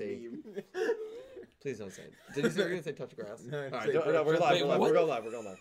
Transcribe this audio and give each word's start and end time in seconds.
T. 0.00 0.28
Please 1.62 1.78
don't 1.78 1.92
say 1.92 2.02
it. 2.02 2.12
Did 2.34 2.44
you 2.44 2.50
say 2.50 2.60
you're 2.60 2.70
gonna 2.70 2.82
say 2.82 2.92
touch 2.92 3.14
grass? 3.14 3.42
No, 3.46 3.58
All 3.64 3.70
right, 3.70 3.86
say 3.86 3.92
don't- 3.92 4.12
no, 4.12 4.22
we're 4.22 4.38
live. 4.38 4.52
Wait, 4.52 4.62
We're 4.62 4.68
live. 4.68 4.80
what? 4.80 4.88
We're 4.88 4.94
going 4.94 5.08
live. 5.08 5.24
We're 5.24 5.30
going 5.32 5.44
live. 5.46 5.58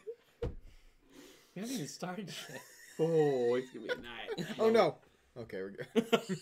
We 1.56 1.62
haven't 1.62 1.76
even 1.76 1.88
started 1.88 2.28
yet. 2.50 2.62
Oh, 3.02 3.56
it's 3.56 3.70
gonna 3.72 3.86
be 3.86 3.92
a 3.94 3.96
night. 3.96 4.56
Oh 4.60 4.70
no. 4.70 4.96
Okay, 5.38 5.62
we're 5.62 5.70
good. 5.70 5.88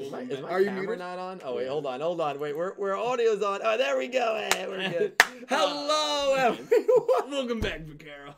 Is 0.00 0.10
my, 0.10 0.20
is 0.20 0.40
my 0.40 0.48
Are 0.48 0.60
you 0.60 0.66
camera 0.66 0.80
muted? 0.82 0.98
not 1.00 1.18
on? 1.18 1.40
Oh 1.44 1.56
wait, 1.56 1.68
hold 1.68 1.84
on, 1.84 2.00
hold 2.00 2.22
on. 2.22 2.40
Wait, 2.40 2.56
we're 2.56 2.72
we're 2.78 2.94
audio's 2.96 3.42
on. 3.42 3.60
Oh, 3.62 3.76
there 3.76 3.98
we 3.98 4.08
go. 4.08 4.48
Hey, 4.54 4.66
we're 4.66 4.88
good. 4.98 5.22
Hello, 5.46 6.34
everyone. 6.34 7.30
Welcome 7.30 7.60
back, 7.60 7.80
Vaquero. 7.82 8.34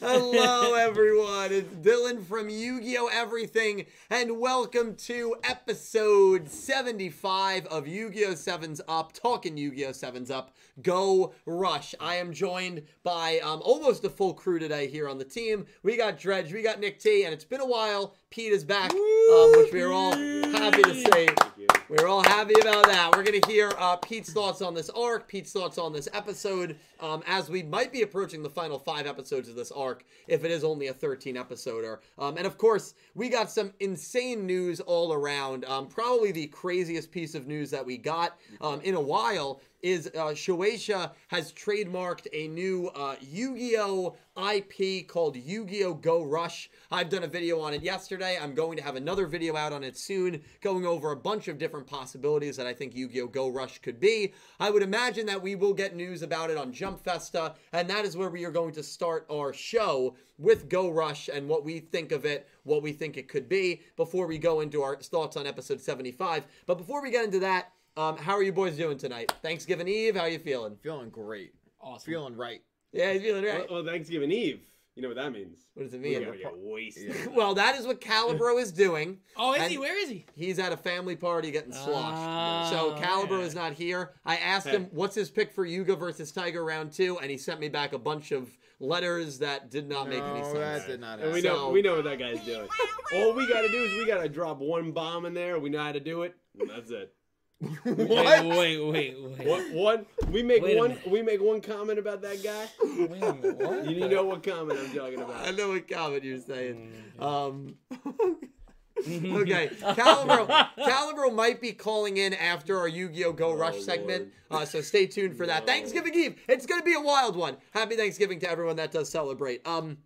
Hello, 0.00 0.74
everyone. 0.78 1.52
It's 1.52 1.72
Dylan 1.76 2.22
from 2.22 2.50
Yu-Gi-Oh! 2.50 3.08
Everything, 3.10 3.86
and 4.10 4.38
welcome 4.38 4.94
to 4.96 5.36
episode 5.42 6.50
75 6.50 7.66
of 7.66 7.86
Yu-Gi-Oh! 7.88 8.32
7's 8.32 8.80
Up, 8.86 9.12
talking 9.12 9.56
Yu-Gi-Oh! 9.56 9.90
7's 9.90 10.30
Up. 10.30 10.54
Go 10.82 11.32
Rush. 11.46 11.94
I 11.98 12.16
am 12.16 12.32
joined 12.32 12.82
by 13.02 13.38
um, 13.42 13.62
almost 13.64 14.04
a 14.04 14.10
full 14.10 14.34
crew 14.34 14.58
today 14.58 14.86
here 14.88 15.08
on 15.08 15.16
the 15.18 15.24
team. 15.24 15.64
We 15.82 15.96
got 15.96 16.18
Dredge, 16.18 16.52
we 16.52 16.62
got 16.62 16.78
Nick 16.80 16.98
T, 16.98 17.24
and 17.24 17.32
it's 17.32 17.44
been 17.44 17.60
a 17.62 17.66
while. 17.66 18.14
Pete 18.36 18.52
is 18.52 18.64
back, 18.66 18.92
um, 18.92 19.52
which 19.56 19.72
we 19.72 19.80
are 19.80 19.90
all 19.90 20.14
happy 20.14 20.82
to 20.82 20.94
see. 20.94 21.75
We're 21.88 22.08
all 22.08 22.24
happy 22.24 22.54
about 22.60 22.86
that. 22.86 23.12
We're 23.14 23.22
going 23.22 23.40
to 23.40 23.48
hear 23.48 23.70
uh, 23.78 23.94
Pete's 23.98 24.32
thoughts 24.32 24.60
on 24.60 24.74
this 24.74 24.90
arc, 24.90 25.28
Pete's 25.28 25.52
thoughts 25.52 25.78
on 25.78 25.92
this 25.92 26.08
episode, 26.12 26.76
um, 26.98 27.22
as 27.28 27.48
we 27.48 27.62
might 27.62 27.92
be 27.92 28.02
approaching 28.02 28.42
the 28.42 28.50
final 28.50 28.76
five 28.76 29.06
episodes 29.06 29.48
of 29.48 29.54
this 29.54 29.70
arc, 29.70 30.04
if 30.26 30.44
it 30.44 30.50
is 30.50 30.64
only 30.64 30.88
a 30.88 30.92
13 30.92 31.36
episoder. 31.36 31.98
Um, 32.18 32.38
and 32.38 32.46
of 32.46 32.58
course, 32.58 32.94
we 33.14 33.28
got 33.28 33.52
some 33.52 33.72
insane 33.78 34.46
news 34.46 34.80
all 34.80 35.12
around. 35.12 35.64
Um, 35.66 35.86
probably 35.86 36.32
the 36.32 36.48
craziest 36.48 37.12
piece 37.12 37.36
of 37.36 37.46
news 37.46 37.70
that 37.70 37.86
we 37.86 37.98
got 37.98 38.36
um, 38.60 38.80
in 38.80 38.96
a 38.96 39.00
while 39.00 39.60
is 39.82 40.08
uh, 40.08 40.32
Shueisha 40.32 41.12
has 41.28 41.52
trademarked 41.52 42.26
a 42.32 42.48
new 42.48 42.88
uh, 42.94 43.16
Yu-Gi-Oh! 43.20 44.16
IP 44.52 45.06
called 45.06 45.36
Yu-Gi-Oh! 45.36 45.94
Go 45.94 46.24
Rush. 46.24 46.70
I've 46.90 47.08
done 47.08 47.24
a 47.24 47.28
video 47.28 47.60
on 47.60 47.74
it 47.74 47.82
yesterday. 47.82 48.38
I'm 48.40 48.54
going 48.54 48.76
to 48.78 48.82
have 48.82 48.96
another 48.96 49.26
video 49.26 49.54
out 49.56 49.72
on 49.72 49.84
it 49.84 49.96
soon, 49.96 50.42
going 50.60 50.86
over 50.86 51.12
a 51.12 51.16
bunch 51.16 51.48
of 51.48 51.58
different 51.58 51.75
possibilities 51.84 52.56
that 52.56 52.66
I 52.66 52.72
think 52.74 52.94
Yu-Gi-Oh! 52.94 53.28
Go 53.28 53.48
Rush 53.48 53.78
could 53.78 54.00
be. 54.00 54.32
I 54.60 54.70
would 54.70 54.82
imagine 54.82 55.26
that 55.26 55.42
we 55.42 55.54
will 55.54 55.74
get 55.74 55.96
news 55.96 56.22
about 56.22 56.50
it 56.50 56.56
on 56.56 56.72
Jump 56.72 57.02
Festa, 57.02 57.54
and 57.72 57.88
that 57.90 58.04
is 58.04 58.16
where 58.16 58.30
we 58.30 58.44
are 58.44 58.50
going 58.50 58.72
to 58.74 58.82
start 58.82 59.26
our 59.30 59.52
show 59.52 60.14
with 60.38 60.68
Go 60.68 60.90
Rush 60.90 61.28
and 61.28 61.48
what 61.48 61.64
we 61.64 61.78
think 61.80 62.12
of 62.12 62.24
it, 62.24 62.48
what 62.64 62.82
we 62.82 62.92
think 62.92 63.16
it 63.16 63.28
could 63.28 63.48
be, 63.48 63.82
before 63.96 64.26
we 64.26 64.38
go 64.38 64.60
into 64.60 64.82
our 64.82 64.96
thoughts 64.96 65.36
on 65.36 65.46
episode 65.46 65.80
75. 65.80 66.44
But 66.66 66.78
before 66.78 67.02
we 67.02 67.10
get 67.10 67.24
into 67.24 67.40
that, 67.40 67.72
um, 67.96 68.16
how 68.16 68.34
are 68.34 68.42
you 68.42 68.52
boys 68.52 68.76
doing 68.76 68.98
tonight? 68.98 69.32
Thanksgiving 69.42 69.88
Eve, 69.88 70.16
how 70.16 70.22
are 70.22 70.28
you 70.28 70.38
feeling? 70.38 70.76
Feeling 70.82 71.10
great. 71.10 71.54
Awesome. 71.80 72.12
Feeling 72.12 72.36
right. 72.36 72.62
Yeah, 72.92 73.12
you 73.12 73.20
feeling 73.20 73.44
right? 73.44 73.70
Well, 73.70 73.82
well, 73.82 73.92
Thanksgiving 73.92 74.30
Eve. 74.30 74.60
You 74.96 75.02
know 75.02 75.08
what 75.08 75.18
that 75.18 75.30
means? 75.30 75.58
What 75.74 75.82
does 75.84 75.92
it 75.92 76.00
We're 76.00 76.18
mean? 76.18 76.24
gonna 76.24 76.38
get 76.38 76.56
wasted. 76.56 77.14
Well, 77.34 77.54
that 77.54 77.76
is 77.76 77.86
what 77.86 78.00
Calibro 78.00 78.58
is 78.58 78.72
doing. 78.72 79.18
Oh, 79.36 79.52
is 79.52 79.68
he? 79.68 79.76
Where 79.76 79.96
is 80.02 80.08
he? 80.08 80.24
He's 80.34 80.58
at 80.58 80.72
a 80.72 80.76
family 80.76 81.14
party 81.16 81.50
getting 81.50 81.74
ah. 81.74 81.84
sloshed. 81.84 82.70
so 82.72 82.94
Oh, 82.96 82.98
Calibro 82.98 83.40
yeah. 83.40 83.44
is 83.44 83.54
not 83.54 83.74
here. 83.74 84.12
I 84.24 84.36
asked 84.36 84.66
him 84.68 84.88
what's 84.92 85.14
his 85.14 85.28
pick 85.30 85.52
for 85.52 85.66
Yuga 85.66 85.96
versus 85.96 86.32
Tiger 86.32 86.64
round 86.64 86.92
two, 86.92 87.18
and 87.18 87.30
he 87.30 87.36
sent 87.36 87.60
me 87.60 87.68
back 87.68 87.92
a 87.92 87.98
bunch 87.98 88.32
of 88.32 88.48
letters 88.80 89.38
that 89.40 89.70
did 89.70 89.86
not 89.86 90.08
make 90.08 90.22
any 90.22 90.40
No, 90.40 90.52
sense. 90.52 90.84
that 90.84 90.86
did 90.86 91.00
not 91.00 91.20
And 91.20 91.32
we 91.32 91.42
know 91.42 91.56
So- 91.56 91.70
we 91.70 91.82
know 91.82 91.96
what 91.96 92.04
that 92.04 92.18
guy's 92.18 92.40
doing. 92.46 92.66
All 93.14 93.34
we 93.34 93.46
gotta 93.46 93.68
do 93.68 93.82
is 93.82 93.92
we 93.92 94.06
gotta 94.06 94.30
drop 94.30 94.60
one 94.60 94.92
bomb 94.92 95.26
in 95.26 95.34
there. 95.34 95.58
We 95.58 95.68
know 95.68 95.80
how 95.82 95.92
to 95.92 96.00
do 96.00 96.22
it. 96.22 96.34
And 96.58 96.70
that's 96.70 96.90
it. 96.90 97.14
What? 97.58 97.86
Wait, 97.86 98.46
wait, 98.46 98.80
wait, 98.80 99.16
wait. 99.18 99.46
One, 99.46 99.74
one 99.74 100.06
we 100.30 100.42
make 100.42 100.62
Wait 100.62 100.76
one 100.76 100.98
we 101.06 101.22
make 101.22 101.40
one 101.40 101.62
comment 101.62 101.98
about 101.98 102.20
that 102.20 102.42
guy. 102.42 102.68
Wait 102.82 103.22
a 103.22 103.34
minute, 103.34 103.56
what? 103.58 103.90
You 103.90 104.08
know 104.08 104.24
what 104.24 104.42
comment 104.42 104.78
I'm 104.78 104.94
talking 104.94 105.20
about? 105.20 105.46
I 105.46 105.52
know 105.52 105.68
what 105.68 105.88
comment 105.88 106.22
you're 106.22 106.38
saying. 106.38 106.92
Mm. 107.18 107.22
Um, 107.22 107.74
okay, 109.40 109.68
Calibro, 109.80 110.68
Calibro 110.78 111.34
might 111.34 111.62
be 111.62 111.72
calling 111.72 112.18
in 112.18 112.34
after 112.34 112.78
our 112.78 112.88
Yu-Gi-Oh! 112.88 113.32
Go 113.32 113.54
Rush 113.54 113.76
Oh, 113.76 113.80
segment, 113.80 114.32
uh, 114.50 114.66
so 114.66 114.82
stay 114.82 115.06
tuned 115.06 115.36
for 115.36 115.46
that. 115.46 115.66
No. 115.66 115.72
Thanksgiving 115.72 116.14
Eve, 116.14 116.36
it's 116.48 116.66
going 116.66 116.80
to 116.80 116.84
be 116.84 116.94
a 116.94 117.00
wild 117.00 117.36
one. 117.36 117.56
Happy 117.72 117.96
Thanksgiving 117.96 118.38
to 118.40 118.50
everyone 118.50 118.76
that 118.76 118.92
does 118.92 119.08
celebrate. 119.08 119.66
Um, 119.66 119.98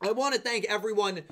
I 0.00 0.10
want 0.10 0.34
to 0.34 0.40
thank 0.40 0.64
everyone 0.64 1.22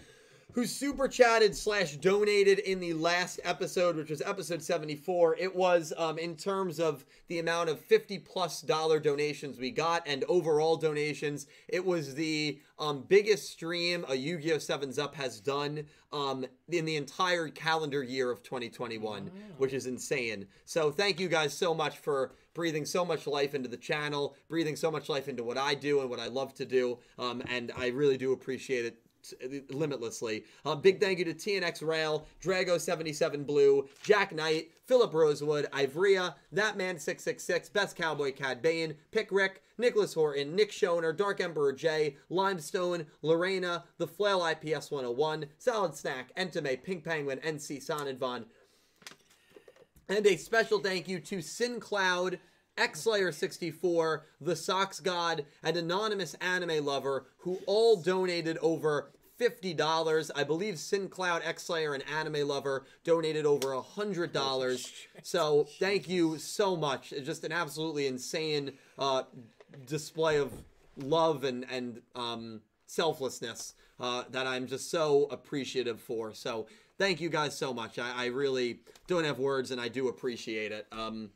who 0.53 0.67
super 0.67 1.09
chatted 1.09 1.57
slash 1.57 1.97
donated 1.97 2.59
in 2.61 2.81
the 2.81 2.93
last 2.95 3.41
episode, 3.45 3.97
which 3.97 4.11
was 4.11 4.23
episode 4.23 4.63
74. 4.63 5.37
It 5.37 5.55
was 5.55 5.93
um, 5.97 6.19
in 6.19 6.37
terms 6.37 6.81
of 6.81 7.05
the 7.29 7.39
amount 7.39 7.69
of 7.69 7.81
50 7.81 8.19
plus 8.19 8.61
dollar 8.61 8.99
donations 8.99 9.59
we 9.59 9.71
got 9.71 10.07
and 10.07 10.25
overall 10.29 10.77
donations. 10.77 11.47
It 11.69 11.85
was 11.85 12.15
the 12.15 12.61
um, 12.79 13.05
biggest 13.09 13.51
stream 13.51 14.05
a 14.09 14.15
Yu 14.15 14.39
Gi 14.39 14.53
Oh! 14.55 14.57
7's 14.57 14.99
Up 14.99 15.15
has 15.15 15.41
done 15.41 15.85
um, 16.13 16.45
in 16.69 16.85
the 16.85 16.97
entire 16.97 17.49
calendar 17.49 18.03
year 18.03 18.31
of 18.31 18.43
2021, 18.43 19.31
which 19.59 19.73
is 19.73 19.87
insane. 19.87 20.47
So 20.65 20.91
thank 20.91 21.21
you 21.21 21.29
guys 21.29 21.53
so 21.55 21.75
much 21.75 21.99
for 21.99 22.33
breathing 22.55 22.85
so 22.85 23.05
much 23.05 23.27
life 23.27 23.55
into 23.55 23.69
the 23.69 23.77
channel, 23.77 24.35
breathing 24.49 24.77
so 24.77 24.91
much 24.91 25.09
life 25.09 25.29
into 25.29 25.45
what 25.45 25.57
I 25.57 25.75
do 25.75 26.01
and 26.01 26.11
what 26.11 26.19
I 26.19 26.27
love 26.27 26.55
to 26.55 26.65
do. 26.65 26.99
Um, 27.19 27.43
and 27.49 27.71
I 27.77 27.89
really 27.89 28.17
do 28.17 28.33
appreciate 28.33 28.85
it 28.85 28.97
limitlessly. 29.71 30.45
Um, 30.65 30.81
big 30.81 31.01
thank 31.01 31.19
you 31.19 31.25
to 31.25 31.35
TNX 31.35 31.87
Rail, 31.87 32.27
Drago77 32.43 33.47
Blue, 33.47 33.89
Jack 34.03 34.35
Knight, 34.35 34.71
Philip 34.87 35.13
Rosewood, 35.13 35.69
Ivrea, 35.73 36.35
That 36.53 36.77
Man 36.77 36.99
666 36.99 37.69
Best 37.71 37.97
Cowboy 37.97 38.33
Cad 38.33 38.63
Bane, 38.63 38.95
Pick 39.11 39.31
Rick, 39.31 39.63
Nicholas 39.79 40.15
Horton, 40.15 40.55
Nick 40.55 40.73
Schoner, 40.73 41.17
Dark 41.17 41.41
Emperor 41.41 41.73
J, 41.73 42.17
Limestone, 42.29 43.07
Lorena, 43.23 43.85
The 43.99 44.07
Flail 44.07 44.45
IPS 44.45 44.91
101, 44.91 45.47
Salad 45.59 45.95
Snack, 45.95 46.35
Entame, 46.37 46.83
Pink 46.83 47.05
Penguin, 47.05 47.39
NC 47.39 47.85
Sonnenvon, 47.85 48.45
and 50.11 50.27
a 50.27 50.37
special 50.37 50.81
thank 50.81 51.07
you 51.07 51.21
to 51.21 51.39
SinCloud, 51.39 52.41
Xlayer64, 52.81 54.23
The 54.41 54.57
Socks 54.57 55.01
God, 55.01 55.45
and 55.63 55.77
Anonymous 55.77 56.35
Anime 56.35 56.85
Lover, 56.85 57.27
who 57.39 57.61
all 57.67 57.97
donated 57.97 58.59
over 58.59 59.11
$50. 59.39 60.31
I 60.35 60.45
believe 60.45 60.75
SinCloud, 60.75 61.43
Xlayer, 61.43 61.95
and 61.95 62.05
Anime 62.09 62.47
Lover 62.47 62.85
donated 63.05 63.47
over 63.47 63.69
$100. 63.69 64.93
So 65.23 65.67
thank 65.79 66.09
you 66.09 66.39
so 66.39 66.77
much. 66.77 67.13
It's 67.13 67.27
just 67.27 67.45
an 67.45 67.53
absolutely 67.53 68.07
insane 68.07 68.73
uh, 68.99 69.25
display 69.87 70.39
of 70.39 70.53
love 70.97 71.45
and, 71.45 71.65
and 71.71 72.03
um, 72.15 72.61
selflessness 72.87 73.75
uh, 73.99 74.25
that 74.31 74.47
I'm 74.47 74.67
just 74.67 74.91
so 74.91 75.27
appreciative 75.31 76.01
for. 76.01 76.35
So 76.35 76.67
thank 76.99 77.21
you 77.21 77.29
guys 77.29 77.57
so 77.57 77.73
much. 77.73 77.99
I, 77.99 78.25
I 78.25 78.27
really 78.27 78.81
don't 79.07 79.25
have 79.25 79.39
words 79.39 79.71
and 79.71 79.81
I 79.81 79.89
do 79.89 80.09
appreciate 80.09 80.73
it. 80.73 80.87
Um, 80.93 81.31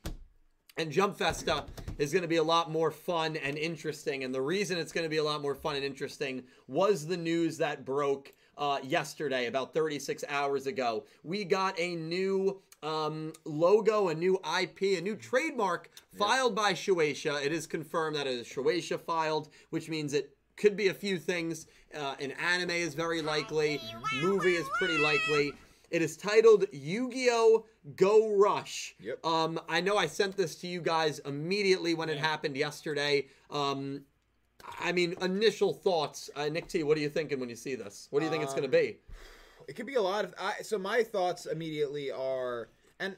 and 0.76 0.90
Jump 0.90 1.16
Festa 1.16 1.64
is 1.98 2.12
going 2.12 2.22
to 2.22 2.28
be 2.28 2.36
a 2.36 2.42
lot 2.42 2.70
more 2.70 2.90
fun 2.90 3.36
and 3.36 3.56
interesting. 3.56 4.24
And 4.24 4.34
the 4.34 4.42
reason 4.42 4.78
it's 4.78 4.92
going 4.92 5.04
to 5.04 5.10
be 5.10 5.18
a 5.18 5.24
lot 5.24 5.40
more 5.40 5.54
fun 5.54 5.76
and 5.76 5.84
interesting 5.84 6.42
was 6.66 7.06
the 7.06 7.16
news 7.16 7.58
that 7.58 7.84
broke 7.84 8.32
uh, 8.56 8.78
yesterday, 8.82 9.46
about 9.46 9.74
36 9.74 10.24
hours 10.28 10.66
ago. 10.66 11.04
We 11.22 11.44
got 11.44 11.78
a 11.78 11.96
new 11.96 12.60
um, 12.82 13.32
logo, 13.44 14.08
a 14.08 14.14
new 14.14 14.38
IP, 14.60 14.98
a 14.98 15.00
new 15.00 15.16
trademark 15.16 15.90
filed 16.16 16.54
by 16.54 16.72
Shueisha. 16.72 17.44
It 17.44 17.52
is 17.52 17.66
confirmed 17.66 18.16
that 18.16 18.26
it 18.26 18.34
is 18.34 18.46
Shueisha 18.46 19.00
filed, 19.00 19.48
which 19.70 19.88
means 19.88 20.12
it 20.12 20.36
could 20.56 20.76
be 20.76 20.88
a 20.88 20.94
few 20.94 21.18
things. 21.18 21.66
Uh, 21.96 22.14
an 22.20 22.32
anime 22.32 22.70
is 22.70 22.94
very 22.94 23.22
likely, 23.22 23.80
movie 24.20 24.54
is 24.54 24.66
pretty 24.78 24.98
likely. 24.98 25.52
It 25.94 26.02
is 26.02 26.16
titled 26.16 26.64
Yu-Gi-Oh! 26.72 27.66
Go 27.94 28.34
Rush. 28.34 28.96
Yep. 28.98 29.24
Um, 29.24 29.60
I 29.68 29.80
know 29.80 29.96
I 29.96 30.08
sent 30.08 30.36
this 30.36 30.56
to 30.56 30.66
you 30.66 30.80
guys 30.80 31.20
immediately 31.20 31.94
when 31.94 32.08
it 32.08 32.18
happened 32.18 32.56
yesterday. 32.56 33.28
Um, 33.48 34.00
I 34.80 34.90
mean, 34.90 35.14
initial 35.22 35.72
thoughts. 35.72 36.30
Uh, 36.34 36.48
Nick 36.48 36.66
T, 36.66 36.82
what 36.82 36.98
are 36.98 37.00
you 37.00 37.08
thinking 37.08 37.38
when 37.38 37.48
you 37.48 37.54
see 37.54 37.76
this? 37.76 38.08
What 38.10 38.18
do 38.18 38.24
you 38.26 38.32
think 38.32 38.42
it's 38.42 38.54
going 38.54 38.68
to 38.68 38.76
Um, 38.76 38.82
be? 38.84 38.98
It 39.68 39.76
could 39.76 39.86
be 39.86 39.94
a 39.94 40.02
lot 40.02 40.24
of. 40.24 40.34
I, 40.36 40.54
so 40.62 40.78
my 40.78 41.04
thoughts 41.04 41.46
immediately 41.46 42.10
are 42.10 42.70
and 42.98 43.16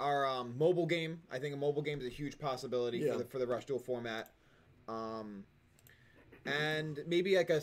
our 0.00 0.26
um, 0.26 0.56
mobile 0.56 0.86
game. 0.86 1.20
I 1.30 1.38
think 1.38 1.52
a 1.52 1.58
mobile 1.58 1.82
game 1.82 2.00
is 2.00 2.06
a 2.06 2.10
huge 2.10 2.38
possibility 2.38 3.00
Yeah. 3.00 3.12
for 3.12 3.18
the 3.18 3.24
for 3.26 3.38
the 3.38 3.46
Rush 3.46 3.66
Duel 3.66 3.78
format. 3.78 4.30
Um, 4.88 5.44
and 6.46 7.00
maybe 7.06 7.36
like 7.36 7.50
a. 7.50 7.60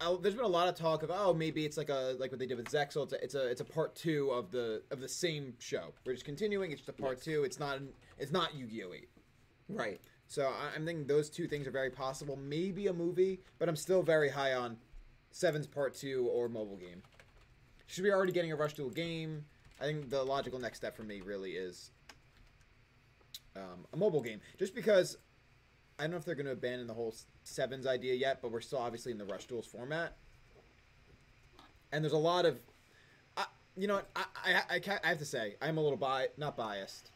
Oh, 0.00 0.18
there's 0.18 0.34
been 0.34 0.44
a 0.44 0.48
lot 0.48 0.68
of 0.68 0.74
talk 0.74 1.02
of 1.02 1.10
oh 1.12 1.32
maybe 1.32 1.64
it's 1.64 1.76
like 1.76 1.88
a 1.88 2.16
like 2.18 2.30
what 2.30 2.38
they 2.38 2.46
did 2.46 2.56
with 2.58 2.66
Zexal. 2.70 3.04
It's 3.04 3.12
a 3.14 3.24
it's 3.24 3.34
a 3.34 3.46
it's 3.48 3.60
a 3.60 3.64
part 3.64 3.94
two 3.94 4.30
of 4.30 4.50
the 4.50 4.82
of 4.90 5.00
the 5.00 5.08
same 5.08 5.54
show. 5.58 5.92
We're 6.04 6.12
just 6.12 6.24
continuing. 6.26 6.70
It's 6.72 6.80
just 6.82 6.88
a 6.90 7.02
part 7.02 7.22
two. 7.22 7.44
It's 7.44 7.58
not 7.58 7.78
it's 8.18 8.32
not 8.32 8.54
Yu-Gi-Oh! 8.54 8.92
Eight. 8.92 9.08
Right. 9.68 10.00
So 10.28 10.46
I- 10.46 10.74
I'm 10.74 10.84
thinking 10.84 11.06
those 11.06 11.30
two 11.30 11.48
things 11.48 11.66
are 11.66 11.70
very 11.70 11.90
possible. 11.90 12.36
Maybe 12.36 12.88
a 12.88 12.92
movie, 12.92 13.40
but 13.58 13.68
I'm 13.68 13.76
still 13.76 14.02
very 14.02 14.28
high 14.28 14.52
on 14.54 14.76
Seven's 15.30 15.66
Part 15.66 15.94
Two 15.94 16.28
or 16.32 16.48
mobile 16.48 16.76
game. 16.76 17.02
Should 17.86 18.04
we 18.04 18.12
already 18.12 18.32
getting 18.32 18.52
a 18.52 18.56
Rush 18.56 18.74
Duel 18.74 18.90
game? 18.90 19.44
I 19.80 19.84
think 19.84 20.10
the 20.10 20.22
logical 20.22 20.58
next 20.58 20.78
step 20.78 20.96
for 20.96 21.04
me 21.04 21.20
really 21.20 21.52
is 21.52 21.90
um, 23.54 23.86
a 23.92 23.96
mobile 23.96 24.22
game, 24.22 24.40
just 24.58 24.74
because 24.74 25.16
I 25.98 26.02
don't 26.02 26.10
know 26.12 26.16
if 26.16 26.24
they're 26.24 26.34
going 26.34 26.46
to 26.46 26.52
abandon 26.52 26.86
the 26.86 26.94
whole 26.94 27.14
sevens 27.46 27.86
idea 27.86 28.14
yet, 28.14 28.40
but 28.42 28.50
we're 28.50 28.60
still 28.60 28.78
obviously 28.78 29.12
in 29.12 29.18
the 29.18 29.24
Rush 29.24 29.46
Duels 29.46 29.66
format, 29.66 30.16
and 31.92 32.04
there's 32.04 32.12
a 32.12 32.18
lot 32.18 32.44
of, 32.44 32.58
I, 33.36 33.46
you 33.76 33.86
know, 33.86 34.00
I, 34.14 34.24
I, 34.44 34.62
I, 34.70 34.80
I 35.04 35.08
have 35.08 35.18
to 35.18 35.24
say 35.24 35.56
I'm 35.62 35.78
a 35.78 35.80
little 35.80 35.98
bi 35.98 36.28
not 36.36 36.56
biased. 36.56 37.10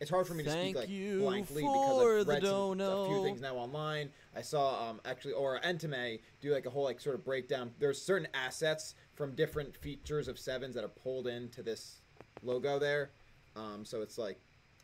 It's 0.00 0.10
hard 0.10 0.26
for 0.26 0.34
me 0.34 0.42
to 0.44 0.50
Thank 0.50 0.76
speak 0.76 0.88
like 0.88 1.20
blankly 1.20 1.62
because 1.62 2.22
I've 2.22 2.28
read 2.28 2.42
some, 2.42 2.80
a 2.80 3.06
few 3.06 3.22
things 3.22 3.40
now 3.40 3.54
online. 3.54 4.10
I 4.36 4.42
saw 4.42 4.90
um, 4.90 5.00
actually 5.04 5.34
or 5.34 5.60
Entame 5.60 6.18
do 6.40 6.52
like 6.52 6.66
a 6.66 6.70
whole 6.70 6.84
like 6.84 7.00
sort 7.00 7.14
of 7.14 7.24
breakdown. 7.24 7.70
There's 7.78 8.02
certain 8.02 8.28
assets 8.34 8.96
from 9.14 9.34
different 9.34 9.76
features 9.76 10.26
of 10.26 10.38
sevens 10.38 10.74
that 10.74 10.84
are 10.84 10.88
pulled 10.88 11.28
into 11.28 11.62
this 11.62 12.00
logo 12.42 12.78
there. 12.78 13.10
Um, 13.56 13.84
so 13.84 14.02
it's 14.02 14.18
like 14.18 14.38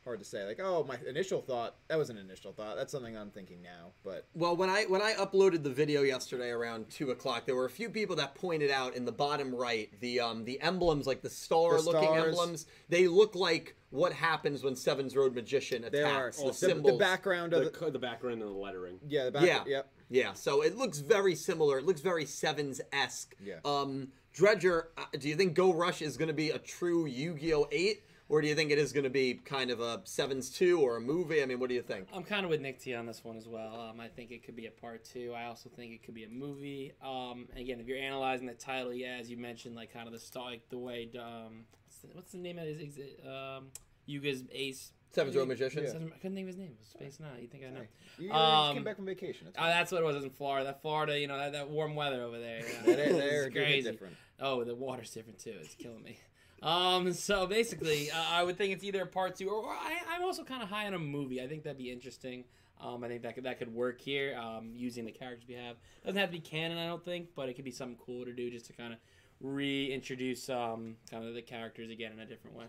hard 0.05 0.19
to 0.19 0.25
say 0.25 0.44
like 0.47 0.58
oh 0.62 0.85
my 0.88 0.97
initial 1.08 1.41
thought 1.43 1.76
that 1.88 1.99
was 1.99 2.08
an 2.11 2.17
initial 2.17 2.52
thought 2.52 2.76
that's 2.76 2.91
something 2.91 3.17
I'm 3.17 3.31
thinking 3.31 3.61
now 3.62 3.93
but 4.05 4.26
Well, 4.35 4.56
when 4.56 4.70
I 4.70 4.85
when 4.85 5.02
I 5.02 5.12
uploaded 5.14 5.62
the 5.62 5.70
video 5.70 6.02
yesterday 6.02 6.50
around 6.50 6.88
two 6.91 7.11
o'clock, 7.11 7.44
there 7.47 7.55
were 7.56 7.67
a 7.67 7.70
few 7.70 7.91
people 7.91 8.17
that 8.17 8.35
pointed 8.35 8.70
out 8.70 8.94
in 8.94 9.05
the 9.05 9.12
bottom 9.12 9.55
right 9.55 9.91
the 10.00 10.20
um 10.20 10.44
the 10.44 10.61
emblems, 10.61 11.06
like 11.06 11.20
the 11.23 11.29
star 11.31 11.76
The 11.76 11.82
looking 11.82 12.02
stars. 12.08 12.26
emblems. 12.29 12.67
They 12.88 13.08
look 13.08 13.35
like 13.35 13.76
what 13.91 14.12
happens 14.12 14.62
when 14.62 14.75
Seven's 14.76 15.14
Road 15.17 15.35
Magician 15.35 15.85
there 15.93 16.06
are 16.06 16.29
attacks 16.29 16.61
the, 16.61 16.69
the 16.69 16.75
the, 16.93 16.93
background 16.97 17.52
of 17.52 17.64
The, 17.73 17.79
the, 17.87 17.91
the 17.93 17.99
background 17.99 18.41
and 18.41 18.50
the 18.50 18.56
lettering. 18.56 18.99
yeah 19.08 19.25
the 19.26 19.32
back 19.32 19.43
Yeah. 19.44 19.62
yep 19.67 19.93
Yeah, 20.08 20.32
so 20.32 20.62
it 20.62 20.76
looks 20.76 20.99
very 20.99 21.35
similar. 21.35 21.79
It 21.79 21.85
looks 21.85 22.00
very 22.00 22.25
Sevens 22.25 22.81
esque. 22.93 23.35
Yeah. 23.44 23.56
Um, 23.64 24.08
Dredger, 24.32 24.88
uh, 24.97 25.05
do 25.19 25.29
you 25.29 25.35
think 25.37 25.55
Go 25.55 25.73
Rush 25.75 26.02
is 26.02 26.17
going 26.17 26.29
to 26.29 26.35
be 26.35 26.50
a 26.50 26.58
true 26.58 27.05
Yu-Gi-Oh 27.06 27.67
eight, 27.73 28.05
or 28.31 28.41
do 28.41 28.47
you 28.49 28.55
think 28.55 28.71
it 28.71 28.79
is 28.79 28.93
going 28.93 29.05
to 29.05 29.11
be 29.11 29.35
kind 29.35 29.71
of 29.71 29.81
a 29.81 30.00
Sevens 30.05 30.49
two 30.50 30.81
or 30.81 30.97
a 30.97 31.00
movie? 31.00 31.43
I 31.43 31.47
mean, 31.47 31.59
what 31.59 31.69
do 31.69 31.75
you 31.75 31.82
think? 31.82 32.09
I'm 32.15 32.23
kind 32.23 32.44
of 32.44 32.50
with 32.50 32.61
Nick 32.61 32.81
T 32.81 32.94
on 32.94 33.05
this 33.05 33.25
one 33.25 33.37
as 33.37 33.47
well. 33.49 33.79
Um, 33.91 34.00
I 34.00 34.06
think 34.09 34.31
it 34.31 34.44
could 34.44 34.55
be 34.56 34.67
a 34.67 34.71
part 34.71 35.05
two. 35.05 35.35
I 35.37 35.44
also 35.47 35.69
think 35.69 35.93
it 35.93 36.05
could 36.05 36.15
be 36.15 36.25
a 36.25 36.29
movie. 36.29 36.93
Um, 37.05 37.49
again, 37.56 37.81
if 37.81 37.87
you're 37.88 37.99
analyzing 37.99 38.47
the 38.47 38.55
title, 38.55 38.94
yeah, 38.94 39.17
as 39.21 39.29
you 39.29 39.37
mentioned, 39.37 39.75
like 39.75 39.93
kind 39.93 40.06
of 40.06 40.12
the 40.12 40.21
style, 40.21 40.44
like 40.44 40.69
the 40.71 40.79
way, 40.79 41.11
um, 41.19 41.65
what's 41.85 41.99
the, 41.99 42.09
what's 42.15 42.32
the 42.32 42.38
name 42.38 42.59
of 42.59 42.67
his, 42.67 42.79
exi- 42.79 43.27
um, 43.29 43.67
Yuga's 44.09 44.44
ace? 44.53 44.93
Seven's 45.12 45.35
Road 45.35 45.49
Magician. 45.49 45.83
Yeah. 45.83 45.91
I 45.91 46.19
couldn't 46.19 46.37
think 46.37 46.44
of 46.44 46.47
his 46.47 46.56
name. 46.56 46.69
It 46.69 46.79
was 46.79 46.87
Space 46.88 47.19
Nine. 47.19 47.43
You 47.43 47.49
think 47.49 47.65
I 47.67 47.71
know? 47.71 47.81
you, 48.17 48.26
you 48.29 48.33
Um, 48.33 48.76
came 48.76 48.85
back 48.85 48.94
from 48.94 49.06
vacation 49.06 49.49
it's 49.49 49.56
Oh, 49.59 49.67
that's 49.67 49.91
what 49.91 50.00
it 50.03 50.05
was. 50.05 50.15
It 50.15 50.19
was 50.19 50.25
in 50.26 50.31
Florida. 50.31 50.67
That 50.67 50.83
Florida, 50.83 51.19
you 51.19 51.26
know, 51.26 51.37
that, 51.37 51.50
that 51.50 51.69
warm 51.69 51.97
weather 51.97 52.23
over 52.23 52.38
there. 52.38 52.61
You 52.61 52.65
know, 52.87 52.94
They're- 52.97 53.12
they're 53.15 53.50
crazy. 53.50 53.91
different. 53.91 54.15
Oh, 54.38 54.62
the 54.62 54.76
water's 54.76 55.11
different 55.11 55.41
too. 55.41 55.55
It's 55.61 55.75
killing 55.75 56.05
me. 56.05 56.17
Um, 56.62 57.12
so 57.12 57.47
basically, 57.47 58.11
uh, 58.11 58.23
I 58.31 58.43
would 58.43 58.59
think 58.59 58.73
it's 58.73 58.85
either 58.85 59.07
part 59.07 59.37
two 59.37 59.49
or, 59.49 59.62
or 59.62 59.73
I, 59.73 59.99
I'm 60.11 60.23
also 60.23 60.45
kind 60.45 60.62
of 60.62 60.69
high 60.69 60.87
on 60.87 60.95
a 60.95 60.99
movie. 60.99 61.43
I 61.43 61.49
think 61.49 61.62
that'd 61.62 61.79
be 61.79 61.91
interesting. 61.91 62.45
Um, 62.83 63.05
I 63.05 63.09
think 63.09 63.23
that 63.23 63.35
could 63.35 63.45
that 63.45 63.59
could 63.59 63.75
work 63.75 64.01
here. 64.01 64.39
Um, 64.39 64.71
using 64.75 65.05
the 65.05 65.12
characters 65.12 65.45
we 65.49 65.55
have 65.55 65.77
doesn't 66.05 66.19
have 66.19 66.31
to 66.31 66.33
be 66.33 66.41
canon, 66.41 66.79
I 66.79 66.87
don't 66.87 67.05
think, 67.05 67.29
but 67.35 67.49
it 67.49 67.55
could 67.55 67.65
be 67.65 67.71
something 67.71 67.99
cool 68.05 68.25
to 68.25 68.33
do 68.33 68.51
just 68.51 68.67
to 68.67 68.73
kind 68.73 68.93
of 68.93 68.99
reintroduce 69.41 70.51
um 70.51 70.97
kind 71.11 71.25
of 71.25 71.35
the 71.35 71.43
characters 71.43 71.91
again 71.91 72.12
in 72.12 72.21
a 72.21 72.27
different 72.27 72.57
way. 72.57 72.67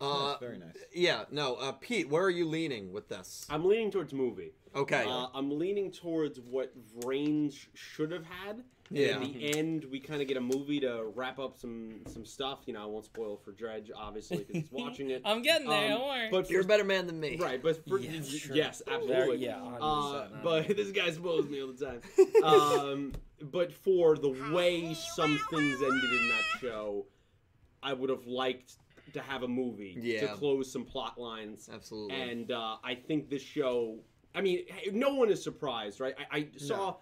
Uh, 0.00 0.28
That's 0.28 0.40
very 0.40 0.58
nice 0.58 0.76
yeah, 0.94 1.24
no, 1.30 1.56
uh, 1.56 1.72
Pete, 1.72 2.08
where 2.08 2.22
are 2.22 2.30
you 2.30 2.46
leaning 2.46 2.92
with 2.92 3.08
this? 3.08 3.46
I'm 3.50 3.64
leaning 3.64 3.90
towards 3.90 4.12
movie. 4.12 4.52
Okay. 4.74 5.04
Uh, 5.06 5.26
I'm 5.34 5.58
leaning 5.58 5.90
towards 5.90 6.40
what 6.40 6.72
Vrain 7.00 7.52
should 7.74 8.12
have 8.12 8.24
had. 8.24 8.62
Yeah. 8.90 9.20
In 9.20 9.32
the 9.32 9.58
end, 9.58 9.84
we 9.90 10.00
kind 10.00 10.22
of 10.22 10.28
get 10.28 10.36
a 10.36 10.40
movie 10.40 10.80
to 10.80 11.10
wrap 11.14 11.38
up 11.38 11.56
some 11.58 12.00
some 12.06 12.24
stuff. 12.24 12.60
You 12.66 12.72
know, 12.74 12.82
I 12.82 12.86
won't 12.86 13.04
spoil 13.04 13.36
for 13.36 13.52
Dredge, 13.52 13.90
obviously, 13.94 14.38
because 14.38 14.54
he's 14.62 14.72
watching 14.72 15.10
it. 15.10 15.22
I'm 15.24 15.42
getting 15.42 15.68
there. 15.68 15.92
Um, 15.92 15.98
don't 15.98 16.08
worry. 16.08 16.28
But 16.30 16.50
You're 16.50 16.62
a 16.62 16.64
better 16.64 16.84
man 16.84 17.06
than 17.06 17.20
me. 17.20 17.36
right, 17.36 17.62
but 17.62 17.86
for, 17.86 17.98
Yeah, 17.98 18.22
sure. 18.22 18.56
yes, 18.56 18.82
Very- 18.86 18.96
absolutely. 19.02 19.44
yeah, 19.44 19.56
Uh, 19.62 20.28
100%, 20.30 20.42
but 20.42 20.68
this 20.68 20.90
guy 20.92 21.10
spoils 21.10 21.48
me 21.48 21.62
all 21.62 21.72
the 21.72 21.84
time. 21.86 22.00
um, 22.44 23.12
but 23.52 23.72
for 23.72 24.16
the 24.16 24.30
way 24.52 24.94
some 24.94 25.38
things 25.50 25.82
ended 25.82 26.12
in 26.12 26.28
that 26.28 26.42
show, 26.60 27.06
I 27.82 27.92
would 27.92 28.10
have 28.10 28.26
liked 28.26 28.76
to 29.14 29.20
have 29.20 29.42
a 29.42 29.48
movie 29.48 30.18
to 30.20 30.28
close 30.34 30.70
some 30.70 30.84
plot 30.84 31.18
lines. 31.18 31.68
Absolutely. 31.72 32.14
And 32.20 32.50
uh, 32.52 32.76
I 32.84 32.94
think 32.94 33.28
this 33.30 33.42
show. 33.42 33.98
I 34.34 34.40
mean, 34.42 34.64
no 34.92 35.14
one 35.14 35.30
is 35.30 35.42
surprised, 35.42 36.00
right? 36.00 36.14
I, 36.30 36.36
I 36.38 36.48
saw 36.58 36.96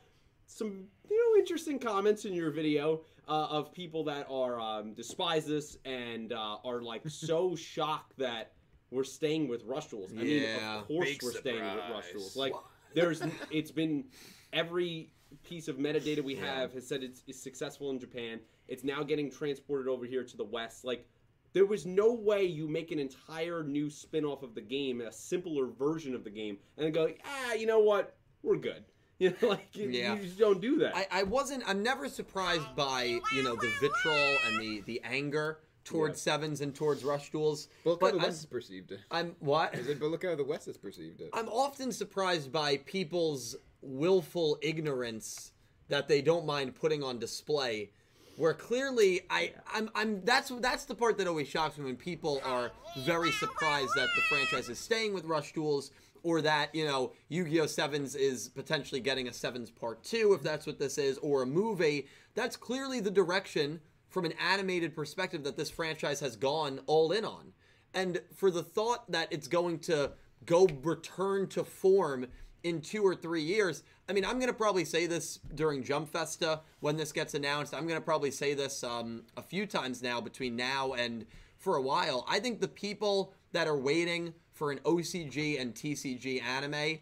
some 0.46 0.84
you 1.10 1.34
know 1.34 1.40
interesting 1.40 1.78
comments 1.78 2.25
in 2.25 2.32
your 2.32 2.50
video 2.50 3.02
uh, 3.28 3.46
of 3.50 3.72
people 3.72 4.04
that 4.04 4.26
are 4.31 4.60
um, 4.60 4.94
despise 4.94 5.46
this 5.46 5.76
and 5.84 6.32
uh, 6.32 6.58
are 6.64 6.82
like 6.82 7.02
so 7.08 7.54
shocked 7.56 8.16
that 8.19 8.52
we're 8.90 9.04
staying 9.04 9.48
with 9.48 9.64
Rush 9.64 9.87
Duels. 9.87 10.12
I 10.12 10.22
mean, 10.22 10.44
of 10.78 10.87
course 10.87 11.19
we're 11.22 11.32
staying 11.32 11.62
with 11.62 11.84
Rush 11.90 12.06
surprise. 12.06 12.12
Duels. 12.12 12.37
Like, 12.37 12.52
there's 12.94 13.22
it's 13.50 13.70
been 13.70 14.04
every 14.52 15.10
piece 15.43 15.69
of 15.69 15.76
metadata 15.76 16.22
we 16.22 16.37
have 16.37 16.72
has 16.72 16.87
said 16.87 17.02
it's, 17.02 17.22
it's 17.26 17.42
successful 17.42 17.90
in 17.90 17.99
Japan. 17.99 18.40
It's 18.69 18.84
now 18.84 19.02
getting 19.02 19.31
transported 19.31 19.88
over 19.88 20.06
here 20.06 20.25
to 20.25 20.37
the 20.37 20.44
West. 20.44 20.84
Like, 20.84 21.06
there 21.52 21.66
was 21.66 21.87
no 21.87 22.12
way 22.12 22.44
you 22.44 22.69
make 22.69 22.90
an 22.90 22.99
entire 22.99 23.62
new 23.62 23.90
spin-off 23.90 24.42
of 24.42 24.54
the 24.54 24.60
game, 24.60 25.00
a 25.00 25.12
simpler 25.12 25.66
version 25.66 26.14
of 26.14 26.22
the 26.25 26.31
game, 26.31 26.58
and 26.78 26.92
go, 26.92 27.10
ah, 27.25 27.54
you 27.54 27.66
know 27.66 27.81
what, 27.81 28.16
we're 28.42 28.56
good. 28.56 28.84
You 29.18 29.34
know, 29.40 29.48
like 29.48 29.68
you, 29.74 29.88
Yeah. 29.88 30.14
you 30.14 30.22
just 30.24 30.38
don't 30.38 30.60
do 30.60 30.76
that. 30.80 30.94
I, 30.94 31.06
I 31.10 31.22
wasn't. 31.22 31.62
I'm 31.66 31.82
never 31.82 32.06
surprised 32.08 32.76
by 32.76 33.18
you 33.34 33.42
know 33.42 33.56
the 33.56 33.70
vitriol 33.80 34.36
and 34.46 34.60
the 34.60 34.82
the 34.82 35.00
anger 35.04 35.58
towards 35.84 36.20
sevens 36.20 36.60
and 36.60 36.74
towards 36.74 37.02
rush 37.04 37.30
duels. 37.30 37.68
but 37.84 37.90
look 37.92 38.00
But 38.00 38.06
how 38.06 38.12
the 38.12 38.18
I'm- 38.18 38.26
West 38.28 38.38
has 38.42 38.46
perceived 38.46 38.92
it 38.92 39.00
I'm 39.10 39.34
what? 39.38 39.74
Is 39.74 39.86
it- 39.88 40.00
but 40.00 40.10
look 40.10 40.24
how 40.24 40.34
the 40.34 40.44
West 40.44 40.66
has 40.66 40.76
perceived 40.76 41.20
it 41.22 41.30
I'm 41.32 41.48
often 41.48 41.92
surprised 41.92 42.52
by 42.52 42.76
people's 42.78 43.56
willful 43.80 44.58
ignorance 44.62 45.52
that 45.88 46.08
they 46.08 46.20
don't 46.20 46.44
mind 46.44 46.74
putting 46.74 47.02
on 47.02 47.18
display. 47.18 47.90
Where 48.36 48.52
clearly, 48.52 49.22
I, 49.30 49.54
I'm, 49.72 49.88
I'm. 49.94 50.22
That's 50.22 50.50
that's 50.60 50.84
the 50.84 50.94
part 50.94 51.16
that 51.16 51.26
always 51.26 51.48
shocks 51.48 51.78
me 51.78 51.86
when 51.86 51.96
people 51.96 52.42
are 52.44 52.70
very 52.98 53.32
surprised 53.32 53.88
that 53.96 54.08
the 54.14 54.20
franchise 54.28 54.68
is 54.68 54.78
staying 54.78 55.14
with 55.14 55.24
Rush 55.24 55.54
Duels, 55.54 55.90
or 56.26 56.43
that 56.43 56.75
you 56.75 56.84
know 56.84 57.12
Yu-Gi-Oh 57.28 57.67
Sevens 57.67 58.17
is 58.17 58.49
potentially 58.49 59.00
getting 59.00 59.28
a 59.28 59.32
Sevens 59.32 59.70
Part 59.70 60.02
Two, 60.02 60.32
if 60.34 60.43
that's 60.43 60.67
what 60.67 60.76
this 60.76 60.99
is, 60.99 61.19
or 61.19 61.43
a 61.43 61.46
movie. 61.46 62.08
That's 62.34 62.56
clearly 62.56 62.99
the 62.99 63.12
direction 63.12 63.81
from 64.08 64.25
an 64.25 64.32
animated 64.32 64.93
perspective 64.94 65.44
that 65.44 65.56
this 65.56 65.70
franchise 65.70 66.19
has 66.19 66.34
gone 66.34 66.81
all 66.87 67.12
in 67.12 67.25
on. 67.25 67.52
And 67.94 68.20
for 68.34 68.50
the 68.50 68.64
thought 68.64 69.08
that 69.12 69.28
it's 69.31 69.46
going 69.46 69.78
to 69.81 70.12
go 70.44 70.69
return 70.83 71.47
to 71.50 71.62
form 71.62 72.26
in 72.64 72.80
two 72.80 73.04
or 73.04 73.14
three 73.14 73.42
years, 73.42 73.85
I 74.09 74.12
mean, 74.12 74.25
I'm 74.25 74.40
going 74.40 74.49
to 74.49 74.52
probably 74.52 74.85
say 74.85 75.06
this 75.06 75.38
during 75.54 75.85
Jump 75.85 76.09
Festa 76.09 76.61
when 76.80 76.97
this 76.97 77.12
gets 77.12 77.35
announced. 77.35 77.73
I'm 77.73 77.87
going 77.87 78.00
to 78.00 78.04
probably 78.04 78.33
say 78.33 78.54
this 78.54 78.83
um, 78.83 79.23
a 79.37 79.42
few 79.42 79.64
times 79.64 80.02
now 80.02 80.21
between 80.21 80.56
now 80.56 80.95
and 80.95 81.25
for 81.56 81.76
a 81.76 81.83
while. 81.83 82.26
I 82.28 82.40
think 82.40 82.61
the 82.61 82.68
people 82.68 83.33
that 83.52 83.68
are 83.68 83.78
waiting 83.78 84.35
for 84.56 84.70
an 84.70 84.78
OCG 84.80 85.60
and 85.60 85.75
TCG 85.75 86.42
anime, 86.42 86.98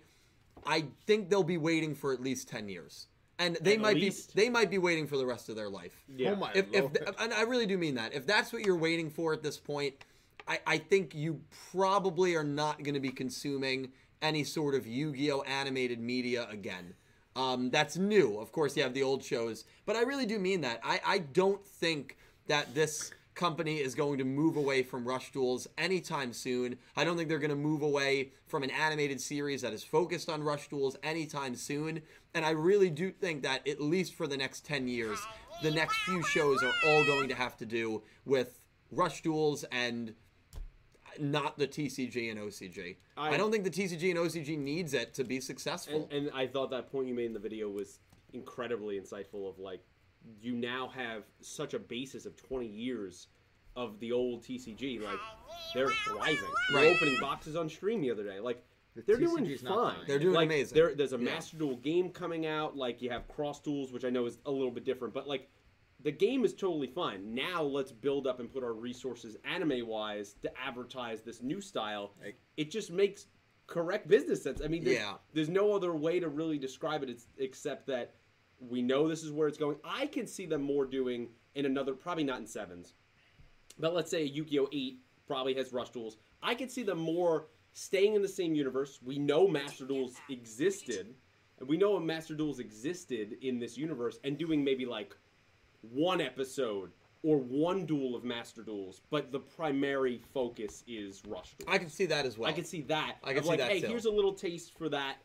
I 0.66 0.84
think 1.06 1.30
they'll 1.30 1.42
be 1.42 1.56
waiting 1.56 1.94
for 1.94 2.12
at 2.12 2.20
least 2.20 2.48
10 2.48 2.68
years. 2.68 3.06
And 3.38 3.56
they 3.60 3.74
At 3.74 3.80
might 3.80 3.96
least. 3.96 4.34
be 4.34 4.42
they 4.42 4.48
might 4.48 4.70
be 4.70 4.78
waiting 4.78 5.06
for 5.06 5.16
the 5.16 5.26
rest 5.26 5.48
of 5.48 5.56
their 5.56 5.68
life 5.68 6.04
yeah. 6.16 6.30
oh 6.30 6.36
my 6.36 6.52
if, 6.54 6.66
if 6.72 6.82
lord 6.82 7.16
and 7.18 7.34
I 7.34 7.42
really 7.42 7.66
do 7.66 7.76
mean 7.76 7.96
that. 7.96 8.14
If 8.14 8.26
that's 8.26 8.52
what 8.52 8.64
you're 8.64 8.76
waiting 8.76 9.10
for 9.10 9.32
at 9.32 9.42
this 9.42 9.58
point, 9.58 9.94
I, 10.46 10.60
I 10.66 10.78
think 10.78 11.14
you 11.14 11.40
probably 11.72 12.36
are 12.36 12.44
not 12.44 12.84
going 12.84 12.94
to 12.94 13.00
be 13.00 13.10
consuming 13.10 13.90
any 14.22 14.44
sort 14.44 14.74
of 14.74 14.86
Yu-Gi-Oh 14.86 15.42
animated 15.42 15.98
media 15.98 16.46
again. 16.48 16.94
Um, 17.36 17.70
that's 17.70 17.96
new. 17.96 18.38
Of 18.38 18.52
course, 18.52 18.76
you 18.76 18.84
have 18.84 18.94
the 18.94 19.02
old 19.02 19.24
shows, 19.24 19.64
but 19.84 19.96
I 19.96 20.02
really 20.02 20.26
do 20.26 20.38
mean 20.38 20.60
that. 20.60 20.80
I, 20.84 21.00
I 21.04 21.18
don't 21.18 21.64
think 21.66 22.16
that 22.46 22.72
this 22.74 23.10
company 23.34 23.76
is 23.78 23.94
going 23.94 24.18
to 24.18 24.24
move 24.24 24.56
away 24.56 24.82
from 24.82 25.06
Rush 25.06 25.32
Duels 25.32 25.66
anytime 25.76 26.32
soon. 26.32 26.76
I 26.96 27.04
don't 27.04 27.16
think 27.16 27.28
they're 27.28 27.38
going 27.38 27.50
to 27.50 27.56
move 27.56 27.82
away 27.82 28.30
from 28.46 28.62
an 28.62 28.70
animated 28.70 29.20
series 29.20 29.62
that 29.62 29.72
is 29.72 29.82
focused 29.82 30.28
on 30.28 30.42
Rush 30.42 30.68
Duels 30.68 30.96
anytime 31.02 31.54
soon. 31.56 32.02
And 32.34 32.44
I 32.44 32.50
really 32.50 32.90
do 32.90 33.10
think 33.10 33.42
that 33.42 33.66
at 33.66 33.80
least 33.80 34.14
for 34.14 34.26
the 34.26 34.36
next 34.36 34.64
10 34.64 34.88
years, 34.88 35.18
the 35.62 35.70
next 35.70 35.96
few 35.98 36.22
shows 36.22 36.62
are 36.62 36.72
all 36.86 37.04
going 37.04 37.28
to 37.28 37.34
have 37.34 37.56
to 37.58 37.66
do 37.66 38.02
with 38.24 38.60
Rush 38.90 39.22
Duels 39.22 39.64
and 39.72 40.14
not 41.18 41.58
the 41.58 41.66
TCG 41.66 42.30
and 42.30 42.40
OCG. 42.40 42.96
I, 43.16 43.30
I- 43.30 43.36
don't 43.36 43.50
think 43.50 43.64
the 43.64 43.70
TCG 43.70 44.10
and 44.10 44.18
OCG 44.18 44.58
needs 44.58 44.94
it 44.94 45.14
to 45.14 45.24
be 45.24 45.40
successful. 45.40 46.08
And, 46.10 46.26
and 46.26 46.34
I 46.34 46.46
thought 46.46 46.70
that 46.70 46.90
point 46.90 47.08
you 47.08 47.14
made 47.14 47.26
in 47.26 47.34
the 47.34 47.40
video 47.40 47.68
was 47.68 47.98
incredibly 48.32 49.00
insightful. 49.00 49.48
Of 49.48 49.58
like, 49.58 49.80
you 50.40 50.52
now 50.54 50.88
have 50.88 51.24
such 51.40 51.74
a 51.74 51.78
basis 51.78 52.26
of 52.26 52.36
20 52.36 52.66
years 52.66 53.28
of 53.76 53.98
the 54.00 54.12
old 54.12 54.42
TCG. 54.42 55.02
Like, 55.02 55.18
they're 55.74 55.88
thriving. 55.88 56.38
They're 56.72 56.94
opening 56.94 57.18
boxes 57.20 57.56
on 57.56 57.68
stream 57.68 58.00
the 58.00 58.10
other 58.10 58.24
day. 58.24 58.40
Like, 58.40 58.64
they're 59.06 59.16
doing 59.16 59.44
TCG 59.44 59.58
's 59.58 59.62
not 59.64 59.96
fine. 59.96 60.06
They're 60.06 60.18
doing 60.20 60.34
like, 60.34 60.46
amazing. 60.46 60.76
There's 60.96 61.12
a 61.12 61.16
Yeah. 61.16 61.24
Master 61.24 61.56
Duel 61.56 61.76
game 61.76 62.10
coming 62.10 62.46
out. 62.46 62.76
Like, 62.76 63.02
you 63.02 63.10
have 63.10 63.26
Cross 63.28 63.62
Duels, 63.62 63.92
which 63.92 64.04
I 64.04 64.10
know 64.10 64.26
is 64.26 64.38
a 64.46 64.50
little 64.50 64.70
bit 64.70 64.84
different, 64.84 65.14
but 65.14 65.26
like. 65.28 65.50
the 66.00 66.10
game 66.12 66.44
is 66.44 66.52
totally 66.52 66.88
fine. 66.88 67.34
Now 67.34 67.62
let's 67.62 67.90
build 67.90 68.26
up 68.26 68.38
and 68.38 68.52
put 68.52 68.62
our 68.62 68.74
resources 68.74 69.36
anime 69.44 69.86
wise 69.86 70.34
to 70.42 70.50
advertise 70.58 71.22
this 71.22 71.40
new 71.40 71.62
style. 71.62 72.12
Like- 72.22 72.38
it 72.58 72.70
just 72.70 72.90
makes 72.90 73.26
correct 73.68 74.06
business 74.06 74.42
sense. 74.42 74.60
I 74.62 74.66
mean, 74.68 74.84
there's, 74.84 74.96
Yeah. 74.98 75.16
there's 75.32 75.48
no 75.48 75.72
other 75.72 75.94
way 75.94 76.20
to 76.20 76.28
really 76.28 76.58
describe 76.58 77.02
it 77.04 77.22
except 77.38 77.86
that 77.86 78.12
we 78.68 78.82
know 78.82 79.08
this 79.08 79.22
is 79.22 79.32
where 79.32 79.48
it's 79.48 79.58
going. 79.58 79.76
I 79.84 80.06
can 80.06 80.26
see 80.26 80.46
them 80.46 80.62
more 80.62 80.84
doing 80.84 81.28
in 81.54 81.66
another, 81.66 81.94
probably 81.94 82.24
not 82.24 82.40
in 82.40 82.46
sevens, 82.46 82.94
but 83.78 83.94
let's 83.94 84.10
say 84.10 84.24
Yu-Gi-Oh! 84.24 84.68
8 84.72 84.98
probably 85.26 85.54
has 85.54 85.72
Rush 85.72 85.90
Duels. 85.90 86.16
I 86.42 86.54
could 86.54 86.70
see 86.70 86.82
them 86.82 86.98
more 86.98 87.46
staying 87.72 88.14
in 88.14 88.22
the 88.22 88.28
same 88.28 88.54
universe. 88.54 89.00
We 89.02 89.18
know 89.18 89.48
Master 89.48 89.84
Duels 89.84 90.16
existed, 90.28 91.14
and 91.58 91.68
we 91.68 91.76
know 91.76 91.98
Master 91.98 92.34
Duels 92.34 92.58
existed 92.58 93.36
in 93.40 93.58
this 93.58 93.76
universe, 93.76 94.18
and 94.24 94.38
doing 94.38 94.62
maybe 94.62 94.86
like 94.86 95.16
one 95.80 96.20
episode 96.20 96.92
or 97.22 97.38
one 97.38 97.86
duel 97.86 98.14
of 98.14 98.22
Master 98.22 98.62
Duels, 98.62 99.00
but 99.10 99.32
the 99.32 99.40
primary 99.40 100.20
focus 100.34 100.84
is 100.86 101.22
Rush 101.26 101.54
Duels. 101.54 101.74
I 101.74 101.78
can 101.78 101.88
see 101.88 102.06
that 102.06 102.26
as 102.26 102.36
well. 102.36 102.50
I 102.50 102.52
can 102.52 102.64
see 102.64 102.82
that. 102.82 103.16
I 103.24 103.32
can 103.32 103.42
see 103.42 103.48
like, 103.48 103.58
that 103.60 103.70
hey, 103.70 103.80
too. 103.80 103.86
here's 103.86 104.04
a 104.04 104.10
little 104.10 104.34
taste 104.34 104.76
for 104.76 104.90
that, 104.90 105.16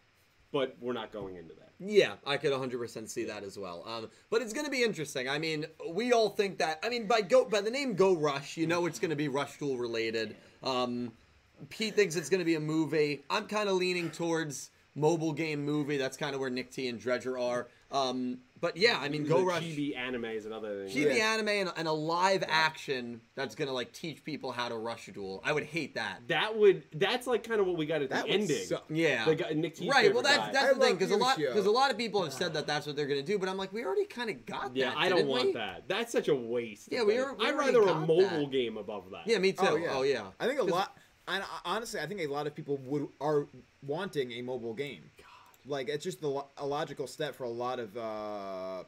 but 0.52 0.78
we're 0.80 0.94
not 0.94 1.12
going 1.12 1.36
into 1.36 1.54
that. 1.56 1.69
Yeah, 1.80 2.14
I 2.26 2.36
could 2.38 2.52
100% 2.52 3.10
see 3.10 3.24
that 3.26 3.44
as 3.44 3.58
well. 3.58 3.84
Um, 3.88 4.10
but 4.30 4.42
it's 4.42 4.52
going 4.52 4.66
to 4.66 4.72
be 4.72 4.84
interesting. 4.84 5.30
I 5.30 5.40
mean, 5.40 5.66
we 5.90 6.12
all 6.12 6.30
think 6.30 6.58
that. 6.58 6.80
I 6.84 6.90
mean, 6.90 7.08
by 7.08 7.22
go 7.22 7.46
by 7.46 7.62
the 7.62 7.72
name 7.72 7.94
Go 7.94 8.16
Rush, 8.16 8.58
you 8.58 8.68
know 8.68 8.86
it's 8.86 9.00
going 9.00 9.12
to 9.12 9.16
be 9.16 9.30
Rush 9.30 9.58
Duel 9.58 9.78
related. 9.78 10.36
Um, 10.62 11.14
Pete 11.70 11.96
thinks 11.96 12.16
it's 12.16 12.30
going 12.30 12.40
to 12.40 12.46
be 12.46 12.56
a 12.56 12.60
movie. 12.60 13.24
I'm 13.30 13.46
kind 13.46 13.70
of 13.70 13.76
leaning 13.76 14.12
towards 14.12 14.72
mobile 15.00 15.34
game 15.34 15.64
movie. 15.66 15.98
That's 15.98 16.18
kind 16.18 16.34
of 16.36 16.42
where 16.42 16.50
Nick 16.50 16.72
T 16.72 16.88
and 16.88 17.00
Dredger 17.00 17.38
are. 17.40 17.68
Um, 17.92 18.40
but 18.62 18.78
yeah, 18.78 19.00
I 19.02 19.10
mean, 19.10 19.24
Go 19.26 19.40
the 19.40 19.46
Rush. 19.46 19.64
chibi 19.64 19.98
anime 19.98 20.26
is 20.26 20.46
another 20.46 20.86
thing. 20.86 20.96
Chibi 20.96 21.18
Yeah. 21.18 21.34
anime 21.34 21.48
and, 21.48 21.72
and 21.76 21.88
a 21.88 21.92
live 21.92 22.44
action 22.48 23.22
that's 23.34 23.56
gonna 23.56 23.72
like 23.72 23.92
teach 23.94 24.24
people 24.24 24.52
how 24.52 24.70
to 24.70 24.76
rush 24.78 25.08
a 25.08 25.12
duel. 25.12 25.42
I 25.44 25.54
would 25.54 25.64
hate 25.64 25.96
that. 25.96 26.20
That 26.28 26.56
would 26.56 26.84
that's 26.94 27.26
like 27.26 27.44
kind 27.44 27.60
of 27.60 27.66
what 27.66 27.78
we 27.78 27.88
got 27.88 28.04
at 28.04 28.10
That 28.12 28.26
the 28.26 28.32
ending. 28.32 28.66
suck. 28.66 28.86
Yeah. 28.90 29.26
The 29.26 29.36
guy, 29.36 29.50
Nick 29.54 29.76
T's 29.76 29.90
Right. 29.90 30.14
Well, 30.14 30.22
that's 30.22 30.38
guy. 30.38 30.52
that's 30.52 30.72
I 30.72 30.74
the 30.74 30.80
thing 30.82 30.96
because 30.98 31.12
a 31.12 31.18
lot 31.18 31.38
because 31.38 31.66
a 31.66 31.72
lot 31.72 31.90
of 31.90 31.98
people 31.98 32.22
have 32.24 32.34
said 32.34 32.54
that 32.54 32.68
that's 32.68 32.86
what 32.86 32.96
they're 32.96 33.08
gonna 33.08 33.24
do, 33.24 33.40
but 33.40 33.50
I'm 33.50 33.58
like, 33.58 33.74
we 33.74 33.84
already 33.84 34.06
kind 34.06 34.30
of 34.30 34.46
got 34.46 34.76
yeah, 34.76 34.90
that. 34.90 34.94
Yeah, 34.98 35.00
I 35.00 35.10
don't 35.10 35.18
didn't 35.20 35.32
want 35.32 35.46
we? 35.46 35.54
that. 35.54 35.84
That's 35.88 36.12
such 36.12 36.28
a 36.28 36.36
waste. 36.36 36.90
Yeah, 36.92 37.04
we. 37.04 37.18
Are, 37.18 37.34
we 37.34 37.48
I'd 37.48 37.56
already 37.56 37.76
rather 37.76 37.90
a 37.92 37.96
mobile 37.96 38.20
that. 38.42 38.52
game 38.52 38.78
above 38.78 39.10
that. 39.12 39.22
Yeah, 39.26 39.40
me 39.40 39.54
too. 39.54 39.66
Oh 39.68 39.76
yeah. 39.78 39.90
Oh 39.94 40.02
yeah. 40.04 40.26
I 40.40 40.46
think 40.46 40.60
a 40.60 40.64
lot. 40.64 40.96
And 41.30 41.44
honestly, 41.64 42.00
I 42.00 42.08
think 42.08 42.22
a 42.22 42.28
lot 42.28 42.48
of 42.48 42.56
people 42.56 42.78
would 42.86 43.08
are 43.22 43.46
wanting 43.86 44.32
a 44.34 44.42
mobile 44.42 44.74
game. 44.74 45.04
Like 45.66 45.88
it's 45.90 46.04
just 46.04 46.22
the 46.22 46.28
lo- 46.28 46.48
a 46.58 46.66
logical 46.66 47.06
step 47.08 47.36
for 47.36 47.44
a 47.44 47.50
lot 47.50 47.80
of 47.80 47.96
uh, 47.96 48.84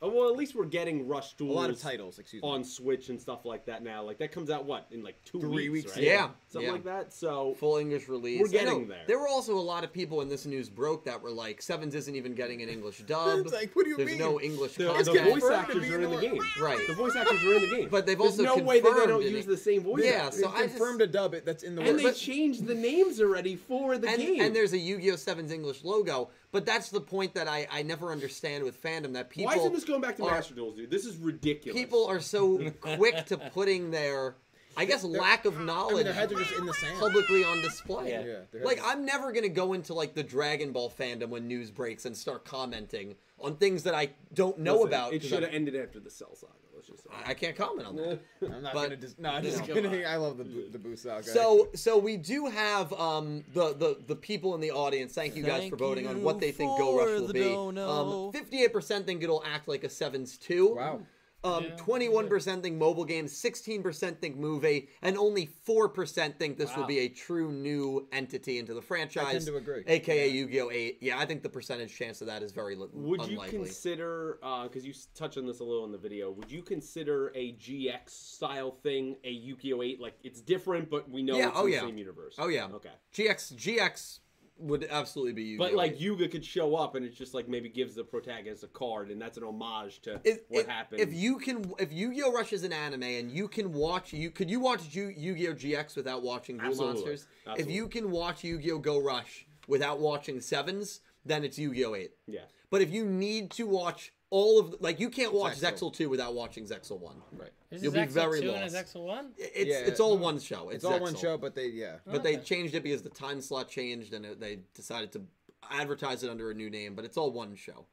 Oh, 0.00 0.08
well, 0.10 0.28
at 0.30 0.36
least 0.36 0.54
we're 0.54 0.64
getting 0.64 1.06
Rush 1.08 1.34
a 1.40 1.44
lot 1.44 1.70
of 1.70 1.80
titles. 1.80 2.18
Excuse 2.18 2.42
me. 2.42 2.48
on 2.48 2.62
Switch 2.64 3.08
and 3.08 3.20
stuff 3.20 3.44
like 3.44 3.66
that 3.66 3.82
now. 3.82 4.02
Like 4.02 4.18
that 4.18 4.30
comes 4.32 4.50
out 4.50 4.64
what 4.64 4.86
in 4.90 5.02
like 5.02 5.22
two 5.24 5.40
Three 5.40 5.68
weeks, 5.68 5.86
weeks, 5.86 5.96
right? 5.96 6.04
yeah. 6.06 6.28
something 6.48 6.66
Yeah. 6.68 6.72
like 6.72 6.84
that. 6.84 7.12
So 7.12 7.54
Full 7.58 7.76
English 7.78 8.08
release. 8.08 8.40
We're 8.40 8.48
getting 8.48 8.82
know 8.82 8.88
there. 8.88 9.02
There 9.06 9.18
were 9.18 9.28
also 9.28 9.54
a 9.56 9.60
lot 9.60 9.84
of 9.84 9.92
people 9.92 10.18
when 10.18 10.28
this 10.28 10.46
news 10.46 10.68
broke 10.68 11.04
that 11.06 11.20
were 11.20 11.30
like, 11.30 11.60
Sevens 11.62 11.94
isn't 11.94 12.14
even 12.14 12.34
getting 12.34 12.62
an 12.62 12.68
English 12.68 12.98
dub. 13.06 13.40
It's 13.40 13.52
like, 13.52 13.74
what 13.74 13.84
do 13.84 13.90
you 13.90 13.96
There's 13.96 14.10
mean? 14.10 14.18
no 14.18 14.40
English 14.40 14.74
the, 14.74 14.86
content. 14.86 15.06
the 15.06 15.30
voice 15.40 15.50
actors 15.50 15.90
are 15.90 15.96
in 15.98 16.04
in 16.04 16.10
the 16.10 16.16
the- 16.16 16.22
game. 16.22 16.40
Right. 16.60 16.86
The 16.86 16.94
voice 16.94 17.16
actors 17.16 17.42
are 17.44 17.54
in 17.54 17.62
the 17.62 17.76
game. 17.76 17.88
But 17.90 18.06
they've 18.06 18.18
There's 18.18 18.38
also 18.38 18.56
no 18.56 18.62
way 18.62 18.80
that 18.80 18.94
they 18.94 19.06
don't 19.06 19.22
it. 19.22 19.30
use 19.32 19.46
the 19.46 19.56
same 19.56 19.82
voice. 19.82 20.04
Yeah, 20.04 20.26
actors. 20.26 20.40
so 20.40 20.46
They've 20.48 20.56
I 20.56 20.62
just- 20.62 20.76
confirmed 20.76 21.02
a 21.02 21.06
dub 21.06 21.34
it 21.34 21.44
that's 21.44 21.62
in 21.64 21.74
the 21.74 21.82
and 21.82 21.92
works. 22.00 22.02
they 22.04 22.12
changed 22.26 22.66
the 22.66 22.74
names 22.74 23.20
already 23.20 23.56
for 23.56 23.98
the 23.98 24.08
and, 24.08 24.18
game. 24.18 24.40
and 24.40 24.54
there's 24.54 24.72
a 24.72 24.78
Yu-Gi-Oh! 24.78 25.16
Sevens 25.16 25.50
English 25.52 25.82
logo, 25.84 26.30
but 26.50 26.64
that's 26.64 26.88
the 26.90 27.00
point 27.00 27.34
that 27.34 27.48
I, 27.48 27.66
I 27.70 27.82
never 27.82 28.10
understand 28.10 28.64
with 28.64 28.82
fandom 28.82 29.12
that 29.14 29.30
people 29.30 29.46
Why 29.52 29.56
isn't 29.56 29.72
this 29.72 29.84
going 29.84 30.00
back 30.00 30.16
to 30.16 30.24
are- 30.24 30.30
Master 30.32 30.54
Duels, 30.54 30.76
dude? 30.76 30.90
This 30.90 31.04
is 31.04 31.16
ridiculous. 31.16 31.80
people 31.80 32.06
are 32.06 32.20
so 32.20 32.70
quick 32.80 33.26
to 33.26 33.36
putting 33.36 33.90
their 33.90 34.34
I 34.76 34.84
guess 34.84 35.02
lack 35.02 35.44
of 35.44 35.58
I 35.58 35.64
knowledge 35.64 35.96
mean, 35.96 36.04
their 36.04 36.12
heads 36.14 36.32
are 36.32 36.38
just 36.38 36.52
in 36.52 36.64
the 36.64 36.72
sand. 36.72 37.00
publicly 37.00 37.42
on 37.44 37.60
display. 37.62 38.10
Yeah. 38.10 38.42
Yeah, 38.54 38.64
like 38.64 38.80
I'm 38.84 39.04
never 39.04 39.32
gonna 39.32 39.48
go 39.48 39.72
into 39.72 39.92
like 39.92 40.14
the 40.14 40.22
Dragon 40.22 40.70
Ball 40.70 40.88
fandom 40.96 41.30
when 41.30 41.48
news 41.48 41.70
breaks 41.72 42.04
and 42.06 42.16
start 42.16 42.44
commenting 42.44 43.16
on 43.40 43.56
things 43.56 43.82
that 43.82 43.94
I 43.94 44.10
don't 44.32 44.58
know 44.60 44.74
Listen, 44.74 44.88
about. 44.88 45.12
It 45.14 45.24
should 45.24 45.42
have 45.42 45.52
ended 45.52 45.74
after 45.74 45.98
the 45.98 46.10
Cell 46.10 46.34
Saga. 46.36 46.52
Let's 46.88 47.02
just 47.02 47.04
say. 47.04 47.10
I 47.26 47.34
can't 47.34 47.56
comment 47.56 47.86
on 47.86 47.96
that. 47.96 48.20
I'm 48.42 48.62
not 48.62 48.74
but- 48.74 48.82
gonna 48.84 48.96
just 48.96 49.18
no, 49.18 49.30
I'm 49.30 49.42
just 49.42 49.66
you 49.68 49.74
know. 49.74 49.88
kidding. 49.90 50.06
I 50.06 50.16
love 50.16 50.38
the 50.38 50.44
Boo- 50.44 50.68
the 50.70 50.78
Boo 50.78 50.96
saga. 50.96 51.22
So 51.24 51.68
so 51.74 51.98
we 51.98 52.16
do 52.16 52.46
have 52.46 52.92
um 52.94 53.44
the 53.54 53.74
the 53.74 53.98
the 54.06 54.16
people 54.16 54.54
in 54.54 54.60
the 54.60 54.70
audience. 54.70 55.12
Thank 55.14 55.36
you 55.36 55.42
guys 55.42 55.60
Thank 55.60 55.70
for 55.72 55.76
voting 55.76 56.06
on 56.06 56.22
what 56.22 56.40
they 56.40 56.52
think 56.52 56.76
Go 56.78 56.96
Rush 56.98 57.20
will 57.20 57.26
the 57.28 57.32
be. 57.32 57.52
Um, 57.54 58.32
58% 58.32 59.04
think 59.06 59.22
it'll 59.22 59.42
act 59.44 59.68
like 59.68 59.84
a 59.84 59.88
sevens 59.90 60.36
two. 60.38 60.74
wow, 60.74 61.00
Um, 61.44 61.62
Yeah. 61.64 61.76
21% 61.76 62.62
think 62.62 62.76
mobile 62.78 63.04
games, 63.04 63.32
16% 63.32 64.20
think 64.20 64.36
movie, 64.36 64.88
and 65.02 65.16
only 65.16 65.46
4% 65.46 66.36
think 66.36 66.58
this 66.58 66.76
will 66.76 66.84
be 66.86 66.98
a 67.00 67.08
true 67.08 67.52
new 67.52 68.08
entity 68.10 68.58
into 68.58 68.74
the 68.74 68.82
franchise. 68.82 69.44
to 69.46 69.56
agree. 69.56 69.84
AKA 69.86 70.28
Yu-Gi-Oh! 70.30 70.70
8. 70.72 70.98
Yeah, 71.00 71.16
I 71.18 71.26
think 71.26 71.44
the 71.44 71.48
percentage 71.48 71.94
chance 71.94 72.20
of 72.20 72.26
that 72.26 72.42
is 72.42 72.50
very 72.50 72.74
li- 72.74 72.88
Would 72.92 73.22
you 73.26 73.32
unlikely. 73.34 73.58
consider, 73.58 74.38
because 74.64 74.84
you 74.84 74.90
s- 74.90 75.06
touched 75.14 75.38
on 75.38 75.46
this 75.46 75.60
a 75.60 75.64
little 75.64 75.84
in 75.84 75.92
the 75.92 75.98
video, 75.98 76.32
would 76.32 76.50
you 76.50 76.60
consider 76.60 77.30
a 77.36 77.52
GX 77.52 78.10
style 78.10 78.72
thing 78.82 79.16
a 79.22 79.30
Yu-Gi-Oh! 79.30 79.80
8? 79.82 80.00
Like, 80.00 80.14
it's 80.24 80.40
different, 80.40 80.90
but 80.90 81.08
we 81.08 81.22
know 81.22 81.36
Yeah, 81.38 81.48
it's 81.50 81.56
oh 81.58 81.66
in 81.66 81.72
yeah. 81.72 81.80
the 81.82 81.86
same 81.86 81.98
universe. 81.98 82.34
Oh 82.38 82.48
yeah. 82.48 82.66
Okay. 82.66 82.90
GX 83.14 83.54
GX 83.54 84.18
would 84.58 84.86
absolutely 84.90 85.32
be! 85.32 85.56
But, 85.56 85.74
like, 85.74 85.92
8. 85.92 85.98
Yuga 86.00 86.28
could 86.28 86.44
show 86.44 86.74
up, 86.76 86.94
and 86.94 87.04
it's 87.04 87.16
just, 87.16 87.34
like, 87.34 87.48
maybe 87.48 87.68
gives 87.68 87.94
the 87.94 88.04
protagonist 88.04 88.64
a 88.64 88.68
card, 88.68 89.10
and 89.10 89.20
that's 89.20 89.36
an 89.38 89.44
homage 89.44 90.00
to 90.02 90.20
If- 90.24 90.40
what 90.48 90.62
if, 90.62 90.66
happened. 90.68 91.00
If 91.00 91.12
you 91.12 91.38
can, 91.38 91.70
if 91.78 91.92
Yu-Gi-Oh! 91.92 92.32
Rush 92.32 92.52
is 92.52 92.64
an 92.64 92.72
anime 92.72 93.02
and 93.04 93.30
you 93.30 93.48
can 93.48 93.72
watch, 93.72 94.12
you 94.12 94.30
could 94.30 94.50
you 94.50 94.60
watch 94.60 94.94
Yu- 94.94 95.14
Yu-Gi-Oh! 95.16 95.54
GX 95.54 95.96
without 95.96 96.22
watching 96.22 96.56
Duel 96.58 96.68
Absolutely. 96.68 96.94
Monsters? 97.04 97.26
If 97.56 97.70
you 97.70 97.88
can 97.88 98.10
watch 98.10 98.44
Yu-Gi-Oh! 98.44 98.78
Go 98.78 98.98
Rush 99.00 99.46
without 99.66 100.00
watching 100.00 100.40
Sevens, 100.40 101.00
then 101.24 101.44
it's 101.44 101.58
Yu-Gi-Oh! 101.58 101.94
8. 101.94 102.10
Yeah. 102.26 102.40
But 102.70 102.82
if 102.82 102.90
you 102.90 103.04
need 103.06 103.50
to 103.52 103.66
watch 103.66 104.12
all 104.30 104.58
of, 104.60 104.72
the, 104.72 104.76
like, 104.80 105.00
you 105.00 105.08
can't 105.08 105.32
watch 105.32 105.54
Zexal. 105.56 105.90
Zexal 105.90 105.94
2 105.94 106.08
without 106.10 106.34
watching 106.34 106.64
Zexal 106.66 106.98
1. 107.00 107.16
right. 107.32 107.50
Is 107.70 107.82
You'll 107.82 107.92
this 107.92 108.06
be 108.06 108.12
very 108.12 108.40
Exo 108.40 108.42
2 108.42 108.50
and 108.52 108.64
is 108.66 108.74
lost. 108.74 108.94
Exo 108.94 109.04
1? 109.04 109.32
It's 109.38 109.70
Yeah, 109.70 109.76
it's 109.86 110.00
all 110.00 110.18
one 110.18 110.38
show. 110.38 110.68
It's, 110.68 110.76
It's 110.76 110.84
all 110.84 111.00
one 111.00 111.14
Zexal. 111.14 111.20
show, 111.20 111.38
but 111.38 111.54
they 111.54 111.68
yeah. 111.68 111.96
But 112.06 112.22
they 112.22 112.36
Okay. 112.36 112.44
changed 112.44 112.74
it 112.74 112.82
because 112.82 113.02
the 113.02 113.08
time 113.10 113.40
slot 113.40 113.68
changed 113.68 114.12
and 114.12 114.24
it, 114.26 114.38
they 114.40 114.60
decided 114.74 115.12
to 115.12 115.22
advertise 115.70 116.22
it 116.24 116.30
under 116.30 116.50
a 116.50 116.54
new 116.54 116.68
name. 116.70 116.94
But 116.94 117.04
it's 117.06 117.16
all 117.16 117.30
one 117.30 117.54
show. 117.56 117.86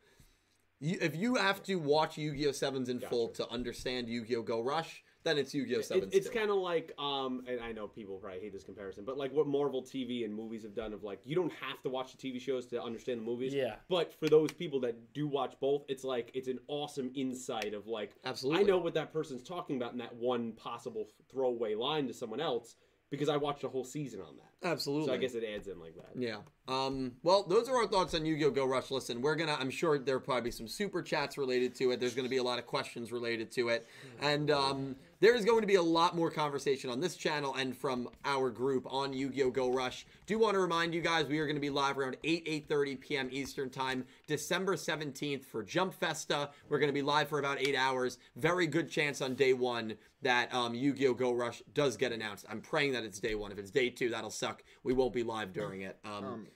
You, 0.81 0.97
if 0.99 1.15
you 1.15 1.35
have 1.35 1.63
to 1.63 1.75
watch 1.75 2.17
Yu-Gi-Oh! 2.17 2.51
Sevens 2.51 2.89
in 2.89 2.99
full 2.99 3.29
to 3.29 3.49
understand 3.49 4.09
Yu-Gi-Oh! 4.09 4.41
Go 4.41 4.59
Rush, 4.61 5.04
then 5.25 5.37
it's 5.39 5.53
Yu-Gi-Oh! 5.53 5.79
It- 5.79 6.09
it's 6.13 6.29
kind 6.29 6.49
of 6.51 6.57
like, 6.57 6.93
um, 6.99 7.43
and 7.47 7.59
I 7.59 7.71
know 7.71 7.87
people 7.87 8.15
probably 8.17 8.39
hate 8.39 8.53
this 8.53 8.63
comparison, 8.63 9.03
but 9.03 9.17
like 9.17 9.33
what 9.33 9.47
Marvel 9.47 9.81
TV 9.81 10.23
and 10.23 10.33
movies 10.33 10.63
have 10.63 10.75
done 10.75 10.93
of 10.93 11.03
like, 11.03 11.19
you 11.25 11.35
don't 11.35 11.51
have 11.53 11.81
to 11.81 11.89
watch 11.89 12.15
the 12.15 12.17
TV 12.17 12.39
shows 12.39 12.67
to 12.67 12.81
understand 12.81 13.19
the 13.19 13.23
movies. 13.25 13.53
Yeah. 13.53 13.75
But 13.89 14.13
for 14.13 14.29
those 14.29 14.51
people 14.51 14.79
that 14.81 15.13
do 15.13 15.27
watch 15.27 15.55
both, 15.59 15.83
it's 15.89 16.03
like, 16.03 16.31
it's 16.35 16.47
an 16.47 16.59
awesome 16.67 17.11
insight 17.15 17.73
of 17.73 17.87
like, 17.87 18.11
Absolutely. 18.23 18.61
I 18.61 18.63
know 18.63 18.77
what 18.77 18.93
that 18.93 19.11
person's 19.11 19.43
talking 19.43 19.77
about 19.77 19.91
in 19.93 19.97
that 19.97 20.15
one 20.15 20.51
possible 20.53 21.07
throwaway 21.29 21.73
line 21.75 22.07
to 22.07 22.13
someone 22.13 22.39
else 22.39 22.75
because 23.09 23.29
I 23.29 23.37
watched 23.37 23.63
a 23.63 23.69
whole 23.69 23.83
season 23.83 24.21
on 24.21 24.35
that. 24.37 24.67
Absolutely. 24.67 25.07
So 25.07 25.13
I 25.13 25.17
guess 25.17 25.35
it 25.35 25.43
adds 25.43 25.67
in 25.67 25.79
like 25.79 25.95
that. 25.95 26.09
Yeah. 26.15 26.37
Um, 26.67 27.13
well, 27.21 27.43
those 27.43 27.69
are 27.69 27.75
our 27.75 27.87
thoughts 27.87 28.15
on 28.15 28.25
Yu-Gi-Oh! 28.25 28.49
Go 28.51 28.65
Rush. 28.65 28.89
Listen, 28.89 29.21
we're 29.21 29.35
gonna. 29.35 29.55
I'm 29.59 29.69
sure 29.69 29.99
there'll 29.99 30.21
probably 30.21 30.43
be 30.43 30.51
some 30.51 30.67
super 30.67 31.03
chats 31.03 31.37
related 31.37 31.75
to 31.75 31.91
it. 31.91 31.99
There's 31.99 32.15
gonna 32.15 32.29
be 32.29 32.37
a 32.37 32.43
lot 32.43 32.57
of 32.57 32.65
questions 32.65 33.11
related 33.11 33.51
to 33.53 33.69
it, 33.69 33.87
and 34.21 34.49
um, 34.49 34.95
there 35.19 35.35
is 35.35 35.45
going 35.45 35.61
to 35.61 35.67
be 35.67 35.75
a 35.75 35.81
lot 35.81 36.15
more 36.15 36.31
conversation 36.31 36.89
on 36.89 36.99
this 36.99 37.15
channel 37.15 37.53
and 37.55 37.77
from 37.77 38.09
our 38.25 38.49
group 38.49 38.85
on 38.91 39.13
Yu-Gi-Oh! 39.13 39.51
Go 39.51 39.71
Rush. 39.71 40.05
Do 40.25 40.39
want 40.39 40.55
to 40.55 40.59
remind 40.59 40.93
you 40.93 41.01
guys 41.01 41.27
we 41.27 41.39
are 41.39 41.45
going 41.45 41.55
to 41.55 41.61
be 41.61 41.69
live 41.69 41.99
around 41.99 42.17
8 42.23 42.67
8:30 42.67 42.99
p.m. 42.99 43.29
Eastern 43.31 43.69
time, 43.69 44.05
December 44.25 44.75
17th 44.75 45.45
for 45.45 45.61
Jump 45.61 45.93
Festa. 45.93 46.49
We're 46.69 46.79
going 46.79 46.89
to 46.89 46.93
be 46.93 47.03
live 47.03 47.29
for 47.29 47.37
about 47.37 47.59
eight 47.59 47.75
hours. 47.75 48.17
Very 48.35 48.65
good 48.65 48.89
chance 48.89 49.21
on 49.21 49.35
day 49.35 49.53
one 49.53 49.95
that 50.25 50.53
um, 50.53 50.75
Yu-Gi-Oh! 50.75 51.13
Go 51.13 51.33
Rush 51.33 51.63
does 51.73 51.97
get 51.97 52.11
announced. 52.11 52.45
I'm 52.49 52.61
praying 52.61 52.91
that 52.93 53.03
it's 53.03 53.19
day 53.19 53.35
one. 53.35 53.51
If 53.51 53.57
it's 53.57 53.71
day 53.71 53.89
two, 53.89 54.09
that'll 54.09 54.29
suck. 54.29 54.63
We 54.83 54.93
won't 54.93 55.13
be 55.13 55.23
live 55.23 55.53
during 55.53 55.81
it. 55.81 55.97
Um, 56.03 56.25
Um, 56.25 56.47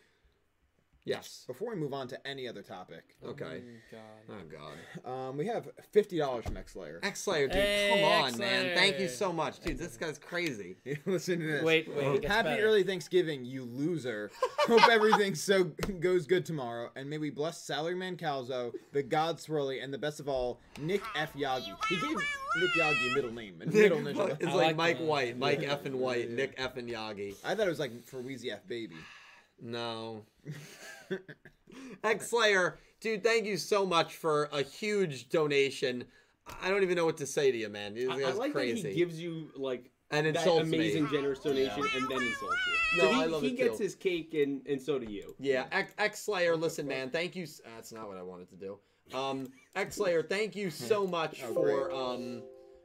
yes. 1.10 1.44
before 1.48 1.70
we 1.72 1.76
move 1.76 1.94
on 1.94 2.08
to 2.08 2.28
any 2.28 2.48
other 2.48 2.62
topic, 2.62 3.04
Okay. 3.26 3.62
Oh, 3.64 3.92
God. 3.92 4.36
Oh 4.58 5.04
God. 5.06 5.12
um, 5.30 5.38
we 5.38 5.46
have 5.48 5.68
fifty 5.92 6.18
dollars 6.18 6.46
from 6.46 6.58
X 6.58 6.74
Slayer. 6.74 7.00
X 7.04 7.22
Slayer, 7.22 7.48
dude, 7.48 7.56
Hey, 7.58 7.90
come 8.02 8.04
on, 8.24 8.30
X 8.30 8.38
man. 8.38 8.76
Thank 8.76 9.00
you 9.00 9.08
so 9.08 9.34
much, 9.34 9.60
dude. 9.60 9.78
This 9.78 9.98
guy's 9.98 10.18
crazy. 10.18 10.78
Listen 11.06 11.40
to 11.40 11.46
this. 11.46 11.64
Wait, 11.64 11.90
wait, 11.96 12.24
it 12.24 12.26
Happy 12.26 12.50
better. 12.50 12.64
early 12.64 12.84
Thanksgiving, 12.84 13.44
you 13.46 13.64
loser. 13.66 14.32
Hope 14.68 14.88
everything 14.90 15.36
so 15.36 15.66
goes 16.00 16.26
good 16.28 16.46
tomorrow, 16.46 16.92
and 16.96 17.10
may 17.10 17.18
we 17.18 17.30
bless 17.30 17.66
Salaryman 17.68 18.18
Calzo, 18.18 18.74
the 18.94 19.04
God 19.04 19.38
Swirly, 19.38 19.84
and 19.84 19.94
the 19.94 19.98
best 19.98 20.20
of 20.20 20.30
all, 20.30 20.60
Nick 20.80 21.02
F. 21.16 21.34
Yagi. 21.34 21.74
He 21.90 21.96
gave 21.96 22.16
Nick 22.58 22.72
Yagi 22.78 23.12
a 23.12 23.16
middle 23.16 23.32
name, 23.34 23.62
a 23.62 23.66
middle 23.66 24.00
Nick, 24.00 24.16
initial. 24.16 24.28
it's 24.28 24.44
like, 24.44 24.54
like 24.56 24.76
Mike 24.76 24.98
that. 25.00 25.06
White, 25.08 25.38
Mike 25.38 25.64
F 25.64 25.86
and 25.86 26.00
White, 26.00 26.30
Nick 26.32 26.54
F 26.58 26.78
and 26.78 26.88
Yagi. 26.90 27.36
I 27.44 27.56
thought 27.56 27.68
it 27.68 27.70
was 27.70 27.80
like 27.80 28.06
for 28.08 28.22
Wheezy 28.22 28.52
F 28.52 28.68
Baby. 28.68 28.96
No. 29.62 30.24
X 32.04 32.30
Slayer, 32.30 32.78
dude, 33.00 33.24
thank 33.24 33.46
you 33.46 33.58
so 33.58 33.86
much 33.86 34.16
for 34.16 34.50
a 34.52 34.62
huge 34.64 35.30
donation. 35.30 36.04
I 36.62 36.70
don't 36.70 36.84
even 36.84 36.96
know 36.96 37.06
what 37.06 37.18
to 37.18 37.26
say 37.26 37.52
to 37.52 37.58
you, 37.58 37.70
man. 37.70 37.94
This 37.94 38.10
I, 38.10 38.22
I 38.22 38.32
like 38.32 38.54
crazy. 38.54 38.82
that 38.82 38.94
he 38.94 38.98
gives 38.98 39.22
you 39.22 39.50
like 39.56 39.92
and 40.12 40.26
that 40.26 40.36
insults 40.36 40.64
amazing 40.68 41.04
me. 41.06 41.12
generous 41.12 41.40
donation 41.40 41.84
and 41.96 42.10
then 42.10 42.22
insults 42.24 42.58
you. 42.68 42.98
No, 42.98 43.04
so 43.04 43.14
he, 43.14 43.22
I 43.22 43.26
love 43.26 43.42
he 43.44 43.48
it 43.50 43.58
gets 43.58 43.78
too. 43.78 43.84
his 43.84 43.96
cake 43.96 44.34
and 44.34 44.66
and 44.68 44.82
so 44.82 44.98
do 44.98 45.12
you. 45.12 45.36
Yeah, 45.40 45.66
X, 45.72 45.94
X 45.98 46.24
Slayer, 46.24 46.56
listen, 46.56 46.88
man, 46.88 47.10
thank 47.12 47.36
you. 47.36 47.46
That's 47.76 47.92
not 47.92 48.08
what 48.08 48.18
I 48.18 48.24
wanted 48.24 48.50
to 48.50 48.56
do. 48.56 48.80
Um, 49.16 49.48
X 49.76 49.96
Slayer, 49.98 50.24
thank 50.24 50.56
you 50.56 50.70
so 50.72 51.06
much 51.20 51.42
Oh, 51.46 51.54
for 51.54 51.92
um, 51.92 52.42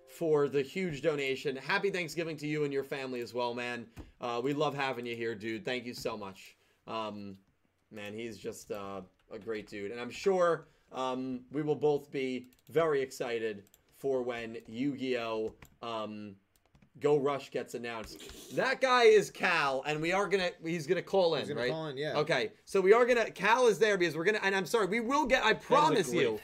for 0.09 0.49
the 0.49 0.61
huge 0.63 1.01
donation. 1.01 1.57
Happy 1.57 1.91
Thanksgiving 1.91 2.37
to 2.39 2.47
you 2.47 2.65
and 2.65 2.73
your 2.73 2.85
family 2.85 3.21
as 3.21 3.33
well, 3.33 3.55
man. 3.55 3.87
Uh, 4.21 4.41
we 4.45 4.53
love 4.53 4.75
having 4.75 5.07
you 5.07 5.17
here, 5.17 5.35
dude. 5.35 5.65
Thank 5.65 5.87
you 5.87 5.95
so 5.95 6.17
much. 6.17 6.57
Um, 6.87 7.37
man, 7.95 8.13
he's 8.13 8.37
just 8.39 8.71
uh, 8.71 9.01
a 9.33 9.39
great 9.39 9.69
dude, 9.69 9.91
and 9.91 10.01
I'm 10.01 10.11
sure 10.11 10.67
um, 10.93 11.41
we 11.53 11.63
will 11.63 11.75
both 11.77 12.11
be 12.11 12.49
very 12.69 13.01
excited 13.01 13.63
for 13.97 14.23
when 14.23 14.59
Yu-Gi-Oh. 14.67 15.55
Um, 15.83 16.37
Go 17.01 17.19
Rush 17.19 17.51
gets 17.51 17.75
announced. 17.75 18.55
That 18.55 18.81
guy 18.81 19.03
is 19.05 19.29
Cal, 19.29 19.83
and 19.85 20.01
we 20.01 20.13
are 20.13 20.29
gonna 20.29 20.51
he's 20.65 20.87
gonna 20.87 21.03
call 21.03 21.35
in, 21.35 21.41
He's 21.41 21.49
gonna 21.49 21.61
right? 21.63 21.71
call 21.73 21.89
in, 21.89 21.97
yeah. 21.97 22.17
Okay, 22.19 22.53
so 22.67 22.81
we 22.81 22.93
are 22.93 23.05
gonna. 23.05 23.29
Cal 23.33 23.67
is 23.67 23.81
there 23.81 23.99
because 23.99 24.17
we're 24.17 24.23
gonna, 24.23 24.39
and 24.45 24.55
I'm 24.55 24.65
sorry, 24.65 24.87
we 24.87 25.01
will 25.01 25.27
get. 25.27 25.45
I 25.45 25.55
promise 25.55 26.13
you. 26.13 26.39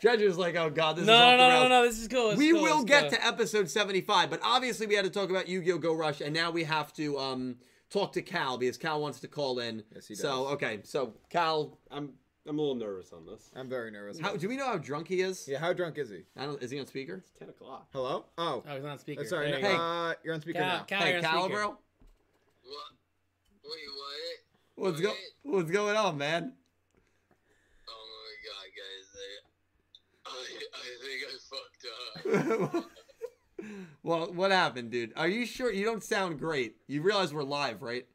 Judge 0.00 0.20
is 0.20 0.38
like, 0.38 0.54
oh 0.54 0.70
god, 0.70 0.94
this 0.96 1.06
No, 1.06 1.12
is 1.14 1.20
off 1.20 1.30
no, 1.32 1.36
the 1.38 1.48
no, 1.54 1.62
no, 1.64 1.68
no. 1.68 1.82
This 1.88 1.98
is 2.00 2.06
cool. 2.06 2.28
This 2.30 2.38
We 2.38 2.52
cool, 2.52 2.62
will 2.62 2.84
get 2.84 3.10
cool. 3.10 3.18
to 3.18 3.26
episode 3.26 3.68
75, 3.68 4.30
but 4.30 4.38
obviously 4.44 4.86
we 4.86 4.94
had 4.94 5.04
to 5.06 5.10
talk 5.10 5.28
about 5.30 5.48
Yu-Gi-Oh! 5.48 5.78
Go 5.78 5.92
Rush, 5.94 6.20
and 6.20 6.32
now 6.32 6.52
we 6.52 6.62
have 6.64 6.92
to 6.94 7.18
um 7.18 7.56
talk 7.90 8.12
to 8.14 8.22
Cal 8.22 8.58
because 8.58 8.76
Cal 8.76 9.00
wants 9.00 9.20
to 9.20 9.28
call 9.28 9.58
in. 9.58 9.82
Yes, 9.94 10.06
he 10.08 10.14
does. 10.14 10.22
So 10.22 10.46
okay, 10.48 10.80
so 10.84 11.14
Cal, 11.30 11.78
I'm 11.90 12.12
I'm 12.48 12.58
a 12.58 12.62
little 12.62 12.76
nervous 12.76 13.12
on 13.12 13.26
this. 13.26 13.50
I'm 13.56 13.68
very 13.68 13.90
nervous. 13.90 14.20
how, 14.20 14.36
do 14.36 14.48
we 14.48 14.56
know 14.56 14.66
how 14.66 14.78
drunk 14.78 15.08
he 15.08 15.20
is? 15.20 15.48
Yeah, 15.48 15.58
how 15.58 15.72
drunk 15.72 15.98
is 15.98 16.10
he? 16.10 16.22
I 16.36 16.44
don't. 16.46 16.62
Is 16.62 16.70
he 16.70 16.78
on 16.78 16.86
speaker? 16.86 17.16
It's 17.16 17.30
ten 17.38 17.48
o'clock. 17.48 17.88
Hello? 17.92 18.26
Oh, 18.38 18.62
Oh, 18.68 18.74
he's 18.76 18.84
on 18.84 18.98
speaker. 18.98 19.22
uh, 19.22 19.24
sorry. 19.24 19.50
There 19.50 19.60
no, 19.62 19.68
you 19.70 19.76
go. 19.76 19.82
uh, 19.82 20.14
you're 20.24 20.34
on 20.34 20.40
speaker 20.40 20.58
Cal, 20.60 20.68
now. 20.78 20.84
Cal, 20.84 21.00
hey, 21.02 21.20
Cal, 21.20 21.42
speaker. 21.44 21.54
bro, 21.58 21.68
What? 21.68 21.78
Wait, 23.64 23.88
what? 24.76 24.90
what's 24.92 25.00
go 25.00 25.12
What's 25.42 25.70
going 25.70 25.96
on, 25.96 26.18
man? 26.18 26.52
Oh 27.88 28.06
my 28.12 28.34
god, 28.46 28.68
guys! 28.76 29.08
I, 30.26 30.28
I, 30.28 30.38
I 30.76 30.84
think 31.02 31.20
I 31.26 32.62
fucked 32.62 32.74
up. 32.74 32.84
well, 34.06 34.32
what 34.32 34.52
happened, 34.52 34.92
dude? 34.92 35.12
Are 35.16 35.26
you 35.26 35.44
sure? 35.44 35.72
You 35.72 35.84
don't 35.84 36.02
sound 36.02 36.38
great. 36.38 36.76
You 36.86 37.02
realize 37.02 37.34
we're 37.34 37.42
live, 37.42 37.82
right? 37.82 38.06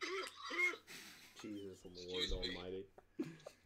Jesus 1.42 1.76
Lord 2.08 2.22
Excuse 2.22 2.30
me. 2.40 2.56
Almighty. 2.56 2.84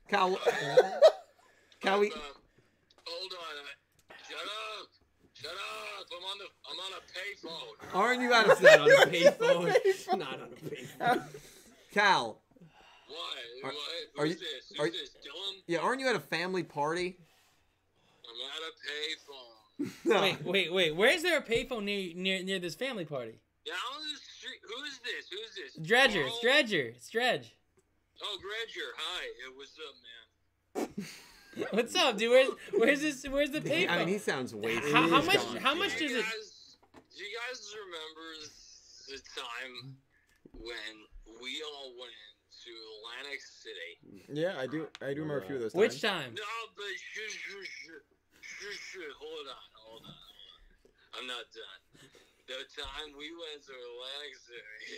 Cal, 0.08 0.30
Cal, 1.82 2.00
we. 2.00 2.08
Hold 2.08 3.32
on. 3.32 4.16
Shut 4.26 4.38
up! 4.38 4.88
Shut 5.34 5.50
up! 5.52 6.06
I'm 6.16 6.24
on 6.24 6.38
the 6.38 6.46
I'm 6.70 6.78
on 6.80 6.92
a 6.96 7.02
payphone. 7.12 7.94
Aren't 7.94 8.22
you 8.22 8.32
out 8.32 8.48
of 8.50 8.62
Not 8.62 8.80
on 8.80 8.90
a 8.90 9.06
payphone. 9.06 10.18
Not 10.18 10.40
on 10.40 10.48
a 10.52 10.56
payphone. 10.56 11.22
Cal? 11.92 12.40
What? 13.08 13.18
Are- 13.64 13.72
what? 13.72 13.76
are 14.18 14.26
Who's 14.26 14.34
you- 14.34 14.40
this? 14.40 14.68
Who's 14.70 14.80
are- 14.80 14.90
this? 14.90 15.10
Dylan? 15.10 15.62
Yeah, 15.66 15.78
aren't 15.80 16.00
you 16.00 16.08
at 16.08 16.16
a 16.16 16.20
family 16.20 16.62
party? 16.62 17.18
I'm 18.24 18.40
at 18.50 18.62
a 18.68 18.72
payphone. 18.72 19.57
No. 20.04 20.20
Wait, 20.22 20.44
wait, 20.44 20.72
wait. 20.72 20.96
Where 20.96 21.10
is 21.10 21.22
there 21.22 21.38
a 21.38 21.42
payphone 21.42 21.84
near 21.84 22.12
near 22.14 22.42
near 22.42 22.58
this 22.58 22.74
family 22.74 23.04
party? 23.04 23.38
Down 23.66 23.76
the 24.02 24.18
street. 24.18 24.60
Who's 24.66 24.98
this? 24.98 25.28
Who's 25.30 25.54
this? 25.54 25.86
Dredger, 25.86 26.22
it's 26.22 26.30
Carl? 26.30 26.40
Dredger, 26.42 26.86
it's 26.96 27.08
Dredge. 27.10 27.54
Oh, 28.22 28.38
Dredger. 28.40 28.88
Hi. 28.96 29.24
Hey, 29.38 29.52
what's 29.54 29.78
up, 29.78 30.96
man? 30.96 31.06
What's 31.72 31.94
up, 31.96 32.16
dude? 32.16 32.30
Where's 32.30 32.48
where's 32.72 33.00
this? 33.00 33.26
Where's 33.28 33.50
the 33.50 33.60
payphone? 33.60 33.90
I 33.90 33.98
mean, 33.98 34.08
he 34.08 34.18
sounds 34.18 34.54
wasted. 34.54 34.92
how, 34.92 35.08
how 35.08 35.22
much? 35.22 35.36
gone. 35.36 35.56
How 35.56 35.74
much 35.74 35.96
do 35.98 36.04
does 36.06 36.12
you 36.12 36.18
it? 36.18 36.22
guys, 36.22 36.76
do 37.16 37.24
you 37.24 37.30
guys 37.34 37.74
remember 37.82 38.26
the 39.08 39.18
time 39.34 39.96
when 40.54 40.94
we 41.42 41.62
all 41.66 41.90
went 41.98 42.14
to 42.62 42.70
Atlantic 43.02 43.40
City? 43.42 44.22
Yeah, 44.28 44.54
I 44.56 44.68
do. 44.68 44.86
I 45.02 45.14
do 45.14 45.22
remember 45.22 45.38
a 45.38 45.46
few 45.46 45.56
of 45.56 45.62
those. 45.62 45.72
Times. 45.72 45.80
Which 45.80 46.00
time? 46.00 46.34
No, 46.36 46.42
but 46.76 46.84
shh, 48.58 48.98
hold 49.18 49.46
on, 49.46 49.66
hold 49.78 50.02
on, 50.02 50.10
hold 50.10 50.50
on. 50.50 50.60
I'm 51.18 51.26
not 51.30 51.46
done. 51.54 51.80
The 52.48 52.64
time 52.74 53.12
we 53.14 53.28
went 53.36 53.60
to 53.68 53.74
Atlantic 53.76 54.34
City, 54.40 54.88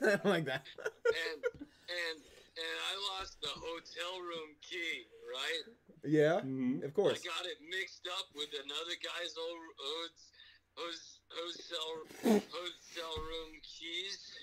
I 0.00 0.16
don't 0.16 0.32
like 0.32 0.48
that. 0.48 0.64
and 1.06 1.38
and 1.92 2.16
and 2.56 2.76
I 2.88 2.92
lost 3.14 3.36
the 3.44 3.52
hotel 3.52 4.14
room 4.24 4.56
key, 4.64 5.04
right? 5.28 5.64
yeah, 6.04 6.40
Mhm. 6.40 6.82
of 6.84 6.94
course. 6.94 7.20
I 7.20 7.28
got 7.28 7.44
it 7.46 7.58
mixed 7.68 8.08
up 8.16 8.26
with 8.34 8.48
another 8.56 8.96
guy's 9.04 9.36
old 9.36 9.60
hos- 9.78 10.30
hos- 10.74 11.20
hotel 11.30 11.88
hotel 12.48 13.12
room 13.22 13.52
keys. 13.60 14.33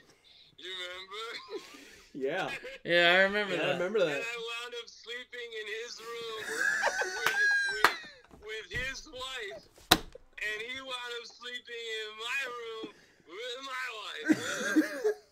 You 0.62 0.70
remember? 0.78 1.26
Yeah. 2.14 2.50
Yeah, 2.84 3.14
I 3.14 3.18
remember 3.30 3.54
Yeah, 3.56 3.62
I 3.62 3.66
that. 3.68 3.74
remember 3.78 4.00
And 4.00 4.10
that. 4.10 4.22
I 4.22 4.38
wound 4.50 4.74
up 4.82 4.90
sleeping 4.90 5.50
in 5.62 5.66
his 5.80 5.94
room 6.02 6.42
with, 6.50 7.54
with, 7.72 7.98
with 8.42 8.68
his 8.74 9.08
wife, 9.08 9.64
and 9.94 10.58
he 10.66 10.82
wound 10.82 11.14
up 11.22 11.26
sleeping 11.30 11.86
in 12.02 12.10
my 12.18 12.42
room 12.52 12.88
with 13.30 13.58
my 13.66 13.88
wife. 14.02 15.14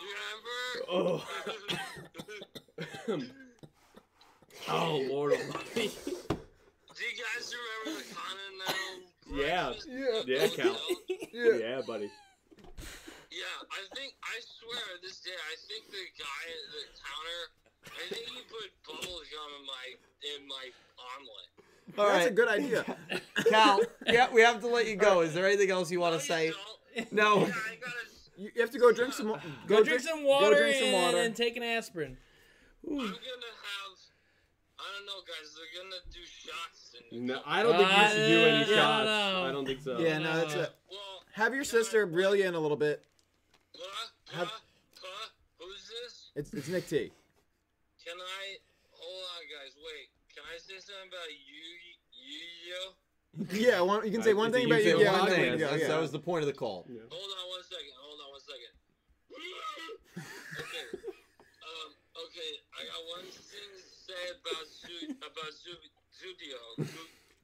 You 0.00 0.14
remember? 0.14 1.22
Oh. 3.10 3.24
oh 4.68 5.06
Lord 5.10 5.32
Almighty. 5.32 5.90
Do 6.06 7.04
you 7.04 7.14
guys 7.16 7.54
remember 7.54 8.00
the 8.02 8.14
Continental? 8.14 9.07
Yeah. 9.30 9.66
breakfast 9.66 9.88
Yeah. 9.90 10.22
Yeah, 10.26 10.48
Cal. 10.48 10.76
Yeah. 11.32 11.54
Yeah, 11.56 11.80
buddy. 11.86 12.10
Yeah, 13.30 13.44
I 13.70 13.80
think 13.94 14.14
I 14.24 14.36
swear 14.40 14.82
this 15.02 15.20
day 15.20 15.30
I 15.36 15.54
think 15.68 15.90
the 15.90 16.04
guy 16.18 16.42
at 16.48 16.64
the 16.72 16.82
counter 16.96 17.40
I 17.94 18.14
think 18.14 18.26
he 18.26 18.40
put 18.48 18.68
bubble 18.86 19.20
gum 19.30 19.50
in 19.60 19.64
my 19.66 19.86
in 20.34 20.48
my 20.48 20.64
omelet. 21.16 21.48
All 21.98 22.06
That's 22.06 22.24
right, 22.24 22.32
a 22.32 22.34
good 22.34 22.48
idea. 22.48 22.84
Cal. 23.50 23.80
Yeah, 24.06 24.28
we 24.32 24.40
have 24.42 24.60
to 24.60 24.66
let 24.68 24.86
you 24.86 24.96
go. 24.96 25.20
Is 25.20 25.32
there 25.34 25.46
anything 25.46 25.70
else 25.70 25.90
you 25.90 26.00
want 26.00 26.14
to 26.20 26.22
you 26.22 26.28
say? 26.28 26.50
don't. 26.50 27.12
No. 27.12 27.40
Yeah, 27.40 27.44
I 27.46 27.76
gotta 27.76 28.04
You 28.36 28.50
you 28.54 28.60
have 28.60 28.70
to 28.72 28.78
go 28.78 28.92
drink 28.92 29.12
some. 29.12 29.28
wa- 29.28 29.40
Go, 29.66 29.82
drink 29.84 30.00
some 30.00 30.24
water, 30.24 30.54
Go 30.54 30.60
drink 30.60 30.76
some 30.76 30.88
and, 30.88 30.94
water. 30.94 31.18
and 31.18 31.34
take 31.36 31.56
an 31.56 31.62
aspirin. 31.62 32.16
I'm 32.88 32.96
gonna 32.96 33.06
have 33.12 33.94
I 34.78 34.84
don't 34.96 35.06
know 35.06 35.20
guys, 35.26 35.48
they're 35.54 35.74
gonna 35.82 36.00
do 36.12 36.22
shots 36.24 36.77
and 36.77 36.77
No, 37.12 37.40
I 37.46 37.62
don't 37.62 37.76
think 37.76 37.88
you 37.90 38.08
should 38.08 38.26
do 38.28 38.40
any 38.44 38.64
Uh, 38.64 38.66
yeah, 38.68 38.74
shots. 38.76 39.04
no. 39.06 39.44
I 39.48 39.52
don't 39.52 39.66
think 39.66 39.80
so. 39.82 39.98
yeah, 39.98 40.18
no, 40.18 40.36
that's 40.36 40.54
Uh, 40.54 40.58
it. 40.60 40.72
well 40.90 41.24
Have 41.32 41.54
your 41.54 41.64
can 41.64 41.78
I- 41.78 41.82
sister 41.82 42.06
reel 42.06 42.34
you 42.34 42.44
in 42.44 42.54
a 42.54 42.60
little 42.60 42.76
bit. 42.76 43.04
Huh? 43.76 44.06
have- 44.32 44.48
Huh? 44.48 44.58
Huh? 45.02 45.28
Who's 45.58 45.88
this? 45.88 46.30
It's 46.34 46.52
it's 46.54 46.68
Nick 46.68 46.88
T. 46.88 47.12
Can 48.04 48.16
I 48.20 48.58
hold 48.92 49.24
on 49.36 49.42
guys, 49.48 49.74
wait. 49.76 50.08
Can 50.34 50.44
I 50.52 50.58
say 50.58 50.78
something 50.80 51.08
about 51.08 51.30
you 51.30 51.64
Yu-Gi-Oh? 52.12 52.94
Yeah, 53.52 53.80
one, 53.80 54.04
you 54.04 54.10
can 54.12 54.22
say 54.22 54.32
Uh, 54.32 54.36
one 54.36 54.48
it's 54.48 54.56
a 54.56 54.58
thing 54.58 54.66
about 54.66 54.78
Say 54.82 54.84
you. 54.84 54.90
Yu-Gi-Oh 54.98 55.04
Yeah, 55.04 55.12
one 55.12 55.20
and 55.20 55.30
then 55.32 55.40
thing. 55.40 55.52
we- 55.54 55.60
yeah, 55.60 55.66
That's- 55.66 55.80
yeah. 55.82 55.88
That 55.88 56.00
was 56.00 56.12
the 56.12 56.18
point 56.20 56.42
of 56.42 56.46
the 56.48 56.52
call. 56.58 56.84
Yeah. 56.88 57.02
Hold 57.10 57.30
on 57.30 57.48
one 57.48 57.62
second. 57.64 57.92
Hold 58.00 58.20
on 58.20 58.30
one 58.30 58.40
second. 58.40 58.72
okay. 60.58 60.86
Um. 61.62 61.88
Okay. 62.26 62.50
I 62.74 62.80
got 62.88 63.00
one 63.16 63.24
thing 63.28 63.68
to 63.76 63.82
say 64.06 64.22
about 64.34 64.64
Zu 64.66 65.14
about 65.22 65.52
Zu 65.54 65.72
Zugio. 66.18 66.84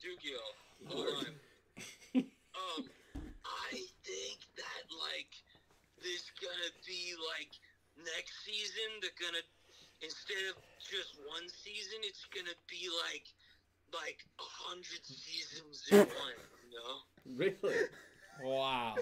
Zugio. 0.02 0.42
Hold 0.90 1.06
on. 1.06 2.24
Um. 2.54 2.84
I 3.44 3.76
think 4.02 4.38
that 4.56 4.84
like 4.90 5.32
there's 6.02 6.30
gonna 6.42 6.72
be 6.86 7.14
like 7.18 7.52
next 7.98 8.34
season 8.44 8.98
they're 9.00 9.14
gonna 9.20 9.42
instead 10.02 10.50
of 10.50 10.56
just 10.82 11.14
one 11.22 11.46
season 11.46 12.02
it's 12.02 12.26
gonna 12.34 12.56
be 12.66 12.88
like 13.06 13.26
like 13.94 14.22
a 14.42 14.48
hundred 14.66 15.02
seasons 15.06 15.86
in 15.90 15.98
one. 16.02 16.38
You 16.66 16.70
know. 16.74 16.94
Really? 17.38 17.86
Wow. 18.42 18.94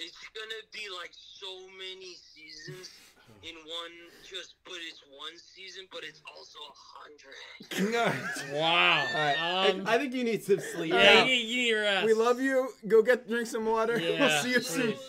it's 0.00 0.24
gonna 0.32 0.64
be 0.72 0.88
like 0.96 1.12
so 1.12 1.68
many 1.76 2.16
seasons 2.16 2.88
in 3.42 3.54
one 3.54 3.94
just 4.28 4.54
but 4.64 4.74
it's 4.88 5.00
one 5.16 5.32
season 5.36 5.86
but 5.92 6.02
it's 6.04 6.20
also 6.36 6.58
a 6.58 6.74
hundred 6.98 8.52
Wow. 8.54 9.06
right. 9.14 9.70
Um, 9.70 9.82
I 9.86 9.98
think 9.98 10.12
you 10.14 10.24
need 10.24 10.42
some 10.42 10.60
sleep. 10.60 10.92
yeah, 10.92 11.02
Yeah. 11.02 11.20
you, 11.20 11.26
need- 11.26 11.48
you 11.48 11.56
need 11.74 11.80
rest. 11.80 12.06
We 12.06 12.14
love 12.14 12.40
you. 12.40 12.68
Go 12.86 13.02
get 13.02 13.28
drink 13.28 13.46
some 13.46 13.66
water. 13.66 13.94
we'll 14.00 14.42
see 14.42 14.50
you 14.52 14.60
soon. 14.60 14.94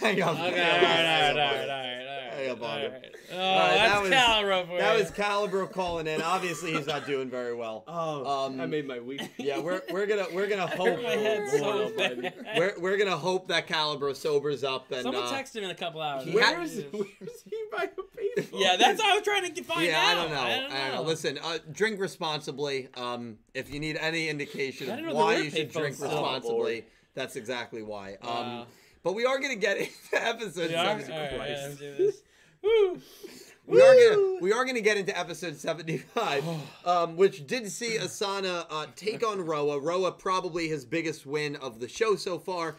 Hang 0.00 0.22
on. 0.22 0.36
Okay, 0.36 0.40
all 0.40 0.46
right, 0.46 0.52
all 0.52 0.54
right, 0.54 1.30
all 1.30 1.34
right, 1.34 1.34
all 1.34 1.36
right, 1.36 1.68
all 1.68 1.68
right. 1.68 2.32
Hang 2.34 2.50
up 2.50 2.62
on 2.62 2.70
all 2.70 2.78
it. 2.78 2.92
right. 2.92 3.13
Oh, 3.32 3.36
right, 3.36 3.74
that 3.76 4.02
was- 4.02 4.10
Calibro 4.10 4.66
for 4.68 4.78
That 4.78 4.96
you. 4.96 5.02
was 5.02 5.10
Calibro 5.12 5.70
calling 5.72 6.06
in. 6.06 6.20
Obviously, 6.22 6.72
he's 6.74 6.86
not 6.86 7.06
doing 7.06 7.28
very 7.30 7.54
well. 7.54 7.84
Oh, 7.88 8.46
Um, 8.46 8.60
I 8.60 8.66
made 8.66 8.86
my 8.86 9.00
week. 9.00 9.20
Yeah, 9.38 9.58
we're 9.58 9.82
we're 9.90 10.06
gonna 10.06 10.26
we're 10.32 10.46
gonna 10.46 10.64
I 10.72 10.76
hope 10.76 10.88
hurt 10.88 11.02
my 11.02 11.10
head 11.10 11.48
so 11.50 11.90
bad. 11.96 12.34
we're 12.56 12.74
we're 12.78 12.96
gonna 12.96 13.16
hope 13.16 13.48
that 13.48 13.66
Calibro 13.66 14.14
sobers 14.16 14.64
up 14.64 14.90
and 14.92 15.02
Someone 15.02 15.24
uh, 15.24 15.30
text 15.30 15.54
him 15.56 15.64
in 15.64 15.70
a 15.70 15.74
couple 15.74 16.00
hours. 16.00 16.24
he 16.24 16.32
Where 16.34 16.44
had- 16.44 16.58
Where's 16.58 16.76
is- 16.78 16.84
where's 16.92 17.42
he 17.48 17.64
by 17.72 17.84
a 17.84 18.36
baseball? 18.36 18.60
Yeah, 18.60 18.76
that's 18.76 19.00
how 19.02 19.12
I 19.12 19.14
was 19.14 19.22
trying 19.24 19.52
to 19.54 19.62
find 19.62 19.86
yeah, 19.86 19.98
out. 20.00 20.06
I 20.06 20.14
don't 20.22 20.30
know. 20.30 20.40
I 20.76 20.86
don't 20.88 20.94
know. 20.96 21.02
Listen, 21.02 21.38
uh, 21.42 21.58
drink 21.72 22.00
responsibly. 22.00 22.88
Um, 22.96 23.38
if 23.54 23.72
you 23.72 23.80
need 23.80 23.96
any 23.96 24.28
indication 24.28 24.88
of 24.90 24.96
didn't 24.96 25.08
know 25.10 25.14
there 25.14 25.24
why 25.24 25.36
you 25.38 25.50
should 25.50 25.70
drink 25.70 25.96
still. 25.96 26.08
responsibly, 26.10 26.84
that's 27.14 27.36
exactly 27.36 27.82
why. 27.82 28.16
Um, 28.22 28.28
Wow. 28.28 28.66
but 29.02 29.14
we 29.14 29.24
are 29.24 29.38
gonna 29.38 29.54
get 29.56 29.76
into 29.78 29.92
episode 30.12 30.70
We 30.70 30.74
are? 30.74 30.86
All 30.86 30.94
right, 30.96 31.06
yeah, 31.08 31.38
let's 31.68 31.76
do 31.76 31.94
this. 31.96 32.22
Woo. 32.64 33.00
We 33.66 33.80
are 33.80 33.94
gonna 33.94 34.38
we 34.40 34.52
are 34.52 34.64
gonna 34.64 34.80
get 34.80 34.96
into 34.96 35.16
episode 35.18 35.56
seventy 35.56 35.98
five, 35.98 36.44
um, 36.84 37.16
which 37.16 37.46
did 37.46 37.70
see 37.70 37.98
Asana 37.98 38.66
uh, 38.70 38.86
take 38.96 39.26
on 39.26 39.40
Roa. 39.40 39.78
Roa 39.78 40.12
probably 40.12 40.68
his 40.68 40.84
biggest 40.84 41.26
win 41.26 41.56
of 41.56 41.80
the 41.80 41.88
show 41.88 42.16
so 42.16 42.38
far, 42.38 42.76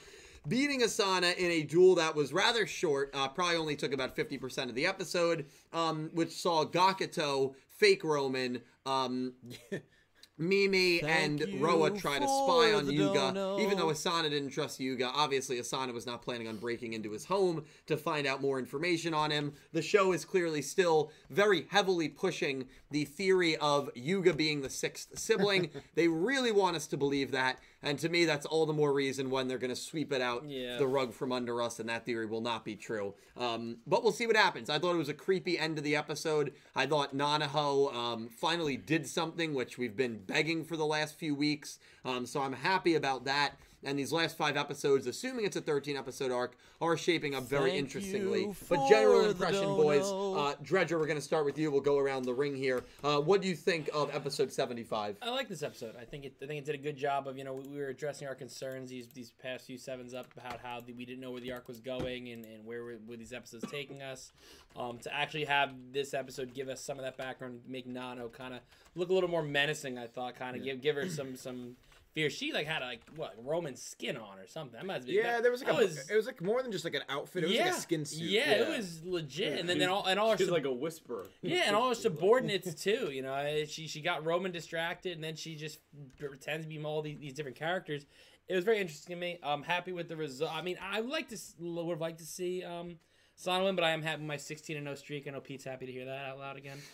beating 0.47 0.81
Asana 0.81 1.35
in 1.37 1.51
a 1.51 1.63
duel 1.63 1.95
that 1.95 2.15
was 2.15 2.33
rather 2.33 2.67
short. 2.67 3.11
Uh, 3.13 3.27
probably 3.27 3.57
only 3.57 3.75
took 3.75 3.93
about 3.93 4.15
fifty 4.15 4.37
percent 4.37 4.69
of 4.69 4.75
the 4.75 4.85
episode, 4.85 5.45
um, 5.73 6.09
which 6.13 6.31
saw 6.31 6.65
Gakuto, 6.65 7.55
fake 7.69 8.03
Roman, 8.03 8.61
um, 8.85 9.33
Mimi 10.37 10.99
Thank 10.99 11.41
and 11.41 11.61
Roa 11.61 11.91
try 11.91 12.19
to 12.19 12.25
spy 12.25 12.73
on 12.73 12.91
Yuga, 12.91 13.31
dono. 13.31 13.59
even 13.59 13.77
though 13.77 13.87
Asana 13.87 14.29
didn't 14.29 14.49
trust 14.49 14.79
Yuga. 14.79 15.07
Obviously, 15.07 15.57
Asana 15.59 15.93
was 15.93 16.05
not 16.05 16.21
planning 16.21 16.47
on 16.47 16.57
breaking 16.57 16.93
into 16.93 17.11
his 17.11 17.25
home 17.25 17.63
to 17.87 17.95
find 17.95 18.27
out 18.27 18.41
more 18.41 18.59
information 18.59 19.13
on 19.13 19.31
him. 19.31 19.53
The 19.71 19.81
show 19.81 20.11
is 20.11 20.25
clearly 20.25 20.61
still 20.61 21.11
very 21.29 21.67
heavily 21.69 22.09
pushing 22.09 22.67
the 22.91 23.05
theory 23.05 23.55
of 23.57 23.89
Yuga 23.95 24.33
being 24.33 24.61
the 24.61 24.69
sixth 24.69 25.17
sibling. 25.17 25.69
they 25.95 26.09
really 26.09 26.51
want 26.51 26.75
us 26.75 26.87
to 26.87 26.97
believe 26.97 27.31
that, 27.31 27.59
and 27.85 27.97
to 27.99 28.09
me, 28.09 28.25
that's 28.25 28.45
all 28.45 28.65
the 28.65 28.73
more 28.73 28.91
reason 28.91 29.29
when 29.29 29.47
they're 29.47 29.57
going 29.57 29.69
to 29.69 29.75
sweep 29.75 30.11
it 30.11 30.21
out 30.21 30.43
Yeah. 30.49 30.77
the 30.77 30.87
rug 30.87 31.13
from 31.13 31.31
under 31.31 31.61
us, 31.61 31.79
and 31.79 31.87
that 31.87 32.05
theory 32.05 32.25
will 32.25 32.41
not 32.41 32.65
be 32.65 32.75
true. 32.75 33.13
Um, 33.37 33.77
but 33.87 34.03
we'll 34.03 34.11
see 34.11 34.27
what 34.27 34.35
happens. 34.35 34.69
I 34.69 34.79
thought 34.79 34.93
it 34.95 34.97
was 34.97 35.09
a 35.09 35.13
creepy 35.13 35.57
end 35.57 35.75
to 35.77 35.81
the 35.81 35.95
episode. 35.95 36.51
I 36.75 36.85
thought 36.87 37.15
Nanaho 37.15 37.93
um, 37.93 38.29
finally 38.29 38.75
did 38.75 39.07
something, 39.07 39.53
which 39.53 39.77
we've 39.77 39.95
been 39.95 40.17
begging 40.17 40.65
for 40.65 40.75
the 40.75 40.85
last 40.85 41.17
few 41.17 41.35
weeks. 41.35 41.79
Um, 42.03 42.25
so 42.25 42.41
I'm 42.41 42.53
happy 42.53 42.95
about 42.95 43.25
that. 43.25 43.53
And 43.85 43.97
these 43.97 44.11
last 44.11 44.35
five 44.35 44.57
episodes, 44.57 45.05
assuming 45.07 45.45
it's 45.45 45.55
a 45.55 45.61
13 45.61 45.95
episode 45.95 46.31
arc, 46.31 46.57
are 46.81 46.97
shaping 46.97 47.35
up 47.35 47.43
very 47.43 47.71
Thank 47.71 47.83
interestingly. 47.83 48.53
But 48.67 48.89
general 48.89 49.29
impression, 49.29 49.65
boys. 49.65 50.01
dono. 50.09 50.39
Uh, 50.39 50.55
Dredger, 50.63 50.97
we're 50.97 51.05
going 51.05 51.19
to 51.19 51.21
start 51.21 51.45
with 51.45 51.57
you. 51.57 51.71
We'll 51.71 51.81
go 51.81 51.97
around 51.97 52.23
the 52.23 52.33
ring 52.33 52.55
here. 52.55 52.83
Uh, 53.03 53.19
what 53.19 53.41
do 53.41 53.47
you 53.47 53.55
think 53.55 53.89
of 53.93 54.13
episode 54.13 54.51
75? 54.51 55.17
I 55.21 55.29
like 55.29 55.47
this 55.47 55.63
episode. 55.63 55.95
I 55.99 56.03
think 56.03 56.25
it. 56.25 56.33
I 56.41 56.47
think 56.47 56.59
it 56.59 56.65
did 56.65 56.75
a 56.75 56.79
good 56.79 56.97
job 56.97 57.27
of 57.27 57.37
you 57.37 57.43
know 57.43 57.53
we, 57.53 57.67
we 57.67 57.77
were 57.77 57.89
addressing 57.89 58.27
our 58.27 58.35
concerns 58.35 58.89
these 58.89 59.07
these 59.09 59.31
past 59.31 59.67
few 59.67 59.77
sevens 59.77 60.13
up 60.13 60.27
about 60.35 60.59
how 60.61 60.81
the, 60.81 60.93
we 60.93 61.05
didn't 61.05 61.21
know 61.21 61.31
where 61.31 61.41
the 61.41 61.51
arc 61.51 61.67
was 61.67 61.79
going 61.79 62.29
and, 62.29 62.45
and 62.45 62.65
where 62.65 62.83
were, 62.83 62.97
were 63.07 63.17
these 63.17 63.33
episodes 63.33 63.65
taking 63.71 64.01
us. 64.01 64.31
Um, 64.75 64.97
to 64.99 65.13
actually 65.13 65.45
have 65.45 65.71
this 65.93 66.13
episode 66.13 66.53
give 66.53 66.67
us 66.67 66.81
some 66.81 66.97
of 66.99 67.05
that 67.05 67.17
background, 67.17 67.61
make 67.65 67.87
Nano 67.87 68.27
kind 68.27 68.53
of 68.53 68.59
look 68.95 69.09
a 69.09 69.13
little 69.13 69.29
more 69.29 69.43
menacing. 69.43 69.97
I 69.97 70.07
thought 70.07 70.35
kind 70.35 70.57
of 70.57 70.63
give 70.63 70.81
give 70.81 70.95
her 70.95 71.07
some 71.07 71.35
some 71.35 71.75
fear. 72.15 72.29
She 72.31 72.51
like 72.51 72.65
had 72.65 72.81
like 72.81 73.01
what 73.15 73.35
Roman 73.43 73.75
skin 73.75 74.17
on 74.17 74.39
or 74.39 74.47
something. 74.47 74.79
That 74.79 74.85
must 74.87 75.05
be 75.05 75.13
Yeah, 75.13 75.33
that- 75.33 75.43
there 75.43 75.51
was 75.51 75.61
like 75.61 75.71
that 75.73 75.81
a, 75.81 75.85
was- 75.85 76.09
it 76.09 76.15
was 76.15 76.25
like 76.25 76.41
more 76.41 76.63
than 76.63 76.71
just 76.71 76.83
like 76.85 76.95
an 76.95 77.03
outfit. 77.09 77.43
It 77.43 77.47
was 77.47 77.55
yeah, 77.55 77.65
like 77.65 77.73
a 77.73 77.81
skin 77.81 78.05
suit. 78.05 78.27
Yeah, 78.29 78.51
it 78.51 78.67
was 78.77 79.03
legit. 79.05 79.59
And 79.59 79.69
then, 79.69 79.77
then 79.77 79.89
all 79.89 80.05
and 80.05 80.19
all 80.19 80.31
her 80.31 80.37
She's 80.37 80.47
sub- 80.47 80.55
like 80.55 80.65
a 80.65 80.73
whisperer. 80.73 81.27
yeah, 81.43 81.63
and 81.67 81.75
all 81.75 81.89
her 81.89 81.95
subordinates 81.95 82.73
too. 82.81 83.11
You 83.11 83.21
know, 83.21 83.63
she 83.67 83.87
she 83.87 84.01
got 84.01 84.25
Roman 84.25 84.51
distracted, 84.51 85.13
and 85.13 85.23
then 85.23 85.35
she 85.35 85.55
just 85.55 85.77
pretends 86.17 86.65
to 86.65 86.69
be 86.69 86.83
all 86.83 87.03
these, 87.03 87.19
these 87.19 87.33
different 87.33 87.57
characters. 87.57 88.05
It 88.47 88.55
was 88.55 88.63
very 88.63 88.79
interesting 88.79 89.15
to 89.15 89.19
me. 89.19 89.39
I'm 89.43 89.63
happy 89.63 89.91
with 89.91 90.07
the 90.07 90.15
result. 90.15 90.51
I 90.53 90.61
mean, 90.61 90.77
I 90.81 91.01
would 91.01 91.09
like 91.09 91.29
to 91.29 91.37
would 91.59 91.89
have 91.91 92.01
liked 92.01 92.19
to 92.19 92.25
see 92.25 92.63
um 92.63 92.97
Sana 93.37 93.65
win, 93.65 93.75
but 93.75 93.83
I 93.83 93.91
am 93.91 94.01
happy 94.01 94.21
with 94.21 94.27
my 94.29 94.37
16 94.37 94.77
and 94.77 94.85
0 94.85 94.95
streak. 94.95 95.27
I 95.27 95.31
know 95.31 95.41
Pete's 95.41 95.65
happy 95.65 95.85
to 95.85 95.91
hear 95.91 96.05
that 96.05 96.25
out 96.25 96.39
loud 96.39 96.55
again. 96.57 96.77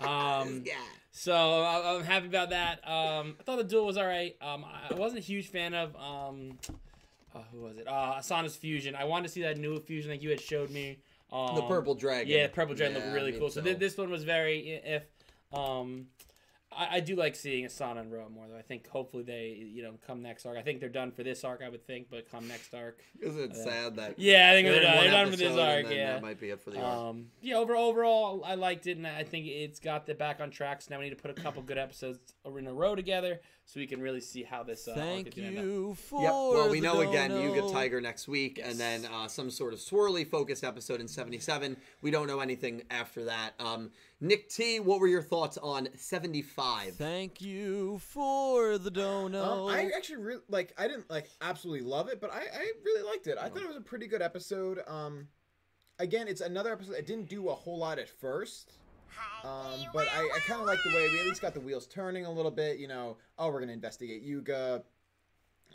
Um, 0.00 0.62
Yeah. 0.64 0.74
So 1.18 1.64
I'm 1.64 2.04
happy 2.04 2.26
about 2.26 2.50
that. 2.50 2.78
Um, 2.88 3.34
I 3.40 3.42
thought 3.42 3.56
the 3.56 3.64
duel 3.64 3.86
was 3.86 3.96
all 3.96 4.06
right. 4.06 4.36
Um, 4.40 4.64
I 4.64 4.94
wasn't 4.94 5.18
a 5.18 5.22
huge 5.22 5.48
fan 5.48 5.74
of 5.74 5.96
um, 5.96 6.58
uh, 7.34 7.40
who 7.52 7.62
was 7.62 7.76
it? 7.76 7.88
Uh, 7.88 8.14
Asana's 8.18 8.54
fusion. 8.54 8.94
I 8.94 9.04
wanted 9.04 9.24
to 9.24 9.32
see 9.32 9.42
that 9.42 9.58
new 9.58 9.80
fusion 9.80 10.10
that 10.10 10.22
you 10.22 10.30
had 10.30 10.40
showed 10.40 10.70
me. 10.70 10.98
Um, 11.32 11.56
The 11.56 11.62
purple 11.62 11.94
dragon. 11.96 12.28
Yeah, 12.28 12.46
purple 12.46 12.74
dragon 12.76 12.96
Yeah, 12.96 13.02
looked 13.02 13.14
really 13.14 13.32
cool. 13.32 13.50
So 13.50 13.62
thi- 13.62 13.74
this 13.74 13.96
one 13.98 14.10
was 14.10 14.22
very 14.24 14.80
if 14.84 15.02
um. 15.52 16.06
I, 16.70 16.96
I 16.96 17.00
do 17.00 17.16
like 17.16 17.34
seeing 17.34 17.64
Asana 17.64 18.00
and 18.00 18.12
Roa 18.12 18.28
more 18.28 18.46
though. 18.48 18.58
I 18.58 18.62
think 18.62 18.86
hopefully 18.88 19.22
they, 19.22 19.66
you 19.72 19.82
know, 19.82 19.94
come 20.06 20.22
next 20.22 20.44
arc. 20.44 20.58
I 20.58 20.62
think 20.62 20.80
they're 20.80 20.88
done 20.88 21.12
for 21.12 21.22
this 21.22 21.42
arc. 21.44 21.62
I 21.64 21.68
would 21.68 21.86
think, 21.86 22.08
but 22.10 22.30
come 22.30 22.46
next 22.46 22.74
arc, 22.74 23.02
Isn't 23.20 23.40
it 23.52 23.56
sad 23.56 23.96
that 23.96 24.18
yeah, 24.18 24.50
I 24.50 24.54
think 24.54 24.68
they're 24.68 24.74
they're 24.74 24.82
done. 24.82 24.96
They're 25.04 25.10
done 25.10 25.30
for 25.30 25.36
this 25.36 25.56
arc. 25.56 25.86
Yeah, 25.90 26.12
That 26.14 26.22
might 26.22 26.40
be 26.40 26.50
it 26.50 26.60
for 26.60 26.70
the 26.70 26.80
arc. 26.80 26.98
um, 26.98 27.26
yeah, 27.40 27.56
overall, 27.56 27.88
overall, 27.88 28.42
I 28.44 28.54
liked 28.54 28.86
it, 28.86 28.96
and 28.96 29.06
I 29.06 29.24
think 29.24 29.46
it's 29.46 29.80
got 29.80 30.06
the 30.06 30.14
back 30.14 30.40
on 30.40 30.50
tracks. 30.50 30.86
So 30.86 30.94
now 30.94 30.98
we 31.00 31.04
need 31.08 31.16
to 31.16 31.22
put 31.22 31.30
a 31.30 31.40
couple 31.40 31.62
good 31.62 31.78
episodes 31.78 32.18
in 32.44 32.66
a 32.66 32.72
row 32.72 32.94
together, 32.94 33.40
so 33.68 33.78
we 33.80 33.86
can 33.86 34.00
really 34.00 34.22
see 34.22 34.42
how 34.42 34.62
this. 34.62 34.88
Uh, 34.88 34.94
Thank 34.94 35.28
is 35.28 35.34
gonna 35.34 35.48
end 35.48 35.56
you 35.58 35.94
for 35.94 36.22
Yep. 36.22 36.32
Well, 36.32 36.70
we 36.70 36.80
the 36.80 36.86
know 36.86 37.00
again, 37.02 37.30
you 37.32 37.54
get 37.54 37.70
Tiger 37.70 38.00
next 38.00 38.26
week, 38.26 38.58
and 38.62 38.80
then 38.80 39.04
uh, 39.04 39.28
some 39.28 39.50
sort 39.50 39.74
of 39.74 39.78
swirly 39.78 40.26
focused 40.26 40.64
episode 40.64 41.02
in 41.02 41.06
77. 41.06 41.76
We 42.00 42.10
don't 42.10 42.26
know 42.26 42.40
anything 42.40 42.84
after 42.90 43.26
that. 43.26 43.52
Um, 43.60 43.90
Nick 44.22 44.48
T, 44.48 44.80
what 44.80 45.00
were 45.00 45.06
your 45.06 45.20
thoughts 45.20 45.58
on 45.58 45.90
75? 45.94 46.94
Thank 46.94 47.42
you 47.42 47.98
for 47.98 48.78
the 48.78 48.90
dono. 48.90 49.66
Um, 49.66 49.74
I 49.74 49.90
actually 49.94 50.22
really 50.22 50.42
like. 50.48 50.72
I 50.78 50.88
didn't 50.88 51.10
like 51.10 51.28
absolutely 51.42 51.86
love 51.86 52.08
it, 52.08 52.22
but 52.22 52.32
I, 52.32 52.38
I 52.38 52.72
really 52.86 53.02
liked 53.02 53.26
it. 53.26 53.36
I 53.38 53.50
thought 53.50 53.62
it 53.62 53.68
was 53.68 53.76
a 53.76 53.82
pretty 53.82 54.06
good 54.06 54.22
episode. 54.22 54.80
Um, 54.88 55.28
again, 55.98 56.26
it's 56.26 56.40
another 56.40 56.72
episode 56.72 56.94
that 56.94 57.06
didn't 57.06 57.28
do 57.28 57.50
a 57.50 57.54
whole 57.54 57.76
lot 57.76 57.98
at 57.98 58.08
first. 58.08 58.72
Um, 59.44 59.80
but 59.92 60.08
I, 60.14 60.20
I 60.34 60.38
kind 60.46 60.60
of 60.60 60.66
like 60.66 60.82
the 60.82 60.90
way 60.90 61.08
we 61.10 61.20
at 61.20 61.26
least 61.26 61.40
got 61.40 61.54
the 61.54 61.60
wheels 61.60 61.86
turning 61.86 62.26
a 62.26 62.30
little 62.32 62.50
bit. 62.50 62.78
You 62.78 62.88
know, 62.88 63.16
oh, 63.38 63.50
we're 63.50 63.60
gonna 63.60 63.72
investigate 63.72 64.22
Yuga, 64.22 64.82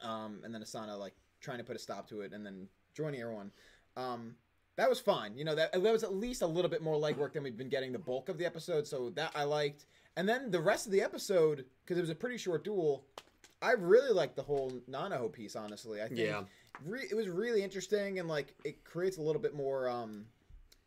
um, 0.01 0.39
and 0.43 0.53
then 0.53 0.61
Asana 0.61 0.97
like 0.97 1.13
trying 1.41 1.57
to 1.59 1.63
put 1.63 1.75
a 1.75 1.79
stop 1.79 2.07
to 2.09 2.21
it, 2.21 2.33
and 2.33 2.45
then 2.45 2.67
joining 2.93 3.21
everyone. 3.21 3.51
Um, 3.95 4.35
that 4.75 4.89
was 4.89 4.99
fine. 4.99 5.37
You 5.37 5.45
know, 5.45 5.55
that 5.55 5.71
that 5.71 5.81
was 5.93 6.03
at 6.03 6.13
least 6.15 6.41
a 6.41 6.47
little 6.47 6.69
bit 6.69 6.81
more 6.81 6.95
legwork 6.95 7.33
than 7.33 7.43
we've 7.43 7.57
been 7.57 7.69
getting 7.69 7.91
the 7.91 7.99
bulk 7.99 8.29
of 8.29 8.37
the 8.37 8.45
episode. 8.45 8.87
So 8.87 9.11
that 9.11 9.31
I 9.35 9.43
liked. 9.43 9.85
And 10.15 10.29
then 10.29 10.51
the 10.51 10.59
rest 10.59 10.85
of 10.85 10.91
the 10.91 11.01
episode, 11.01 11.65
because 11.83 11.97
it 11.97 12.01
was 12.01 12.09
a 12.11 12.15
pretty 12.15 12.37
short 12.37 12.63
duel, 12.63 13.03
I 13.63 13.71
really 13.71 14.11
liked 14.13 14.35
the 14.35 14.43
whole 14.43 14.71
Nanaho 14.89 15.31
piece. 15.31 15.55
Honestly, 15.55 16.01
I 16.01 16.07
think 16.07 16.19
Yeah. 16.19 16.43
re- 16.85 17.07
it 17.09 17.15
was 17.15 17.27
really 17.29 17.63
interesting 17.63 18.19
and 18.19 18.27
like 18.27 18.53
it 18.63 18.83
creates 18.83 19.17
a 19.17 19.21
little 19.21 19.41
bit 19.41 19.55
more 19.55 19.89
um, 19.89 20.25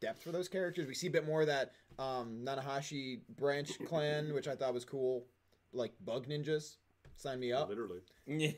depth 0.00 0.22
for 0.22 0.30
those 0.30 0.48
characters. 0.48 0.86
We 0.86 0.94
see 0.94 1.08
a 1.08 1.10
bit 1.10 1.26
more 1.26 1.40
of 1.40 1.46
that 1.48 1.72
um, 1.98 2.40
Nanahashi 2.44 3.20
branch 3.38 3.70
clan, 3.88 4.34
which 4.34 4.48
I 4.48 4.54
thought 4.54 4.74
was 4.74 4.84
cool. 4.84 5.26
Like 5.72 5.92
bug 6.04 6.26
ninjas, 6.26 6.76
sign 7.16 7.40
me 7.40 7.52
up. 7.52 7.68
Literally. 7.68 8.00
Yeah. 8.26 8.52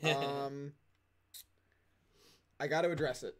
Um, 0.45 0.71
I 2.59 2.67
got 2.67 2.81
to 2.81 2.91
address 2.91 3.23
it. 3.23 3.35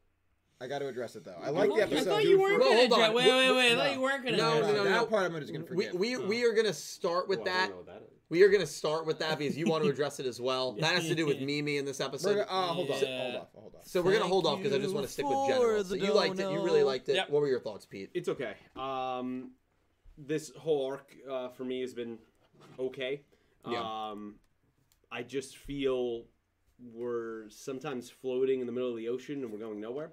I 0.61 0.67
got 0.67 0.79
to 0.79 0.87
address 0.87 1.15
it 1.15 1.23
though. 1.23 1.37
I 1.41 1.49
like 1.51 1.69
the 1.69 1.75
I 1.75 1.81
episode. 1.83 2.05
thought 2.05 2.25
you 2.25 2.39
weren't 2.39 2.59
Well, 2.59 2.69
gonna. 2.69 2.87
hold 2.89 2.93
on. 3.03 3.13
Wait, 3.13 3.25
wait, 3.31 3.51
wait! 3.55 3.71
I 3.73 3.75
thought 3.75 3.93
you 3.95 4.01
weren't 4.01 4.25
gonna. 4.25 4.37
No, 4.37 4.53
address 4.57 4.73
no, 4.73 4.83
no, 4.83 4.89
that 4.89 5.09
part 5.09 5.23
I'm 5.31 5.39
just 5.39 5.53
gonna 5.53 5.65
forget. 5.65 5.95
we, 5.95 6.17
we 6.17 6.43
are 6.43 6.51
going 6.53 6.65
to 6.65 6.73
start 6.73 7.29
with 7.29 7.39
Well, 7.39 7.47
I 7.47 7.51
that. 7.51 7.59
don't 7.61 7.69
know 7.71 7.75
what 7.77 7.85
that 7.87 8.01
is. 8.01 8.13
We 8.29 8.43
are 8.43 8.49
going 8.49 8.61
to 8.61 8.67
start 8.67 9.05
with 9.07 9.19
that 9.19 9.39
because 9.39 9.57
you 9.57 9.65
want 9.67 9.83
to 9.85 9.89
address 9.89 10.19
it 10.19 10.25
as 10.27 10.39
well. 10.39 10.73
That 10.79 10.93
has 10.93 11.07
to 11.07 11.15
do 11.15 11.25
with 11.25 11.39
Mimi 11.41 11.77
in 11.77 11.85
this 11.85 11.99
episode. 12.01 12.35
gonna, 12.35 12.41
uh, 12.41 12.73
hold 12.73 12.91
on, 12.91 13.01
Yeah. 13.01 13.21
hold 13.23 13.35
off, 13.35 13.47
hold 13.55 13.75
off. 13.75 13.87
So 13.87 14.01
we're 14.01 14.11
going 14.11 14.21
to 14.21 14.27
hold 14.29 14.45
off 14.45 14.57
because 14.59 14.71
I 14.73 14.77
just 14.79 14.93
want 14.93 15.07
to 15.07 15.11
stick 15.11 15.25
with 15.27 15.47
general. 15.47 15.83
So 15.83 15.95
you 15.95 16.13
liked 16.13 16.37
it. 16.39 16.51
You 16.51 16.61
really 16.63 16.83
liked 16.83 17.09
it. 17.09 17.15
Yep. 17.15 17.29
What 17.31 17.41
were 17.41 17.47
your 17.47 17.59
thoughts, 17.61 17.85
Pete? 17.87 18.11
It's 18.13 18.29
okay. 18.29 18.53
Um, 18.75 19.51
this 20.27 20.51
whole 20.57 20.85
arc 20.85 21.15
uh, 21.29 21.49
for 21.49 21.63
me 21.63 21.81
has 21.81 21.93
been 21.93 22.17
okay. 22.77 23.21
Yeah. 23.67 23.79
Um, 23.81 24.35
I 25.11 25.23
just 25.23 25.57
feel 25.57 26.25
we're 26.93 27.49
sometimes 27.49 28.09
floating 28.09 28.61
in 28.61 28.65
the 28.67 28.71
middle 28.71 28.89
of 28.91 28.97
the 28.97 29.09
ocean 29.09 29.43
and 29.43 29.51
we're 29.51 29.59
going 29.59 29.81
nowhere. 29.81 30.11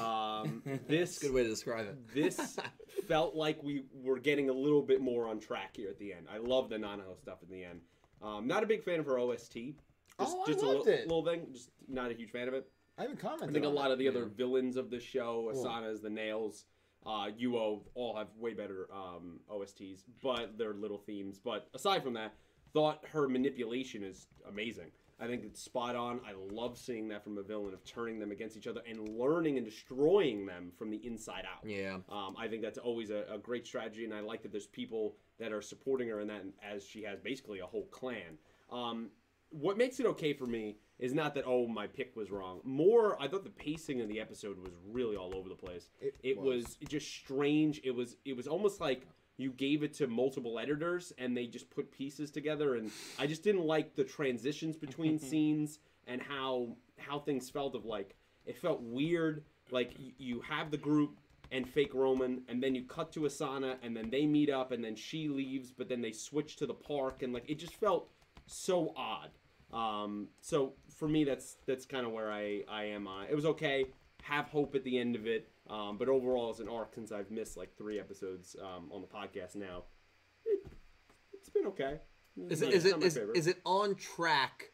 Um, 0.00 0.62
this 0.88 1.18
Good 1.18 1.32
way 1.32 1.42
to 1.42 1.48
describe 1.48 1.86
it. 1.86 2.14
this 2.14 2.58
felt 3.08 3.34
like 3.34 3.62
we 3.62 3.84
were 3.92 4.18
getting 4.18 4.48
a 4.48 4.52
little 4.52 4.82
bit 4.82 5.00
more 5.00 5.28
on 5.28 5.40
track 5.40 5.76
here 5.76 5.90
at 5.90 5.98
the 5.98 6.12
end. 6.12 6.26
I 6.32 6.38
love 6.38 6.70
the 6.70 6.76
Nanaho 6.76 7.18
stuff 7.20 7.38
in 7.42 7.50
the 7.50 7.64
end. 7.64 7.80
Um, 8.22 8.46
not 8.46 8.62
a 8.62 8.66
big 8.66 8.82
fan 8.82 8.98
of 9.00 9.06
her 9.06 9.18
OST. 9.18 9.52
Just, 9.54 9.76
Oh, 10.18 10.42
I 10.44 10.46
just 10.46 10.62
a 10.62 10.66
loved 10.66 10.78
little, 10.86 10.92
it. 10.94 11.06
little 11.06 11.24
thing. 11.24 11.46
Just 11.52 11.68
not 11.88 12.10
a 12.10 12.14
huge 12.14 12.30
fan 12.30 12.48
of 12.48 12.54
it. 12.54 12.66
I 12.96 13.02
haven't 13.02 13.18
commented. 13.20 13.50
I 13.50 13.52
think 13.52 13.66
a 13.66 13.68
lot 13.68 13.90
it. 13.90 13.92
of 13.92 13.98
the 13.98 14.08
other 14.08 14.24
villains 14.24 14.76
of 14.76 14.88
the 14.88 14.98
show. 14.98 15.52
Asana's, 15.54 16.00
the 16.00 16.08
Nails, 16.08 16.64
uh, 17.06 17.30
Uo, 17.40 17.82
all 17.94 18.16
have 18.16 18.28
way 18.38 18.52
better 18.52 18.88
um, 18.92 19.40
OSTs, 19.50 20.02
but 20.22 20.58
they're 20.58 20.74
little 20.74 20.98
themes. 20.98 21.38
But 21.42 21.68
aside 21.74 22.02
from 22.02 22.14
that, 22.14 22.34
thought 22.72 23.04
her 23.12 23.28
manipulation 23.28 24.02
is 24.02 24.26
amazing. 24.48 24.90
I 25.18 25.26
think 25.26 25.44
it's 25.44 25.62
spot 25.62 25.96
on. 25.96 26.20
I 26.28 26.32
love 26.52 26.76
seeing 26.76 27.08
that 27.08 27.24
from 27.24 27.38
a 27.38 27.42
villain 27.42 27.72
of 27.72 27.82
turning 27.84 28.18
them 28.18 28.32
against 28.32 28.56
each 28.56 28.66
other 28.66 28.82
and 28.86 29.08
learning 29.08 29.56
and 29.56 29.64
destroying 29.64 30.44
them 30.44 30.72
from 30.76 30.90
the 30.90 30.98
inside 31.06 31.44
out. 31.50 31.66
Yeah. 31.66 31.98
Um, 32.10 32.34
I 32.38 32.48
think 32.48 32.60
that's 32.60 32.76
always 32.76 33.08
a, 33.08 33.24
a 33.32 33.38
great 33.38 33.66
strategy, 33.66 34.04
and 34.04 34.12
I 34.12 34.20
like 34.20 34.42
that 34.42 34.52
there's 34.52 34.66
people 34.66 35.16
that 35.38 35.52
are 35.52 35.62
supporting 35.62 36.08
her 36.08 36.20
in 36.20 36.28
that, 36.28 36.42
as 36.62 36.84
she 36.86 37.02
has 37.04 37.18
basically 37.20 37.60
a 37.60 37.66
whole 37.66 37.86
clan. 37.86 38.36
Um, 38.70 39.08
what 39.50 39.78
makes 39.78 40.00
it 40.00 40.06
okay 40.06 40.34
for 40.34 40.46
me 40.46 40.76
is 40.98 41.12
not 41.12 41.34
that 41.34 41.44
oh 41.46 41.66
my 41.66 41.86
pick 41.86 42.16
was 42.16 42.30
wrong. 42.30 42.60
More, 42.64 43.20
I 43.20 43.28
thought 43.28 43.44
the 43.44 43.50
pacing 43.50 44.00
of 44.00 44.08
the 44.08 44.20
episode 44.20 44.58
was 44.58 44.72
really 44.90 45.16
all 45.16 45.34
over 45.34 45.48
the 45.48 45.54
place. 45.54 45.88
It 46.00 46.14
It 46.22 46.38
was. 46.38 46.64
was 46.64 46.78
just 46.88 47.08
strange. 47.08 47.80
It 47.84 47.90
was 47.90 48.16
it 48.24 48.36
was 48.36 48.46
almost 48.46 48.80
like 48.80 49.06
you 49.36 49.50
gave 49.50 49.82
it 49.82 49.92
to 49.94 50.06
multiple 50.06 50.58
editors 50.58 51.12
and 51.18 51.36
they 51.36 51.46
just 51.46 51.68
put 51.68 51.92
pieces 51.92 52.30
together 52.30 52.76
and 52.76 52.90
I 53.18 53.26
just 53.26 53.42
didn't 53.42 53.64
like 53.64 53.94
the 53.94 54.04
transitions 54.04 54.76
between 54.76 55.18
scenes 55.30 55.78
and 56.06 56.22
how 56.22 56.68
how 56.96 57.18
things 57.18 57.50
felt 57.50 57.74
of 57.74 57.84
like 57.84 58.16
it 58.46 58.56
felt 58.56 58.80
weird 58.80 59.44
like 59.70 59.92
you 60.18 60.40
have 60.40 60.70
the 60.70 60.78
group 60.78 61.18
and 61.52 61.68
fake 61.68 61.92
Roman 61.92 62.42
and 62.48 62.62
then 62.62 62.74
you 62.74 62.84
cut 62.84 63.12
to 63.12 63.20
Asana 63.20 63.76
and 63.82 63.94
then 63.94 64.08
they 64.08 64.24
meet 64.24 64.48
up 64.48 64.72
and 64.72 64.82
then 64.82 64.96
she 64.96 65.28
leaves 65.28 65.70
but 65.70 65.88
then 65.88 66.00
they 66.00 66.12
switch 66.12 66.56
to 66.56 66.66
the 66.66 66.74
park 66.74 67.22
and 67.22 67.34
like 67.34 67.44
it 67.48 67.58
just 67.58 67.74
felt 67.74 68.08
so 68.46 68.94
odd 68.96 69.30
um, 69.72 70.28
so 70.40 70.74
for 70.96 71.06
me 71.08 71.22
that's 71.24 71.56
that's 71.66 71.86
kind 71.86 72.04
of 72.04 72.12
where 72.12 72.32
I 72.32 72.62
I 72.68 72.84
am 72.86 73.06
on 73.06 73.24
it. 73.24 73.30
It 73.30 73.34
was 73.36 73.44
okay 73.46 73.86
have 74.22 74.46
hope 74.48 74.74
at 74.74 74.82
the 74.82 74.98
end 74.98 75.14
of 75.14 75.26
it. 75.28 75.48
Um, 75.70 75.98
but 75.98 76.08
overall, 76.08 76.50
as 76.50 76.58
an 76.58 76.68
arc, 76.68 76.94
since 76.96 77.12
I've 77.12 77.30
missed 77.30 77.56
like 77.56 77.76
three 77.78 78.00
episodes 78.00 78.56
um, 78.60 78.90
on 78.92 79.00
the 79.00 79.06
podcast 79.06 79.54
now, 79.54 79.84
it, 80.44 80.66
it's 81.32 81.48
been 81.48 81.66
okay. 81.66 82.00
Is 82.48 82.60
Not- 82.60 82.72
it 82.72 82.74
is 82.74 82.84
not 82.84 82.90
it 82.94 83.00
my 83.00 83.06
is, 83.06 83.14
favorite. 83.16 83.36
is 83.36 83.46
it 83.46 83.60
on 83.64 83.94
track 83.94 84.72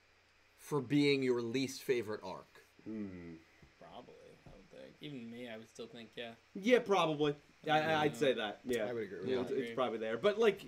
for 0.57 0.81
being 0.81 1.23
your 1.23 1.43
least 1.43 1.83
favorite 1.83 2.21
arc? 2.25 2.49
Hmm. 2.85 3.35
Probably, 3.79 4.15
I 4.47 4.51
would 4.57 4.71
think. 4.71 4.95
Even 5.03 5.31
me, 5.31 5.49
I 5.53 5.59
would 5.59 5.69
still 5.69 5.87
think, 5.87 6.09
yeah. 6.17 6.31
Yeah, 6.55 6.79
probably. 6.79 7.35
I, 7.71 7.81
I- 7.81 8.01
I'd 8.05 8.17
say 8.17 8.33
that. 8.33 8.61
Yeah, 8.65 8.85
I 8.85 8.93
would 8.95 9.03
agree 9.03 9.21
with 9.21 9.29
Yeah, 9.29 9.37
that. 9.37 9.43
It's, 9.43 9.53
I 9.53 9.57
it's 9.57 9.75
probably 9.75 9.99
there. 9.99 10.17
But 10.17 10.39
like, 10.39 10.65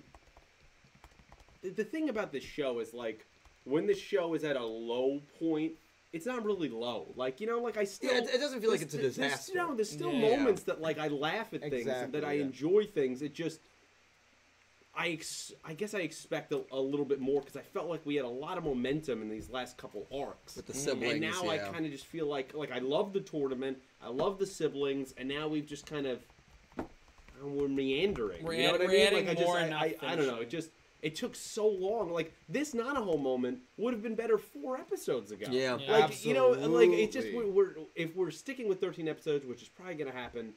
the, 1.61 1.69
the 1.71 1.83
thing 1.83 2.09
about 2.09 2.31
this 2.31 2.43
show 2.43 2.79
is 2.79 2.93
like, 2.93 3.25
when 3.65 3.85
the 3.87 3.93
show 3.95 4.33
is 4.33 4.43
at 4.43 4.55
a 4.55 4.63
low 4.65 5.21
point, 5.39 5.73
it's 6.13 6.25
not 6.25 6.45
really 6.45 6.69
low. 6.69 7.11
Like 7.15 7.41
you 7.41 7.47
know, 7.47 7.59
like 7.59 7.77
I 7.77 7.83
still. 7.83 8.11
Yeah, 8.13 8.19
it, 8.19 8.35
it 8.35 8.39
doesn't 8.39 8.61
feel 8.61 8.71
like 8.71 8.81
it's 8.81 8.93
a 8.93 8.97
there's- 8.97 9.15
disaster. 9.15 9.53
no, 9.55 9.75
there's 9.75 9.89
still 9.91 10.13
Yeah. 10.13 10.37
moments 10.37 10.63
that 10.63 10.79
like 10.81 10.97
I 10.97 11.09
laugh 11.09 11.53
at 11.53 11.61
things 11.61 11.87
and 11.87 12.13
that 12.13 12.23
I 12.23 12.33
yeah. 12.33 12.43
enjoy 12.43 12.85
things. 12.85 13.21
It 13.21 13.33
just, 13.33 13.59
I 14.97 15.09
ex- 15.09 15.51
I 15.65 15.73
guess 15.73 15.93
I 15.93 15.99
expect 15.99 16.53
a, 16.53 16.61
a 16.71 16.79
little 16.79 17.05
bit 17.05 17.19
more 17.19 17.41
because 17.41 17.57
I 17.57 17.61
felt 17.63 17.89
like 17.89 18.05
we 18.05 18.15
had 18.15 18.23
a 18.23 18.29
lot 18.29 18.57
of 18.57 18.63
momentum 18.63 19.21
in 19.21 19.29
these 19.29 19.49
last 19.49 19.77
couple 19.77 20.07
arcs. 20.15 20.55
with 20.55 20.67
the 20.67 20.73
mm, 20.73 20.77
siblings. 20.77 21.11
and 21.13 21.21
now 21.21 21.49
I 21.49 21.57
kind 21.57 21.85
of 21.85 21.91
just 21.91 22.05
feel 22.05 22.27
like 22.27 22.53
like 22.53 22.71
I 22.71 22.79
love 22.79 23.11
the 23.11 23.19
tournament, 23.19 23.77
I 24.01 24.07
love 24.09 24.39
the 24.39 24.45
siblings, 24.45 25.13
and 25.17 25.27
now 25.27 25.47
we've 25.49 25.65
just 25.67 25.85
kind 25.85 26.05
of 26.05 26.19
I 26.77 26.83
don't 27.41 27.49
know, 27.57 27.61
we're 27.63 27.67
meandering. 27.67 28.41
We're 28.45 28.53
you 28.53 28.63
know 28.67 28.71
what 28.71 28.81
I 28.81 28.85
we're 28.85 28.91
mean? 28.91 29.07
adding 29.07 29.27
Like 29.27 29.37
I 29.37 29.41
just 29.41 29.47
more 29.47 29.57
I, 29.57 29.95
I, 30.01 30.13
I 30.13 30.15
don't 30.15 30.27
know. 30.27 30.39
It 30.39 30.49
just 30.49 30.69
it 31.01 31.15
took 31.15 31.35
so 31.35 31.67
long. 31.67 32.11
Like 32.11 32.33
this 32.49 32.73
Nanaho 32.73 33.21
moment 33.21 33.59
would 33.77 33.93
have 33.93 34.03
been 34.03 34.15
better 34.15 34.37
four 34.37 34.77
episodes 34.77 35.31
ago. 35.31 35.47
Yeah. 35.49 35.77
Yeah. 35.77 35.91
Like 35.91 36.25
you 36.25 36.33
know, 36.33 36.49
like 36.49 36.89
it 36.89 37.11
just 37.11 37.27
we're, 37.33 37.47
we're 37.47 37.73
if 37.95 38.15
we're 38.15 38.31
sticking 38.31 38.67
with 38.67 38.81
13 38.81 39.07
episodes, 39.07 39.45
which 39.45 39.61
is 39.61 39.69
probably 39.69 39.95
gonna 39.95 40.11
happen, 40.11 40.53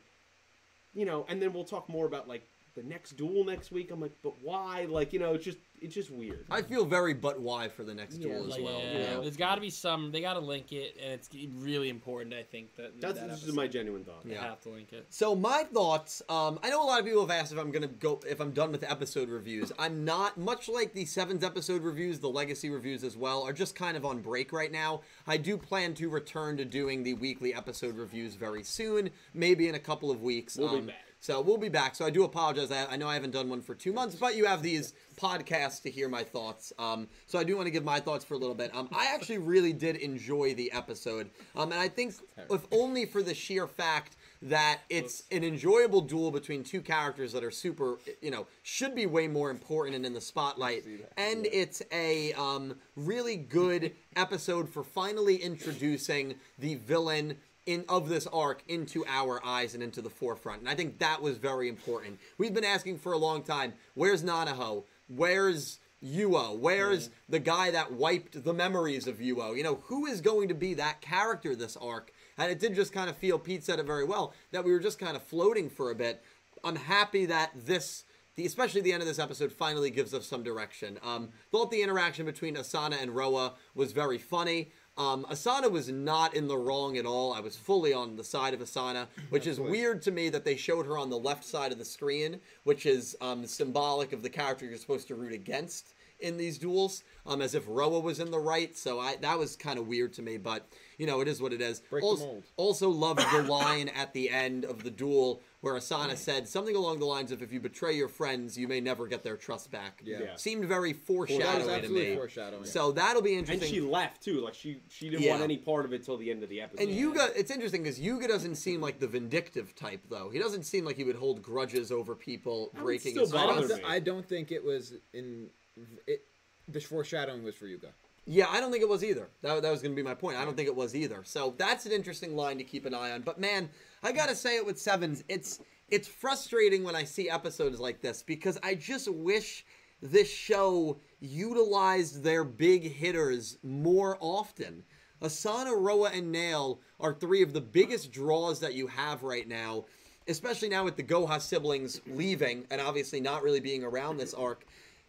you 0.94 1.04
know, 1.04 1.26
and 1.28 1.40
then 1.42 1.52
we'll 1.52 1.64
talk 1.64 1.88
more 1.88 2.06
about 2.06 2.28
like 2.28 2.48
the 2.78 2.88
next 2.88 3.16
duel 3.16 3.44
next 3.44 3.70
week. 3.72 3.90
I'm 3.90 4.00
like, 4.00 4.12
but 4.22 4.34
why? 4.42 4.86
Like 4.88 5.12
you 5.12 5.18
know, 5.18 5.34
it's 5.34 5.44
just 5.44 5.58
it's 5.80 5.94
just 5.94 6.10
weird. 6.10 6.44
I 6.50 6.62
feel 6.62 6.84
very 6.84 7.14
but 7.14 7.40
why 7.40 7.68
for 7.68 7.84
the 7.84 7.94
next 7.94 8.16
Yeah, 8.18 8.28
duel 8.34 8.52
as 8.52 8.58
well. 8.60 8.80
yeah, 8.80 8.92
you 8.92 8.98
know? 9.14 9.22
There's 9.22 9.36
got 9.36 9.54
to 9.56 9.60
be 9.60 9.70
some. 9.70 10.10
They 10.10 10.20
got 10.20 10.34
to 10.34 10.40
link 10.40 10.72
it, 10.72 10.96
and 11.02 11.12
it's 11.12 11.28
really 11.56 11.88
important. 11.88 12.34
I 12.34 12.42
think 12.42 12.74
that 12.76 13.00
That's 13.00 13.18
that 13.20 13.30
this 13.30 13.44
is 13.44 13.52
my 13.54 13.66
genuine 13.68 14.04
thought. 14.04 14.24
They 14.24 14.32
Yeah. 14.34 14.42
have 14.42 14.60
to 14.62 14.70
link 14.70 14.92
it. 14.92 15.06
So 15.10 15.34
my 15.34 15.64
thoughts. 15.64 16.22
Um, 16.28 16.58
I 16.62 16.70
know 16.70 16.82
a 16.82 16.86
lot 16.86 16.98
of 17.00 17.04
people 17.06 17.20
have 17.20 17.30
asked 17.30 17.52
if 17.52 17.58
I'm 17.58 17.70
gonna 17.70 17.86
go 17.86 18.20
if 18.28 18.40
I'm 18.40 18.52
done 18.52 18.72
with 18.72 18.82
episode 18.84 19.28
reviews. 19.28 19.70
I'm 19.78 20.04
not. 20.04 20.36
Much 20.38 20.68
like 20.68 20.94
the 20.94 21.04
seventh 21.04 21.42
episode 21.44 21.82
reviews, 21.82 22.18
the 22.20 22.30
legacy 22.30 22.70
reviews 22.70 23.02
as 23.04 23.16
well 23.16 23.42
are 23.42 23.52
just 23.52 23.74
kind 23.74 23.96
of 23.96 24.04
on 24.04 24.20
break 24.20 24.52
right 24.52 24.72
now. 24.72 25.02
I 25.26 25.36
do 25.36 25.56
plan 25.56 25.94
to 25.94 26.08
return 26.08 26.56
to 26.58 26.64
doing 26.64 27.02
the 27.02 27.14
weekly 27.14 27.54
episode 27.54 27.96
reviews 27.96 28.34
very 28.34 28.62
soon, 28.62 29.10
maybe 29.34 29.68
in 29.68 29.74
a 29.74 29.80
couple 29.80 30.10
of 30.10 30.22
weeks. 30.22 30.56
We'll 30.56 30.70
be 30.72 30.78
Um, 30.78 30.86
back. 30.86 31.04
So 31.20 31.40
we'll 31.40 31.58
be 31.58 31.68
back. 31.68 31.94
So 31.94 32.04
I 32.04 32.10
do 32.10 32.24
apologize. 32.24 32.70
I, 32.70 32.86
I 32.86 32.96
know 32.96 33.08
I 33.08 33.14
haven't 33.14 33.32
done 33.32 33.48
one 33.48 33.60
for 33.60 33.74
two 33.74 33.92
months, 33.92 34.14
but 34.14 34.36
you 34.36 34.44
have 34.44 34.62
these 34.62 34.94
podcasts 35.18 35.82
to 35.82 35.90
hear 35.90 36.08
my 36.08 36.22
thoughts. 36.22 36.72
Um, 36.78 37.08
so 37.26 37.38
I 37.38 37.44
do 37.44 37.56
want 37.56 37.66
to 37.66 37.70
give 37.70 37.84
my 37.84 38.00
thoughts 38.00 38.24
for 38.24 38.34
a 38.34 38.38
little 38.38 38.54
bit. 38.54 38.74
Um, 38.74 38.88
I 38.92 39.12
actually 39.12 39.38
really 39.38 39.72
did 39.72 39.96
enjoy 39.96 40.54
the 40.54 40.70
episode, 40.72 41.30
um, 41.56 41.72
and 41.72 41.80
I 41.80 41.88
think 41.88 42.14
if 42.50 42.66
only 42.70 43.04
for 43.04 43.22
the 43.22 43.34
sheer 43.34 43.66
fact 43.66 44.16
that 44.40 44.80
it's 44.88 45.24
an 45.32 45.42
enjoyable 45.42 46.00
duel 46.00 46.30
between 46.30 46.62
two 46.62 46.80
characters 46.80 47.32
that 47.32 47.42
are 47.42 47.50
super, 47.50 47.98
you 48.22 48.30
know, 48.30 48.46
should 48.62 48.94
be 48.94 49.06
way 49.06 49.26
more 49.26 49.50
important 49.50 49.96
and 49.96 50.06
in 50.06 50.14
the 50.14 50.20
spotlight, 50.20 50.84
and 51.16 51.46
it's 51.46 51.82
a 51.90 52.32
um, 52.34 52.76
really 52.96 53.36
good 53.36 53.92
episode 54.16 54.68
for 54.68 54.84
finally 54.84 55.36
introducing 55.36 56.36
the 56.58 56.76
villain 56.76 57.36
in 57.68 57.84
of 57.86 58.08
this 58.08 58.26
arc 58.28 58.62
into 58.66 59.04
our 59.06 59.44
eyes 59.44 59.74
and 59.74 59.82
into 59.82 60.00
the 60.00 60.08
forefront. 60.08 60.60
And 60.60 60.70
I 60.70 60.74
think 60.74 60.98
that 61.00 61.20
was 61.20 61.36
very 61.36 61.68
important. 61.68 62.18
We've 62.38 62.54
been 62.54 62.64
asking 62.64 62.96
for 62.96 63.12
a 63.12 63.18
long 63.18 63.42
time, 63.42 63.74
where's 63.92 64.24
Nanaho? 64.24 64.84
Where's 65.06 65.78
Yuo? 66.02 66.58
Where's 66.58 67.10
the 67.28 67.38
guy 67.38 67.70
that 67.70 67.92
wiped 67.92 68.42
the 68.42 68.54
memories 68.54 69.06
of 69.06 69.18
Yuo? 69.18 69.54
You 69.54 69.62
know, 69.62 69.82
who 69.84 70.06
is 70.06 70.22
going 70.22 70.48
to 70.48 70.54
be 70.54 70.72
that 70.74 71.02
character 71.02 71.54
this 71.54 71.76
arc? 71.76 72.10
And 72.38 72.50
it 72.50 72.58
did 72.58 72.74
just 72.74 72.94
kind 72.94 73.10
of 73.10 73.18
feel, 73.18 73.38
Pete 73.38 73.62
said 73.62 73.78
it 73.78 73.84
very 73.84 74.04
well, 74.04 74.32
that 74.50 74.64
we 74.64 74.72
were 74.72 74.80
just 74.80 74.98
kind 74.98 75.14
of 75.14 75.22
floating 75.22 75.68
for 75.68 75.90
a 75.90 75.94
bit. 75.94 76.24
I'm 76.64 76.76
happy 76.76 77.26
that 77.26 77.50
this 77.54 78.04
the, 78.38 78.46
especially 78.46 78.80
the 78.80 78.92
end 78.92 79.02
of 79.02 79.08
this 79.08 79.18
episode 79.18 79.52
finally 79.52 79.90
gives 79.90 80.14
us 80.14 80.24
some 80.24 80.44
direction. 80.44 80.96
Um, 81.02 81.30
thought 81.50 81.72
the 81.72 81.82
interaction 81.82 82.24
between 82.24 82.54
Asana 82.54 83.02
and 83.02 83.10
Roa 83.10 83.54
was 83.74 83.90
very 83.90 84.16
funny. 84.16 84.70
Um, 84.98 85.24
Asana 85.30 85.70
was 85.70 85.88
not 85.88 86.34
in 86.34 86.48
the 86.48 86.58
wrong 86.58 86.98
at 86.98 87.06
all. 87.06 87.32
I 87.32 87.38
was 87.38 87.56
fully 87.56 87.92
on 87.92 88.16
the 88.16 88.24
side 88.24 88.52
of 88.52 88.58
Asana, 88.58 89.06
which 89.30 89.46
is 89.46 89.60
weird 89.60 90.02
to 90.02 90.10
me 90.10 90.28
that 90.30 90.44
they 90.44 90.56
showed 90.56 90.86
her 90.86 90.98
on 90.98 91.08
the 91.08 91.18
left 91.18 91.44
side 91.44 91.70
of 91.70 91.78
the 91.78 91.84
screen, 91.84 92.40
which 92.64 92.84
is 92.84 93.16
um, 93.20 93.46
symbolic 93.46 94.12
of 94.12 94.22
the 94.22 94.28
character 94.28 94.66
you're 94.66 94.76
supposed 94.76 95.06
to 95.08 95.14
root 95.14 95.32
against 95.32 95.94
in 96.20 96.36
these 96.36 96.58
duels, 96.58 97.02
um, 97.26 97.40
as 97.42 97.54
if 97.54 97.64
Roa 97.66 98.00
was 98.00 98.20
in 98.20 98.30
the 98.30 98.38
right. 98.38 98.76
So 98.76 98.98
I 99.00 99.16
that 99.16 99.38
was 99.38 99.56
kind 99.56 99.78
of 99.78 99.86
weird 99.86 100.12
to 100.14 100.22
me, 100.22 100.36
but 100.38 100.68
you 100.98 101.06
know 101.06 101.20
it 101.20 101.28
is 101.28 101.40
what 101.40 101.52
it 101.52 101.60
is. 101.60 101.80
Break 101.90 102.02
the 102.02 102.06
also, 102.08 102.24
mold. 102.26 102.44
also 102.56 102.90
loved 102.90 103.20
the 103.32 103.42
line 103.48 103.88
at 103.88 104.12
the 104.12 104.30
end 104.30 104.64
of 104.64 104.82
the 104.84 104.90
duel 104.90 105.40
where 105.60 105.74
Asana 105.74 106.16
said 106.16 106.46
something 106.46 106.76
along 106.76 107.00
the 107.00 107.04
lines 107.04 107.32
of, 107.32 107.42
"If 107.42 107.52
you 107.52 107.58
betray 107.60 107.92
your 107.96 108.06
friends, 108.08 108.56
you 108.56 108.68
may 108.68 108.80
never 108.80 109.06
get 109.08 109.24
their 109.24 109.36
trust 109.36 109.70
back." 109.72 110.00
Yeah. 110.04 110.18
Yeah. 110.22 110.36
seemed 110.36 110.64
very 110.66 110.92
That 110.92 110.98
was 110.98 111.06
foreshadowing 111.28 111.82
to 111.82 111.88
me. 111.88 112.14
foreshadowing. 112.14 112.64
So 112.64 112.92
that'll 112.92 113.22
be 113.22 113.34
interesting. 113.34 113.66
And 113.68 113.74
she 113.74 113.80
left 113.80 114.22
too. 114.22 114.40
Like 114.40 114.54
she 114.54 114.80
she 114.88 115.10
didn't 115.10 115.22
Yeah. 115.24 115.32
want 115.32 115.42
any 115.42 115.56
part 115.58 115.84
of 115.84 115.92
it 115.92 116.04
till 116.04 116.16
the 116.16 116.30
end 116.30 116.42
of 116.44 116.48
the 116.48 116.60
episode. 116.60 116.82
And 116.88 116.92
Yuga, 116.96 117.30
it's 117.36 117.50
interesting 117.50 117.82
because 117.82 117.98
Yuga 118.00 118.28
doesn't 118.28 118.54
seem 118.56 118.80
like 118.80 119.00
the 119.00 119.08
vindictive 119.08 119.74
type, 119.74 120.02
though. 120.08 120.30
He 120.30 120.38
doesn't 120.38 120.62
seem 120.64 120.84
like 120.84 120.96
he 120.96 121.04
would 121.04 121.16
hold 121.16 121.42
grudges 121.42 121.90
over 121.90 122.14
people 122.14 122.70
would 122.74 122.82
breaking 122.82 123.12
still 123.12 123.24
his 123.24 123.34
I 123.34 123.44
trust. 123.44 123.68
don't, 123.68 123.84
I 123.84 123.98
don't 123.98 124.26
think 124.28 124.52
it 124.52 124.62
was 124.62 124.94
in 125.12 125.50
Mm-hmm. 125.78 125.94
it. 126.06 126.24
The 126.68 126.80
foreshadowing 126.80 127.44
was 127.44 127.54
for 127.54 127.66
Yuga. 127.66 127.88
Yeah, 128.26 128.46
I 128.50 128.60
don't 128.60 128.70
think 128.70 128.82
it 128.82 128.88
was 128.88 129.02
either. 129.02 129.30
That, 129.40 129.62
that 129.62 129.70
was 129.70 129.80
going 129.80 129.92
to 129.92 129.96
be 129.96 130.02
my 130.02 130.12
point. 130.12 130.36
I 130.36 130.44
don't 130.44 130.54
think 130.54 130.68
it 130.68 130.76
was 130.76 130.94
either. 130.94 131.22
So 131.24 131.54
that's 131.56 131.86
an 131.86 131.92
interesting 131.92 132.36
line 132.36 132.58
to 132.58 132.64
keep 132.64 132.84
an 132.84 132.92
eye 132.92 133.12
on. 133.12 133.22
But 133.22 133.40
man, 133.40 133.70
I 134.02 134.12
gotta 134.12 134.34
say 134.34 134.56
it 134.56 134.66
with 134.66 134.78
sevens. 134.78 135.24
It's 135.28 135.60
it's 135.88 136.06
frustrating 136.06 136.84
when 136.84 136.94
I 136.94 137.04
see 137.04 137.30
episodes 137.30 137.80
like 137.80 138.02
this 138.02 138.22
because 138.22 138.58
I 138.62 138.74
just 138.74 139.10
wish 139.10 139.64
this 140.02 140.30
show 140.30 141.00
utilized 141.20 142.22
their 142.22 142.44
big 142.44 142.82
hitters 142.92 143.58
more 143.62 144.18
often. 144.20 144.84
Asana, 145.22 145.74
Roa, 145.76 146.10
and 146.10 146.30
Nail 146.30 146.80
are 147.00 147.14
three 147.14 147.42
of 147.42 147.52
the 147.52 147.60
biggest 147.60 148.12
draws 148.12 148.60
that 148.60 148.74
you 148.74 148.86
have 148.86 149.22
right 149.22 149.48
now, 149.48 149.86
especially 150.28 150.68
now 150.68 150.84
with 150.84 150.96
the 150.96 151.02
Goha 151.02 151.40
siblings 151.40 152.00
leaving 152.06 152.66
and 152.70 152.80
obviously 152.80 153.20
not 153.20 153.42
really 153.42 153.60
being 153.60 153.82
around 153.82 154.18
this 154.18 154.34
arc. 154.34 154.64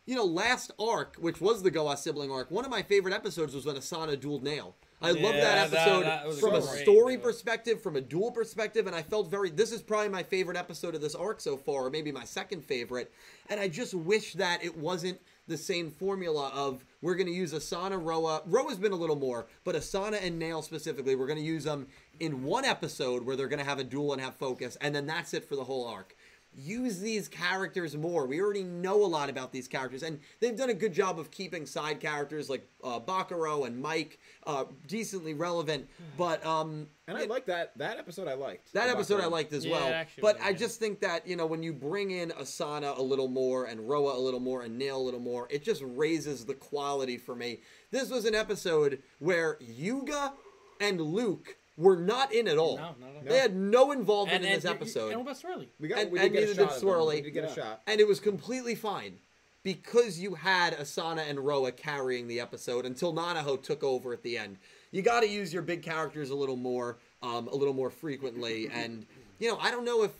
You 0.09 0.15
know, 0.15 0.25
last 0.25 0.71
arc, 0.79 1.17
which 1.19 1.39
was 1.39 1.61
the 1.61 1.69
Goha 1.69 1.95
sibling 1.95 2.31
arc, 2.31 2.49
one 2.49 2.65
of 2.65 2.71
my 2.71 2.81
favorite 2.81 3.13
episodes 3.13 3.53
was 3.53 3.67
when 3.67 3.75
Asana 3.75 4.17
dueled 4.17 4.41
Nail. 4.41 4.75
I 5.03 5.11
love 5.11 5.21
Yeah, 5.35 5.41
that 5.41 5.69
that- 5.69 5.77
episode 5.77 6.03
that 6.03 6.25
was 6.27 6.39
from 6.39 6.55
a 6.55 6.63
story 6.63 7.15
though. 7.15 7.21
perspective, 7.21 7.79
from 7.83 7.95
a 7.95 8.01
dual 8.01 8.31
perspective, 8.31 8.87
and 8.87 8.95
I 8.95 9.03
felt 9.03 9.29
very. 9.29 9.51
This 9.51 9.71
is 9.71 9.83
probably 9.83 10.09
my 10.09 10.23
favorite 10.23 10.57
episode 10.57 10.95
of 10.95 11.01
this 11.01 11.13
arc 11.13 11.39
so 11.39 11.57
far, 11.57 11.85
or 11.85 11.89
maybe 11.91 12.11
my 12.11 12.23
second 12.25 12.65
favorite. 12.65 13.11
And 13.51 13.59
I 13.59 13.67
just 13.67 13.93
wish 13.93 14.33
that 14.33 14.65
it 14.65 14.75
wasn't 14.75 15.21
the 15.47 15.57
same 15.57 15.91
formula 15.91 16.51
of 16.55 16.83
we're 17.01 17.15
going 17.15 17.27
to 17.27 17.31
use 17.33 17.53
Asana, 17.53 18.03
Roa. 18.03 18.41
Roa's 18.47 18.77
been 18.77 18.91
a 18.91 18.95
little 18.95 19.15
more, 19.15 19.45
but 19.63 19.75
Asana 19.75 20.19
and 20.23 20.39
Nail 20.39 20.63
specifically, 20.63 21.15
we're 21.15 21.27
going 21.27 21.39
to 21.39 21.45
use 21.45 21.65
them 21.65 21.85
in 22.19 22.43
one 22.43 22.65
episode 22.65 23.23
where 23.27 23.35
they're 23.35 23.47
going 23.47 23.59
to 23.59 23.65
have 23.65 23.79
a 23.79 23.83
duel 23.83 24.11
and 24.13 24.21
have 24.23 24.35
focus, 24.37 24.75
and 24.81 24.95
then 24.95 25.05
that's 25.05 25.35
it 25.35 25.45
for 25.47 25.55
the 25.55 25.65
whole 25.65 25.87
arc. 25.87 26.15
Use 26.53 26.99
these 26.99 27.27
characters 27.27 27.95
more. 27.95 28.25
We 28.25 28.41
already 28.41 28.63
know 28.63 28.95
a 29.03 29.07
lot 29.07 29.29
about 29.29 29.51
these 29.51 29.67
characters, 29.67 30.03
and 30.03 30.19
they've 30.39 30.55
done 30.57 30.69
a 30.69 30.73
good 30.73 30.93
job 30.93 31.19
of 31.19 31.31
keeping 31.31 31.65
side 31.65 31.99
characters 31.99 32.49
like 32.49 32.67
uh, 32.83 32.99
Bakuro 32.99 33.65
and 33.67 33.79
Mike 33.81 34.19
uh, 34.45 34.65
decently 34.87 35.33
relevant. 35.33 35.87
But 36.17 36.45
um, 36.45 36.87
And 37.07 37.17
I 37.17 37.21
it- 37.21 37.29
like 37.29 37.45
that 37.45 37.77
that 37.77 37.97
episode. 37.97 38.27
I 38.27 38.33
liked 38.33 38.73
that 38.73 38.85
about 38.85 38.95
episode 38.97 39.21
I 39.21 39.27
liked 39.27 39.53
as 39.53 39.65
Yeah, 39.65 39.71
well. 39.71 39.87
it 40.01 40.07
But 40.21 40.37
was 40.37 40.45
I 40.45 40.51
good. 40.51 40.59
just 40.59 40.79
think 40.79 40.99
that, 41.01 41.25
you 41.27 41.35
know, 41.35 41.45
when 41.45 41.63
you 41.63 41.71
bring 41.71 42.11
in 42.11 42.29
Asana 42.31 42.97
a 42.97 43.01
little 43.01 43.27
more 43.27 43.65
and 43.65 43.87
Roa 43.87 44.17
a 44.17 44.19
little 44.21 44.39
more 44.39 44.63
and 44.63 44.77
Nail 44.77 44.97
a 44.97 45.03
little 45.03 45.19
more, 45.19 45.47
it 45.51 45.63
just 45.63 45.81
raises 45.85 46.45
the 46.45 46.55
quality 46.55 47.17
for 47.17 47.35
me. 47.35 47.59
This 47.91 48.09
was 48.09 48.25
an 48.25 48.35
episode 48.35 49.01
where 49.19 49.57
Yuga 49.61 50.33
and 50.81 50.99
Luke 50.99 51.57
were 51.79 51.95
not 51.95 52.31
in 52.33 52.47
at 52.47 52.57
all. 52.57 52.77
No, 52.77 52.83
not 52.83 53.09
at 53.09 53.15
all. 53.15 53.23
They 53.25 53.37
had 53.39 53.55
no 53.55 53.91
involvement 53.91 54.35
And, 54.35 54.45
in 54.45 54.51
and, 54.53 54.61
this 54.61 54.69
episode. 54.69 55.13
And 55.13 55.25
what 55.25 55.31
about 55.39 55.41
Swirly? 55.59 55.67
We 55.79 55.87
got 55.87 55.99
And- 55.99 56.11
we 56.11 56.19
and 56.19 56.31
did 56.31 56.33
get 56.33 56.39
neither 56.49 56.51
a 56.51 56.65
did 56.65 56.69
shot 56.73 56.77
of. 56.77 56.83
Swirly. 56.83 57.13
We 57.15 57.21
did 57.21 57.31
get 57.31 57.43
Yeah. 57.45 57.49
a 57.51 57.55
shot. 57.55 57.81
and 57.87 57.99
it 58.01 58.07
was 58.07 58.19
completely 58.19 58.75
fine 58.75 59.19
because 59.63 60.19
you 60.19 60.35
had 60.35 60.77
Asana 60.77 61.27
and 61.29 61.39
Roa 61.39 61.71
carrying 61.71 62.27
the 62.27 62.39
episode 62.39 62.85
until 62.85 63.13
Nanaho 63.13 63.61
took 63.61 63.83
over 63.83 64.13
at 64.13 64.23
the 64.23 64.37
end. 64.37 64.57
You 64.91 65.01
got 65.01 65.21
to 65.21 65.27
use 65.29 65.53
your 65.53 65.61
big 65.61 65.81
characters 65.81 66.29
a 66.29 66.35
little 66.35 66.55
more, 66.57 66.97
um, 67.21 67.47
a 67.47 67.55
little 67.55 67.73
more 67.73 67.89
frequently, 67.89 68.67
and 68.73 69.05
you 69.39 69.49
know 69.49 69.57
I 69.57 69.71
don't 69.71 69.85
know 69.85 70.03
if. 70.03 70.11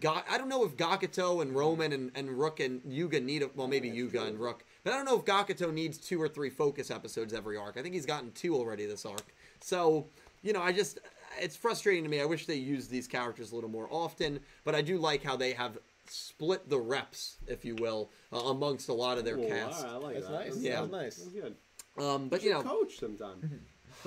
Ga- 0.00 0.24
I 0.28 0.38
don't 0.38 0.48
know 0.48 0.64
if 0.64 0.76
Gakuto 0.76 1.40
and 1.40 1.54
Roman 1.54 1.92
and, 1.92 2.10
and 2.16 2.28
Rook 2.30 2.58
and 2.58 2.80
Yuga 2.84 3.20
need 3.20 3.42
a, 3.44 3.50
well 3.54 3.68
maybe 3.68 3.88
Yuga 3.88 4.24
and 4.24 4.40
Rook, 4.40 4.64
but 4.82 4.92
I 4.92 4.96
don't 4.96 5.04
know 5.04 5.16
if 5.16 5.24
Gakuto 5.24 5.72
needs 5.72 5.98
two 5.98 6.20
or 6.20 6.28
three 6.28 6.50
focus 6.50 6.90
episodes 6.90 7.32
every 7.32 7.56
arc. 7.56 7.76
I 7.76 7.82
think 7.82 7.94
he's 7.94 8.04
gotten 8.06 8.32
two 8.32 8.56
already 8.56 8.86
this 8.86 9.06
arc. 9.06 9.22
So 9.60 10.08
you 10.44 10.52
know 10.52 10.62
I 10.62 10.70
just 10.70 11.00
it's 11.40 11.56
frustrating 11.56 12.04
to 12.04 12.10
me. 12.10 12.20
I 12.20 12.24
wish 12.26 12.46
they 12.46 12.54
used 12.54 12.90
these 12.90 13.08
characters 13.08 13.50
a 13.50 13.54
little 13.56 13.70
more 13.70 13.88
often, 13.90 14.38
but 14.64 14.76
I 14.76 14.82
do 14.82 14.98
like 14.98 15.24
how 15.24 15.34
they 15.36 15.52
have 15.54 15.78
split 16.06 16.68
the 16.68 16.78
reps, 16.78 17.38
if 17.48 17.64
you 17.64 17.74
will, 17.74 18.10
uh, 18.32 18.36
amongst 18.38 18.88
a 18.88 18.92
lot 18.92 19.18
of 19.18 19.24
their 19.24 19.36
Cool. 19.36 19.48
cast. 19.48 19.84
All 19.84 19.84
right, 19.84 19.92
I 19.92 19.96
like 19.96 20.14
That's 20.14 20.26
that. 20.28 20.32
nice. 20.46 20.56
Yeah. 20.58 20.80
That's 20.82 20.92
nice. 20.92 21.16
That's 21.16 21.30
good. 21.30 21.56
Um, 21.98 22.28
but 22.28 22.42
You 22.42 22.50
you 22.50 22.54
know, 22.54 22.62
coach 22.62 22.98
sometime. 23.00 23.60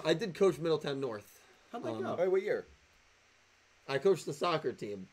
I 0.05 0.13
did 0.13 0.33
coach 0.35 0.57
Middletown 0.59 0.99
North. 1.01 1.41
How'd 1.71 1.83
that 1.83 1.89
Um, 1.89 2.01
go? 2.03 2.15
Wait, 2.17 2.31
what 2.31 2.41
year? 2.43 2.67
I 3.89 3.97
coached 3.97 4.25
the 4.25 4.33
soccer 4.33 4.71
team. 4.71 5.07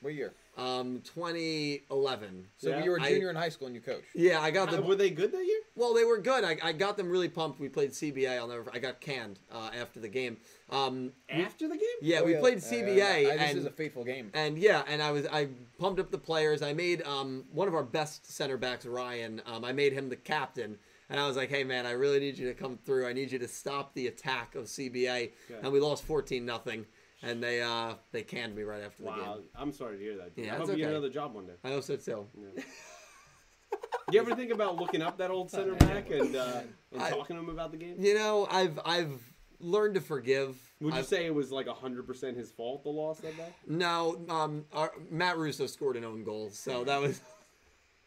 What 0.00 0.14
year? 0.14 0.32
Um, 0.56 1.00
2011. 1.04 2.48
So 2.58 2.70
Yeah. 2.70 2.84
you 2.84 2.90
were 2.90 2.96
a 2.98 3.02
I- 3.02 3.08
junior 3.10 3.30
in 3.30 3.36
high 3.36 3.48
school 3.48 3.66
and 3.66 3.74
you 3.74 3.80
coached. 3.80 4.08
Yeah, 4.14 4.40
I 4.40 4.50
got 4.50 4.70
them. 4.70 4.84
were 4.86 4.94
they 4.96 5.10
good 5.10 5.32
that 5.32 5.44
year? 5.44 5.60
Well, 5.74 5.94
they 5.94 6.04
were 6.04 6.18
good. 6.18 6.44
I, 6.44 6.58
I 6.62 6.72
got 6.72 6.96
them 6.96 7.08
really 7.08 7.28
pumped. 7.28 7.60
We 7.60 7.68
played 7.68 7.92
CBA. 7.92 8.36
I'll 8.36 8.48
never. 8.48 8.68
I 8.72 8.78
got 8.78 9.00
canned 9.00 9.38
uh, 9.50 9.70
after 9.74 10.00
the 10.00 10.08
game. 10.08 10.38
Um, 10.68 11.12
After 11.28 11.66
the 11.68 11.76
game? 11.76 11.88
yeah, 12.02 12.20
Oh, 12.20 12.24
we 12.24 12.34
yeah. 12.34 12.40
played 12.40 12.58
Uh, 12.58 12.60
CBA, 12.60 13.02
I- 13.02 13.22
this 13.36 13.40
and 13.50 13.58
is 13.58 13.64
a 13.64 13.70
fateful 13.70 14.04
game. 14.04 14.30
and 14.34 14.58
yeah, 14.58 14.82
and 14.86 15.02
I 15.02 15.10
was 15.12 15.26
I 15.26 15.48
pumped 15.78 15.98
up 16.00 16.10
the 16.10 16.18
players. 16.18 16.62
I 16.62 16.72
made 16.72 17.02
um 17.02 17.44
one 17.52 17.66
of 17.68 17.74
our 17.74 17.82
best 17.84 18.30
center 18.30 18.56
backs, 18.56 18.84
Ryan. 18.86 19.42
Um, 19.46 19.64
I 19.64 19.72
made 19.72 19.92
him 19.92 20.08
the 20.08 20.16
captain, 20.16 20.78
and 21.08 21.18
I 21.18 21.26
was 21.26 21.36
like, 21.36 21.48
hey 21.48 21.64
man, 21.64 21.86
I 21.86 21.92
really 21.92 22.20
need 22.20 22.38
you 22.38 22.46
to 22.48 22.54
come 22.54 22.76
through. 22.84 23.06
I 23.06 23.12
need 23.12 23.32
you 23.32 23.38
to 23.40 23.48
stop 23.48 23.94
the 23.94 24.06
attack 24.06 24.54
of 24.54 24.66
CBA, 24.66 25.32
Yeah. 25.48 25.56
and 25.62 25.72
we 25.72 25.80
lost 25.80 26.04
fourteen 26.04 26.44
nothing, 26.46 26.86
and 27.22 27.42
they 27.42 27.60
uh 27.62 27.94
they 28.12 28.22
canned 28.22 28.54
me 28.54 28.62
right 28.62 28.82
after 28.82 29.02
the 29.02 29.08
Wow, 29.08 29.34
game. 29.36 29.44
I'm 29.54 29.72
sorry 29.72 29.96
to 29.98 30.02
hear 30.02 30.16
that. 30.18 30.34
dude. 30.34 30.46
Yeah, 30.46 30.52
I 30.54 30.56
it's 30.58 30.68
hope 30.68 30.78
you 30.78 30.84
get 30.84 30.90
another 30.90 31.10
job 31.10 31.34
one 31.34 31.46
day. 31.46 31.54
I 31.64 31.68
hope 31.68 31.82
so 31.84 31.96
too. 31.96 32.26
Yeah. 32.36 32.62
you 34.12 34.20
ever 34.20 34.34
think 34.34 34.50
about 34.52 34.76
looking 34.76 35.02
up 35.02 35.18
that 35.18 35.30
old 35.30 35.50
center 35.50 35.74
back 35.74 36.10
and 36.10 36.34
uh, 36.36 36.60
and 36.92 37.02
I- 37.02 37.10
talking 37.10 37.36
to 37.36 37.42
him 37.42 37.48
about 37.48 37.70
the 37.72 37.76
game? 37.78 37.96
You 37.98 38.14
know, 38.14 38.46
I've 38.50 38.78
I've 38.84 39.20
learned 39.60 39.94
to 39.94 40.00
forgive. 40.00 40.56
Would 40.80 40.94
you 40.94 40.98
I've- 41.00 41.06
say 41.08 41.26
it 41.26 41.34
was 41.34 41.52
like 41.52 41.68
hundred 41.68 42.06
percent 42.06 42.36
his 42.36 42.50
fault 42.50 42.82
the 42.84 42.90
loss 42.90 43.18
that 43.20 43.36
day? 43.36 43.48
no? 43.66 44.20
Um, 44.28 44.64
our, 44.72 44.92
Matt 45.10 45.36
Russo 45.36 45.66
scored 45.66 45.96
an 45.96 46.04
own 46.04 46.24
goal, 46.24 46.50
so 46.50 46.84
that 46.84 47.00
was. 47.00 47.20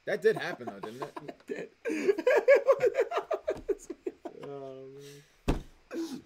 That 0.06 0.21
did 0.21 0.36
happen 0.36 0.65
though, 0.67 0.82
didn't 0.82 1.10
it? 1.47 1.73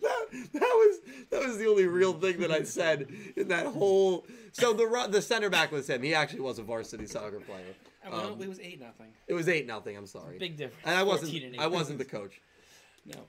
That, 0.02 0.26
that 0.54 0.62
was 0.62 1.00
that 1.30 1.46
was 1.48 1.58
the 1.58 1.68
only 1.68 1.86
real 1.86 2.14
thing 2.14 2.40
that 2.40 2.52
I 2.52 2.64
said 2.64 3.08
in 3.36 3.48
that 3.50 3.66
whole. 3.68 4.26
So 4.54 4.74
the 4.74 5.08
the 5.10 5.22
center 5.22 5.50
back 5.50 5.72
was 5.72 5.90
him. 5.90 6.02
He 6.04 6.14
actually 6.14 6.42
was 6.42 6.60
a 6.60 6.64
varsity 6.64 7.06
soccer 7.06 7.40
player. 7.40 7.76
Uh, 8.06 8.10
well, 8.12 8.34
Um, 8.34 8.42
it 8.42 8.48
was 8.50 8.60
eight 8.60 8.80
nothing. 8.80 9.08
It 9.28 9.34
was 9.34 9.48
eight 9.50 9.68
nothing. 9.68 9.98
I'm 9.98 10.08
sorry. 10.08 10.38
Big 10.38 10.56
difference. 10.58 10.86
and 10.86 10.96
I 10.96 11.04
wasn't. 11.04 11.32
14 11.32 11.46
and 11.48 11.56
eight. 11.56 11.62
I 11.62 11.68
wasn't 11.68 11.98
the 12.00 12.06
coach. 12.06 12.40
No. 13.06 13.20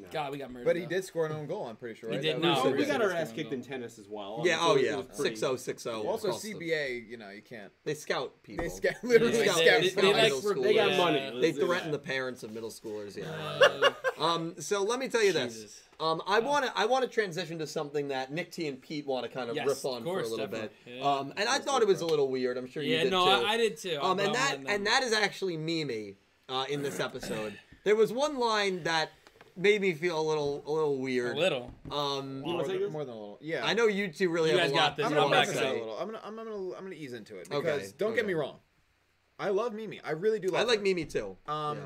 No. 0.00 0.06
God, 0.12 0.30
we 0.30 0.38
got 0.38 0.52
murdered. 0.52 0.64
But 0.64 0.76
he 0.76 0.82
though. 0.82 0.88
did 0.90 1.04
score 1.04 1.26
an 1.26 1.32
own 1.32 1.48
goal. 1.48 1.66
I'm 1.66 1.74
pretty 1.74 1.98
sure. 1.98 2.08
He 2.10 2.16
Right? 2.16 2.22
did 2.22 2.36
That 2.36 2.42
not. 2.42 2.56
was- 2.58 2.66
Oh, 2.66 2.70
No, 2.70 2.76
we 2.76 2.84
got 2.84 3.02
our 3.02 3.10
ass 3.10 3.30
going 3.30 3.36
kicked 3.40 3.52
in 3.52 3.62
tennis 3.62 3.98
as 3.98 4.06
well. 4.08 4.42
Yeah. 4.44 4.60
So 4.60 4.62
Oh 4.70 4.76
it 4.76 4.84
yeah. 4.84 4.94
was 4.96 5.06
pretty- 5.06 5.22
Six 5.22 5.40
zero 5.40 5.56
six 5.56 5.82
zero. 5.82 6.02
Also, 6.06 6.30
CBA, 6.30 7.08
you 7.08 7.16
know, 7.16 7.30
you 7.30 7.42
can't. 7.42 7.72
They 7.84 7.94
scout 7.94 8.40
people. 8.44 8.62
They 8.62 8.68
scout, 8.70 8.94
literally 9.02 9.32
They 9.32 9.38
Yeah, 9.46 9.52
scout 9.52 9.56
scout. 9.64 9.80
they, 9.82 9.88
they, 9.88 10.02
middle 10.02 10.12
like, 10.12 10.32
school. 10.50 10.62
They 10.62 10.74
got 10.74 10.90
yeah. 10.90 10.96
money. 10.98 11.18
They 11.40 11.52
Let's 11.52 11.58
threaten 11.58 11.90
the 11.90 11.98
parents 11.98 12.44
of 12.44 12.52
middle 12.52 12.70
schoolers. 12.70 13.16
Yeah. 13.16 13.24
Uh, 13.28 14.22
Um. 14.22 14.54
So 14.60 14.84
let 14.84 15.00
me 15.00 15.08
tell 15.08 15.24
you 15.24 15.32
this. 15.32 15.82
Jesus. 16.00 16.12
Um. 16.12 16.22
I 16.26 16.38
want 16.40 16.64
to. 16.66 16.72
I 16.76 16.86
want 16.86 17.04
to 17.04 17.10
transition 17.10 17.58
to 17.58 17.66
something 17.66 18.08
that 18.08 18.32
Nick 18.32 18.50
T 18.52 18.66
and 18.68 18.80
Pete 18.80 19.06
want 19.06 19.24
to 19.24 19.30
kind 19.30 19.50
of 19.50 19.56
Yes, 19.56 19.66
riff 19.66 19.84
on 19.84 19.98
of 19.98 20.04
course, 20.04 20.22
for 20.22 20.28
a 20.28 20.30
little 20.30 20.46
bit. 20.46 20.72
definitely. 20.86 21.00
Yeah. 21.00 21.10
Um. 21.10 21.32
And 21.36 21.48
I 21.48 21.58
thought 21.58 21.82
it 21.82 21.88
was 21.88 22.00
a 22.00 22.06
little 22.06 22.28
weird. 22.30 22.56
I'm 22.56 22.66
sure 22.68 22.82
you 22.82 22.96
did 22.98 23.10
no, 23.10 23.24
too. 23.24 23.46
I, 23.46 23.50
I 23.52 23.56
did 23.56 23.76
too. 23.76 23.98
Um, 24.00 24.18
and 24.20 24.34
that 24.34 24.56
and 24.66 24.86
that 24.86 25.02
is 25.02 25.12
actually 25.12 25.56
Mimi 25.56 26.16
uh, 26.48 26.64
in 26.68 26.82
this 26.82 27.00
episode. 27.08 27.58
there 27.84 27.96
was 27.96 28.12
one 28.12 28.38
line 28.38 28.82
that 28.84 29.10
made 29.56 29.80
me 29.80 29.92
feel 29.92 30.20
a 30.20 30.22
little 30.22 30.62
a 30.66 30.70
little 30.70 30.98
weird. 30.98 31.36
a 31.36 31.40
little. 31.40 31.74
Um, 31.90 32.42
You 32.46 32.52
More 32.52 32.64
than, 32.64 32.92
more 32.92 33.04
than 33.04 33.14
a 33.14 33.18
little. 33.18 33.38
Yeah. 33.40 33.66
I 33.66 33.74
know 33.74 33.86
you 33.88 34.06
two 34.12 34.30
really 34.30 34.50
You 34.52 34.58
have 34.58 34.66
guys 34.68 34.72
a 34.72 34.74
lot. 34.76 34.80
got 34.90 34.96
this. 34.98 35.06
I'm 35.06 35.12
gonna, 35.14 35.24
I'm 35.26 35.30
back 35.32 35.48
to 35.48 35.54
gonna 35.54 35.66
say 35.66 35.70
a 35.70 35.80
little. 35.80 35.98
I'm 35.98 36.06
gonna, 36.06 36.20
I'm 36.24 36.36
gonna, 36.36 36.54
I'm 36.76 36.82
gonna 36.84 36.94
ease 36.94 37.12
into 37.12 37.36
it 37.38 37.48
Okay, 37.50 37.60
because 37.72 37.92
don't 37.92 38.14
get 38.14 38.24
me 38.24 38.34
wrong. 38.34 38.56
I 39.40 39.48
love 39.50 39.72
Mimi. 39.74 40.00
I 40.04 40.12
really 40.12 40.38
do 40.38 40.48
love. 40.48 40.60
I 40.60 40.64
like 40.64 40.78
her. 40.78 40.84
Mimi 40.84 41.04
too. 41.06 41.36
Um, 41.48 41.76
Yeah. 41.76 41.82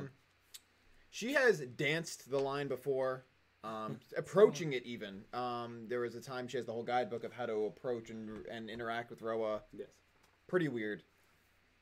she 1.11 1.33
has 1.35 1.61
danced 1.61 2.31
the 2.31 2.39
line 2.39 2.69
before, 2.69 3.25
um, 3.65 3.99
approaching 4.17 4.73
it 4.73 4.85
even. 4.85 5.25
Um, 5.33 5.87
there 5.89 6.01
was 6.01 6.15
a 6.15 6.21
time 6.21 6.49
she 6.49 6.57
has 6.57 6.67
the 6.67 6.73
whole 6.73 6.83
guidebook 6.83 7.25
of 7.25 7.33
how 7.33 7.47
to 7.47 7.65
approach 7.65 8.11
and 8.11 8.47
and 8.47 8.69
interact 8.69 9.11
with 9.11 9.23
Roa. 9.23 9.63
Yes. 9.73 9.89
Pretty 10.49 10.69
weird, 10.69 11.03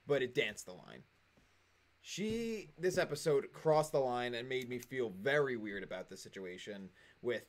but 0.06 0.22
it 0.22 0.34
danced 0.34 0.66
the 0.66 0.72
line. 0.72 1.02
She 2.02 2.70
this 2.78 2.98
episode 2.98 3.52
crossed 3.52 3.92
the 3.92 4.00
line 4.00 4.34
and 4.34 4.48
made 4.48 4.68
me 4.68 4.78
feel 4.78 5.12
very 5.20 5.56
weird 5.56 5.82
about 5.82 6.08
the 6.08 6.16
situation 6.16 6.88
with 7.22 7.44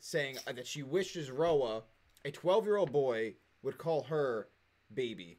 saying 0.00 0.38
that 0.46 0.66
she 0.66 0.82
wishes 0.82 1.30
Roa, 1.30 1.82
a 2.24 2.30
12 2.30 2.64
year 2.64 2.76
old 2.76 2.92
boy, 2.92 3.34
would 3.62 3.78
call 3.78 4.02
her 4.04 4.48
baby. 4.92 5.38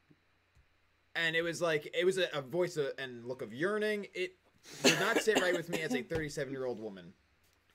And 1.16 1.36
it 1.36 1.44
was 1.44 1.62
like 1.62 1.94
it 1.94 2.06
was 2.06 2.18
a, 2.18 2.28
a 2.34 2.42
voice 2.42 2.78
of, 2.78 2.92
and 2.98 3.26
look 3.26 3.42
of 3.42 3.54
yearning. 3.54 4.08
It 4.14 4.36
did 4.84 5.00
not 5.00 5.18
sit 5.20 5.42
right 5.42 5.56
with 5.56 5.70
me 5.70 5.82
as 5.82 5.94
a 5.94 6.02
37 6.02 6.52
year 6.52 6.66
old 6.66 6.80
woman. 6.80 7.14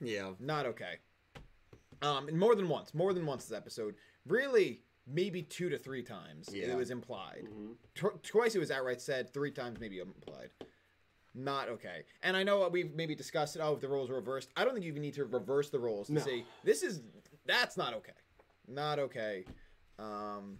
Yeah. 0.00 0.32
Not 0.38 0.66
okay. 0.66 0.94
Um, 2.02 2.28
and 2.28 2.38
more 2.38 2.54
than 2.54 2.68
once, 2.68 2.94
more 2.94 3.12
than 3.12 3.26
once 3.26 3.46
this 3.46 3.56
episode. 3.56 3.96
Really, 4.26 4.82
maybe 5.06 5.42
two 5.42 5.68
to 5.70 5.78
three 5.78 6.02
times 6.02 6.48
Yeah. 6.52 6.66
it 6.72 6.76
was 6.76 6.90
implied. 6.90 7.48
Mhm. 7.50 7.74
Tw- 7.94 8.22
twice 8.22 8.54
it 8.54 8.58
was 8.60 8.70
outright 8.70 9.00
said. 9.00 9.32
Three 9.32 9.50
times 9.50 9.80
maybe 9.80 9.98
implied. 9.98 10.50
Not 11.34 11.68
okay. 11.68 12.04
And 12.22 12.36
I 12.36 12.42
know 12.42 12.68
we've 12.68 12.94
maybe 12.94 13.14
discussed 13.14 13.56
it. 13.56 13.60
Oh, 13.60 13.74
if 13.74 13.80
the 13.80 13.88
roles 13.88 14.08
were 14.10 14.16
reversed, 14.16 14.50
I 14.56 14.64
don't 14.64 14.74
think 14.74 14.84
you 14.84 14.90
even 14.92 15.02
need 15.02 15.14
to 15.14 15.24
reverse 15.24 15.70
the 15.70 15.78
roles 15.78 16.06
to 16.08 16.14
No. 16.14 16.20
say 16.20 16.44
this 16.64 16.82
is 16.82 17.02
that's 17.46 17.76
not 17.76 17.94
okay. 17.94 18.12
Not 18.66 18.98
okay. 18.98 19.44
Um, 19.98 20.58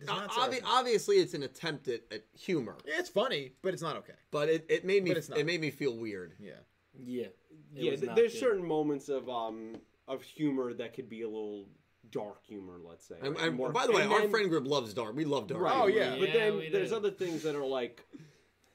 so- 0.00 0.12
Obvi- 0.12 0.62
obviously, 0.64 1.16
it's 1.16 1.34
an 1.34 1.42
attempt 1.42 1.88
at, 1.88 2.02
at 2.12 2.24
humor, 2.38 2.76
it's 2.84 3.08
funny, 3.08 3.52
but 3.62 3.72
it's 3.74 3.82
not 3.82 3.96
okay. 3.96 4.14
but 4.30 4.48
it, 4.48 4.64
it 4.68 4.84
made 4.84 5.02
me 5.02 5.10
But 5.10 5.16
it's 5.18 5.28
not. 5.28 5.38
it 5.38 5.44
made 5.46 5.60
me 5.60 5.70
feel 5.70 5.96
weird. 5.96 6.34
Yeah. 6.38 6.52
Yeah. 7.04 7.24
it 7.24 7.34
Yeah, 7.74 7.90
was 7.92 8.00
th- 8.00 8.08
not 8.08 8.16
there's 8.16 8.32
good. 8.32 8.40
certain 8.40 8.66
moments 8.66 9.08
of 9.08 9.28
um 9.28 9.76
of 10.06 10.22
humor 10.22 10.72
that 10.74 10.94
could 10.94 11.08
be 11.08 11.22
a 11.22 11.28
little 11.28 11.66
dark 12.10 12.42
humor, 12.46 12.78
let's 12.82 13.06
say. 13.06 13.16
And, 13.22 13.36
right? 13.36 13.48
and 13.48 13.56
More- 13.56 13.70
by 13.72 13.86
the 13.86 13.92
way, 13.92 14.02
and 14.02 14.12
our 14.12 14.28
friend 14.28 14.48
group 14.48 14.66
loves 14.66 14.94
dark. 14.94 15.14
We 15.14 15.24
love 15.26 15.46
dark. 15.46 15.60
Right. 15.62 15.74
Oh, 15.76 15.86
humor. 15.86 16.00
yeah. 16.02 16.16
But 16.18 16.32
then 16.32 16.62
there's 16.72 16.90
do. 16.90 16.96
other 16.96 17.10
things 17.10 17.42
that 17.42 17.54
are 17.54 17.66
like, 17.66 18.06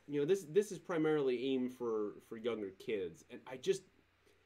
you 0.08 0.20
know, 0.20 0.26
this 0.26 0.46
this 0.50 0.72
is 0.72 0.80
primarily 0.80 1.54
aimed 1.54 1.74
for 1.74 2.14
for 2.30 2.38
younger 2.38 2.70
kids, 2.80 3.24
and 3.32 3.40
I 3.48 3.58
just 3.58 3.82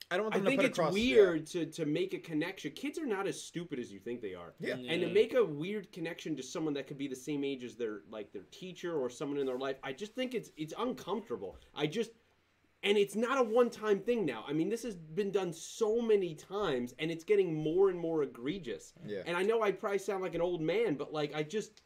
I 0.10 0.16
don't 0.16 0.28
want 0.28 0.36
I 0.36 0.40
to 0.40 0.46
think 0.46 0.62
put 0.62 0.70
it's 0.70 0.78
across, 0.80 0.94
weird 0.94 1.46
to 1.48 1.66
to 1.66 1.86
make 1.86 2.14
a 2.14 2.20
connection. 2.20 2.72
Kids 2.72 2.98
are 2.98 3.06
not 3.06 3.28
as 3.28 3.42
stupid 3.44 3.78
as 3.80 3.92
you 3.92 4.00
think 4.00 4.22
they 4.22 4.36
are. 4.36 4.54
Yeah. 4.62 4.76
And 4.76 5.02
to 5.02 5.10
make 5.10 5.34
a 5.34 5.44
weird 5.44 5.92
connection 5.92 6.38
to 6.38 6.44
someone 6.44 6.74
that 6.76 6.88
could 6.88 6.98
be 6.98 7.10
the 7.10 7.16
same 7.16 7.44
age 7.44 7.66
as 7.66 7.76
their 7.76 8.04
like 8.10 8.32
their 8.32 8.46
teacher 8.52 8.96
or 8.96 9.10
someone 9.10 9.38
in 9.40 9.46
their 9.46 9.58
life, 9.58 9.76
I 9.84 9.92
just 9.92 10.14
think 10.16 10.34
it's 10.34 10.52
it's 10.56 10.74
uncomfortable. 10.78 11.58
I 11.76 11.88
just 11.88 12.12
and 12.84 12.98
it's 12.98 13.16
not 13.16 13.40
a 13.40 13.44
one-time 13.44 14.00
thing 14.00 14.26
now. 14.26 14.46
I 14.48 14.54
mean, 14.54 14.70
this 14.70 14.84
has 14.84 14.96
been 14.96 15.32
done 15.32 15.52
so 15.52 16.02
many 16.02 16.36
times 16.36 16.94
and 17.00 17.10
it's 17.12 17.24
getting 17.24 17.54
more 17.54 17.90
and 17.90 18.00
more 18.00 18.24
egregious. 18.24 18.94
Yeah. 19.06 19.22
And 19.26 19.36
I 19.36 19.44
know 19.44 19.62
I 19.62 19.72
probably 19.72 19.98
sound 20.00 20.22
like 20.24 20.36
an 20.36 20.42
old 20.42 20.62
man, 20.62 20.96
but 20.96 21.12
like 21.12 21.34
I 21.36 21.44
just 21.44 21.82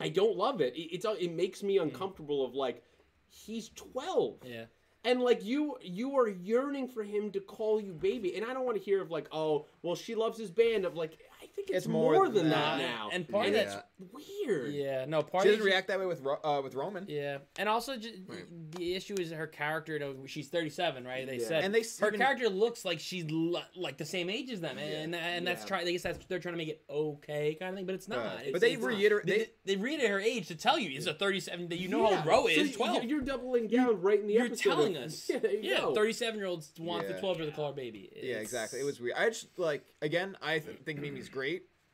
I 0.00 0.08
don't 0.08 0.36
love 0.36 0.60
it. 0.60 0.74
It- 0.76 0.94
It's 0.94 1.04
uh, 1.04 1.16
it 1.18 1.32
makes 1.32 1.62
me 1.62 1.76
hmm. 1.76 1.84
uncomfortable 1.84 2.44
of 2.44 2.54
like 2.54 2.82
he's 3.28 3.70
12 3.70 4.40
Yeah. 4.44 4.64
and 5.04 5.22
like 5.22 5.42
you 5.42 5.76
you 5.80 6.16
are 6.18 6.28
yearning 6.28 6.86
for 6.88 7.02
him 7.02 7.30
to 7.32 7.40
call 7.40 7.80
you 7.80 7.94
baby 7.94 8.36
and 8.36 8.44
i 8.44 8.52
don't 8.52 8.66
want 8.66 8.76
to 8.76 8.82
hear 8.84 9.00
of 9.00 9.10
like 9.10 9.26
oh 9.32 9.64
well 9.82 9.94
she 9.96 10.14
loves 10.14 10.38
his 10.38 10.50
band 10.50 10.84
of 10.84 10.94
like 10.94 11.12
I, 11.12 11.31
think 11.54 11.68
it's, 11.70 11.78
It's 11.78 11.86
more 11.86 12.14
more, 12.14 12.24
than 12.26 12.34
than 12.34 12.50
that. 12.50 12.78
that 12.78 12.78
now. 12.78 13.10
And 13.12 13.28
part 13.28 13.46
of 13.48 13.52
that's 13.52 13.76
weird. 14.12 14.72
Yeah, 14.74 15.04
no, 15.06 15.22
part 15.22 15.44
She 15.44 15.50
of 15.50 15.56
doesn't 15.56 15.70
react 15.70 15.88
that 15.88 15.98
way 16.00 16.06
with 16.06 16.20
Ro- 16.20 16.40
uh, 16.42 16.60
with 16.62 16.74
Roman. 16.74 17.04
Yeah, 17.08 17.38
and 17.58 17.68
also 17.68 17.96
ju- 17.96 18.22
Right. 18.26 18.44
the 18.72 18.94
issue 18.94 19.14
is 19.18 19.30
her 19.30 19.46
character. 19.46 19.98
though, 19.98 20.16
She's 20.26 20.48
thirty-seven, 20.48 21.04
right? 21.04 21.26
They 21.26 21.38
Yeah. 21.38 21.46
said, 21.48 21.64
And 21.64 21.74
they 21.74 21.82
her 22.00 22.08
even- 22.08 22.20
character 22.20 22.48
looks 22.48 22.84
like 22.84 23.00
she's 23.00 23.24
l- 23.30 23.62
like 23.76 23.96
the 23.98 24.04
same 24.04 24.30
age 24.30 24.50
as 24.50 24.60
them, 24.60 24.78
and 24.78 25.14
and 25.14 25.46
that's 25.46 25.62
Yeah. 25.62 25.68
trying. 25.68 25.86
I 25.88 25.92
guess 25.92 26.02
that's 26.02 26.24
they're 26.26 26.38
trying 26.38 26.54
to 26.54 26.58
make 26.58 26.68
it 26.68 26.82
okay 26.88 27.54
kind 27.54 27.70
of 27.70 27.76
thing, 27.76 27.86
but 27.86 27.94
it's 27.94 28.08
not. 28.08 28.18
Right. 28.24 28.34
It's- 28.46 28.52
But 28.52 28.60
they 28.60 28.76
reiterate- 28.76 29.26
They, 29.26 29.38
they- 29.38 29.50
they 29.64 29.76
reiterate 29.76 30.10
her 30.10 30.20
age 30.20 30.48
to 30.48 30.54
tell 30.56 30.78
you 30.78 30.96
it's 30.96 31.06
a 31.06 31.14
thirty-seven. 31.14 31.68
That 31.68 31.78
you 31.78 31.88
know 31.88 32.08
Yeah. 32.10 32.16
how 32.22 32.28
Ro 32.28 32.46
is 32.48 32.56
you- 32.70 32.74
twelve. 32.76 33.04
You're 33.04 33.20
doubling 33.20 33.68
down 33.68 34.00
right 34.00 34.18
in 34.20 34.26
the 34.26 34.38
episode. 34.38 34.64
You're 34.64 34.72
episode. 34.74 34.92
telling 34.92 34.96
of- 34.96 35.02
us. 35.04 35.28
Yeah, 35.30 35.38
there 35.38 35.52
you 35.52 35.70
Yeah, 35.70 35.78
go. 35.80 35.94
thirty-seven-year-olds 35.94 36.72
wants 36.80 37.08
Yeah. 37.08 37.14
the 37.14 37.20
twelve-year 37.20 37.46
to 37.50 37.52
call 37.54 37.68
her 37.68 37.72
baby. 37.74 38.10
Yeah, 38.16 38.36
exactly. 38.36 38.80
It 38.80 38.84
was 38.84 39.00
weird. 39.00 39.16
I 39.16 39.28
just 39.28 39.58
like 39.58 39.82
again. 40.00 40.36
I 40.42 40.58
think 40.84 40.98
Mimi's 41.00 41.28
great. 41.28 41.41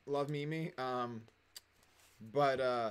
Love 0.06 0.30
Mimi. 0.30 0.72
Um, 0.78 1.22
but 2.32 2.60
uh, 2.60 2.90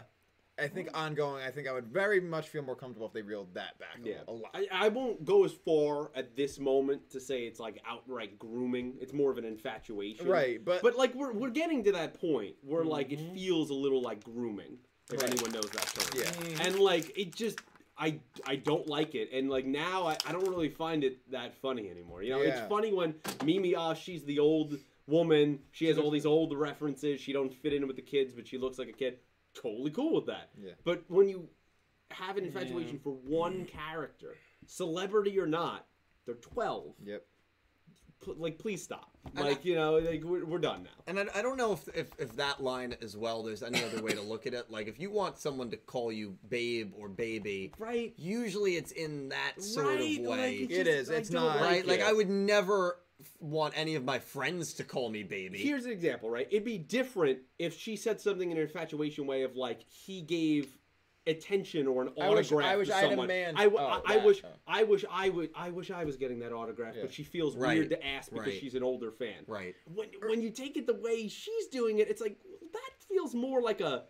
I 0.60 0.68
think 0.68 0.90
ongoing. 0.94 1.44
I 1.44 1.52
think 1.52 1.68
I 1.68 1.72
would 1.74 1.88
very 1.88 2.20
much 2.20 2.50
feel 2.50 2.62
more 2.64 2.76
comfortable 2.76 3.08
if 3.08 3.14
they 3.14 3.22
reeled 3.22 3.54
that 3.56 3.78
back. 3.80 4.00
a- 4.04 4.08
Yeah, 4.08 4.16
a 4.28 4.32
lot. 4.32 4.52
I, 4.54 4.68
I 4.72 4.88
won't 4.90 5.26
go 5.26 5.44
as 5.46 5.52
far 5.52 6.12
at 6.16 6.36
this 6.36 6.60
moment 6.60 7.10
to 7.12 7.20
say 7.20 7.42
it's 7.44 7.60
like 7.60 7.82
outright 7.88 8.38
grooming. 8.40 8.96
It's 9.02 9.14
more 9.14 9.32
of 9.32 9.38
an 9.38 9.46
infatuation, 9.46 10.28
Right, 10.28 10.64
but- 10.64 10.82
but 10.82 10.96
like 10.98 11.14
we're 11.16 11.34
we're 11.34 11.50
getting 11.50 11.84
to 11.86 11.92
that 11.94 12.20
point 12.20 12.56
where 12.62 12.84
like 12.86 13.12
it 13.12 13.20
Mhm. 13.20 13.34
feels 13.34 13.70
a 13.70 13.74
little 13.76 14.02
like 14.02 14.24
grooming, 14.24 14.78
if 15.12 15.22
Right. 15.22 15.30
anyone 15.32 15.52
knows 15.52 15.70
that 15.72 15.86
term. 15.88 16.22
Yeah. 16.22 16.66
and 16.68 16.80
like 16.80 17.18
it 17.18 17.36
just. 17.36 17.60
I, 18.00 18.20
I 18.46 18.58
don't 18.58 18.86
like 18.88 19.16
it 19.16 19.32
and 19.34 19.50
like 19.50 19.66
now 19.66 20.06
I, 20.06 20.18
I 20.24 20.32
don't 20.32 20.48
really 20.48 20.70
find 20.70 21.04
it 21.04 21.18
that 21.32 21.56
funny 21.56 21.90
anymore 21.90 22.22
you 22.22 22.30
know 22.30 22.44
Yeah. 22.44 22.50
it's 22.60 22.70
funny 22.70 22.94
when 22.94 23.16
Mimi 23.44 23.74
ah 23.74 23.96
she's 23.96 24.24
the 24.24 24.38
old 24.38 24.78
woman 25.08 25.60
she 25.72 25.86
has 25.88 25.98
all 25.98 26.12
these 26.12 26.26
old 26.26 26.56
references 26.58 27.20
she 27.22 27.32
don't 27.34 27.54
fit 27.54 27.74
in 27.74 27.88
with 27.88 27.96
the 27.96 28.02
kids 28.02 28.34
but 28.34 28.48
she 28.48 28.58
looks 28.58 28.78
like 28.78 28.90
a 28.90 28.94
kid 28.94 29.18
totally 29.54 29.90
cool 29.90 30.14
with 30.16 30.26
that 30.28 30.50
Yeah. 30.62 30.74
but 30.84 31.04
when 31.08 31.28
you 31.30 31.48
have 32.12 32.38
an 32.38 32.46
infatuation 32.46 33.00
for 33.04 33.12
one 33.12 33.66
character, 33.66 34.36
celebrity 34.66 35.38
or 35.40 35.46
not, 35.46 35.86
they're 36.26 36.36
12. 36.36 36.94
Yep. 37.04 37.26
P- 38.24 38.34
like, 38.38 38.58
please 38.58 38.82
stop. 38.82 39.12
And 39.36 39.46
Like, 39.46 39.66
you 39.66 39.76
know, 39.76 39.98
like, 39.98 40.24
we're, 40.24 40.46
we're 40.46 40.58
done 40.58 40.84
now. 40.84 40.90
And 41.06 41.20
I, 41.20 41.26
I 41.36 41.42
don't 41.42 41.58
know 41.58 41.74
if, 41.74 41.88
if 41.94 42.08
if 42.18 42.36
that 42.38 42.64
line 42.64 42.96
as 43.02 43.18
well. 43.18 43.44
There's 43.44 43.62
any 43.62 43.84
other 43.84 44.02
way 44.02 44.12
to 44.14 44.22
look 44.22 44.48
at 44.48 44.54
it. 44.54 44.72
Like 44.72 44.88
if 44.88 45.00
you 45.02 45.12
want 45.12 45.38
someone 45.38 45.70
to 45.72 45.78
call 45.78 46.12
you 46.14 46.38
babe 46.48 46.94
or 46.98 47.10
baby, 47.10 47.74
Right. 47.78 48.14
usually 48.18 48.78
it's 48.78 48.92
in 48.94 49.28
that 49.30 49.62
sort 49.62 49.88
right. 50.00 50.20
of 50.20 50.26
way, 50.26 50.56
it's 50.56 50.74
It 50.74 50.84
just- 50.86 50.90
is, 50.90 51.12
I 51.12 51.14
it's 51.16 51.30
don't 51.30 51.44
not- 51.46 51.60
right? 51.62 51.86
Like 51.86 52.00
it. 52.00 52.06
I 52.06 52.14
would 52.14 52.30
never 52.30 52.94
f- 52.94 53.00
want 53.40 53.74
any 53.78 53.96
of 53.96 54.04
my 54.04 54.20
friends 54.20 54.74
to 54.76 54.84
call 54.84 55.10
me 55.10 55.24
baby. 55.24 55.58
Here's 55.58 55.86
an 55.86 55.92
example, 55.92 56.30
right? 56.30 56.48
It'd 56.52 56.64
be 56.64 56.78
different 56.78 57.40
if 57.58 57.78
she 57.78 57.96
said 57.96 58.22
something 58.22 58.52
in 58.52 58.58
an 58.58 58.64
infatuation 58.64 59.26
way 59.26 59.44
of 59.44 59.56
like 59.56 59.82
he 59.90 60.22
gave 60.22 60.78
attention 61.26 61.88
or 61.88 62.04
an 62.04 62.10
I 62.22 62.30
wish- 62.30 62.52
autograph 62.52 62.66
I 62.72 62.76
wish 62.78 62.88
to 62.88 62.96
I 62.96 62.98
had 63.00 63.06
a 63.08 63.10
someone. 63.10 63.28
man- 63.28 63.58
I, 63.58 63.64
w- 63.66 63.82
oh, 63.82 64.02
I- 64.06 64.14
I 64.14 64.18
wish 64.26 64.42
oh. 64.46 64.48
I 64.66 64.84
wish 64.84 65.04
I 65.12 65.28
would 65.30 65.50
I 65.56 65.70
wish 65.72 65.92
I 65.92 66.06
was 66.06 66.16
getting 66.16 66.40
that 66.40 66.54
autograph, 66.54 66.96
Yeah. 66.96 67.02
but 67.02 67.14
she 67.14 67.24
feels 67.24 67.56
Right. 67.58 67.78
weird 67.78 67.90
to 67.90 68.06
ask 68.06 68.32
because 68.32 68.48
Right. 68.48 68.60
she's 68.62 68.76
an 68.76 68.84
older 68.84 69.12
fan. 69.12 69.44
right. 69.46 69.76
When 69.94 70.10
when 70.26 70.42
you 70.42 70.52
take 70.52 70.78
it 70.78 70.88
the 70.88 70.94
way 70.94 71.28
she's 71.28 71.68
doing 71.68 72.00
it, 72.00 72.08
it's 72.10 72.22
like 72.22 72.38
that 72.40 72.47
feels 73.10 73.34
more 73.34 73.62
like 73.62 73.82
a 73.82 74.04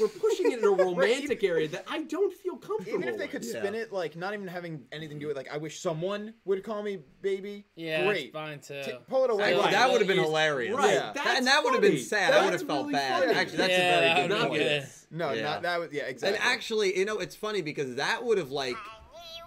we're 0.00 0.06
pushing 0.06 0.52
it 0.52 0.60
in 0.60 0.64
a 0.64 0.70
romantic 0.84 1.42
area 1.42 1.66
that 1.68 1.84
I 1.90 2.02
don't 2.04 2.32
feel 2.32 2.56
comfortable. 2.56 2.98
Even 3.00 3.08
if 3.08 3.18
they 3.18 3.26
could 3.26 3.42
Yeah. 3.44 3.58
spin 3.60 3.74
it 3.74 3.92
like 3.92 4.14
not 4.14 4.32
even 4.32 4.46
having 4.46 4.84
anything 4.92 5.18
to 5.18 5.20
do 5.24 5.26
with 5.26 5.36
like 5.36 5.48
I 5.52 5.56
wish 5.56 5.80
someone 5.80 6.34
would 6.44 6.62
call 6.62 6.82
me 6.82 6.98
baby. 7.20 7.64
Yeah, 7.74 8.06
Great. 8.06 8.24
it's 8.26 8.32
fine 8.32 8.60
too. 8.60 8.82
T- 8.84 8.92
pull 9.08 9.24
it 9.24 9.30
away. 9.30 9.54
Right. 9.54 9.72
that 9.72 9.90
would 9.90 10.00
have 10.00 10.08
been 10.08 10.18
Is- 10.20 10.24
hilarious. 10.24 10.74
Right, 10.76 10.94
Yeah. 10.94 11.12
that's 11.14 11.38
and 11.38 11.46
that 11.48 11.64
would 11.64 11.72
have 11.72 11.82
been 11.82 11.92
funny. 11.92 12.02
sad. 12.02 12.32
I 12.32 12.44
would 12.44 12.52
That's 12.52 12.62
have 12.62 12.68
felt 12.68 12.80
really 12.82 12.92
bad. 12.92 13.22
funny. 13.24 13.34
Actually, 13.38 13.56
that's 13.58 13.72
Yeah, 13.72 13.78
a 13.78 14.00
very 14.00 14.22
would 14.22 14.28
good 14.28 14.34
Not 14.38 14.42
be 14.42 14.48
point. 14.58 14.62
good. 14.62 14.86
No, 15.10 15.32
Yeah. 15.32 15.42
not 15.42 15.62
that 15.62 15.80
would. 15.80 15.92
Yeah, 15.92 16.02
exactly. 16.04 16.38
And 16.38 16.46
actually, 16.46 16.98
you 16.98 17.04
know, 17.04 17.18
it's 17.18 17.34
funny 17.34 17.62
because 17.62 17.96
that 17.96 18.24
would 18.24 18.38
have 18.38 18.50
like, 18.52 18.76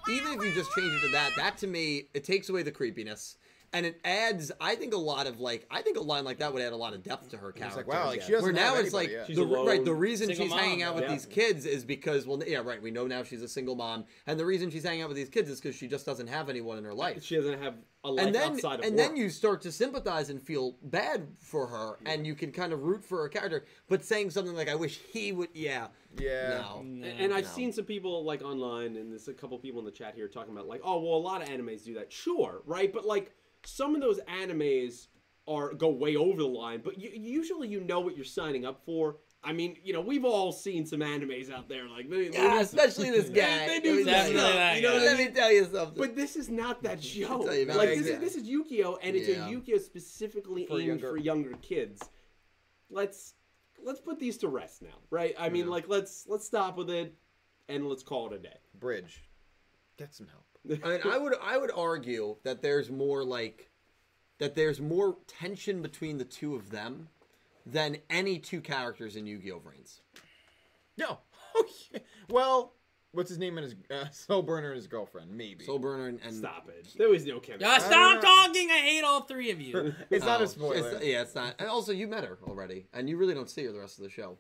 even 0.10 0.34
if 0.34 0.44
you 0.44 0.54
just 0.54 0.70
change 0.78 0.92
it 0.94 1.02
to 1.02 1.12
that, 1.14 1.32
that 1.38 1.58
to 1.60 1.68
me, 1.68 2.10
it 2.14 2.24
takes 2.26 2.50
away 2.50 2.62
the 2.62 2.72
creepiness. 2.72 3.38
And 3.76 3.86
it 3.86 4.00
adds, 4.06 4.54
I 4.62 4.76
think, 4.76 4.94
a 4.94 4.98
lot 4.98 5.28
of 5.28 5.42
like, 5.42 5.68
I 5.70 5.82
think 5.82 5.98
a 5.98 6.02
line 6.02 6.24
like 6.24 6.38
that 6.40 6.54
would 6.54 6.62
add 6.62 6.72
a 6.72 6.78
lot 6.78 6.94
of 6.94 7.04
depth 7.04 7.28
to 7.32 7.38
her 7.38 7.52
character. 7.52 7.80
like 7.80 7.88
wow, 7.88 8.06
like 8.08 8.22
she 8.22 8.32
doesn't 8.32 8.46
Where 8.46 8.54
now 8.54 8.76
it's 8.78 8.94
like 8.94 9.10
anybody, 9.10 9.36
the, 9.36 9.42
alone. 9.42 9.68
right. 9.68 9.84
The 9.84 9.94
reason 9.94 10.30
she's 10.30 10.50
mom, 10.50 10.60
hanging 10.60 10.82
out 10.82 10.96
with 10.96 11.04
yeah. 11.04 11.12
these 11.12 11.26
kids 11.26 11.66
is 11.66 11.84
because, 11.84 12.26
well, 12.26 12.42
yeah, 12.48 12.60
right. 12.60 12.82
We 12.82 12.90
know 12.90 13.06
now 13.06 13.24
she's 13.24 13.42
a 13.42 13.50
single 13.50 13.76
mom, 13.76 14.06
and 14.28 14.40
the 14.40 14.46
reason 14.46 14.72
she's 14.72 14.84
hanging 14.86 15.02
out 15.02 15.10
with 15.10 15.18
these 15.18 15.28
kids 15.28 15.50
is 15.50 15.60
because 15.60 15.76
she 15.76 15.90
just 15.90 16.06
doesn't 16.06 16.28
have 16.28 16.48
anyone 16.48 16.78
in 16.78 16.86
her 16.86 16.94
life. 16.94 17.22
She 17.22 17.36
doesn't 17.36 17.62
have 17.62 17.76
a 18.06 18.12
life 18.12 18.26
And 18.28 18.34
then, 18.34 18.52
outside 18.54 18.80
of 18.80 18.86
and 18.86 18.96
work. 18.96 19.08
then 19.08 19.18
you 19.18 19.30
start 19.30 19.62
to 19.64 19.74
sympathize 19.74 20.30
and 20.30 20.42
feel 20.42 20.78
bad 20.84 21.28
for 21.38 21.68
her, 21.68 21.98
and 22.06 22.26
you 22.26 22.34
can 22.34 22.54
kind 22.54 22.72
of 22.72 22.82
root 22.84 23.04
for 23.04 23.18
her 23.24 23.28
character. 23.28 23.66
But 23.90 24.06
saying 24.06 24.30
something 24.30 24.56
like, 24.56 24.70
"I 24.70 24.76
wish 24.76 25.00
he 25.12 25.34
would," 25.34 25.50
yeah, 25.54 25.88
yeah. 26.18 26.62
no, 26.62 26.82
No. 26.82 27.08
And 27.08 27.34
I've 27.34 27.44
No. 27.44 27.50
seen 27.50 27.74
some 27.74 27.84
people 27.84 28.24
like 28.24 28.42
online, 28.42 28.96
and 28.96 29.12
there's 29.12 29.28
a 29.28 29.34
couple 29.34 29.60
people 29.60 29.80
in 29.80 29.86
the 29.86 29.92
chat 29.92 30.16
here 30.16 30.30
talking 30.30 30.54
about 30.54 30.70
like, 30.70 30.80
oh 30.86 30.98
well, 31.02 31.16
a 31.16 31.20
lot 31.20 31.42
of 31.42 31.50
animes 31.50 31.84
do 31.84 31.94
that. 31.96 32.10
Sure, 32.14 32.62
right? 32.66 32.94
But 32.94 33.06
like 33.06 33.34
some 33.68 33.96
of 33.96 34.02
those 34.02 34.20
animes 34.22 35.08
are 35.48 35.74
go 35.74 35.90
way 35.90 36.16
over 36.16 36.42
the 36.42 36.48
line. 36.48 36.82
But 36.84 37.00
you, 37.00 37.10
usually 37.14 37.68
you 37.68 37.82
know 37.82 38.00
what 38.00 38.16
you're 38.16 38.26
signing 38.26 38.66
up 38.66 38.84
for. 38.86 39.18
I 39.44 39.54
mean, 39.54 39.78
you 39.84 39.94
know, 39.94 40.02
we've 40.02 40.26
all 40.26 40.52
seen 40.52 40.88
some 40.88 41.02
animes 41.02 41.52
out 41.54 41.70
there, 41.70 41.88
like 41.88 42.10
they, 42.10 42.30
they 42.30 42.38
yeah, 42.38 42.56
do- 42.56 42.60
especially 42.62 43.12
this 43.12 43.30
guy. 43.42 43.68
They, 43.68 43.80
do 43.80 44.04
Let 44.04 44.06
me 44.06 44.12
tell 44.12 44.28
you. 44.32 44.38
stuff, 44.40 44.54
that 44.56 44.76
you 44.78 44.82
know 44.82 44.90
guy. 44.90 45.02
I 45.02 45.06
Let 45.06 45.18
mean? 45.20 45.28
me 45.28 45.34
tell 45.34 45.52
you 45.52 45.64
something. 45.66 45.98
But 45.98 46.16
this 46.16 46.36
is 46.36 46.50
not 46.50 46.82
that 46.82 47.04
show. 47.04 47.44
tell 47.44 47.54
you 47.56 47.64
about 47.64 47.78
Like 47.78 47.90
it. 47.90 47.98
this 47.98 48.06
is 48.08 48.12
Yeah. 48.14 48.20
this 48.20 48.36
is 48.36 48.44
Yu-Gi-Oh, 48.48 48.98
and 49.04 49.16
it's 49.16 49.28
Yeah. 49.30 49.46
a 49.46 49.50
Yu-Gi-Oh 49.52 49.78
specifically 49.78 50.66
For 50.66 50.80
aimed 50.80 50.88
younger- 50.88 51.10
for 51.12 51.18
younger 51.18 51.54
kids. 51.62 52.02
Let's 52.90 53.36
let's 53.84 54.00
put 54.00 54.20
these 54.20 54.38
to 54.40 54.48
rest 54.48 54.82
now, 54.82 54.98
right? 55.12 55.36
I 55.38 55.50
mean, 55.50 55.66
Yeah. 55.66 55.72
like 55.72 55.88
let's 55.88 56.26
let's 56.28 56.46
stop 56.48 56.76
with 56.76 56.90
it, 56.90 57.14
and 57.70 57.88
let's 57.88 58.02
call 58.02 58.26
it 58.28 58.34
a 58.34 58.40
day. 58.40 58.58
Bridge. 58.80 59.30
Get 59.98 60.16
some 60.16 60.28
help. 60.28 60.55
I 60.84 60.88
mean, 60.90 61.00
I 61.06 61.18
would 61.18 61.34
I 61.42 61.58
would 61.58 61.72
argue 61.76 62.38
that 62.44 62.62
there's 62.62 62.90
more 62.90 63.24
like 63.24 63.70
that 64.40 64.56
there's 64.56 64.82
more 64.82 65.18
tension 65.28 65.82
between 65.82 66.18
the 66.18 66.26
two 66.26 66.56
of 66.56 66.70
them 66.72 67.10
than 67.66 67.98
any 68.10 68.38
two 68.40 68.62
characters 68.62 69.16
in 69.16 69.26
Yu-Gi-Oh! 69.26 69.60
VRAINS. 69.60 70.00
No. 70.98 71.20
Okay. 71.58 72.04
Well, 72.30 72.74
what's 73.14 73.30
his 73.30 73.38
name 73.38 73.58
and 73.58 73.64
his 73.64 73.76
uh, 73.90 74.10
Soul 74.12 74.42
Burner 74.42 74.72
and 74.72 74.76
his 74.76 74.88
girlfriend? 74.88 75.32
Maybe. 75.32 75.64
Soul 75.64 75.80
Burner 75.80 76.08
and, 76.08 76.20
and 76.22 76.36
Stop 76.36 76.68
it. 76.68 76.90
There 76.98 77.08
was 77.08 77.26
no 77.26 77.40
chemistry. 77.40 77.66
I 77.66 77.78
stop 77.80 77.92
don't 77.92 78.22
talking! 78.22 78.70
I 78.70 78.80
hate 78.80 79.04
all 79.06 79.22
three 79.22 79.52
of 79.52 79.62
you. 79.62 79.94
it's 80.10 80.26
not 80.26 80.42
Oh, 80.42 80.44
a 80.44 80.48
spoiler. 80.50 80.76
it's- 80.90 81.04
yeah, 81.06 81.22
it's 81.22 81.34
not. 81.34 81.56
And 81.60 81.70
also, 81.70 81.94
you 81.94 82.08
met 82.10 82.26
her 82.26 82.38
already, 82.46 82.88
and 82.94 83.10
you 83.10 83.16
really 83.16 83.34
don't 83.34 83.50
see 83.50 83.64
her 83.64 83.72
the 83.72 83.80
rest 83.80 84.00
of 84.00 84.04
the 84.04 84.10
show. 84.10 84.38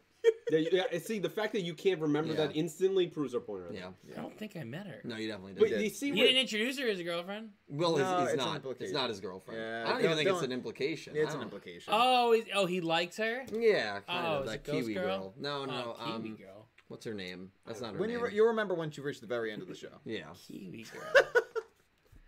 Yeah, 0.52 0.60
yeah, 0.72 0.84
yeah, 0.92 1.00
see, 1.00 1.18
the 1.18 1.30
fact 1.30 1.54
that 1.54 1.62
you 1.62 1.74
can't 1.74 2.00
remember 2.00 2.34
Yeah. 2.34 2.46
that 2.46 2.56
instantly 2.56 3.08
proves 3.08 3.34
our 3.34 3.42
point. 3.42 3.64
Right 3.66 3.74
Yeah. 3.80 3.90
I 4.18 4.22
don't 4.22 4.38
think 4.38 4.56
I 4.56 4.64
met 4.64 4.86
her. 4.86 5.02
No, 5.04 5.16
you 5.18 5.28
definitely 5.28 5.54
didn't. 5.56 5.82
you 5.84 5.90
see, 5.90 6.08
You 6.10 6.16
didn't 6.16 6.38
introduce 6.38 6.78
her 6.78 6.88
as 6.88 7.00
a 7.00 7.04
girlfriend. 7.04 7.50
Well, 7.68 7.98
No, 7.98 8.20
he's, 8.20 8.20
he's 8.30 8.34
it's 8.36 8.46
not. 8.46 8.62
It's 8.80 8.94
not 8.94 9.10
his 9.10 9.20
girlfriend. 9.20 9.60
Yeah, 9.60 9.82
I 9.82 9.84
don't 9.84 9.94
don't- 9.94 10.04
even 10.06 10.18
think 10.18 10.30
it's 10.30 10.36
don't- 10.38 10.46
an 10.46 10.52
implication. 10.52 11.16
it's 11.16 11.34
an 11.34 11.42
implication. 11.42 11.92
Oh, 11.96 12.40
oh, 12.54 12.66
he 12.68 12.80
likes 12.82 13.18
her. 13.18 13.44
Yeah, 13.52 14.02
kind 14.02 14.28
Oh, 14.28 14.40
of 14.42 14.46
that 14.46 14.64
Kiwi 14.64 14.94
Girl? 14.94 15.04
girl. 15.04 15.34
No, 15.38 15.66
no. 15.66 15.96
oh, 16.00 16.06
Kiwi 16.18 16.30
um, 16.30 16.36
girl. 16.36 16.68
what's 16.90 17.06
her 17.06 17.14
name? 17.16 17.52
That's 17.66 17.82
not 17.82 17.94
her 17.94 18.00
when 18.00 18.10
name. 18.10 18.20
you 18.20 18.26
re- 18.26 18.34
you'll 18.36 18.48
remember 18.48 18.76
once 18.76 18.98
you 18.98 19.04
reach 19.04 19.22
the 19.22 19.28
very 19.28 19.52
end 19.52 19.64
of 19.64 19.68
the 19.68 19.76
show. 19.76 20.00
yeah, 20.06 20.26
Kiwi 20.48 20.86
girl. 20.94 21.24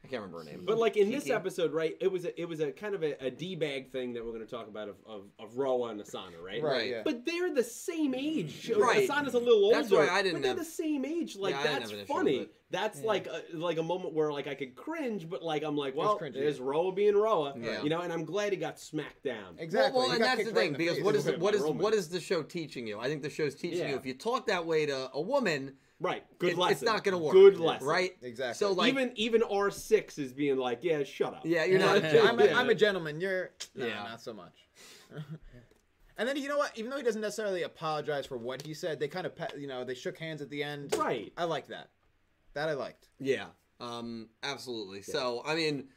I 0.07 0.09
can't 0.09 0.21
remember 0.21 0.39
her 0.39 0.43
name. 0.45 0.63
but 0.65 0.77
like 0.77 0.95
in 0.95 1.11
this 1.11 1.29
episode, 1.29 1.73
right? 1.73 1.97
It 1.99 2.11
was 2.11 2.25
a, 2.25 2.39
it 2.39 2.47
was 2.47 2.59
a 2.61 2.71
kind 2.71 2.95
of 2.95 3.03
a, 3.03 3.25
a 3.25 3.29
d 3.29 3.55
bag 3.55 3.91
thing 3.91 4.13
that 4.13 4.23
we're 4.23 4.31
going 4.31 4.45
to 4.45 4.49
talk 4.49 4.67
about 4.67 4.87
of, 4.87 4.95
of 5.05 5.23
of 5.39 5.57
Roa 5.57 5.89
and 5.89 5.99
Asana, 5.99 6.41
right? 6.43 6.61
Right. 6.63 6.89
Yeah. 6.89 7.01
But 7.03 7.25
they're 7.25 7.53
the 7.53 7.63
same 7.63 8.15
age. 8.15 8.71
Right. 8.77 9.07
Asana's 9.09 9.33
a 9.33 9.39
little 9.39 9.65
older. 9.65 9.75
That's 9.77 9.91
why 9.91 10.07
I 10.09 10.21
didn't 10.21 10.35
But 10.35 10.41
they're 10.43 10.51
have- 10.51 10.57
the 10.59 10.65
same 10.65 11.03
age. 11.05 11.35
Like 11.35 11.55
Yeah, 11.55 11.63
that's 11.63 11.83
have 11.83 11.91
an 11.91 11.99
issue 11.99 12.13
funny. 12.13 12.49
That's 12.69 12.99
Yeah. 12.99 13.07
like 13.07 13.27
a, 13.27 13.41
like 13.53 13.77
a 13.77 13.83
moment 13.83 14.13
where 14.13 14.31
like 14.31 14.47
I 14.47 14.53
could 14.55 14.75
cringe, 14.75 15.29
but 15.29 15.41
like 15.41 15.63
I'm 15.63 15.77
like, 15.77 15.95
well, 15.95 16.19
cringy. 16.19 16.33
there's 16.33 16.59
Roa 16.59 16.91
being 16.91 17.15
Roa. 17.15 17.53
Yeah. 17.57 17.81
You 17.81 17.89
know, 17.89 18.01
and 18.01 18.11
I'm 18.11 18.25
glad 18.25 18.51
he 18.51 18.57
got 18.57 18.79
smacked 18.79 19.23
down. 19.23 19.55
Exactly. 19.57 19.97
Well, 19.97 20.07
well 20.07 20.15
and 20.15 20.23
that's 20.23 20.37
the 20.37 20.43
kicked 20.45 20.55
right 20.55 20.63
thing 20.63 20.73
the 20.73 20.77
because 20.77 21.01
what 21.03 21.15
is 21.15 21.27
It's 21.27 21.37
what 21.39 21.53
is 21.55 21.61
Roman. 21.61 21.77
what 21.79 21.93
is 21.93 22.09
the 22.09 22.19
show 22.19 22.43
teaching 22.43 22.85
you? 22.87 22.99
I 22.99 23.07
think 23.07 23.21
the 23.23 23.29
show's 23.29 23.55
teaching 23.55 23.87
you 23.89 23.95
if 23.95 24.05
you 24.05 24.13
talk 24.13 24.47
that 24.47 24.65
way 24.65 24.85
to 24.85 25.09
a 25.13 25.21
woman, 25.21 25.73
Right. 25.99 26.23
Good 26.37 26.51
it- 26.51 26.57
lesson. 26.57 26.73
it's 26.73 26.81
not 26.83 27.03
going 27.03 27.13
to 27.17 27.23
work. 27.23 27.33
Good 27.33 27.59
lesson. 27.59 27.87
right? 27.87 28.15
Exactly. 28.21 28.53
So 28.55 28.71
like, 28.73 28.89
even 28.91 29.11
even 29.15 29.43
R 29.43 29.71
six 29.71 30.17
is 30.17 30.31
being 30.33 30.57
like, 30.57 30.79
yeah, 30.83 31.03
shut 31.03 31.33
up. 31.33 31.41
yeah, 31.45 31.65
you're 31.65 31.79
not. 31.87 32.03
Yeah. 32.03 32.23
I'm, 32.27 32.39
a, 32.39 32.45
Yeah. 32.45 32.59
I'm 32.59 32.69
a 32.69 32.75
gentleman. 32.75 33.19
You're 33.19 33.51
no, 33.75 33.85
Yeah. 33.87 34.03
not 34.03 34.21
so 34.21 34.33
much. 34.33 34.53
and 36.17 36.27
then 36.27 36.37
you 36.37 36.47
know 36.49 36.57
what? 36.57 36.77
Even 36.77 36.91
though 36.91 36.97
he 36.97 37.03
doesn't 37.03 37.21
necessarily 37.21 37.63
apologize 37.63 38.25
for 38.25 38.37
what 38.37 38.61
he 38.61 38.73
said, 38.73 38.99
they 38.99 39.07
kind 39.07 39.25
of 39.25 39.33
you 39.57 39.67
know 39.67 39.83
they 39.83 39.95
shook 39.95 40.17
hands 40.17 40.41
at 40.41 40.49
the 40.49 40.63
end. 40.63 40.95
Right. 40.97 41.31
I 41.37 41.45
like 41.45 41.67
that. 41.67 41.89
That 42.53 42.69
I 42.69 42.73
liked. 42.73 43.09
Yeah, 43.19 43.45
um, 43.79 44.29
absolutely. 44.43 45.01
So 45.01 45.41
I 45.45 45.55
mean, 45.55 45.89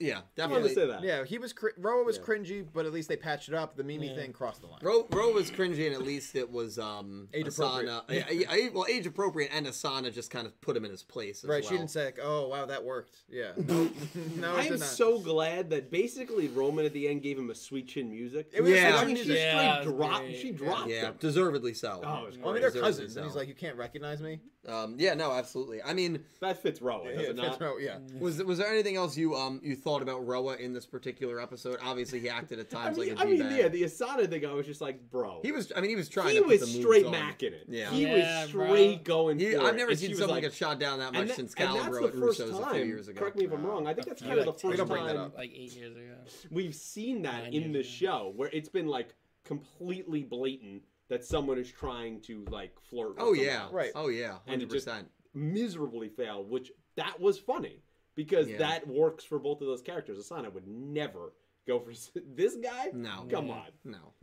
Yeah, 0.00 0.20
I 0.38 0.46
wanted 0.46 0.62
definitely. 0.64 0.74
say 0.74 0.86
that. 0.86 1.02
Yeah, 1.02 1.24
he 1.24 1.36
was. 1.38 1.52
Cr- 1.52 1.68
Roa 1.76 2.02
was 2.02 2.16
Yeah. 2.16 2.22
cringy, 2.22 2.66
but 2.72 2.86
at 2.86 2.92
least 2.92 3.08
they 3.10 3.16
patched 3.16 3.48
it 3.48 3.54
up. 3.54 3.76
The 3.76 3.84
Mimi 3.84 4.08
Yeah. 4.08 4.14
thing 4.16 4.32
crossed 4.32 4.62
the 4.62 4.66
line. 4.66 4.80
Ro, 4.82 5.06
Ro 5.10 5.32
was 5.32 5.50
cringy, 5.50 5.84
and 5.86 5.94
at 5.94 6.02
least 6.02 6.34
it 6.34 6.50
was 6.50 6.78
um, 6.78 7.28
Age 7.34 7.46
Asana. 7.46 7.98
appropriate. 7.98 8.26
I- 8.30 8.46
I- 8.48 8.70
well, 8.72 8.86
age 8.88 9.06
appropriate, 9.06 9.50
and 9.52 9.66
Asana 9.66 10.10
just 10.12 10.30
kind 10.30 10.46
of 10.46 10.58
put 10.62 10.76
him 10.76 10.84
in 10.86 10.90
his 10.90 11.02
place. 11.02 11.44
As 11.44 11.50
right? 11.50 11.62
well. 11.62 11.70
She 11.70 11.76
didn't 11.76 11.90
say, 11.90 12.06
like, 12.06 12.18
"Oh, 12.22 12.48
wow, 12.48 12.64
that 12.66 12.82
worked." 12.82 13.14
Yeah. 13.28 13.52
no, 13.68 13.90
no, 14.38 14.56
I 14.56 14.62
it 14.62 14.72
am 14.72 14.78
not. 14.78 14.88
so 14.88 15.18
glad 15.18 15.68
that 15.70 15.90
basically 15.90 16.48
Roman 16.48 16.86
at 16.86 16.94
the 16.94 17.06
end 17.06 17.22
gave 17.22 17.38
him 17.38 17.50
a 17.50 17.54
sweet 17.54 17.88
chin 17.88 18.10
music. 18.10 18.48
It 18.54 18.62
was 18.62 18.72
Yeah. 18.72 18.96
I 18.96 19.04
mean, 19.04 19.16
she 19.16 19.22
music. 19.24 19.36
Yeah, 19.36 19.80
straight 19.82 19.86
was 19.86 19.94
dropped. 19.96 20.24
great. 20.24 20.36
She 20.38 20.50
dropped 20.52 20.88
Yeah, 20.88 21.00
him. 21.08 21.14
deservedly 21.20 21.74
so. 21.74 22.00
Oh, 22.02 22.22
it 22.22 22.26
was 22.26 22.36
I 22.36 22.38
mean, 22.38 22.44
they're 22.54 22.70
Deservedly 22.70 22.80
cousins, 22.80 23.12
so. 23.14 23.20
and 23.20 23.28
he's 23.28 23.36
like, 23.36 23.48
"You 23.48 23.54
can't 23.54 23.76
recognize 23.76 24.22
me." 24.22 24.40
Um, 24.68 24.96
yeah, 24.98 25.14
no, 25.14 25.32
absolutely. 25.32 25.82
I 25.82 25.94
mean, 25.94 26.22
That 26.40 26.60
fits 26.60 26.82
Rowan, 26.82 27.14
does 27.14 27.22
Yeah, 27.24 27.30
it 27.30 27.36
not? 27.36 27.58
Roa, 27.58 27.80
yeah. 27.80 27.96
was 28.18 28.42
was 28.44 28.58
there 28.58 28.68
anything 28.70 28.94
else 28.94 29.16
you 29.16 29.34
um 29.34 29.58
you 29.64 29.74
thought 29.74 30.02
about 30.02 30.26
Roa 30.26 30.56
in 30.56 30.74
this 30.74 30.84
particular 30.84 31.40
episode? 31.40 31.78
Obviously, 31.82 32.20
he 32.20 32.28
acted 32.28 32.58
at 32.58 32.66
I 32.74 32.84
times 32.84 32.98
mean, 32.98 33.08
like 33.14 33.18
a 33.18 33.22
I 33.22 33.24
mean, 33.24 33.38
yeah, 33.56 33.68
the 33.68 33.84
Asana 33.84 34.28
thing, 34.28 34.44
I 34.44 34.52
was 34.52 34.66
just 34.66 34.82
like, 34.82 35.10
bro. 35.10 35.40
he 35.42 35.50
was. 35.50 35.72
I 35.74 35.80
mean, 35.80 35.88
he 35.88 35.96
was 35.96 36.10
trying. 36.10 36.28
he 36.34 36.34
to 36.34 36.40
put 36.42 36.60
was 36.60 36.60
the 36.60 36.82
straight 36.82 37.06
on. 37.06 37.14
macking 37.14 37.52
it. 37.52 37.64
Yeah. 37.68 37.90
He 37.90 38.02
Yeah, 38.02 38.42
was 38.42 38.52
bro. 38.52 38.66
straight 38.66 39.04
going 39.04 39.38
He, 39.38 39.52
for 39.52 39.62
I've 39.62 39.76
never 39.76 39.94
seen 39.94 40.08
she 40.08 40.12
was 40.12 40.18
someone 40.18 40.36
like, 40.36 40.42
get 40.42 40.52
shot 40.52 40.78
down 40.78 40.98
that 40.98 41.14
much 41.14 41.28
that- 41.28 41.36
since 41.36 41.54
and 41.56 41.74
that's 41.74 41.86
Calibro 41.88 42.00
the 42.02 42.06
at 42.08 42.14
first 42.14 42.40
Russo's 42.40 42.58
time. 42.58 42.70
a 42.70 42.74
few 42.74 42.84
years 42.84 43.08
ago. 43.08 43.18
Correct 43.18 43.36
me 43.38 43.44
if 43.46 43.52
I'm 43.52 43.64
wrong. 43.64 43.86
I 43.86 43.94
think 43.94 44.08
that's 44.08 44.20
A 44.20 44.24
kind 44.26 44.38
of 44.40 44.44
few, 44.44 44.44
the 44.44 44.50
like, 44.50 44.62
We 44.62 44.68
first 44.70 44.76
don't 44.78 44.88
bring 44.88 45.06
that 45.06 45.14
time 45.14 45.24
up. 45.24 45.38
like 45.38 45.50
eight 45.54 45.72
years 45.74 45.96
ago. 45.96 46.14
we've 46.50 46.74
seen 46.74 47.22
that 47.22 47.54
in 47.54 47.72
the 47.72 47.82
show, 47.82 48.30
where 48.36 48.50
it's 48.52 48.68
been 48.68 48.88
like 48.88 49.14
completely 49.42 50.22
blatant 50.22 50.82
that 51.10 51.24
someone 51.24 51.58
is 51.58 51.70
trying 51.70 52.20
to 52.22 52.44
like 52.50 52.72
flirt. 52.80 53.10
With 53.16 53.18
Oh 53.20 53.32
yeah. 53.34 53.64
else. 53.64 53.72
Right. 53.74 53.90
Oh 53.94 54.08
yeah. 54.08 54.38
And 54.46 54.62
it 54.62 54.70
just- 54.70 54.86
percent. 54.86 55.08
miserably 55.34 56.08
failed, 56.08 56.48
which 56.50 56.72
that 56.96 57.20
was 57.20 57.38
funny 57.38 57.82
because 58.14 58.48
Yeah. 58.48 58.58
that 58.58 58.86
works 58.88 59.24
for 59.24 59.38
both 59.38 59.60
of 59.60 59.66
those 59.66 59.82
characters. 59.82 60.18
Asana 60.18 60.52
would 60.52 60.66
never 60.66 61.32
go 61.66 61.78
for 61.78 61.92
this 62.34 62.56
guy. 62.56 62.90
No. 62.94 63.26
come 63.30 63.46
Yeah. 63.48 63.52
on. 63.54 63.66
No. 63.84 64.14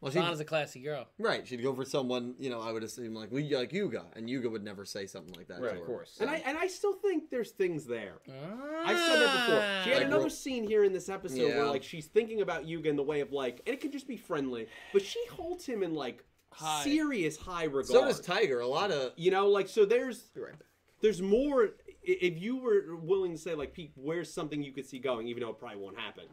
Well, 0.00 0.12
she, 0.12 0.18
Sana's 0.20 0.38
a 0.38 0.44
classy 0.44 0.78
girl. 0.78 1.08
right. 1.18 1.44
She'd 1.44 1.60
go 1.60 1.74
for 1.74 1.84
someone. 1.84 2.36
You 2.38 2.50
know, 2.50 2.60
I 2.60 2.70
would 2.70 2.84
assume 2.84 3.14
like 3.14 3.32
we 3.32 3.52
like 3.52 3.72
Yuga, 3.72 4.06
and 4.14 4.30
Yuga 4.30 4.48
would 4.48 4.62
never 4.62 4.84
say 4.84 5.06
something 5.06 5.34
like 5.34 5.48
that. 5.48 5.60
Right, 5.60 5.70
to 5.70 5.74
of 5.74 5.80
her. 5.80 5.86
course. 5.86 6.18
And 6.20 6.30
I 6.30 6.36
and 6.46 6.56
I 6.56 6.68
still 6.68 6.92
think 6.92 7.30
there's 7.30 7.50
things 7.50 7.84
there. 7.84 8.20
Ah. 8.30 8.82
I've 8.84 8.96
said 8.96 9.16
that 9.20 9.34
before. 9.46 9.82
She 9.82 9.90
had 9.90 9.96
Like 9.98 10.06
another 10.06 10.22
Ro- 10.22 10.28
scene 10.28 10.62
here 10.68 10.84
in 10.84 10.92
this 10.92 11.08
episode 11.08 11.48
where 11.48 11.64
like 11.66 11.82
she's 11.82 12.06
thinking 12.06 12.42
about 12.42 12.64
Yuga 12.64 12.88
in 12.90 12.94
the 12.94 13.02
way 13.02 13.18
of 13.22 13.32
like, 13.32 13.60
and 13.66 13.74
it 13.74 13.80
could 13.80 13.90
just 13.90 14.06
be 14.06 14.16
friendly, 14.16 14.68
but 14.92 15.02
she 15.02 15.18
holds 15.32 15.66
him 15.66 15.82
in 15.82 15.94
like 15.94 16.24
High. 16.58 16.84
serious 16.84 17.36
high 17.36 17.64
regard. 17.64 17.86
So 17.86 18.04
does 18.04 18.20
Tiger. 18.20 18.60
A 18.60 18.66
lot 18.66 18.90
of 18.90 19.12
you 19.16 19.30
know, 19.30 19.48
like 19.48 19.68
so 19.68 19.84
there's 19.84 20.18
Be 20.34 20.40
right 20.40 20.52
back. 20.52 20.68
there's 21.00 21.22
more. 21.22 21.70
If 22.02 22.40
you 22.40 22.56
were 22.56 22.96
willing 22.96 23.32
to 23.32 23.38
say 23.38 23.54
like, 23.54 23.72
Pete, 23.74 23.92
where's 23.96 24.32
something 24.32 24.62
you 24.62 24.72
could 24.72 24.86
see 24.86 24.98
going, 24.98 25.28
even 25.28 25.42
though 25.42 25.50
it 25.50 25.58
probably 25.58 25.78
won't 25.78 25.98
happen. 25.98 26.24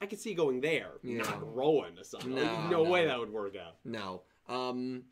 I 0.00 0.06
could 0.06 0.20
see 0.20 0.32
going 0.32 0.60
there, 0.60 0.92
Yeah. 1.02 1.18
not 1.22 1.54
Rowan 1.54 1.96
to 1.96 2.04
something. 2.04 2.34
No, 2.34 2.42
Like, 2.42 2.70
no, 2.70 2.84
no. 2.84 2.90
way 2.90 3.06
that 3.06 3.18
would 3.18 3.32
work 3.32 3.54
out. 3.56 3.76
no. 3.84 4.22
Um. 4.48 5.04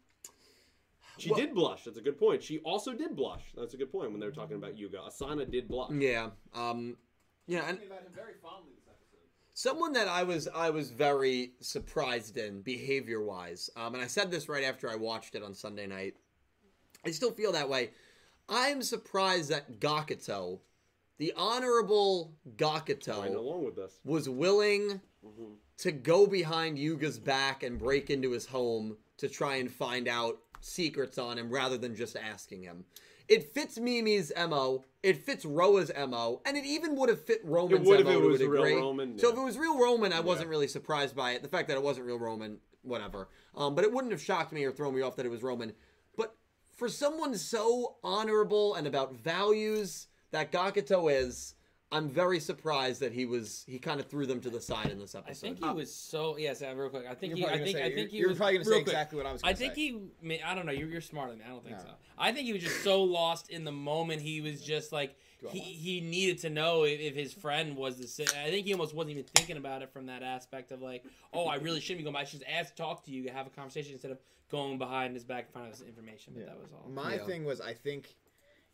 She 1.18 1.30
Well- 1.30 1.40
did 1.40 1.54
blush. 1.54 1.84
That's 1.84 1.96
a 1.96 2.02
good 2.02 2.18
point. 2.18 2.42
She 2.42 2.58
also 2.60 2.92
did 2.92 3.16
blush. 3.16 3.42
That's 3.56 3.72
a 3.72 3.76
good 3.78 3.90
point 3.90 4.10
when 4.10 4.20
they 4.20 4.26
were 4.26 4.32
talking 4.32 4.56
about 4.56 4.76
Yuga. 4.76 4.98
Asana 4.98 5.50
did 5.50 5.66
blush. 5.66 5.90
Yeah. 5.92 6.30
Um. 6.54 6.98
Yeah. 7.46 7.68
And 7.68 7.82
about 7.82 8.02
him 8.02 8.12
very 8.12 8.34
fondly 8.34 8.72
this 8.74 8.75
episode. 8.75 8.75
Someone 9.56 9.94
that 9.94 10.06
I 10.06 10.22
was 10.22 10.46
I 10.54 10.68
was 10.70 10.90
very 10.90 11.52
surprised 11.60 12.36
in 12.36 12.60
behavior 12.60 13.22
wise, 13.22 13.70
um, 13.74 13.94
and 13.94 14.04
I 14.04 14.06
said 14.06 14.30
this 14.30 14.48
right 14.48 14.62
after 14.62 14.88
I 14.88 14.94
watched 14.96 15.34
it 15.34 15.42
on 15.42 15.54
Sunday 15.54 15.86
night. 15.86 16.14
I 17.04 17.10
still 17.10 17.32
feel 17.32 17.52
that 17.52 17.68
way. 17.68 17.90
I'm 18.48 18.82
surprised 18.82 19.48
that 19.50 19.80
Gakuto, 19.80 20.60
the 21.18 21.32
honorable 21.36 22.34
Gakuto, 22.56 23.34
along 23.34 23.64
with 23.64 23.76
this. 23.76 23.98
was 24.04 24.28
willing 24.28 25.00
Mhm. 25.24 25.56
to 25.78 25.90
go 25.90 26.26
behind 26.26 26.78
Yuga's 26.78 27.18
back 27.18 27.62
and 27.62 27.78
break 27.78 28.10
into 28.10 28.32
his 28.32 28.46
home 28.46 28.98
to 29.16 29.28
try 29.28 29.56
and 29.56 29.72
find 29.72 30.06
out 30.06 30.38
secrets 30.60 31.16
on 31.16 31.38
him 31.38 31.50
rather 31.50 31.78
than 31.78 31.96
just 31.96 32.14
asking 32.16 32.62
him. 32.62 32.84
It 33.28 33.52
fits 33.54 33.78
Mimi's 33.78 34.32
MO, 34.36 34.84
it 35.02 35.16
fits 35.24 35.44
Roa's 35.44 35.90
MO, 35.96 36.40
and 36.46 36.56
it 36.56 36.64
even 36.64 36.94
would 36.96 37.08
have 37.08 37.20
fit 37.24 37.40
Roman's 37.44 37.80
if 37.88 38.04
MO 38.04 38.10
it 38.10 38.20
to 38.20 38.28
was 38.28 38.40
a 38.40 38.48
real 38.48 38.62
degree. 38.62 38.74
Roman, 38.80 39.18
So 39.18 39.30
if 39.32 39.36
it 39.36 39.40
was 39.42 39.58
real 39.58 39.78
Roman, 39.78 40.12
I 40.12 40.20
wasn't 40.20 40.46
Yeah. 40.46 40.50
really 40.50 40.68
surprised 40.68 41.16
by 41.16 41.32
it. 41.32 41.42
The 41.42 41.48
fact 41.48 41.66
that 41.68 41.76
it 41.76 41.82
wasn't 41.82 42.06
real 42.06 42.18
Roman, 42.20 42.60
whatever. 42.82 43.28
Um, 43.56 43.74
but 43.74 43.84
it 43.84 43.92
wouldn't 43.92 44.12
have 44.12 44.22
shocked 44.22 44.52
me 44.52 44.64
or 44.64 44.70
thrown 44.70 44.94
me 44.94 45.02
off 45.02 45.16
that 45.16 45.26
it 45.26 45.30
was 45.30 45.42
Roman. 45.42 45.72
But 46.16 46.36
for 46.76 46.88
someone 46.88 47.36
so 47.36 47.96
honorable 48.04 48.74
and 48.74 48.86
about 48.86 49.12
values 49.14 50.06
that 50.30 50.52
Gakuto 50.52 51.12
is, 51.12 51.55
I'm 51.92 52.10
very 52.10 52.40
surprised 52.40 53.00
that 53.00 53.12
he 53.12 53.26
was 53.26 53.64
he 53.68 53.78
kind 53.78 54.00
of 54.00 54.06
threw 54.06 54.26
them 54.26 54.40
to 54.40 54.50
the 54.50 54.60
side 54.60 54.90
in 54.90 54.98
this 54.98 55.14
episode. 55.14 55.30
I 55.30 55.34
think 55.34 55.64
he 55.64 55.70
was 55.70 55.94
so 55.94 56.36
yes. 56.36 56.60
Uh, 56.60 56.74
real 56.74 56.88
quick, 56.88 57.04
I 57.08 57.14
think 57.14 57.36
You're 57.36 57.48
he. 57.48 57.54
I 57.54 57.58
think. 57.58 57.76
say- 57.78 57.84
I 57.84 57.94
think 57.94 58.10
he 58.10 58.16
you're 58.18 58.28
was, 58.30 58.38
probably 58.38 58.54
gonna 58.54 58.64
say 58.64 58.70
real 58.72 58.78
quick, 58.80 58.88
exactly 58.88 59.16
what 59.18 59.26
I 59.26 59.32
was 59.32 59.42
I 59.44 59.46
gonna 59.52 59.56
say. 59.56 59.64
I 59.64 59.68
think 59.68 59.74
say. 60.22 60.28
he. 60.28 60.42
I 60.42 60.54
don't 60.56 60.66
know. 60.66 60.72
You're, 60.72 60.88
you're 60.88 61.00
smarter 61.00 61.30
than 61.30 61.38
me. 61.38 61.44
I 61.46 61.50
don't 61.50 61.62
think 61.64 61.76
No. 61.76 61.82
so. 61.84 61.90
I 62.18 62.32
think 62.32 62.46
he 62.46 62.52
was 62.52 62.62
just 62.62 62.82
so 62.82 63.04
lost 63.04 63.50
in 63.50 63.62
the 63.64 63.70
moment. 63.72 64.20
He 64.20 64.40
was 64.40 64.60
just 64.62 64.90
like 64.90 65.14
he, 65.52 65.60
he 65.60 66.00
needed 66.00 66.38
to 66.40 66.50
know 66.50 66.82
if, 66.82 66.98
if 66.98 67.14
his 67.14 67.32
friend 67.32 67.76
was 67.76 67.98
the. 67.98 68.08
si- 68.08 68.24
I 68.24 68.50
think 68.50 68.66
he 68.66 68.72
almost 68.72 68.92
wasn't 68.92 69.12
even 69.12 69.24
thinking 69.36 69.56
about 69.56 69.82
it 69.82 69.92
from 69.92 70.06
that 70.06 70.24
aspect 70.24 70.72
of 70.72 70.82
like, 70.82 71.04
oh, 71.32 71.46
I 71.46 71.54
really 71.56 71.80
shouldn't 71.80 71.98
be 71.98 72.02
going. 72.04 72.14
Back. 72.14 72.22
I 72.22 72.24
should 72.24 72.40
just 72.40 72.50
ask, 72.50 72.74
to 72.74 72.82
talk 72.82 73.04
to 73.04 73.12
you, 73.12 73.30
have 73.30 73.46
a 73.46 73.50
conversation 73.50 73.92
instead 73.92 74.10
of 74.10 74.18
going 74.50 74.76
behind 74.78 75.14
his 75.14 75.22
back 75.24 75.44
and 75.44 75.54
find 75.54 75.66
out 75.66 75.72
this 75.72 75.82
information. 75.86 76.32
But 76.34 76.40
Yeah. 76.40 76.46
that 76.46 76.58
was 76.60 76.70
all. 76.72 76.90
My 76.90 77.14
Yeah. 77.14 77.26
thing 77.26 77.44
was, 77.44 77.60
I 77.60 77.74
think 77.74 78.16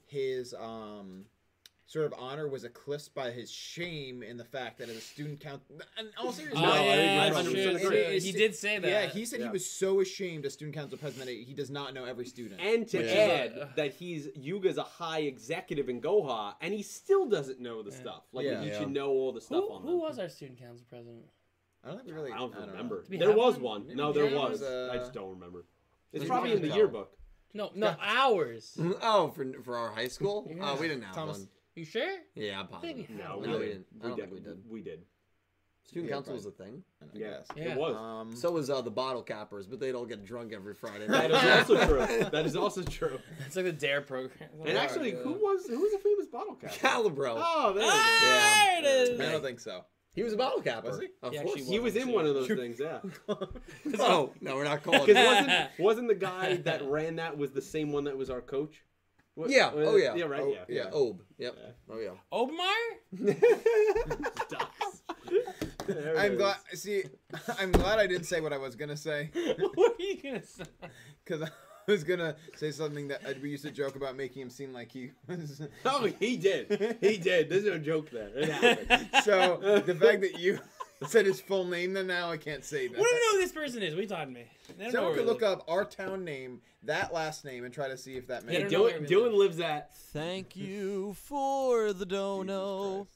his 0.07 0.55
um, 0.55 1.27
sort 1.93 2.07
of 2.07 2.15
honor 2.19 2.49
was 2.49 2.65
eclipsed 2.65 3.15
by 3.15 3.31
his 3.31 3.51
shame 3.51 4.23
in 4.23 4.39
the 4.39 4.45
fact 4.45 4.79
that 4.79 4.89
as 4.89 4.97
a 4.97 5.01
student 5.01 5.39
count. 5.41 5.61
And 5.99 6.09
all 6.19 6.29
Oh, 6.29 6.31
seriousness, 6.31 6.63
No, 6.63 6.71
I 6.73 6.85
yeah, 6.85 7.25
agree. 7.27 7.35
that's 7.35 7.49
100% 7.49 7.53
true. 7.53 7.87
agree. 7.87 7.99
It 7.99 8.13
is- 8.15 8.25
He 8.25 8.33
did 8.33 8.55
say 8.55 8.79
that. 8.79 8.89
Yeah, 8.89 9.07
he 9.07 9.27
said 9.27 9.41
Yeah. 9.41 9.47
he 9.47 9.53
was 9.53 9.71
so 9.71 10.01
ashamed 10.01 10.47
as 10.47 10.55
student 10.55 10.75
council 10.75 10.97
president 10.97 11.27
that 11.29 11.35
he 11.47 11.53
does 11.53 11.69
not 11.71 11.93
know 11.93 12.05
every 12.07 12.25
student. 12.25 12.63
And 12.63 12.89
to 12.89 12.97
Which 12.97 13.07
is 13.09 13.13
add 13.13 13.77
that 13.77 13.93
he's 13.93 14.29
Yuga's 14.29 14.79
a 14.79 14.83
high 14.85 15.21
executive 15.21 15.91
in 15.91 16.01
Goha, 16.01 16.55
and 16.63 16.73
he 16.73 16.83
still 16.83 17.27
doesn't 17.29 17.61
know 17.61 17.83
the 17.83 17.91
Yeah. 17.91 18.01
stuff. 18.01 18.23
Like 18.33 18.47
Yeah. 18.47 18.63
he 18.63 18.69
Yeah. 18.69 18.79
should 18.79 18.91
know 18.91 19.11
all 19.11 19.33
the 19.33 19.43
stuff 19.43 19.63
Who, 19.63 19.73
on 19.73 19.83
who 19.83 19.89
them. 19.91 20.01
was 20.01 20.19
our 20.19 20.31
student 20.31 20.59
council 20.61 20.87
president? 20.89 21.27
I 21.85 21.89
don't 21.89 21.97
think 21.99 22.07
we 22.09 22.15
really. 22.15 22.33
I 22.33 22.39
don't 22.39 22.55
know. 22.59 22.67
remember. 22.69 23.03
Do 23.03 23.09
we 23.11 23.17
There 23.19 23.33
was 23.37 23.59
one? 23.59 23.87
one. 23.89 23.97
No, 23.97 24.13
there 24.15 24.31
Yeah, 24.31 24.39
was. 24.39 24.63
it 24.63 24.65
was, 24.65 24.91
I 24.91 24.97
uh, 24.97 24.99
just 24.99 25.13
don't 25.13 25.29
remember. 25.31 25.67
It's 26.15 26.25
probably 26.25 26.53
in 26.53 26.63
the 26.63 26.69
yearbook. 26.69 27.19
No, 27.53 27.71
no, 27.75 27.89
Yeah. 27.89 27.97
ours. 28.01 28.79
oh, 29.03 29.29
for 29.29 29.45
for 29.63 29.77
our 29.77 29.91
high 29.91 30.09
school, 30.09 30.47
Yeah. 30.57 30.73
uh, 30.73 30.77
we 30.77 30.89
didn't 30.89 31.03
have 31.03 31.15
Thomas. 31.15 31.39
one. 31.41 31.49
You 31.75 31.85
sure? 31.85 32.17
Yeah, 32.35 32.61
I'm 32.61 32.69
I 32.73 32.81
think 32.81 32.97
we 32.99 33.03
positive. 33.05 33.25
No, 33.29 33.39
one. 33.39 33.51
No, 33.51 33.59
we 33.59 33.67
did. 33.67 33.73
didn't. 33.73 33.87
I 34.03 34.09
don't 34.09 34.17
think 34.19 34.33
we 34.33 34.41
did. 34.41 34.59
We 34.69 34.83
did. 34.83 35.01
Student 35.85 36.11
Yeah, 36.11 36.15
council 36.17 36.35
was 36.35 36.47
a 36.47 36.51
thing. 36.53 36.83
I 37.03 37.07
Yeah. 37.13 37.39
Yeah. 37.57 37.63
It 37.73 37.77
was. 37.77 37.97
Um, 37.97 38.37
So 38.37 38.53
was 38.53 38.71
uh, 38.71 38.83
the 38.83 38.91
bottle 38.91 39.23
cappers, 39.23 39.67
but 39.67 39.81
they'd 39.81 39.95
all 39.95 40.05
get 40.07 40.25
drunk 40.25 40.53
every 40.53 40.75
Friday. 40.75 41.07
that 41.09 41.31
night. 41.31 41.45
is 41.65 41.71
also 41.71 41.87
true. 41.87 42.25
That 42.31 42.47
is 42.47 42.57
also 42.57 42.83
true. 42.83 43.19
It's 43.47 43.57
like 43.57 43.65
the 43.65 43.73
Dare 43.73 44.01
program. 44.01 44.49
And 44.65 44.79
actually, 44.79 45.11
who 45.13 45.33
was 45.33 45.67
who 45.67 45.81
was 45.81 45.93
a 45.95 45.99
famous 45.99 46.27
bottle 46.27 46.55
cap? 46.55 46.73
Calibro. 46.73 47.35
Oh, 47.45 47.73
there 47.73 47.83
it 47.83 47.87
is. 47.87 47.93
Ah, 47.93 48.79
there 48.83 48.85
it 48.85 49.11
is. 49.15 49.21
I 49.21 49.33
don't 49.33 49.43
think 49.43 49.59
so. 49.61 49.85
He 50.15 50.23
was 50.23 50.35
a 50.35 50.37
bottle 50.37 50.61
capper. 50.61 50.89
Was 50.89 51.01
he? 51.01 51.09
Of 51.23 51.33
He 51.33 51.39
course. 51.39 51.51
actually 51.53 51.65
He 51.73 51.79
was 51.79 51.97
in 51.97 52.13
one 52.13 52.27
of 52.27 52.35
those 52.35 52.47
things, 52.47 52.79
yeah. 52.79 52.99
Oh 53.99 54.31
no, 54.43 54.57
we're 54.57 54.65
not 54.65 54.83
calling. 54.83 55.07
Because 55.07 55.17
it. 55.17 55.27
wasn't 55.27 55.71
wasn't 55.79 56.09
the 56.09 56.15
guy 56.15 56.57
that 56.59 56.85
ran 56.85 57.17
that 57.17 57.37
was 57.39 57.51
the 57.53 57.63
same 57.63 57.93
one 57.93 58.05
that 58.05 58.17
was 58.17 58.29
our 58.31 58.43
coach? 58.43 58.83
What- 59.35 59.51
Yeah, 59.51 59.73
was 59.73 59.89
oh, 59.89 59.97
yeah. 59.97 60.15
Yeah, 60.15 60.25
right. 60.27 60.41
Oh, 60.43 60.49
yeah. 60.53 60.65
Yeah, 60.69 60.91
Obe. 60.93 61.23
Yep. 61.39 61.57
Yeah. 61.59 61.73
Oh 61.91 61.99
yeah. 61.99 62.17
Obermeyer? 62.33 63.39
Ducks. 64.51 65.03
There 65.87 66.19
I'm 66.19 66.37
glad. 66.37 66.57
See, 66.75 67.05
I'm 67.59 67.73
glad 67.73 67.99
I 67.99 68.07
didn't 68.07 68.27
say 68.27 68.41
what 68.41 68.53
I 68.53 68.59
was 68.59 68.77
gonna 68.77 68.97
say 68.97 69.31
what 69.75 69.93
are 69.99 70.03
you 70.03 70.23
gonna 70.23 70.45
say? 70.45 70.65
because 71.25 71.43
I 71.43 71.49
was 71.91 72.05
gonna 72.05 72.37
say 72.57 72.71
something 72.71 73.09
that 73.09 73.25
uh, 73.27 73.33
we 73.43 73.51
used 73.51 73.65
to 73.65 73.71
joke 73.71 73.97
about 73.97 74.17
making 74.17 74.43
him 74.43 74.51
seem 74.51 74.73
like 74.73 74.93
he 74.93 75.11
was. 75.27 75.63
Oh, 75.85 76.09
he 76.21 76.37
did. 76.37 76.97
He 77.01 77.17
did. 77.17 77.49
There's 77.49 77.65
no 77.65 77.79
joke 77.79 78.11
there. 78.11 78.29
So 79.25 79.83
the 79.85 79.95
fact 79.95 80.21
that 80.21 80.39
you 80.39 80.59
said 81.09 81.27
his 81.27 81.41
full 81.41 81.65
name, 81.65 81.93
then 81.93 82.07
now 82.07 82.31
I 82.31 82.37
can't 82.37 82.65
say 82.65 82.89
that. 82.89 82.97
We 82.99 83.03
don't 83.05 83.15
know 83.15 83.33
who 83.33 83.41
this 83.41 83.53
person 83.53 83.83
is. 83.83 83.95
What 83.95 83.99
are 84.01 84.03
you 84.03 84.09
talking 84.09 84.35
to 84.35 84.41
me? 84.41 84.47
They 84.69 84.75
don't 84.75 84.79
know 84.87 84.91
Someone 84.91 85.05
where 85.11 85.15
could 85.19 85.27
we 85.27 85.33
look 85.33 85.43
live. 85.43 85.59
up 85.59 85.65
our 85.69 85.85
town 85.85 86.25
name, 86.25 86.61
that 86.85 87.13
last 87.13 87.45
name, 87.45 87.65
and 87.65 87.73
try 87.73 87.89
to 87.89 87.97
see 87.97 88.17
if 88.17 88.27
that 88.29 88.47
They 88.47 88.53
Yeah, 88.55 88.59
makes. 88.61 88.73
don't 88.73 88.81
know 88.81 88.85
where 88.85 88.99
Dylan, 89.01 89.09
we. 89.09 89.31
Dylan 89.31 89.35
lives 89.39 89.61
at. 89.61 89.95
Thank 89.97 90.57
you 90.57 91.15
for 91.15 91.93
the 91.93 92.07
dono. 92.07 93.07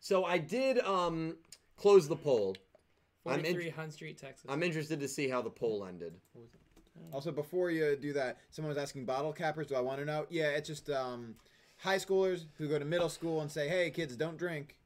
So 0.00 0.24
I 0.24 0.38
did 0.38 0.78
um 0.80 1.36
close 1.76 2.08
the 2.08 2.16
poll. 2.16 2.56
I'm 3.26 3.40
in- 3.40 3.52
43 3.54 3.68
Hunt 3.70 3.92
Street, 3.92 4.18
Texas. 4.18 4.46
I'm 4.48 4.62
interested 4.62 4.98
to 5.00 5.08
see 5.08 5.28
how 5.28 5.42
the 5.42 5.50
poll 5.50 5.84
ended. 5.84 6.14
Also, 7.12 7.32
before 7.32 7.70
you 7.70 7.96
do 7.96 8.12
that, 8.14 8.38
someone 8.50 8.68
was 8.68 8.78
asking 8.78 9.04
bottle 9.04 9.32
cappers. 9.32 9.66
Do 9.66 9.74
I 9.74 9.80
want 9.80 9.98
to 10.00 10.04
know? 10.04 10.26
Yeah, 10.28 10.48
it's 10.50 10.68
just 10.68 10.90
um, 10.90 11.34
high 11.78 11.96
schoolers 11.96 12.44
who 12.58 12.68
go 12.68 12.78
to 12.78 12.84
middle 12.84 13.08
school 13.08 13.40
and 13.40 13.50
say, 13.50 13.68
"Hey, 13.68 13.90
kids, 13.90 14.16
don't 14.16 14.36
drink." 14.36 14.76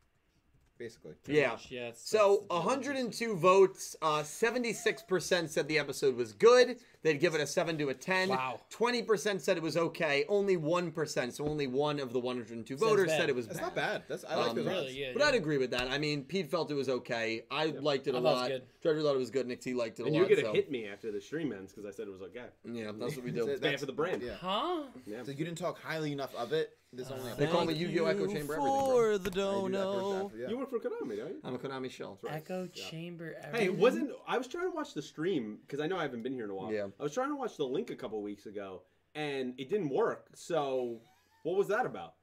Basically. 0.78 1.12
Yeah. 1.26 1.50
Gosh, 1.50 1.70
yeah, 1.70 1.90
So 1.94 2.44
102 2.48 3.36
votes. 3.36 3.96
Uh, 4.02 4.22
76% 4.22 5.48
said 5.48 5.68
the 5.68 5.78
episode 5.78 6.16
was 6.16 6.32
good. 6.32 6.78
They'd 7.04 7.20
give 7.20 7.34
it 7.34 7.40
a 7.42 7.46
7 7.46 7.76
to 7.78 7.90
a 7.90 7.94
10. 7.94 8.30
Wow. 8.30 8.60
20% 8.72 9.38
said 9.40 9.58
it 9.58 9.62
was 9.62 9.76
okay. 9.76 10.24
Only 10.26 10.56
1%, 10.56 11.32
so 11.34 11.46
only 11.46 11.66
one 11.66 12.00
of 12.00 12.14
the 12.14 12.18
102 12.18 12.76
voters 12.78 13.08
bad. 13.08 13.20
said 13.20 13.28
it 13.28 13.36
was 13.36 13.46
That's 13.46 13.58
bad. 13.60 13.64
not 13.66 13.74
bad. 13.74 14.02
That's 14.08 14.24
I 14.24 14.36
like 14.36 14.50
Um, 14.50 14.56
those 14.56 14.66
Really, 14.66 14.86
odds. 14.86 14.96
yeah. 14.96 15.10
But 15.12 15.20
yeah. 15.20 15.28
I'd 15.28 15.34
agree 15.34 15.58
with 15.58 15.70
that. 15.72 15.88
I 15.88 15.98
mean, 15.98 16.24
Pete 16.24 16.50
felt 16.50 16.70
it 16.70 16.74
was 16.74 16.88
okay. 16.88 17.44
I 17.50 17.66
liked 17.66 18.06
it 18.06 18.14
a 18.14 18.18
I 18.18 18.20
thought 18.22 18.26
it 18.28 18.32
was 18.32 18.40
lot. 18.40 18.48
good. 18.48 18.62
Treasure 18.80 19.02
thought 19.02 19.14
it 19.14 19.18
was 19.18 19.30
good. 19.30 19.46
Nick 19.46 19.60
T 19.60 19.74
liked 19.74 20.00
it 20.00 20.04
a 20.04 20.06
And 20.06 20.16
you're 20.16 20.26
gonna 20.26 20.40
so- 20.40 20.52
hit 20.54 20.70
me 20.70 20.86
after 20.88 21.12
the 21.12 21.20
stream 21.20 21.52
ends 21.52 21.72
because 21.74 21.86
I 21.86 21.94
said 21.94 22.08
it 22.08 22.12
was 22.12 22.22
okay. 22.22 22.46
Yeah, 22.64 22.92
that's 22.98 23.16
what 23.16 23.24
we 23.24 23.30
So 23.36 23.46
do. 23.46 23.56
that's- 23.58 23.80
for 23.80 23.86
the 23.86 23.92
brand. 23.92 24.22
Yeah. 24.22 24.34
Huh? 24.34 24.84
Yeah. 25.06 25.22
So 25.24 25.32
you 25.32 25.44
didn't 25.44 25.58
talk 25.58 25.78
highly 25.78 26.10
enough 26.10 26.34
of 26.34 26.54
it. 26.54 26.78
This 26.92 27.10
only. 27.10 27.32
They 27.36 27.48
call 27.48 27.64
me 27.64 27.74
Yu-Gi-Oh! 27.74 28.04
Echo 28.06 28.20
you 28.20 28.26
Chamber 28.32 28.54
everything, 28.54 28.64
bro. 28.68 28.86
for 28.86 29.18
the 29.18 29.30
I 29.30 29.34
do 29.34 29.40
dono. 29.40 30.30
yeah. 30.38 30.48
You 30.48 30.56
work 30.58 30.70
for 30.70 30.78
Konami, 30.78 31.16
don't 31.16 31.28
you? 31.30 31.40
I'm 31.42 31.56
a 31.56 31.58
Konami 31.58 31.90
shell. 31.90 32.20
Right. 32.22 32.34
Echo 32.36 32.68
chamber. 32.68 33.34
Hey, 33.40 33.46
everything? 33.48 33.66
it 33.66 33.74
wasn't 33.78 34.10
I 34.28 34.38
was 34.38 34.46
trying 34.46 34.70
to 34.70 34.76
watch 34.76 34.94
the 34.94 35.02
stream 35.02 35.58
because 35.66 35.80
I 35.80 35.88
know 35.88 35.96
I 35.98 36.02
haven't 36.02 36.22
been 36.22 36.32
here 36.32 36.44
in 36.44 36.50
a 36.50 36.54
while. 36.54 36.72
Yeah. 36.72 36.86
I 36.98 37.02
was 37.02 37.12
trying 37.14 37.30
to 37.30 37.36
watch 37.36 37.56
the 37.56 37.64
link 37.64 37.90
a 37.90 37.96
couple 37.96 38.22
weeks 38.22 38.46
ago, 38.46 38.82
and 39.14 39.54
it 39.58 39.68
didn't 39.68 39.90
work. 39.90 40.28
So, 40.34 41.00
what 41.42 41.56
was 41.56 41.68
that 41.68 41.86
about? 41.86 42.14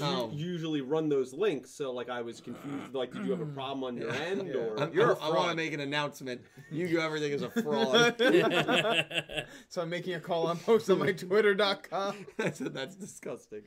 Oh. 0.00 0.30
You 0.32 0.46
usually 0.46 0.80
run 0.80 1.08
those 1.08 1.32
links, 1.34 1.70
so 1.70 1.92
like 1.92 2.08
I 2.08 2.22
was 2.22 2.40
confused. 2.40 2.94
Like, 2.94 3.12
did 3.12 3.24
you 3.26 3.30
have 3.32 3.40
a 3.40 3.46
problem 3.46 3.84
on 3.84 3.96
your 3.96 4.10
end, 4.12 4.48
Yeah. 4.48 4.54
or 4.54 4.80
I'm, 4.80 4.92
You're 4.94 5.12
a 5.12 5.18
I 5.20 5.28
want 5.28 5.50
to 5.50 5.56
make 5.56 5.72
an 5.74 5.80
announcement. 5.80 6.40
Yu-Gi-Oh! 6.72 7.00
Everything 7.00 7.32
as 7.32 7.42
a 7.42 7.50
fraud. 7.50 8.16
so 9.68 9.82
I'm 9.82 9.90
making 9.90 10.14
a 10.14 10.20
call 10.20 10.46
on 10.46 10.56
post 10.58 10.88
on 10.90 10.98
my 10.98 11.12
Twitter.com. 11.12 12.26
that's, 12.38 12.58
that's 12.60 12.96
disgusting. 12.96 13.62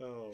oh, 0.00 0.32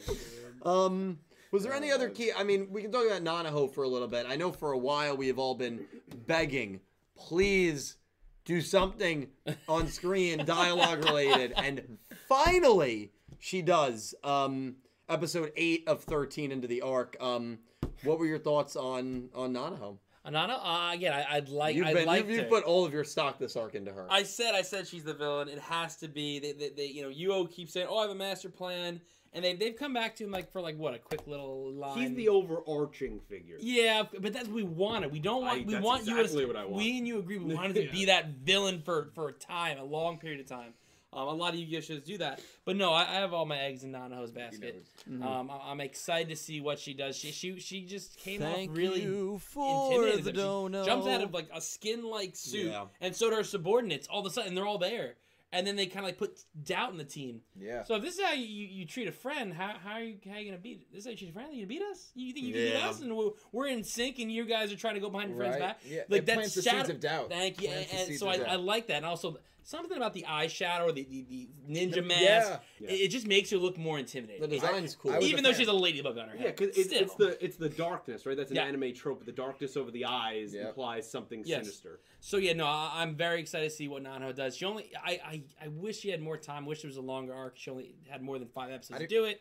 Um, 0.64 1.18
was 1.52 1.62
there 1.62 1.74
any 1.74 1.92
other 1.92 2.08
key? 2.08 2.32
I 2.36 2.42
mean, 2.42 2.68
we 2.70 2.80
can 2.82 2.90
talk 2.90 3.04
about 3.06 3.22
Nanaho 3.22 3.72
for 3.72 3.84
a 3.84 3.88
little 3.88 4.08
bit. 4.08 4.26
I 4.28 4.36
know 4.36 4.50
for 4.50 4.72
a 4.72 4.78
while 4.78 5.16
we 5.16 5.26
have 5.28 5.38
all 5.38 5.54
been 5.54 5.84
begging, 6.26 6.80
please 7.16 7.96
do 8.44 8.60
something 8.60 9.28
on 9.68 9.88
screen, 9.88 10.44
dialogue 10.44 11.04
related, 11.04 11.52
and 11.56 11.98
finally 12.28 13.12
she 13.38 13.62
does. 13.62 14.14
Um, 14.24 14.76
episode 15.08 15.52
eight 15.56 15.84
of 15.86 16.04
thirteen 16.04 16.52
into 16.52 16.68
the 16.68 16.82
arc. 16.82 17.16
Um, 17.20 17.58
what 18.04 18.18
were 18.18 18.26
your 18.26 18.38
thoughts 18.38 18.76
on 18.76 19.28
on 19.34 19.54
Nanaho? 19.54 19.98
Anana, 20.26 20.60
uh, 20.62 20.92
again, 20.92 21.14
I, 21.14 21.36
I'd 21.36 21.48
like. 21.48 21.74
You've 21.74 21.86
I 21.86 21.94
been 21.94 22.06
liked 22.06 22.28
you've, 22.28 22.36
you've 22.36 22.44
her. 22.44 22.50
put 22.50 22.64
all 22.64 22.84
of 22.84 22.92
your 22.92 23.04
stock 23.04 23.38
this 23.38 23.56
arc 23.56 23.74
into 23.74 23.90
her. 23.90 24.06
I 24.10 24.22
said, 24.22 24.54
I 24.54 24.60
said 24.60 24.86
she's 24.86 25.04
the 25.04 25.14
villain. 25.14 25.48
It 25.48 25.58
has 25.60 25.96
to 25.96 26.08
be. 26.08 26.38
They, 26.38 26.52
they, 26.52 26.68
they 26.68 26.86
you 26.86 27.02
know, 27.02 27.08
Yuo 27.08 27.50
keeps 27.50 27.72
saying, 27.72 27.86
"Oh, 27.88 27.98
I 27.98 28.02
have 28.02 28.10
a 28.10 28.14
master 28.14 28.50
plan," 28.50 29.00
and 29.32 29.44
they 29.44 29.54
they've 29.54 29.76
come 29.76 29.92
back 29.94 30.16
to 30.16 30.24
him 30.24 30.30
like 30.30 30.50
for 30.52 30.60
like 30.60 30.76
what 30.76 30.94
a 30.94 30.98
quick 30.98 31.26
little 31.26 31.72
line. 31.72 31.98
he's 31.98 32.14
the 32.14 32.28
overarching 32.28 33.20
figure. 33.28 33.56
Yeah, 33.60 34.04
but 34.20 34.32
that's 34.32 34.46
what 34.46 34.54
we 34.56 34.62
wanted. 34.62 35.12
We 35.12 35.20
don't 35.20 35.42
want. 35.42 35.60
I- 35.60 35.64
we 35.64 35.72
that's 35.74 35.84
want 35.84 36.06
you 36.06 36.18
exactly 36.18 36.42
as 36.42 36.46
what 36.48 36.56
I 36.56 36.64
want. 36.64 36.76
we 36.76 36.98
and 36.98 37.06
you 37.06 37.18
agree. 37.18 37.38
We 37.38 37.54
wanted 37.54 37.74
to 37.86 37.88
be 37.92 38.06
that 38.06 38.28
villain 38.30 38.82
for 38.84 39.10
for 39.14 39.28
a 39.28 39.32
time, 39.32 39.78
a 39.78 39.84
long 39.84 40.18
period 40.18 40.40
of 40.40 40.46
time. 40.46 40.74
Um, 41.12 41.26
a 41.26 41.32
lot 41.32 41.54
of 41.54 41.58
Yu-Gi-Oh 41.58 41.80
shows 41.80 42.02
do 42.02 42.18
that, 42.18 42.40
but 42.64 42.76
no, 42.76 42.92
I, 42.92 43.00
I 43.00 43.14
have 43.14 43.34
all 43.34 43.44
my 43.44 43.58
eggs 43.58 43.82
in 43.82 43.90
Nanaho's 43.90 44.30
basket. 44.30 44.86
Mm-hmm. 45.10 45.26
Um, 45.26 45.50
I, 45.50 45.70
I'm 45.72 45.80
excited 45.80 46.28
to 46.28 46.36
see 46.36 46.60
what 46.60 46.78
she 46.78 46.94
does. 46.94 47.16
She 47.16 47.32
she 47.32 47.58
she 47.58 47.84
just 47.84 48.16
came 48.16 48.40
Thank 48.40 48.70
off 48.70 48.76
really 48.76 49.02
you 49.02 49.40
for 49.40 49.90
intimidating. 49.92 50.24
the. 50.24 50.30
She 50.30 50.36
dono. 50.36 50.84
jumps 50.84 51.08
out 51.08 51.20
of 51.24 51.34
like 51.34 51.48
a 51.52 51.60
skin-like 51.60 52.36
suit, 52.36 52.66
Yeah. 52.70 52.84
and 53.00 53.16
so 53.16 53.28
do 53.28 53.34
her 53.34 53.42
subordinates. 53.42 54.06
All 54.06 54.20
of 54.20 54.26
a 54.26 54.30
sudden, 54.30 54.54
they're 54.54 54.64
all 54.66 54.78
there, 54.78 55.14
and 55.52 55.66
then 55.66 55.76
they 55.76 55.86
kind 55.86 56.00
of 56.00 56.04
like 56.04 56.18
put 56.18 56.38
doubt 56.62 56.92
in 56.92 56.98
the 56.98 57.04
team. 57.04 57.40
Yeah. 57.58 57.82
So 57.82 57.96
if 57.96 58.02
this 58.02 58.14
is 58.16 58.24
how 58.24 58.32
you, 58.32 58.44
you, 58.44 58.86
treat 58.86 59.08
a 59.08 59.12
friend, 59.12 59.52
how, 59.52 59.74
how 59.82 59.94
are 59.94 60.00
you 60.02 60.16
how 60.26 60.36
are 60.36 60.38
you 60.38 60.50
gonna 60.50 60.60
beat? 60.62 60.92
This 60.92 61.00
is 61.00 61.04
how 61.06 61.10
you 61.10 61.16
treat 61.16 61.30
a 61.30 61.32
friend? 61.32 61.48
You 61.52 61.66
gonna 61.66 61.66
beat 61.68 61.82
us? 61.82 62.10
You 62.14 62.32
think 62.32 62.46
you 62.46 62.52
can 62.54 62.62
beat 62.62 62.76
us? 62.84 63.00
And 63.00 63.16
we're, 63.16 63.30
we're 63.52 63.66
in 63.66 63.82
sync, 63.84 64.18
and 64.18 64.30
you 64.30 64.44
guys 64.44 64.72
are 64.72 64.76
trying 64.76 64.94
to 64.94 65.00
go 65.00 65.10
behind 65.10 65.30
your 65.30 65.38
friend's 65.38 65.54
Right. 65.54 65.60
back. 65.60 65.80
Yeah, 65.86 66.02
like 66.08 66.20
it 66.22 66.26
that's 66.26 66.36
plants 66.36 66.54
the 66.54 66.62
shadow- 66.62 66.78
seeds 66.78 66.90
of 66.90 67.00
doubt. 67.00 67.28
Thank 67.30 67.60
you. 67.62 67.68
And, 67.68 67.86
Plants 67.86 68.08
and 68.08 68.18
so 68.18 68.28
I. 68.28 68.34
I 68.36 68.54
like 68.56 68.86
that, 68.88 68.96
and 68.98 69.06
also 69.06 69.38
something 69.70 69.96
about 69.96 70.12
the 70.12 70.24
eyeshadow 70.28 70.82
or 70.88 70.92
the, 70.92 71.04
the, 71.08 71.24
the 71.28 71.48
ninja 71.70 72.04
mask. 72.06 72.60
Yeah. 72.80 72.90
It, 72.90 72.92
it 73.02 73.08
just 73.08 73.26
makes 73.26 73.50
her 73.50 73.56
look 73.56 73.78
more 73.78 73.98
intimidating. 73.98 74.40
the 74.42 74.48
design's 74.48 74.94
cool. 74.96 75.12
I 75.12 75.18
was 75.18 75.26
Even 75.26 75.44
though 75.44 75.50
fan. 75.50 75.58
she's 75.60 75.68
a 75.68 75.72
ladybug 75.72 76.18
on 76.18 76.28
her 76.28 76.36
head. 76.36 76.44
Yeah, 76.44 76.50
because 76.50 76.76
it's, 76.76 76.92
it's 76.92 77.14
the 77.14 77.42
it's 77.44 77.56
the 77.56 77.68
darkness, 77.68 78.26
right? 78.26 78.36
That's 78.36 78.50
an 78.50 78.56
Yeah. 78.56 78.64
anime 78.64 78.92
trope. 78.92 79.24
The 79.24 79.32
darkness 79.32 79.76
over 79.76 79.90
the 79.90 80.04
eyes 80.06 80.52
Yep. 80.54 80.66
implies 80.68 81.10
something 81.10 81.42
Yes. 81.46 81.62
sinister. 81.62 82.00
So 82.20 82.36
yeah, 82.36 82.52
no, 82.52 82.66
I, 82.66 82.90
I'm 82.96 83.14
very 83.14 83.40
excited 83.40 83.70
to 83.70 83.74
see 83.74 83.88
what 83.88 84.02
Nano 84.02 84.32
does. 84.32 84.56
She 84.56 84.64
only, 84.64 84.90
I, 85.02 85.20
I, 85.24 85.42
I 85.64 85.68
wish 85.68 85.98
she 86.00 86.10
had 86.10 86.20
more 86.20 86.36
time. 86.36 86.66
Wish 86.66 86.82
there 86.82 86.88
was 86.88 86.96
a 86.96 87.02
longer 87.02 87.32
arc. 87.32 87.56
She 87.56 87.70
only 87.70 87.94
had 88.08 88.20
more 88.22 88.38
than 88.38 88.48
five 88.48 88.70
episodes 88.72 89.00
to 89.00 89.06
do 89.06 89.24
it. 89.24 89.40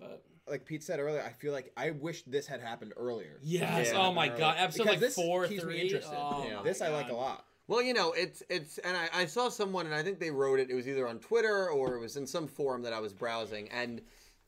But 0.00 0.24
Like 0.48 0.64
Pete 0.64 0.82
said 0.82 0.98
earlier, 0.98 1.22
I 1.22 1.30
feel 1.30 1.52
like 1.52 1.70
I 1.76 1.90
wish 1.90 2.22
this 2.22 2.46
had 2.46 2.60
happened 2.60 2.92
earlier. 2.96 3.38
yes, 3.42 3.90
Yeah. 3.92 3.98
oh 4.00 4.12
my 4.12 4.26
Earlier. 4.28 4.38
god, 4.38 4.56
episode 4.58 4.78
Because 4.84 4.90
like 4.94 5.00
this 5.00 5.14
four, 5.14 5.46
keeps 5.46 5.62
me 5.62 5.72
three. 5.74 5.80
interested. 5.82 6.16
Oh, 6.16 6.44
Yeah. 6.48 6.56
my 6.56 6.62
This 6.62 6.80
I 6.82 6.88
like 6.88 7.10
a 7.10 7.14
lot. 7.14 7.44
Well, 7.72 7.80
you 7.80 7.94
know, 7.94 8.12
it's 8.12 8.42
it's, 8.50 8.76
and 8.76 8.94
I, 8.94 9.22
I 9.22 9.24
saw 9.24 9.48
someone, 9.48 9.86
and 9.86 9.94
I 9.94 10.02
think 10.02 10.20
they 10.20 10.30
wrote 10.30 10.60
it. 10.60 10.68
It 10.68 10.74
was 10.74 10.86
either 10.86 11.08
on 11.08 11.18
Twitter 11.20 11.70
or 11.70 11.94
it 11.94 12.00
was 12.00 12.18
in 12.18 12.26
some 12.26 12.46
forum 12.46 12.82
that 12.82 12.92
I 12.92 13.00
was 13.00 13.14
browsing, 13.14 13.70
and 13.70 14.02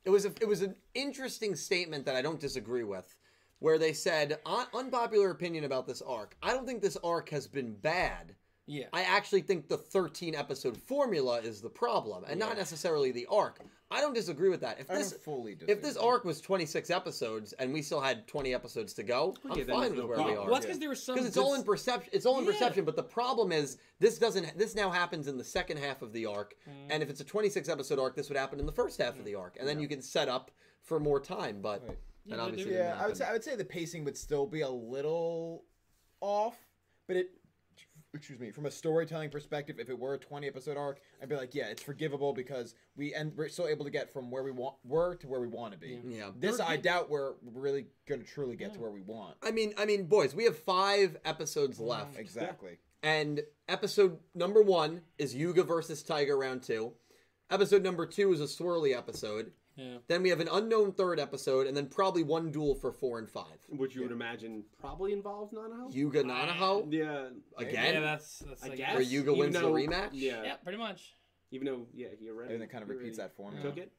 it 0.04 0.10
was 0.10 0.26
a, 0.26 0.32
it 0.42 0.46
was 0.46 0.60
an 0.60 0.74
interesting 0.92 1.56
statement 1.56 2.04
that 2.04 2.16
I 2.16 2.20
don't 2.20 2.38
disagree 2.38 2.84
with, 2.84 3.16
where 3.60 3.78
they 3.78 3.94
said 3.94 4.40
"Un- 4.44 4.66
unpopular 4.74 5.30
opinion 5.30 5.64
about 5.64 5.86
this 5.86 6.02
arc. 6.02 6.36
I 6.42 6.52
don't 6.52 6.66
think 6.66 6.82
this 6.82 6.98
arc 7.02 7.30
has 7.30 7.46
been 7.46 7.72
bad. 7.72 8.34
Yeah, 8.66 8.88
I 8.92 9.04
actually 9.04 9.40
think 9.40 9.68
the 9.68 9.78
13 9.78 10.34
episode 10.34 10.76
formula 10.76 11.38
is 11.38 11.62
the 11.62 11.70
problem, 11.70 12.24
and 12.28 12.38
not 12.38 12.58
necessarily 12.58 13.10
the 13.10 13.26
arc. 13.30 13.58
I 13.94 14.00
don't 14.00 14.12
disagree 14.14 14.48
with 14.48 14.60
that. 14.62 14.80
If 14.80 14.90
I 14.90 14.96
this 14.96 15.10
don't 15.12 15.22
fully 15.22 15.56
if 15.68 15.80
this 15.80 15.96
arc 15.96 16.24
was 16.24 16.40
26 16.40 16.90
episodes 16.90 17.52
and 17.54 17.72
we 17.72 17.80
still 17.80 18.00
had 18.00 18.26
20 18.26 18.52
episodes 18.52 18.92
to 18.94 19.04
go, 19.04 19.34
I'm 19.48 19.56
yeah, 19.58 19.64
fine 19.64 19.90
with 19.90 19.98
no 19.98 20.06
where 20.06 20.16
problem. 20.16 20.34
we 20.34 20.40
are 20.40 20.44
well, 20.46 20.54
that's 20.54 20.66
because 20.66 20.80
there 20.80 20.88
was 20.88 21.02
some. 21.02 21.14
because 21.14 21.28
it's 21.28 21.36
good 21.36 21.44
all 21.44 21.54
in 21.54 21.62
perception. 21.62 22.10
It's 22.12 22.26
all 22.26 22.38
in 22.40 22.44
Yeah. 22.44 22.50
perception. 22.50 22.84
But 22.84 22.96
the 22.96 23.04
problem 23.04 23.52
is 23.52 23.78
this 24.00 24.18
doesn't. 24.18 24.58
This 24.58 24.74
now 24.74 24.90
happens 24.90 25.28
in 25.28 25.38
the 25.38 25.44
second 25.44 25.76
half 25.78 26.02
of 26.02 26.12
the 26.12 26.26
arc, 26.26 26.56
Mm. 26.68 26.72
and 26.90 27.02
if 27.02 27.08
it's 27.10 27.20
a 27.20 27.24
26 27.24 27.68
episode 27.68 27.98
arc, 28.00 28.16
this 28.16 28.28
would 28.28 28.36
happen 28.38 28.58
in 28.58 28.66
the 28.66 28.72
first 28.72 29.00
half 29.00 29.16
of 29.18 29.24
the 29.24 29.36
arc, 29.36 29.56
and 29.60 29.68
then 29.68 29.78
you 29.78 29.86
can 29.86 30.02
set 30.02 30.28
up 30.28 30.50
for 30.82 30.98
more 30.98 31.20
time. 31.20 31.60
But 31.62 31.82
Right. 31.82 31.90
and 31.90 31.98
but 32.30 32.40
obviously, 32.40 32.74
Yeah, 32.74 32.98
I 33.00 33.06
would 33.06 33.16
say 33.16 33.24
I 33.26 33.32
would 33.32 33.44
say 33.44 33.54
the 33.54 33.64
pacing 33.64 34.02
would 34.04 34.16
still 34.18 34.46
be 34.46 34.62
a 34.62 34.68
little 34.70 35.64
off, 36.20 36.56
but 37.06 37.16
it 37.16 37.30
excuse 38.14 38.38
me, 38.38 38.50
from 38.50 38.66
a 38.66 38.70
storytelling 38.70 39.28
perspective, 39.30 39.76
if 39.78 39.90
it 39.90 39.98
were 39.98 40.14
a 40.14 40.18
20 40.18 40.46
episode 40.46 40.76
arc, 40.76 41.00
I'd 41.22 41.28
be 41.28 41.36
like, 41.36 41.54
yeah, 41.54 41.66
it's 41.66 41.82
forgivable 41.82 42.32
because 42.32 42.74
we 42.96 43.12
and 43.14 43.32
we're 43.36 43.48
still 43.48 43.66
able 43.66 43.84
to 43.84 43.90
get 43.90 44.12
from 44.12 44.30
where 44.30 44.42
we 44.42 44.50
want 44.52 44.76
were 44.84 45.16
to 45.16 45.26
where 45.26 45.40
we 45.40 45.48
want 45.48 45.72
to 45.72 45.78
be. 45.78 46.00
Yeah. 46.06 46.30
This 46.38 46.60
I 46.60 46.76
doubt 46.76 47.10
we're 47.10 47.32
really 47.42 47.86
going 48.08 48.20
to 48.22 48.26
truly 48.26 48.56
get 48.56 48.74
to 48.74 48.80
where 48.80 48.90
we 48.90 49.02
want. 49.02 49.36
I 49.42 49.50
mean, 49.50 49.74
I 49.76 49.84
mean, 49.84 50.06
boys, 50.06 50.34
we 50.34 50.44
have 50.44 50.56
five 50.58 51.16
episodes 51.24 51.78
Mm. 51.78 51.86
left, 51.88 52.18
Exactly. 52.18 52.78
and 53.02 53.42
episode 53.68 54.18
number 54.34 54.62
one 54.62 55.02
is 55.18 55.34
Yuga 55.34 55.62
versus 55.64 56.02
Tiger 56.02 56.36
round 56.38 56.62
two. 56.62 56.92
Episode 57.50 57.82
number 57.82 58.06
two 58.06 58.32
is 58.32 58.40
a 58.40 58.44
swirly 58.44 58.96
episode. 58.96 59.52
Yeah. 59.76 59.96
Then 60.06 60.22
we 60.22 60.30
have 60.30 60.40
an 60.40 60.48
unknown 60.50 60.92
third 60.92 61.18
episode, 61.18 61.66
and 61.66 61.76
then 61.76 61.86
probably 61.86 62.22
one 62.22 62.50
duel 62.52 62.74
for 62.74 62.92
four 62.92 63.18
and 63.18 63.28
five. 63.28 63.58
Which 63.68 63.94
you 63.94 64.02
would 64.02 64.12
imagine 64.12 64.64
probably 64.78 65.12
involves 65.12 65.52
Nanaho. 65.52 65.92
Yuga 65.94 66.22
Nanaho 66.22 66.86
Yeah, 66.92 67.28
again, 67.58 67.94
Yeah, 67.94 68.00
that's 68.00 68.38
that's 68.40 68.62
I 68.64 68.68
like 68.68 68.78
guess. 68.78 68.94
where 68.94 69.02
Yuga 69.02 69.30
Even 69.32 69.38
wins 69.40 69.54
the 69.54 69.62
rematch. 69.62 70.10
Yeah, 70.12 70.42
yeah, 70.44 70.56
pretty 70.56 70.78
much. 70.78 71.14
even 71.50 71.66
though 71.66 71.86
yeah, 71.94 72.08
he 72.18 72.28
already 72.30 72.54
And 72.54 72.62
it 72.62 72.70
kind 72.70 72.82
of 72.82 72.88
he 72.88 72.94
repeats 72.96 73.18
already 73.18 73.30
that 73.30 73.36
formula. 73.36 73.62
Took 73.64 73.78
it, 73.78 73.92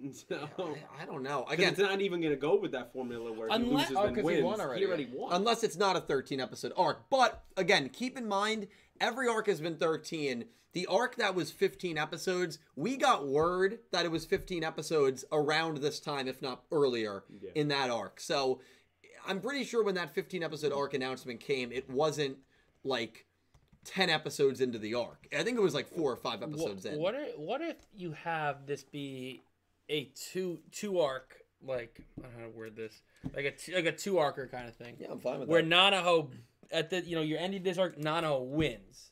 so 0.57 0.75
I, 0.99 1.03
I 1.03 1.05
don't 1.05 1.23
know. 1.23 1.43
'Cause 1.43 1.53
Again, 1.53 1.69
it's 1.73 1.79
not 1.79 2.01
even 2.01 2.19
going 2.21 2.33
to 2.33 2.39
go 2.39 2.59
with 2.59 2.71
that 2.73 2.91
formula 2.93 3.31
where 3.33 3.49
he 3.49 3.57
loses 3.65 3.95
Oh, 3.97 4.03
then 4.05 4.15
'cause 4.15 4.21
he 4.21 4.23
wins. 4.23 4.43
won 4.43 4.61
already. 4.61 4.81
He 4.81 4.87
already 4.87 5.09
won. 5.13 5.33
unless 5.33 5.63
it's 5.63 5.77
not 5.77 5.95
a 5.95 6.01
13 6.01 6.39
episode 6.39 6.71
arc. 6.77 7.09
But 7.09 7.43
again, 7.57 7.89
keep 7.89 8.17
in 8.17 8.27
mind 8.27 8.67
every 9.01 9.27
arc 9.27 9.47
has 9.47 9.59
been 9.61 9.75
13. 9.77 10.45
The 10.75 10.87
arc 10.87 11.15
that 11.15 11.35
was 11.35 11.51
15 11.51 11.97
episodes, 11.97 12.59
we 12.75 12.97
got 12.97 13.25
word 13.25 13.79
that 13.91 14.03
it 14.03 14.11
was 14.11 14.25
15 14.25 14.61
episodes 14.61 15.23
around 15.31 15.77
this 15.77 16.01
time, 16.01 16.27
if 16.27 16.41
not 16.41 16.63
earlier, 16.69 17.23
Yeah. 17.41 17.51
in 17.55 17.69
that 17.69 17.89
arc. 17.89 18.19
So 18.19 18.59
I'm 19.25 19.39
pretty 19.39 19.63
sure 19.63 19.85
when 19.85 19.95
that 19.95 20.13
15 20.13 20.43
episode 20.43 20.73
arc 20.73 20.93
announcement 20.93 21.39
came, 21.39 21.71
it 21.71 21.89
wasn't 21.89 22.39
like 22.83 23.25
10 23.85 24.09
episodes 24.09 24.59
into 24.59 24.77
the 24.77 24.95
arc. 24.95 25.29
I 25.31 25.43
think 25.43 25.57
it 25.57 25.61
was 25.61 25.73
like 25.73 25.87
four 25.87 26.11
or 26.11 26.17
five 26.17 26.43
episodes 26.43 26.83
what, 26.83 26.93
in. 26.93 26.99
What 26.99 27.15
if 27.15 27.37
what 27.37 27.61
if 27.61 27.77
you 27.95 28.11
have 28.11 28.65
this 28.65 28.83
be 28.83 29.43
a 29.87 30.11
two 30.13 30.59
two 30.73 30.99
arc 30.99 31.37
like 31.63 32.01
I 32.19 32.23
don't 32.23 32.33
know 32.33 32.39
how 32.39 32.45
to 32.47 32.51
word 32.51 32.75
this 32.75 33.01
like 33.33 33.45
a 33.45 33.51
two, 33.51 33.75
like 33.75 33.85
a 33.85 33.91
two 33.93 34.17
arcer 34.17 34.47
kind 34.47 34.67
of 34.67 34.75
thing 34.75 34.97
Yeah, 34.99 35.07
I'm 35.11 35.19
fine 35.19 35.39
with 35.39 35.47
where 35.47 35.61
that. 35.61 35.69
Where 35.69 35.91
Nanaho 35.91 36.31
at 36.69 36.89
the 36.89 36.99
you 36.99 37.15
know 37.15 37.21
you're 37.21 37.39
ending 37.39 37.63
this 37.63 37.77
arc 37.77 37.97
Nanaho 37.97 38.45
wins. 38.45 39.11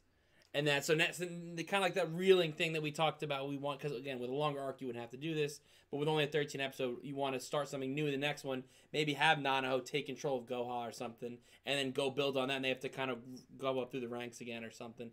And 0.53 0.67
that 0.67 0.85
so 0.85 0.93
that's 0.95 1.17
the, 1.17 1.29
the 1.55 1.63
kind 1.63 1.83
of 1.83 1.87
like 1.87 1.95
that 1.95 2.13
reeling 2.13 2.53
thing 2.53 2.73
that 2.73 2.83
we 2.83 2.91
talked 2.91 3.23
about. 3.23 3.49
We 3.49 3.57
want 3.57 3.79
because 3.79 3.97
again 3.97 4.19
with 4.19 4.29
a 4.29 4.33
longer 4.33 4.59
arc 4.59 4.81
you 4.81 4.87
wouldn't 4.87 5.01
have 5.01 5.11
to 5.11 5.17
do 5.17 5.33
this, 5.33 5.59
but 5.89 5.97
with 5.97 6.07
only 6.07 6.25
a 6.25 6.27
13 6.27 6.61
episode, 6.61 6.97
you 7.01 7.15
want 7.15 7.33
to 7.33 7.39
start 7.39 7.69
something 7.69 7.93
new 7.93 8.05
in 8.05 8.11
the 8.11 8.17
next 8.17 8.43
one. 8.43 8.63
Maybe 8.91 9.13
have 9.13 9.39
Nanaho 9.39 9.83
take 9.83 10.05
control 10.05 10.39
of 10.39 10.45
Goha 10.45 10.87
or 10.87 10.91
something, 10.91 11.37
and 11.65 11.79
then 11.79 11.91
go 11.91 12.11
build 12.11 12.37
on 12.37 12.49
that. 12.49 12.55
And 12.55 12.65
they 12.65 12.69
have 12.69 12.81
to 12.81 12.89
kind 12.89 13.09
of 13.09 13.17
go 13.57 13.79
up 13.79 13.91
through 13.91 14.01
the 14.01 14.07
ranks 14.07 14.41
again 14.41 14.63
or 14.63 14.71
something. 14.71 15.09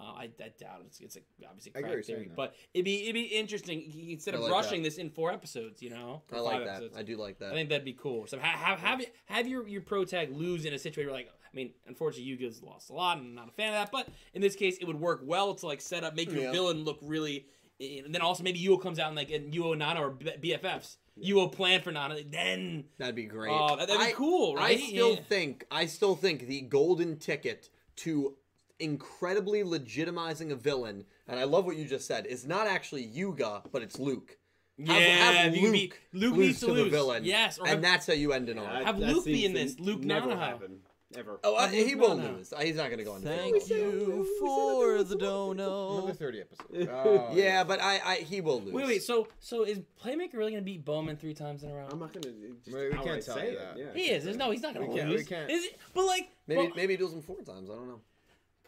Uh, 0.00 0.04
I, 0.04 0.22
I 0.24 0.52
doubt 0.58 0.82
it's 0.86 1.00
it's 1.00 1.16
a, 1.16 1.20
obviously 1.46 1.72
I 1.76 1.80
get 1.80 1.88
what 1.88 1.94
crack 1.94 2.04
theory, 2.06 2.30
but 2.34 2.54
it'd 2.74 2.84
be 2.84 3.02
it'd 3.02 3.14
be 3.14 3.22
interesting 3.22 3.92
instead 4.08 4.34
of 4.34 4.40
like 4.40 4.50
rushing 4.50 4.82
that. 4.82 4.88
this 4.88 4.98
in 4.98 5.10
four 5.10 5.30
episodes. 5.30 5.82
You 5.82 5.90
know, 5.90 6.22
I 6.32 6.40
like 6.40 6.56
five 6.56 6.64
that. 6.64 6.70
episodes. 6.76 6.96
I 6.96 7.02
do 7.02 7.16
like 7.16 7.38
that. 7.38 7.52
I 7.52 7.54
think 7.54 7.68
that'd 7.68 7.84
be 7.84 7.92
cool. 7.92 8.26
So 8.26 8.38
have 8.38 8.58
have 8.58 8.80
have, 8.80 9.02
have 9.26 9.46
your 9.46 9.68
your 9.68 9.82
pro 9.82 10.04
tag 10.04 10.34
lose 10.34 10.64
in 10.64 10.74
a 10.74 10.78
situation 10.78 11.10
where 11.12 11.20
like 11.20 11.30
I 11.52 11.56
mean, 11.56 11.72
unfortunately, 11.86 12.24
Yu-Gi-Oh's 12.30 12.62
lost 12.62 12.88
a 12.90 12.94
lot, 12.94 13.18
and 13.18 13.26
I'm 13.26 13.34
not 13.34 13.48
a 13.48 13.52
fan 13.52 13.68
of 13.68 13.74
that. 13.74 13.92
But 13.92 14.08
in 14.32 14.40
this 14.40 14.56
case, 14.56 14.78
it 14.80 14.86
would 14.86 14.98
work 14.98 15.20
well 15.24 15.54
to 15.56 15.66
like 15.66 15.80
set 15.82 16.02
up, 16.02 16.14
make 16.16 16.30
your 16.32 16.42
Yeah. 16.44 16.52
villain 16.52 16.84
look 16.84 16.98
really. 17.02 17.46
And 17.80 18.14
then 18.14 18.22
also 18.22 18.42
maybe 18.44 18.60
Yuo 18.60 18.80
comes 18.80 18.98
out 18.98 19.08
and 19.08 19.16
like 19.16 19.30
and 19.30 19.52
Yuo 19.52 19.70
and 19.72 19.80
Nana 19.80 20.00
are 20.00 20.10
B- 20.10 20.30
BFFs. 20.52 20.96
Yuo 21.22 21.50
plan 21.52 21.82
for 21.82 21.90
Nana, 21.90 22.16
then 22.24 22.84
That'd 22.96 23.14
be 23.16 23.24
great. 23.24 23.50
Oh, 23.52 23.76
that- 23.76 23.88
that'd 23.88 24.00
be 24.00 24.06
I- 24.06 24.12
cool, 24.12 24.56
I 24.58 24.76
still 24.76 25.14
Yeah. 25.14 25.20
think 25.28 25.66
I 25.70 25.86
still 25.86 26.14
think 26.14 26.46
the 26.46 26.60
golden 26.62 27.18
ticket 27.18 27.68
to 27.96 28.36
incredibly 28.78 29.62
legitimizing 29.62 30.50
a 30.52 30.56
villain, 30.56 31.04
and 31.28 31.38
I 31.38 31.44
love 31.44 31.64
what 31.66 31.76
you 31.76 31.84
just 31.84 32.06
said, 32.06 32.26
is 32.26 32.46
not 32.46 32.66
actually 32.66 33.02
Yuga, 33.04 33.62
but 33.72 33.82
it's 33.82 33.98
Luke. 33.98 34.38
yeah, 34.78 34.94
have 34.94 35.54
you 35.56 35.62
could 35.62 35.72
be- 35.72 35.80
Luke 35.80 35.98
Luke 36.12 36.36
lose 36.36 36.46
needs 36.46 36.60
to, 36.60 36.66
to 36.68 36.72
the 36.74 36.88
villain, 36.90 37.24
Yes, 37.24 37.58
or 37.58 37.62
and 37.62 37.68
have, 37.70 37.82
that's 37.82 38.06
how 38.06 38.12
you 38.14 38.32
end 38.32 38.48
it 38.48 38.56
all. 38.58 38.64
That- 38.64 38.84
Have 38.84 38.98
that 39.00 39.12
Luke 39.14 39.24
be 39.24 39.44
in 39.44 39.52
this, 39.54 39.78
Luke 39.78 40.00
never 40.00 40.28
Nanaho. 40.30 40.38
happen 40.38 40.80
ever. 41.16 41.40
Oh, 41.44 41.56
Luke 41.72 41.86
he 41.88 41.94
will 41.94 42.16
Nana. 42.16 42.36
lose. 42.38 42.52
He's 42.60 42.76
not 42.76 42.86
going 42.86 42.98
to 42.98 43.04
go 43.04 43.12
on. 43.12 43.22
the 43.22 43.30
Thank 43.30 43.62
field. 43.62 43.94
you 43.94 44.28
for 44.40 45.02
the 45.02 45.16
dono. 45.16 45.98
Another 45.98 46.12
30 46.14 46.40
episode. 46.40 46.88
Oh, 46.92 47.30
Yeah, 47.32 47.64
but 47.64 47.80
I, 47.82 48.00
I 48.04 48.14
he 48.16 48.40
will 48.40 48.60
lose. 48.60 48.72
Wait, 48.74 48.86
wait. 48.86 49.02
So, 49.02 49.28
so 49.40 49.64
is 49.64 49.80
Playmaker 50.04 50.34
really 50.34 50.52
gonna 50.52 50.62
beat 50.62 50.84
Bowman 50.84 51.16
three 51.16 51.34
times 51.34 51.62
in 51.62 51.70
a 51.70 51.74
row? 51.74 51.86
I'm 51.90 51.98
not 51.98 52.12
gonna. 52.12 52.34
We- 52.66 52.88
we 52.88 52.90
can't 52.90 53.22
tell 53.24 53.34
say 53.36 53.52
you 53.52 53.52
it, 53.52 53.58
that. 53.58 53.78
Yeah. 53.78 53.84
he 53.94 54.10
is. 54.10 54.24
There's 54.24 54.36
no. 54.36 54.50
He's 54.50 54.62
not 54.62 54.74
gonna 54.74 54.86
We 54.86 54.96
can't- 54.96 55.08
lose. 55.10 55.20
we 55.20 55.24
can't. 55.26 55.50
Is 55.50 55.64
it? 55.64 55.78
But 55.94 56.04
like, 56.06 56.30
maybe 56.46 56.60
well, 56.62 56.70
maybe 56.76 56.92
he 56.94 56.96
duels 56.96 57.12
him 57.14 57.22
four 57.22 57.36
times. 57.42 57.68
I 57.70 57.74
don't 57.74 57.88
know. 57.88 58.00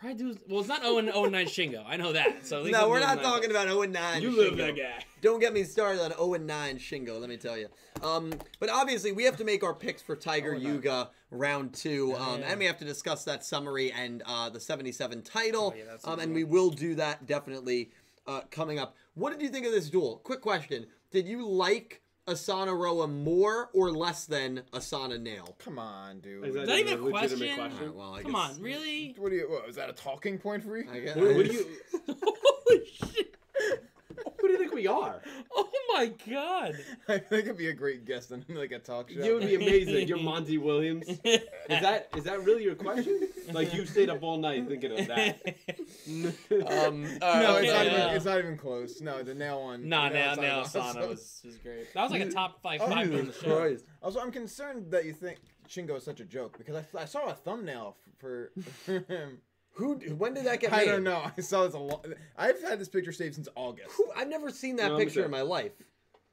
Probably 0.04 0.34
do. 0.34 0.38
Well, 0.48 0.60
it's 0.60 0.68
not 0.68 0.82
0 0.82 0.98
and 0.98 1.08
0 1.08 1.24
9 1.24 1.46
Shingo. 1.46 1.84
I 1.86 1.96
know 1.96 2.12
that. 2.12 2.46
So 2.46 2.58
at 2.58 2.64
least 2.64 2.78
No, 2.78 2.88
we're 2.88 3.00
not 3.00 3.22
talking 3.22 3.50
about 3.50 3.66
0 3.68 3.82
and 3.82 3.92
9. 3.92 4.22
You 4.22 4.36
live 4.36 4.56
that 4.58 4.76
guy. 4.76 5.04
Don't 5.20 5.40
get 5.40 5.52
me 5.52 5.64
started 5.64 6.02
on 6.02 6.10
0 6.12 6.34
and 6.34 6.46
9 6.46 6.78
Shingo, 6.78 7.18
let 7.18 7.28
me 7.28 7.36
tell 7.36 7.56
you. 7.56 7.68
Um, 8.02 8.32
but 8.60 8.68
obviously, 8.68 9.12
we 9.12 9.24
have 9.24 9.36
to 9.38 9.44
make 9.44 9.64
our 9.64 9.74
picks 9.74 10.02
for 10.02 10.14
Tiger 10.14 10.50
0 10.50 10.56
and 10.56 10.64
9. 10.64 10.74
Yuga 10.74 11.10
round 11.30 11.74
two, 11.74 12.14
um, 12.16 12.40
yeah. 12.40 12.50
and 12.50 12.60
we 12.60 12.66
have 12.66 12.78
to 12.78 12.84
discuss 12.84 13.24
that 13.24 13.44
summary 13.44 13.90
and 13.92 14.22
uh, 14.26 14.48
the 14.50 14.60
77 14.60 15.22
title. 15.22 15.74
Oh, 15.74 15.78
yeah, 15.78 15.96
um, 16.04 16.20
and 16.20 16.34
we 16.34 16.44
will 16.44 16.70
do 16.70 16.94
that 16.96 17.26
definitely 17.26 17.90
uh, 18.26 18.42
coming 18.50 18.78
up. 18.78 18.94
What 19.14 19.32
did 19.32 19.42
you 19.42 19.48
think 19.48 19.66
of 19.66 19.72
this 19.72 19.90
duel? 19.90 20.20
Quick 20.22 20.42
question: 20.42 20.86
Did 21.10 21.26
you 21.26 21.46
like 21.46 22.02
Asana 22.26 22.76
Roa 22.78 23.06
more 23.06 23.68
or 23.74 23.92
less 23.92 24.24
than 24.24 24.62
Asana 24.72 25.20
Nail? 25.20 25.56
Come 25.58 25.78
on, 25.78 26.20
dude. 26.20 26.44
Is 26.46 26.56
Is 26.56 26.66
that 26.66 26.78
even 26.78 26.98
a 26.98 27.02
legitimate 27.02 27.54
question? 27.56 27.78
Alright, 27.78 27.94
well, 27.94 28.18
Come 28.22 28.32
guess- 28.32 28.56
on, 28.56 28.60
really? 28.62 29.14
What 29.18 29.30
do 29.30 29.36
you? 29.36 29.50
What, 29.50 29.68
is 29.68 29.76
that 29.76 29.90
a 29.90 29.92
talking 29.92 30.38
point 30.38 30.62
for 30.64 30.76
you? 30.78 30.88
I 30.90 31.00
guess. 31.00 31.16
What, 31.16 31.36
what 31.36 31.46
do 31.46 31.52
you? 31.52 31.66
Holy 32.22 32.86
shit! 32.86 33.34
Who 34.40 34.46
do 34.48 34.52
you 34.52 34.58
think 34.58 34.63
we 34.74 34.86
are? 34.86 35.22
Oh 35.56 35.70
my 36.00 36.06
god! 36.28 36.76
I 37.08 37.18
think 37.18 37.44
it'd 37.44 37.56
be 37.56 37.68
a 37.68 37.72
great 37.72 38.04
guest 38.04 38.32
on 38.32 38.44
like 38.48 38.72
a 38.72 38.80
talk 38.80 39.10
show. 39.10 39.22
You 39.22 39.34
would 39.34 39.46
be 39.46 39.54
amazing. 39.54 40.08
You're 40.08 40.18
Monty 40.18 40.58
Williams. 40.58 41.06
Is 41.24 41.40
that 41.68 42.08
is 42.16 42.24
that 42.24 42.42
really 42.42 42.64
your 42.64 42.74
question? 42.74 43.28
Like 43.52 43.72
you 43.72 43.86
stayed 43.86 44.10
up 44.10 44.22
all 44.22 44.36
night 44.36 44.66
thinking 44.66 44.98
of 44.98 45.06
that? 45.06 45.38
Um, 46.06 47.02
no, 47.02 47.18
uh, 47.22 47.58
it's, 47.62 47.72
not 47.72 47.86
yeah. 47.86 48.04
even, 48.04 48.16
it's 48.16 48.24
not 48.24 48.38
even 48.38 48.56
close. 48.56 49.00
No, 49.00 49.22
the 49.22 49.34
nail 49.34 49.62
one. 49.62 49.88
Nah, 49.88 50.08
the 50.08 50.14
now 50.14 50.34
nail 50.34 50.42
now 50.42 50.62
Asana 50.62 50.94
Asana 50.94 51.08
was, 51.08 51.40
was 51.44 51.56
great. 51.58 51.94
That 51.94 52.02
was 52.02 52.12
like 52.12 52.22
a 52.22 52.30
top 52.30 52.60
five 52.60 52.80
Oh, 52.82 52.88
five 52.88 53.14
on 53.14 53.26
the 53.26 53.32
show. 53.32 53.56
Christ. 53.56 53.84
Also, 54.02 54.20
I'm 54.20 54.32
concerned 54.32 54.90
that 54.90 55.04
you 55.04 55.12
think 55.12 55.38
Shingo 55.68 55.96
is 55.96 56.04
such 56.04 56.20
a 56.20 56.24
joke 56.24 56.58
because 56.58 56.74
I, 56.74 57.02
I 57.02 57.04
saw 57.04 57.28
a 57.28 57.34
thumbnail 57.34 57.96
f- 58.06 58.18
for 58.18 58.50
him. 58.86 59.38
Who? 59.74 59.94
When 60.16 60.34
did 60.34 60.44
that 60.44 60.60
get 60.60 60.72
I 60.72 60.78
made? 60.78 60.86
don't 60.86 61.04
know. 61.04 61.30
I 61.36 61.40
saw 61.40 61.64
this 61.64 61.74
a 61.74 61.78
lot. 61.78 62.06
I've 62.36 62.60
had 62.62 62.78
this 62.78 62.88
picture 62.88 63.12
saved 63.12 63.34
since 63.34 63.48
August. 63.56 63.90
Who- 63.96 64.10
I've 64.16 64.28
never 64.28 64.50
seen 64.50 64.76
that 64.76 64.92
No, 64.92 64.98
picture 64.98 65.24
in 65.24 65.30
my 65.30 65.42
life. 65.42 65.72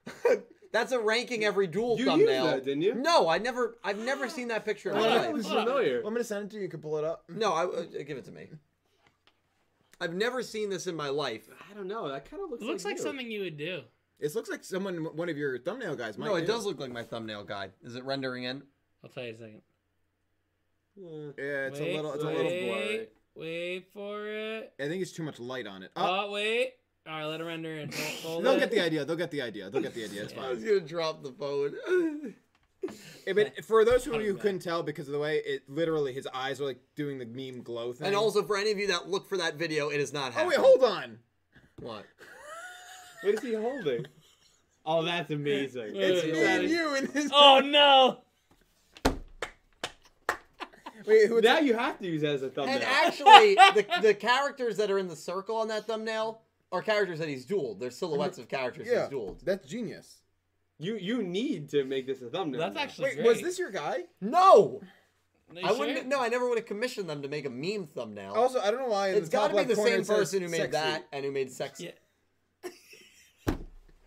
That's 0.71 0.93
a 0.93 0.99
ranking 0.99 1.43
every 1.43 1.67
duel 1.67 1.97
You 1.97 2.05
used 2.05 2.07
thumbnail. 2.07 2.45
that, 2.45 2.63
didn't 2.65 2.81
you? 2.83 2.93
No, 2.95 3.27
I 3.27 3.39
never. 3.39 3.77
I've 3.83 3.97
never 3.99 4.29
seen 4.29 4.47
that 4.49 4.63
picture 4.63 4.89
in 4.91 4.95
my 4.97 5.07
I 5.07 5.17
life. 5.17 5.33
was 5.33 5.45
Hold 5.45 5.57
on. 5.59 5.65
familiar. 5.67 6.01
Want 6.01 6.15
me 6.15 6.21
to 6.21 6.25
send 6.25 6.45
it 6.45 6.49
to 6.51 6.55
you? 6.57 6.61
You 6.63 6.69
can 6.69 6.79
pull 6.79 6.97
it 6.97 7.03
up. 7.03 7.25
No, 7.29 7.51
I 7.53 7.65
uh, 7.65 7.81
give 8.05 8.17
it 8.17 8.23
to 8.25 8.31
me. 8.31 8.47
I've 9.99 10.13
never 10.13 10.41
seen 10.41 10.69
this 10.69 10.87
in 10.87 10.95
my 10.95 11.09
life. 11.09 11.47
I 11.69 11.73
don't 11.73 11.87
know. 11.87 12.07
That 12.07 12.29
kind 12.29 12.41
of 12.43 12.49
looks. 12.49 12.63
It 12.63 12.65
looks 12.67 12.85
like 12.85 12.97
you. 12.97 13.03
something 13.03 13.29
you 13.29 13.41
would 13.41 13.57
do. 13.57 13.81
It 14.19 14.33
looks 14.33 14.49
like 14.49 14.63
someone, 14.63 14.97
one 15.15 15.29
of 15.29 15.37
your 15.37 15.57
thumbnail 15.59 15.95
guys 15.95 16.17
might. 16.17 16.27
No, 16.27 16.35
it 16.35 16.41
do. 16.41 16.47
does 16.47 16.65
look 16.65 16.79
like 16.79 16.91
my 16.91 17.03
thumbnail 17.03 17.43
guy. 17.43 17.69
Is 17.83 17.95
it 17.95 18.03
rendering 18.05 18.43
in? 18.45 18.63
I'll 19.03 19.09
tell 19.09 19.23
you 19.23 19.29
in 19.29 19.35
a 19.35 19.37
second. 19.39 19.61
Yeah. 20.95 21.07
Yeah, 21.37 21.67
it's 21.67 21.79
wait, 21.79 21.91
a 21.91 21.95
little. 21.95 22.13
It's 22.13 22.23
a 22.23 22.27
little 22.27 22.43
blurry. 22.43 23.07
Wait 23.35 23.87
for 23.93 24.27
it. 24.27 24.73
I 24.79 24.87
think 24.87 25.01
it's 25.01 25.11
too 25.11 25.23
much 25.23 25.39
light 25.39 25.67
on 25.67 25.83
it. 25.83 25.91
Oh, 25.95 26.25
Oh, 26.27 26.31
wait. 26.31 26.73
All 27.07 27.13
right, 27.13 27.25
let 27.25 27.41
it 27.41 27.43
render 27.45 27.77
in. 27.77 27.91
Hold, 27.91 28.03
hold 28.23 28.45
they'll 28.45 28.53
it. 28.53 28.59
get 28.59 28.71
the 28.71 28.79
idea. 28.79 29.05
They'll 29.05 29.15
get 29.15 29.31
the 29.31 29.41
idea. 29.41 29.69
They'll 29.69 29.81
get 29.81 29.93
the 29.95 30.03
idea. 30.03 30.23
It's 30.23 30.33
Yeah. 30.33 30.39
I 30.39 30.43
fine. 30.43 30.55
was 30.55 30.63
gonna 30.63 30.79
drop 30.81 31.23
the 31.23 31.31
phone. 31.31 32.35
Yeah, 33.27 33.33
but 33.33 33.63
for 33.63 33.85
those 33.85 34.07
of 34.07 34.15
you 34.15 34.33
who 34.33 34.33
couldn't 34.39 34.63
tell 34.63 34.81
because 34.81 35.07
of 35.07 35.11
the 35.13 35.19
way 35.19 35.37
it 35.45 35.69
literally 35.69 36.13
his 36.13 36.27
eyes 36.33 36.59
are 36.59 36.65
like 36.65 36.79
doing 36.95 37.19
the 37.19 37.27
meme 37.27 37.61
glow 37.61 37.93
thing. 37.93 38.07
and 38.07 38.15
also 38.15 38.41
for 38.43 38.57
any 38.57 38.71
of 38.71 38.79
you 38.79 38.87
that 38.87 39.07
look 39.07 39.29
for 39.29 39.37
that 39.37 39.53
video, 39.55 39.89
it 39.89 39.99
is 40.01 40.11
not 40.11 40.33
happening. 40.33 40.57
oh 40.57 40.63
wait, 40.63 40.79
hold 40.81 40.83
on. 40.83 41.19
What? 41.79 42.05
What 43.21 43.35
is 43.35 43.41
he 43.41 43.53
holding? 43.53 44.07
Oh, 44.83 45.03
that's 45.03 45.29
amazing. 45.29 45.91
It's 45.93 46.25
me 46.25 46.43
and 46.43 46.67
you 46.67 46.95
in 46.95 47.05
his. 47.11 47.29
Oh 47.31 47.59
no! 47.63 48.21
Wait, 51.05 51.27
who? 51.27 51.41
Now 51.41 51.59
you 51.59 51.73
have 51.75 51.99
to 51.99 52.07
use 52.07 52.21
that 52.21 52.35
as 52.35 52.43
a 52.43 52.49
thumbnail. 52.49 52.75
And 52.75 52.83
actually, 52.87 53.55
the, 53.55 53.85
the 54.01 54.13
characters 54.13 54.77
that 54.77 54.89
are 54.91 54.97
in 54.99 55.07
the 55.07 55.15
circle 55.15 55.55
on 55.57 55.67
that 55.69 55.87
thumbnail 55.87 56.41
are 56.71 56.81
characters 56.81 57.19
that 57.19 57.27
he's 57.27 57.45
dueled. 57.45 57.79
They're 57.79 57.91
silhouettes 57.91 58.37
of 58.37 58.47
characters 58.47 58.87
yeah, 58.89 59.07
he's 59.09 59.13
dueled. 59.17 59.43
that's 59.43 59.67
genius. 59.67 60.21
you 60.79 60.95
you 60.95 61.21
need 61.23 61.69
to 61.69 61.83
make 61.83 62.07
this 62.07 62.21
a 62.21 62.29
thumbnail. 62.29 62.59
That's 62.61 62.75
now. 62.75 62.81
actually 62.81 63.05
Wait, 63.09 63.15
great. 63.15 63.27
was 63.27 63.41
this 63.41 63.59
your 63.59 63.71
guy? 63.71 64.03
No, 64.21 64.81
Are 65.53 65.59
you 65.59 65.65
I 65.65 65.67
sure? 65.69 65.79
wouldn't. 65.79 66.07
No, 66.07 66.21
I 66.21 66.29
never 66.29 66.47
would 66.47 66.57
have 66.57 66.67
commissioned 66.67 67.09
them 67.09 67.21
to 67.23 67.27
make 67.27 67.45
a 67.45 67.49
meme 67.49 67.87
thumbnail. 67.87 68.33
Also, 68.33 68.59
I 68.61 68.71
don't 68.71 68.79
know 68.79 68.87
why. 68.87 69.09
in 69.09 69.15
it's 69.17 69.29
the 69.29 69.37
top 69.37 69.43
got 69.43 69.47
to 69.47 69.53
be 69.53 69.57
left 69.57 69.69
the 69.69 69.75
corner 69.75 69.91
same 69.91 70.01
it 70.01 70.05
says 70.05 70.17
person 70.17 70.41
who 70.43 70.49
made 70.49 70.57
sexy. 70.57 70.71
that 70.71 71.07
and 71.11 71.25
who 71.25 71.31
made 71.31 71.51
sex. 71.51 71.79
Yeah. 71.81 71.91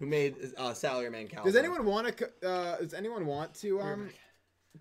Who 0.00 0.06
made 0.06 0.34
uh, 0.58 0.70
Salaryman 0.70 1.30
Cal? 1.30 1.44
Does 1.44 1.54
anyone 1.56 1.84
want 1.84 2.16
to? 2.16 2.30
Uh, 2.46 2.78
does 2.78 2.94
anyone 2.94 3.26
want 3.26 3.54
to 3.60 3.80
um 3.80 4.08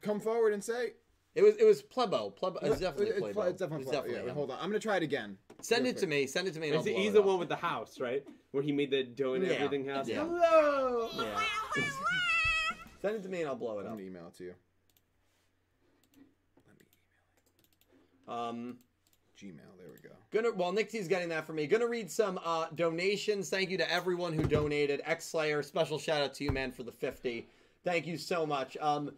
come 0.02 0.20
forward 0.20 0.54
and 0.54 0.64
say? 0.64 0.94
It 1.36 1.42
was 1.42 1.56
it 1.58 1.66
was 1.66 1.82
Plebo. 1.82 2.32
Plebo. 2.38 2.62
It's 2.64 2.80
definitely 2.80 3.08
It's, 3.08 3.20
Plebo. 3.20 3.50
it's 3.50 3.60
definitely. 3.60 3.82
It's 3.84 3.90
Plebo. 3.90 3.94
definitely 3.94 4.14
Yeah, 4.22 4.30
him. 4.30 4.36
hold 4.36 4.52
on. 4.52 4.58
I'm 4.60 4.70
gonna 4.70 4.80
try 4.80 4.98
it 4.98 5.04
again. 5.04 5.38
Send 5.62 5.84
real 5.86 5.94
it 5.94 5.98
to 6.00 6.08
me. 6.08 6.28
Send 6.28 6.48
it 6.48 6.54
to 6.54 6.60
me. 6.60 6.68
And 6.68 6.78
I'll 6.78 6.84
He's, 6.84 6.94
blow 6.94 7.02
he's 7.02 7.10
it 7.10 7.14
the 7.14 7.22
one 7.24 7.40
with 7.40 7.50
the 7.50 7.56
house, 7.56 8.00
right? 8.00 8.24
Where 8.52 8.62
he 8.62 8.72
made 8.72 8.92
the 8.92 9.04
dough 9.04 9.34
and 9.34 9.44
Yeah. 9.46 9.54
everything 9.54 9.88
house. 9.88 10.08
Yeah. 10.08 10.26
Hello. 10.26 11.10
Yeah. 11.18 11.42
Send 13.02 13.16
it 13.16 13.24
to 13.24 13.30
me 13.30 13.40
and 13.42 13.50
I'll 13.50 13.56
blow 13.56 13.80
it 13.80 13.82
I'm 13.82 13.88
up. 13.88 13.92
gonna 13.94 14.04
email 14.04 14.28
it 14.28 14.38
to 14.38 14.44
you. 14.44 14.54
Um, 18.28 18.78
Gmail. 19.38 19.58
There 19.78 19.88
we 19.92 19.98
go. 20.08 20.16
gonna 20.32 20.52
while 20.56 20.72
Nick 20.72 20.90
T's 20.90 21.08
getting 21.08 21.30
that 21.30 21.46
for 21.46 21.54
me, 21.54 21.68
gonna 21.68 21.88
read 21.88 22.10
some 22.10 22.40
uh, 22.46 22.68
donations. 22.76 23.50
Thank 23.50 23.70
you 23.70 23.78
to 23.80 23.92
everyone 23.92 24.32
who 24.34 24.44
donated. 24.44 25.02
X 25.06 25.26
Slayer, 25.26 25.62
special 25.64 25.98
shout 26.00 26.22
out 26.22 26.34
to 26.36 26.44
you, 26.44 26.52
man, 26.52 26.72
for 26.72 26.84
the 26.84 26.92
fifty. 26.92 27.48
Thank 27.84 28.08
you 28.08 28.18
so 28.18 28.46
much. 28.46 28.78
Um, 28.80 29.12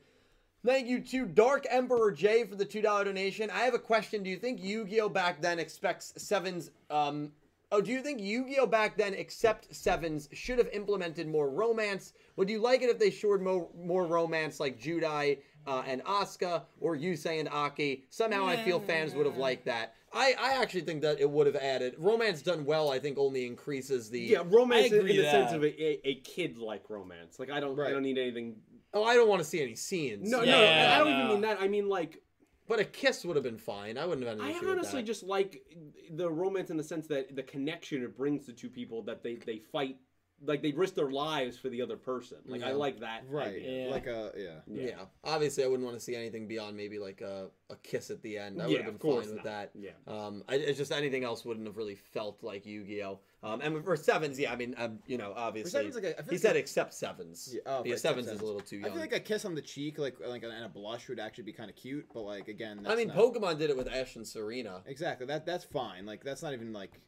thank 0.65 0.87
you 0.87 0.99
to 0.99 1.25
Dark 1.25 1.65
Emperor 1.69 2.11
J 2.11 2.43
for 2.45 2.55
the 2.55 2.65
two 2.65 2.81
dollar 2.81 3.05
donation. 3.05 3.49
I 3.49 3.59
have 3.59 3.73
a 3.73 3.79
question. 3.79 4.23
Do 4.23 4.29
you 4.29 4.37
think 4.37 4.61
Yu-Gi-Oh 4.61 5.09
back 5.09 5.41
then 5.41 5.59
expects 5.59 6.13
sevens? 6.17 6.71
Um, 6.89 7.31
oh, 7.71 7.81
do 7.81 7.91
you 7.91 8.01
think 8.01 8.19
Yu-Gi-Oh 8.21 8.67
back 8.67 8.97
then, 8.97 9.13
except 9.13 9.73
sevens, 9.73 10.27
should 10.33 10.57
have 10.57 10.69
implemented 10.73 11.27
more 11.27 11.49
romance? 11.49 12.13
Would 12.35 12.49
you 12.49 12.59
like 12.59 12.81
it 12.81 12.89
if 12.89 12.99
they 12.99 13.11
showed 13.11 13.41
more 13.41 13.69
more 13.77 14.05
romance 14.05 14.59
like 14.59 14.81
Judai 14.81 15.39
uh, 15.67 15.83
and 15.85 16.03
Asuka 16.03 16.63
or 16.81 16.97
Yusei 16.97 17.39
and 17.39 17.49
Aki? 17.49 18.03
Somehow, 18.09 18.45
I 18.45 18.57
feel 18.57 18.79
fans 18.79 19.13
would 19.13 19.25
have 19.25 19.37
liked 19.37 19.65
that. 19.65 19.93
I, 20.13 20.33
I 20.39 20.61
actually 20.61 20.81
think 20.81 21.01
that 21.01 21.19
it 21.19 21.29
would 21.29 21.45
have 21.45 21.57
added 21.57 21.95
romance 21.97 22.41
done 22.41 22.63
well. 22.63 22.89
I 22.89 22.99
think 22.99 23.17
only 23.17 23.45
increases 23.45 24.09
the 24.09 24.21
Yeah, 24.21 24.43
romance 24.45 24.93
in, 24.93 24.99
agree 24.99 25.11
in 25.11 25.17
the 25.17 25.29
sense 25.29 25.51
of 25.51 25.61
a, 25.61 25.83
a, 25.83 25.99
a 26.07 26.15
kid 26.21 26.57
like 26.57 26.89
romance. 26.89 27.37
Like 27.37 27.49
I 27.49 27.59
don't 27.59 27.77
I 27.77 27.91
don't 27.91 28.03
need 28.03 28.17
anything. 28.17 28.55
Oh, 28.95 29.03
I 29.03 29.13
don't 29.15 29.27
want 29.27 29.41
to 29.41 29.47
see 29.47 29.61
any 29.61 29.75
scenes. 29.75 30.29
No, 30.31 30.39
no, 30.39 30.45
Yeah, 30.45 30.93
I 30.95 30.97
don't 30.99 31.09
even 31.09 31.19
no. 31.27 31.27
mean 31.33 31.41
that. 31.41 31.57
I 31.61 31.67
mean 31.67 31.89
like 31.89 32.23
But 32.67 32.79
a 32.79 32.85
kiss 32.85 33.23
would 33.25 33.35
have 33.35 33.43
been 33.43 33.57
fine. 33.59 33.97
I 33.97 34.05
wouldn't 34.05 34.25
have 34.25 34.37
had 34.37 34.43
an 34.43 34.51
I 34.51 34.57
issue 34.57 34.61
with 34.67 34.77
honestly 34.77 35.01
that. 35.01 35.07
just 35.07 35.23
like 35.23 35.61
the 36.09 36.31
romance 36.31 36.69
in 36.71 36.77
the 36.77 36.83
sense 36.83 37.05
that 37.07 37.35
the 37.35 37.43
connection 37.43 38.01
it 38.03 38.15
brings 38.17 38.45
the 38.47 38.53
two 38.53 38.69
people 38.69 39.03
that 39.03 39.21
they 39.21 39.35
they 39.35 39.59
fight 39.59 39.97
like 40.43 40.61
they 40.61 40.73
risk 40.73 40.95
their 40.95 41.09
lives 41.11 41.57
for 41.57 41.69
the 41.69 41.81
other 41.81 41.95
person. 41.95 42.37
Like 42.45 42.61
I 42.61 42.69
Yeah. 42.69 42.73
like 42.75 42.99
that. 42.99 43.23
Right. 43.29 43.55
idea. 43.55 43.85
Yeah. 43.85 43.91
Like 43.91 44.05
a 44.07 44.31
yeah. 44.37 44.59
Yeah. 44.67 45.05
Obviously, 45.23 45.63
I 45.63 45.67
wouldn't 45.67 45.85
want 45.85 45.97
to 45.97 46.03
see 46.03 46.13
anything 46.13 46.45
beyond 46.47 46.75
maybe 46.75 46.99
like 46.99 47.21
a, 47.21 47.47
a 47.69 47.75
kiss 47.77 48.11
at 48.11 48.21
the 48.21 48.37
end. 48.37 48.61
I 48.61 48.65
would 48.65 48.71
Yeah, 48.71 48.77
have 48.79 48.85
been 48.87 48.95
of 48.95 49.01
course 49.01 49.25
fine 49.27 49.35
with 49.35 49.45
not. 49.45 49.51
that. 49.51 49.71
Yeah. 49.75 49.91
Um, 50.07 50.43
I, 50.49 50.55
it's 50.55 50.77
just 50.77 50.91
anything 50.91 51.23
else 51.23 51.45
wouldn't 51.45 51.65
have 51.67 51.77
really 51.77 51.95
felt 51.95 52.43
like 52.43 52.65
Yu-Gi-Oh. 52.65 53.19
Um, 53.45 53.61
and 53.61 53.83
for 53.85 53.95
sevens, 53.95 54.39
yeah, 54.39 54.51
I 54.51 54.55
mean, 54.55 54.73
um, 54.77 54.97
you 55.05 55.19
know, 55.19 55.31
obviously, 55.35 55.91
like 55.91 56.03
a- 56.03 56.19
I 56.19 56.23
he 56.23 56.31
like 56.31 56.39
said 56.39 56.55
except 56.55 56.95
sevens. 56.95 57.51
Yeah, 57.53 57.61
oh, 57.67 57.83
right, 57.83 57.99
sevens 57.99 58.27
is 58.27 58.41
a 58.41 58.43
little 58.45 58.59
too 58.59 58.77
I 58.77 58.87
young. 58.87 58.91
feel 58.93 59.01
like 59.01 59.13
a 59.13 59.19
kiss 59.19 59.45
on 59.45 59.53
the 59.53 59.61
cheek, 59.61 59.99
like 59.99 60.15
like 60.25 60.41
and 60.41 60.65
a 60.65 60.67
blush, 60.67 61.07
would 61.09 61.19
actually 61.19 61.43
be 61.43 61.53
kind 61.53 61.69
of 61.69 61.75
cute. 61.75 62.07
But 62.11 62.21
like 62.23 62.47
again, 62.47 62.79
that's 62.81 62.91
I 62.91 62.95
mean, 62.97 63.09
not- 63.09 63.17
Pokemon 63.17 63.59
did 63.59 63.69
it 63.69 63.77
with 63.77 63.87
Ash 63.87 64.15
and 64.15 64.27
Serena. 64.27 64.81
Exactly. 64.87 65.27
That 65.27 65.45
that's 65.45 65.63
fine. 65.63 66.07
Like 66.07 66.23
that's 66.23 66.41
not 66.41 66.53
even 66.53 66.73
like 66.73 66.99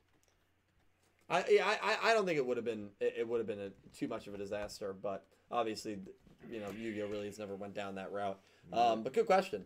I 1.27 1.43
yeah, 1.49 1.65
I, 1.65 1.79
I- 1.81 2.11
I 2.11 2.13
don't 2.13 2.25
think 2.27 2.37
it 2.37 2.45
would 2.45 2.57
have 2.57 2.65
been 2.65 2.89
it, 2.99 3.15
it 3.19 3.27
would 3.27 3.39
have 3.39 3.47
been 3.47 3.59
a, 3.59 3.69
too 3.97 4.07
much 4.07 4.27
of 4.27 4.35
a 4.35 4.37
disaster, 4.37 4.93
but 4.93 5.25
obviously, 5.51 5.97
you 6.51 6.59
know, 6.59 6.69
Yu-Gi-Oh 6.69 7.07
really 7.07 7.25
has 7.25 7.39
never 7.39 7.55
went 7.55 7.73
down 7.73 7.95
that 7.95 8.11
route. 8.11 8.39
Um, 8.71 9.01
but 9.01 9.13
good 9.13 9.25
question. 9.25 9.65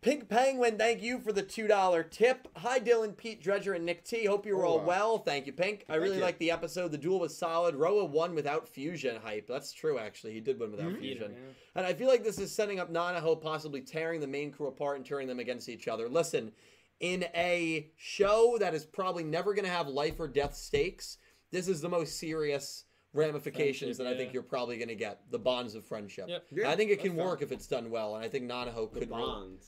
Pink 0.00 0.28
Penguin, 0.28 0.78
thank 0.78 1.02
you 1.02 1.18
for 1.18 1.32
the 1.32 1.42
two 1.42 1.66
dollar 1.66 2.04
tip. 2.04 2.46
Hi, 2.56 2.78
Dylan, 2.78 3.16
Pete, 3.16 3.42
Dredger, 3.42 3.74
and 3.74 3.84
Nick 3.84 4.04
T. 4.04 4.26
Hope 4.26 4.46
you 4.46 4.56
were 4.56 4.64
Oh, 4.64 4.68
all 4.70 4.78
wow. 4.78 4.86
well. 4.86 5.18
Thank 5.18 5.46
you, 5.46 5.52
Pink. 5.52 5.84
I 5.88 5.96
really 5.96 6.20
like 6.20 6.38
the 6.38 6.52
episode. 6.52 6.92
The 6.92 6.98
duel 6.98 7.18
was 7.18 7.36
solid. 7.36 7.74
Roa 7.74 8.04
won 8.04 8.34
without 8.36 8.68
fusion 8.68 9.16
hype. 9.24 9.48
That's 9.48 9.72
true, 9.72 9.98
actually. 9.98 10.34
He 10.34 10.40
did 10.40 10.60
win 10.60 10.70
without 10.70 10.92
Mm-hmm. 10.92 11.00
fusion. 11.00 11.32
Yeah. 11.32 11.52
And 11.74 11.86
I 11.86 11.94
feel 11.94 12.06
like 12.06 12.22
this 12.22 12.38
is 12.38 12.54
setting 12.54 12.78
up 12.78 12.92
Nanaho 12.92 13.40
possibly 13.40 13.80
tearing 13.80 14.20
the 14.20 14.26
main 14.28 14.52
crew 14.52 14.68
apart 14.68 14.98
and 14.98 15.04
turning 15.04 15.26
them 15.26 15.40
against 15.40 15.68
each 15.68 15.88
other. 15.88 16.08
Listen, 16.08 16.52
in 17.00 17.24
a 17.34 17.90
show 17.96 18.56
that 18.60 18.74
is 18.74 18.84
probably 18.84 19.24
never 19.24 19.52
going 19.52 19.64
to 19.66 19.70
have 19.70 19.88
life 19.88 20.20
or 20.20 20.28
death 20.28 20.54
stakes, 20.54 21.18
this 21.50 21.66
is 21.66 21.80
the 21.80 21.88
most 21.88 22.18
serious 22.20 22.84
ramifications 23.14 23.96
Friendship, 23.96 24.04
that 24.04 24.14
I 24.14 24.16
think 24.16 24.32
you're 24.32 24.42
probably 24.44 24.76
going 24.76 24.88
to 24.88 24.94
get. 24.94 25.22
The 25.30 25.38
bonds 25.40 25.74
of 25.74 25.84
friendship. 25.84 26.26
Yep. 26.28 26.44
Yeah, 26.52 26.70
I 26.70 26.76
think 26.76 26.92
it 26.92 27.00
can 27.00 27.16
fine. 27.16 27.26
work 27.26 27.42
if 27.42 27.50
it's 27.50 27.66
done 27.66 27.90
well, 27.90 28.14
and 28.14 28.24
I 28.24 28.28
think 28.28 28.48
Nanaho 28.48 28.88
could 28.92 29.00
really- 29.02 29.06
bonds. 29.06 29.16
beyond, 29.16 29.60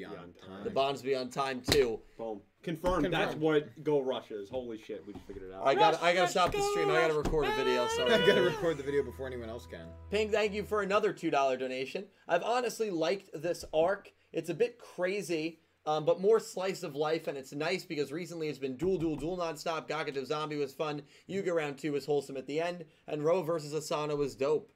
Beyond 0.00 0.34
time. 0.40 0.50
time. 0.50 0.64
the 0.64 0.70
bonds 0.70 1.02
be 1.02 1.14
on 1.14 1.30
time 1.30 1.62
too. 1.70 2.00
Boom. 2.16 2.40
Confirmed. 2.62 3.12
That's 3.12 3.34
what 3.36 3.82
Go 3.84 4.00
Rush 4.00 4.30
is. 4.30 4.50
Holy 4.50 4.78
shit, 4.78 5.04
we 5.06 5.12
just 5.12 5.24
figured 5.26 5.50
it 5.50 5.54
out. 5.54 5.66
I 5.66 5.74
got 5.74 6.02
I 6.02 6.12
got 6.12 6.14
to 6.14 6.20
Rush, 6.22 6.30
stop 6.30 6.52
the 6.52 6.62
stream. 6.72 6.90
I 6.90 6.94
got 6.94 7.08
to 7.08 7.14
record 7.14 7.46
a 7.46 7.54
video. 7.54 7.86
Sorry. 7.88 8.12
I 8.12 8.26
gotta 8.26 8.42
record 8.42 8.76
the 8.78 8.82
video 8.82 9.02
before 9.02 9.26
anyone 9.26 9.48
else 9.48 9.66
can. 9.66 9.86
Ping, 10.10 10.30
thank 10.30 10.52
you 10.52 10.64
for 10.64 10.82
another 10.82 11.12
$2 11.12 11.30
donation. 11.58 12.04
I've 12.26 12.42
honestly 12.42 12.90
liked 12.90 13.30
this 13.34 13.64
arc. 13.72 14.12
It's 14.32 14.50
a 14.50 14.54
bit 14.54 14.78
crazy, 14.78 15.60
um, 15.86 16.04
but 16.04 16.20
more 16.20 16.40
slice 16.40 16.82
of 16.82 16.94
life, 16.94 17.28
and 17.28 17.38
it's 17.38 17.52
nice 17.52 17.84
because 17.84 18.12
recently 18.12 18.48
it's 18.48 18.58
been 18.58 18.76
duel, 18.76 18.98
duel, 18.98 19.16
duel 19.16 19.38
nonstop. 19.38 19.88
Gakuto 19.88 20.26
Zombie 20.26 20.56
was 20.56 20.74
fun. 20.74 21.02
Yuga 21.28 21.54
Round 21.54 21.78
2 21.78 21.92
was 21.92 22.04
wholesome 22.04 22.36
at 22.36 22.46
the 22.46 22.60
end, 22.60 22.84
and 23.06 23.24
Roa 23.24 23.42
versus 23.42 23.72
Asana 23.72 24.16
was 24.16 24.34
dope. 24.34 24.70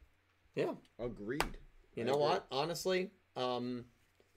Yeah. 0.55 0.73
Agreed. 0.99 1.59
You 1.97 2.05
I 2.05 2.07
know 2.07 2.13
agree. 2.13 2.25
what? 2.25 2.47
Honestly, 2.51 3.11
um, 3.37 3.85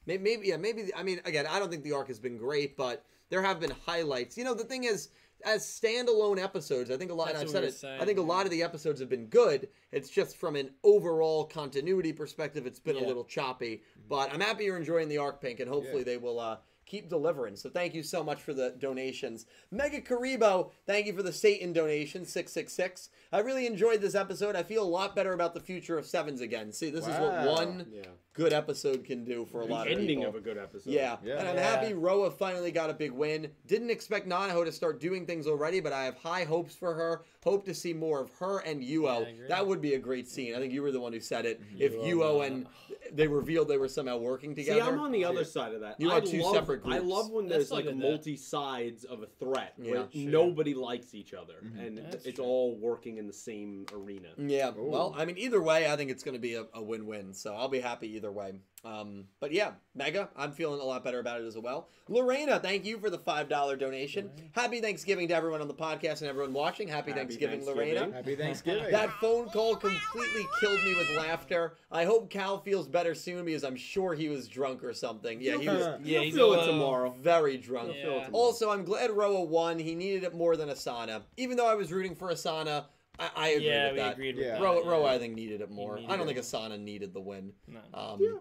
maybe, 0.05 0.23
maybe, 0.23 0.47
yeah, 0.47 0.57
maybe. 0.57 0.93
I 0.95 1.03
mean, 1.03 1.21
again, 1.25 1.45
I 1.47 1.59
don't 1.59 1.69
think 1.69 1.83
the 1.83 1.93
arc 1.93 2.07
has 2.07 2.19
been 2.19 2.37
great, 2.37 2.75
but 2.77 3.03
there 3.29 3.41
have 3.41 3.59
been 3.59 3.71
highlights. 3.85 4.37
You 4.37 4.43
know, 4.43 4.53
the 4.53 4.63
thing 4.63 4.83
is, 4.85 5.09
as 5.43 5.63
standalone 5.63 6.41
episodes, 6.41 6.89
I 6.89 6.97
think 6.97 7.11
a 7.11 7.13
lot. 7.13 7.27
That's 7.27 7.39
And 7.41 7.47
I've 7.49 7.53
what 7.53 7.53
said 7.53 7.61
we 7.63 7.67
it. 7.69 7.73
saying, 7.75 8.01
I 8.01 8.05
think 8.05 8.19
a 8.19 8.21
lot 8.23 8.45
of 8.45 8.51
the 8.51 8.63
episodes 8.63 8.99
have 8.99 9.09
been 9.09 9.27
good. 9.27 9.67
It's 9.91 10.09
just 10.09 10.37
from 10.37 10.55
an 10.55 10.71
overall 10.83 11.45
continuity 11.45 12.13
perspective, 12.13 12.65
it's 12.65 12.79
been 12.79 12.95
a 12.95 12.99
little 13.05 13.25
choppy. 13.25 13.83
But 14.09 14.33
I'm 14.33 14.41
happy 14.41 14.63
you're 14.65 14.77
enjoying 14.77 15.09
the 15.09 15.17
arc, 15.17 15.41
Pink, 15.41 15.59
and 15.59 15.69
hopefully 15.69 15.99
Yeah. 15.99 16.05
they 16.05 16.17
will. 16.17 16.39
Uh, 16.39 16.57
Keep 16.87 17.09
delivering. 17.09 17.55
So 17.55 17.67
thank 17.67 17.95
you 17.95 18.03
so 18.03 18.23
much 18.23 18.43
for 18.43 18.53
the 18.53 18.75
donations. 18.77 19.47
Mega 19.71 19.99
Karibo, 20.01 20.69
thank 20.85 21.07
you 21.07 21.13
for 21.15 21.23
the 21.23 21.33
Satan 21.33 21.73
donation, 21.73 22.25
666. 22.25 23.09
I 23.33 23.39
really 23.39 23.65
enjoyed 23.65 24.01
this 24.01 24.13
episode. 24.13 24.55
I 24.55 24.61
feel 24.61 24.83
a 24.83 24.85
lot 24.85 25.15
better 25.15 25.33
about 25.33 25.55
the 25.55 25.59
future 25.59 25.97
of 25.97 26.05
Sevens 26.05 26.41
again. 26.41 26.71
See, 26.71 26.91
this 26.91 27.07
is 27.07 27.19
what 27.19 27.47
one 27.47 27.87
Yeah. 27.91 28.03
Good 28.35 28.53
episode 28.53 29.03
can 29.05 29.23
do 29.23 29.45
for 29.45 29.61
a 29.61 29.65
The 29.65 29.71
lot 29.71 29.87
of 29.87 29.93
ending 29.97 30.23
of 30.25 30.35
a 30.35 30.39
good 30.41 30.57
episode. 30.57 30.91
yeah. 30.91 31.17
Yeah. 31.23 31.39
and 31.39 31.47
I'm 31.47 31.55
Yeah. 31.55 31.61
happy 31.81 31.93
Roa 31.93 32.29
finally 32.29 32.71
got 32.71 32.89
a 32.89 32.93
big 32.93 33.11
win. 33.11 33.49
Didn't 33.65 33.89
expect 33.89 34.27
Nanaho 34.27 34.65
to 34.65 34.71
start 34.71 34.99
doing 34.99 35.25
things 35.25 35.47
already, 35.47 35.79
but 35.79 35.93
I 35.93 36.03
have 36.03 36.15
high 36.15 36.43
hopes 36.43 36.75
for 36.75 36.93
her. 36.93 37.23
Hope 37.43 37.63
to 37.65 37.73
see 37.73 37.93
more 37.93 38.19
of 38.21 38.31
her 38.39 38.59
and 38.59 38.81
Yuo. 38.83 39.25
Yeah, 39.25 39.47
that 39.49 39.65
would 39.65 39.79
be 39.81 39.93
a 39.93 39.99
great 39.99 40.27
scene. 40.27 40.53
I 40.55 40.57
think 40.59 40.73
you 40.73 40.81
were 40.81 40.91
the 40.91 40.99
one 40.99 41.13
who 41.13 41.19
said 41.19 41.45
it. 41.45 41.61
Mm-hmm. 41.61 41.81
If 41.81 41.93
Yuo, 41.93 42.05
Yuo 42.41 42.45
and 42.47 42.67
they 43.13 43.27
revealed 43.27 43.67
they 43.67 43.77
were 43.77 43.87
somehow 43.87 44.17
working 44.17 44.53
together. 44.55 44.81
See. 44.81 44.87
I'm 44.87 44.99
on 44.99 45.11
the 45.11 45.23
other 45.23 45.43
side 45.45 45.73
of 45.73 45.81
that. 45.81 46.01
You 46.01 46.11
I 46.11 46.17
are 46.17 46.21
two 46.21 46.41
love, 46.41 46.55
separate 46.55 46.81
I 46.85 46.97
love 46.97 47.29
when 47.29 47.47
there's 47.47 47.71
like 47.71 47.85
good, 47.85 48.01
though. 48.01 48.09
multi 48.09 48.35
sides 48.35 49.03
of 49.05 49.21
a 49.21 49.27
threat 49.27 49.73
Yeah. 49.77 49.91
where 49.91 50.07
Sure. 50.11 50.29
nobody 50.29 50.73
likes 50.73 51.13
each 51.13 51.33
other 51.33 51.53
mm-hmm. 51.63 51.79
and 51.79 51.97
That's 51.99 52.25
it's 52.25 52.35
true. 52.37 52.45
all 52.45 52.75
working 52.75 53.17
in 53.17 53.27
the 53.27 53.33
same 53.33 53.85
arena. 53.93 54.29
Yeah. 54.37 54.71
Ooh. 54.77 54.89
Well, 54.89 55.13
I 55.15 55.23
mean, 55.25 55.37
either 55.37 55.61
way, 55.61 55.89
I 55.89 55.95
think 55.95 56.09
it's 56.11 56.23
going 56.23 56.35
to 56.35 56.41
be 56.41 56.55
a, 56.55 56.65
a 56.73 56.81
win-win. 56.81 57.33
So 57.33 57.53
I'll 57.53 57.67
be 57.69 57.79
happy 57.79 58.15
either 58.15 58.24
way. 58.31 58.53
Um, 58.83 59.25
but 59.39 59.51
yeah, 59.51 59.71
Mega, 59.95 60.29
I'm 60.35 60.51
feeling 60.51 60.79
a 60.79 60.83
lot 60.83 61.03
better 61.03 61.17
about 61.19 61.41
it 61.41 61.45
as 61.47 61.57
well. 61.57 61.89
Lorena, 62.07 62.59
thank 62.59 62.85
you 62.85 62.99
for 62.99 63.09
the 63.09 63.17
five 63.17 63.49
dollar 63.49 63.75
donation. 63.75 64.29
Happy 64.51 64.79
Thanksgiving 64.79 65.27
to 65.29 65.33
everyone 65.35 65.59
on 65.61 65.67
the 65.67 65.73
podcast 65.73 66.19
and 66.21 66.29
everyone 66.29 66.53
watching. 66.53 66.87
Happy, 66.87 67.09
Happy 67.09 67.21
Thanksgiving, 67.21 67.61
Thanksgiving. 67.61 67.95
Lorena. 67.95 68.15
Happy 68.15 68.35
Thanksgiving. 68.35 68.91
That 68.91 69.09
phone 69.19 69.49
call 69.49 69.75
completely 69.75 70.45
killed 70.59 70.83
me 70.83 70.93
with 70.93 71.09
laughter. 71.17 71.77
I 71.91 72.05
hope 72.05 72.29
Cal 72.29 72.59
feels 72.59 72.87
better 72.87 73.15
soon 73.15 73.45
because 73.45 73.63
I'm 73.63 73.75
sure 73.75 74.13
he 74.13 74.29
was 74.29 74.47
drunk 74.47 74.83
or 74.83 74.93
something. 74.93 75.41
Yeah, 75.41 75.57
he 75.57 75.67
was 75.67 75.79
Yeah, 75.79 75.97
You'll 76.19 76.23
he's 76.23 76.35
feel 76.35 76.53
it 76.53 76.65
tomorrow. 76.67 77.15
very 77.19 77.57
drunk. 77.57 77.93
Yeah. 77.95 78.03
Feel 78.03 78.11
it 78.11 78.25
tomorrow. 78.25 78.31
Also, 78.33 78.69
I'm 78.69 78.83
glad 78.83 79.09
Roa 79.09 79.41
won. 79.41 79.79
He 79.79 79.95
needed 79.95 80.23
it 80.25 80.35
more 80.35 80.55
than 80.55 80.69
Asana. 80.69 81.23
Even 81.37 81.57
though 81.57 81.67
I 81.67 81.73
was 81.73 81.91
rooting 81.91 82.13
for 82.15 82.31
Asana, 82.31 82.85
I, 83.19 83.29
I 83.35 83.47
agree 83.49 83.67
Yeah, 83.67 83.83
with 83.85 83.93
we 83.93 83.99
that. 83.99 84.13
agreed 84.13 84.35
with 84.35 84.45
Yeah. 84.45 84.51
that. 84.53 84.61
Roa, 84.61 84.83
yeah. 84.83 84.89
Roa, 84.91 85.15
I 85.15 85.17
think 85.19 85.35
needed 85.35 85.61
it 85.61 85.69
more. 85.71 85.95
needed 85.95 86.11
I 86.11 86.17
don't 86.17 86.27
it. 86.29 86.33
think 86.35 86.45
Asana 86.45 86.79
needed 86.79 87.13
the 87.13 87.21
win. 87.21 87.53
No. 87.67 87.79
Um, 87.93 88.17
Yeah. 88.21 88.37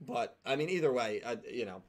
But 0.00 0.36
I 0.46 0.56
mean, 0.56 0.68
either 0.70 0.92
way, 0.92 1.20
I, 1.26 1.38
you 1.50 1.64
know, 1.66 1.82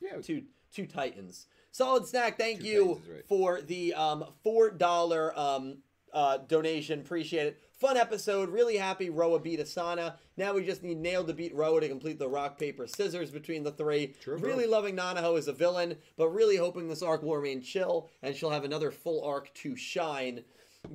yeah. 0.00 0.20
two 0.22 0.44
two 0.72 0.86
Titans. 0.86 1.46
Solid 1.70 2.06
snack. 2.06 2.38
Thank 2.38 2.60
Two 2.60 2.66
you 2.66 3.02
right. 3.10 3.26
for 3.26 3.60
the 3.60 3.94
um, 3.94 4.24
four 4.42 4.70
dollar 4.70 5.36
um, 5.38 5.78
uh, 6.12 6.38
donation. 6.38 7.00
Appreciate 7.00 7.46
it. 7.48 7.62
Fun 7.78 7.96
episode. 7.96 8.48
Really 8.48 8.76
happy 8.76 9.08
Roa 9.08 9.38
beat 9.38 9.60
Asana. 9.60 10.14
Now 10.36 10.52
we 10.52 10.66
just 10.66 10.82
need 10.82 10.98
Nail 10.98 11.22
to 11.22 11.32
beat 11.32 11.54
Roa 11.54 11.80
to 11.80 11.88
complete 11.88 12.18
the 12.18 12.28
rock 12.28 12.58
paper 12.58 12.88
scissors 12.88 13.30
between 13.30 13.62
the 13.62 13.70
three. 13.70 14.16
True, 14.20 14.36
really 14.36 14.64
bro. 14.64 14.72
loving 14.72 14.96
Nanaho 14.96 15.38
as 15.38 15.46
a 15.46 15.52
villain, 15.52 15.96
but 16.16 16.30
really 16.30 16.56
hoping 16.56 16.88
this 16.88 17.02
arc 17.02 17.22
will 17.22 17.36
remain 17.36 17.62
chill 17.62 18.10
and 18.20 18.34
she'll 18.34 18.50
have 18.50 18.64
another 18.64 18.90
full 18.90 19.22
arc 19.22 19.54
to 19.54 19.76
shine. 19.76 20.42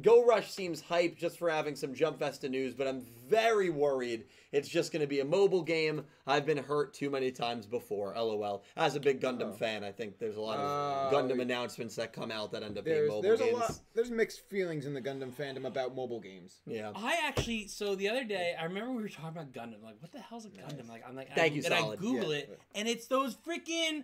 Go 0.01 0.25
Rush 0.25 0.51
seems 0.51 0.81
hype 0.81 1.15
just 1.17 1.37
for 1.37 1.49
having 1.49 1.75
some 1.75 1.93
Jump 1.93 2.19
Festa 2.19 2.49
news, 2.49 2.73
but 2.73 2.87
I'm 2.87 3.05
very 3.29 3.69
worried 3.69 4.25
it's 4.51 4.69
just 4.69 4.91
going 4.91 5.01
to 5.01 5.07
be 5.07 5.19
a 5.19 5.25
mobile 5.25 5.63
game. 5.63 6.03
I've 6.27 6.45
been 6.45 6.57
hurt 6.59 6.93
too 6.93 7.09
many 7.09 7.31
times 7.31 7.65
before. 7.65 8.13
LOL. 8.15 8.63
As 8.77 8.95
a 8.95 8.99
big 8.99 9.19
Gundam 9.19 9.49
Oh. 9.49 9.53
fan, 9.53 9.83
I 9.83 9.91
think 9.91 10.19
there's 10.19 10.35
a 10.37 10.41
lot 10.41 10.59
of 10.59 11.11
Oh, 11.11 11.15
Gundam 11.15 11.37
yeah. 11.37 11.41
announcements 11.41 11.95
that 11.95 12.13
come 12.13 12.29
out 12.31 12.51
that 12.51 12.61
end 12.61 12.77
up 12.77 12.85
being 12.85 12.97
There's 12.97 13.09
mobile 13.09 13.21
there's 13.23 13.39
games. 13.39 13.51
a 13.51 13.59
lot 13.59 13.79
there's 13.95 14.11
mixed 14.11 14.41
feelings 14.49 14.85
in 14.85 14.93
the 14.93 15.01
Gundam 15.01 15.31
fandom 15.31 15.65
about 15.65 15.95
mobile 15.95 16.19
games. 16.19 16.61
Yeah. 16.67 16.91
I 16.95 17.19
actually, 17.25 17.67
so 17.67 17.95
the 17.95 18.09
other 18.09 18.23
day, 18.23 18.55
I 18.59 18.65
remember 18.65 18.91
we 18.93 19.01
were 19.01 19.09
talking 19.09 19.29
about 19.29 19.51
Gundam. 19.53 19.83
Like, 19.83 19.95
what 20.01 20.11
the 20.11 20.19
hell's 20.19 20.45
a 20.45 20.49
Gundam? 20.49 20.87
Like, 20.87 21.03
I'm 21.07 21.15
like, 21.15 21.29
Thank 21.35 21.53
I, 21.53 21.55
you, 21.55 21.63
and 21.65 21.73
Solid. 21.73 21.99
I 21.99 22.01
Google 22.01 22.31
Yeah. 22.31 22.39
it, 22.39 22.59
and 22.75 22.87
it's 22.87 23.07
those 23.07 23.35
freaking 23.35 24.03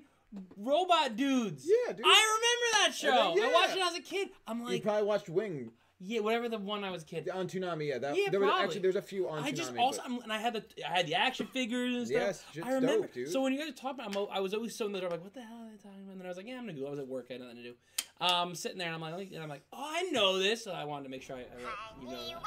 robot 0.58 1.16
dudes. 1.16 1.66
Yeah, 1.66 1.94
dude. 1.94 2.06
I 2.06 2.38
remember 2.38 2.88
that 2.88 2.96
show. 2.96 3.34
Yeah. 3.36 3.50
I 3.50 3.54
watched 3.54 3.76
it 3.76 3.84
as 3.84 3.96
a 3.96 4.02
kid. 4.02 4.30
I'm 4.48 4.64
like, 4.64 4.76
you 4.76 4.82
probably 4.82 5.04
watched 5.04 5.30
Wing 5.30 5.72
yeah, 6.02 6.20
whatever 6.22 6.48
the 6.50 6.58
one 6.58 6.84
I 6.84 6.92
was 6.92 7.04
a 7.04 7.06
kid. 7.06 7.30
on 7.30 7.48
Toonami. 7.48 7.88
Yeah, 7.90 7.98
that 8.00 8.16
Yeah, 8.16 8.30
there 8.32 8.40
was 8.40 8.48
probably. 8.50 8.64
actually 8.66 8.82
there's 8.82 8.96
a 8.96 9.02
few 9.02 9.28
on 9.30 9.44
I 9.44 9.52
Toonami. 9.52 9.56
just 9.56 9.76
but- 9.76 9.82
also, 9.82 10.02
I'm, 10.06 10.20
and 10.22 10.32
I 10.34 10.38
had 10.38 10.54
the 10.54 10.64
I 10.88 10.98
had 10.98 11.08
the 11.08 11.16
action 11.16 11.48
figures 11.48 11.96
and 11.96 12.08
stuff. 12.08 12.22
Yes, 12.22 12.44
shit's 12.54 12.68
I 12.68 12.72
remember. 12.74 13.02
dope, 13.08 13.14
dude. 13.14 13.30
So 13.32 13.42
when 13.42 13.54
you 13.54 13.60
guys 13.60 13.74
talk 13.80 13.96
about, 13.96 14.16
I'm, 14.16 14.28
I 14.32 14.40
was 14.40 14.54
always 14.54 14.76
so 14.76 14.86
in 14.86 14.92
the 14.94 15.00
dark, 15.02 15.12
like, 15.12 15.24
what 15.24 15.34
the 15.34 15.42
hell 15.42 15.58
are 15.64 15.70
they 15.70 15.78
talking 15.78 16.02
about? 16.04 16.12
And 16.14 16.20
then 16.22 16.26
I 16.26 16.30
was 16.30 16.38
like, 16.38 16.48
yeah, 16.48 16.58
I'm 16.58 16.66
gonna 16.68 16.80
go. 16.80 16.88
I 16.88 16.92
was 16.92 17.00
at 17.00 17.08
work, 17.08 17.28
I 17.30 17.34
had 17.34 17.42
nothing 17.42 17.58
to 17.58 17.64
do. 17.64 17.74
Um, 18.22 18.54
sitting 18.54 18.78
there, 18.78 18.88
and 18.88 18.96
I'm 18.96 19.02
like, 19.14 19.32
and 19.34 19.42
I'm 19.42 19.48
like, 19.50 19.64
oh, 19.72 19.78
I 19.96 20.04
know 20.12 20.40
this. 20.40 20.64
So 20.66 20.72
I 20.72 20.84
wanted 20.84 21.04
to 21.04 21.10
make 21.10 21.22
sure 21.22 21.38
I, 21.38 21.40
I 21.40 21.44
let 21.44 22.04
you 22.04 22.08
know. 22.12 22.40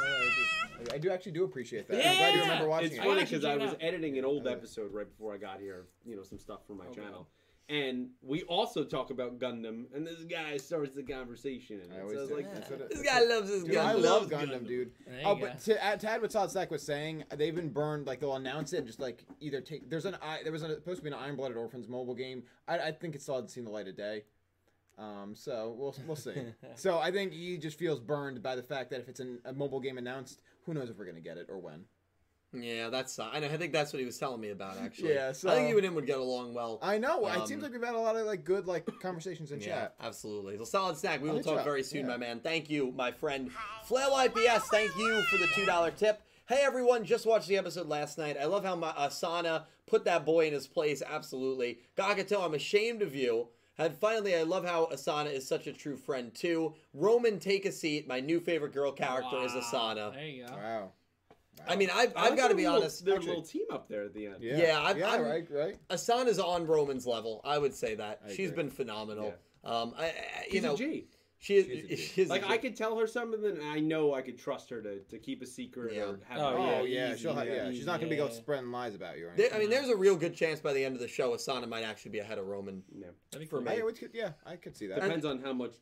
That. 0.00 0.80
I, 0.80 0.84
do, 0.84 0.94
I 0.94 0.98
do 0.98 1.10
actually 1.10 1.32
do 1.32 1.44
appreciate 1.44 1.88
that. 1.88 1.96
I'm 1.96 2.16
glad 2.16 2.34
you 2.34 2.40
remember 2.40 2.68
watching 2.68 2.86
It's 2.86 2.96
it. 2.96 3.00
I 3.00 3.04
funny 3.04 3.20
because 3.20 3.44
I 3.44 3.56
was 3.56 3.70
out. 3.72 3.78
editing 3.80 4.18
an 4.18 4.24
old 4.24 4.46
episode 4.46 4.92
right 4.92 5.08
before 5.08 5.34
I 5.34 5.36
got 5.38 5.60
here, 5.60 5.86
you 6.04 6.16
know, 6.16 6.22
some 6.22 6.38
stuff 6.38 6.60
for 6.66 6.74
my 6.74 6.86
Okay. 6.86 7.02
channel. 7.02 7.28
And 7.70 8.10
we 8.20 8.42
also 8.42 8.84
talk 8.84 9.08
about 9.08 9.38
Gundam, 9.38 9.84
and 9.94 10.06
this 10.06 10.24
guy 10.24 10.58
starts 10.58 10.94
the 10.94 11.02
conversation. 11.02 11.80
And 11.80 11.92
I 11.94 11.96
so 11.96 12.02
always 12.02 12.16
I 12.18 12.20
was 12.20 12.28
do. 12.28 12.36
like, 12.36 12.54
That's 12.54 12.70
what 12.70 12.80
it- 12.82 12.90
This 12.90 13.02
guy 13.02 13.20
loves 13.24 13.48
his 13.48 13.64
Dude, 13.64 13.74
Gundam. 13.74 13.84
I 13.86 13.92
love 13.94 14.28
Gundam, 14.28 14.48
Gundam. 14.50 14.66
dude. 14.66 14.92
Oh, 15.24 15.34
go. 15.34 15.40
but 15.40 15.60
to 15.60 15.82
add, 15.82 15.98
to 16.00 16.10
add 16.10 16.20
what 16.20 16.30
Solid 16.30 16.50
Stack 16.50 16.70
was 16.70 16.82
saying, 16.82 17.24
they've 17.36 17.54
been 17.54 17.70
burned. 17.70 18.06
Like 18.06 18.20
they'll 18.20 18.36
announce 18.36 18.74
it 18.74 18.78
and 18.78 18.86
just 18.86 19.00
like 19.00 19.24
either 19.40 19.62
take. 19.62 19.88
There's 19.88 20.04
an 20.04 20.16
I- 20.20 20.42
there 20.42 20.52
was 20.52 20.62
a, 20.62 20.74
supposed 20.74 20.98
to 20.98 21.04
be 21.04 21.08
an 21.08 21.14
Iron 21.14 21.36
Blooded 21.36 21.56
Orphans 21.56 21.88
mobile 21.88 22.14
game. 22.14 22.42
I, 22.68 22.78
I 22.78 22.92
think 22.92 23.14
it 23.14 23.22
still 23.22 23.36
hasn't 23.36 23.50
seen 23.50 23.64
the 23.64 23.70
light 23.70 23.88
of 23.88 23.96
day. 23.96 24.24
Um, 24.98 25.34
so 25.34 25.74
we'll 25.78 25.96
we'll 26.06 26.16
see. 26.16 26.34
so 26.76 26.98
I 26.98 27.10
think 27.10 27.32
he 27.32 27.56
just 27.56 27.78
feels 27.78 27.98
burned 27.98 28.42
by 28.42 28.56
the 28.56 28.62
fact 28.62 28.90
that 28.90 29.00
if 29.00 29.08
it's 29.08 29.20
an, 29.20 29.38
a 29.46 29.52
mobile 29.54 29.80
game 29.80 29.96
announced, 29.96 30.42
who 30.66 30.74
knows 30.74 30.90
if 30.90 30.98
we're 30.98 31.06
gonna 31.06 31.20
get 31.20 31.38
it 31.38 31.46
or 31.48 31.58
when. 31.58 31.84
Yeah, 32.54 32.88
that's. 32.90 33.18
I 33.18 33.38
know. 33.40 33.46
I 33.46 33.56
think 33.56 33.72
that's 33.72 33.92
what 33.92 34.00
he 34.00 34.06
was 34.06 34.18
telling 34.18 34.40
me 34.40 34.50
about. 34.50 34.76
Actually, 34.78 35.14
Yeah, 35.14 35.32
So 35.32 35.50
I 35.50 35.54
think 35.56 35.68
you 35.70 35.76
and 35.76 35.84
him 35.86 35.94
would 35.94 36.06
get 36.06 36.18
along 36.18 36.54
well. 36.54 36.78
I 36.82 36.98
know. 36.98 37.26
Um, 37.26 37.42
it 37.42 37.48
seems 37.48 37.62
like 37.62 37.72
we've 37.72 37.82
had 37.84 37.94
a 37.94 37.98
lot 37.98 38.16
of 38.16 38.26
like 38.26 38.44
good 38.44 38.66
like 38.66 38.86
conversations 39.00 39.52
in 39.52 39.60
Yeah, 39.60 39.66
chat. 39.66 39.94
absolutely. 40.00 40.56
So 40.58 40.64
solid 40.64 40.96
snack. 40.96 41.20
We 41.22 41.28
will 41.28 41.36
Good 41.36 41.44
talk 41.44 41.56
job. 41.56 41.64
very 41.64 41.82
soon, 41.82 42.02
Yeah. 42.02 42.12
my 42.12 42.16
man. 42.16 42.40
Thank 42.40 42.70
you, 42.70 42.92
my 42.96 43.10
friend. 43.12 43.50
Flail 43.84 44.16
IPS, 44.24 44.68
thank 44.70 44.96
you 44.96 45.22
for 45.30 45.38
the 45.38 45.46
two 45.54 45.64
dollar 45.64 45.90
tip. 45.90 46.20
Hey 46.46 46.60
everyone, 46.62 47.04
just 47.04 47.24
watched 47.26 47.48
the 47.48 47.56
episode 47.56 47.88
last 47.88 48.18
night. 48.18 48.36
I 48.40 48.44
love 48.44 48.64
how 48.64 48.76
my 48.76 48.92
Asana 48.92 49.64
put 49.86 50.04
that 50.04 50.26
boy 50.26 50.46
in 50.46 50.52
his 50.52 50.66
place. 50.66 51.02
Absolutely, 51.06 51.78
Gakuto, 51.96 52.44
I'm 52.44 52.54
ashamed 52.54 53.00
of 53.02 53.14
you. 53.14 53.48
And 53.76 53.92
finally, 53.96 54.36
I 54.36 54.42
love 54.42 54.64
how 54.64 54.86
Asana 54.92 55.32
is 55.32 55.48
such 55.48 55.66
a 55.66 55.72
true 55.72 55.96
friend 55.96 56.32
too. 56.34 56.74
Roman, 56.92 57.40
take 57.40 57.64
a 57.66 57.72
seat. 57.72 58.06
My 58.06 58.20
new 58.20 58.38
favorite 58.38 58.72
girl 58.72 58.92
character 58.92 59.38
is 59.42 59.50
Asana. 59.52 60.12
There 60.14 60.24
you 60.26 60.46
go. 60.46 60.52
Wow. 60.52 60.92
I 61.66 61.76
mean, 61.76 61.88
I've, 61.92 62.12
I 62.16 62.26
I've 62.28 62.36
got 62.36 62.48
to 62.48 62.54
be 62.54 62.64
little- 62.64 62.80
honest. 62.80 63.04
Their 63.04 63.14
Actually- 63.14 63.28
little 63.30 63.44
team 63.44 63.66
up 63.70 63.88
there 63.88 64.02
at 64.04 64.12
the 64.14 64.26
end. 64.26 64.36
Yeah. 64.42 64.56
Yeah, 64.58 64.82
I've- 64.82 65.00
yeah, 65.00 65.10
I'm- 65.10 65.22
right, 65.22 65.50
right. 65.50 65.76
Asana's 65.88 66.38
on 66.38 66.66
Roman's 66.66 67.06
level. 67.06 67.40
I 67.44 67.58
would 67.58 67.74
say 67.74 67.94
that 67.94 68.20
I 68.26 68.32
she's 68.34 68.50
agree. 68.50 68.64
been 68.64 68.70
phenomenal. 68.70 69.34
Um, 69.64 69.94
I, 69.96 70.06
I, 70.06 70.12
you 70.46 70.52
She's 70.52 70.62
know, 70.62 70.74
a 70.74 70.76
G. 70.76 71.06
she 71.38 71.56
is. 71.56 71.64
She's 71.66 71.74
a 71.84 71.88
G. 71.88 71.96
she's 71.96 72.26
a 72.26 72.30
like 72.30 72.42
G. 72.46 72.52
I 72.52 72.58
could 72.58 72.76
tell 72.76 72.98
her 72.98 73.06
something, 73.06 73.42
and 73.44 73.62
I 73.62 73.80
know 73.80 74.12
I 74.12 74.20
could 74.20 74.38
trust 74.38 74.68
her 74.68 74.82
to, 74.82 74.98
to 75.00 75.18
keep 75.18 75.40
a 75.40 75.46
secret 75.46 75.94
Yeah. 75.94 76.02
or 76.02 76.20
have. 76.28 76.38
Oh, 76.38 76.50
her- 76.50 76.58
yeah, 76.58 76.78
Oh 76.80 76.84
yeah, 76.84 77.12
easy, 77.12 77.22
she'll 77.22 77.32
ha- 77.34 77.42
yeah, 77.42 77.54
yeah. 77.66 77.70
She's 77.70 77.86
not 77.86 77.98
gonna 78.00 78.10
be 78.10 78.16
yeah. 78.16 78.26
go 78.26 78.30
spreading 78.30 78.70
lies 78.70 78.94
about 78.94 79.16
you. 79.16 79.28
Or 79.28 79.32
There, 79.34 79.46
anything. 79.46 79.56
I 79.56 79.58
mean, 79.60 79.70
there's 79.70 79.88
a 79.88 79.96
real 79.96 80.16
good 80.16 80.34
chance 80.34 80.60
by 80.60 80.74
the 80.74 80.84
end 80.84 80.96
of 80.96 81.00
the 81.00 81.08
show, 81.08 81.30
Asana 81.34 81.66
might 81.66 81.82
actually 81.84 82.10
be 82.10 82.18
ahead 82.18 82.36
of 82.36 82.46
Roman. 82.46 82.82
Yeah. 82.94 83.06
That'd 83.32 83.48
For 83.48 83.62
me. 83.62 83.72
I 83.72 83.82
would, 83.82 83.98
yeah, 84.12 84.32
I 84.44 84.56
could 84.56 84.76
see 84.76 84.86
that. 84.88 85.00
Depends 85.00 85.24
on 85.24 85.40
how 85.40 85.54
much 85.54 85.72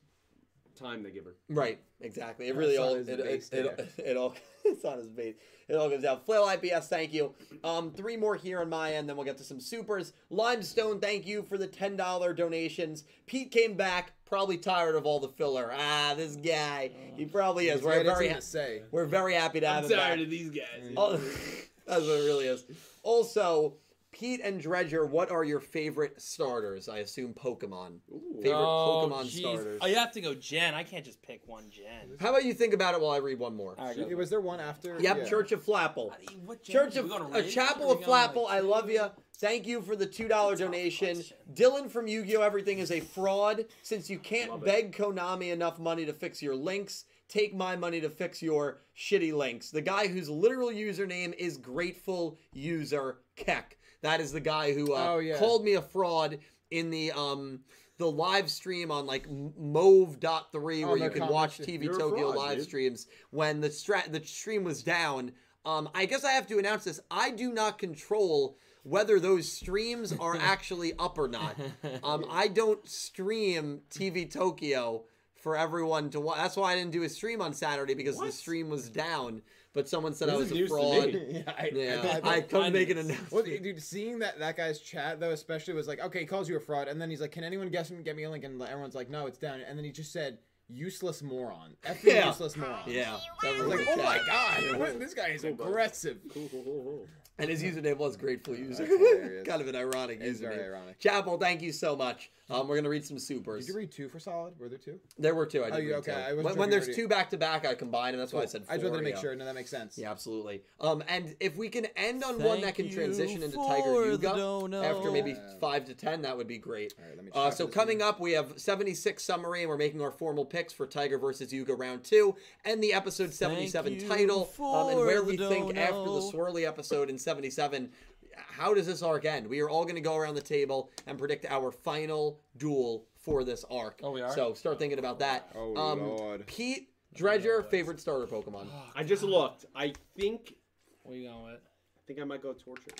time 0.76 1.02
they 1.02 1.10
give 1.10 1.24
her. 1.24 1.34
Right, 1.48 1.80
exactly. 2.00 2.48
It 2.48 2.56
really 2.56 2.76
all 2.76 2.94
his 2.94 3.08
it, 3.08 3.22
base 3.22 3.48
it, 3.50 3.66
it, 3.66 3.92
it 3.98 4.16
all 4.16 4.34
it's 4.64 4.84
on 4.84 4.98
his 4.98 5.08
base. 5.08 5.34
It 5.68 5.74
all 5.76 5.88
goes 5.88 6.02
down. 6.02 6.20
Flail 6.26 6.48
IPS, 6.48 6.88
thank 6.88 7.12
you. 7.12 7.34
Um, 7.64 7.92
three 7.92 8.16
more 8.16 8.34
here 8.36 8.60
on 8.60 8.68
my 8.68 8.92
end, 8.94 9.08
then 9.08 9.16
we'll 9.16 9.24
get 9.24 9.38
to 9.38 9.44
some 9.44 9.60
supers. 9.60 10.12
Limestone, 10.30 11.00
thank 11.00 11.26
you 11.26 11.42
for 11.42 11.56
the 11.56 11.66
ten 11.66 11.96
dollar 11.96 12.32
donations. 12.34 13.04
Pete 13.26 13.50
came 13.50 13.74
back, 13.74 14.12
probably 14.26 14.58
tired 14.58 14.96
of 14.96 15.06
all 15.06 15.20
the 15.20 15.28
filler. 15.28 15.72
Ah, 15.72 16.14
this 16.16 16.36
guy, 16.36 16.90
he 17.16 17.24
probably 17.24 17.68
is. 17.68 17.76
He's 17.76 17.84
We're 17.84 18.02
very 18.02 18.26
anything 18.26 18.34
to 18.36 18.42
say. 18.46 18.82
we're 18.90 19.06
very 19.06 19.34
happy 19.34 19.60
to 19.60 19.66
have 19.68 19.84
him 19.84 19.90
back. 19.90 19.98
Tired 19.98 20.20
of 20.20 20.30
these 20.30 20.50
guys. 20.50 20.92
Oh, 20.96 21.16
that's 21.86 22.02
what 22.02 22.20
it 22.20 22.26
really 22.26 22.46
is. 22.46 22.64
Also, 23.02 23.74
Pete 24.12 24.40
and 24.44 24.60
Dredger, 24.60 25.06
what 25.06 25.30
are 25.30 25.42
your 25.42 25.58
favorite 25.58 26.20
starters? 26.20 26.86
I 26.88 26.98
assume 26.98 27.32
Pokemon. 27.32 27.98
Favorite 28.42 28.52
Oh, 28.54 29.08
Pokemon 29.10 29.24
jeez. 29.24 29.40
starters. 29.40 29.78
Oh, 29.82 29.86
you 29.86 29.94
have 29.96 30.12
to 30.12 30.20
go 30.20 30.34
Gen. 30.34 30.74
I 30.74 30.82
can't 30.84 31.04
just 31.04 31.22
pick 31.22 31.40
one 31.46 31.70
Gen. 31.70 32.16
How 32.20 32.28
about 32.30 32.44
you 32.44 32.52
think 32.52 32.74
about 32.74 32.94
it 32.94 33.00
while 33.00 33.12
I 33.12 33.16
read 33.16 33.38
one 33.38 33.56
more? 33.56 33.74
All 33.78 33.86
right, 33.86 33.96
go. 33.96 34.14
Was 34.16 34.28
there 34.28 34.40
one 34.42 34.60
after? 34.60 34.98
Yep, 35.00 35.16
Yeah. 35.18 35.24
Church 35.24 35.52
of 35.52 35.64
Flapple. 35.64 36.10
What? 36.44 36.62
Church 36.62 36.96
of 36.96 37.10
a 37.10 37.42
Chapel 37.42 37.90
of 37.90 38.00
we 38.00 38.04
Flapple. 38.04 38.44
like, 38.44 38.52
I 38.54 38.60
love 38.60 38.90
you. 38.90 39.06
Thank 39.38 39.66
you 39.66 39.80
for 39.80 39.96
the 39.96 40.06
two 40.06 40.28
dollar 40.28 40.56
donation. 40.56 41.14
question. 41.16 41.36
Dylan 41.54 41.90
from 41.90 42.06
Yu-Gi-Oh! 42.06 42.42
Everything 42.42 42.78
is 42.78 42.92
a 42.92 43.00
fraud. 43.00 43.64
Since 43.82 44.08
you 44.10 44.18
can't 44.18 44.50
Love 44.50 44.62
it. 44.62 44.66
beg 44.66 44.96
Konami 44.96 45.50
enough 45.52 45.78
money 45.80 46.04
to 46.04 46.12
fix 46.12 46.40
your 46.42 46.54
links, 46.54 47.06
take 47.28 47.54
my 47.54 47.74
money 47.76 48.00
to 48.02 48.10
fix 48.10 48.40
your 48.42 48.82
shitty 48.96 49.32
links. 49.32 49.70
The 49.70 49.80
guy 49.80 50.06
whose 50.06 50.28
literal 50.28 50.68
username 50.68 51.34
is 51.38 51.56
Grateful 51.56 52.36
User 52.52 53.18
Keck. 53.36 53.78
That 54.02 54.20
is 54.20 54.32
the 54.32 54.40
guy 54.40 54.72
who 54.72 54.92
uh, 54.94 55.14
Oh, 55.14 55.18
yeah. 55.18 55.38
called 55.38 55.64
me 55.64 55.74
a 55.74 55.82
fraud 55.82 56.38
in 56.70 56.90
the 56.90 57.12
um 57.12 57.60
the 57.98 58.10
live 58.10 58.50
stream 58.50 58.90
on 58.90 59.06
like 59.06 59.28
move.3 59.30 60.84
Oh, 60.84 60.88
where 60.88 60.96
you 60.96 61.10
can 61.10 61.28
watch. 61.28 61.58
TV 61.58 61.84
You're 61.84 61.98
Tokyo 61.98 62.32
fraud, 62.32 62.36
live 62.36 62.56
dude. 62.58 62.66
streams 62.66 63.06
when 63.30 63.60
the 63.60 63.70
stra- 63.70 64.08
the 64.10 64.24
stream 64.24 64.64
was 64.64 64.82
down. 64.82 65.32
Um, 65.64 65.88
I 65.94 66.06
guess 66.06 66.24
I 66.24 66.32
have 66.32 66.48
to 66.48 66.58
announce 66.58 66.84
this. 66.84 67.00
I 67.10 67.30
do 67.30 67.52
not 67.52 67.78
control 67.78 68.56
whether 68.82 69.20
those 69.20 69.50
streams 69.52 70.12
are 70.18 70.36
actually 70.40 70.92
up 70.98 71.18
or 71.18 71.28
not. 71.28 71.56
Um, 72.02 72.24
I 72.28 72.48
don't 72.48 72.86
stream 72.88 73.82
TV 73.90 74.28
Tokyo 74.30 75.04
for 75.40 75.56
everyone 75.56 76.10
to 76.10 76.20
watch. 76.20 76.38
That's 76.38 76.56
why 76.56 76.72
I 76.72 76.76
didn't 76.76 76.90
do 76.92 77.02
a 77.04 77.08
stream 77.08 77.40
on 77.40 77.52
Saturday 77.52 77.94
because 77.94 78.18
the 78.18 78.32
stream 78.32 78.68
was 78.70 78.88
down. 78.88 79.42
But 79.74 79.88
someone 79.88 80.12
said 80.14 80.28
This 80.28 80.34
I 80.34 80.38
was 80.38 80.52
a 80.52 80.66
fraud. 80.68 81.20
yeah, 81.28 81.42
I, 81.58 81.70
Yeah, 81.72 82.20
I, 82.24 82.28
I, 82.28 82.34
I, 82.36 82.40
couldn't 82.42 82.72
make 82.74 82.90
an 82.90 82.98
announcement. 82.98 83.32
well, 83.32 83.42
dude, 83.42 83.82
seeing 83.82 84.18
that 84.18 84.38
that 84.38 84.56
guy's 84.56 84.80
chat 84.80 85.18
though, 85.18 85.30
especially 85.30 85.72
was 85.74 85.88
like, 85.88 86.00
okay, 86.00 86.20
he 86.20 86.26
calls 86.26 86.48
you 86.48 86.56
a 86.56 86.60
fraud, 86.60 86.88
and 86.88 87.00
then 87.00 87.08
he's 87.08 87.20
like, 87.22 87.32
can 87.32 87.42
anyone 87.44 87.68
guess 87.70 87.88
and 87.90 88.04
get 88.04 88.14
me 88.16 88.24
a 88.24 88.30
link? 88.30 88.44
And 88.44 88.60
everyone's 88.60 88.94
like, 88.94 89.08
no, 89.08 89.26
it's 89.26 89.38
down. 89.38 89.60
And 89.60 89.78
then 89.78 89.84
he 89.84 89.90
just 89.90 90.12
said, 90.12 90.38
useless 90.68 91.22
moron, 91.22 91.74
F 91.84 92.04
Yeah. 92.04 92.26
useless 92.28 92.56
moron. 92.56 92.80
Yeah, 92.86 93.16
I 93.42 93.58
was 93.58 93.66
like, 93.66 93.86
oh 93.88 93.96
my 93.96 94.20
god, 94.26 94.78
what- 94.78 94.98
this 95.00 95.14
guy 95.14 95.28
is 95.28 95.42
Cool, 95.42 95.50
aggressive. 95.52 96.18
Cool, 96.32 96.48
cool, 96.50 96.62
cool, 96.64 96.82
cool. 96.84 97.06
And 97.38 97.48
his 97.48 97.62
username 97.62 97.96
was 97.96 98.16
Grateful 98.16 98.54
User. 98.54 98.86
Kind 99.46 99.62
of 99.62 99.66
an 99.66 99.74
ironic 99.74 100.18
It's 100.20 100.38
username. 100.38 100.42
very 100.42 100.64
ironic. 100.68 100.98
Chapel, 101.00 101.38
thank 101.38 101.62
you 101.62 101.72
so 101.72 101.96
much. 101.96 102.30
Um, 102.50 102.68
we're 102.68 102.76
gonna 102.76 102.88
read 102.88 103.04
some 103.04 103.18
supers. 103.18 103.66
Did 103.66 103.72
you 103.72 103.78
read 103.78 103.92
two 103.92 104.08
for 104.08 104.18
solid? 104.18 104.58
Were 104.58 104.68
there 104.68 104.76
two? 104.76 104.98
There 105.16 105.34
were 105.34 105.46
two. 105.46 105.62
I 105.64 105.70
did 105.70 105.74
Oh, 105.74 105.78
you- 105.78 105.88
read 105.92 105.98
okay, 105.98 106.12
two. 106.12 106.18
I 106.18 106.32
wasn't 106.32 106.44
when 106.44 106.56
when 106.58 106.70
there's 106.70 106.94
two 106.94 107.06
back 107.08 107.30
to 107.30 107.38
back, 107.38 107.64
I 107.64 107.74
combine, 107.74 108.14
and 108.14 108.20
that's 108.20 108.32
why 108.32 108.40
I 108.40 108.42
Cool. 108.42 108.50
said. 108.50 108.64
I 108.68 108.76
just 108.76 108.84
wanted 108.84 108.98
to 108.98 109.02
make 109.04 109.14
four, 109.14 109.22
sure. 109.22 109.32
yeah. 109.32 109.38
No, 109.38 109.44
that 109.46 109.54
makes 109.54 109.70
sense. 109.70 109.96
Yeah, 109.96 110.10
absolutely. 110.10 110.62
Um, 110.80 111.02
and 111.08 111.34
if 111.40 111.56
we 111.56 111.68
can 111.68 111.86
end 111.96 112.24
on 112.24 112.42
one 112.42 112.60
that 112.62 112.74
can 112.74 112.90
transition 112.90 113.42
into 113.42 113.56
Tiger 113.56 114.16
the 114.16 114.28
Yuga 114.28 114.84
after 114.84 115.10
maybe 115.12 115.30
Yeah. 115.30 115.58
five 115.60 115.84
to 115.86 115.94
ten, 115.94 116.22
that 116.22 116.36
would 116.36 116.48
be 116.48 116.58
great. 116.58 116.92
All 116.98 117.06
right, 117.06 117.16
let 117.16 117.24
me. 117.24 117.30
Uh, 117.32 117.50
so 117.50 117.66
coming 117.66 118.00
one. 118.00 118.08
up, 118.08 118.20
we 118.20 118.32
have 118.32 118.58
76 118.60 119.22
summary, 119.24 119.60
and 119.62 119.68
we're 119.70 119.76
making 119.78 120.02
our 120.02 120.10
formal 120.10 120.44
picks 120.44 120.72
for 120.72 120.86
Tiger 120.86 121.18
versus 121.18 121.52
Yuga 121.52 121.74
round 121.74 122.02
two, 122.04 122.34
and 122.64 122.82
the 122.82 122.92
episode 122.92 123.32
77 123.32 123.94
you 123.94 124.08
title, 124.08 124.52
um, 124.58 124.88
and 124.88 124.98
where 124.98 125.22
we 125.22 125.36
think 125.36 125.76
after 125.76 125.94
the 125.94 126.30
swirly 126.32 126.66
episode 126.66 127.08
in 127.08 127.18
77, 127.18 127.92
how 128.36 128.74
does 128.74 128.86
this 128.86 129.02
arc 129.02 129.24
end? 129.24 129.46
We 129.46 129.60
are 129.60 129.68
all 129.68 129.84
going 129.84 129.94
to 129.96 130.00
go 130.00 130.16
around 130.16 130.34
the 130.34 130.40
table 130.42 130.90
and 131.06 131.18
predict 131.18 131.46
our 131.46 131.70
final 131.70 132.40
duel 132.56 133.06
for 133.16 133.44
this 133.44 133.64
arc. 133.70 134.00
Oh, 134.02 134.10
we 134.10 134.20
are? 134.20 134.34
So 134.34 134.54
start 134.54 134.78
thinking 134.78 134.98
about 134.98 135.18
that. 135.20 135.50
Oh, 135.54 135.76
um, 135.76 136.00
Lord. 136.02 136.46
Pete 136.46 136.88
Dredger, 137.14 137.62
favorite 137.62 138.00
starter 138.00 138.26
Pokemon. 138.26 138.66
I 138.96 139.02
just 139.04 139.22
looked. 139.22 139.66
I 139.74 139.92
think. 140.18 140.54
What 141.02 141.14
are 141.14 141.16
you 141.18 141.28
going 141.28 141.44
with? 141.44 141.60
I 141.60 142.00
think 142.06 142.20
I 142.20 142.24
might 142.24 142.42
go 142.42 142.52
Torchic. 142.52 142.98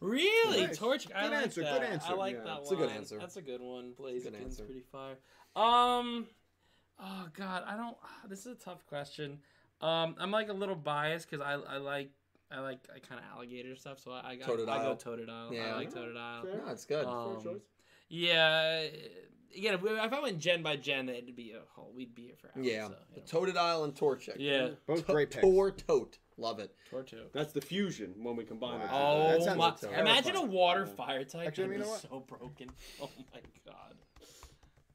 Really? 0.00 0.66
Nice. 0.66 0.78
Torch? 0.78 1.08
I 1.14 1.22
Good 1.24 1.30
like 1.32 1.42
answer, 1.44 1.62
that. 1.62 1.80
good 1.80 1.90
answer. 1.90 2.06
I 2.10 2.14
like 2.14 2.36
Yeah, 2.36 2.44
that 2.44 2.58
it's 2.60 2.70
a 2.70 2.76
good 2.76 2.90
answer. 2.90 3.18
That's 3.18 3.36
a 3.36 3.42
good 3.42 3.60
one. 3.60 3.92
Blaziken's 3.98 4.26
answer. 4.44 4.64
pretty 4.64 4.82
fire. 4.92 5.18
Um, 5.56 6.26
oh 7.00 7.26
god, 7.36 7.64
I 7.66 7.76
don't. 7.76 7.96
This 8.28 8.40
is 8.40 8.52
a 8.52 8.54
tough 8.54 8.86
question. 8.86 9.38
Um, 9.80 10.14
I'm 10.18 10.30
like 10.30 10.48
a 10.48 10.52
little 10.52 10.76
biased 10.76 11.28
because 11.30 11.44
I 11.44 11.54
I 11.54 11.78
like 11.78 12.10
I 12.50 12.60
like 12.60 12.78
I 12.94 12.98
kind 12.98 13.20
of 13.20 13.26
alligator 13.36 13.76
stuff, 13.76 13.98
so 13.98 14.10
I 14.12 14.20
I, 14.20 14.20
I, 14.20 14.30
I 14.32 14.36
go 14.36 14.46
Totodile. 14.56 15.02
Totodile. 15.02 15.52
Yeah. 15.52 15.72
I 15.72 15.76
like 15.76 15.92
Totodile. 15.92 16.42
Fair. 16.42 16.62
No, 16.64 16.72
it's 16.72 16.84
good. 16.84 17.04
Um, 17.04 17.42
choice. 17.42 17.60
Yeah. 18.08 18.84
Again, 19.56 19.74
if, 19.74 19.80
if 19.84 20.12
I 20.12 20.20
went 20.20 20.38
gen 20.38 20.62
by 20.62 20.76
gen, 20.76 21.08
it'd 21.08 21.34
be 21.34 21.52
a 21.52 21.60
whole. 21.74 21.92
We'd 21.96 22.14
be 22.14 22.22
here 22.26 22.34
for 22.40 22.48
hours. 22.54 22.66
yeah, 22.66 22.86
So, 22.88 22.94
you 23.14 23.22
know. 23.46 23.52
Totodile 23.52 23.84
and 23.84 23.94
Torchic. 23.94 24.36
Yeah. 24.38 24.68
Both 24.86 25.06
To- 25.06 25.12
great 25.12 25.30
picks. 25.30 25.42
Tor 25.42 25.70
Tote. 25.70 26.18
Love 26.40 26.60
it. 26.60 26.72
Tortu. 26.92 27.32
That's 27.32 27.52
the 27.52 27.60
fusion 27.60 28.14
when 28.22 28.36
we 28.36 28.44
combine 28.44 28.80
it. 28.80 28.84
Wow. 28.92 29.26
that 29.30 29.40
Oh 29.40 29.44
sounds 29.44 29.58
my! 29.58 29.70
terrifying. 29.72 30.06
Imagine 30.06 30.36
a 30.36 30.42
water 30.44 30.86
fire 30.86 31.24
type. 31.24 31.48
Actually, 31.48 31.66
That'd 31.66 31.72
you 31.72 31.78
be 31.78 31.78
know 31.78 31.88
what? 31.90 32.00
so 32.02 32.24
broken. 32.28 32.70
Oh 33.02 33.10
my 33.34 33.40
god. 33.66 33.94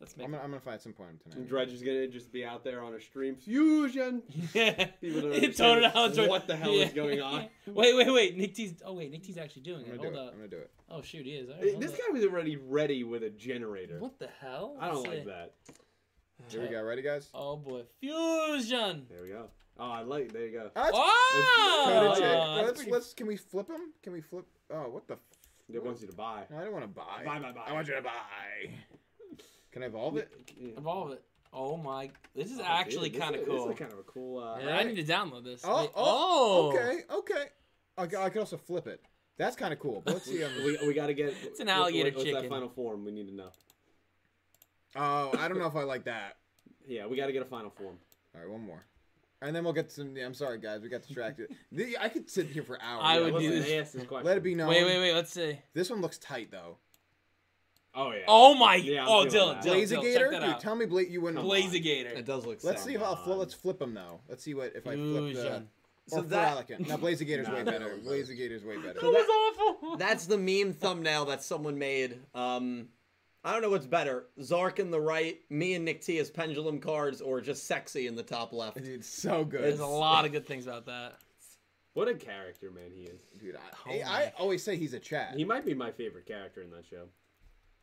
Let's 0.03 0.17
make. 0.17 0.25
I'm 0.25 0.31
gonna, 0.31 0.43
I'm 0.43 0.49
gonna 0.49 0.59
find 0.59 0.81
some 0.81 0.91
point 0.91 1.11
And 1.23 1.31
tonight. 1.33 1.47
Dredge 1.47 1.71
is 1.71 1.81
gonna 1.81 2.07
just 2.09 2.29
be 2.33 2.43
out 2.43 2.65
there 2.65 2.83
on 2.83 2.93
a 2.93 2.99
stream. 2.99 3.35
Fusion. 3.37 4.21
Yeah. 4.53 4.71
People 5.01 5.21
don't 5.21 5.31
It 5.31 5.43
understand 5.43 5.55
totally 5.95 6.27
what 6.27 6.45
the 6.45 6.57
hell 6.57 6.73
is 6.73 6.91
going 6.93 7.21
on. 7.21 7.47
Wait, 7.67 7.95
wait, 7.95 8.11
wait. 8.11 8.37
Nick 8.37 8.53
T's. 8.53 8.73
Oh 8.85 8.91
wait, 8.93 9.09
Nick 9.11 9.23
T's 9.23 9.37
actually 9.37 9.61
doing 9.61 9.85
I'm 9.85 9.93
it. 9.93 9.97
gonna 10.01 10.09
do 10.09 10.15
Hold 10.15 10.15
it. 10.15 10.27
up. 10.27 10.33
I'm 10.33 10.39
gonna 10.39 10.49
do 10.49 10.57
it. 10.57 10.71
Oh 10.89 11.01
shoot, 11.01 11.25
he 11.25 11.31
is. 11.31 11.47
All 11.49 11.55
right, 11.55 11.63
Hey, 11.63 11.71
hold 11.71 11.83
This 11.83 11.91
up. 11.93 11.97
guy 11.99 12.11
was 12.13 12.23
already 12.25 12.57
ready 12.57 13.05
with 13.05 13.23
a 13.23 13.29
generator. 13.29 13.97
What 13.99 14.19
the 14.19 14.27
hell? 14.41 14.75
I 14.81 14.87
don't 14.87 14.95
Let's 14.97 15.07
like 15.07 15.17
see. 15.19 15.25
that. 15.29 15.53
Here 16.49 16.61
we 16.61 16.67
go. 16.67 16.83
Ready, 16.83 17.01
guys? 17.01 17.29
Oh 17.33 17.55
boy, 17.55 17.83
fusion. 18.01 19.05
There 19.09 19.21
we 19.23 19.29
go. 19.29 19.45
Oh, 19.79 19.89
I 19.89 20.01
like. 20.01 20.33
There 20.33 20.45
you 20.45 20.51
go. 20.51 20.69
Ah, 20.75 20.87
it's 20.89 20.97
Oh, 20.99 21.85
Cody 22.09 22.19
J. 22.19 22.27
Oh, 22.27 22.55
that's 22.55 22.65
let's, 22.67 22.77
pretty- 22.79 22.91
let's, 22.91 23.13
can 23.13 23.27
we 23.27 23.37
flip 23.37 23.69
him? 23.69 23.93
Can 24.03 24.11
we 24.11 24.19
flip? 24.19 24.45
Oh, 24.69 24.89
what 24.89 25.07
the? 25.07 25.13
F- 25.13 25.19
It 25.73 25.83
wants 25.83 26.01
you 26.01 26.07
to 26.07 26.13
buy. 26.15 26.43
no, 26.51 26.57
I 26.57 26.63
don't 26.65 26.73
want 26.73 26.83
to 26.83 26.89
buy. 26.89 27.23
Buy, 27.25 27.39
buy, 27.39 27.51
buy. 27.53 27.61
I 27.67 27.71
want 27.73 27.87
you 27.87 27.95
to 27.95 28.01
buy. 28.01 28.11
Can 29.73 29.83
I 29.83 29.87
evolve 29.87 30.17
it? 30.17 30.31
Yeah. 30.57 30.77
evolve 30.77 31.11
it. 31.11 31.23
Oh 31.51 31.77
my, 31.77 32.09
this 32.35 32.51
is 32.51 32.59
Oh, 32.59 32.63
actually 32.65 33.09
kind 33.09 33.35
of 33.35 33.45
cool. 33.45 33.67
This 33.67 33.73
is 33.73 33.79
kind 33.79 33.91
of 33.91 33.99
a 33.99 34.03
cool. 34.03 34.39
Uh, 34.41 34.59
yeah, 34.59 34.77
I 34.77 34.83
need 34.83 34.95
to 34.95 35.03
download 35.03 35.43
this. 35.43 35.61
Oh, 35.63 35.81
Wait, 35.81 35.89
oh, 35.95 36.69
okay, 36.73 36.99
okay. 37.11 37.45
I 37.97 38.29
could 38.29 38.39
also 38.39 38.57
flip 38.57 38.87
it. 38.87 39.01
That's 39.37 39.55
kind 39.55 39.73
of 39.73 39.79
cool. 39.79 40.01
But 40.05 40.15
let's 40.15 40.25
see. 40.25 40.43
Um, 40.43 40.51
we, 40.65 40.77
we 40.87 40.93
got 40.93 41.07
to 41.07 41.13
get. 41.13 41.33
It's 41.43 41.59
an 41.59 41.67
what- 41.67 41.75
alligator 41.75 42.15
what's 42.17 42.31
that 42.31 42.49
final 42.49 42.69
form? 42.69 43.03
We 43.05 43.11
need 43.11 43.27
to 43.27 43.35
know. 43.35 43.49
oh, 44.95 45.31
I 45.37 45.47
don't 45.47 45.57
know 45.59 45.67
if 45.67 45.75
I 45.75 45.83
like 45.83 46.05
that. 46.05 46.37
Yeah, 46.85 47.05
we 47.07 47.15
got 47.15 47.27
to 47.27 47.31
get 47.31 47.41
a 47.41 47.45
final 47.45 47.69
form. 47.69 47.95
All 48.35 48.41
right, 48.41 48.49
one 48.49 48.59
more. 48.59 48.83
And 49.41 49.55
then 49.55 49.63
we'll 49.63 49.71
get 49.71 49.89
some. 49.89 50.17
Yeah, 50.17 50.25
I'm 50.25 50.33
sorry, 50.33 50.57
guys. 50.59 50.81
We 50.81 50.89
got 50.89 51.01
distracted. 51.01 51.55
The- 51.71 51.97
I 51.97 52.09
could 52.09 52.29
sit 52.29 52.47
here 52.47 52.61
for 52.61 52.77
hours. 52.81 53.03
I 53.05 53.21
would 53.21 53.33
Listen, 53.35 53.51
do 53.51 53.59
this. 53.61 53.91
this 53.93 54.03
question. 54.03 54.25
Let 54.27 54.35
it 54.35 54.43
be 54.43 54.53
known. 54.53 54.67
Wait, 54.67 54.83
wait, 54.83 54.97
wait. 54.97 55.13
Let's 55.13 55.31
see. 55.31 55.59
This 55.73 55.89
one 55.89 56.01
looks 56.01 56.17
tight 56.17 56.51
though. 56.51 56.75
Oh 57.95 58.11
yeah. 58.11 58.23
Oh 58.27 58.55
my. 58.55 58.75
Yeah, 58.75 59.05
oh, 59.07 59.25
Dylan, 59.25 59.61
that. 59.61 59.63
Dylan, 59.63 59.83
Dylan, 59.83 60.03
Blazigator, 60.03 60.41
dude. 60.45 60.59
Tell 60.59 60.75
me, 60.75 60.85
Bla- 60.85 61.03
you 61.03 61.21
wouldn't. 61.21 61.41
Come 61.43 61.49
on. 61.51 61.57
It 61.75 62.25
does 62.25 62.45
look. 62.45 62.63
Let's 62.63 62.83
see 62.83 62.95
if 62.95 63.03
I'll 63.03 63.15
flip. 63.15 63.33
on. 63.33 63.39
Let's 63.39 63.53
flip 63.53 63.81
him 63.81 63.93
though. 63.93 64.19
Let's 64.27 64.43
see 64.43 64.53
what 64.53 64.73
if 64.75 64.87
I 64.87 64.95
flip 64.95 65.23
the. 65.25 65.31
Fusion. 65.33 65.69
So 66.07 66.17
or 66.17 66.21
that 66.23 66.67
Feralican. 66.67 66.87
No, 66.87 66.97
Blazigator's 66.97 67.47
Nah, 67.47 67.53
way 67.55 67.63
better. 67.63 67.97
no. 68.03 68.11
Blazigator's 68.11 68.65
way 68.65 68.75
better. 68.77 68.99
So 68.99 69.11
that- 69.11 69.53
awful. 69.59 69.95
that's 69.97 70.25
the 70.25 70.37
meme 70.37 70.73
thumbnail 70.73 71.25
that 71.25 71.43
someone 71.43 71.77
made. 71.77 72.19
Um, 72.35 72.89
I 73.43 73.53
don't 73.53 73.61
know 73.61 73.69
what's 73.69 73.85
better: 73.85 74.25
Zarc 74.39 74.79
in 74.79 74.89
the 74.91 74.99
right, 74.99 75.39
me 75.49 75.75
and 75.75 75.85
Nick 75.85 76.01
T 76.01 76.17
as 76.17 76.29
pendulum 76.29 76.79
cards, 76.79 77.21
or 77.21 77.41
just 77.41 77.67
sexy 77.67 78.07
in 78.07 78.15
the 78.15 78.23
top 78.23 78.53
left. 78.53 78.83
Dude, 78.83 79.05
so 79.05 79.45
good. 79.45 79.61
There's 79.61 79.79
a 79.79 79.85
lot 79.85 80.25
of 80.25 80.31
good 80.31 80.45
things 80.47 80.65
about 80.65 80.85
that. 80.87 81.15
What 81.93 82.07
a 82.07 82.15
character, 82.15 82.71
man, 82.71 82.91
he 82.93 83.03
is. 83.03 83.21
Dude, 83.39 83.55
Oh 83.55 83.91
I, 83.91 84.01
I 84.01 84.33
always 84.39 84.63
say 84.63 84.75
he's 84.77 84.93
a 84.93 84.99
Chad. 84.99 85.35
He 85.37 85.45
might 85.45 85.63
be 85.63 85.75
my 85.75 85.91
favorite 85.91 86.25
character 86.25 86.63
in 86.63 86.71
that 86.71 86.85
show. 86.89 87.03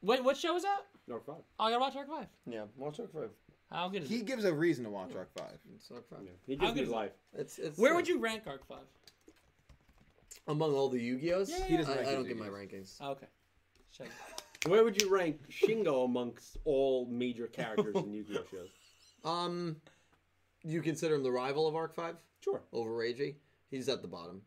Wait, 0.03 0.25
what 0.25 0.37
show 0.37 0.57
is 0.57 0.63
that? 0.63 0.81
No, 1.07 1.19
fuck. 1.19 1.43
Oh, 1.59 1.65
I 1.65 1.71
gotta 1.71 1.81
watch 1.81 1.97
Arc 1.97 2.09
Five. 2.09 2.27
Yeah, 2.47 2.65
watch 2.77 2.97
Zark 2.97 3.13
five. 3.13 3.31
How 3.71 3.89
good 3.89 4.03
is 4.03 4.09
He 4.09 4.17
it? 4.17 4.27
gives 4.27 4.45
a 4.45 4.53
reason 4.53 4.85
to 4.85 4.91
watch 4.91 5.15
Arc 5.15 5.31
5. 5.39 5.47
Zark 5.87 6.09
five. 6.11 6.19
Yeah. 6.25 6.31
He 6.47 6.57
How 6.57 6.73
gives 6.73 6.75
good 6.75 6.81
me 6.81 6.83
is 6.87 6.89
it? 6.89 6.95
life. 6.97 7.13
It's, 7.37 7.59
it's 7.59 7.79
Where 7.79 7.95
would 7.95 8.09
you 8.09 8.19
rank 8.19 8.43
Arc 8.49 8.67
Five? 8.67 8.79
among 10.49 10.75
all 10.75 10.89
the 10.89 10.99
Yu-Gi-Ohs? 11.01 11.51
Yeah, 11.51 11.65
He 11.67 11.77
doesn't 11.77 11.93
I, 11.93 11.97
rank 11.99 12.09
I 12.09 12.13
don't 12.13 12.27
get 12.27 12.37
my 12.37 12.49
rankings. 12.49 12.97
Oh, 13.01 13.11
okay. 13.13 13.27
Check. 13.97 14.09
Where 14.67 14.83
would 14.83 15.01
you 15.01 15.09
rank 15.09 15.39
Shingo 15.51 16.05
amongst 16.05 16.57
all 16.65 17.07
major 17.07 17.47
characters 17.47 17.95
in 17.95 18.13
Yu-Gi-Oh 18.13 18.43
shows? 18.51 18.69
Um, 19.25 19.77
you 20.65 20.83
consider 20.83 21.15
him 21.15 21.23
the 21.23 21.31
rival 21.31 21.69
of 21.69 21.77
Arc 21.77 21.95
Five 21.95 22.17
Sure. 22.43 22.63
over 22.73 22.91
Reiji? 22.91 23.37
He's 23.71 23.89
at 23.89 24.03
the 24.03 24.09
bottom. 24.09 24.43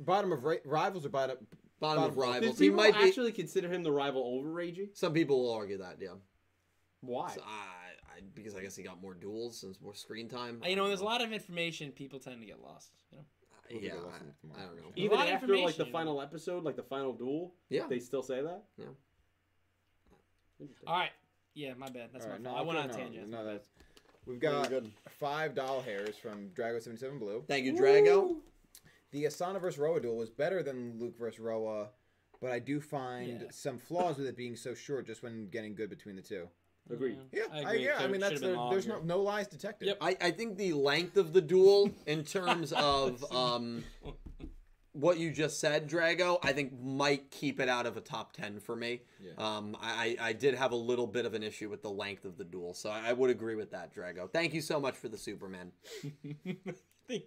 Bottom 0.00 0.32
of 0.32 0.42
ra- 0.44 0.56
rivals 0.64 1.06
or 1.06 1.10
bottom? 1.10 1.36
Bottom 1.84 2.04
of 2.04 2.16
Bottom 2.16 2.30
of- 2.34 2.40
Do 2.40 2.40
rivals. 2.46 2.58
He 2.58 2.64
people 2.66 2.76
might 2.76 2.94
be. 2.98 3.06
actually 3.08 3.32
consider 3.32 3.68
him 3.68 3.82
the 3.82 3.92
rival 3.92 4.22
over 4.24 4.48
Reiji? 4.48 4.88
Some 4.96 5.12
people 5.12 5.42
will 5.42 5.52
argue 5.52 5.78
that, 5.78 5.96
yeah. 6.00 6.14
Why? 7.00 7.30
So 7.34 7.42
I, 7.42 8.16
I, 8.16 8.20
because 8.34 8.54
I 8.56 8.60
guess 8.62 8.74
he 8.76 8.82
got 8.82 9.00
more 9.02 9.14
duels 9.14 9.62
and 9.62 9.76
more 9.82 9.94
screen 9.94 10.28
time. 10.28 10.60
Uh, 10.64 10.68
You 10.68 10.76
know, 10.76 10.86
there's 10.88 11.00
a 11.02 11.04
lot 11.04 11.22
of 11.22 11.32
information. 11.32 11.90
People 11.92 12.18
tend 12.18 12.40
to 12.40 12.46
get 12.46 12.60
lost. 12.62 12.92
You 13.12 13.18
know. 13.18 13.24
We'll 13.70 13.82
Yeah, 13.82 13.90
get 13.90 14.04
lost 14.04 14.20
in 14.22 14.32
tomorrow. 14.40 14.60
I, 14.60 14.62
I 14.62 14.66
don't 14.66 14.76
know. 14.76 14.92
Even 14.96 15.18
after 15.18 15.18
like 15.18 15.40
the 15.40 15.46
information, 15.46 15.86
you 15.86 15.92
know. 15.92 15.98
final 15.98 16.22
episode, 16.22 16.64
like 16.64 16.76
the 16.76 16.82
final 16.82 17.12
duel, 17.12 17.54
Yeah. 17.70 17.86
they 17.88 17.98
still 17.98 18.22
say 18.22 18.40
that. 18.42 18.62
Yeah. 18.78 18.86
All 20.86 20.98
right. 20.98 21.10
Yeah, 21.54 21.74
my 21.74 21.88
bad. 21.88 22.10
That's 22.12 22.24
All 22.24 22.30
my 22.30 22.36
right, 22.36 22.44
fault. 22.44 22.56
no, 22.56 22.60
I 22.60 22.62
went 22.66 22.78
on 22.78 22.84
a 22.86 22.92
no, 22.92 22.98
tangent. 22.98 23.28
No, 23.28 23.44
that's. 23.44 23.68
We've 24.26 24.40
got 24.40 24.72
five 25.20 25.54
doll 25.54 25.82
hairs 25.82 26.16
from 26.16 26.48
Drago 26.50 26.82
Seventy 26.82 26.98
Seven 27.00 27.18
Blue. 27.18 27.44
Thank 27.46 27.64
you, 27.66 27.74
Drago. 27.74 28.36
The 29.14 29.24
Asana 29.26 29.60
vs. 29.60 29.78
Roa 29.78 30.00
duel 30.00 30.16
was 30.16 30.28
better 30.28 30.60
than 30.60 30.98
Luke 30.98 31.16
vs. 31.16 31.38
Roa, 31.38 31.90
but 32.40 32.50
I 32.50 32.58
do 32.58 32.80
find 32.80 33.42
Yeah. 33.42 33.46
some 33.52 33.78
flaws 33.78 34.18
with 34.18 34.26
it 34.26 34.36
being 34.36 34.56
so 34.56 34.74
short 34.74 35.06
just 35.06 35.22
when 35.22 35.48
getting 35.50 35.76
good 35.76 35.88
between 35.88 36.16
the 36.16 36.22
two. 36.22 36.48
Agreed. 36.90 37.18
Yeah, 37.32 37.44
I 37.52 37.58
I, 37.58 37.60
agree. 37.60 37.84
yeah. 37.86 37.96
I 38.00 38.08
mean, 38.08 38.20
that's 38.20 38.40
the, 38.40 38.68
there's 38.70 38.88
no 38.88 39.00
no 39.02 39.20
lies 39.22 39.46
detected. 39.46 39.86
Yep. 39.86 39.98
I, 40.00 40.16
I 40.20 40.30
think 40.32 40.58
the 40.58 40.72
length 40.72 41.16
of 41.16 41.32
the 41.32 41.40
duel, 41.40 41.90
in 42.06 42.24
terms 42.24 42.72
of 42.76 43.24
um, 43.32 43.84
what 44.92 45.18
you 45.18 45.30
just 45.30 45.60
said, 45.60 45.88
Drago, 45.88 46.38
I 46.42 46.52
think 46.52 46.78
might 46.82 47.30
keep 47.30 47.60
it 47.60 47.68
out 47.68 47.86
of 47.86 47.96
a 47.96 48.00
top 48.00 48.32
ten 48.32 48.58
for 48.58 48.74
me. 48.76 49.02
Yeah. 49.20 49.32
Um, 49.38 49.76
I, 49.80 50.16
I 50.20 50.28
I 50.28 50.32
did 50.32 50.54
have 50.56 50.72
a 50.72 50.76
little 50.90 51.06
bit 51.06 51.24
of 51.24 51.34
an 51.34 51.42
issue 51.44 51.70
with 51.70 51.82
the 51.82 51.90
length 51.90 52.24
of 52.24 52.36
the 52.36 52.44
duel, 52.44 52.74
so 52.74 52.90
I, 52.90 53.10
I 53.10 53.12
would 53.12 53.30
agree 53.30 53.54
with 53.54 53.70
that, 53.70 53.94
Drago. 53.94 54.28
Thank 54.30 54.52
you 54.54 54.60
so 54.60 54.78
much 54.80 54.96
for 54.96 55.08
the 55.08 55.18
Superman. 55.18 55.70
Thanks. 57.08 57.26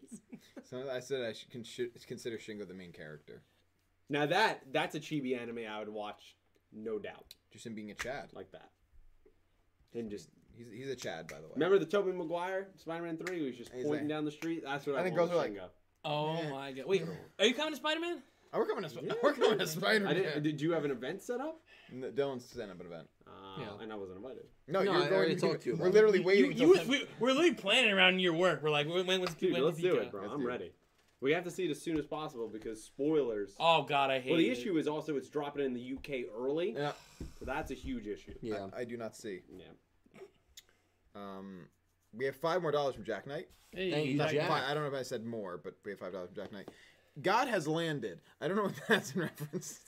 So 0.69 0.89
I 0.91 0.99
said 0.99 1.21
I 1.23 1.33
should 1.33 1.51
consider 1.51 2.37
Shingo 2.37 2.67
the 2.67 2.73
main 2.73 2.91
character, 2.91 3.41
Now 4.09 4.25
that 4.25 4.63
that's 4.71 4.95
a 4.95 4.99
chibi 4.99 5.39
anime 5.39 5.59
I 5.69 5.79
would 5.79 5.89
watch, 5.89 6.35
no 6.73 6.99
doubt, 6.99 7.35
just 7.51 7.65
him 7.65 7.73
being 7.75 7.91
a 7.91 7.93
Chad. 7.95 8.29
like 8.33 8.51
that. 8.51 8.69
And 9.93 10.09
just 10.09 10.29
He's 10.57 10.67
he's 10.73 10.89
a 10.89 10.95
Chad, 10.95 11.27
by 11.27 11.35
the 11.37 11.43
way. 11.43 11.53
remember 11.53 11.77
the 11.79 11.85
Tobey 11.85 12.11
Maguire 12.11 12.67
Spider-Man 12.77 13.17
Three, 13.17 13.39
who 13.39 13.45
was 13.45 13.55
just 13.57 13.71
He's 13.71 13.83
pointing 13.85 14.05
like- 14.05 14.09
down 14.09 14.25
the 14.25 14.31
street. 14.31 14.63
That's 14.65 14.85
what 14.87 14.95
I, 14.95 14.99
I 15.01 15.03
think 15.03 15.15
girls 15.15 15.29
are 15.31 15.35
like- 15.35 15.53
Shingo. 15.53 15.69
Oh 16.03 16.33
Yeah. 16.41 16.49
my 16.49 16.71
god. 16.71 16.85
Wait, 16.87 17.03
are 17.39 17.45
you 17.45 17.53
coming 17.53 17.73
to 17.73 17.77
Spider 17.77 17.99
Man? 17.99 18.23
Oh, 18.53 18.59
we're 18.59 18.65
coming 18.65 18.83
to 18.83 18.89
Sp- 18.89 19.03
Yeah. 19.03 19.13
we're 19.21 19.33
coming 19.33 19.59
to 19.59 19.67
Spider 19.67 20.07
I 20.07 20.13
didn't, 20.13 20.33
Man. 20.35 20.43
did 20.43 20.61
you 20.61 20.71
have 20.71 20.83
an 20.85 20.91
event 20.91 21.21
set 21.21 21.39
up? 21.41 21.61
Dylan's 21.93 22.45
setting 22.45 22.71
up 22.71 22.79
an 22.79 22.85
event. 22.87 23.07
Uh, 23.25 23.31
Yeah. 23.61 23.83
And 23.83 23.91
I 23.91 23.95
wasn't 23.95 24.17
invited. 24.17 24.45
No, 24.67 24.83
No, 24.83 24.91
you're 24.91 25.01
I 25.03 25.05
going 25.09 25.13
already 25.13 25.35
to 25.35 25.41
talked 25.41 25.61
to 25.63 25.69
you 25.69 25.75
We're 25.75 25.83
about 25.87 25.93
literally 25.93 26.19
You, 26.19 26.25
waiting. 26.25 26.57
you, 26.57 26.73
until 26.73 26.87
we, 26.89 27.07
we're 27.19 27.29
literally 27.29 27.53
planning 27.53 27.91
around 27.91 28.19
your 28.19 28.33
work. 28.33 28.61
We're 28.63 28.69
like, 28.69 28.87
when, 28.87 29.05
when 29.07 29.21
was 29.21 29.33
Dude, 29.35 29.53
when 29.53 29.63
let's 29.63 29.79
do 29.79 29.95
it, 29.97 30.11
bro. 30.11 30.21
Let's 30.21 30.33
I'm 30.33 30.39
do 30.41 30.45
it. 30.45 30.49
ready. 30.49 30.71
We 31.19 31.31
have 31.31 31.43
to 31.45 31.51
see 31.51 31.65
it 31.65 31.71
as 31.71 31.81
soon 31.81 31.97
as 31.97 32.05
possible 32.05 32.47
because 32.47 32.83
spoilers. 32.83 33.55
Oh 33.59 33.81
god, 33.83 34.11
I 34.11 34.19
hate 34.19 34.27
it. 34.29 34.31
well, 34.33 34.37
the 34.39 34.49
it. 34.49 34.57
issue 34.57 34.77
is 34.77 34.87
also 34.87 35.15
it's 35.17 35.29
dropping 35.29 35.65
in 35.65 35.73
the 35.73 35.93
UK 35.97 36.29
early, 36.37 36.73
Yeah, 36.77 36.91
so 37.39 37.45
that's 37.45 37.71
a 37.71 37.73
huge 37.73 38.05
issue. 38.05 38.35
Yeah. 38.41 38.67
I, 38.75 38.81
I 38.81 38.83
do 38.83 38.97
not 38.97 39.15
see. 39.15 39.39
Yeah. 39.49 39.63
Um, 41.15 41.61
we 42.13 42.25
have 42.25 42.35
five 42.35 42.61
more 42.61 42.71
dollars 42.71 42.93
from 42.95 43.03
Jack 43.03 43.25
Knight. 43.25 43.47
Hey, 43.71 43.91
Thank 43.91 44.07
you, 44.09 44.17
Not 44.17 44.31
Jack. 44.31 44.47
five- 44.47 44.63
I 44.69 44.73
don't 44.73 44.83
know 44.83 44.89
if 44.89 44.95
I 44.95 45.03
said 45.03 45.25
more, 45.25 45.57
but 45.61 45.75
we 45.83 45.91
have 45.91 45.99
five 45.99 46.13
dollars 46.13 46.29
from 46.29 46.35
Jack 46.43 46.51
Knight. 46.53 46.69
God 47.21 47.47
has 47.47 47.67
landed. 47.67 48.21
I 48.39 48.47
don't 48.47 48.55
know 48.57 48.63
what 48.65 48.73
that's 48.87 49.15
in 49.15 49.21
reference. 49.21 49.79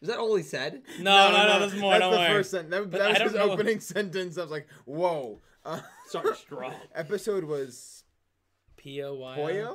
To. 0.00 0.04
Is 0.04 0.08
that 0.08 0.18
all 0.18 0.34
he 0.36 0.42
said? 0.42 0.82
No, 1.00 1.30
no, 1.30 1.46
no, 1.48 1.60
there's 1.60 1.74
more. 1.80 1.92
That's 1.92 2.02
don't 2.02 2.12
the 2.12 2.18
worry. 2.18 2.28
first 2.28 2.50
sentence. 2.50 2.70
That, 2.70 2.90
that 2.92 3.08
was 3.10 3.18
his 3.18 3.34
know- 3.34 3.50
opening 3.50 3.80
sentence. 3.94 4.38
I 4.38 4.42
was 4.42 4.50
like, 4.50 4.66
"Whoa." 4.84 5.40
Uh, 5.64 5.80
Sorry, 6.06 6.34
strong. 6.36 6.72
episode 6.94 7.44
was 7.44 8.04
P 8.76 9.02
O 9.02 9.14
Y. 9.14 9.36
Poyo. 9.38 9.74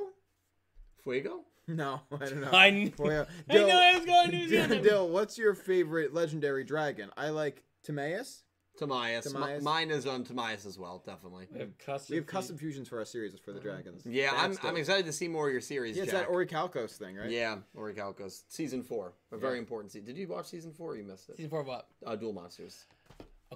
Fuego? 1.04 1.42
No, 1.68 2.02
I 2.12 2.26
don't 2.26 2.42
know. 2.42 2.52
I 2.52 2.70
knew. 2.72 2.90
Poyo. 2.90 3.28
I 3.50 3.54
knew 3.54 3.68
I 3.68 3.96
was 3.98 4.06
going 4.06 4.32
to 4.32 4.38
New 4.38 4.48
Dill, 4.50 4.64
Zealand. 4.66 4.84
Dill, 4.84 5.10
what's 5.10 5.38
your 5.38 5.54
favorite 5.54 6.14
legendary 6.14 6.64
dragon? 6.64 7.10
I 7.16 7.30
like 7.30 7.64
Timaeus. 7.84 8.44
Timaeus. 8.78 9.26
Mi- 9.28 9.32
Timaeus. 9.34 9.64
mine 9.64 9.92
is 9.92 10.08
on 10.08 10.24
Timaeus 10.24 10.66
as 10.66 10.80
well, 10.80 11.04
definitely. 11.06 11.48
We 11.52 11.60
have 11.60 11.78
custom. 11.78 12.14
We 12.14 12.18
have 12.18 12.26
custom 12.28 12.58
fusions 12.58 12.88
for 12.88 13.00
our 13.00 13.06
series 13.06 13.34
for 13.44 13.52
the 13.54 13.60
dragons. 13.60 14.04
Yeah, 14.06 14.32
I'm, 14.36 14.54
That's 14.54 14.66
I'm 14.66 14.78
excited 14.78 15.06
to 15.06 15.14
see 15.14 15.28
more 15.28 15.48
of 15.48 15.52
your 15.52 15.62
series, 15.62 15.96
Yeah, 15.96 16.04
it's 16.04 16.12
Jack. 16.12 16.28
that 16.28 16.34
Orichalcos 16.34 16.98
thing, 16.98 17.16
right? 17.16 17.30
Yeah, 17.30 17.58
Orichalcos. 17.78 18.44
Season 18.48 18.82
four. 18.84 19.14
A 19.32 19.38
very 19.38 19.60
important 19.60 19.92
season. 19.92 20.08
Did 20.08 20.18
you 20.18 20.28
watch 20.28 20.48
season 20.48 20.74
four 20.74 20.92
or 20.94 20.98
you 20.98 21.04
missed 21.04 21.30
it? 21.30 21.38
Season 21.38 21.50
four 21.50 21.62
of 21.62 21.68
what? 21.68 21.88
Uh, 22.06 22.16
Duel 22.16 22.34
Monsters. 22.34 22.86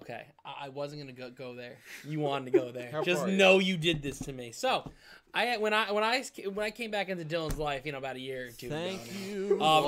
Okay, 0.02 0.26
I, 0.46 0.66
I 0.66 0.70
wasn't 0.70 1.02
gonna 1.02 1.14
go, 1.14 1.30
go 1.30 1.56
there. 1.56 1.78
You 2.06 2.20
wanted 2.20 2.52
to 2.52 2.60
go 2.60 2.72
there. 2.72 3.02
Just 3.04 3.24
are 3.24 3.30
you? 3.30 3.38
know 3.38 3.60
you 3.60 3.78
did 3.78 4.02
this 4.02 4.20
to 4.20 4.34
me. 4.34 4.52
So, 4.52 4.90
I 5.34 5.58
when 5.58 5.74
I 5.74 5.92
when 5.92 6.04
I 6.04 6.24
when 6.54 6.66
I 6.66 6.72
came 6.72 6.92
back 6.92 7.10
into 7.10 7.24
Dylan's 7.26 7.58
life, 7.58 7.86
you 7.86 7.92
know, 7.92 7.98
about 7.98 8.16
a 8.16 8.20
year 8.20 8.48
or 8.48 8.52
two. 8.52 8.70
Thank 8.70 9.04
ago, 9.04 9.12
you 9.26 9.62
Um, 9.62 9.84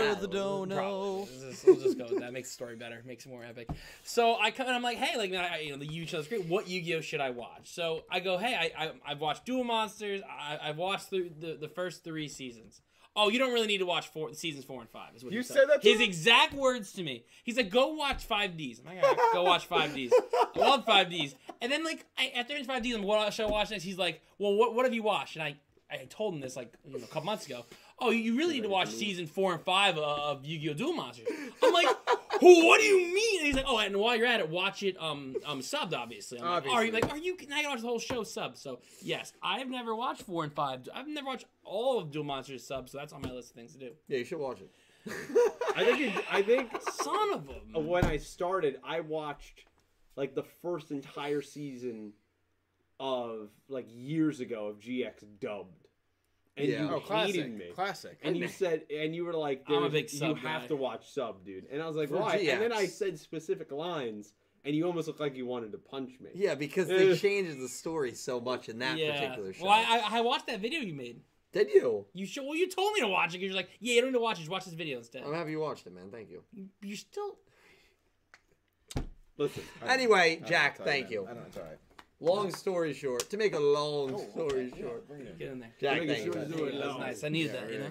than 0.00 0.10
that. 0.12 0.20
the 0.20 0.28
dono. 0.28 1.18
Let's 1.20 1.40
just, 1.40 1.66
we'll 1.66 1.76
just 1.76 1.98
go 1.98 2.06
with 2.08 2.20
that. 2.20 2.32
Makes 2.32 2.50
the 2.50 2.54
story 2.54 2.76
better. 2.76 3.02
Makes 3.06 3.26
it 3.26 3.28
more 3.28 3.44
epic. 3.44 3.68
So 4.02 4.36
I 4.40 4.50
come 4.50 4.66
and 4.66 4.76
I'm 4.76 4.82
like, 4.82 4.98
hey, 4.98 5.16
like, 5.18 5.30
man, 5.30 5.44
I, 5.50 5.60
you 5.60 5.72
know, 5.72 5.78
the 5.78 5.86
Yu 5.86 6.06
show's 6.06 6.28
great. 6.28 6.46
What 6.46 6.68
Yu-Gi-Oh 6.68 7.00
should 7.00 7.20
I 7.20 7.30
watch? 7.30 7.72
So 7.72 8.04
I 8.10 8.20
go, 8.20 8.38
hey, 8.38 8.54
I, 8.54 8.84
I 8.84 8.90
I've 9.06 9.20
watched 9.20 9.44
Duel 9.44 9.64
Monsters. 9.64 10.22
I, 10.28 10.58
I've 10.62 10.76
watched 10.78 11.10
the, 11.10 11.30
the 11.40 11.54
the 11.60 11.68
first 11.68 12.04
three 12.04 12.28
seasons. 12.28 12.80
Oh, 13.16 13.28
you 13.28 13.38
don't 13.38 13.52
really 13.52 13.68
need 13.68 13.78
to 13.78 13.86
watch 13.86 14.08
four 14.08 14.32
seasons 14.34 14.64
four 14.64 14.80
and 14.80 14.90
five. 14.90 15.14
Is 15.14 15.22
what 15.22 15.32
You 15.32 15.38
he 15.40 15.44
said 15.44 15.68
that 15.68 15.82
to 15.82 15.88
His 15.88 15.98
him? 16.00 16.04
exact 16.08 16.52
words 16.54 16.92
to 16.94 17.02
me. 17.04 17.24
He's 17.44 17.56
like, 17.56 17.70
go 17.70 17.94
watch 17.94 18.24
five 18.24 18.56
Ds. 18.56 18.80
I'm 18.80 18.96
like, 18.96 19.04
"All 19.04 19.14
right, 19.14 19.30
go 19.32 19.42
watch 19.44 19.66
five 19.66 19.94
Ds. 19.94 20.12
I 20.56 20.58
love 20.58 20.84
five 20.84 21.10
Ds. 21.10 21.34
And 21.60 21.70
then 21.70 21.84
like 21.84 22.04
I, 22.18 22.32
after 22.36 22.62
five 22.64 22.82
Ds, 22.82 22.96
I'm 22.96 23.02
what 23.02 23.32
should 23.32 23.46
I 23.46 23.50
watch 23.50 23.70
next? 23.70 23.84
He's 23.84 23.98
like, 23.98 24.20
well, 24.38 24.54
what 24.54 24.74
what 24.74 24.84
have 24.84 24.94
you 24.94 25.02
watched? 25.04 25.36
And 25.36 25.44
I 25.44 25.56
I 25.90 26.06
told 26.10 26.34
him 26.34 26.40
this 26.40 26.56
like 26.56 26.72
you 26.84 26.92
know, 26.92 26.98
a 26.98 27.06
couple 27.06 27.22
months 27.24 27.46
ago. 27.46 27.64
Oh, 28.00 28.10
you 28.10 28.36
really 28.36 28.54
need 28.54 28.64
to 28.64 28.68
watch 28.68 28.88
season 28.90 29.26
four 29.26 29.52
and 29.52 29.62
five 29.62 29.96
of, 29.96 30.02
of 30.38 30.44
Yu-Gi-Oh! 30.44 30.74
Duel 30.74 30.92
Monsters. 30.94 31.28
I'm 31.62 31.72
like, 31.72 31.86
what 32.40 32.80
do 32.80 32.86
you 32.86 33.14
mean? 33.14 33.38
And 33.38 33.46
he's 33.46 33.54
like, 33.54 33.66
oh, 33.68 33.78
and 33.78 33.96
while 33.96 34.16
you're 34.16 34.26
at 34.26 34.40
it, 34.40 34.48
watch 34.48 34.82
it 34.82 34.96
um 35.00 35.36
um 35.46 35.60
subbed, 35.60 35.94
obviously. 35.94 36.40
I'm 36.40 36.46
like, 36.46 36.66
are 36.66 36.84
you 36.84 36.92
like, 36.92 37.08
are 37.10 37.16
you? 37.18 37.36
Now 37.48 37.60
you 37.60 37.68
watch 37.68 37.80
the 37.80 37.86
whole 37.86 37.98
show 37.98 38.22
subbed. 38.22 38.58
So 38.58 38.80
yes, 39.00 39.32
I've 39.42 39.68
never 39.68 39.94
watched 39.94 40.22
four 40.22 40.44
and 40.44 40.52
five. 40.52 40.88
I've 40.94 41.08
never 41.08 41.26
watched 41.26 41.46
all 41.64 41.98
of 41.98 42.10
Duel 42.10 42.24
Monsters 42.24 42.66
subbed. 42.68 42.88
So 42.88 42.98
that's 42.98 43.12
on 43.12 43.22
my 43.22 43.30
list 43.30 43.50
of 43.50 43.56
things 43.56 43.72
to 43.74 43.78
do. 43.78 43.90
Yeah, 44.08 44.18
you 44.18 44.24
should 44.24 44.38
watch 44.38 44.60
it. 44.60 44.70
I 45.76 45.84
think. 45.84 46.00
It, 46.00 46.24
I 46.30 46.42
think 46.42 46.70
Son 47.02 47.32
of 47.34 47.48
a. 47.74 47.80
when 47.80 48.04
I 48.04 48.16
started, 48.16 48.78
I 48.84 49.00
watched 49.00 49.66
like 50.16 50.34
the 50.34 50.44
first 50.62 50.90
entire 50.90 51.42
season 51.42 52.12
of 53.00 53.50
like 53.68 53.86
years 53.90 54.40
ago 54.40 54.68
of 54.68 54.78
GX 54.78 55.24
dubbed, 55.40 55.83
and 56.56 56.68
Yeah. 56.68 56.82
you 56.82 56.94
Oh, 56.94 57.00
classic. 57.00 57.34
hated 57.36 57.58
me. 57.58 57.70
Classic. 57.74 58.18
And 58.22 58.36
you 58.36 58.48
said, 58.48 58.82
and 58.94 59.14
you 59.14 59.24
were 59.24 59.32
like, 59.34 59.64
I'm 59.66 59.74
a 59.74 59.80
"There's- 59.88 59.92
big 59.92 60.12
You 60.12 60.18
sub 60.18 60.38
have 60.38 60.68
to 60.68 60.76
watch 60.76 61.10
sub, 61.12 61.44
dude." 61.44 61.66
And 61.70 61.82
I 61.82 61.86
was 61.86 61.96
like, 61.96 62.08
For 62.08 62.18
"Why?" 62.18 62.36
And 62.36 62.62
then 62.62 62.72
I 62.72 62.86
said 62.86 63.18
specific 63.18 63.72
lines, 63.72 64.32
and 64.64 64.74
you 64.74 64.86
almost 64.86 65.08
looked 65.08 65.20
like 65.20 65.34
you 65.36 65.46
wanted 65.46 65.72
to 65.72 65.78
punch 65.78 66.20
me. 66.20 66.30
Yeah, 66.34 66.54
because 66.54 66.88
they 66.88 67.10
Eh. 67.10 67.16
changed 67.16 67.60
the 67.60 67.68
story 67.68 68.14
so 68.14 68.40
much 68.40 68.68
in 68.68 68.78
that 68.78 68.96
yeah. 68.98 69.20
particular 69.20 69.52
show. 69.52 69.64
Well, 69.64 69.72
I, 69.72 69.98
I 69.98 70.18
I 70.18 70.20
watched 70.20 70.46
that 70.46 70.60
video 70.60 70.80
you 70.80 70.94
made. 70.94 71.20
Did 71.52 71.70
you? 71.72 72.06
You 72.12 72.26
should. 72.26 72.44
Well, 72.44 72.56
you 72.56 72.68
told 72.68 72.92
me 72.94 73.00
to 73.00 73.06
watch 73.08 73.30
it 73.34 73.38
because 73.38 73.46
you're 73.52 73.56
like, 73.56 73.70
yeah, 73.78 73.94
you 73.94 74.00
don't 74.00 74.10
need 74.10 74.18
to 74.18 74.22
watch 74.22 74.36
it. 74.38 74.40
Just 74.40 74.50
watch 74.50 74.64
this 74.64 74.74
video 74.74 74.98
instead. 74.98 75.22
I'm 75.24 75.32
happy 75.32 75.52
you 75.52 75.60
watched 75.60 75.86
it, 75.86 75.92
man. 75.94 76.10
Thank 76.10 76.28
you. 76.30 76.42
You're 76.82 76.96
still. 76.96 77.36
Listen, 79.36 79.62
I. 79.82 79.94
Anyway, 79.94 80.18
I 80.18 80.28
don't 80.34 80.42
know 80.42 80.48
Jack, 80.48 80.78
what 80.78 80.88
thank 80.88 81.04
man. 81.06 81.12
you. 81.12 81.22
I 81.24 81.26
don't 81.26 81.36
know. 81.36 81.42
It's 81.48 81.56
all 81.56 81.62
right. 81.64 81.78
Long 82.20 82.50
story 82.54 82.94
short, 82.94 83.28
to 83.30 83.36
make 83.36 83.54
a 83.54 83.58
long 83.60 84.14
Oh, 84.14 84.30
story 84.30 84.70
okay, 84.72 84.80
short, 84.80 85.06
bring 85.08 85.22
it 85.22 85.28
in. 85.32 85.36
Get 85.38 85.48
in 85.52 85.60
there. 85.60 85.70
Jack, 85.80 85.98
Make 86.00 86.08
thank 86.08 86.32
sure 86.32 86.42
you. 86.42 86.78
That 86.78 86.86
was 86.88 86.98
nice. 86.98 87.24
I 87.24 87.28
needed 87.28 87.52
Yeah, 87.54 87.60
that. 87.60 87.72
You 87.72 87.78
know. 87.80 87.90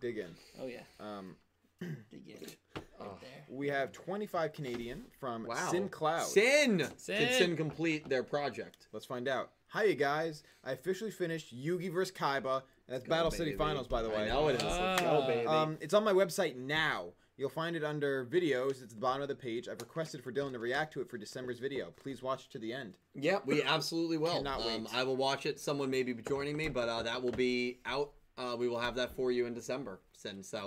Dig 0.00 0.18
in. 0.18 0.30
Oh 0.62 0.66
yeah. 0.66 0.80
Um, 1.00 1.36
Dig 1.80 2.28
in. 2.28 2.82
Oh. 2.98 3.04
Right 3.04 3.20
there. 3.20 3.44
we 3.50 3.68
have 3.68 3.92
25 3.92 4.52
Canadian 4.52 5.04
from 5.20 5.44
Wow. 5.46 5.68
Sin 5.70 5.88
Cloud. 5.88 6.26
Sin. 6.26 6.88
Sin. 6.96 7.18
Did 7.20 7.34
Sin 7.34 7.56
complete 7.56 8.08
their 8.08 8.22
project? 8.22 8.88
Let's 8.92 9.04
find 9.06 9.28
out. 9.28 9.50
Hi, 9.68 9.84
you 9.84 9.94
guys. 9.94 10.42
I 10.64 10.72
officially 10.72 11.10
finished 11.10 11.54
Yugi 11.54 11.92
vs. 11.92 12.12
Kaiba 12.16 12.62
That's 12.88 13.04
Go, 13.04 13.10
Battle 13.10 13.30
City. 13.30 13.52
Finals, 13.56 13.88
by 13.88 14.00
the 14.02 14.08
way. 14.08 14.24
I 14.24 14.28
know 14.28 14.48
it 14.48 14.56
is. 14.56 14.62
Ah. 14.64 14.96
Go, 15.00 15.26
baby. 15.26 15.46
Um, 15.46 15.76
it's 15.80 15.92
on 15.92 16.04
my 16.04 16.12
website 16.12 16.56
now. 16.56 17.08
You'll 17.38 17.50
find 17.50 17.76
it 17.76 17.84
under 17.84 18.24
videos. 18.24 18.70
It's 18.70 18.82
at 18.82 18.90
the 18.90 18.96
bottom 18.96 19.20
of 19.20 19.28
the 19.28 19.34
page. 19.34 19.68
I've 19.68 19.80
requested 19.80 20.24
for 20.24 20.32
Dylan 20.32 20.52
to 20.52 20.58
react 20.58 20.94
to 20.94 21.02
it 21.02 21.10
for 21.10 21.18
December's 21.18 21.58
video. 21.58 21.90
Please 21.90 22.22
watch 22.22 22.48
to 22.48 22.58
the 22.58 22.72
end. 22.72 22.96
Yeah, 23.14 23.38
we 23.44 23.62
absolutely 23.66 24.16
will. 24.16 24.32
Cannot 24.32 24.60
um, 24.60 24.84
wait. 24.84 24.94
I 24.94 25.02
will 25.02 25.16
watch 25.16 25.44
it. 25.44 25.60
Someone 25.60 25.90
may 25.90 26.02
be 26.02 26.14
joining 26.14 26.56
me, 26.56 26.68
but 26.68 26.88
uh, 26.88 27.02
that 27.02 27.22
will 27.22 27.32
be 27.32 27.78
out. 27.84 28.12
Uh, 28.38 28.56
we 28.58 28.68
will 28.68 28.80
have 28.80 28.94
that 28.94 29.14
for 29.14 29.30
you 29.32 29.46
in 29.46 29.52
December. 29.52 30.00
And 30.24 30.44
so, 30.44 30.66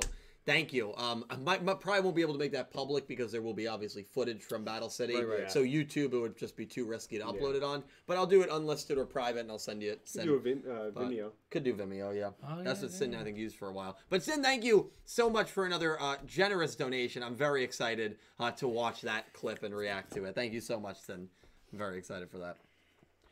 thank 0.49 0.73
you. 0.73 0.95
Um, 0.95 1.25
I 1.29 1.35
might, 1.35 1.63
might- 1.63 1.79
probably 1.79 2.01
won't 2.01 2.15
be 2.15 2.21
able 2.23 2.33
to 2.33 2.39
make 2.39 2.51
that 2.53 2.71
public 2.71 3.07
because 3.07 3.31
there 3.31 3.41
will 3.41 3.53
be 3.53 3.67
obviously 3.67 4.03
footage 4.03 4.41
from 4.41 4.63
Battle 4.63 4.89
City. 4.89 5.15
Right, 5.15 5.41
right. 5.41 5.51
So 5.51 5.63
YouTube, 5.63 6.13
it 6.13 6.19
would 6.19 6.37
just 6.37 6.57
be 6.57 6.65
too 6.65 6.85
risky 6.85 7.19
to 7.19 7.25
upload 7.25 7.55
it 7.55 7.63
on. 7.63 7.83
But 8.07 8.17
I'll 8.17 8.25
do 8.25 8.41
it 8.41 8.49
unlisted 8.51 8.97
or 8.97 9.05
private, 9.05 9.41
and 9.41 9.51
I'll 9.51 9.59
send 9.59 9.83
you 9.83 9.91
it. 9.91 10.01
Send, 10.05 10.27
do 10.27 10.35
a 10.35 10.39
Vim, 10.39 10.63
uh, 10.67 10.99
Vimeo. 10.99 11.31
Could 11.51 11.63
do 11.63 11.75
Vimeo, 11.75 12.17
yeah. 12.17 12.31
Oh, 12.47 12.63
That's 12.63 12.79
yeah, 12.79 12.85
what 12.85 12.91
Sin 12.93 13.11
yeah. 13.11 13.21
I 13.21 13.23
think 13.23 13.37
used 13.37 13.57
for 13.57 13.67
a 13.67 13.71
while. 13.71 13.97
But 14.09 14.23
Sin, 14.23 14.41
thank 14.41 14.63
you 14.63 14.89
so 15.05 15.29
much 15.29 15.51
for 15.51 15.65
another 15.65 16.01
uh, 16.01 16.15
generous 16.25 16.75
donation. 16.75 17.21
I'm 17.21 17.35
very 17.35 17.63
excited 17.63 18.17
uh, 18.39 18.51
to 18.51 18.67
watch 18.67 19.01
that 19.01 19.31
clip 19.33 19.61
and 19.63 19.75
react 19.75 20.13
to 20.13 20.25
it. 20.25 20.33
Thank 20.33 20.53
you 20.53 20.61
so 20.61 20.79
much, 20.79 20.99
Sin. 20.99 21.27
I'm 21.71 21.77
very 21.77 21.99
excited 21.99 22.31
for 22.31 22.39
that. 22.39 22.57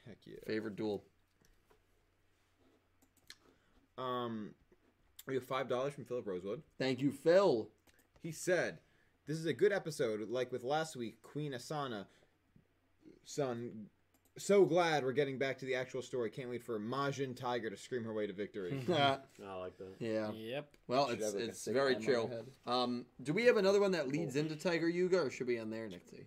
Heck 0.06 0.18
yeah. 0.26 0.36
Favorite 0.46 0.76
duel. 0.76 1.04
Um, 3.98 4.52
we 5.28 5.36
have 5.36 5.44
five 5.44 5.68
dollars 5.68 5.94
from 5.94 6.06
Philip 6.06 6.26
Rosewood. 6.28 6.62
Thank 6.78 7.02
you, 7.02 7.12
Phil. 7.12 7.70
He 8.22 8.32
said, 8.32 8.80
"This 9.26 9.38
is 9.38 9.46
a 9.46 9.54
good 9.54 9.72
episode. 9.74 10.28
Like 10.30 10.52
with 10.52 10.64
last 10.64 10.96
week, 10.96 11.22
Queen 11.22 11.52
Asana. 11.54 12.06
Son, 13.26 13.88
so 14.38 14.64
glad 14.66 15.04
we're 15.04 15.12
getting 15.12 15.38
back 15.38 15.58
to 15.60 15.66
the 15.66 15.76
actual 15.76 16.02
story. 16.02 16.30
Can't 16.30 16.50
wait 16.50 16.64
for 16.64 16.80
Majin 16.80 17.36
Tiger 17.36 17.70
to 17.70 17.76
scream 17.78 18.04
her 18.06 18.14
way 18.14 18.26
to 18.28 18.34
victory." 18.34 18.84
yeah. 18.88 19.18
I 19.46 19.56
like 19.56 19.78
that. 19.78 19.96
Yeah. 20.00 20.32
Yep. 20.32 20.70
Well, 20.88 21.08
Should 21.10 21.16
it's 21.18 21.26
have, 21.26 21.34
like, 21.36 21.44
a 21.44 21.48
it's 21.50 21.62
sick 21.62 21.74
very 21.74 21.96
M 21.96 21.98
on 21.98 22.02
true. 22.06 22.22
her 22.28 22.28
head. 22.36 22.46
Um, 22.66 23.06
do 23.22 23.34
we 23.34 23.46
have 23.46 23.58
another 23.58 23.82
one 23.82 23.92
that 23.92 24.08
leads 24.08 24.36
into 24.36 24.56
Tiger 24.56 24.88
Yuga, 24.88 25.20
or 25.24 25.30
should 25.30 25.48
we 25.48 25.58
end 25.58 25.72
there, 25.74 25.88
Nick 25.88 26.10
T? 26.10 26.26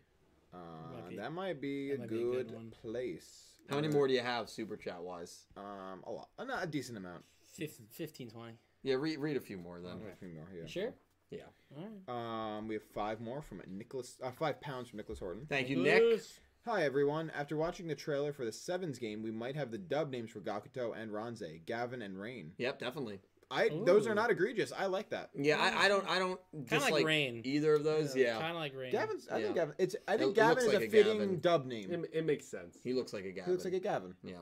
Uh, 0.52 0.56
Might 0.94 1.08
be- 1.08 1.16
that 1.16 1.32
might 1.32 1.60
be 1.60 1.90
a 1.92 1.92
that 1.92 2.00
might 2.00 2.10
be 2.10 2.16
a 2.16 2.18
good, 2.24 2.46
good 2.48 2.54
one. 2.54 2.70
place. 2.82 3.46
How 3.68 3.76
many 3.76 3.88
Uh, 3.88 3.92
more 3.92 4.08
do 4.08 4.14
you 4.14 4.20
have, 4.20 4.50
super 4.50 4.76
chat 4.76 5.00
wise? 5.00 5.46
Um, 5.56 6.02
a 6.04 6.10
lot, 6.10 6.28
uh, 6.38 6.44
not 6.44 6.64
a 6.64 6.66
decent 6.66 6.98
amount. 6.98 7.24
15, 7.52 7.86
15 7.88 8.30
20. 8.30 8.54
Yeah, 8.82 8.94
read 8.96 9.18
read 9.18 9.36
a 9.36 9.40
few 9.40 9.58
more 9.58 9.80
then. 9.80 9.92
A 10.12 10.16
few 10.16 10.28
more, 10.28 10.48
yeah. 10.54 10.62
You 10.62 10.68
sure? 10.68 10.94
Yeah. 11.30 11.42
All 11.76 11.84
right. 12.08 12.56
Um, 12.56 12.66
we 12.68 12.74
have 12.74 12.82
five 12.94 13.20
more 13.20 13.42
from 13.42 13.62
Nicholas. 13.68 14.16
Uh, 14.22 14.30
five 14.32 14.60
pounds 14.60 14.88
from 14.88 14.96
Nicholas 14.96 15.18
Horton. 15.18 15.46
Thank 15.48 15.68
you, 15.68 15.76
Nick. 15.76 16.02
Nicholas. 16.02 16.40
Hi 16.66 16.82
everyone. 16.84 17.30
After 17.34 17.56
watching 17.56 17.86
the 17.88 17.94
trailer 17.94 18.32
for 18.32 18.44
the 18.44 18.52
Sevens 18.52 18.98
game, 18.98 19.22
we 19.22 19.30
might 19.30 19.56
have 19.56 19.70
the 19.70 19.78
dub 19.78 20.10
names 20.10 20.30
for 20.30 20.40
Gakuto 20.40 20.92
and 20.96 21.10
Ranze, 21.10 21.64
Gavin 21.66 22.02
and 22.02 22.20
Rain. 22.20 22.52
Yep, 22.58 22.78
definitely. 22.80 23.20
I 23.52 23.68
those 23.84 24.06
are 24.06 24.14
not 24.14 24.30
egregious. 24.30 24.72
I 24.76 24.86
like 24.86 25.10
that. 25.10 25.30
Yeah, 25.34 25.58
I, 25.58 25.86
I 25.86 25.88
don't 25.88 26.08
I 26.08 26.18
don't 26.18 26.38
Kind 26.52 26.62
of 26.64 26.68
dislike 26.68 26.92
like 26.92 27.04
Rain. 27.06 27.40
either 27.44 27.74
of 27.74 27.82
those. 27.84 28.14
Yeah, 28.14 28.38
Kind 28.38 28.50
of 28.52 28.56
like 28.56 28.76
Rain. 28.76 28.92
Gavin's. 28.92 29.26
I 29.28 29.38
Yeah. 29.38 29.42
think 29.44 29.54
Gavin. 29.56 29.74
It's. 29.78 29.96
I 30.06 30.16
think 30.16 30.30
It 30.32 30.36
Gavin 30.36 30.58
is 30.58 30.66
like 30.72 30.82
a 30.82 30.86
a 30.86 30.88
fitting 30.90 31.18
Gavin. 31.18 31.40
dub 31.40 31.66
name. 31.66 31.90
It, 31.92 32.10
it 32.12 32.26
makes 32.26 32.46
sense. 32.46 32.78
he 32.84 32.92
looks 32.92 33.12
like 33.12 33.24
a 33.24 33.30
Gavin. 33.32 33.44
He 33.46 33.50
looks 33.52 33.64
like 33.64 33.74
a 33.74 33.80
Gavin. 33.80 34.14
yeah. 34.22 34.34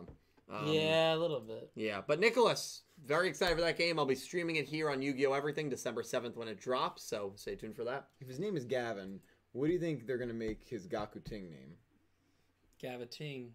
Um, 0.51 0.67
yeah, 0.69 1.15
a 1.15 1.17
little 1.17 1.41
bit. 1.41 1.71
Yeah, 1.75 2.01
but 2.07 2.21
Nicholas, 2.21 2.83
very 3.05 3.29
excited 3.29 3.55
for 3.55 3.61
that 3.61 3.77
game. 3.77 3.99
I'll 3.99 4.07
be 4.07 4.15
streaming 4.15 4.57
it 4.57 4.67
here 4.67 4.91
on 4.91 5.03
Yu-Gi-Oh! 5.03 5.33
Everything 5.33 5.69
December 5.69 6.03
seventh 6.03 6.37
when 6.37 6.49
it 6.49 6.59
drops. 6.59 7.03
So 7.03 7.33
stay 7.37 7.55
tuned 7.55 7.77
for 7.77 7.85
that. 7.85 8.09
If 8.21 8.29
his 8.29 8.39
name 8.39 8.57
is 8.57 8.65
Gavin, 8.65 9.21
what 9.53 9.67
do 9.67 9.73
you 9.73 9.79
think 9.79 10.07
they're 10.07 10.19
gonna 10.19 10.33
make 10.33 10.67
his 10.67 10.87
Gaku 10.87 11.21
Ting 11.21 11.51
name? 11.51 11.75
Gavating. 12.83 13.51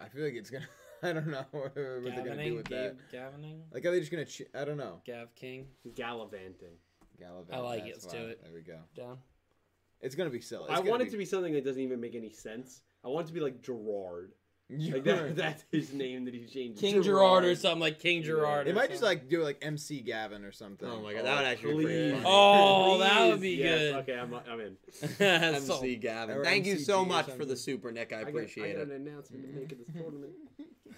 I 0.00 0.08
feel 0.08 0.24
like 0.24 0.34
it's 0.34 0.50
gonna. 0.50 0.68
I 1.02 1.12
don't 1.12 1.28
know 1.28 1.44
what 1.50 1.74
they're 1.74 2.00
gonna 2.00 2.44
do 2.44 2.54
with 2.54 2.68
Gabe, 2.68 2.96
that. 2.96 3.10
Gavining. 3.10 3.62
Like, 3.72 3.84
are 3.84 3.90
they 3.90 3.98
just 3.98 4.12
gonna? 4.12 4.24
Ch- 4.24 4.42
I 4.54 4.64
don't 4.64 4.76
know. 4.76 5.00
Gav 5.04 5.34
King. 5.34 5.66
Gallivanting. 5.94 6.76
Gallivant. 7.18 7.52
I 7.52 7.58
like 7.58 7.86
it. 7.86 7.94
that's 7.94 8.04
Let's 8.04 8.16
do 8.16 8.26
it. 8.28 8.40
There 8.42 8.52
we 8.52 8.60
go. 8.60 8.78
Down. 8.96 9.18
It's 10.00 10.14
gonna 10.14 10.30
be 10.30 10.40
silly. 10.40 10.70
I 10.70 10.80
want 10.80 11.02
it 11.02 11.10
to 11.10 11.16
be 11.16 11.24
something 11.24 11.52
that 11.54 11.64
doesn't 11.64 11.82
even 11.82 12.00
make 12.00 12.14
any 12.14 12.30
sense. 12.30 12.82
I 13.04 13.08
want 13.08 13.26
it 13.26 13.28
to 13.28 13.34
be 13.34 13.40
like 13.40 13.62
Gerard. 13.62 14.32
Be. 14.78 14.92
Like 14.92 15.04
that, 15.04 15.36
that's 15.36 15.64
his 15.70 15.92
name 15.92 16.24
that 16.24 16.34
he 16.34 16.44
changed. 16.46 16.80
King 16.80 17.02
Gerard 17.02 17.44
or 17.44 17.54
something 17.54 17.80
like 17.80 17.98
King 18.00 18.22
Gerard. 18.22 18.66
They 18.66 18.72
might 18.72 18.90
just 18.90 19.02
like 19.02 19.28
do 19.28 19.42
like 19.42 19.58
MC 19.62 20.00
Gavin 20.00 20.44
or 20.44 20.52
something. 20.52 20.88
Oh 20.88 21.00
my 21.00 21.12
god, 21.14 21.24
that 21.24 21.36
would 21.38 21.46
actually 21.46 21.76
be 21.78 21.84
pretty 21.84 22.10
please. 22.10 22.22
funny. 22.22 22.24
Oh, 22.26 22.98
that 22.98 23.26
would 23.30 23.40
be 23.40 23.56
Please. 23.56 23.62
Yes, 23.64 23.78
good. 23.80 23.94
Okay, 23.96 24.18
I'm, 24.18 24.34
I'm 24.34 24.60
in. 24.60 24.76
That's 25.18 25.66
so- 25.66 25.76
MC 25.76 25.96
Gavin. 25.96 26.36
Or 26.38 26.44
Thank 26.44 26.66
you 26.66 26.78
so 26.78 27.00
or 27.00 27.06
much 27.06 27.26
for 27.30 27.44
the 27.44 27.56
super, 27.56 27.92
Nick. 27.92 28.12
I 28.12 28.20
I 28.20 28.22
got- 28.24 28.28
appreciate 28.30 28.70
I 28.70 28.72
got 28.72 28.80
it. 28.82 28.88
an 28.90 29.06
announcement 29.08 29.44
to 29.46 29.60
make 29.60 29.72
at 29.72 29.78
this 29.78 29.94
tournament. 29.94 30.32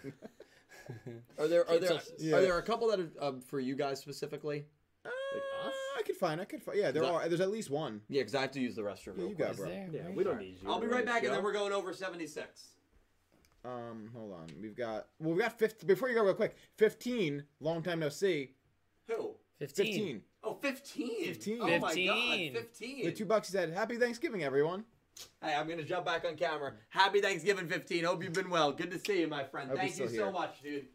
Are 1.39 1.49
there 1.49 1.69
are 1.69 1.79
there 1.79 1.93
It's 1.95 2.23
a- 2.23 2.33
are 2.37 2.43
there 2.43 2.59
a 2.59 2.63
couple 2.63 2.89
that 2.89 3.01
are 3.01 3.11
um, 3.21 3.41
for 3.41 3.59
you 3.59 3.75
guys 3.75 4.01
specifically? 4.01 4.67
Uh, 5.05 5.09
us? 5.67 5.75
I 5.99 6.03
could 6.03 6.17
find. 6.17 6.41
I 6.41 6.45
could 6.45 6.63
find. 6.63 6.79
Yeah, 6.79 6.91
there 6.91 7.03
that- 7.03 7.11
are. 7.11 7.29
There's 7.29 7.41
at 7.41 7.51
least 7.51 7.71
one. 7.71 8.03
Yeah, 8.09 8.21
because 8.21 8.35
I 8.35 8.43
have 8.43 8.51
to 8.53 8.61
use 8.61 8.77
the 8.77 8.83
restroom. 8.83 9.17
Yeah, 9.17 9.25
you 9.29 9.35
quick. 9.35 9.39
got 9.39 9.57
bro. 9.57 9.69
there? 9.69 9.89
Yeah, 9.93 10.01
we 10.15 10.25
don't 10.25 10.39
need 10.39 10.59
you. 10.63 10.69
I'll 10.71 10.81
be 10.81 10.87
right 10.87 11.05
back, 11.07 11.25
and 11.25 11.33
then 11.33 11.43
we're 11.43 11.53
going 11.55 11.73
over 11.73 11.93
seventy 11.95 12.27
six. 12.27 12.69
Um, 13.65 14.11
hold 14.15 14.33
on. 14.33 14.47
We've 14.61 14.77
got. 14.77 15.07
Well, 15.19 15.33
we've 15.35 15.43
got 15.43 15.59
15. 15.59 15.87
Before 15.87 16.09
you 16.09 16.15
go, 16.15 16.23
real 16.25 16.35
quick. 16.35 16.57
15. 16.77 17.45
Long 17.61 17.83
time 17.83 18.01
no 18.01 18.09
see. 18.09 18.51
Who? 19.09 19.35
15. 19.59 19.87
15. 19.87 20.23
Oh, 20.43 20.55
15. 20.61 21.25
15. 21.27 21.59
Oh 21.63 21.67
my 21.79 21.89
15. 21.95 22.53
god, 22.53 22.61
15. 22.63 23.05
The 23.07 23.13
two 23.13 23.25
bucks 23.25 23.49
said, 23.49 23.71
"Happy 23.73 23.97
Thanksgiving, 23.97 24.43
everyone." 24.43 24.85
Hey, 25.41 25.55
I'm 25.55 25.69
gonna 25.69 25.85
jump 25.85 26.05
back 26.05 26.25
on 26.27 26.37
camera. 26.37 26.73
Happy 26.91 27.21
Thanksgiving, 27.21 27.69
15. 27.69 28.05
Hope 28.05 28.23
you've 28.23 28.33
been 28.33 28.51
well. 28.51 28.73
Good 28.73 28.91
to 28.91 28.99
see 28.99 29.21
you, 29.21 29.29
my 29.29 29.45
friend. 29.45 29.71
Hope 29.71 29.79
Thank 29.79 29.97
you're 29.97 30.09
so 30.09 30.15
here. 30.15 30.31
much, 30.33 30.61
dude. 30.63 30.87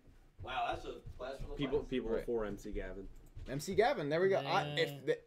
Wow, 0.44 0.68
that's 0.72 0.86
a 0.86 0.96
blast 1.18 1.40
from 1.42 1.50
the 1.52 1.56
People, 1.56 1.80
past. 1.80 1.90
people 1.90 2.12
Right. 2.12 2.26
for 2.26 2.46
MC 2.46 2.72
Gavin. 2.72 3.08
MC 3.50 3.76
Gavin. 3.76 4.10
There 4.10 4.22
we 4.22 4.30
go. 4.30 4.38
I, 4.40 4.64
if 4.78 5.06
the, 5.06 5.18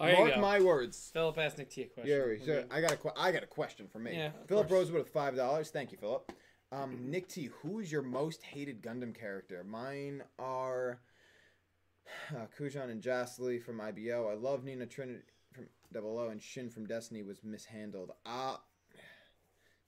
Oh, 0.00 0.12
mark 0.12 0.34
go. 0.36 0.40
my 0.40 0.60
words. 0.60 1.10
Philip 1.12 1.38
asked 1.38 1.58
Nick 1.58 1.70
T 1.70 1.82
a 1.82 1.86
question. 1.86 2.10
Yeah, 2.12 2.18
We're 2.24 2.38
so 2.38 2.44
good. 2.46 2.66
I 2.70 2.80
got 2.80 2.92
a 2.92 2.96
que- 2.96 3.12
I 3.16 3.32
got 3.32 3.42
a 3.42 3.46
question 3.48 3.88
for 3.88 3.98
me. 3.98 4.12
Yeah, 4.12 4.30
Philip 4.46 4.68
course. 4.68 4.78
Rosewood 4.80 5.02
with 5.04 5.08
five 5.12 5.34
dollars. 5.34 5.70
Thank 5.70 5.90
you, 5.90 5.98
Philip. 5.98 6.30
Um, 6.70 7.10
Nick 7.10 7.28
T, 7.28 7.50
who 7.62 7.78
is 7.78 7.90
your 7.90 8.02
most 8.02 8.42
hated 8.42 8.82
Gundam 8.82 9.14
character? 9.18 9.64
Mine 9.64 10.22
are 10.38 11.00
uh, 12.36 12.46
Kujan 12.58 12.90
and 12.90 13.02
Jasley 13.02 13.62
from 13.62 13.80
IBO. 13.80 14.28
I 14.30 14.34
love 14.34 14.64
Nena 14.64 14.86
Trinity 14.86 15.20
from 15.52 15.66
Double 15.92 16.18
O 16.18 16.28
and 16.28 16.42
Shin 16.42 16.68
from 16.68 16.86
Destiny 16.86 17.22
was 17.22 17.42
mishandled. 17.42 18.12
Ah, 18.26 18.60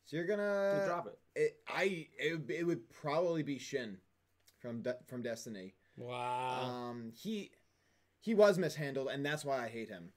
so 0.06 0.16
you're 0.16 0.26
gonna 0.26 0.84
drop 0.86 1.06
it. 1.06 1.18
It, 1.38 1.56
I 1.68 2.06
it, 2.18 2.32
would 2.32 2.50
it 2.50 2.64
would 2.64 2.88
probably 2.90 3.42
be 3.42 3.58
Shin 3.58 3.98
from 4.60 4.80
De- 4.82 4.96
from 5.06 5.22
Destiny. 5.22 5.74
Wow. 5.98 6.62
Um, 6.62 7.12
he 7.14 7.50
he 8.20 8.34
was 8.34 8.58
mishandled, 8.58 9.08
and 9.08 9.24
that's 9.24 9.44
why 9.44 9.62
I 9.64 9.68
hate 9.68 9.90
him. 9.90 10.12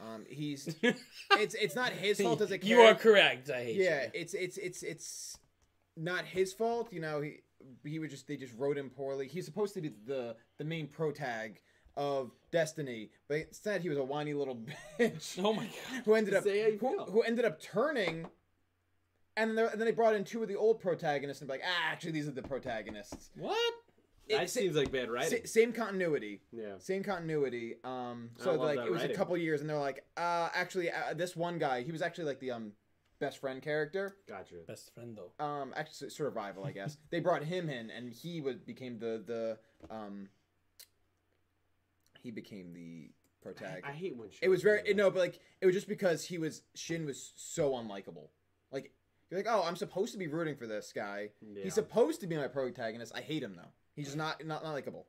Um, 0.00 0.26
he's 0.28 0.76
it's 0.82 1.54
it's 1.54 1.74
not 1.74 1.92
his 1.92 2.20
fault 2.22 2.42
as 2.42 2.50
a 2.50 2.58
character. 2.58 2.68
you 2.68 2.80
are 2.82 2.94
correct. 2.94 3.48
I 3.48 3.64
hate 3.64 3.76
Yeah, 3.76 4.02
you. 4.04 4.10
it's 4.12 4.34
it's 4.34 4.58
it's 4.58 4.82
it's 4.82 5.38
not 5.96 6.24
his 6.24 6.52
fault. 6.52 6.92
You 6.92 7.00
know, 7.00 7.20
he 7.20 7.40
he 7.84 7.98
would 7.98 8.10
just 8.10 8.26
they 8.26 8.36
just 8.36 8.54
wrote 8.56 8.76
him 8.78 8.90
poorly. 8.90 9.28
He's 9.28 9.44
supposed 9.44 9.74
to 9.74 9.80
be 9.80 9.92
the 10.06 10.36
the 10.58 10.64
main 10.64 10.86
pro 10.88 11.12
tag 11.12 11.60
of 11.96 12.32
Destiny, 12.50 13.10
but 13.28 13.38
instead 13.38 13.80
he 13.80 13.88
was 13.88 13.98
a 13.98 14.02
whiny 14.04 14.34
little 14.34 14.56
bitch 14.98 15.38
Oh 15.42 15.52
my 15.52 15.64
god. 15.64 16.02
who 16.04 16.14
ended 16.14 16.34
up 16.34 16.42
Say 16.44 16.76
who, 16.76 17.04
who 17.04 17.22
ended 17.22 17.44
up 17.44 17.60
turning. 17.60 18.26
And 19.36 19.50
then, 19.50 19.56
they- 19.66 19.72
and 19.72 19.80
then 19.80 19.86
they 19.86 19.92
brought 19.92 20.14
in 20.14 20.22
two 20.24 20.42
of 20.42 20.48
the 20.48 20.54
old 20.56 20.78
protagonists 20.80 21.40
and 21.40 21.48
be 21.48 21.54
like, 21.54 21.62
ah, 21.66 21.90
actually, 21.90 22.12
these 22.12 22.28
are 22.28 22.32
the 22.32 22.42
protagonists. 22.42 23.30
What? 23.36 23.74
That 24.30 24.44
It- 24.44 24.50
seems 24.50 24.76
like 24.76 24.92
bad 24.92 25.06
sa- 25.06 25.12
writing. 25.12 25.46
same 25.46 25.72
continuity. 25.72 26.40
Yeah. 26.52 26.78
Same 26.78 27.02
continuity. 27.02 27.74
Um, 27.82 28.30
so 28.38 28.54
like 28.54 28.78
it 28.78 28.90
was 28.92 29.02
a 29.02 29.08
couple 29.12 29.36
years, 29.36 29.60
and 29.60 29.68
they're 29.68 29.76
like, 29.76 30.04
uh, 30.16 30.50
actually, 30.54 30.90
uh, 30.90 31.14
this 31.14 31.34
one 31.36 31.58
guy, 31.58 31.82
he 31.82 31.90
was 31.92 32.00
actually 32.00 32.24
like 32.24 32.38
the 32.40 32.52
um 32.52 32.72
best 33.24 33.38
friend 33.38 33.62
character. 33.62 34.16
Gotcha. 34.28 34.56
Best 34.66 34.92
friend 34.94 35.16
though. 35.16 35.44
Um, 35.44 35.72
actually, 35.76 36.10
survival, 36.10 36.64
I 36.64 36.72
guess. 36.72 36.98
they 37.10 37.20
brought 37.20 37.42
him 37.42 37.68
in, 37.68 37.90
and 37.90 38.12
he 38.12 38.40
was 38.40 38.56
became 38.56 38.98
the 38.98 39.22
the 39.26 39.58
um. 39.94 40.28
He 42.22 42.30
became 42.30 42.72
the 42.72 43.10
I. 43.46 43.90
I 43.90 43.92
hate 43.92 44.16
when 44.16 44.30
it 44.40 44.48
was 44.48 44.62
very 44.62 44.82
do 44.82 44.88
that. 44.88 44.96
no, 44.96 45.10
but 45.10 45.18
like 45.18 45.40
it 45.60 45.66
was 45.66 45.74
just 45.74 45.88
because 45.88 46.24
he 46.24 46.38
was 46.38 46.62
Shin 46.74 47.04
was 47.04 47.32
so 47.36 47.72
unlikable. 47.72 48.28
Like 48.72 48.92
you're 49.30 49.38
like, 49.38 49.46
oh, 49.48 49.62
I'm 49.66 49.76
supposed 49.76 50.12
to 50.12 50.18
be 50.18 50.26
rooting 50.26 50.56
for 50.56 50.66
this 50.66 50.92
guy. 50.94 51.30
Yeah. 51.42 51.64
He's 51.64 51.74
supposed 51.74 52.20
to 52.22 52.26
be 52.26 52.36
my 52.36 52.48
protagonist. 52.48 53.12
I 53.14 53.20
hate 53.20 53.42
him 53.42 53.54
though. 53.56 53.70
He's 53.94 54.06
just 54.06 54.16
not 54.16 54.44
not, 54.44 54.62
not 54.62 54.72
likable. 54.72 55.06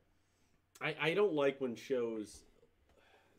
I, 0.81 0.95
I 1.01 1.13
don't 1.13 1.33
like 1.33 1.61
when 1.61 1.75
shows 1.75 2.43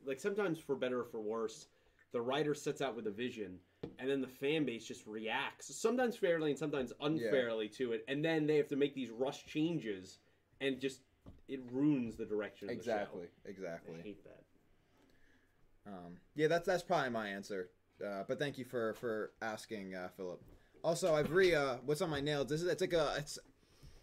like 0.06 0.20
sometimes 0.20 0.58
for 0.58 0.74
better 0.74 1.00
or 1.00 1.04
for 1.04 1.20
worse 1.20 1.66
the 2.12 2.20
writer 2.20 2.54
sets 2.54 2.80
out 2.80 2.96
with 2.96 3.06
a 3.06 3.10
vision 3.10 3.58
and 3.98 4.08
then 4.08 4.20
the 4.20 4.26
fan 4.26 4.64
base 4.64 4.86
just 4.86 5.06
reacts 5.06 5.74
sometimes 5.74 6.16
fairly 6.16 6.50
and 6.50 6.58
sometimes 6.58 6.92
unfairly 7.00 7.68
to 7.68 7.92
it 7.92 8.04
and 8.08 8.24
then 8.24 8.46
they 8.46 8.56
have 8.56 8.68
to 8.68 8.76
make 8.76 8.94
these 8.94 9.10
rush 9.10 9.44
changes 9.46 10.18
and 10.60 10.80
just 10.80 11.00
it 11.48 11.60
ruins 11.70 12.16
the 12.16 12.24
direction 12.24 12.68
of 12.68 12.74
Exactly, 12.74 13.22
the 13.22 13.26
show. 13.26 13.50
exactly. 13.50 13.94
I 13.98 14.02
hate 14.02 14.24
that. 14.24 15.92
Um, 15.92 16.16
yeah, 16.34 16.48
that's 16.48 16.66
that's 16.66 16.82
probably 16.82 17.10
my 17.10 17.28
answer. 17.28 17.70
Uh, 18.04 18.24
but 18.26 18.38
thank 18.38 18.58
you 18.58 18.64
for 18.64 18.94
for 18.94 19.32
asking, 19.40 19.94
uh, 19.94 20.08
Philip. 20.16 20.40
Also, 20.82 21.14
I've 21.14 21.30
re 21.32 21.54
uh, 21.54 21.76
what's 21.84 22.00
on 22.02 22.10
my 22.10 22.20
nails. 22.20 22.48
This 22.48 22.62
is 22.62 22.68
it's 22.68 22.80
like 22.80 22.92
a 22.92 23.14
it's 23.18 23.38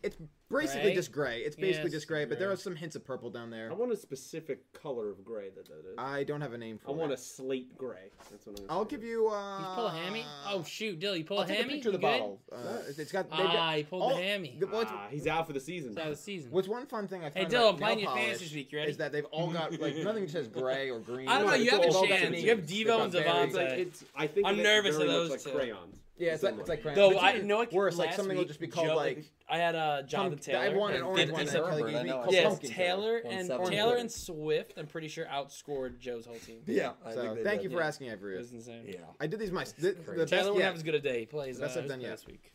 it's 0.03 0.17
basically 0.51 0.81
Gray? 0.83 0.95
just 0.95 1.11
gray. 1.11 1.39
It's 1.41 1.57
Yeah, 1.57 1.61
basically 1.61 1.85
it's 1.87 1.95
just 1.95 2.07
gray, 2.07 2.25
but 2.25 2.37
there 2.37 2.51
are 2.51 2.55
some 2.55 2.75
hints 2.75 2.95
of 2.95 3.03
purple 3.05 3.29
down 3.29 3.49
there. 3.49 3.71
I 3.71 3.73
want 3.73 3.91
a 3.91 3.95
specific 3.97 4.71
color 4.73 5.09
of 5.09 5.23
gray 5.25 5.49
that 5.55 5.65
that 5.65 5.79
is. 5.89 5.95
I 5.97 6.23
don't 6.23 6.41
have 6.41 6.53
a 6.53 6.57
name 6.57 6.77
for 6.77 6.89
I 6.89 6.93
want 6.93 7.11
a 7.11 7.17
slate 7.17 7.75
gray. 7.77 8.11
That's 8.29 8.45
what 8.45 8.59
I'm. 8.59 8.65
I'll 8.69 8.85
give 8.85 9.03
you. 9.03 9.29
Uh, 9.29 9.59
You 9.59 9.65
pull 9.75 9.87
a 9.87 9.91
hammy? 9.91 10.25
Oh 10.47 10.63
shoot, 10.63 10.99
Dill, 10.99 11.15
you 11.15 11.23
pull 11.23 11.37
I'll 11.39 11.45
a 11.45 11.47
take 11.47 11.57
hammy? 11.57 11.73
a 11.73 11.75
picture 11.77 11.89
of 11.89 11.99
the 11.99 12.07
You 12.07 12.13
good? 12.13 12.19
bottle. 12.19 12.41
Uh, 12.51 12.77
it's 12.97 13.11
got. 13.11 13.29
they've 13.29 13.39
Ah, 13.39 13.53
got- 13.53 13.77
he 13.77 13.83
pulled 13.83 14.11
the 14.11 14.15
hammy. 14.17 14.57
the- 14.59 14.67
what's, 14.67 14.91
Ah, 14.93 15.07
he's 15.09 15.25
out 15.25 15.47
for 15.47 15.53
the 15.53 15.59
season. 15.59 15.91
It's 15.91 15.97
out 15.99 16.07
of 16.07 16.17
the 16.17 16.21
season. 16.21 16.51
what's 16.51 16.67
one 16.67 16.85
fun 16.85 17.07
thing 17.07 17.23
I 17.23 17.29
found 17.29 17.49
Dill, 17.49 17.69
about 17.69 17.73
I'm 17.73 17.79
playing 17.79 17.97
nail 17.99 18.05
your 18.05 18.15
fantasy 18.15 18.25
polish 18.27 18.39
this 18.41 18.53
week. 18.55 18.71
You 18.71 18.77
ready? 18.79 18.91
Is 18.91 18.97
that 18.97 19.11
they've 19.11 19.25
all 19.25 19.51
got 19.51 19.79
like 19.79 19.95
nothing 20.03 20.27
says 20.27 20.47
gray 20.49 20.89
or 20.89 20.99
green. 20.99 21.27
I 21.29 21.37
don't 21.39 21.47
know. 21.47 21.53
It's 21.53 21.63
You 21.63 21.71
have 21.71 21.79
all 21.79 22.03
a 22.03 22.07
got 22.07 22.17
chance. 22.19 22.29
themes. 22.29 22.43
You 22.43 22.49
have 22.49 22.67
They've 22.67 22.85
Devo 22.85 22.87
got 22.87 23.01
and 23.01 23.11
very- 23.13 23.25
It's 23.45 23.55
like 23.55 23.69
it's. 23.71 24.05
I 24.15 24.27
think 24.27 24.45
I'm 24.47 24.53
of 24.55 24.59
it 24.59 24.63
nervous 24.63 24.97
very 24.97 25.09
of 25.09 25.13
much 25.15 25.29
those 25.29 25.29
like 25.31 25.53
two. 25.53 25.59
crayons. 25.59 25.99
Yeah, 26.17 26.33
it's 26.33 26.43
like 26.43 26.59
it's 26.59 26.69
like 26.69 26.81
crayons. 26.83 26.95
Though 26.97 27.17
I 27.17 27.33
you- 27.33 27.43
know 27.43 27.57
what 27.57 27.73
Where 27.73 27.87
it's 27.87 27.97
like 27.97 28.09
last 28.09 28.17
something 28.17 28.37
will 28.37 28.45
just 28.45 28.59
be 28.59 28.67
called 28.67 28.87
Joe- 28.87 28.95
like. 28.95 29.25
I 29.49 29.57
had 29.57 29.75
uh, 29.75 30.03
Jonathan 30.03 30.37
Pump- 30.37 30.47
I 30.57 30.67
Taylor. 30.67 30.77
want 30.79 30.95
an 30.95 31.01
orange 31.01 31.31
one 31.31 31.39
and 31.41 31.49
that 31.49 31.53
so- 31.53 31.65
Herbert, 31.65 31.95
I 31.95 32.03
me 32.03 32.09
know. 32.09 32.21
called 32.21 32.33
Yes, 32.33 32.47
Pumpkin 32.47 32.69
Taylor 32.69 33.17
and. 33.17 33.47
Taylor 33.65 33.95
and 33.97 34.11
Swift. 34.11 34.73
I'm 34.77 34.87
pretty 34.87 35.07
sure 35.07 35.25
outscored 35.25 35.99
Joe's 35.99 36.25
whole 36.25 36.35
team. 36.37 36.61
Yeah. 36.67 36.91
So 37.11 37.21
think 37.33 37.43
thank 37.43 37.61
did. 37.61 37.71
you 37.71 37.75
for 37.77 37.81
yeah. 37.81 37.87
asking, 37.87 38.07
It 38.07 38.11
Avery. 38.13 38.37
was 38.37 38.51
insane. 38.51 38.85
Yeah. 38.87 38.99
I 39.19 39.27
did 39.27 39.39
these 39.39 39.51
my 39.51 39.65
the, 39.79 39.91
the 39.93 40.15
best 40.17 40.29
Taylor 40.29 40.51
won't 40.51 40.63
have 40.63 40.75
as 40.75 40.83
good 40.83 40.95
a 40.95 40.99
day. 40.99 41.21
He 41.21 41.25
plays 41.25 41.59
Best 41.59 41.77
uh, 41.77 41.81
I've 41.81 41.87
done 41.87 42.01
yet. 42.01 42.11
last 42.11 42.27
week. 42.27 42.51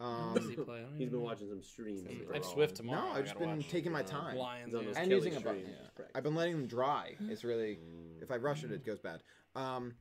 Um, 0.00 0.36
he 0.50 0.56
play? 0.56 0.78
I 0.78 0.80
don't 0.82 0.92
He's 0.92 1.02
even 1.02 1.12
been 1.12 1.22
watching 1.22 1.48
some 1.48 1.62
streams. 1.62 2.02
I 2.30 2.34
have 2.34 2.44
Swift 2.44 2.76
tomorrow. 2.76 3.06
no, 3.06 3.12
I 3.12 3.18
I've 3.18 3.24
just 3.24 3.38
been 3.38 3.62
taking 3.62 3.92
my 3.92 4.02
time. 4.02 4.36
Lions. 4.36 4.66
He's 4.66 4.74
on 4.74 4.80
yeah. 4.82 4.86
those 4.88 4.96
and 4.96 5.10
using 5.10 5.36
a 5.36 5.40
button. 5.40 5.64
I've 6.14 6.22
been 6.22 6.34
letting 6.34 6.54
them 6.56 6.66
dry. 6.66 7.14
It's 7.28 7.44
really 7.44 7.78
if 8.20 8.30
I 8.30 8.36
rush 8.36 8.64
it, 8.64 8.72
it 8.72 8.84
goes 8.84 8.98
bad. 8.98 9.22
Um, 9.54 9.94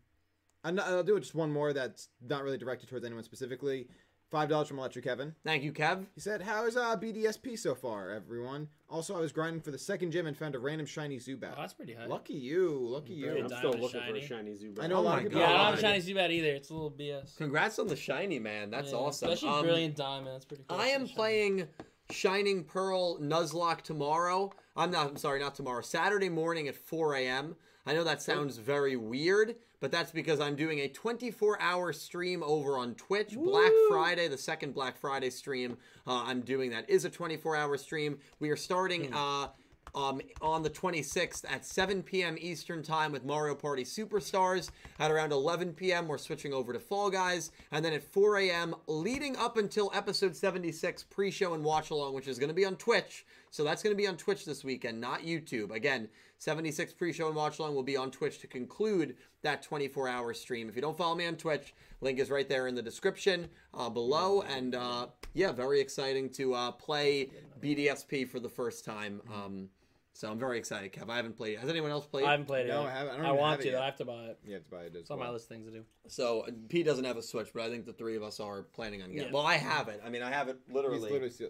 I'm 0.64 0.76
not- 0.76 0.88
I'll 0.88 1.03
do 1.03 1.19
just 1.19 1.35
one 1.35 1.52
more 1.52 1.73
that's 1.73 2.10
not 2.22 2.44
really 2.44 2.57
directed 2.57 2.90
towards 2.90 3.06
anyone 3.06 3.23
specifically. 3.23 3.88
Five 4.31 4.49
dollars 4.49 4.68
from 4.68 4.80
Electric 4.80 5.06
Kevin. 5.06 5.35
Thank 5.44 5.61
you, 5.64 5.72
Kev. 5.72 6.07
He 6.15 6.19
said, 6.22 6.41
"How 6.41 6.65
is 6.65 6.76
uh, 6.76 6.95
BDSP 6.98 7.56
so 7.56 7.76
far, 7.76 8.10
everyone? 8.10 8.68
Also, 8.90 9.15
I 9.15 9.19
was 9.19 9.31
grinding 9.31 9.61
for 9.61 9.69
the 9.69 9.77
second 9.77 10.10
gym 10.10 10.26
and 10.26 10.35
found 10.35 10.56
a 10.56 10.60
random 10.60 10.88
shiny 10.88 11.18
Zubat. 11.19 11.52
Oh, 11.56 11.61
that's 11.61 11.76
pretty 11.76 11.94
high. 11.94 12.07
Lucky 12.07 12.34
you, 12.34 12.80
lucky 12.81 13.14
you. 13.14 13.30
I'm 13.38 13.48
still 13.48 13.73
looking 13.73 13.90
for 13.90 14.06
shiny. 14.07 14.22
a 14.22 14.27
shiny 14.27 14.52
Zubat. 14.53 14.84
I 14.85 14.88
know 14.88 14.95
Oh 14.95 15.02
a 15.02 15.03
lot 15.03 15.18
of 15.19 15.23
people. 15.26 15.40
Yeah, 15.40 15.49
I 15.49 15.52
don't 15.52 15.65
have 15.65 15.73
God. 15.76 15.81
shiny 15.81 16.02
Zubat 16.02 16.31
either. 16.31 16.48
It's 16.48 16.72
a 16.72 16.73
little 16.73 16.90
BS. 16.90 17.38
Congrats 17.38 17.77
on 17.77 17.85
the 17.85 17.95
shiny, 17.95 18.40
man. 18.40 18.72
That's 18.72 18.90
Yeah, 18.91 18.98
awesome. 18.98 19.30
Especially 19.30 19.49
Um, 19.56 19.65
Brilliant 19.65 19.95
Diamond. 19.98 20.34
That's 20.34 20.45
pretty 20.45 20.64
cool. 20.68 20.80
I 20.80 20.88
am 20.88 21.07
playing 21.07 21.68
Shining 22.10 22.64
Pearl 22.64 23.19
Nuzlocke 23.19 23.81
tomorrow. 23.81 24.52
I'm 24.76 24.90
not. 24.90 25.10
I'm 25.11 25.18
sorry, 25.18 25.41
not 25.41 25.53
tomorrow. 25.53 25.81
Saturday 25.81 26.30
morning 26.30 26.68
at 26.68 26.73
4 26.76 27.14
a.m. 27.18 27.56
I 27.85 27.93
know 27.93 28.03
that 28.05 28.22
sounds 28.22 28.57
very 28.57 28.95
weird, 28.95 29.55
but 29.81 29.91
that's 29.91 30.11
because 30.11 30.39
I'm 30.39 30.55
doing 30.55 30.80
a 30.80 30.88
24-hour 30.89 31.91
stream 31.91 32.41
over 32.41 32.77
on 32.77 32.95
Twitch. 32.95 33.35
Black 33.35 33.72
Friday, 33.89 34.30
the 34.30 34.38
second 34.38 34.73
Black 34.73 34.97
Friday 34.97 35.30
stream. 35.30 35.77
Uh, 36.07 36.23
I'm 36.26 36.41
doing 36.41 36.72
that 36.72 36.89
is 36.89 37.03
a 37.03 37.10
24-hour 37.10 37.77
stream. 37.77 38.19
We 38.39 38.49
are 38.49 38.55
starting. 38.55 39.14
Uh, 39.14 39.47
um, 39.95 40.22
on 40.41 40.64
the 40.64 40.70
26th 40.70 41.45
at 41.49 41.65
7 41.65 42.03
p.m. 42.03 42.38
Eastern 42.40 42.84
Time 42.84 43.11
with 43.11 43.24
Mario 43.24 43.56
Party 43.56 43.84
Superstars. 43.84 44.70
At 44.99 45.11
around 45.11 45.32
11 45.32 45.74
p.m., 45.74 46.07
we're 46.07 46.18
switching 46.18 46.53
over 46.53 46.74
to 46.74 46.80
Fall 46.80 47.10
Guys. 47.10 47.52
And 47.72 47.84
then 47.84 47.94
at 47.94 48.03
4 48.03 48.38
a.m., 48.38 48.76
leading 48.88 49.38
up 49.38 49.57
until 49.57 49.91
episode 49.94 50.36
76, 50.36 51.03
pre 51.03 51.32
show 51.32 51.53
and 51.53 51.64
watch 51.64 51.90
along, 51.90 52.14
which 52.14 52.28
is 52.28 52.40
going 52.40 52.49
to 52.49 52.53
be 52.53 52.65
on 52.65 52.76
Twitch. 52.76 53.26
So 53.52 53.64
that's 53.64 53.84
going 53.84 53.95
to 53.95 54.02
be 54.02 54.07
on 54.07 54.18
Twitch 54.18 54.45
this 54.45 54.64
weekend, 54.64 54.99
not 54.99 55.22
YouTube. 55.22 55.72
Again, 55.72 56.10
76 56.40 56.94
pre 56.94 57.14
show 57.14 57.28
and 57.28 57.36
watch 57.36 57.60
along 57.60 57.76
will 57.76 57.84
be 57.84 57.95
on 57.95 58.11
Twitch 58.11 58.40
to 58.40 58.48
conclude 58.48 59.15
that 59.44 59.61
24 59.61 60.10
hour 60.10 60.34
stream. 60.34 60.68
If 60.68 60.76
you 60.76 60.82
don't 60.82 60.98
follow 60.98 61.15
me 61.15 61.26
on 61.26 61.36
Twitch, 61.36 61.74
link 62.02 62.20
is 62.20 62.30
right 62.30 62.49
there 62.49 62.68
in 62.68 62.76
the 62.76 62.82
description 62.82 63.48
uh, 63.74 63.90
below. 63.90 64.41
And 64.41 64.76
uh, 64.76 65.07
yeah, 65.34 65.52
very 65.52 65.80
exciting 65.80 66.30
to 66.32 66.53
uh, 66.53 66.72
play 66.72 67.30
BDSP 67.61 68.28
for 68.28 68.40
the 68.40 68.49
first 68.49 68.84
time. 68.84 69.22
Um, 69.34 69.70
so 70.14 70.30
I'm 70.30 70.38
very 70.40 70.57
excited, 70.60 70.94
Kev. 70.94 71.10
I 71.10 71.15
haven't 71.18 71.35
played. 71.35 71.57
Has 71.60 71.69
anyone 71.69 71.90
else 71.91 72.06
played? 72.06 72.26
I 72.26 72.31
haven't 72.31 72.45
played 72.45 72.68
it. 72.68 72.69
No, 72.69 72.81
yet. 72.84 72.90
I 72.90 72.94
haven't. 72.98 73.14
I 73.14 73.18
don't 73.18 73.26
I 73.26 73.31
want 73.31 73.52
have 73.52 73.60
it 73.61 73.64
to. 73.64 73.69
yet. 73.72 73.81
I 73.81 73.85
have 73.85 73.95
to 73.98 74.06
buy 74.06 74.23
it. 74.26 74.40
You 74.45 74.53
have 74.53 74.64
to 74.64 74.69
buy 74.72 74.81
it 74.84 74.95
as 74.95 75.02
It's 75.02 75.11
on 75.11 75.19
my 75.19 75.30
list 75.30 75.45
of 75.45 75.49
things 75.49 75.65
to 75.65 75.72
do. 75.72 75.84
So 76.07 76.41
uh, 76.48 76.52
Pete 76.69 76.85
doesn't 76.85 77.03
have 77.06 77.18
a 77.18 77.22
Switch, 77.22 77.49
but 77.53 77.64
I 77.64 77.69
think 77.69 77.85
the 77.85 77.94
three 77.94 78.15
of 78.15 78.23
us 78.23 78.40
are 78.40 78.64
planning 78.64 79.02
on 79.02 79.10
getting. 79.11 79.27
Yeah. 79.27 79.34
Well, 79.34 79.45
I 79.45 79.56
have 79.56 79.88
it. 79.88 80.02
I 80.06 80.10
mean, 80.10 80.22
I 80.22 80.30
have 80.31 80.48
it 80.49 80.57
He's 80.68 80.76
literally. 80.76 80.99
literally 81.11 81.30
still- 81.31 81.49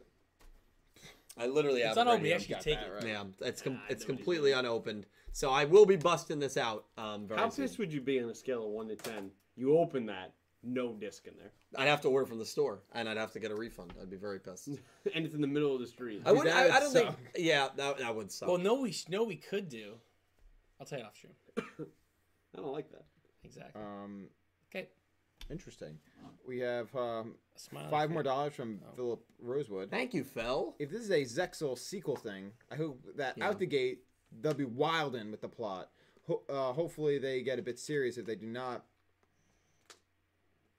I 1.38 1.48
literally 1.48 1.82
have 1.82 1.92
It's 1.92 1.98
it. 1.98 2.02
unopened. 2.02 2.24
right 2.24 2.24
You 2.24 2.28
here. 2.28 2.36
actually 2.36 2.54
got 2.56 2.62
take 2.62 2.80
that, 2.80 2.88
it. 2.88 2.94
right. 2.94 3.08
Yeah, 3.42 3.48
it's 3.48 3.62
com- 3.62 3.80
Ah, 3.82 3.86
it's 3.90 4.04
know 4.04 4.08
what 4.14 4.18
he's 4.18 4.26
completely 4.26 4.52
unopened. 4.52 5.06
So 5.32 5.50
I 5.50 5.66
will 5.66 5.86
be 5.88 5.96
busting 5.96 6.40
this 6.40 6.58
out. 6.58 6.86
Um, 6.98 7.28
very 7.28 7.40
How 7.40 7.50
soon. 7.50 7.66
pissed 7.66 7.80
would 7.80 7.92
you 7.92 8.02
be 8.02 8.20
on 8.22 8.30
a 8.30 8.36
scale 8.36 8.64
of 8.66 8.70
one 8.72 8.88
to 8.90 8.96
ten? 8.96 9.32
You 9.56 9.78
open 9.80 10.06
that, 10.08 10.34
no 10.64 10.94
disc 10.94 11.28
in 11.28 11.34
there, 11.38 11.52
I'd 11.76 11.88
have 11.88 12.02
to 12.02 12.08
order 12.10 12.26
from 12.26 12.40
the 12.40 12.46
store, 12.46 12.82
and 12.94 13.08
I'd 13.10 13.18
have 13.18 13.32
to 13.34 13.40
get 13.40 13.52
a 13.52 13.56
refund. 13.56 13.94
I'd 14.02 14.10
be 14.10 14.18
very 14.18 14.40
pissed. 14.40 14.68
and 15.14 15.26
it's 15.26 15.36
in 15.36 15.42
the 15.42 15.48
middle 15.48 15.74
of 15.76 15.82
the 15.82 15.88
street. 15.88 16.22
I 16.26 16.32
would. 16.32 16.48
that 16.48 16.72
I, 16.72 16.78
I 16.78 16.80
don't 16.80 16.94
think. 16.94 17.10
Yeah, 17.38 17.70
that, 17.76 17.98
that 18.00 18.16
would 18.16 18.32
suck. 18.32 18.48
Well, 18.50 18.58
no, 18.58 18.76
we 18.82 18.96
no, 19.10 19.24
we 19.24 19.36
could 19.36 19.70
do. 19.70 19.94
I'll 20.80 20.86
tell 20.86 21.00
you 21.00 21.06
off 21.06 21.16
stream. 21.16 21.34
I 21.58 22.62
don't 22.62 22.72
like 22.74 22.90
that. 22.92 23.06
Exactly. 23.44 23.82
Um, 23.82 24.28
Okay. 24.74 24.88
interesting. 25.52 25.98
We 26.48 26.60
have 26.60 26.94
um, 26.96 27.36
five 27.90 28.08
face. 28.10 28.14
more 28.14 28.24
dollars 28.24 28.54
from 28.54 28.80
Oh. 28.84 28.96
Philip 28.96 29.22
Rosewood. 29.40 29.92
Thank 29.92 30.14
you, 30.14 30.24
Phil. 30.24 30.76
If 30.80 30.90
this 30.90 31.02
is 31.02 31.12
a 31.12 31.22
Zexal 31.24 31.78
sequel 31.78 32.16
thing, 32.16 32.52
I 32.72 32.76
hope 32.76 33.04
that 33.18 33.38
Yeah. 33.38 33.48
out 33.50 33.60
the 33.60 33.66
gate 33.66 34.04
they'll 34.42 34.54
be 34.54 34.66
wild 34.66 35.16
in 35.16 35.30
with 35.30 35.42
the 35.42 35.48
plot. 35.50 35.92
Ho- 36.28 36.42
uh, 36.50 36.74
hopefully, 36.74 37.18
they 37.20 37.42
get 37.44 37.60
a 37.60 37.62
bit 37.62 37.78
serious. 37.80 38.18
If 38.18 38.26
they 38.26 38.36
do 38.36 38.48
not, 38.48 38.86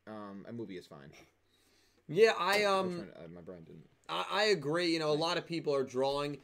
um, 0.06 0.44
a 0.48 0.52
movie 0.52 0.76
is 0.76 0.86
fine. 0.86 1.10
Yeah, 2.08 2.32
I 2.38 2.64
um. 2.64 3.06
to- 3.14 3.24
uh, 3.24 3.28
my 3.34 3.40
brain 3.40 3.62
didn't. 3.64 3.86
I, 4.08 4.24
I 4.30 4.42
agree. 4.44 4.92
You 4.92 4.98
know, 4.98 5.10
a 5.10 5.14
lot 5.14 5.38
of 5.38 5.46
people 5.46 5.74
are 5.74 5.84
drawing, 5.84 6.38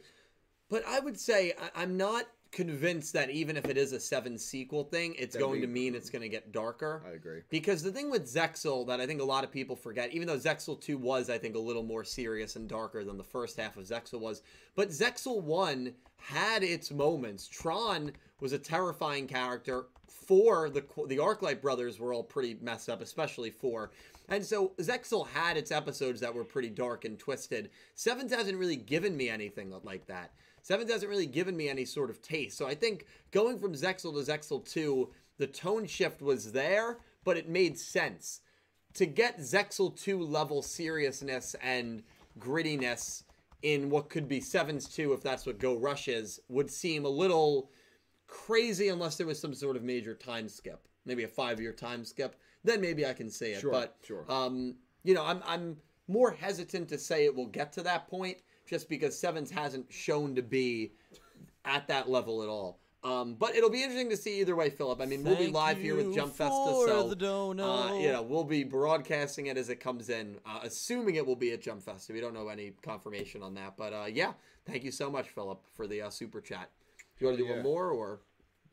but 0.69 0.83
I 0.87 0.99
would 0.99 1.19
say 1.19 1.53
I, 1.75 1.83
I'm 1.83 1.95
not 1.97 2.25
convinced 2.51 3.13
that 3.13 3.29
even 3.29 3.55
if 3.55 3.65
it 3.65 3.77
is 3.77 3.93
a 3.93 3.99
seven 3.99 4.37
sequel 4.37 4.83
thing, 4.83 5.15
it's 5.17 5.33
That 5.35 5.39
going 5.39 5.61
we- 5.61 5.61
to 5.61 5.67
mean 5.67 5.95
it's 5.95 6.09
going 6.09 6.23
to 6.23 6.27
get 6.29 6.51
darker. 6.51 7.01
I 7.07 7.11
agree. 7.11 7.41
Because 7.49 7.81
the 7.83 7.91
thing 7.91 8.09
with 8.09 8.23
Zexal 8.25 8.85
that 8.87 8.99
I 8.99 9.05
think 9.07 9.21
a 9.21 9.25
lot 9.25 9.43
of 9.45 9.51
people 9.51 9.75
forget, 9.75 10.11
even 10.11 10.27
though 10.27 10.35
Zexal 10.37 10.81
2 10.81 10.97
was, 10.97 11.29
I 11.29 11.37
think, 11.37 11.55
a 11.55 11.59
little 11.59 11.83
more 11.83 12.03
serious 12.03 12.57
and 12.57 12.67
darker 12.67 13.05
than 13.05 13.17
the 13.17 13.23
first 13.23 13.57
half 13.57 13.77
of 13.77 13.85
Zexal 13.85 14.19
was, 14.19 14.41
but 14.75 14.89
Zexal 14.89 15.41
1 15.41 15.93
had 16.17 16.61
its 16.63 16.91
moments. 16.91 17.47
Tron 17.47 18.11
was 18.41 18.51
a 18.51 18.59
terrifying 18.59 19.27
character. 19.27 19.85
Four, 20.31 20.69
the 20.69 20.85
the 21.07 21.17
Arclight 21.17 21.59
brothers 21.59 21.99
were 21.99 22.13
all 22.13 22.23
pretty 22.23 22.55
messed 22.61 22.87
up, 22.87 23.01
especially 23.01 23.49
four. 23.49 23.91
And 24.29 24.45
so 24.45 24.71
Zexal 24.77 25.27
had 25.27 25.57
its 25.57 25.73
episodes 25.73 26.21
that 26.21 26.33
were 26.33 26.45
pretty 26.45 26.69
dark 26.69 27.03
and 27.03 27.19
twisted. 27.19 27.69
Sevens 27.95 28.33
hasn't 28.33 28.57
really 28.57 28.77
given 28.77 29.17
me 29.17 29.27
anything 29.27 29.73
like 29.83 30.05
that. 30.05 30.31
Sevens 30.61 30.89
hasn't 30.89 31.09
really 31.09 31.25
given 31.25 31.57
me 31.57 31.67
any 31.67 31.83
sort 31.83 32.09
of 32.09 32.21
taste. 32.21 32.57
So 32.57 32.65
I 32.65 32.75
think 32.75 33.07
going 33.31 33.59
from 33.59 33.73
Zexal 33.73 34.13
to 34.13 34.31
Zexal 34.31 34.63
2, 34.63 35.09
the 35.37 35.47
tone 35.47 35.85
shift 35.85 36.21
was 36.21 36.53
there, 36.53 36.99
but 37.25 37.35
it 37.35 37.49
made 37.49 37.77
sense. 37.77 38.39
To 38.93 39.05
get 39.05 39.39
Zexal 39.39 39.93
2 40.01 40.23
level 40.23 40.61
seriousness 40.61 41.57
and 41.61 42.03
grittiness 42.39 43.23
in 43.63 43.89
what 43.89 44.09
could 44.09 44.29
be 44.29 44.39
Sevens 44.39 44.87
2, 44.87 45.11
if 45.11 45.21
that's 45.21 45.45
what 45.45 45.59
Go 45.59 45.75
Rush 45.75 46.07
is, 46.07 46.39
would 46.47 46.71
seem 46.71 47.03
a 47.03 47.09
little 47.09 47.69
crazy 48.31 48.87
unless 48.87 49.17
there 49.17 49.27
was 49.27 49.39
some 49.39 49.53
sort 49.53 49.75
of 49.75 49.83
major 49.83 50.15
time 50.15 50.49
skip. 50.49 50.87
Maybe 51.05 51.23
a 51.23 51.27
five 51.27 51.59
year 51.59 51.73
time 51.73 52.03
skip. 52.03 52.35
Then 52.63 52.81
maybe 52.81 53.05
I 53.05 53.13
can 53.13 53.29
say 53.29 53.51
it. 53.53 53.61
Sure, 53.61 53.71
but 53.71 53.97
sure. 54.03 54.25
um, 54.29 54.75
you 55.03 55.13
know, 55.13 55.23
I'm 55.23 55.43
I'm 55.45 55.77
more 56.07 56.31
hesitant 56.31 56.89
to 56.89 56.97
say 56.97 57.25
it 57.25 57.35
will 57.35 57.47
get 57.47 57.71
to 57.73 57.83
that 57.83 58.07
point 58.07 58.37
just 58.67 58.89
because 58.89 59.17
Sevens 59.17 59.51
hasn't 59.51 59.91
shown 59.91 60.33
to 60.35 60.41
be 60.41 60.93
at 61.65 61.87
that 61.87 62.09
level 62.09 62.41
at 62.41 62.49
all. 62.49 62.79
Um, 63.03 63.33
but 63.33 63.55
it'll 63.55 63.71
be 63.71 63.81
interesting 63.81 64.11
to 64.11 64.17
see 64.17 64.41
either 64.41 64.55
way, 64.55 64.69
Philip. 64.69 65.01
I 65.01 65.05
mean, 65.07 65.23
we'll 65.23 65.35
be 65.35 65.47
live 65.47 65.79
here 65.79 65.95
with 65.95 66.13
Jump 66.13 66.35
Festa, 66.35 66.53
so 66.85 67.15
uh, 67.59 67.93
you 67.95 68.11
know 68.11 68.21
we'll 68.21 68.43
be 68.43 68.63
broadcasting 68.63 69.47
it 69.47 69.57
as 69.57 69.69
it 69.69 69.79
comes 69.79 70.09
in, 70.09 70.37
uh, 70.45 70.59
assuming 70.61 71.15
it 71.15 71.25
will 71.25 71.35
be 71.35 71.51
at 71.51 71.61
Jump 71.61 71.81
Festa. 71.81 72.13
We 72.13 72.21
don't 72.21 72.35
know 72.35 72.47
any 72.49 72.73
confirmation 72.83 73.41
on 73.41 73.55
that, 73.55 73.73
but 73.75 73.91
uh, 73.91 74.05
yeah, 74.05 74.33
thank 74.67 74.83
you 74.83 74.91
so 74.91 75.09
much, 75.09 75.29
Philip, 75.29 75.63
for 75.73 75.87
the 75.87 76.03
uh, 76.03 76.09
super 76.11 76.41
chat. 76.41 76.69
Do 77.21 77.27
you 77.27 77.31
want 77.33 77.37
to 77.37 77.43
do 77.43 77.49
Yeah. 77.49 77.55
one 77.57 77.63
more 77.63 77.91
or? 77.91 78.21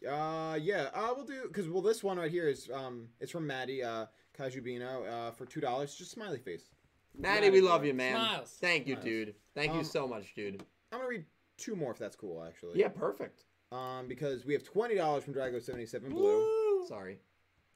Uh, 0.08 0.54
yeah, 0.54 0.88
uh, 0.94 1.12
we'll 1.14 1.26
do 1.26 1.42
because 1.48 1.68
well, 1.68 1.82
this 1.82 2.02
one 2.02 2.18
right 2.18 2.30
here 2.30 2.48
is 2.48 2.70
um, 2.72 3.08
it's 3.20 3.30
from 3.32 3.46
Maddie 3.46 3.82
uh, 3.82 4.06
Cajubino 4.38 5.06
uh, 5.06 5.30
for 5.32 5.44
two 5.44 5.60
dollars, 5.60 5.94
just 5.94 6.12
smiley 6.12 6.38
face. 6.38 6.70
Maddie, 7.18 7.50
we 7.50 7.60
love 7.60 7.84
you, 7.84 7.92
man. 7.94 8.14
Smiles. 8.14 8.56
Thank 8.60 8.86
you, 8.86 8.94
Smiles. 8.94 9.04
dude. 9.04 9.34
Thank 9.54 9.72
you 9.72 9.80
Um, 9.80 9.84
so 9.84 10.06
much, 10.08 10.34
dude. 10.34 10.62
I'm 10.92 10.98
gonna 10.98 11.08
read 11.10 11.24
two 11.58 11.74
more 11.76 11.90
if 11.92 11.98
that's 11.98 12.16
cool, 12.16 12.42
actually. 12.46 12.78
Yeah, 12.78 12.88
perfect. 12.88 13.44
Um, 13.72 14.06
because 14.08 14.46
we 14.46 14.54
have 14.54 14.62
twenty 14.62 14.94
dollars 14.94 15.24
from 15.24 15.34
Drago 15.34 15.60
seventy 15.60 15.84
seven 15.84 16.10
Blue. 16.10 16.86
Sorry. 16.88 17.18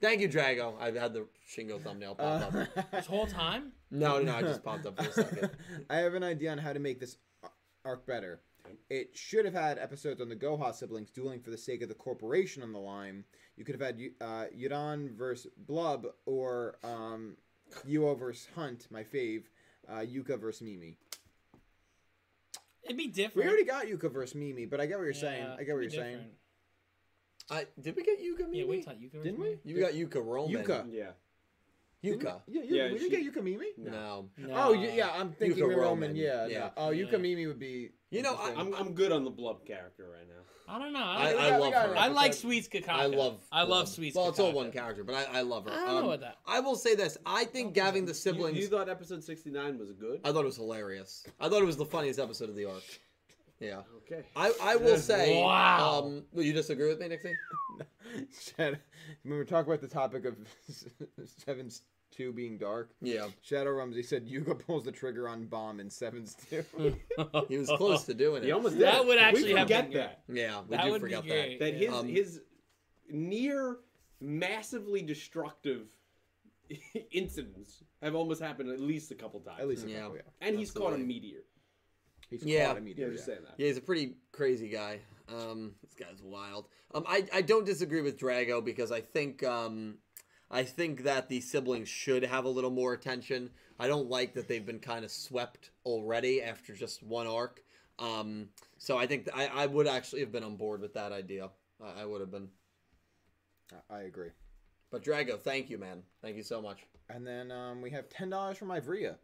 Thank 0.01 0.20
you, 0.20 0.28
Drago. 0.28 0.74
I've 0.81 0.97
had 0.97 1.12
the 1.12 1.27
Shingo 1.55 1.82
thumbnail 1.82 2.15
pop 2.15 2.55
Uh, 2.55 2.59
up. 2.61 2.90
This 2.93 3.07
whole 3.07 3.27
time? 3.27 3.73
No, 3.90 4.19
no, 4.20 4.32
no, 4.32 4.39
it 4.39 4.43
just 4.43 4.62
popped 4.65 4.86
up 4.86 4.97
for 5.01 5.09
a 5.09 5.12
second. 5.12 5.51
I 5.90 5.97
have 5.99 6.15
an 6.15 6.23
idea 6.24 6.51
on 6.53 6.59
how 6.59 6.73
to 6.73 6.78
make 6.81 6.99
this 6.99 7.19
arc 7.85 8.07
better. 8.07 8.40
It 8.90 9.16
should 9.16 9.44
have 9.44 9.55
had 9.55 9.78
episodes 9.78 10.20
on 10.20 10.28
the 10.28 10.36
Goha 10.36 10.74
siblings 10.74 11.11
dueling 11.11 11.40
for 11.40 11.51
the 11.51 11.59
sake 11.59 11.82
of 11.82 11.89
the 11.89 11.94
corporation 11.94 12.62
on 12.62 12.73
the 12.73 12.78
line. 12.78 13.24
You 13.57 13.65
could 13.65 13.78
have 13.81 13.86
had 13.86 14.01
uh, 14.20 14.44
Yudan 14.57 15.16
versus 15.16 15.51
Blub 15.57 16.07
or 16.27 16.77
um, 16.82 17.36
Yuo 17.89 18.19
versus 18.19 18.49
Hunt, 18.55 18.86
my 18.90 19.03
fave. 19.05 19.44
uh, 19.89 20.01
Yuka 20.01 20.40
versus 20.40 20.62
Mimi. 20.62 20.97
It'd 22.85 22.97
be 22.97 23.09
different. 23.09 23.47
We 23.47 23.49
already 23.49 23.65
got 23.65 23.86
Yuka 23.86 24.12
versus 24.12 24.35
Mimi, 24.35 24.66
but 24.66 24.81
I 24.81 24.86
get 24.86 24.99
what 24.99 25.05
you're 25.05 25.15
saying. 25.15 25.47
I 25.47 25.62
get 25.62 25.74
what 25.74 25.82
you're 25.82 25.82
it'd 25.82 25.93
saying. 25.93 26.16
different. 26.16 26.32
I, 27.51 27.66
did 27.81 27.97
we 27.97 28.03
get 28.03 28.19
Yuka? 28.20 28.49
Mimi? 28.49 28.59
Yeah, 28.59 28.65
we 28.66 28.82
thought 28.82 29.01
Yuka. 29.01 29.23
Didn't 29.23 29.40
we? 29.40 29.59
You 29.65 29.81
got 29.81 29.93
Yuka 29.93 30.24
Romin. 30.24 30.65
Yuka. 30.65 30.86
Yeah. 30.90 31.11
Yuka. 32.04 32.40
Yeah, 32.48 32.62
yeah. 32.64 32.82
Yeah, 32.86 32.92
we 32.92 32.98
she- 32.98 33.08
didn't 33.08 33.24
get 33.34 33.34
Yuka 33.34 33.44
Mimi. 33.44 33.66
No. 33.78 34.28
Oh, 34.52 34.72
yeah. 34.72 35.10
I'm 35.14 35.32
thinking 35.32 35.62
Yuka 35.62 35.76
Romin. 35.76 36.10
Romin, 36.10 36.16
Yeah, 36.16 36.46
yeah. 36.46 36.58
no. 36.58 36.70
Oh, 36.76 36.88
Yuka 36.90 37.12
Yeah. 37.12 37.18
Mimi 37.18 37.46
would 37.46 37.58
be. 37.60 37.90
You 38.10 38.22
know, 38.22 38.34
I- 38.34 38.48
interesting. 38.50 38.74
I'm, 38.74 38.86
I'm 38.88 38.92
good 38.94 39.12
on 39.12 39.24
the 39.24 39.30
Blub 39.30 39.64
character 39.64 40.08
right 40.10 40.26
now. 40.28 40.34
I 40.68 40.78
don't 40.78 40.92
know. 40.92 41.00
I, 41.00 41.32
I, 41.32 41.48
I 41.48 41.56
love 41.58 41.74
her. 41.74 41.96
I 41.96 42.08
like. 42.08 42.32
Sweets 42.32 42.68
Kakaka. 42.68 42.88
I 42.88 43.06
love. 43.06 43.40
I 43.52 43.62
love 43.62 43.88
Sweets. 43.88 44.16
Well, 44.16 44.28
it's 44.28 44.38
all 44.38 44.52
one 44.52 44.72
character, 44.72 45.04
but 45.04 45.14
I, 45.14 45.38
I 45.38 45.40
love 45.42 45.64
her. 45.66 45.70
I 45.72 45.74
don't 45.76 45.86
know 45.86 45.98
Um, 45.98 46.04
about 46.04 46.20
that. 46.20 46.36
I 46.46 46.60
will 46.60 46.76
say 46.76 46.94
this: 46.94 47.18
I 47.26 47.44
think 47.44 47.76
having 47.76 48.06
the 48.06 48.14
siblings. 48.14 48.58
you 48.58 48.68
thought 48.68 48.88
episode 48.88 49.22
69 49.22 49.78
was 49.78 49.92
good? 49.92 50.20
I 50.24 50.32
thought 50.32 50.42
it 50.42 50.46
was 50.46 50.56
hilarious. 50.56 51.26
I 51.40 51.48
thought 51.48 51.62
it 51.62 51.66
was 51.66 51.76
the 51.76 51.84
funniest 51.84 52.18
episode 52.20 52.48
of 52.48 52.56
the 52.56 52.64
arc. 52.66 52.82
Yeah. 53.60 53.82
Okay. 53.98 54.22
I, 54.34 54.52
I 54.62 54.76
will 54.76 54.96
say. 55.10 55.42
Wow. 55.42 56.02
Um, 56.04 56.24
will 56.32 56.42
you 56.44 56.52
disagree 56.52 56.88
with 56.88 57.00
me, 57.00 57.08
Nick 57.08 57.22
T? 57.22 57.32
Shadow, 58.56 58.76
when 59.24 59.38
we 59.40 59.44
talk 59.44 59.66
about 59.66 59.80
the 59.80 59.88
topic 59.88 60.24
of 60.24 60.36
Seven's 61.44 61.82
two 62.12 62.32
being 62.32 62.59
dark, 62.59 62.90
Yeah. 63.01 63.28
Shadow 63.43 63.70
Rumsey 63.72 64.02
said 64.02 64.28
Yuga 64.28 64.55
pulls 64.55 64.84
the 64.84 64.93
trigger 64.93 65.28
on 65.28 65.47
bomb 65.47 65.80
in 65.80 65.90
Seven's 65.90 66.36
two. 66.48 66.64
He 67.48 67.59
was 67.59 67.68
close 67.76 68.05
to 68.05 68.14
doing 68.14 68.43
it. 68.43 68.47
He 68.47 68.52
almost 68.52 68.76
did. 68.78 68.86
That 68.86 69.05
would 69.05 69.18
actually 69.18 69.44
we 69.52 69.59
have 69.59 69.62
forget 69.66 69.90
been 69.90 69.98
that. 69.98 70.22
Yeah, 70.28 70.60
we 70.68 70.76
That 70.76 70.84
do 70.84 70.90
would 70.93 71.01
be 71.02 71.06
forget 71.14 71.24
great. 71.26 71.59
that. 71.59 71.64
That 71.72 71.74
his 71.74 71.93
Um, 71.94 72.06
his 72.09 72.40
near 73.09 73.78
massively 74.20 75.02
destructive 75.02 75.89
incidents 77.10 77.82
have 78.02 78.14
almost 78.14 78.40
happened 78.40 78.70
at 78.70 78.80
least 78.80 79.10
a 79.10 79.14
couple 79.14 79.40
times. 79.40 79.60
At 79.60 79.68
least 79.68 79.84
a 79.84 79.90
Yeah. 79.90 80.01
couple, 80.02 80.16
yeah. 80.16 80.22
and 80.40 80.59
he's 80.59 80.70
caught 80.70 80.93
a 80.94 80.98
meteor. 80.98 81.40
He's 82.30 82.44
Yeah. 82.44 82.66
caught 82.66 82.76
Yeah, 82.76 82.78
immediately. 82.80 83.14
just 83.14 83.26
saying 83.26 83.43
that. 83.43 83.55
Yeah, 83.59 83.66
he's 83.66 83.76
a 83.76 83.82
pretty 83.82 84.14
crazy 84.32 84.68
guy. 84.68 85.01
Um, 85.28 85.74
this 85.82 85.94
guy's 85.94 86.22
wild. 86.22 86.68
Um, 86.94 87.05
I, 87.06 87.26
I 87.32 87.43
don't 87.43 87.64
disagree 87.64 88.01
with 88.02 88.18
Drago 88.18 88.64
because 88.64 88.90
I 88.93 89.01
think 89.01 89.43
um, 89.44 89.98
I 90.52 90.64
think 90.64 91.04
that 91.04 91.28
the 91.30 91.40
siblings 91.40 91.88
should 91.88 92.22
have 92.24 92.44
a 92.44 92.48
little 92.48 92.70
more 92.70 92.92
attention. 92.92 93.50
I 93.80 93.86
don't 93.88 94.08
like 94.10 94.34
that 94.34 94.48
they've 94.48 94.64
been 94.64 94.80
kind 94.80 95.04
of 95.04 95.10
swept 95.10 95.70
already 95.86 96.42
after 96.42 96.74
just 96.74 97.02
one 97.02 97.26
arc. 97.26 97.62
Um, 97.98 98.48
so 98.78 98.98
I 98.98 99.06
think 99.06 99.24
th- 99.24 99.36
I, 99.36 99.62
I 99.62 99.66
would 99.66 99.86
actually 99.86 100.20
have 100.20 100.30
been 100.30 100.44
on 100.44 100.56
board 100.56 100.82
with 100.82 100.94
that 100.94 101.10
idea. 101.10 101.48
I, 101.82 102.02
I 102.02 102.04
would 102.04 102.20
have 102.20 102.30
been. 102.30 102.48
I- 103.72 103.94
I 103.96 104.00
agree. 104.02 104.30
But 104.90 105.02
Drago, 105.02 105.40
thank 105.40 105.70
you, 105.70 105.78
man. 105.78 106.02
Thank 106.20 106.36
you 106.36 106.42
so 106.42 106.60
much. 106.60 106.80
And 107.08 107.26
then 107.26 107.50
um, 107.50 107.80
we 107.80 107.90
have 107.90 108.10
ten 108.10 108.28
dollars 108.28 108.58
from 108.58 108.68
Ivrea. 108.68 109.16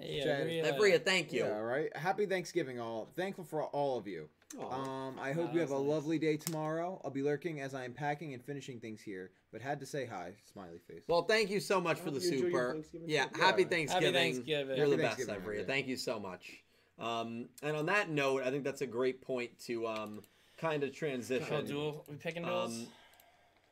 Yeah, 0.00 0.24
Chad, 0.24 0.40
agree, 0.74 0.94
uh, 0.94 0.98
thank 0.98 1.32
you. 1.32 1.44
Yeah, 1.44 1.58
right. 1.58 1.94
Happy 1.94 2.24
Thanksgiving, 2.24 2.80
all. 2.80 3.10
Thankful 3.16 3.44
for 3.44 3.64
all 3.64 3.98
of 3.98 4.06
you. 4.06 4.30
Aw. 4.58 5.06
Um, 5.08 5.18
I 5.20 5.32
hope 5.32 5.48
Wow, 5.48 5.54
you 5.54 5.60
have 5.60 5.70
a 5.70 5.74
nice. 5.74 5.82
lovely 5.82 6.18
day 6.18 6.36
tomorrow. 6.36 7.00
I'll 7.04 7.10
be 7.10 7.22
lurking 7.22 7.60
as 7.60 7.72
I 7.74 7.84
am 7.84 7.92
packing 7.92 8.34
and 8.34 8.44
finishing 8.44 8.80
things 8.80 9.00
here, 9.00 9.30
but 9.52 9.60
had 9.62 9.78
to 9.80 9.86
say 9.86 10.06
hi. 10.06 10.32
Smiley 10.52 10.78
face. 10.88 11.02
Well, 11.06 11.22
thank 11.22 11.50
you 11.50 11.60
so 11.60 11.80
much 11.80 12.00
for 12.00 12.10
the 12.10 12.20
you 12.20 12.38
super. 12.38 12.72
Thanksgiving 12.72 13.08
Yeah, 13.08 13.26
too? 13.26 13.40
happy 13.40 13.62
Yeah. 13.62 13.68
Thanksgiving. 13.68 14.12
Thanksgiving. 14.14 14.76
You're 14.76 14.86
the 14.88 14.96
Happy 14.96 15.02
best, 15.02 15.16
Thanksgiving, 15.28 15.42
Ivrea. 15.58 15.64
Ivrea. 15.64 15.66
Thank 15.66 15.86
you 15.86 15.96
so 15.96 16.18
much. 16.18 16.62
Um, 16.98 17.48
and 17.62 17.76
on 17.76 17.86
that 17.86 18.10
note, 18.10 18.42
I 18.42 18.50
think 18.50 18.64
that's 18.64 18.82
a 18.82 18.86
great 18.86 19.22
point 19.22 19.56
to 19.66 19.86
um, 19.86 20.22
kind 20.58 20.82
of 20.82 20.90
Oh, 20.90 20.92
transition. 20.92 21.66
duel. 21.66 22.04
We 22.08 22.16
picking 22.16 22.42
duels. 22.42 22.76
Um, 22.76 22.86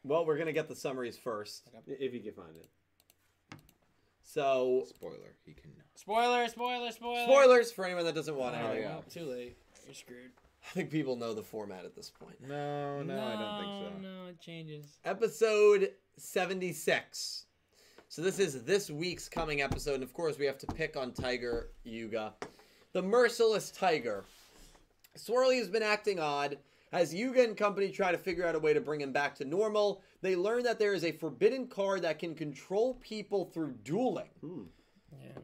well, 0.05 0.25
we're 0.25 0.39
gonna 0.39 0.53
get 0.53 0.69
the 0.69 0.77
summaries 0.77 1.19
first. 1.19 1.69
If 1.89 2.15
you 2.15 2.21
can 2.21 2.33
find 2.33 2.57
it. 2.57 2.69
So, 4.23 4.85
Spoiler: 4.89 5.35
He 5.45 5.55
can. 5.55 5.73
spoiler, 5.97 6.47
spoiler, 6.49 6.93
spoiler. 6.93 7.25
spoilers 7.25 7.73
for 7.73 7.85
anyone 7.85 8.05
that 8.05 8.15
doesn't 8.15 8.37
want 8.37 8.55
Oh, 8.57 8.75
to. 8.75 8.81
yeah. 8.81 8.89
well, 8.91 9.05
too 9.11 9.25
late. 9.25 9.57
You're 9.87 9.95
screwed. 9.95 10.31
I 10.69 10.71
think 10.73 10.91
people 10.91 11.17
know 11.17 11.33
the 11.33 11.43
format 11.43 11.87
at 11.87 11.97
this 11.97 12.11
point. 12.11 12.37
No, 12.47 13.03
no, 13.03 13.15
I 13.15 13.33
don't 13.33 13.59
think 13.59 14.03
so. 14.03 14.03
No, 14.03 14.27
it 14.27 14.39
changes. 14.39 14.99
Episode 15.03 15.93
76. 16.19 17.47
So 18.11 18.21
this 18.21 18.39
is 18.39 18.65
this 18.65 18.91
week's 18.91 19.31
coming 19.31 19.63
episode, 19.63 19.95
and 19.95 20.03
of 20.03 20.13
course 20.13 20.39
we 20.39 20.45
have 20.45 20.59
to 20.59 20.67
pick 20.67 20.95
on 20.95 21.13
Tiger 21.13 21.71
Yuga. 21.85 22.35
The 22.93 23.01
Merciless 23.01 23.71
Tiger. 23.71 24.25
Swirly 25.17 25.59
has 25.59 25.69
been 25.69 25.83
acting 25.83 26.21
odd. 26.21 26.59
As 26.93 27.15
Yuga 27.15 27.45
and 27.45 27.57
company 27.57 27.91
try 27.91 28.13
to 28.13 28.19
figure 28.19 28.47
out 28.47 28.55
a 28.55 28.59
way 28.59 28.75
to 28.75 28.81
bring 28.81 29.01
him 29.01 29.13
back 29.13 29.35
to 29.37 29.47
normal, 29.47 30.03
they 30.21 30.37
learn 30.37 30.65
that 30.65 30.79
there 30.79 30.93
is 30.93 31.05
a 31.05 31.13
forbidden 31.13 31.67
card 31.67 32.03
that 32.03 32.19
can 32.19 32.35
control 32.35 32.95
people 32.95 33.47
through 33.47 33.73
dueling. 33.85 34.31
Hmm. 34.43 34.63
Yeah. 35.13 35.41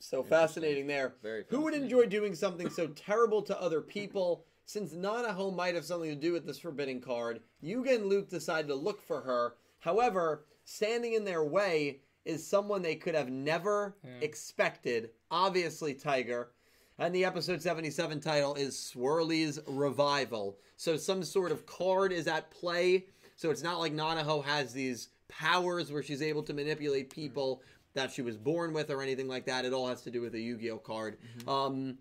So 0.00 0.22
fascinating 0.22 0.86
there. 0.86 1.14
Very 1.22 1.44
Who 1.48 1.62
would 1.62 1.74
enjoy 1.74 2.06
doing 2.06 2.34
something 2.34 2.70
so 2.70 2.88
terrible 2.88 3.42
to 3.42 3.60
other 3.60 3.80
people? 3.80 4.44
Since 4.68 4.92
Nanaho 4.92 5.54
might 5.56 5.74
have 5.76 5.86
something 5.86 6.10
to 6.10 6.14
do 6.14 6.34
with 6.34 6.44
this 6.44 6.58
forbidden 6.58 7.00
card, 7.00 7.40
Yuga 7.62 7.94
and 7.94 8.04
Luke 8.04 8.28
decide 8.28 8.68
to 8.68 8.74
look 8.74 9.00
for 9.00 9.22
her. 9.22 9.54
However, 9.78 10.44
standing 10.66 11.14
in 11.14 11.24
their 11.24 11.42
way 11.42 12.00
is 12.26 12.46
someone 12.46 12.82
they 12.82 12.94
could 12.94 13.14
have 13.14 13.30
never 13.30 13.96
expected. 14.20 15.08
Obviously, 15.30 15.94
Tiger. 15.94 16.50
And 16.98 17.14
the 17.14 17.24
episode 17.24 17.62
77 17.62 18.20
title 18.20 18.56
is 18.56 18.74
Swirly's 18.76 19.58
Revival. 19.66 20.58
So 20.76 20.98
some 20.98 21.24
sort 21.24 21.50
of 21.50 21.64
card 21.64 22.12
is 22.12 22.26
at 22.28 22.50
play. 22.50 23.06
So 23.36 23.50
it's 23.50 23.62
not 23.62 23.78
like 23.78 23.94
Nanaho 23.94 24.44
has 24.44 24.74
these 24.74 25.08
powers 25.30 25.90
where 25.90 26.02
she's 26.02 26.20
able 26.20 26.42
to 26.42 26.52
manipulate 26.52 27.08
people 27.08 27.62
that 27.94 28.12
she 28.12 28.20
was 28.20 28.36
born 28.36 28.74
with 28.74 28.90
or 28.90 29.00
anything 29.00 29.28
like 29.28 29.46
that. 29.46 29.64
It 29.64 29.72
all 29.72 29.88
has 29.88 30.02
to 30.02 30.10
do 30.10 30.20
with 30.20 30.34
a 30.34 30.40
Yu-Gi-Oh 30.40 30.78
card. 30.78 31.16
Um, 31.46 31.96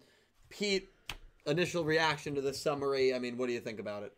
Pete, 0.49 0.89
initial 1.48 1.84
reaction 1.84 2.36
to 2.36 2.41
the 2.41 2.53
summary. 2.53 3.14
I 3.14 3.19
mean, 3.19 3.38
what 3.38 3.48
do 3.48 3.53
you 3.53 3.60
think 3.60 3.80
about 3.80 4.03
it? 4.03 4.14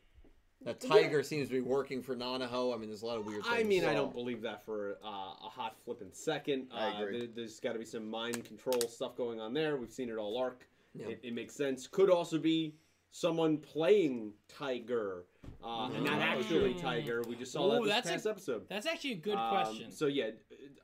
That 0.66 0.82
Tiger 0.82 1.24
seems 1.24 1.48
to 1.48 1.54
be 1.54 1.62
working 1.62 2.02
for 2.02 2.16
Nanaho. 2.18 2.74
I 2.74 2.78
mean, 2.78 2.90
there's 2.90 3.02
a 3.02 3.06
lot 3.06 3.18
of 3.18 3.26
weird 3.26 3.44
things. 3.44 3.56
I 3.58 3.64
mean, 3.64 3.86
I 3.86 3.94
don't 3.94 4.12
believe 4.14 4.42
that 4.42 4.66
for 4.66 4.98
uh, 5.04 5.08
a 5.08 5.50
hot 5.50 5.78
flipping 5.86 6.10
second. 6.12 6.68
I 6.74 6.88
Uh, 6.90 7.02
agree. 7.02 7.20
there, 7.20 7.28
there's 7.34 7.60
got 7.62 7.74
to 7.74 7.80
be 7.80 7.86
some 7.86 8.10
mind 8.10 8.44
control 8.44 8.82
stuff 8.82 9.16
going 9.16 9.40
on 9.40 9.54
there. 9.54 9.78
We've 9.78 9.92
seen 9.92 10.10
it 10.10 10.18
all 10.18 10.38
arc. 10.38 10.68
Yeah. 10.94 11.08
It, 11.08 11.20
it 11.24 11.34
makes 11.34 11.56
sense. 11.56 11.88
Could 11.88 12.10
also 12.10 12.38
be 12.38 12.76
someone 13.12 13.58
playing 13.58 14.34
Tiger, 14.50 15.24
uh, 15.64 15.90
and 15.96 16.04
not 16.04 16.20
Mm. 16.20 16.24
actually 16.24 16.74
Tiger. 16.74 17.22
We 17.28 17.36
just 17.38 17.54
saw 17.54 17.66
Ooh, 17.66 17.72
that 17.76 17.82
this 17.84 17.90
that's 17.94 18.08
a- 18.08 18.12
past 18.12 18.28
episode. 18.28 18.68
That's 18.68 18.86
actually 18.86 19.14
a 19.14 19.16
good 19.16 19.36
Um, 19.38 19.50
question. 19.50 19.92
So 19.92 20.08
yeah, 20.08 20.32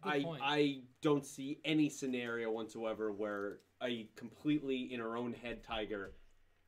I 0.03 0.23
point. 0.23 0.41
I 0.43 0.83
don't 1.01 1.25
see 1.25 1.59
any 1.65 1.89
scenario 1.89 2.49
whatsoever 2.49 3.11
where 3.11 3.59
a 3.83 4.07
completely 4.15 4.93
in 4.93 5.01
her 5.01 5.17
own 5.17 5.33
head 5.33 5.63
Tiger 5.63 6.13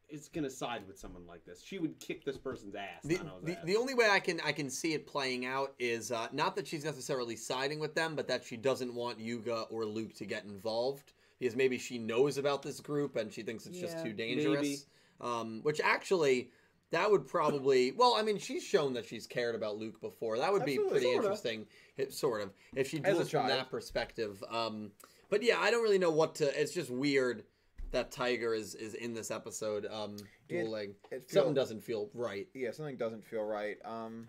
is 0.09 0.29
gonna 0.29 0.49
side 0.49 0.83
with 0.87 0.97
someone 0.97 1.25
like 1.27 1.45
this. 1.45 1.61
She 1.63 1.79
would 1.79 1.99
kick 1.99 2.23
this 2.23 2.37
person's 2.37 2.75
ass. 2.75 3.03
The, 3.03 3.19
the, 3.43 3.57
ass. 3.57 3.65
the 3.65 3.75
only 3.75 3.93
way 3.93 4.09
I 4.09 4.19
can 4.19 4.39
I 4.45 4.51
can 4.51 4.69
see 4.69 4.93
it 4.93 5.05
playing 5.07 5.45
out 5.45 5.73
is 5.79 6.11
uh, 6.11 6.27
not 6.31 6.55
that 6.55 6.67
she's 6.67 6.85
necessarily 6.85 7.35
siding 7.35 7.79
with 7.79 7.95
them, 7.95 8.15
but 8.15 8.27
that 8.27 8.43
she 8.43 8.57
doesn't 8.57 8.93
want 8.93 9.19
Yuga 9.19 9.63
or 9.69 9.85
Luke 9.85 10.13
to 10.15 10.25
get 10.25 10.45
involved 10.45 11.13
because 11.39 11.55
maybe 11.55 11.77
she 11.77 11.97
knows 11.97 12.37
about 12.37 12.61
this 12.61 12.79
group 12.79 13.15
and 13.15 13.31
she 13.31 13.43
thinks 13.43 13.65
it's 13.65 13.79
just 13.79 14.03
too 14.03 14.13
dangerous. 14.13 14.85
Um, 15.19 15.61
which 15.63 15.81
actually, 15.83 16.51
that 16.91 17.09
would 17.09 17.27
probably 17.27 17.91
well, 17.91 18.15
I 18.17 18.21
mean, 18.21 18.37
she's 18.37 18.63
shown 18.63 18.93
that 18.93 19.05
she's 19.05 19.27
cared 19.27 19.55
about 19.55 19.77
Luke 19.77 19.99
before. 19.99 20.37
That 20.37 20.53
would 20.53 20.65
be 20.65 20.77
pretty 20.77 21.05
sorta. 21.05 21.17
interesting, 21.17 21.65
it, 21.97 22.13
sort 22.13 22.41
of, 22.41 22.51
if 22.75 22.89
she 22.89 23.01
As 23.03 23.19
a 23.19 23.25
from 23.25 23.47
that 23.47 23.69
perspective. 23.69 24.43
Um, 24.49 24.91
but 25.29 25.43
yeah, 25.43 25.59
I 25.59 25.71
don't 25.71 25.83
really 25.83 25.99
know 25.99 26.11
what 26.11 26.35
to. 26.35 26.59
It's 26.59 26.73
just 26.73 26.89
weird 26.89 27.43
that 27.91 28.11
Tiger 28.11 28.53
is 28.53 28.75
is 28.75 28.93
in 28.93 29.13
this 29.13 29.31
episode 29.31 29.85
um, 29.87 30.15
It- 30.15 30.25
dueling. 30.63 30.95
it 31.11 31.29
Something 31.29 31.49
feel- 31.49 31.53
doesn't 31.53 31.81
feel 31.81 32.09
right. 32.13 32.47
yeah, 32.53 32.71
something 32.71 32.97
doesn't 32.97 33.25
feel 33.25 33.43
right. 33.43 33.77
Um, 33.85 34.27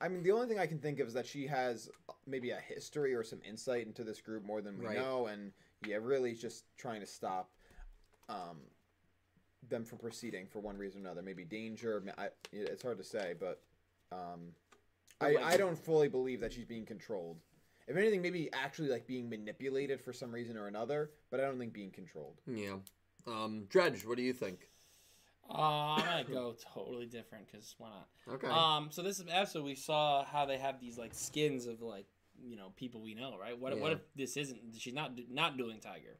I 0.00 0.08
mean, 0.08 0.22
the 0.22 0.32
only 0.32 0.48
thing 0.48 0.58
I 0.58 0.66
can 0.66 0.78
think 0.78 1.00
of 1.00 1.08
is 1.08 1.14
that 1.14 1.26
she 1.26 1.46
has 1.46 1.88
maybe 2.26 2.50
a 2.50 2.56
history 2.58 3.14
or 3.14 3.22
some 3.22 3.40
insight 3.48 3.86
into 3.86 4.04
this 4.04 4.20
group 4.20 4.44
more 4.44 4.60
than 4.60 4.78
we 4.78 4.86
Right. 4.86 4.96
know, 4.98 5.26
and 5.28 5.52
yeah, 5.86 5.96
really 6.00 6.34
just 6.34 6.64
trying 6.76 7.00
to 7.00 7.06
stop 7.06 7.50
um, 8.28 8.58
them 9.68 9.84
from 9.84 9.98
proceeding 9.98 10.46
for 10.46 10.58
one 10.60 10.76
reason 10.76 11.00
or 11.00 11.04
another. 11.04 11.22
Maybe 11.22 11.44
danger. 11.44 12.02
I, 12.18 12.28
it's 12.52 12.82
hard 12.82 12.98
to 12.98 13.04
say, 13.04 13.34
but 13.38 13.62
um, 14.12 14.52
I, 15.20 15.36
I 15.36 15.56
don't 15.56 15.78
fully 15.78 16.08
believe 16.08 16.40
that 16.40 16.52
she's 16.52 16.64
being 16.66 16.84
controlled. 16.84 17.38
If 17.86 17.96
anything, 17.96 18.22
maybe 18.22 18.48
actually 18.52 18.88
like 18.88 19.06
being 19.06 19.28
manipulated 19.28 20.00
for 20.00 20.12
some 20.12 20.32
reason 20.32 20.56
or 20.56 20.68
another, 20.68 21.10
but 21.30 21.40
I 21.40 21.44
don't 21.44 21.58
think 21.58 21.72
being 21.72 21.90
controlled. 21.90 22.40
Yeah. 22.46 22.76
Um, 23.26 23.64
Dredge, 23.68 24.04
what 24.04 24.16
do 24.16 24.22
you 24.22 24.32
think? 24.32 24.68
Uh, 25.50 25.96
I'm 25.96 26.00
gonna 26.00 26.24
go 26.32 26.54
totally 26.72 27.06
different 27.06 27.46
because 27.50 27.74
why 27.78 27.88
not? 27.90 28.34
Okay. 28.34 28.46
Um, 28.48 28.88
so 28.90 29.02
this 29.02 29.22
episode 29.30 29.64
we 29.64 29.74
saw 29.74 30.24
how 30.24 30.46
they 30.46 30.56
have 30.56 30.80
these 30.80 30.96
like 30.96 31.12
skins 31.12 31.66
of 31.66 31.82
like 31.82 32.06
you 32.42 32.56
know 32.56 32.72
people 32.76 33.02
we 33.02 33.14
know, 33.14 33.36
right? 33.38 33.58
What 33.58 33.78
what 33.78 33.92
if 33.92 33.98
this 34.16 34.36
isn't? 34.36 34.60
She's 34.78 34.94
not 34.94 35.12
not 35.30 35.58
doing 35.58 35.80
Tiger, 35.80 36.18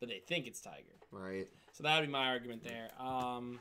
but 0.00 0.08
they 0.08 0.22
think 0.26 0.46
it's 0.46 0.60
Tiger. 0.60 0.96
right. 1.10 1.48
So 1.72 1.82
that 1.82 2.00
would 2.00 2.06
be 2.06 2.12
my 2.12 2.28
argument 2.28 2.64
there. 2.64 2.88
Um, 2.98 3.58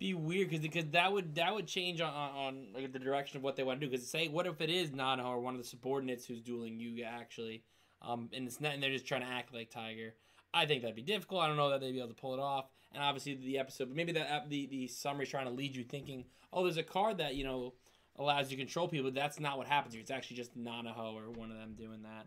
be 0.00 0.14
weird 0.14 0.50
because 0.50 0.62
because 0.62 0.86
that 0.86 1.12
would 1.12 1.36
that 1.36 1.54
would 1.54 1.68
change 1.68 2.00
on, 2.00 2.12
on, 2.12 2.66
like 2.74 2.92
the 2.92 2.98
direction 2.98 3.36
of 3.36 3.44
what 3.44 3.54
they 3.54 3.62
want 3.62 3.78
to 3.80 3.86
do. 3.86 3.90
Because 3.90 4.08
say 4.08 4.26
what 4.26 4.48
if 4.48 4.60
it 4.60 4.70
is 4.70 4.90
Nana 4.90 5.24
or 5.28 5.38
one 5.38 5.54
of 5.54 5.60
the 5.60 5.66
subordinates 5.66 6.26
who's 6.26 6.40
dueling 6.40 6.80
Yuga 6.80 7.04
actually? 7.04 7.62
um, 8.02 8.28
and 8.32 8.46
it's 8.46 8.60
not, 8.60 8.74
and 8.74 8.82
they're 8.82 8.90
just 8.90 9.06
trying 9.06 9.22
to 9.22 9.26
act 9.26 9.52
like 9.52 9.70
Tiger. 9.70 10.14
I 10.52 10.66
think 10.66 10.82
that'd 10.82 10.96
be 10.96 11.02
difficult. 11.02 11.42
I 11.42 11.48
don't 11.48 11.56
know 11.56 11.70
that 11.70 11.80
they'd 11.80 11.92
be 11.92 11.98
able 11.98 12.08
to 12.08 12.14
pull 12.14 12.34
it 12.34 12.40
off. 12.40 12.66
And 12.92 13.02
obviously, 13.02 13.34
the 13.34 13.58
episode, 13.58 13.88
but 13.88 13.96
maybe 13.96 14.12
that 14.12 14.48
the 14.48 14.66
the 14.66 14.88
summary's 14.88 15.28
trying 15.28 15.46
to 15.46 15.52
lead 15.52 15.76
you 15.76 15.84
thinking, 15.84 16.24
oh, 16.52 16.64
there's 16.64 16.76
a 16.76 16.82
card 16.82 17.18
that 17.18 17.36
you 17.36 17.44
know 17.44 17.74
allows 18.16 18.50
you 18.50 18.56
to 18.56 18.62
control 18.62 18.88
people. 18.88 19.10
That's 19.12 19.38
not 19.38 19.58
what 19.58 19.68
happens 19.68 19.94
here. 19.94 20.00
It's 20.00 20.10
actually 20.10 20.38
just 20.38 20.58
Nanaho 20.58 21.14
or 21.14 21.30
one 21.30 21.52
of 21.52 21.56
them 21.56 21.74
doing 21.78 22.02
that. 22.02 22.26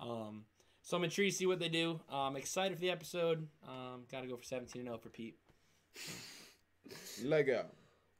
Um, 0.00 0.44
so 0.82 0.96
I'm 0.96 1.04
intrigued 1.04 1.32
to 1.32 1.38
see 1.38 1.46
what 1.46 1.58
they 1.58 1.68
do. 1.68 2.00
Um, 2.12 2.36
excited 2.36 2.76
for 2.76 2.80
the 2.80 2.90
episode. 2.90 3.48
Um, 3.66 4.02
Got 4.12 4.20
to 4.20 4.28
go 4.28 4.36
for 4.36 4.44
17 4.44 4.80
and 4.80 4.88
0 4.88 4.98
for 4.98 5.08
Pete. 5.08 5.36
Lego. 7.22 7.66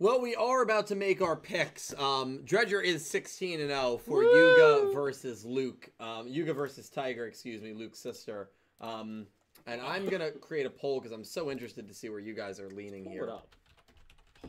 Well, 0.00 0.20
we 0.20 0.34
are 0.34 0.62
about 0.62 0.88
to 0.88 0.96
make 0.96 1.22
our 1.22 1.36
picks. 1.36 1.94
Um, 1.94 2.40
Dredger 2.44 2.82
is 2.82 3.08
16 3.08 3.60
and 3.60 3.70
0 3.70 3.98
for 4.04 4.22
Yuga 4.24 4.92
versus 4.92 5.44
Luke. 5.44 5.88
Um, 6.00 6.26
Yuga 6.26 6.52
versus 6.52 6.90
Tiger, 6.90 7.26
excuse 7.26 7.62
me, 7.62 7.72
Luke's 7.72 8.00
sister. 8.00 8.50
Um, 8.80 9.26
and 9.66 9.80
I'm 9.80 10.08
gonna 10.08 10.30
create 10.32 10.66
a 10.66 10.70
poll 10.70 11.00
because 11.00 11.12
I'm 11.12 11.24
so 11.24 11.50
interested 11.50 11.86
to 11.88 11.94
see 11.94 12.08
where 12.08 12.18
you 12.18 12.34
guys 12.34 12.58
are 12.60 12.68
leaning 12.70 13.04
Hold 13.04 13.14
here. 13.14 13.24
it 13.24 13.30
up. 13.30 13.54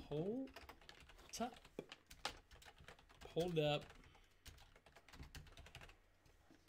Hold 0.09 0.49
up. 1.39 1.53
Hold 3.33 3.59
up. 3.59 3.83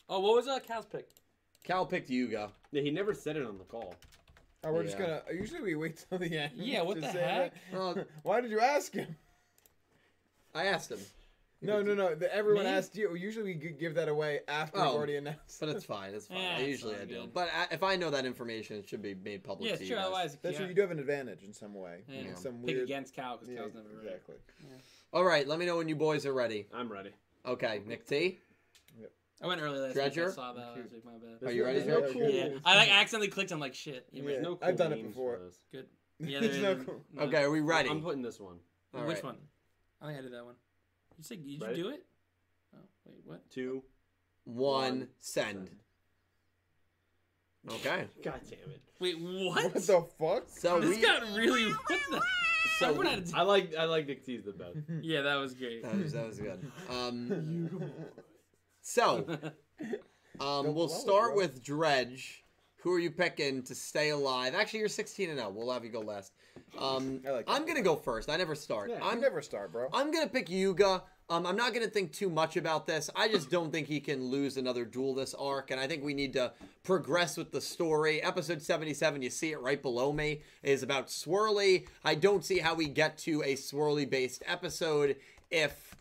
Oh, 0.09 0.21
what 0.21 0.35
was 0.37 0.47
uh, 0.47 0.61
Cal's 0.61 0.87
pick? 0.87 1.09
Cal 1.65 1.85
picked 1.85 2.09
Yuga. 2.11 2.53
Yeah, 2.71 2.83
he 2.83 2.91
never 2.91 3.15
said 3.15 3.37
it 3.37 3.45
on 3.45 3.59
the 3.59 3.65
call. 3.65 3.95
Oh, 4.67 4.73
we're 4.73 4.83
just 4.85 4.99
gonna. 4.99 5.23
Usually 5.33 5.61
we 5.63 5.75
wait 5.77 6.05
till 6.09 6.19
the 6.19 6.37
end. 6.39 6.53
Yeah, 6.57 6.83
what 6.83 6.95
to 6.97 7.01
the 7.03 7.13
say 7.13 7.21
heck? 7.21 7.55
that. 7.71 7.79
Well, 7.79 7.97
Why 8.23 8.41
did 8.41 8.51
you 8.51 8.61
ask 8.61 8.93
him? 8.93 9.15
I 10.55 10.65
asked 10.65 10.91
him, 10.91 10.99
No, 11.63 11.83
no, 11.83 11.95
no. 11.95 12.15
The, 12.15 12.35
everyone 12.35 12.65
Me? 12.65 12.71
asked 12.71 12.97
you. 12.97 13.15
Usually 13.15 13.45
we 13.45 13.55
g- 13.55 13.75
give 13.79 13.95
that 13.95 14.09
away 14.09 14.41
after 14.49 14.79
we've 14.79 14.89
Oh. 14.89 14.95
already 14.97 15.17
announced. 15.17 15.61
but 15.61 15.69
it's 15.69 15.85
fine. 15.85 16.15
It's 16.15 16.27
fine. 16.27 16.39
Yeah, 16.39 16.55
I 16.57 16.61
it's 16.61 16.69
usually 16.69 16.95
all 16.97 17.03
I 17.03 17.05
do. 17.05 17.15
good. 17.23 17.35
But 17.35 17.49
I, 17.55 17.67
if 17.75 17.83
I 17.83 17.95
know 17.97 18.11
that 18.11 18.25
information, 18.25 18.79
it 18.79 18.89
should 18.89 19.03
be 19.03 19.15
made 19.15 19.45
public 19.45 19.69
Yeah, 19.71 19.77
to 19.77 19.83
you 19.83 19.89
sure. 19.89 19.97
guys. 19.99 20.05
Otherwise, 20.07 20.39
That's 20.43 20.53
yeah. 20.55 20.59
true. 20.61 20.69
You 20.69 20.75
do 20.75 20.81
have 20.81 20.91
an 20.91 20.99
advantage 20.99 21.43
in 21.45 21.53
some 21.53 21.75
way. 21.75 21.99
Yeah. 22.09 22.21
In 22.21 22.37
Some 22.37 22.55
pick 22.59 22.67
weird. 22.77 22.83
against 22.85 23.15
Cal 23.15 23.37
because 23.37 23.51
Yeah, 23.53 23.61
Cal's 23.61 23.75
never 23.75 23.89
right. 23.89 24.05
exactly. 24.07 24.35
All 25.13 25.25
right, 25.25 25.47
let 25.47 25.59
me 25.59 25.67
know 25.67 25.77
when 25.77 25.89
you 25.89 25.97
boys 25.97 26.27
are 26.27 26.33
ready. 26.35 26.67
I'm 26.75 26.91
ready. 26.91 27.11
Okay, 27.47 27.81
Nick 27.87 28.07
T. 28.07 28.39
I 29.43 29.47
went 29.47 29.61
early 29.61 29.79
last 29.79 29.95
week. 29.97 30.05
I 30.19 30.31
saw 30.31 30.53
that 30.55 30.61
last 30.61 30.93
week. 30.93 31.05
My 31.05 31.13
bad. 31.13 31.49
Are 31.49 31.53
you 31.53 31.65
ready, 31.65 31.81
There's 31.81 32.03
no 32.03 32.13
cool 32.13 32.31
Yeah, 32.31 32.49
I 32.65 32.77
like 32.77 32.91
accidentally 32.91 33.29
clicked. 33.29 33.53
I'm 33.53 33.61
like, 33.61 33.75
shit. 33.75 34.07
Yeah. 34.11 34.23
yeah. 34.27 34.41
No 34.41 34.57
cool 34.57 34.59
I've 34.69 34.77
done 34.77 34.93
it 34.93 35.03
before. 35.03 35.39
Good. 35.73 35.87
Yeah, 36.19 36.41
Yeah, 36.41 36.63
no 36.63 36.77
cool. 36.77 37.03
no. 37.13 37.23
Okay, 37.25 37.43
are 37.43 37.51
we 37.51 37.61
ready? 37.61 37.91
I'm 37.91 38.01
putting 38.01 38.23
this 38.23 38.41
one. 38.41 38.57
All 38.95 39.05
Which 39.05 39.17
right. 39.17 39.25
one? 39.25 39.37
I 40.01 40.07
think 40.07 40.19
I 40.19 40.23
did 40.23 40.33
that 40.33 40.47
one. 40.47 40.55
You 41.19 41.25
said, 41.25 41.45
did 41.45 41.61
Ready? 41.61 41.77
you 41.77 41.83
do 41.85 41.91
it? 41.91 42.07
Oh, 42.75 42.79
wait, 43.05 43.17
what? 43.27 43.51
Two. 43.51 43.83
One, 44.45 44.57
One, 45.01 45.09
send. 45.19 45.69
Okay. 47.71 48.07
God 48.25 48.41
damn 48.49 48.71
it. 48.71 48.81
Wait, 48.99 49.19
what? 49.21 49.65
What 49.65 49.75
the 49.75 50.07
fuck? 50.19 50.45
So 50.49 50.81
this 50.81 50.97
we. 50.97 51.03
got 51.03 51.21
really. 51.35 51.71
What 51.71 52.01
the? 52.11 52.23
So 52.79 52.93
We're 52.99 53.07
I 53.35 53.43
like 53.43 53.75
I 53.77 53.85
like 53.85 54.07
Nick 54.07 54.25
T's 54.25 54.45
the 54.45 54.53
best. 54.53 54.79
yeah, 55.03 55.21
that 55.23 55.35
was 55.35 55.53
great. 55.53 55.83
That 55.83 55.97
was, 55.99 56.13
that 56.13 56.27
was 56.27 56.39
good. 56.39 56.71
Um, 56.89 57.69
so, 58.87 59.27
um, 60.41 60.67
we'll 60.67 60.73
blow 60.73 60.85
it, 60.85 60.91
start 60.91 61.35
with 61.35 61.61
Dredge. 61.61 62.45
Who 62.83 62.93
are 62.93 63.01
you 63.01 63.11
picking 63.11 63.65
to 63.65 63.75
stay 63.75 64.11
alive? 64.11 64.55
Actually, 64.55 64.79
you're 64.79 64.89
16 64.89 65.29
and 65.29 65.41
0. 65.41 65.51
We'll 65.51 65.73
have 65.73 65.85
you 65.85 65.91
go 65.91 66.03
last. 66.03 66.33
Um, 66.79 67.21
I 67.27 67.31
like 67.31 67.47
that. 67.47 67.53
I'm 67.53 67.67
gonna 67.67 67.83
go 67.83 67.97
first. 67.97 68.31
I 68.31 68.37
never 68.37 68.55
start. 68.55 68.91
Yeah, 68.91 68.99
I'm 69.03 69.15
I'm 69.15 69.21
never 69.21 69.43
start, 69.43 69.73
bro. 69.73 69.89
I'm 69.93 70.13
gonna 70.13 70.29
pick 70.29 70.49
Yuga. 70.49 71.03
Um, 71.29 71.47
I'm 71.47 71.57
not 71.57 71.75
gonna 71.75 71.89
think 71.89 72.13
too 72.13 72.31
much 72.31 72.57
about 72.57 72.87
this. 72.87 73.11
I 73.17 73.27
just 73.27 73.51
don't 73.51 73.73
think 73.73 73.89
he 73.89 73.99
can 73.99 74.23
lose 74.27 74.57
another 74.57 74.85
duel 74.85 75.15
this 75.15 75.35
arc, 75.35 75.73
and 75.73 75.81
I 75.81 75.89
think 75.89 76.05
we 76.05 76.15
need 76.15 76.35
to 76.35 76.53
progress 76.85 77.37
with 77.37 77.51
the 77.51 77.61
story. 77.61 78.23
Episode 78.23 78.63
77, 78.63 79.21
you 79.21 79.31
see 79.31 79.51
it 79.51 79.61
right 79.61 79.83
below 79.83 80.13
me, 80.13 80.43
is 80.63 80.85
about 80.85 81.09
Swirly. 81.09 81.89
I 82.05 82.15
don't 82.15 82.45
see 82.45 82.61
how 82.61 82.77
we 82.77 82.87
get 82.87 83.19
to 83.19 83.43
a 83.43 83.55
Swirly 83.55 84.09
based 84.09 84.45
episode 84.47 85.17
if 85.51 85.97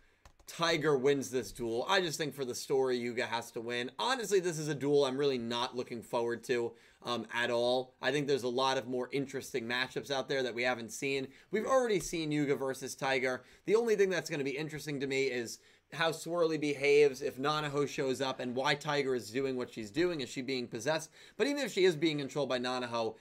Tiger 0.48 0.98
wins 0.98 1.32
this 1.32 1.52
duel. 1.52 1.86
I 1.90 2.02
just 2.02 2.18
think 2.18 2.36
for 2.36 2.46
the 2.46 2.54
story, 2.54 2.98
Yuga 2.98 3.26
has 3.26 3.52
to 3.52 3.62
win. 3.62 3.90
Honestly, 3.98 4.40
this 4.40 4.60
is 4.60 4.68
a 4.68 4.76
duel 4.76 5.06
I'm 5.06 5.18
really 5.18 5.40
not 5.40 5.76
looking 5.76 6.04
forward 6.04 6.44
to 6.46 6.74
um, 7.04 7.26
at 7.34 7.50
all. 7.50 7.96
I 8.02 8.12
think 8.12 8.28
there's 8.28 8.44
a 8.44 8.48
lot 8.48 8.78
of 8.78 8.88
more 8.88 9.10
interesting 9.12 9.66
matchups 9.66 10.12
out 10.12 10.30
there 10.30 10.44
that 10.44 10.54
we 10.54 10.64
haven't 10.64 10.92
seen. 10.92 11.28
We've 11.52 11.66
already 11.66 12.00
seen 12.00 12.32
Yuga 12.32 12.56
versus 12.56 12.96
Tiger. 12.96 13.44
The 13.66 13.76
only 13.76 13.96
thing 13.96 14.10
that's 14.10 14.30
going 14.30 14.40
to 14.40 14.46
be 14.46 14.58
interesting 14.58 15.00
to 15.00 15.08
me 15.08 15.24
is 15.24 15.60
how 15.94 16.12
Swirly 16.12 16.60
behaves 16.60 17.22
if 17.22 17.38
Nanaho 17.38 17.88
shows 17.88 18.22
up 18.22 18.40
and 18.40 18.56
why 18.56 18.76
Tiger 18.76 19.16
is 19.16 19.32
doing 19.32 19.56
what 19.56 19.72
she's 19.72 19.92
doing. 19.92 20.22
Is 20.22 20.30
she 20.30 20.42
being 20.42 20.68
possessed? 20.68 21.10
But 21.38 21.48
even 21.48 21.64
if 21.64 21.72
she 21.72 21.86
is 21.86 21.96
being 21.96 22.20
controlled 22.20 22.50
by 22.50 22.60
Nanaho, 22.60 23.16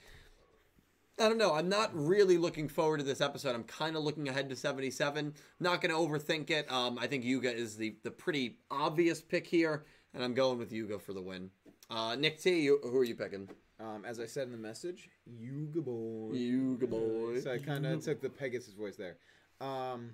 I 1.17 1.29
don't 1.29 1.37
know. 1.37 1.53
I'm 1.53 1.69
not 1.69 1.91
really 1.93 2.37
looking 2.37 2.67
forward 2.67 2.97
to 2.97 3.03
this 3.03 3.21
episode. 3.21 3.55
I'm 3.55 3.63
kind 3.63 3.95
of 3.95 4.03
looking 4.03 4.27
ahead 4.27 4.49
to 4.49 4.55
77. 4.55 5.33
Not 5.61 5.81
going 5.81 5.93
to 5.93 5.97
overthink 5.97 6.49
it. 6.49 6.69
Um, 6.69 6.99
I 6.99 7.07
think 7.07 7.23
Yuga 7.23 7.53
is 7.53 7.77
the 7.77 7.95
the 8.03 8.11
pretty 8.11 8.57
obvious 8.69 9.21
pick 9.21 9.47
here, 9.47 9.85
and 10.13 10.23
I'm 10.23 10.33
going 10.33 10.57
with 10.57 10.73
Yuga 10.73 10.99
for 10.99 11.13
the 11.13 11.21
win. 11.21 11.51
Uh, 11.89 12.15
Nick 12.15 12.41
T, 12.41 12.61
you, 12.61 12.79
who 12.83 12.97
are 12.97 13.03
you 13.03 13.15
picking? 13.15 13.47
Um, 13.79 14.03
as 14.05 14.19
I 14.19 14.25
said 14.25 14.47
in 14.47 14.51
the 14.51 14.57
message, 14.57 15.09
Yuga 15.25 15.81
boy. 15.81 16.33
Yuga 16.33 16.87
boy. 16.87 17.39
So 17.39 17.51
I 17.53 17.59
kind 17.59 17.85
of 17.85 18.03
took 18.03 18.21
the 18.21 18.29
Pegasus 18.29 18.73
voice 18.73 18.97
there. 18.97 19.17
Um, 19.61 20.11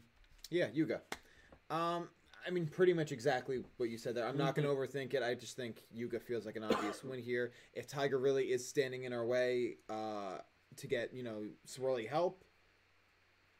yeah, 0.51 0.67
Yuga. 0.71 1.01
Um, 1.69 2.09
I 2.45 2.49
mean, 2.49 2.67
pretty 2.67 2.93
much 2.93 3.11
exactly 3.11 3.63
what 3.77 3.89
you 3.89 3.97
said 3.97 4.15
there. 4.15 4.27
I'm 4.27 4.37
not 4.37 4.55
going 4.55 4.67
to 4.67 4.73
overthink 4.73 5.13
it. 5.13 5.23
I 5.23 5.35
just 5.35 5.55
think 5.55 5.83
Yuga 5.91 6.19
feels 6.19 6.45
like 6.45 6.55
an 6.55 6.63
obvious 6.63 7.03
win 7.03 7.21
here. 7.21 7.51
If 7.73 7.87
Tiger 7.87 8.17
really 8.17 8.45
is 8.45 8.67
standing 8.67 9.03
in 9.03 9.13
our 9.13 9.25
way 9.25 9.77
uh, 9.89 10.39
to 10.77 10.87
get, 10.87 11.13
you 11.13 11.23
know, 11.23 11.43
Swirly 11.67 12.07
help, 12.07 12.43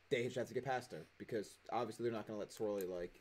they 0.10 0.24
just 0.24 0.36
have 0.36 0.48
to 0.48 0.54
get 0.54 0.66
past 0.66 0.92
her 0.92 1.06
because 1.18 1.56
obviously 1.72 2.04
they're 2.04 2.14
not 2.14 2.28
going 2.28 2.36
to 2.36 2.40
let 2.40 2.50
Swirly, 2.52 2.90
like, 2.90 3.14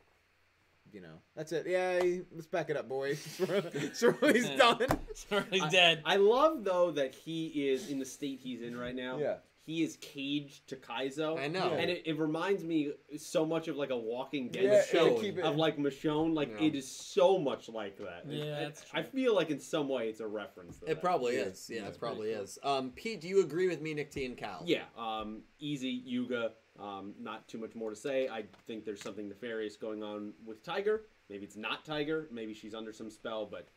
you 0.93 1.01
know, 1.01 1.21
that's 1.37 1.53
it. 1.53 1.67
Yeah, 1.69 2.01
let's 2.35 2.47
back 2.47 2.71
it 2.71 2.77
up, 2.77 2.89
boys. 2.89 3.19
Swirly's 3.39 4.49
done. 4.59 4.87
Sorry, 5.15 5.61
I- 5.63 5.69
dead. 5.69 6.03
I 6.05 6.17
love 6.17 6.65
though 6.65 6.91
that 6.93 7.15
he 7.15 7.47
is 7.71 7.91
in 7.91 7.99
the 7.99 8.05
state 8.05 8.41
he's 8.43 8.63
in 8.63 8.77
right 8.77 8.95
now. 8.95 9.19
Yeah. 9.19 9.37
He 9.67 9.83
is 9.83 9.97
caged 10.01 10.69
to 10.69 10.77
Kaizo. 10.77 11.39
I 11.39 11.47
know. 11.47 11.75
And 11.75 11.91
it, 11.91 12.03
it 12.07 12.19
reminds 12.19 12.65
me 12.65 12.93
so 13.19 13.45
much 13.45 13.69
of 13.69 13.77
like 13.77 13.91
a 13.91 13.97
Walking 13.97 14.49
Dead 14.49 14.65
Yeah, 14.65 14.83
show 14.85 15.15
yeah, 15.15 15.21
keep 15.21 15.39
it- 15.39 15.45
of 15.45 15.57
like 15.57 15.77
Michonne. 15.77 16.35
Like 16.35 16.49
Yeah. 16.59 16.67
it 16.67 16.75
is 16.75 16.91
so 16.91 17.39
much 17.39 17.69
like 17.69 17.99
that. 17.99 18.25
Yeah, 18.27 18.43
It- 18.45 18.65
that's 18.65 18.85
I 18.93 19.03
true. 19.03 19.11
feel 19.11 19.35
like 19.35 19.51
in 19.51 19.61
some 19.61 19.89
way 19.89 20.09
it's 20.09 20.21
a 20.21 20.27
reference. 20.27 20.79
To 20.79 20.87
It 20.87 20.89
that. 20.89 21.01
probably 21.03 21.37
Yeah. 21.37 21.43
is. 21.43 21.69
Yeah, 21.71 21.83
Yeah, 21.83 21.89
it 21.89 21.99
probably 21.99 22.29
pretty 22.33 22.43
is. 22.45 22.59
Um, 22.63 22.91
Pete, 22.93 23.21
do 23.21 23.29
you 23.29 23.43
agree 23.43 23.69
with 23.69 23.81
me, 23.83 23.95
Nick 23.95 24.11
T, 24.11 24.25
and 24.25 24.37
Cal? 24.37 24.63
Yeah, 24.67 24.85
um, 24.97 25.43
easy 25.59 25.89
Yuga. 25.91 26.53
Um, 26.79 27.15
not 27.21 27.47
too 27.47 27.59
much 27.59 27.75
more 27.75 27.91
to 27.91 27.97
say. 27.97 28.29
I 28.29 28.45
think 28.67 28.87
there's 28.87 29.03
something 29.03 29.29
nefarious 29.29 29.77
going 29.77 30.03
on 30.03 30.33
with 30.45 30.63
Tiger. 30.63 31.05
Maybe 31.29 31.45
it's 31.45 31.57
not 31.57 31.85
Tiger. 31.85 32.29
Maybe 32.33 32.55
she's 32.55 32.75
under 32.75 32.93
some 32.93 33.11
spell, 33.11 33.45
but 33.45 33.69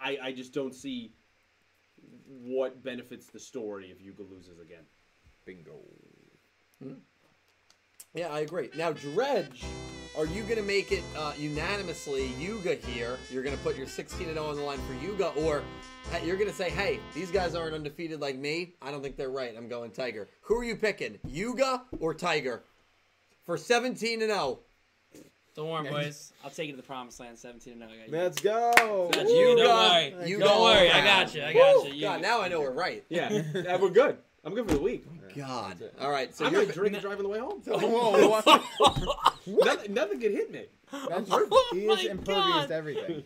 I, 0.00 0.18
I 0.22 0.32
just 0.32 0.54
don't 0.54 0.74
see 0.74 1.12
what 2.26 2.82
benefits 2.82 3.26
the 3.26 3.38
story 3.38 3.90
if 3.90 4.00
Yuga 4.00 4.22
loses 4.22 4.58
again. 4.58 4.84
Bingo. 5.44 5.78
Yeah, 8.14 8.28
I 8.28 8.40
agree. 8.40 8.70
Now, 8.76 8.92
Dredge, 8.92 9.62
are 10.18 10.26
you 10.26 10.42
going 10.42 10.56
to 10.56 10.62
make 10.62 10.90
it 10.90 11.04
uh, 11.16 11.32
unanimously 11.38 12.26
Yuga 12.38 12.74
here? 12.74 13.18
You're 13.30 13.44
going 13.44 13.56
to 13.56 13.62
put 13.62 13.76
your 13.76 13.86
16 13.86 14.26
0 14.26 14.44
on 14.44 14.56
the 14.56 14.62
line 14.62 14.80
for 14.80 14.94
Yuga, 15.04 15.28
or 15.28 15.62
hey, 16.10 16.26
you're 16.26 16.36
going 16.36 16.50
to 16.50 16.54
say, 16.54 16.70
hey, 16.70 16.98
these 17.14 17.30
guys 17.30 17.54
aren't 17.54 17.74
undefeated 17.74 18.20
like 18.20 18.36
me. 18.36 18.74
I 18.82 18.90
don't 18.90 19.02
think 19.02 19.16
they're 19.16 19.30
right. 19.30 19.54
I'm 19.56 19.68
going 19.68 19.92
Tiger. 19.92 20.28
Who 20.42 20.56
are 20.56 20.64
you 20.64 20.74
picking, 20.74 21.18
Yuga 21.28 21.84
or 22.00 22.14
Tiger? 22.14 22.64
For 23.46 23.56
17 23.56 24.22
and 24.22 24.30
oh? 24.32 24.60
0. 25.14 25.24
Don't 25.54 25.68
worry, 25.68 25.90
boys. 25.90 26.32
I'll 26.44 26.50
take 26.50 26.66
you 26.66 26.72
to 26.72 26.76
the 26.76 26.82
promised 26.82 27.20
land. 27.20 27.38
17 27.38 27.74
and 27.74 27.82
0. 27.82 27.92
I 27.92 27.96
got 27.96 28.06
you. 28.06 28.18
Let's 28.18 28.40
go. 28.40 29.10
Got 29.12 29.26
Woo! 29.26 29.32
you. 29.32 29.56
Don't 29.56 30.18
worry. 30.18 30.28
Yuga 30.28 30.44
Don't 30.44 30.62
worry. 30.62 30.90
I 30.90 31.04
got 31.04 31.34
you. 31.34 31.42
I 31.44 31.52
got 31.52 31.84
you. 31.84 31.90
Woo! 31.90 31.96
You- 31.96 32.00
God, 32.02 32.22
now 32.22 32.40
I 32.40 32.48
know 32.48 32.60
we're 32.60 32.72
right. 32.72 33.04
Yeah, 33.08 33.42
yeah, 33.54 33.76
we're 33.76 33.90
good. 33.90 34.18
I'm 34.44 34.54
good 34.54 34.66
for 34.68 34.74
the 34.74 34.80
week. 34.80 35.04
God. 35.36 35.82
All 36.00 36.10
right. 36.10 36.34
So 36.34 36.46
I 36.46 36.50
you're 36.50 36.64
might 36.64 36.74
drink 36.74 36.94
and 36.94 37.02
drive 37.02 37.18
on 37.18 37.24
the 37.24 37.28
way 37.28 37.38
home. 37.38 37.60
Whoa, 37.66 38.40
what? 39.46 39.66
nothing, 39.66 39.94
nothing 39.94 40.20
could 40.20 40.30
hit 40.32 40.50
me. 40.50 40.64
That's, 41.08 41.28
Oh 41.32 41.68
he 41.72 41.86
my 41.86 41.94
is 41.94 42.06
impervious 42.06 42.46
God. 42.46 42.68
to 42.68 42.74
everything. 42.74 43.22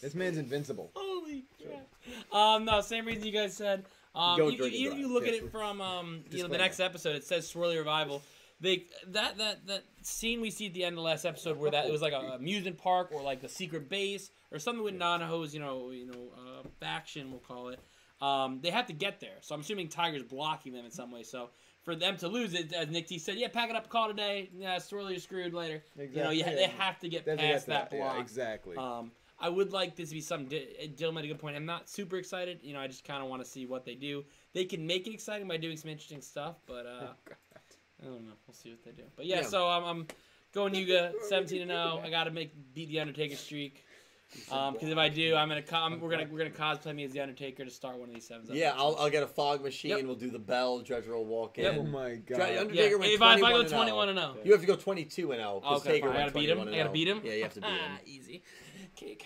This 0.00 0.14
man's 0.14 0.38
invincible. 0.38 0.90
Holy 0.94 1.44
crap. 1.62 2.34
Um, 2.34 2.64
no, 2.64 2.80
same 2.82 3.06
reason 3.06 3.24
you 3.24 3.32
guys 3.32 3.54
said. 3.56 3.84
Um, 4.14 4.36
Go 4.38 4.48
you, 4.48 4.58
drink 4.58 4.72
and 4.74 4.82
you, 4.82 4.92
you 4.92 5.00
drive. 5.02 5.10
look 5.12 5.26
at 5.28 5.34
it 5.34 5.50
from 5.50 5.80
um, 5.80 6.06
you 6.06 6.12
know 6.12 6.22
the 6.22 6.30
Disclaimer. 6.30 6.58
next 6.58 6.80
episode. 6.80 7.16
It 7.16 7.24
says 7.24 7.50
Swirly 7.50 7.78
Revival. 7.78 8.22
They 8.60 8.84
that 9.08 9.38
that 9.38 9.66
that 9.68 9.84
scene 10.02 10.40
we 10.42 10.50
see 10.50 10.66
at 10.66 10.74
the 10.74 10.84
end 10.84 10.92
of 10.94 10.96
the 10.96 11.02
last 11.02 11.24
episode 11.24 11.56
where 11.58 11.70
that 11.70 11.86
it 11.86 11.92
was 11.92 12.02
like 12.02 12.12
a 12.12 12.34
amusement 12.34 12.76
park 12.76 13.10
or 13.12 13.22
like 13.22 13.40
the 13.40 13.48
secret 13.48 13.88
base 13.88 14.30
or 14.52 14.58
something 14.58 14.84
with 14.84 14.94
Nanaho's 14.98 15.54
you 15.54 15.60
know 15.60 15.90
you 15.90 16.06
know 16.06 16.18
uh, 16.36 16.68
faction 16.80 17.30
we'll 17.30 17.40
call 17.40 17.68
it. 17.70 17.80
Um, 18.20 18.60
they 18.62 18.70
have 18.70 18.86
to 18.88 18.92
get 18.92 19.20
there, 19.20 19.36
so 19.40 19.54
I'm 19.54 19.62
assuming 19.62 19.88
Tiger's 19.88 20.22
blocking 20.22 20.72
them 20.74 20.84
in 20.84 20.90
some 20.90 21.10
way. 21.10 21.22
So 21.22 21.48
for 21.84 21.94
them 21.96 22.16
to 22.18 22.28
lose 22.28 22.52
it, 22.54 22.72
as 22.74 22.88
Nick 22.90 23.06
T 23.08 23.18
said, 23.18 23.36
yeah, 23.36 23.48
pack 23.48 23.70
it 23.70 23.76
up, 23.76 23.88
call 23.88 24.08
today. 24.08 24.50
Yeah, 24.54 24.78
you're 24.90 25.18
screwed 25.18 25.54
later. 25.54 25.82
You 25.96 26.08
know, 26.22 26.30
you, 26.30 26.40
Exactly. 26.40 26.54
they 26.56 26.72
have 26.78 26.98
to 27.00 27.08
get 27.08 27.24
past 27.24 27.66
that 27.68 27.88
Yeah, 27.92 27.98
block. 27.98 28.20
exactly. 28.20 28.76
Um, 28.76 29.10
I 29.38 29.48
would 29.48 29.72
like 29.72 29.96
this 29.96 30.10
to 30.10 30.14
be 30.16 30.20
something. 30.20 30.48
Di- 30.48 30.92
Dylan 30.98 31.14
made 31.14 31.24
a 31.24 31.28
good 31.28 31.38
point. 31.38 31.56
I'm 31.56 31.64
not 31.64 31.88
super 31.88 32.16
excited. 32.16 32.60
You 32.62 32.74
know, 32.74 32.80
I 32.80 32.86
just 32.88 33.04
kind 33.06 33.22
of 33.22 33.30
want 33.30 33.42
to 33.42 33.48
see 33.50 33.64
what 33.64 33.86
they 33.86 33.94
do. 33.94 34.22
They 34.52 34.66
can 34.66 34.86
make 34.86 35.06
it 35.06 35.14
exciting 35.14 35.48
by 35.48 35.56
doing 35.56 35.78
some 35.78 35.90
interesting 35.90 36.20
stuff, 36.20 36.56
but 36.66 36.84
uh, 36.84 37.06
I 38.02 38.04
don't 38.04 38.26
know. 38.26 38.32
We'll 38.46 38.54
see 38.54 38.68
what 38.68 38.84
they 38.84 38.90
do. 38.90 39.04
But 39.16 39.24
yeah, 39.24 39.36
Yeah. 39.36 39.46
so 39.46 39.66
um, 39.70 39.84
I'm 39.84 40.06
going 40.52 40.74
Yuga 40.74 41.14
17 41.28 41.62
and 41.62 41.70
0. 41.70 42.02
I 42.04 42.10
got 42.10 42.24
to 42.24 42.30
make 42.30 42.52
beat 42.74 42.90
the 42.90 43.00
Undertaker 43.00 43.36
streak. 43.36 43.86
Um, 44.50 44.74
because 44.74 44.88
if 44.90 44.96
I 44.98 45.08
do, 45.08 45.34
I'm 45.34 45.48
gonna 45.48 45.62
com- 45.62 46.00
we're 46.00 46.10
gonna 46.10 46.26
we're 46.30 46.38
gonna 46.38 46.50
cosplay 46.50 46.94
me 46.94 47.04
as 47.04 47.12
the 47.12 47.20
Undertaker 47.20 47.64
to 47.64 47.70
start 47.70 47.98
one 47.98 48.08
of 48.08 48.14
these 48.14 48.26
sevens. 48.26 48.50
Yeah, 48.50 48.74
I'll, 48.76 48.94
I'll 48.98 49.10
get 49.10 49.22
a 49.22 49.26
fog 49.26 49.62
machine. 49.62 49.90
Yep. 49.90 50.04
we'll 50.04 50.14
do 50.14 50.30
the 50.30 50.38
bell. 50.38 50.80
Dredger 50.80 51.14
will 51.16 51.24
walk 51.24 51.58
in. 51.58 51.64
Yep. 51.64 51.74
Oh 51.78 51.82
my 51.82 52.14
god. 52.14 52.36
Dre- 52.36 52.54
yeah. 52.54 52.60
Undertaker 52.60 52.98
went 52.98 53.12
If 53.12 53.22
I, 53.22 53.36
if 53.36 53.42
I 53.44 53.50
21 53.50 53.62
go 53.64 53.68
21 53.68 54.06
0. 54.08 54.08
and 54.08 54.34
0. 54.36 54.44
You 54.44 54.52
have 54.52 54.60
to 54.60 54.66
go 54.66 54.76
22 54.76 55.32
and 55.32 55.40
0. 55.40 55.60
'cause 55.60 55.80
Okay, 55.80 55.92
Taker. 55.94 56.06
I 56.06 56.10
went 56.10 56.18
gotta 56.20 56.32
beat 56.38 56.48
him. 56.50 56.56
21 56.58 56.74
I 56.74 56.78
gotta 56.82 56.92
beat 56.92 57.08
him. 57.08 57.20
Yeah, 57.24 57.32
you 57.32 57.42
have 57.42 57.54
to 57.54 57.60
beat 57.60 57.66
him. 57.70 57.78
Ah, 57.82 57.98
easy. 58.06 58.42
Cake. 58.96 59.24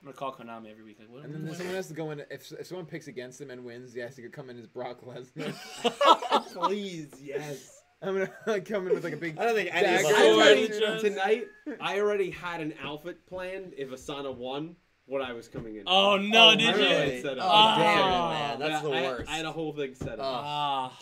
I'm 0.00 0.06
gonna 0.06 0.16
call 0.16 0.32
Konami 0.34 0.70
every 0.70 0.82
week. 0.82 0.96
Like, 0.98 1.10
what? 1.10 1.24
And 1.24 1.34
then 1.34 1.46
what- 1.46 1.56
someone 1.56 1.74
has 1.76 1.88
to 1.88 1.94
go 1.94 2.10
in. 2.10 2.20
If, 2.30 2.50
if 2.52 2.66
someone 2.66 2.86
picks 2.86 3.06
against 3.06 3.40
him 3.40 3.50
and 3.50 3.64
wins, 3.64 3.92
he 3.92 4.00
has 4.00 4.16
to 4.16 4.28
come 4.30 4.50
in 4.50 4.58
as 4.58 4.66
Brock 4.66 5.00
Lesnar. 5.04 5.54
Please, 6.54 7.08
yes. 7.22 7.79
I'm 8.02 8.14
gonna 8.14 8.30
like, 8.46 8.64
come 8.66 8.86
in 8.86 8.94
with 8.94 9.04
like 9.04 9.12
a 9.12 9.16
big. 9.16 9.38
I 9.38 9.44
don't 9.44 9.54
think 9.54 9.70
any 9.74 9.86
of 9.94 10.04
us 10.06 10.12
I 10.14 10.30
already, 10.30 10.68
tonight, 11.00 11.46
I 11.80 12.00
already 12.00 12.30
had 12.30 12.60
an 12.60 12.74
outfit 12.82 13.26
planned 13.26 13.74
if 13.76 13.90
Asana 13.90 14.34
won, 14.34 14.76
what 15.04 15.20
I 15.20 15.32
was 15.32 15.48
coming 15.48 15.76
in. 15.76 15.82
Oh 15.86 16.16
no, 16.16 16.50
Oh, 16.52 16.56
did 16.56 16.76
really? 16.76 16.88
you? 16.88 16.96
Really? 16.98 17.22
Set 17.22 17.36
Oh, 17.38 17.42
up. 17.42 17.78
damn 17.78 17.98
it, 17.98 18.02
Oh. 18.02 18.28
man. 18.30 18.58
That's 18.58 18.82
the 18.82 18.90
I, 18.90 19.02
worst. 19.02 19.30
I 19.30 19.36
had 19.36 19.44
a 19.44 19.52
whole 19.52 19.72
thing 19.74 19.94
set 19.94 20.18
up. 20.18 20.44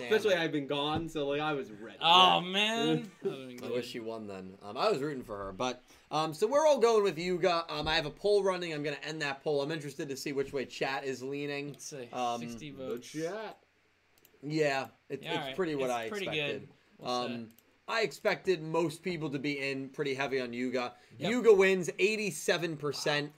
Oh. 0.00 0.04
Especially. 0.04 0.34
I've 0.34 0.50
been 0.50 0.66
gone, 0.66 1.08
so 1.08 1.28
like 1.28 1.40
I 1.40 1.52
was 1.52 1.70
ready. 1.70 1.98
Oh 2.02 2.40
man. 2.40 3.08
I 3.24 3.68
wish 3.70 3.86
she 3.88 4.00
won 4.00 4.26
then. 4.26 4.54
Um, 4.64 4.76
I 4.76 4.90
was 4.90 5.00
rooting 5.00 5.22
for 5.22 5.36
her, 5.36 5.52
but 5.52 5.82
um, 6.10 6.34
so 6.34 6.48
we're 6.48 6.66
all 6.66 6.78
going 6.78 7.04
with 7.04 7.16
Yuga. 7.18 7.64
Um, 7.68 7.86
I 7.86 7.94
have 7.94 8.06
a 8.06 8.10
poll 8.10 8.42
running. 8.42 8.72
I'm 8.74 8.82
going 8.82 8.96
to 8.96 9.04
end 9.06 9.22
that 9.22 9.44
poll. 9.44 9.62
I'm 9.62 9.70
interested 9.70 10.08
to 10.08 10.16
see 10.16 10.32
which 10.32 10.52
way 10.52 10.64
chat 10.64 11.04
is 11.04 11.22
leaning. 11.22 11.68
Let's 11.72 11.84
see. 11.90 12.08
Um, 12.12 12.40
60 12.40 12.70
The 12.72 12.76
votes. 12.76 13.06
chat. 13.08 13.58
Yeah, 14.42 14.86
it, 15.10 15.22
Yeah, 15.22 15.28
it's 15.30 15.38
alright. 15.38 15.56
pretty 15.56 15.74
what 15.74 15.84
It's 15.90 15.92
I 15.92 16.08
pretty 16.08 16.26
expected. 16.26 16.60
good. 16.60 16.68
We'll. 16.98 17.10
Um, 17.10 17.46
I 17.90 18.02
expected 18.02 18.62
most 18.62 19.02
people 19.02 19.30
to 19.30 19.38
be 19.38 19.70
in 19.70 19.88
pretty 19.88 20.12
heavy 20.14 20.40
on 20.40 20.52
Yuga. 20.52 20.92
Yep. 21.18 21.30
Yuga 21.30 21.54
wins 21.54 21.88
87%. 21.98 23.30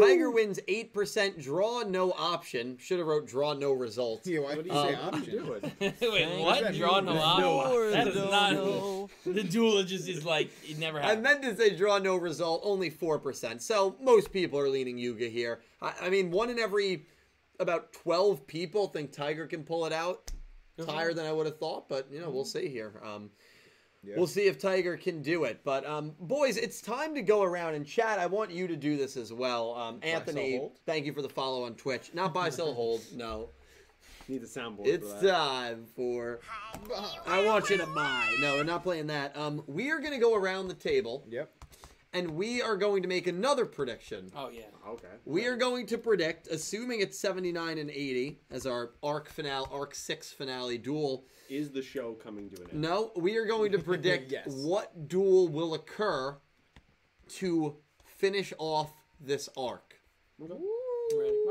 Tiger 0.00 0.30
wins 0.30 0.58
8%. 0.66 1.42
Draw 1.42 1.82
no 1.82 2.12
option. 2.12 2.78
Should 2.80 2.98
have 2.98 3.06
wrote 3.06 3.26
draw 3.28 3.52
no 3.52 3.72
result. 3.72 4.22
Yeah, 4.26 4.38
why 4.40 4.54
What 4.54 4.64
did 4.64 4.70
do 4.70 4.74
you 4.74 4.82
you 4.84 4.88
say 4.88 4.94
Um, 4.94 5.14
option? 5.14 5.32
do? 5.32 5.60
Wait, 6.12 6.40
what? 6.40 6.72
you. 6.74 6.80
Draw 6.80 7.00
no 7.00 7.12
No 7.14 7.20
option. 7.58 7.72
For 7.74 7.90
That 7.90 8.04
the 8.14 8.24
is 8.24 8.30
not. 8.30 8.50
dono. 8.54 9.10
The 9.26 9.42
duologist 9.44 10.08
is 10.08 10.24
like 10.24 10.50
it 10.66 10.78
never 10.78 10.98
happened. 10.98 11.26
I 11.26 11.28
happened. 11.30 11.44
meant 11.44 11.58
to 11.58 11.62
say 11.62 11.76
draw 11.76 11.98
no 11.98 12.16
result, 12.16 12.62
only 12.64 12.90
4%. 12.90 13.60
So 13.60 13.96
most 14.00 14.32
people 14.32 14.58
are 14.58 14.68
leaning 14.70 14.96
Yuga 14.96 15.26
here. 15.28 15.60
I, 15.82 15.92
I 16.04 16.08
mean, 16.10 16.30
one 16.30 16.48
in 16.48 16.58
every 16.58 17.04
about 17.58 17.92
12 17.92 18.46
people 18.46 18.86
think 18.88 19.12
Tiger 19.12 19.46
can 19.46 19.62
pull 19.64 19.84
it 19.84 19.92
out. 19.92 20.32
It's 20.82 20.90
higher 20.92 21.12
than 21.12 21.26
I 21.26 21.32
would 21.32 21.46
have 21.46 21.58
thought, 21.58 21.88
but, 21.88 22.08
you 22.10 22.20
know, 22.20 22.30
we'll 22.30 22.44
see 22.44 22.68
here. 22.68 22.92
Um, 23.04 23.30
Yeah. 24.02 24.14
We'll 24.16 24.26
see 24.26 24.46
if 24.46 24.58
Tiger 24.58 24.96
can 24.96 25.20
do 25.20 25.44
it. 25.44 25.60
But 25.62 25.84
um, 25.86 26.14
boys, 26.20 26.56
it's 26.56 26.80
time 26.80 27.14
to 27.16 27.22
go 27.22 27.42
around 27.42 27.74
and 27.74 27.86
chat. 27.86 28.18
I 28.18 28.26
want 28.26 28.50
you 28.50 28.66
to 28.66 28.74
do 28.76 28.96
this 28.96 29.16
as 29.18 29.30
well. 29.32 29.74
Um, 29.74 29.98
Anthony, 30.02 30.70
thank 30.86 31.04
you 31.04 31.12
for 31.12 31.20
the 31.20 31.28
follow 31.28 31.64
on 31.64 31.74
Twitch. 31.74 32.10
Not 32.14 32.32
buy, 32.32 32.48
sell, 32.48 32.72
hold. 32.72 33.02
No, 33.14 33.50
Need 34.26 34.40
the 34.42 34.46
soundboard 34.46 34.86
it's 34.86 35.12
for 35.12 35.20
that. 35.26 35.30
time 35.36 35.84
for. 35.96 36.40
I 37.26 37.44
want 37.44 37.68
you 37.68 37.76
to 37.78 37.86
buy. 37.86 38.34
No, 38.40 38.54
we're 38.56 38.62
not 38.64 38.82
playing 38.82 39.08
that. 39.08 39.36
Um, 39.36 39.62
we 39.66 39.90
are 39.90 39.98
gonna 39.98 40.18
go 40.18 40.34
around 40.34 40.68
the 40.68 40.74
table 40.74 41.24
Yep. 41.28 41.50
And 42.12 42.30
we 42.32 42.60
are 42.60 42.76
going 42.76 43.02
to 43.02 43.08
make 43.08 43.26
another 43.26 43.64
prediction. 43.66 44.30
Oh 44.36 44.48
yeah. 44.52 44.62
Okay. 44.88 45.06
We 45.24 45.46
are 45.46 45.56
going 45.56 45.86
to 45.86 45.98
predict, 45.98 46.48
assuming 46.48 47.00
it's 47.00 47.18
79 47.18 47.78
and 47.78 47.90
80 47.90 48.38
as 48.50 48.66
our 48.66 48.90
arc 49.02 49.28
finale, 49.28 49.66
arc 49.70 49.94
six 49.94 50.32
finale 50.32 50.78
duel. 50.78 51.24
Is 51.48 51.70
the 51.70 51.82
show 51.82 52.12
coming 52.14 52.48
to 52.50 52.62
an 52.62 52.70
end? 52.70 52.80
No, 52.80 53.10
we 53.16 53.36
are 53.36 53.46
going 53.46 53.72
to 53.72 53.78
predict 53.90 54.32
Yes. 54.32 54.44
what 54.48 55.08
duel 55.08 55.48
will 55.48 55.74
occur 55.74 56.36
to 57.36 57.76
finish 58.04 58.52
off 58.58 58.92
this 59.20 59.48
arc. 59.56 59.94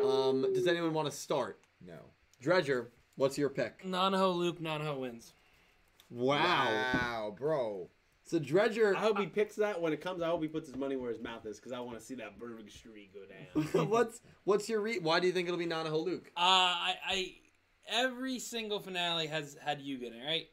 Um, 0.02 0.45
does 0.53 0.68
anyone 0.68 0.94
want 0.94 1.10
to 1.10 1.15
start? 1.15 1.60
No. 1.86 1.98
Dredger, 2.41 2.91
what's 3.15 3.38
your 3.38 3.49
pick? 3.49 3.84
Nanaho 3.86 4.34
Luke. 4.36 4.60
Nanaho 4.61 4.99
wins. 4.99 5.34
Wow. 6.10 6.65
Wow, 6.94 7.36
bro. 7.38 7.90
So 8.30 8.38
Dredger, 8.38 8.95
I 8.95 8.99
hope 8.99 9.18
he 9.18 9.26
picks 9.26 9.56
that 9.56 9.81
when 9.81 9.91
it 9.91 10.01
comes. 10.01 10.22
I 10.22 10.27
hope 10.27 10.43
he 10.43 10.47
puts 10.47 10.68
his 10.68 10.77
money 10.77 10.95
where 10.95 11.10
his 11.10 11.19
mouth 11.19 11.47
is 11.47 11.57
because 11.57 11.72
I 11.72 11.80
want 11.80 11.97
to 11.97 12.06
see 12.06 12.14
that 12.15 12.38
Berg 12.38 12.69
streak 12.69 13.11
go 13.11 13.22
down. 13.26 13.88
what's 13.89 14.22
what's 14.43 14.69
your 14.69 14.81
re- 14.81 14.99
why 14.99 15.19
do 15.19 15.26
you 15.26 15.34
think 15.34 15.47
it'll 15.47 15.57
be 15.57 15.65
Nanaho 15.65 16.06
Luke? 16.06 16.31
Uh, 16.38 16.41
I, 16.41 16.95
I 17.07 17.34
every 17.89 18.38
single 18.38 18.80
finale 18.81 19.26
has 19.26 19.57
had 19.60 19.81
Yuga 19.81 20.06
in 20.06 20.14
it, 20.14 20.23
right? 20.23 20.45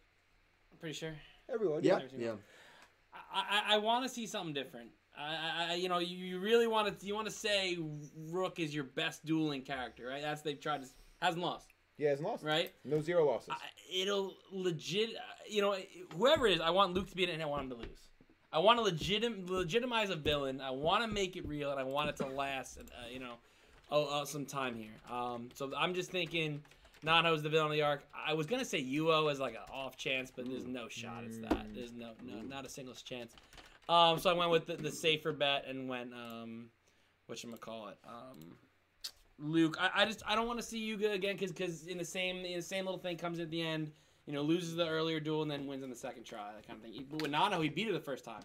I'm 0.72 0.78
pretty 0.78 0.94
sure. 0.94 1.12
Everyone. 1.52 1.84
Yeah, 1.84 1.96
every 1.96 2.24
yeah. 2.24 2.30
one. 2.30 2.38
I, 3.30 3.40
I, 3.68 3.74
I 3.74 3.78
want 3.78 4.06
to 4.06 4.08
see 4.08 4.26
something 4.26 4.54
different. 4.54 4.88
I, 5.14 5.72
I, 5.72 5.74
you 5.74 5.90
know, 5.90 5.98
you, 5.98 6.16
you 6.16 6.40
really 6.40 6.66
want 6.66 6.98
to, 6.98 7.06
you 7.06 7.14
want 7.14 7.26
to 7.26 7.32
say 7.32 7.76
Rook 8.30 8.58
is 8.58 8.74
your 8.74 8.84
best 8.84 9.26
dueling 9.26 9.60
character, 9.60 10.06
right? 10.06 10.22
That's 10.22 10.40
they've 10.40 10.58
tried 10.58 10.80
to, 10.82 10.88
hasn't 11.20 11.42
lost, 11.42 11.74
Yeah, 11.98 12.10
it's 12.10 12.20
lost. 12.20 12.44
right? 12.44 12.72
No 12.84 13.00
zero 13.00 13.26
losses. 13.26 13.48
I, 13.50 13.56
it'll 13.94 14.34
legit, 14.52 15.10
you 15.48 15.62
know, 15.62 15.76
whoever 16.16 16.46
it 16.46 16.54
is, 16.54 16.60
I 16.60 16.70
want 16.70 16.94
Luke 16.94 17.08
to 17.08 17.16
be 17.16 17.24
in 17.24 17.30
it 17.30 17.34
and 17.34 17.42
I 17.42 17.46
want 17.46 17.64
him 17.64 17.70
to 17.70 17.76
lose. 17.76 18.08
I 18.52 18.58
want 18.58 18.84
to 18.84 18.92
legitim, 18.92 19.48
legitimize 19.48 20.10
a 20.10 20.16
villain. 20.16 20.60
I 20.60 20.70
want 20.70 21.02
to 21.02 21.08
make 21.08 21.36
it 21.36 21.46
real 21.46 21.70
and 21.70 21.80
I 21.80 21.84
want 21.84 22.10
it 22.10 22.16
to 22.16 22.26
last, 22.26 22.78
uh, 22.78 23.08
you 23.10 23.18
know, 23.18 23.34
oh, 23.90 24.22
uh, 24.22 24.24
some 24.24 24.46
time 24.46 24.74
here. 24.74 24.94
Um, 25.10 25.48
so 25.54 25.72
I'm 25.76 25.94
just 25.94 26.10
thinking, 26.10 26.62
Nano's 27.04 27.42
the 27.42 27.48
villain 27.48 27.66
of 27.66 27.72
the 27.72 27.82
arc. 27.82 28.02
I 28.14 28.34
was 28.34 28.46
gonna 28.46 28.64
say 28.64 28.82
Uo 28.82 29.30
as 29.30 29.38
like 29.38 29.54
an 29.54 29.60
off 29.72 29.96
chance, 29.96 30.32
but 30.34 30.48
there's 30.48 30.66
no 30.66 30.88
shot. 30.88 31.24
It's 31.24 31.38
that. 31.38 31.66
There's 31.74 31.92
no, 31.92 32.12
no, 32.24 32.40
not 32.42 32.64
a 32.64 32.68
single 32.68 32.94
chance. 32.94 33.34
Um, 33.88 34.18
so 34.18 34.30
I 34.30 34.32
went 34.32 34.50
with 34.50 34.66
the, 34.66 34.76
the 34.76 34.90
safer 34.90 35.32
bet 35.32 35.66
and 35.68 35.88
went, 35.88 36.12
um, 36.12 36.66
what 37.26 37.38
should 37.38 37.60
call 37.60 37.88
it? 37.88 37.98
Um, 38.06 38.56
Luke. 39.38 39.76
I, 39.80 40.02
I 40.02 40.04
just 40.06 40.22
I 40.26 40.34
don't 40.34 40.46
want 40.46 40.58
to 40.58 40.64
see 40.64 40.78
Yuga 40.78 41.12
again 41.12 41.34
because 41.36 41.52
because 41.52 41.86
in 41.86 41.98
the 41.98 42.04
same 42.04 42.44
in 42.44 42.56
the 42.56 42.62
same 42.62 42.84
little 42.84 43.00
thing 43.00 43.16
comes 43.16 43.38
at 43.38 43.50
the 43.50 43.62
end. 43.62 43.90
You 44.26 44.32
know, 44.32 44.42
loses 44.42 44.74
the 44.74 44.88
earlier 44.88 45.20
duel 45.20 45.42
and 45.42 45.50
then 45.50 45.66
wins 45.66 45.84
in 45.84 45.90
the 45.90 45.94
second 45.94 46.24
try, 46.24 46.50
that 46.52 46.66
kind 46.66 46.78
of 46.78 46.82
thing. 46.84 47.06
But 47.08 47.22
with 47.22 47.30
Nano, 47.30 47.60
he 47.60 47.68
beat 47.68 47.86
her 47.86 47.92
the 47.92 48.00
first 48.00 48.24
time. 48.24 48.42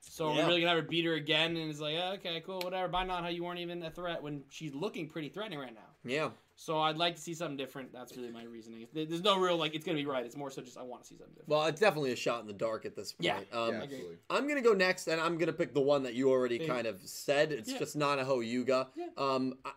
So 0.00 0.26
are 0.26 0.34
we're 0.34 0.46
really 0.46 0.60
gonna 0.60 0.74
have 0.74 0.82
her 0.82 0.88
beat 0.88 1.04
her 1.04 1.14
again? 1.14 1.56
And 1.56 1.70
it's 1.70 1.78
like, 1.80 1.94
yeah, 1.94 2.10
okay, 2.14 2.42
cool, 2.44 2.60
whatever. 2.60 2.88
By 2.88 3.04
Nano, 3.04 3.28
you 3.28 3.44
weren't 3.44 3.60
even 3.60 3.80
a 3.84 3.90
threat 3.90 4.22
when 4.22 4.42
she's 4.50 4.74
looking 4.74 5.08
pretty 5.08 5.28
threatening 5.28 5.60
right 5.60 5.72
now. 5.74 5.80
Yeah. 6.04 6.30
So 6.56 6.80
I'd 6.80 6.96
like 6.98 7.14
to 7.16 7.20
see 7.20 7.32
something 7.34 7.56
different. 7.56 7.92
That's 7.92 8.16
really 8.16 8.30
my 8.30 8.44
reasoning. 8.44 8.86
There's 8.92 9.22
no 9.22 9.38
real 9.38 9.56
like 9.56 9.74
it's 9.74 9.84
gonna 9.84 9.98
be 9.98 10.06
right. 10.06 10.24
It's 10.26 10.36
more 10.36 10.50
so 10.50 10.62
just 10.62 10.76
I 10.76 10.82
want 10.82 11.02
to 11.02 11.08
see 11.08 11.16
something 11.16 11.34
different. 11.34 11.48
Well, 11.48 11.64
it's 11.66 11.80
definitely 11.80 12.12
a 12.12 12.16
shot 12.16 12.40
in 12.42 12.46
the 12.48 12.52
dark 12.52 12.84
at 12.84 12.94
this 12.96 13.12
point. 13.12 13.24
Yeah. 13.52 13.58
Um, 13.58 13.74
yeah, 13.74 13.82
absolutely. 13.82 14.16
I'm 14.30 14.46
gonna 14.48 14.62
go 14.62 14.72
next, 14.72 15.06
and 15.08 15.20
I'm 15.20 15.38
gonna 15.38 15.52
pick 15.52 15.74
the 15.74 15.80
one 15.80 16.02
that 16.04 16.14
you 16.14 16.30
already 16.30 16.58
Yeah. 16.58 16.66
kind 16.68 16.86
of 16.86 17.00
said. 17.04 17.52
It's 17.52 17.70
Yeah. 17.72 17.78
just 17.78 17.96
Nanaho 17.96 18.44
Yuga. 18.46 18.88
Yeah. 18.96 19.06
Um, 19.16 19.54
I, 19.64 19.70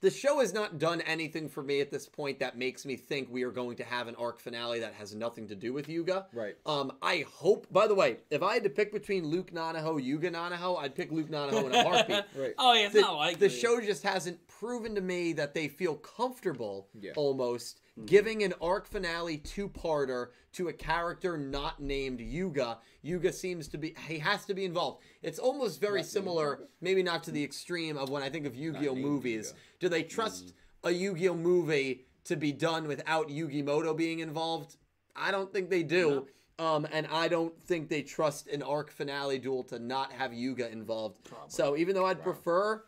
the 0.00 0.10
show 0.10 0.40
has 0.40 0.52
not 0.52 0.78
done 0.78 1.00
anything 1.02 1.48
for 1.48 1.62
me 1.62 1.80
at 1.80 1.90
this 1.90 2.06
point 2.06 2.38
that 2.38 2.56
makes 2.56 2.86
me 2.86 2.96
think 2.96 3.28
we 3.30 3.42
are 3.42 3.50
going 3.50 3.76
to 3.76 3.84
have 3.84 4.06
an 4.06 4.14
arc 4.16 4.38
finale 4.38 4.80
that 4.80 4.94
has 4.94 5.14
nothing 5.14 5.48
to 5.48 5.54
do 5.54 5.72
with 5.72 5.88
Yuga. 5.88 6.26
Right. 6.32 6.56
Um, 6.66 6.92
I 7.02 7.24
hope. 7.28 7.66
By 7.72 7.86
the 7.86 7.94
way, 7.94 8.18
if 8.30 8.42
I 8.42 8.54
had 8.54 8.64
to 8.64 8.70
pick 8.70 8.92
between 8.92 9.26
Luke 9.26 9.52
Nanaho, 9.52 10.02
Yuga 10.02 10.30
Nanaho, 10.30 10.78
I'd 10.78 10.94
pick 10.94 11.10
Luke 11.10 11.30
Nanaho 11.30 11.66
in 11.66 11.74
a 11.74 11.82
heartbeat. 11.88 12.24
Right. 12.36 12.54
Oh 12.58 12.72
yeah, 12.74 12.86
it's 12.86 12.94
the, 12.94 13.00
not 13.00 13.16
like 13.16 13.38
the 13.38 13.48
show 13.48 13.80
just 13.80 14.02
hasn't 14.02 14.38
proven 14.58 14.94
to 14.94 15.00
me 15.00 15.32
that 15.34 15.54
they 15.54 15.68
feel 15.68 15.94
comfortable 15.96 16.88
Yeah. 16.94 17.12
almost 17.16 17.80
giving 18.06 18.42
an 18.42 18.54
arc 18.60 18.86
finale 18.86 19.38
two-parter 19.38 20.28
to 20.52 20.68
a 20.68 20.72
character 20.72 21.36
not 21.36 21.80
named 21.80 22.20
Yuga. 22.20 22.78
Yuga 23.02 23.32
seems 23.32 23.68
to 23.68 23.78
be 23.78 23.94
he 24.08 24.18
has 24.18 24.44
to 24.46 24.54
be 24.54 24.64
involved. 24.64 25.02
It's 25.22 25.38
almost 25.38 25.80
very 25.80 26.00
Not 26.00 26.06
similar, 26.06 26.68
maybe 26.80 27.02
not 27.02 27.22
to 27.24 27.30
the 27.30 27.42
extreme 27.44 27.96
of 27.96 28.10
when 28.10 28.22
I 28.22 28.30
think 28.30 28.46
of 28.46 28.56
Yu-Gi-Oh 28.56 28.94
movies. 28.96 29.48
Yuga. 29.48 29.58
Do 29.80 29.88
they 29.88 30.02
trust 30.02 30.54
a 30.82 30.90
Yu-Gi-Oh 30.90 31.34
movie 31.36 32.06
to 32.24 32.36
be 32.36 32.52
done 32.52 32.88
without 32.88 33.28
Yugi 33.28 33.64
Moto 33.64 33.94
being 33.94 34.18
involved? 34.20 34.76
I 35.14 35.30
don't 35.30 35.52
think 35.52 35.70
they 35.70 35.82
do. 35.82 36.26
Um, 36.58 36.88
and 36.90 37.06
I 37.06 37.28
don't 37.28 37.60
think 37.62 37.88
they 37.88 38.02
trust 38.02 38.48
an 38.48 38.62
arc 38.64 38.90
finale 38.90 39.38
duel 39.38 39.62
to 39.64 39.78
not 39.78 40.12
have 40.12 40.32
Yuga 40.34 40.68
involved. 40.70 41.20
So 41.46 41.76
even 41.76 41.94
though 41.94 42.06
I'd 42.06 42.22
prefer 42.22 42.82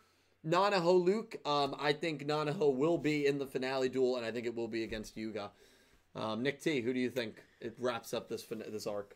Nanaho 0.45 1.03
Luke, 1.03 1.35
um, 1.45 1.75
I 1.79 1.93
think 1.93 2.25
Nanaho 2.25 2.75
will 2.75 2.97
be 2.97 3.27
in 3.27 3.37
the 3.37 3.45
finale 3.45 3.89
duel, 3.89 4.17
and 4.17 4.25
I 4.25 4.31
think 4.31 4.45
it 4.47 4.55
will 4.55 4.67
be 4.67 4.83
against 4.83 5.15
Yuga. 5.15 5.51
Um, 6.15 6.41
Nick 6.41 6.61
T, 6.61 6.81
who 6.81 6.93
do 6.93 6.99
you 6.99 7.09
think 7.09 7.41
it 7.59 7.75
wraps 7.77 8.13
up 8.13 8.27
this 8.27 8.41
fin- 8.43 8.63
this 8.69 8.87
arc? 8.87 9.15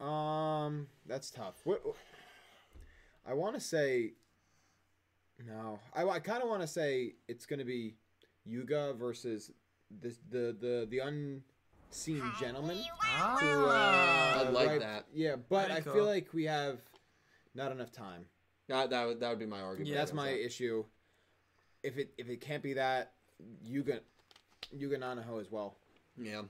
Um, 0.00 0.88
that's 1.06 1.30
tough. 1.30 1.54
What? 1.64 1.80
I 3.26 3.34
want 3.34 3.54
to 3.54 3.60
say. 3.60 4.14
No, 5.46 5.78
I, 5.94 6.04
I 6.08 6.18
kind 6.18 6.42
of 6.42 6.48
want 6.48 6.62
to 6.62 6.68
say 6.68 7.14
it's 7.28 7.46
going 7.46 7.58
to 7.60 7.64
be 7.64 7.94
Yuga 8.44 8.94
versus 8.94 9.50
this 9.90 10.18
the 10.28 10.56
the 10.60 10.86
the 10.90 10.98
unseen 10.98 12.22
gentleman. 12.40 12.78
Ah. 13.02 13.36
to, 13.40 13.46
uh, 14.44 14.44
I'd 14.48 14.52
like 14.52 14.68
right- 14.68 14.80
that. 14.80 15.06
Yeah, 15.14 15.36
but 15.48 15.68
Very 15.68 15.78
I 15.78 15.80
cool. 15.82 15.94
feel 15.94 16.04
like 16.04 16.32
we 16.34 16.44
have 16.44 16.78
not 17.54 17.70
enough 17.72 17.92
time. 17.92 18.26
That 18.72 18.90
that 18.90 19.06
would, 19.06 19.20
that 19.20 19.28
would 19.28 19.38
be 19.38 19.46
my 19.46 19.60
argument. 19.60 19.90
Yeah, 19.90 19.98
That's 19.98 20.14
my 20.14 20.28
that. 20.30 20.44
issue. 20.46 20.84
If 21.82 21.98
it 21.98 22.12
if 22.16 22.28
it 22.30 22.40
can't 22.40 22.62
be 22.62 22.72
that, 22.74 23.12
Yuga 23.62 24.00
Yuga 24.72 24.98
Nanaho 24.98 25.40
as 25.40 25.50
well. 25.50 25.76
Yeah. 26.16 26.42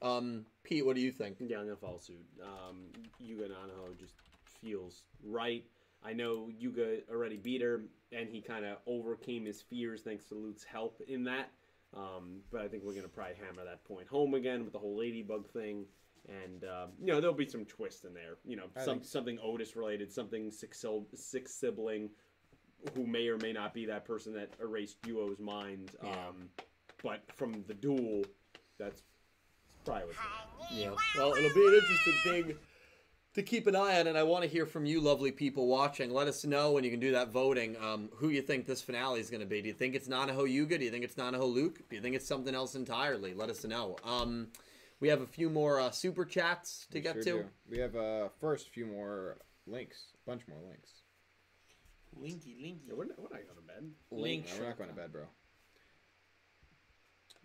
Um, 0.00 0.46
Pete, 0.62 0.86
what 0.86 0.94
do 0.94 1.02
you 1.02 1.10
think? 1.12 1.36
Yeah, 1.40 1.58
I'm 1.58 1.64
gonna 1.64 1.76
follow 1.76 1.98
suit. 1.98 2.24
Um, 2.42 2.86
Yuga 3.18 3.48
Nanaho 3.48 3.98
just 3.98 4.14
feels 4.62 5.02
right. 5.22 5.64
I 6.02 6.12
know 6.14 6.48
Yuga 6.58 6.98
already 7.10 7.36
beat 7.36 7.60
her, 7.60 7.82
and 8.12 8.28
he 8.30 8.40
kind 8.40 8.64
of 8.64 8.78
overcame 8.86 9.44
his 9.44 9.60
fears 9.60 10.00
thanks 10.02 10.24
to 10.26 10.36
Luke's 10.36 10.64
help 10.64 11.00
in 11.06 11.24
that. 11.24 11.50
Um, 11.94 12.40
but 12.50 12.62
I 12.62 12.68
think 12.68 12.84
we're 12.84 12.94
gonna 12.94 13.08
probably 13.08 13.34
hammer 13.34 13.64
that 13.64 13.84
point 13.84 14.08
home 14.08 14.32
again 14.34 14.64
with 14.64 14.72
the 14.72 14.78
whole 14.78 14.96
ladybug 14.96 15.50
thing, 15.50 15.84
and 16.28 16.64
um, 16.64 16.90
you 17.00 17.06
know 17.06 17.20
there'll 17.20 17.36
be 17.36 17.48
some 17.48 17.64
twist 17.64 18.04
in 18.04 18.14
there. 18.14 18.36
You 18.44 18.56
know, 18.56 18.64
some 18.84 19.02
so. 19.02 19.08
something 19.08 19.38
Otis 19.42 19.76
related, 19.76 20.12
something 20.12 20.50
six 20.50 20.84
six 21.14 21.54
sibling, 21.54 22.10
who 22.94 23.06
may 23.06 23.28
or 23.28 23.38
may 23.38 23.52
not 23.52 23.74
be 23.74 23.86
that 23.86 24.04
person 24.04 24.32
that 24.34 24.50
erased 24.60 25.00
Duo's 25.02 25.38
mind. 25.38 25.92
Yeah. 26.02 26.10
Um, 26.10 26.48
but 27.02 27.22
from 27.34 27.64
the 27.66 27.74
duel, 27.74 28.24
that's 28.78 29.02
probably 29.84 30.06
what's. 30.06 30.18
gonna. 30.18 30.80
Yeah. 30.80 30.90
Well, 31.16 31.34
it'll 31.34 31.54
be 31.54 31.66
an 31.66 31.74
interesting 31.74 32.14
thing 32.24 32.58
to 33.34 33.42
keep 33.42 33.66
an 33.66 33.76
eye 33.76 34.00
on, 34.00 34.08
and 34.08 34.18
I 34.18 34.24
want 34.24 34.42
to 34.42 34.48
hear 34.48 34.66
from 34.66 34.84
you, 34.84 35.00
lovely 35.00 35.30
people 35.30 35.68
watching. 35.68 36.10
Let 36.10 36.26
us 36.26 36.44
know 36.44 36.72
when 36.72 36.82
you 36.82 36.90
can 36.90 37.00
do 37.00 37.12
that 37.12 37.28
voting. 37.28 37.76
Um, 37.80 38.08
who 38.16 38.30
you 38.30 38.42
think 38.42 38.66
this 38.66 38.82
finale 38.82 39.20
is 39.20 39.30
going 39.30 39.40
to 39.40 39.46
be? 39.46 39.62
Do 39.62 39.68
you 39.68 39.74
think 39.74 39.94
it's 39.94 40.08
Nanaho 40.08 40.50
Yuga? 40.50 40.76
Do 40.78 40.84
you 40.84 40.90
think 40.90 41.04
it's 41.04 41.14
Nanaho 41.14 41.52
Luke? 41.52 41.80
Do 41.88 41.96
you 41.96 42.02
think 42.02 42.16
it's 42.16 42.26
something 42.26 42.54
else 42.54 42.74
entirely? 42.74 43.34
Let 43.34 43.48
us 43.48 43.64
know. 43.64 43.96
Um, 44.04 44.48
we 45.00 45.08
have 45.08 45.20
a 45.20 45.26
few 45.26 45.48
more 45.50 45.80
uh, 45.80 45.90
super 45.90 46.24
chats 46.24 46.86
to 46.90 46.98
We 46.98 47.02
get 47.02 47.14
sure 47.14 47.22
to. 47.22 47.30
do. 47.30 47.44
We 47.70 47.78
have 47.78 47.94
uh 47.96 48.28
first 48.40 48.68
few 48.70 48.86
more 48.86 49.38
links, 49.66 49.98
a 50.26 50.30
bunch 50.30 50.42
more 50.48 50.58
links. 50.68 50.90
Linky, 52.20 52.56
linky. 52.60 52.78
Yeah, 52.88 52.94
we're 52.96 53.04
not, 53.04 53.18
we're 53.18 53.28
not 53.28 53.44
going 53.44 53.56
to 53.56 53.66
bed. 53.66 53.90
Link. 54.10 54.46
No, 54.46 54.60
we're 54.60 54.68
not 54.68 54.78
going 54.78 54.90
to 54.90 54.96
bed, 54.96 55.12
bro. 55.12 55.24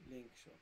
Link. 0.10 0.28
Shulk. 0.34 0.58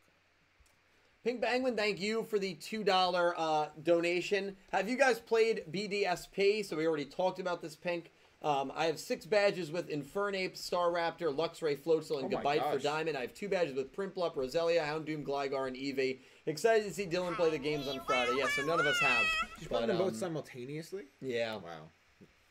Pink 1.23 1.39
Bangman, 1.39 1.76
thank 1.76 1.99
you 1.99 2.23
for 2.23 2.39
the 2.39 2.55
two 2.55 2.84
dollar 2.84 3.35
uh, 3.38 3.68
donation. 3.84 4.55
Have 4.72 4.89
you 4.89 4.97
guys 4.97 5.19
played 5.19 5.63
BDSP? 5.72 6.65
So 6.65 6.76
we 6.76 6.88
already 6.88 7.05
talked 7.05 7.39
about 7.39 7.61
this, 7.61 7.76
Pink. 7.76 8.11
Um, 8.43 8.72
I 8.76 8.85
have 8.85 8.99
six 8.99 9.26
badges 9.27 9.72
with 9.72 9.88
Infernape, 9.89 10.53
Staraptor, 10.59 11.34
Luxray, 11.35 11.77
Floatzel, 11.77 12.23
and 12.23 12.26
Oh 12.34 12.41
my 12.41 12.57
Goodbye 12.57 12.72
for. 12.72 12.80
Diamond. 12.80 13.15
I 13.15 13.22
have 13.22 13.35
two 13.35 13.47
badges 13.47 13.76
with 13.76 13.95
Prinplup, 13.95 14.35
Roselia, 14.35 14.84
Houndoom, 14.84 15.23
Gligar, 15.23 15.68
and 15.68 15.76
Eevee. 15.76 16.19
Excited 16.47 16.85
to 16.85 16.91
see 16.93 17.05
Dylan 17.05 17.35
play 17.35 17.51
the 17.51 17.59
games 17.59 17.88
on 17.88 17.99
Friday. 18.07 18.31
Yeah, 18.38 18.47
so 18.47 18.65
none 18.65 18.80
of 18.80 18.85
us 18.88 18.99
have. 18.99 19.22
Did 19.59 19.61
you 19.63 19.68
But, 19.69 19.77
play 19.77 19.88
them 19.88 19.97
both 19.99 20.13
um, 20.13 20.15
simultaneously? 20.15 21.03
Yeah, 21.22 21.55
Wow. 21.55 21.89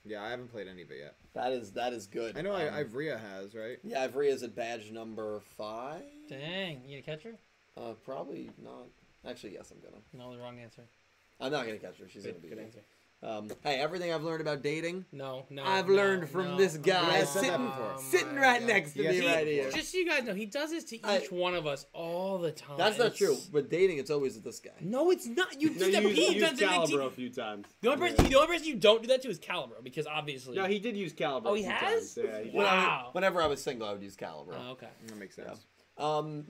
Yeah, 0.02 0.22
I 0.22 0.30
haven't 0.30 0.48
played 0.50 0.66
any 0.66 0.80
of 0.80 0.90
it 0.90 0.98
yet. 0.98 1.16
that 1.34 1.52
is 1.52 1.72
that 1.72 1.92
is 1.92 2.06
good. 2.06 2.34
I 2.38 2.40
know 2.40 2.52
I, 2.52 2.68
Um, 2.68 2.74
Ivrea 2.86 3.20
has, 3.20 3.54
right? 3.54 3.76
Yeah, 3.84 4.08
Ivria's 4.08 4.42
at 4.42 4.54
badge 4.56 4.90
number 4.90 5.40
five. 5.58 6.00
Dang, 6.26 6.80
you 6.86 7.02
gonna 7.02 7.16
catch 7.18 7.24
her? 7.24 7.34
Uh, 7.76 7.92
probably 8.02 8.50
not. 8.64 8.86
Actually, 9.28 9.52
yes, 9.54 9.70
I'm 9.70 9.78
gonna. 9.80 10.02
No, 10.14 10.34
the 10.34 10.40
wrong 10.42 10.58
answer. 10.58 10.84
I'm 11.38 11.52
not 11.52 11.66
gonna 11.66 11.76
catch 11.78 11.98
her. 11.98 12.08
She's 12.08 12.22
Good, 12.22 12.30
gonna 12.32 12.40
be 12.42 12.48
good 12.48 12.56
here. 12.58 12.66
answer. 12.68 12.80
Um, 13.22 13.50
hey, 13.62 13.74
everything 13.78 14.14
I've 14.14 14.22
learned 14.22 14.40
about 14.40 14.62
dating, 14.62 15.04
No, 15.12 15.44
no. 15.50 15.62
I've 15.62 15.88
no, 15.88 15.94
learned 15.94 16.30
from 16.30 16.52
no. 16.52 16.56
this 16.56 16.78
guy 16.78 16.92
Yeah, 16.92 17.20
I 17.20 17.24
said 17.24 17.42
that 17.42 17.50
sitting, 17.50 17.66
before. 17.66 17.96
sitting 17.98 18.34
right 18.36 18.60
God. 18.60 18.66
next 18.68 18.92
to 18.94 19.02
Yes, 19.02 19.12
me 19.14 19.20
he- 19.20 19.26
right 19.26 19.46
here. 19.46 19.70
Just 19.70 19.92
so 19.92 19.98
you 19.98 20.06
guys 20.08 20.24
know, 20.24 20.32
he 20.32 20.46
does 20.46 20.70
this 20.70 20.84
to 20.84 20.98
I- 21.04 21.18
each 21.18 21.30
one 21.30 21.54
of 21.54 21.66
us 21.66 21.84
all 21.92 22.38
the 22.38 22.50
time. 22.50 22.78
That's 22.78 22.96
not 22.96 23.08
It's- 23.08 23.18
true. 23.18 23.36
But 23.52 23.68
dating, 23.68 23.98
it's 23.98 24.10
always 24.10 24.40
this 24.40 24.58
guy. 24.60 24.70
No, 24.80 25.10
it's 25.10 25.26
not. 25.26 25.60
You 25.60 25.68
No, 25.68 25.78
do 25.80 25.92
that. 25.92 26.02
you 26.02 26.08
He 26.08 26.32
used, 26.36 26.40
does 26.46 26.52
it 26.62 26.64
to- 26.64 26.66
Calibro 26.96 27.06
a 27.08 27.10
few 27.10 27.28
times. 27.28 27.66
The 27.82 27.90
only, 27.92 28.08
person, 28.08 28.24
the 28.30 28.36
only 28.36 28.46
person 28.48 28.66
you 28.68 28.76
don't 28.76 29.02
do 29.02 29.08
that 29.08 29.20
to 29.20 29.28
is 29.28 29.38
Calibro 29.38 29.84
because 29.84 30.06
obviously. 30.06 30.56
No, 30.56 30.64
he 30.64 30.78
did 30.78 30.96
use 30.96 31.12
Calibro. 31.12 31.42
Oh, 31.44 31.54
he 31.54 31.64
has? 31.64 32.14
times. 32.14 32.18
Yeah, 32.24 32.38
he 32.38 32.44
did. 32.44 32.54
When 32.54 32.64
I 32.64 32.70
Wow. 32.74 33.08
whenever 33.12 33.42
I 33.42 33.48
was 33.48 33.62
single, 33.62 33.86
I 33.86 33.92
would 33.92 34.02
use 34.02 34.16
Calibro. 34.16 34.54
Oh, 34.58 34.70
okay. 34.70 34.88
That 35.08 35.16
makes 35.18 35.36
sense. 35.36 35.58
Um, 35.98 36.46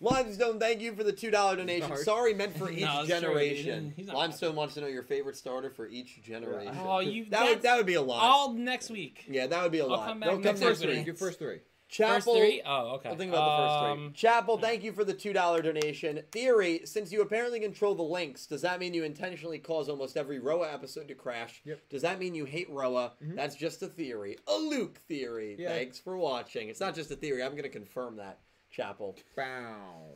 Limestone, 0.00 0.58
thank 0.58 0.80
you 0.80 0.94
for 0.94 1.04
the 1.04 1.12
two 1.12 1.30
dollar 1.30 1.56
donation. 1.56 1.88
Hard. 1.88 2.00
Sorry, 2.04 2.32
meant 2.34 2.56
for 2.56 2.70
each 2.70 2.80
No, 2.80 3.00
it's 3.02 3.08
true. 3.08 3.16
He 3.16 3.20
generation. 3.20 3.66
didn't- 3.84 3.92
he's 3.96 4.06
not 4.06 4.16
Limestone 4.16 4.56
wants 4.56 4.74
to 4.74 4.80
know 4.80 4.86
your 4.86 5.02
favorite 5.02 5.36
starter 5.36 5.70
for 5.70 5.86
each 5.88 6.22
generation. 6.22 6.74
Oh, 6.80 7.00
you. 7.00 7.26
that 7.30 7.42
would 7.44 7.52
that's 7.56 7.62
that 7.64 7.76
would 7.76 7.86
be 7.86 7.94
a 7.94 8.02
lot. 8.02 8.22
all 8.22 8.52
next 8.54 8.90
week. 8.90 9.24
yeah, 9.28 9.46
that 9.46 9.62
would 9.62 9.72
be 9.72 9.78
a 9.80 9.82
I'll 9.84 9.90
lot. 9.90 10.06
come 10.08 10.20
back 10.20 10.30
Don't 10.30 10.42
next 10.44 10.60
come 10.60 10.68
First 10.70 10.80
week. 10.80 10.88
three. 10.90 10.96
week. 10.98 11.06
Do 11.06 11.14
first 11.14 11.38
three. 11.38 11.58
Chapel, 11.90 12.14
First 12.14 12.28
three? 12.38 12.62
Oh, 12.64 12.94
okay. 12.94 13.08
I'll 13.08 13.16
think 13.16 13.32
about 13.32 13.44
the 13.56 13.66
first 13.66 13.82
Um, 13.92 14.08
three. 14.10 14.14
Chapel, 14.14 14.58
thank 14.58 14.84
you 14.84 14.92
for 14.92 15.02
the 15.04 15.12
two 15.12 15.32
dollar 15.32 15.60
donation. 15.60 16.22
Theory: 16.30 16.82
Since 16.84 17.10
you 17.10 17.20
apparently 17.20 17.58
control 17.58 17.96
the 17.96 18.04
links, 18.04 18.46
does 18.46 18.62
that 18.62 18.78
mean 18.78 18.94
you 18.94 19.02
intentionally 19.02 19.58
cause 19.58 19.88
almost 19.88 20.16
every 20.16 20.38
Roa 20.38 20.72
episode 20.72 21.08
to 21.08 21.14
crash? 21.16 21.60
Yep. 21.64 21.80
Does 21.90 22.02
that 22.02 22.20
mean 22.20 22.36
you 22.36 22.44
hate 22.44 22.70
Roa? 22.70 23.14
That's 23.20 23.56
just 23.56 23.82
a 23.82 23.88
theory, 23.88 24.36
a 24.46 24.54
Luke 24.56 24.98
theory. 25.08 25.56
Yeah. 25.58 25.70
Thanks 25.70 25.98
for 25.98 26.16
watching. 26.16 26.68
It's 26.68 26.78
not 26.80 26.94
just 26.94 27.10
a 27.10 27.16
theory. 27.16 27.42
I'm 27.42 27.50
going 27.52 27.64
to 27.64 27.68
confirm 27.68 28.16
that. 28.18 28.38
Chapel, 28.70 29.16
Bow. 29.36 30.14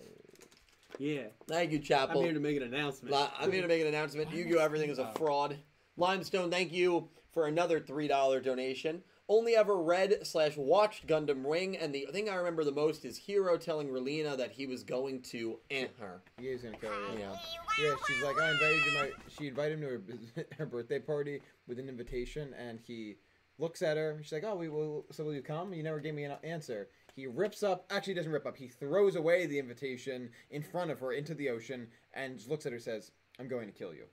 Yeah. 0.99 1.25
thank 1.49 1.73
you, 1.73 1.81
Chapel. 1.81 2.19
I'm 2.21 2.25
here 2.25 2.35
to 2.35 2.41
make 2.41 2.57
an 2.57 2.63
announcement. 2.63 3.15
I'm 3.39 3.51
here 3.51 3.63
to 3.63 3.69
make 3.69 3.83
an 3.83 3.89
announcement. 3.89 4.33
Yu-Gi-Oh! 4.33 4.59
Everything 4.59 4.91
is 4.91 4.99
a 4.99 5.13
fraud. 5.17 5.59
Limestone, 5.97 6.51
thank 6.51 6.73
you 6.73 7.09
for 7.33 7.47
another 7.47 7.81
three 7.81 8.09
dollar 8.09 8.41
donation. 8.41 9.03
Only 9.29 9.57
ever 9.57 9.77
read 9.77 10.27
slash 10.27 10.55
watched 10.57 11.07
Gundam 11.07 11.43
Wing, 11.45 11.79
and 11.79 11.95
the 11.95 12.07
thing 12.13 12.29
I 12.29 12.35
remember 12.35 12.63
the 12.63 12.73
most 12.73 13.07
is 13.07 13.19
Heero 13.19 13.59
telling 13.59 13.89
Relena 13.89 14.37
that 14.37 14.51
he 14.53 14.67
was 14.67 14.83
going 14.83 15.23
to 15.23 15.59
ant 15.71 15.93
her. 15.99 16.21
He 16.39 16.49
is 16.49 16.63
gonna 16.63 16.77
kill 16.77 16.91
her. 16.91 17.19
Yeah. 17.19 17.35
Yeah, 17.83 17.95
she's 18.07 18.23
like, 18.23 18.39
I 18.39 18.51
invited 18.51 18.85
you. 18.85 18.93
My 18.93 19.11
she 19.37 19.49
invited 19.49 19.79
him 19.79 19.81
to 19.81 19.89
her, 20.37 20.47
her 20.59 20.67
birthday 20.67 20.99
party 20.99 21.41
with 21.67 21.79
an 21.79 21.89
invitation, 21.89 22.55
and 22.55 22.79
he 22.79 23.17
looks 23.59 23.81
at 23.81 23.97
her. 23.97 24.19
She's 24.23 24.33
like, 24.33 24.45
Oh, 24.45 24.57
we 24.57 24.69
will. 24.69 25.07
So 25.11 25.25
will 25.25 25.35
you 25.35 25.43
come? 25.43 25.73
You 25.73 25.83
never 25.83 26.01
gave 26.01 26.15
me 26.15 26.25
an 26.25 26.37
answer. 26.45 26.89
He 27.15 27.27
rips 27.27 27.63
up. 27.63 27.87
Actually, 27.91 28.15
doesn't 28.15 28.33
rip 28.33 28.47
up. 28.47 28.57
He 28.57 28.69
throws 28.69 29.17
away 29.17 29.47
the 29.47 29.59
invitation 29.59 30.31
in 30.51 30.63
front 30.63 30.91
of 30.91 31.01
her 31.01 31.13
into 31.13 31.35
the 31.35 31.49
ocean, 31.51 31.89
and 32.13 32.37
just 32.37 32.51
looks 32.51 32.67
at 32.67 32.73
her. 32.73 32.79
Says, 32.81 33.11
"I'm 33.39 33.49
going 33.49 33.67
to 33.67 33.73
kill 33.73 33.95
you." 33.95 34.05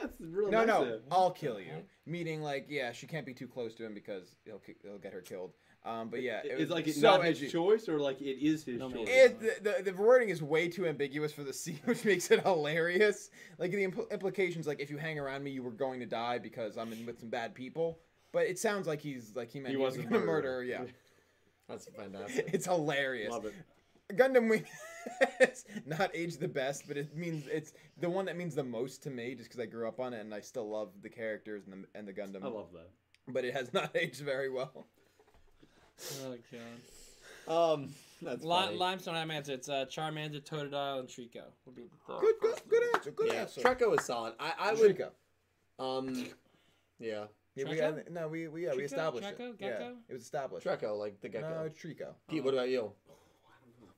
That's 0.00 0.20
real 0.20 0.50
No, 0.50 0.58
nice 0.64 0.66
no. 0.68 1.00
I'll 1.10 1.30
kill 1.30 1.58
you. 1.60 1.72
Meaning, 2.06 2.42
like, 2.42 2.66
yeah, 2.68 2.92
she 2.92 3.06
can't 3.06 3.24
be 3.24 3.32
too 3.32 3.46
close 3.48 3.74
to 3.76 3.84
him 3.86 3.94
because 3.94 4.34
he'll 4.44 4.60
he'll 4.82 4.98
get 4.98 5.12
her 5.12 5.20
killed. 5.22 5.52
Um, 5.84 6.08
but 6.10 6.22
yeah, 6.22 6.40
it 6.44 6.48
It's 6.52 6.60
was 6.60 6.70
like 6.70 6.86
it's 6.88 7.00
so 7.00 7.16
not 7.16 7.24
edgy. 7.24 7.44
his 7.44 7.52
choice, 7.52 7.88
or 7.88 7.98
like 7.98 8.20
it 8.20 8.44
is 8.44 8.64
his 8.64 8.78
No, 8.80 8.90
choice. 8.90 9.08
It, 9.08 9.40
the, 9.40 9.72
the, 9.84 9.90
the 9.92 9.96
wording 9.96 10.28
is 10.28 10.42
way 10.42 10.68
too 10.68 10.86
ambiguous 10.86 11.32
for 11.32 11.44
the 11.44 11.52
scene, 11.54 11.80
which 11.84 12.04
makes 12.04 12.30
it 12.30 12.42
hilarious. 12.42 13.30
Like 13.58 13.70
the 13.70 13.86
impl- 13.86 14.10
implications, 14.10 14.66
like 14.66 14.80
if 14.80 14.90
you 14.90 14.98
hang 14.98 15.18
around 15.18 15.42
me, 15.44 15.50
you 15.52 15.62
were 15.62 15.70
going 15.70 16.00
to 16.00 16.06
die 16.06 16.38
because 16.38 16.76
I'm 16.76 16.92
in 16.92 17.06
with 17.06 17.20
some 17.20 17.30
bad 17.30 17.54
people. 17.54 18.00
But 18.32 18.46
it 18.46 18.58
sounds 18.58 18.86
like 18.86 19.00
he's 19.00 19.34
like 19.34 19.50
he 19.50 19.60
meant 19.60 19.70
He 19.70 19.76
he, 19.78 19.82
was 19.82 19.94
wasn't 19.94 20.10
going 20.10 20.20
to 20.20 20.26
murder. 20.26 20.48
murder. 20.48 20.64
Yeah, 20.64 20.82
That's 21.68 21.86
fantastic. 21.96 22.50
it's 22.52 22.66
hilarious. 22.66 23.30
Love 23.30 23.46
it. 23.46 23.54
Gundam 24.16 24.48
Wing, 24.48 24.64
it's 25.40 25.64
not 25.86 26.10
aged 26.14 26.40
the 26.40 26.48
best, 26.48 26.84
but 26.88 26.96
it 26.96 27.14
means 27.14 27.46
it's 27.46 27.74
the 28.00 28.08
one 28.08 28.24
that 28.24 28.36
means 28.38 28.54
the 28.54 28.64
most 28.64 29.02
to 29.02 29.10
me, 29.10 29.34
just 29.34 29.50
because 29.50 29.60
I 29.60 29.66
grew 29.66 29.86
up 29.86 30.00
on 30.00 30.14
it 30.14 30.20
and 30.20 30.32
I 30.34 30.40
still 30.40 30.68
love 30.70 30.88
the 31.02 31.10
characters 31.10 31.64
and 31.66 31.84
the 31.84 31.98
and 31.98 32.08
the 32.08 32.12
Gundam. 32.14 32.42
I 32.42 32.48
love 32.48 32.68
that. 32.72 32.88
but 33.28 33.44
it 33.44 33.52
has 33.52 33.72
not 33.74 33.94
aged 33.94 34.20
very 34.22 34.48
well. 34.50 34.86
Oh 36.24 36.36
god. 36.50 37.72
Um, 37.74 37.88
that's 38.22 38.44
Li- 38.44 38.50
funny. 38.50 38.76
Limestone, 38.76 39.14
I'm 39.14 39.30
answer. 39.30 39.52
It's 39.52 39.68
uh, 39.68 39.84
Charmander, 39.90 40.40
Totodile, 40.42 41.00
and 41.00 41.08
Trico. 41.08 41.42
Would 41.66 41.74
be 41.76 41.82
the 41.82 42.14
Good, 42.20 42.34
good, 42.40 42.60
good 42.68 42.82
answer. 42.94 43.10
Good 43.10 43.32
yeah, 43.32 43.40
answer. 43.40 43.60
Treecko 43.62 43.98
is 43.98 44.04
solid. 44.04 44.34
I, 44.38 44.52
I 44.58 44.72
would. 44.74 44.96
Trico. 44.98 45.10
Um, 45.78 46.26
yeah, 46.98 47.24
Yeah, 47.54 47.70
we 47.70 47.78
had, 47.78 48.10
no, 48.10 48.28
we 48.28 48.46
we 48.48 48.64
yeah, 48.64 48.74
we 48.74 48.82
Trico? 48.82 48.84
established 48.84 49.28
Treecko? 49.28 49.54
it. 49.54 49.56
Yeah, 49.60 49.90
it 50.08 50.12
was 50.12 50.22
established. 50.22 50.66
Treecko, 50.66 50.96
like 50.98 51.20
the 51.20 51.28
gecko. 51.28 51.48
No, 51.48 51.62
it's 51.62 51.82
Trico. 51.82 52.14
Pete, 52.28 52.44
what 52.44 52.54
about 52.54 52.68
you? 52.68 52.92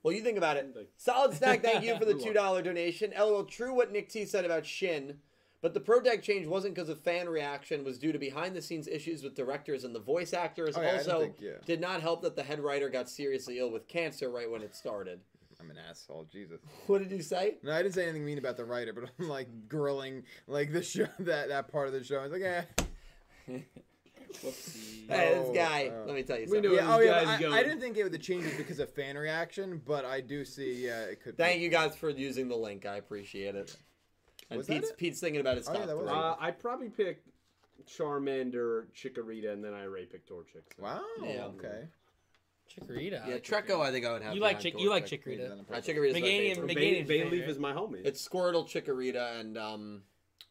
Well, 0.03 0.13
you 0.13 0.23
think 0.23 0.37
about 0.37 0.57
it. 0.57 0.75
Solid 0.97 1.35
Snack, 1.35 1.61
thank 1.61 1.83
you 1.83 1.95
for 1.97 2.05
the 2.05 2.13
two 2.23 2.33
dollar 2.33 2.61
donation. 2.61 3.13
LOL, 3.17 3.43
true 3.43 3.73
what 3.75 3.91
Nick 3.91 4.09
T 4.09 4.25
said 4.25 4.45
about 4.45 4.65
Shin, 4.65 5.17
but 5.61 5.75
the 5.75 5.79
pro 5.79 5.99
deck 5.99 6.23
change 6.23 6.47
wasn't 6.47 6.73
because 6.73 6.89
of 6.89 6.99
fan 6.99 7.29
reaction. 7.29 7.83
Was 7.83 7.99
due 7.99 8.11
to 8.11 8.17
behind 8.17 8.55
the 8.55 8.61
scenes 8.63 8.87
issues 8.87 9.21
with 9.21 9.35
directors 9.35 9.83
and 9.83 9.93
the 9.93 9.99
voice 9.99 10.33
actors. 10.33 10.75
Oh, 10.75 10.81
yeah, 10.81 10.97
didn't 10.97 11.11
also, 11.11 11.19
think- 11.25 11.35
yeah. 11.39 11.51
did 11.65 11.79
not 11.79 12.01
help 12.01 12.23
that 12.23 12.35
the 12.35 12.43
head 12.43 12.59
writer 12.59 12.89
got 12.89 13.09
seriously 13.09 13.59
ill 13.59 13.69
with 13.69 13.87
cancer 13.87 14.31
right 14.31 14.49
when 14.49 14.63
it 14.63 14.75
started. 14.75 15.19
I'm 15.59 15.69
an 15.69 15.77
asshole. 15.87 16.25
Jesus. 16.31 16.59
What 16.87 17.03
did 17.03 17.11
you 17.11 17.21
say? 17.21 17.57
No, 17.61 17.71
I 17.71 17.83
didn't 17.83 17.93
say 17.93 18.03
anything 18.05 18.25
mean 18.25 18.39
about 18.39 18.57
the 18.57 18.65
writer, 18.65 18.93
but 18.93 19.03
I'm 19.19 19.29
like 19.29 19.47
grilling 19.69 20.23
like 20.47 20.73
the 20.73 20.81
show 20.81 21.05
that 21.19 21.49
that 21.49 21.67
part 21.71 21.85
of 21.87 21.93
the 21.93 22.03
show. 22.03 22.17
I 22.17 22.23
was 22.23 22.31
like, 22.31 22.41
eh. 22.41 22.63
Whoopsie. 24.33 25.09
Hey, 25.09 25.33
this 25.35 25.47
Oh, 25.49 25.53
guy. 25.53 25.87
uh, 25.93 26.05
let 26.05 26.15
me 26.15 26.23
tell 26.23 26.37
you 26.37 26.43
we 26.45 26.47
something. 26.53 26.71
knew- 26.71 26.75
Yeah, 26.77 26.95
oh 26.95 26.99
yeah. 26.99 27.23
guy's 27.23 27.27
I, 27.27 27.41
going. 27.41 27.53
I 27.53 27.63
didn't 27.63 27.81
think 27.81 27.97
it 27.97 28.03
was 28.03 28.11
the 28.11 28.17
changes 28.17 28.53
because 28.55 28.79
of 28.79 28.89
fan 28.93 29.17
reaction, 29.17 29.81
but 29.85 30.05
I 30.05 30.21
do 30.21 30.45
see. 30.45 30.85
Yeah, 30.85 31.01
it 31.03 31.21
could. 31.21 31.37
Thank 31.37 31.59
be. 31.59 31.63
you 31.65 31.69
guys 31.69 31.95
for 31.95 32.09
using 32.09 32.47
the 32.47 32.55
link. 32.55 32.85
I 32.85 32.95
appreciate 32.97 33.55
it. 33.55 33.75
And 34.49 34.57
Was 34.57 34.67
that 34.67 34.73
Pete's, 34.75 34.89
it? 34.89 34.97
Pete's 34.97 35.19
thinking 35.19 35.41
about 35.41 35.57
his 35.57 35.67
Oh, 35.67 35.73
top 35.73 35.85
that 35.87 35.97
was 35.97 36.07
three. 36.09 36.17
Uh, 36.17 36.35
I 36.39 36.51
probably 36.51 36.89
pick 36.89 37.23
Charmander, 37.87 38.85
Chikorita, 38.95 39.51
and 39.53 39.63
then 39.63 39.73
I 39.73 39.83
Ray 39.83 40.05
pick 40.05 40.27
Torchic. 40.27 40.63
so. 40.77 40.83
Wow. 40.83 41.01
Yeah. 41.23 41.45
Okay. 41.45 41.87
Chikorita. 42.69 43.27
Yeah, 43.27 43.33
like 43.33 43.43
Treecko, 43.43 43.81
I 43.81 43.91
think 43.91 44.05
I 44.05 44.13
would 44.13 44.21
have. 44.21 44.33
You 44.33 44.39
like 44.41 44.59
behind 44.59 44.75
Chick? 44.75 44.81
You 44.81 44.89
like 44.89 45.05
Torchic. 45.05 45.25
Maybe 45.25 45.41
Chikorita? 45.43 45.51
Uh, 45.59 45.63
perfect. 45.63 45.87
Chikorita's 45.87 46.13
my 46.13 46.19
Meganium- 46.21 46.47
favorite. 46.55 46.65
Meg- 46.67 46.75
Bay, 46.75 47.03
Megan's 47.03 47.09
Bayleaf 47.33 47.47
is 47.49 47.59
my 47.59 47.73
homie. 47.73 48.01
It's 48.05 48.25
Squirtle, 48.27 48.65
Chikorita, 48.65 49.39
and 49.39 49.57
um, 49.57 50.01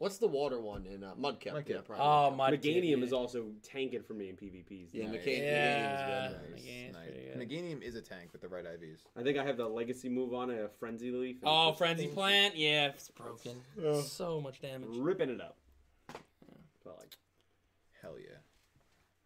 What's 0.01 0.17
the 0.17 0.27
water 0.29 0.59
one 0.59 0.87
in 0.87 1.05
uh, 1.05 1.13
Mudkip? 1.21 1.53
Mudkip. 1.53 1.69
Yeah, 1.69 1.77
Oh, 1.77 1.83
probably. 2.33 2.37
my 2.39 2.51
Meganium 2.53 3.03
is 3.03 3.13
also 3.13 3.49
tanking 3.63 4.03
for 4.03 4.15
me 4.15 4.31
in 4.31 4.35
PvPs. 4.37 4.89
Yeah, 4.93 5.11
Nice. 5.11 5.27
Megan- 5.27 5.43
Yeah. 5.45 6.29
Meganium's 6.31 6.63
good. 6.63 6.93
Nice, 6.95 7.37
nice. 7.37 7.47
Meganium 7.47 7.83
is 7.83 7.95
a 7.97 8.01
tank 8.01 8.31
with 8.33 8.41
the 8.41 8.49
right 8.49 8.65
IVs. 8.65 9.01
I 9.15 9.23
think 9.23 9.37
I 9.37 9.45
have 9.45 9.59
the 9.59 9.69
legacy 9.69 10.09
move 10.09 10.33
on 10.33 10.51
a 10.51 10.71
frenzy 10.81 11.11
leaf. 11.11 11.37
Oh, 11.43 11.73
frenzy 11.75 12.05
things- 12.05 12.15
plant. 12.15 12.57
Yeah, 12.57 12.87
it's 12.89 13.11
broken. 13.11 13.61
So 14.05 14.41
much 14.41 14.63
damage. 14.63 14.89
ripping 14.97 15.29
it 15.29 15.41
up. 15.43 15.59
But 16.83 16.97
like, 16.99 17.15
Hell 18.01 18.15
yeah. 18.19 18.39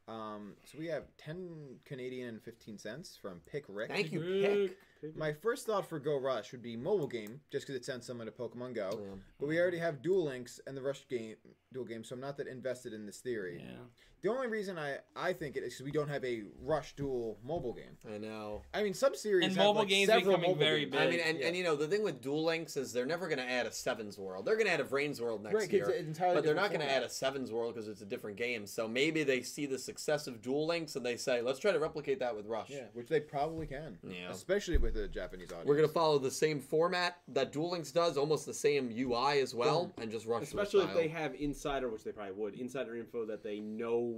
Um, 0.09 0.55
so 0.65 0.77
we 0.81 0.89
have 0.89 1.05
10 1.19 1.77
Canadian 1.85 2.31
and 2.31 2.43
15 2.43 2.79
cents 2.79 3.17
from 3.23 3.39
Pick 3.47 3.65
Rick. 3.69 3.91
Thank 3.93 4.11
you, 4.11 4.21
Rick. 4.21 4.77
Pick. 5.05 5.16
My 5.16 5.32
first 5.32 5.66
thought 5.66 5.89
for 5.89 5.98
Go 5.98 6.18
Rush 6.18 6.52
would 6.52 6.62
be 6.62 6.76
mobile 6.76 7.06
game, 7.06 7.40
just 7.52 7.66
because 7.66 7.78
it 7.78 7.85
sends 7.85 8.06
someone 8.06 8.26
to 8.26 8.32
Pokemon 8.32 8.74
Go. 8.74 8.90
Yeah. 8.93 9.14
But 9.39 9.48
we 9.48 9.59
already 9.59 9.78
have 9.78 10.02
Duel 10.02 10.24
Links 10.24 10.60
and 10.66 10.76
the 10.76 10.82
Rush 10.82 11.06
game, 11.09 11.36
dual 11.72 11.85
game, 11.85 12.05
so 12.05 12.14
I'm 12.14 12.20
not 12.20 12.36
that 12.39 12.47
invested 12.47 12.93
in 12.93 13.05
this 13.05 13.18
theory. 13.18 13.62
Yeah. 13.62 13.85
The 14.25 14.31
only 14.31 14.47
reason 14.49 14.79
I, 14.79 14.97
I 15.15 15.35
think 15.35 15.55
it 15.55 15.63
is 15.65 15.75
because 15.75 15.85
we 15.85 15.91
don't 15.91 16.09
have 16.09 16.25
a 16.25 16.45
Rush 16.63 16.97
Duel 16.97 17.37
mobile 17.45 17.75
game. 17.75 17.99
I 18.11 18.17
know. 18.17 18.63
I 18.73 18.83
mean, 18.83 18.95
some 18.95 19.15
series 19.15 19.45
And 19.49 19.55
have 19.55 19.67
mobile 19.67 19.81
like 19.83 19.89
games 19.91 20.07
several 20.09 20.25
becoming 20.39 20.51
mobile 20.53 20.65
very 20.65 20.81
games. 20.87 20.93
big. 20.93 21.01
I 21.01 21.11
mean, 21.11 21.21
and, 21.21 21.39
Yeah. 21.41 21.47
and 21.49 21.57
you 21.57 21.63
know 21.63 21.77
the 21.77 21.87
thing 21.87 22.03
with 22.03 22.23
Duel 22.23 22.43
Links 22.43 22.79
is 22.79 22.91
they're 22.95 23.05
never 23.05 23.27
going 23.29 23.39
to 23.39 23.45
add 23.45 23.67
a 23.67 23.73
Sevens 23.73 24.17
World. 24.19 24.47
They're 24.47 24.55
going 24.57 24.67
to 24.67 24.73
add 24.73 24.81
a 24.81 24.85
Vrains 24.85 25.21
World 25.21 25.43
next 25.43 25.55
Right, 25.55 25.65
'cause 25.65 25.73
year, 25.73 25.91
it's 25.91 26.09
entirely 26.09 26.37
but 26.37 26.45
they're 26.45 26.55
not 26.55 26.71
going 26.71 26.81
to 26.81 26.91
add 26.91 27.03
a. 27.03 27.11
Sevens 27.11 27.53
World 27.53 27.75
because 27.75 27.87
it's 27.87 28.01
a 28.01 28.07
different 28.07 28.39
game. 28.39 28.67
So 28.67 28.89
maybe 28.89 29.25
they 29.25 29.43
see 29.43 29.67
the 29.67 29.79
success 29.79 30.27
of 30.27 30.41
Duel 30.41 30.67
Links 30.67 30.97
and 30.97 31.05
they 31.05 31.19
say, 31.19 31.43
let's 31.43 31.59
try 31.59 31.73
to 31.73 31.79
replicate 31.79 32.19
that 32.21 32.35
with 32.35 32.47
Rush. 32.47 32.71
Yeah, 32.71 32.85
which 32.95 33.09
they 33.09 33.21
probably 33.21 33.67
can. 33.67 33.99
Yeah. 34.03 34.31
Especially 34.31 34.79
with 34.79 34.95
the 34.95 35.07
Japanese 35.07 35.49
audience. 35.53 35.69
We're 35.69 35.77
going 35.77 35.89
to 35.89 35.93
follow 35.93 36.19
the 36.19 36.31
same 36.31 36.61
format 36.61 37.19
that 37.29 37.53
Duel 37.53 37.73
Links 37.73 37.93
does, 37.93 38.17
almost 38.17 38.47
the 38.47 38.55
same 38.55 38.91
UI 38.91 39.41
as 39.41 39.55
well, 39.55 39.93
and 39.99 40.11
just 40.11 40.25
Rush. 40.25 40.45
especially 40.45 40.85
if 40.85 40.95
they 40.95 41.09
have 41.09 41.35
insider, 41.35 41.91
which 41.91 42.05
they 42.05 42.13
probably 42.13 42.33
would, 42.33 42.55
insider 42.55 42.97
info 42.97 43.27
that 43.27 43.43
they 43.43 43.61
know 43.61 44.14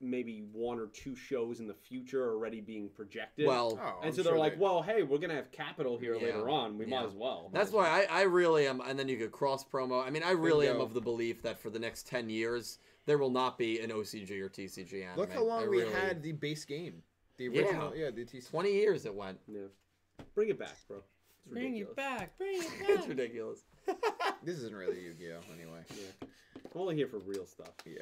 maybe 0.00 0.44
one 0.52 0.78
or 0.78 0.86
two 0.86 1.16
shows 1.16 1.58
in 1.60 1.66
the 1.66 1.74
future 1.74 2.30
already 2.30 2.60
being 2.60 2.88
projected. 2.88 3.46
Well, 3.46 3.78
Oh, 3.82 3.98
and 4.00 4.06
I'm 4.10 4.12
so 4.12 4.22
they're 4.22 4.32
sure 4.32 4.38
like, 4.38 4.54
they- 4.54 4.60
well, 4.60 4.82
hey, 4.82 5.02
we're 5.02 5.18
gonna 5.18 5.34
have 5.34 5.50
capital 5.50 5.98
here 5.98 6.14
Yeah. 6.14 6.26
later 6.26 6.48
on. 6.48 6.78
We 6.78 6.84
Yeah. 6.86 7.00
might 7.00 7.06
as 7.08 7.14
well. 7.14 7.50
That's 7.52 7.72
why 7.72 7.88
I, 8.08 8.20
I 8.20 8.22
really 8.22 8.66
am, 8.66 8.80
and 8.80 8.98
then 8.98 9.08
you 9.08 9.16
could 9.16 9.32
cross 9.32 9.64
promo. 9.64 10.04
I 10.04 10.10
mean, 10.10 10.22
I 10.22 10.30
really 10.32 10.68
am 10.68 10.80
of 10.80 10.94
the 10.94 11.00
belief 11.00 11.42
that 11.42 11.58
for 11.58 11.70
the 11.70 11.78
next 11.80 12.06
ten 12.06 12.30
years 12.30 12.78
there 13.06 13.18
will 13.18 13.30
not 13.30 13.58
be 13.58 13.80
an 13.80 13.90
OCG 13.90 14.40
or 14.40 14.48
TCG 14.48 15.02
anime. 15.04 15.18
Look 15.18 15.32
how 15.32 15.42
long 15.42 15.64
I 15.64 15.68
we 15.68 15.78
really- 15.82 15.92
had 15.92 16.22
the 16.22 16.32
base 16.32 16.64
game. 16.64 17.02
The 17.36 17.48
original, 17.48 17.94
yeah, 17.96 18.10
the 18.10 18.24
TC. 18.24 18.48
Twenty 18.50 18.72
years 18.72 19.06
it 19.06 19.14
went. 19.14 19.38
Yeah. 19.48 19.62
Bring 20.34 20.48
it 20.50 20.58
back, 20.58 20.76
bro. 20.88 20.98
It's 20.98 21.52
Bring 21.54 21.76
it 21.76 21.96
back. 21.96 22.36
Bring 22.36 22.60
it 22.60 22.68
back. 22.80 22.88
it's 22.90 23.06
ridiculous. 23.08 23.62
This 24.44 24.58
isn't 24.58 24.74
really 24.76 25.00
Yu-Gi-Oh 25.00 25.40
anyway. 25.54 25.80
Yeah. 25.90 26.28
I'm 26.74 26.80
only 26.80 26.94
here 26.94 27.08
for 27.08 27.18
real 27.18 27.44
stuff, 27.46 27.72
Yeah. 27.84 27.94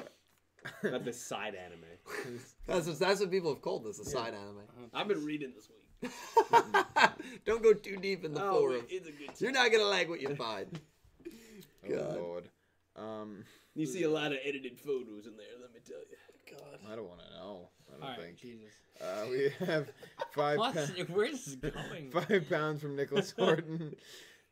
Not 0.82 1.04
this 1.04 1.20
side 1.20 1.54
anime. 1.54 2.38
That's 2.66 2.86
what, 2.88 2.98
that's 2.98 3.20
what 3.20 3.30
people 3.30 3.52
have 3.52 3.62
called 3.62 3.84
this 3.84 3.98
a 4.00 4.04
side 4.04 4.34
anime. 4.34 4.60
I've 4.92 5.06
been 5.08 5.24
reading 5.24 5.52
this 5.54 5.68
week. 5.68 6.10
Don't 7.44 7.62
go 7.62 7.72
too 7.72 7.96
deep 7.96 8.24
in 8.24 8.34
the 8.34 8.42
Oh, 8.44 8.60
forums. 8.60 8.84
it's 8.88 9.06
a 9.08 9.12
good. 9.12 9.30
You're 9.40 9.52
not 9.52 9.70
gonna 9.70 9.84
like 9.84 10.08
what 10.08 10.20
you 10.20 10.34
find. 10.34 10.80
oh 11.86 11.88
God. 11.90 12.16
lord. 12.16 12.48
Um, 12.96 13.44
You 13.74 13.86
see 13.86 14.02
a 14.04 14.10
lot 14.10 14.32
of 14.32 14.38
edited 14.44 14.78
photos 14.80 15.26
in 15.26 15.36
there. 15.36 15.46
Let 15.60 15.72
me 15.72 15.80
tell 15.86 15.98
you. 15.98 16.56
God. 16.56 16.78
I 16.90 16.96
don't 16.96 17.08
want 17.08 17.20
to 17.20 17.30
know. 17.36 17.68
I 17.88 17.92
don't 17.94 18.02
All 18.02 18.08
right, 18.10 18.20
think. 18.20 18.36
Jesus. 18.38 18.72
Uh, 19.00 19.26
we 19.30 19.66
have 19.66 19.88
five 20.34 20.58
What? 20.58 20.74
pa- 20.74 20.86
Where's 21.12 21.44
this 21.56 21.72
going? 21.72 22.10
five 22.10 22.46
pounds 22.48 22.80
from 22.80 22.96
Nicholas 22.96 23.32
Horton. 23.38 23.94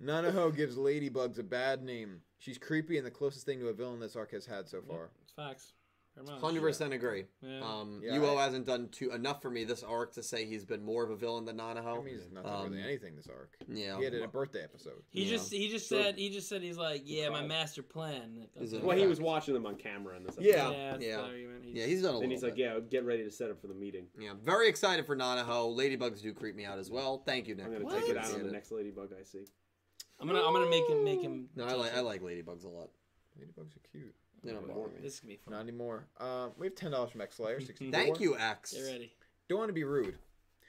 Nanaho 0.02 0.54
gives 0.54 0.76
Ladybugs 0.76 1.38
a 1.38 1.42
bad 1.44 1.82
name. 1.82 2.20
She's 2.38 2.58
creepy 2.58 2.98
and 2.98 3.06
the 3.06 3.10
closest 3.12 3.46
thing 3.46 3.60
to 3.60 3.68
a 3.68 3.72
villain 3.72 4.00
this 4.00 4.16
arc 4.16 4.32
has 4.32 4.44
had 4.44 4.68
so 4.68 4.82
far. 4.82 5.10
It's 5.22 5.32
facts. 5.32 5.72
Very 6.14 6.26
much. 6.28 6.40
Hundred 6.40 6.60
percent 6.62 6.92
agree. 6.94 7.24
Yeah. 7.42 7.60
Um, 7.60 8.00
Yeah, 8.02 8.16
UO 8.18 8.36
I- 8.36 8.44
hasn't 8.44 8.66
done 8.66 8.88
too 8.90 9.10
enough 9.10 9.42
for 9.42 9.50
me 9.50 9.64
this 9.64 9.82
arc 9.82 10.12
to 10.14 10.22
say 10.22 10.44
he's 10.44 10.64
been 10.64 10.84
more 10.84 11.02
of 11.02 11.10
a 11.10 11.16
villain 11.16 11.44
than 11.44 11.56
Nanaho. 11.58 11.98
I 11.98 12.02
mean, 12.04 12.14
he's 12.14 12.30
not 12.30 12.44
done 12.44 12.66
Um, 12.66 12.70
really 12.72 12.84
anything 12.84 13.16
this 13.16 13.26
arc. 13.26 13.56
yeah. 13.68 13.98
He 13.98 14.04
had 14.04 14.14
a 14.14 14.28
birthday 14.28 14.62
episode. 14.62 15.02
He 15.10 15.24
Yeah. 15.24 15.30
just 15.30 15.52
he 15.52 15.68
just 15.68 15.88
True. 15.88 16.02
said 16.02 16.16
he 16.16 16.30
just 16.30 16.48
said 16.48 16.62
he's 16.62 16.78
like 16.78 17.02
yeah 17.04 17.30
my 17.30 17.44
master 17.44 17.82
plan. 17.82 18.46
Is 18.54 18.72
Well, 18.72 18.82
what- 18.82 18.98
he 18.98 19.06
was 19.06 19.20
watching 19.20 19.54
them 19.54 19.66
on 19.66 19.76
camera 19.76 20.16
in 20.16 20.22
this. 20.24 20.36
Yeah. 20.38 20.68
Episode. 20.68 20.72
yeah, 20.76 20.90
that's 20.92 21.04
yeah. 21.04 21.16
the 21.16 21.22
argument. 21.24 21.64
Yeah, 21.74 21.86
he's 21.86 22.02
done 22.02 22.10
a 22.10 22.12
Then 22.12 22.20
little 22.20 22.30
he's 22.30 22.42
like, 22.44 22.56
"Yeah, 22.56 22.78
get 22.80 23.04
ready 23.04 23.24
to 23.24 23.30
set 23.32 23.50
up 23.50 23.60
for 23.60 23.66
the 23.66 23.74
meeting. 23.74 24.06
Yeah, 24.16 24.34
very 24.40 24.68
excited 24.68 25.06
for 25.06 25.16
Nanaho. 25.16 25.74
Ladybugs 25.76 26.22
do 26.22 26.32
creep 26.32 26.54
me 26.54 26.64
out 26.64 26.78
as 26.78 26.90
well. 26.90 27.18
Thank 27.26 27.48
you, 27.48 27.56
Nick. 27.56 27.66
I'm 27.66 27.72
gonna 27.72 27.84
What? 27.86 28.00
take 28.00 28.08
it 28.10 28.16
out 28.16 28.32
on 28.32 28.42
the 28.44 28.52
next 28.52 28.70
ladybug 28.70 29.12
I 29.18 29.24
see." 29.24 29.44
I'm 30.20 30.28
gonna 30.28 30.46
I'm 30.46 30.52
gonna 30.52 30.70
make 30.70 30.88
him 30.88 31.02
make 31.02 31.20
him. 31.20 31.48
No, 31.56 31.64
I 31.64 31.72
like. 31.72 31.92
I 31.92 32.00
like 32.00 32.22
ladybugs 32.22 32.64
a 32.64 32.68
lot. 32.68 32.90
Ladybugs 33.36 33.76
are 33.76 33.80
cute. 33.90 34.14
They 34.44 34.52
don't 34.52 34.66
bother 34.68 34.88
me. 34.88 35.00
This 35.02 35.14
is 35.14 35.20
gonna 35.20 35.32
be 35.32 35.36
fun. 35.38 35.54
Not 35.54 35.60
anymore. 35.60 36.06
Uh, 36.18 36.48
we 36.58 36.66
have 36.66 36.74
ten 36.74 36.90
dollars 36.90 37.10
from 37.10 37.20
X 37.22 37.36
Slayer. 37.36 37.60
64. 37.64 37.92
Thank 37.92 38.20
you, 38.20 38.36
X. 38.36 38.72
Get 38.72 38.82
ready. 38.82 39.12
Don't 39.48 39.58
want 39.58 39.68
to 39.68 39.74
be 39.74 39.84
rude, 39.84 40.18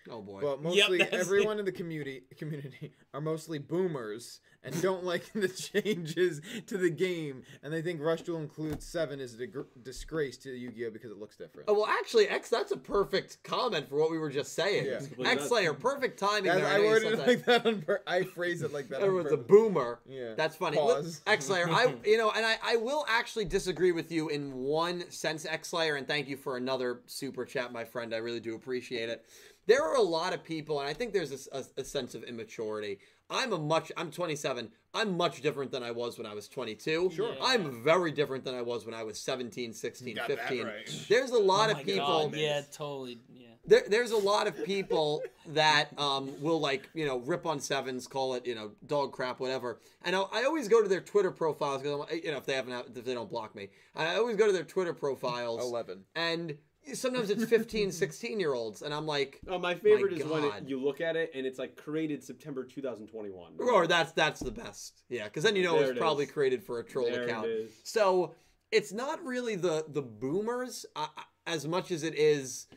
Oh 0.09 0.21
boy. 0.21 0.39
but 0.41 0.61
mostly 0.61 0.99
that's 0.99 1.13
everyone 1.13 1.59
in 1.59 1.65
the 1.65 1.71
community 1.71 2.23
community 2.37 2.93
are 3.13 3.21
mostly 3.21 3.57
boomers 3.59 4.39
and 4.63 4.79
don't 4.81 5.03
like 5.13 5.31
the 5.33 5.47
changes 5.47 6.41
to 6.67 6.77
the 6.77 6.89
game, 6.89 7.43
and 7.63 7.71
they 7.71 7.81
think 7.81 8.01
Rush 8.01 8.23
Duel 8.23 8.39
includes 8.39 8.85
seven 8.85 9.19
is 9.19 9.35
a 9.35 9.37
dig- 9.37 9.83
disgrace 9.83 10.37
to 10.37 10.49
Yu-Gi-Oh 10.51 10.89
because 10.89 11.11
it 11.11 11.17
looks 11.19 11.37
different. 11.37 11.69
Oh, 11.69 11.73
well, 11.73 11.85
actually, 11.87 12.27
X, 12.27 12.49
that's 12.49 12.71
a 12.71 12.77
perfect 12.77 13.43
comment 13.43 13.87
for 13.87 13.97
what 13.99 14.09
we 14.09 14.17
were 14.17 14.31
just 14.31 14.53
saying. 14.53 14.85
Yeah. 14.87 15.29
X 15.29 15.47
Slayer, 15.47 15.73
perfect 15.73 16.19
timing 16.19 16.45
That's- 16.45 16.63
there. 16.63 16.73
I 16.73 16.77
know 16.77 16.83
you 16.83 16.89
worded 16.89 17.03
said 17.03 17.13
it 17.13 17.17
that. 17.17 17.27
like 17.27 17.45
that 17.45 17.65
on 17.67 17.81
pur- 17.83 18.01
I 18.07 18.23
phrase 18.23 18.63
it 18.63 18.73
like 18.73 18.89
that. 18.89 18.97
on 18.97 19.03
Everyone's 19.03 19.31
a 19.31 19.37
boomer. 19.37 19.99
Yeah. 20.09 20.33
That's 20.35 20.55
funny. 20.55 20.77
Pause. 20.77 21.21
X 21.27 21.45
Slayer, 21.45 21.69
I 21.69 21.93
you 22.05 22.17
know, 22.17 22.31
and 22.31 22.43
I, 22.45 22.55
I 22.63 22.75
will 22.77 23.05
actually 23.07 23.45
disagree 23.45 23.91
with 23.91 24.11
you 24.11 24.29
in 24.29 24.51
one 24.53 25.09
sense, 25.11 25.45
X 25.45 25.69
Slayer, 25.69 25.95
and 25.95 26.07
thank 26.07 26.27
you 26.27 26.37
for 26.37 26.57
another 26.57 27.01
super 27.05 27.45
chat, 27.45 27.71
my 27.71 27.85
friend. 27.85 28.15
I 28.15 28.17
really 28.17 28.39
do 28.39 28.55
appreciate 28.55 29.09
it. 29.09 29.25
There 29.67 29.83
are 29.83 29.95
a 29.95 30.01
lot 30.01 30.33
of 30.33 30.43
people, 30.43 30.79
and 30.79 30.87
I 30.89 30.93
think 30.93 31.13
there's 31.13 31.47
a, 31.51 31.57
a- 31.57 31.81
a 31.81 31.83
sense 31.83 32.13
of 32.15 32.23
immaturity. 32.23 32.99
I'm 33.29 33.53
a 33.53 33.57
much 33.57 33.91
I'm 33.97 34.11
27. 34.11 34.69
I'm 34.93 35.17
much 35.17 35.41
different 35.41 35.71
than 35.71 35.81
I 35.83 35.91
was 35.91 36.17
when 36.17 36.27
I 36.27 36.33
was 36.35 36.47
22. 36.47 37.11
Sure. 37.13 37.33
Yeah. 37.33 37.39
I'm 37.41 37.83
very 37.83 38.11
different 38.11 38.43
than 38.45 38.53
I 38.55 38.61
was 38.61 38.85
when 38.85 38.93
I 38.93 39.03
was 39.03 39.19
17, 39.19 39.73
16, 39.73 40.15
got 40.15 40.27
that 40.27 40.39
15. 40.47 40.65
right. 40.65 41.05
There's 41.09 41.31
a 41.31 41.39
lot 41.39 41.69
oh 41.69 41.71
of 41.71 41.77
my 41.77 41.83
people 41.83 42.29
God, 42.29 42.35
yeah, 42.35 42.61
totally. 42.71 43.17
Yeah. 43.33 43.47
there, 43.65 43.81
there's 43.89 44.11
a 44.11 44.17
lot 44.17 44.45
of 44.45 44.63
people 44.63 45.23
that 45.47 45.89
um, 45.99 46.39
will 46.39 46.59
like 46.59 46.87
you 46.93 47.07
know 47.07 47.17
rip 47.17 47.47
on 47.47 47.59
sevens, 47.59 48.05
call 48.05 48.35
it 48.35 48.45
you 48.45 48.53
know 48.53 48.71
dog 48.85 49.11
crap, 49.11 49.39
whatever. 49.39 49.79
And 50.03 50.15
I, 50.15 50.21
I 50.31 50.43
always 50.43 50.67
go 50.67 50.83
to 50.83 50.87
their 50.87 51.01
Twitter 51.01 51.31
profiles 51.31 51.81
because 51.81 52.07
you 52.23 52.29
know 52.29 52.37
if 52.37 52.45
they 52.45 52.53
haven't 52.53 52.95
if 52.95 53.05
they 53.05 53.15
don't 53.15 53.29
block 53.29 53.55
me, 53.55 53.69
I 53.95 54.17
always 54.17 54.35
go 54.37 54.45
to 54.45 54.53
their 54.53 54.63
Twitter 54.63 54.93
profiles 54.93 55.61
Eleven. 55.63 56.03
and 56.15 56.55
sometimes 56.93 57.29
it's 57.29 57.45
15, 57.45 57.91
16 57.91 58.39
year 58.39 58.53
olds, 58.53 58.81
and 58.81 58.93
I'm 58.93 59.05
like, 59.05 59.39
Oh, 59.47 59.57
my 59.57 59.75
favorite 59.75 60.13
is 60.13 60.23
when 60.25 60.41
God. 60.43 60.63
it, 60.63 60.69
you 60.69 60.81
look 60.83 61.01
at 61.01 61.15
it 61.15 61.31
and 61.33 61.45
it's 61.45 61.57
like 61.59 61.75
created 61.75 62.23
September 62.23 62.63
2021. 62.63 63.53
or 63.59 63.87
that's 63.87 64.11
that's 64.11 64.39
the 64.39 64.51
best, 64.51 65.03
yeah, 65.09 65.25
because 65.25 65.43
then 65.43 65.55
you 65.55 65.63
know 65.63 65.73
There 65.79 65.89
it's 65.89 65.91
it 65.91 65.97
probably 65.97 66.25
is. 66.25 66.31
created 66.31 66.63
for 66.63 66.79
a 66.79 66.83
troll 66.83 67.05
There 67.09 67.23
account. 67.23 67.47
is. 67.47 67.71
So 67.83 68.35
it's 68.71 68.91
not 68.93 69.23
really 69.23 69.55
the 69.55 69.85
the 69.87 70.01
boomers 70.01 70.85
uh, 70.95 71.07
as 71.47 71.67
much 71.67 71.91
as 71.91 72.03
it 72.03 72.15
is 72.15 72.67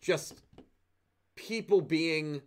just 0.00 0.42
people 1.36 1.80
being 1.80 2.42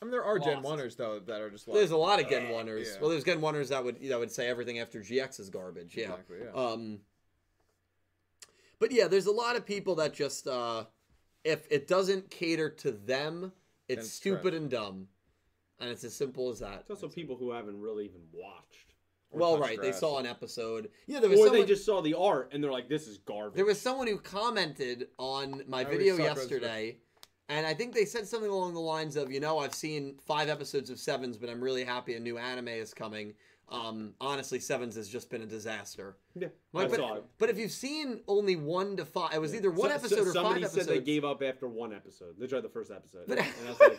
I 0.00 0.04
mean, 0.04 0.10
there 0.10 0.24
are 0.24 0.36
Gen 0.40 0.62
Lost. 0.62 0.80
Oneers 0.80 0.96
though 0.96 1.20
that 1.20 1.40
are 1.40 1.48
just 1.50 1.68
like. 1.68 1.76
There's 1.76 1.92
a 1.92 1.96
lot 1.96 2.20
of 2.20 2.28
Gen 2.28 2.46
uh, 2.46 2.50
Oneers. 2.50 2.86
yeah. 2.86 3.00
Well, 3.00 3.08
there's 3.10 3.22
Gen 3.22 3.40
Oneers 3.40 3.68
that 3.68 3.84
would 3.84 4.02
that 4.08 4.18
would 4.18 4.32
say 4.32 4.48
everything 4.48 4.80
after 4.80 4.98
GX 5.00 5.38
is 5.38 5.48
garbage. 5.48 5.96
Yeah. 5.96 6.04
Exactly, 6.10 6.38
yeah. 6.44 6.60
Um. 6.60 6.98
But 8.82 8.90
yeah, 8.90 9.06
there's 9.06 9.26
a 9.26 9.32
lot 9.32 9.54
of 9.54 9.64
people 9.64 9.94
that 9.94 10.12
just 10.12 10.48
uh, 10.48 10.86
if 11.44 11.68
it 11.70 11.86
doesn't 11.86 12.32
cater 12.32 12.68
to 12.68 12.90
them, 12.90 13.52
it's 13.88 14.06
it's 14.06 14.12
stupid 14.12 14.50
trash. 14.50 14.60
and 14.60 14.68
dumb, 14.68 15.06
and 15.78 15.88
it's 15.88 16.02
as 16.02 16.16
simple 16.16 16.50
as 16.50 16.58
that. 16.58 16.80
It's 16.80 16.90
also 16.90 17.06
people 17.06 17.36
who 17.36 17.52
haven't 17.52 17.80
really 17.80 18.06
even 18.06 18.22
watched. 18.32 18.94
Well, 19.30 19.56
touch 19.56 19.68
right, 19.68 19.80
they 19.80 19.92
saw 19.92 20.18
an 20.18 20.26
episode. 20.26 20.90
Yeah, 21.06 21.20
there 21.20 21.30
was 21.30 21.38
Or 21.38 21.46
someone. 21.46 21.60
they 21.62 21.66
just 21.68 21.86
saw 21.86 22.02
the 22.02 22.14
art 22.14 22.50
and 22.52 22.62
they're 22.62 22.72
like, 22.72 22.88
this 22.88 23.06
is 23.06 23.18
garbage. 23.18 23.54
There 23.54 23.64
was 23.64 23.80
someone 23.80 24.08
who 24.08 24.18
commented 24.18 25.06
on 25.16 25.62
my 25.68 25.82
I 25.82 25.84
video 25.84 26.16
yesterday, 26.16 26.96
and 27.48 27.64
I 27.64 27.74
think 27.74 27.94
they 27.94 28.04
said 28.04 28.26
something 28.26 28.50
along 28.50 28.74
the 28.74 28.80
lines 28.80 29.14
of, 29.14 29.30
you 29.30 29.38
know, 29.38 29.60
I've 29.60 29.74
seen 29.74 30.16
five 30.26 30.48
episodes 30.48 30.90
of 30.90 30.98
Sevens, 30.98 31.36
but 31.36 31.48
I'm 31.48 31.62
really 31.62 31.84
happy 31.84 32.14
a 32.16 32.20
new 32.20 32.36
anime 32.36 32.66
is 32.66 32.92
coming. 32.92 33.34
Um, 33.72 34.12
honestly, 34.20 34.60
Sevens 34.60 34.96
has 34.96 35.08
just 35.08 35.30
been 35.30 35.40
a 35.42 35.46
disaster. 35.46 36.16
Yeah, 36.34 36.48
Like, 36.72 36.86
I 36.86 36.90
but, 36.90 36.96
saw 36.98 37.14
it. 37.16 37.24
but 37.38 37.48
if 37.50 37.58
you've 37.58 37.70
seen 37.72 38.20
only 38.28 38.54
one 38.56 38.96
to 38.98 39.04
five, 39.06 39.32
it 39.34 39.40
was 39.40 39.54
either 39.54 39.70
one 39.70 39.88
So- 39.88 39.94
episode 39.96 40.16
so 40.16 40.22
or 40.22 40.24
five 40.34 40.56
episodes. 40.58 40.72
somebody 40.72 40.84
said 40.84 40.86
they 40.86 41.00
gave 41.00 41.24
up 41.24 41.42
after 41.42 41.66
one 41.68 41.92
episode. 41.94 42.34
They 42.38 42.46
tried 42.46 42.62
the 42.64 42.68
first 42.68 42.90
episode. 42.90 43.24
But, 43.26 43.38
and 43.38 43.46
that's 43.66 43.80
like, 43.80 43.98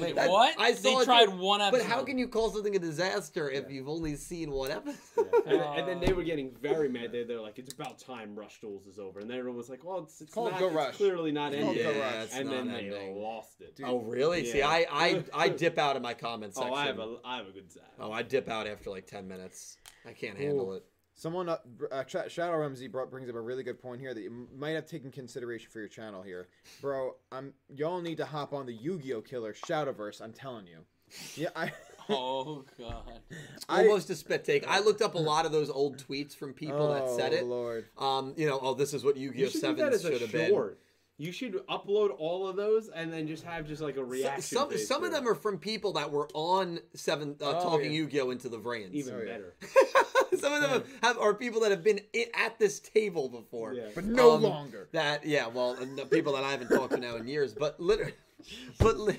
Wait, 0.00 0.14
That- 0.16 0.30
what? 0.30 0.54
I 0.58 0.72
they 0.72 0.76
saw 0.78 1.00
it 1.00 1.04
tried 1.04 1.26
too. 1.26 1.36
one 1.36 1.60
episode. 1.60 1.84
But 1.84 1.90
how 1.90 2.02
can 2.04 2.18
you 2.18 2.28
call 2.28 2.50
something 2.50 2.74
a 2.74 2.78
disaster 2.78 3.50
if 3.50 3.70
you've 3.70 3.88
only 3.88 4.16
seen 4.16 4.50
one 4.50 4.70
episode? 4.70 5.28
and, 5.46 5.56
and 5.60 5.88
then 5.88 6.00
they 6.00 6.12
uh. 6.12 6.16
were 6.16 6.22
getting 6.22 6.50
very 6.60 6.88
mad. 6.88 7.12
They, 7.12 7.24
they're 7.24 7.40
like, 7.40 7.58
it's 7.58 7.72
about 7.72 7.98
time 7.98 8.34
Rush 8.36 8.60
Duels 8.60 8.86
is 8.86 8.98
over. 8.98 9.20
And 9.20 9.28
then 9.30 9.38
everyone 9.38 9.58
was 9.58 9.68
like, 9.68 9.84
well, 9.84 10.00
it's, 10.04 10.20
it's, 10.20 10.34
not, 10.36 10.60
it's 10.60 10.72
Rush. 10.72 10.96
clearly 10.96 11.32
not 11.32 11.52
It's 11.52 11.62
called 11.64 11.76
ending. 11.76 11.94
Yeah, 11.96 12.00
Rush. 12.00 12.24
it's 12.24 12.34
and 12.36 12.44
not 12.48 12.64
then 12.66 12.68
they 12.68 13.12
lost 13.14 13.60
it. 13.60 13.80
Oh, 13.84 13.98
really? 14.00 14.44
See, 14.44 14.62
I, 14.62 14.86
I 14.90 15.24
I 15.34 15.48
dip 15.64 15.78
out 15.78 15.96
of 15.96 16.02
my 16.02 16.14
comment 16.14 16.54
section. 16.54 16.72
oh, 16.72 16.76
section. 16.76 17.00
I 17.00 17.04
have 17.04 17.10
a, 17.10 17.16
I 17.24 17.36
have 17.38 17.46
a 17.48 17.52
good 17.52 17.72
side. 17.72 17.82
Oh, 17.98 18.12
I 18.12 18.22
dip 18.22 18.48
out 18.48 18.66
after 18.66 18.90
like 18.90 19.06
ten 19.06 19.26
minutes. 19.28 19.76
I 20.06 20.12
can't 20.12 20.38
handle 20.38 20.74
it. 20.74 20.84
Someone, 21.18 21.48
uh, 21.48 21.56
uh, 21.90 22.04
Shadow 22.06 22.56
Ramsey 22.56 22.86
brought, 22.86 23.10
brings 23.10 23.28
up 23.28 23.34
a 23.34 23.40
really 23.40 23.64
good 23.64 23.82
point 23.82 24.00
here 24.00 24.14
that 24.14 24.20
you 24.20 24.30
m- 24.30 24.46
might 24.56 24.70
have 24.76 24.86
taken 24.86 25.10
consideration 25.10 25.68
for 25.68 25.80
your 25.80 25.88
channel 25.88 26.22
here, 26.22 26.46
bro. 26.80 27.16
I'm 27.32 27.54
y'all 27.74 28.00
need 28.00 28.18
to 28.18 28.24
hop 28.24 28.52
on 28.52 28.66
the 28.66 28.72
Yu-Gi-Oh 28.72 29.22
killer 29.22 29.52
Shadowverse. 29.52 30.20
I'm 30.22 30.32
telling 30.32 30.68
you. 30.68 30.78
Yeah, 31.34 31.48
I. 31.56 31.72
Oh 32.10 32.64
god. 32.78 33.20
I- 33.68 33.82
Almost 33.82 34.08
a 34.10 34.14
spit 34.14 34.42
take. 34.44 34.66
I 34.66 34.78
looked 34.78 35.02
up 35.02 35.14
a 35.14 35.18
lot 35.18 35.44
of 35.44 35.52
those 35.52 35.68
old 35.68 35.98
tweets 35.98 36.34
from 36.34 36.54
people 36.54 36.88
that 36.94 37.10
said 37.10 37.32
Oh, 37.34 37.36
it. 37.36 37.44
Lord. 37.44 37.84
Um, 37.98 38.32
you 38.36 38.46
know, 38.48 38.58
oh, 38.62 38.72
this 38.72 38.94
is 38.94 39.04
what 39.04 39.16
You 39.18 39.28
Yu-Gi-Oh! 39.32 39.48
should 39.48 39.60
do 39.60 39.60
that 39.60 39.76
Sevens 39.76 39.94
as 39.96 40.04
a 40.06 40.12
should 40.12 40.20
have 40.22 40.32
been. 40.32 40.48
short. 40.48 40.78
You 41.18 41.32
should 41.32 41.54
upload 41.66 42.14
all 42.16 42.46
of 42.48 42.56
those 42.56 42.88
and 42.88 43.12
then 43.12 43.26
just 43.26 43.42
have 43.44 43.66
just 43.66 43.82
like 43.82 43.96
a 43.96 43.98
So- 43.98 44.02
reaction. 44.04 44.42
some 44.42 44.78
some 44.78 45.04
of 45.04 45.10
them 45.12 45.28
are 45.28 45.34
from 45.34 45.58
people 45.58 45.92
that 45.94 46.10
were 46.10 46.28
on 46.32 46.78
Seven 46.94 47.36
uh, 47.42 47.58
Oh, 47.58 47.62
talking 47.62 47.86
yeah. 47.92 47.98
Yu-Gi-Oh! 47.98 48.30
into 48.30 48.48
the 48.48 48.58
Vrains. 48.58 48.92
even 48.92 49.14
Oh, 49.14 49.20
yeah. 49.20 50.02
better. 50.40 50.54
some 50.54 50.54
of 50.54 50.60
them 50.62 50.70
have, 51.02 51.16
have 51.16 51.18
are 51.18 51.34
people 51.34 51.60
that 51.60 51.70
have 51.70 51.82
been 51.84 52.00
at 52.34 52.58
this 52.58 52.80
table 52.80 53.28
before. 53.28 53.74
Yeah. 53.74 53.84
But 53.94 54.04
no 54.04 54.32
Um, 54.32 54.42
longer. 54.42 54.88
That 54.92 55.24
yeah, 55.26 55.46
well, 55.46 55.74
the 55.74 56.06
people 56.06 56.32
that 56.34 56.44
I 56.44 56.50
haven't 56.50 56.68
talked 56.68 56.92
to 56.92 56.98
now 56.98 57.16
in 57.16 57.26
years, 57.28 57.54
but 57.54 57.78
literally, 57.80 58.14
but. 58.78 58.98
Li- 58.98 59.18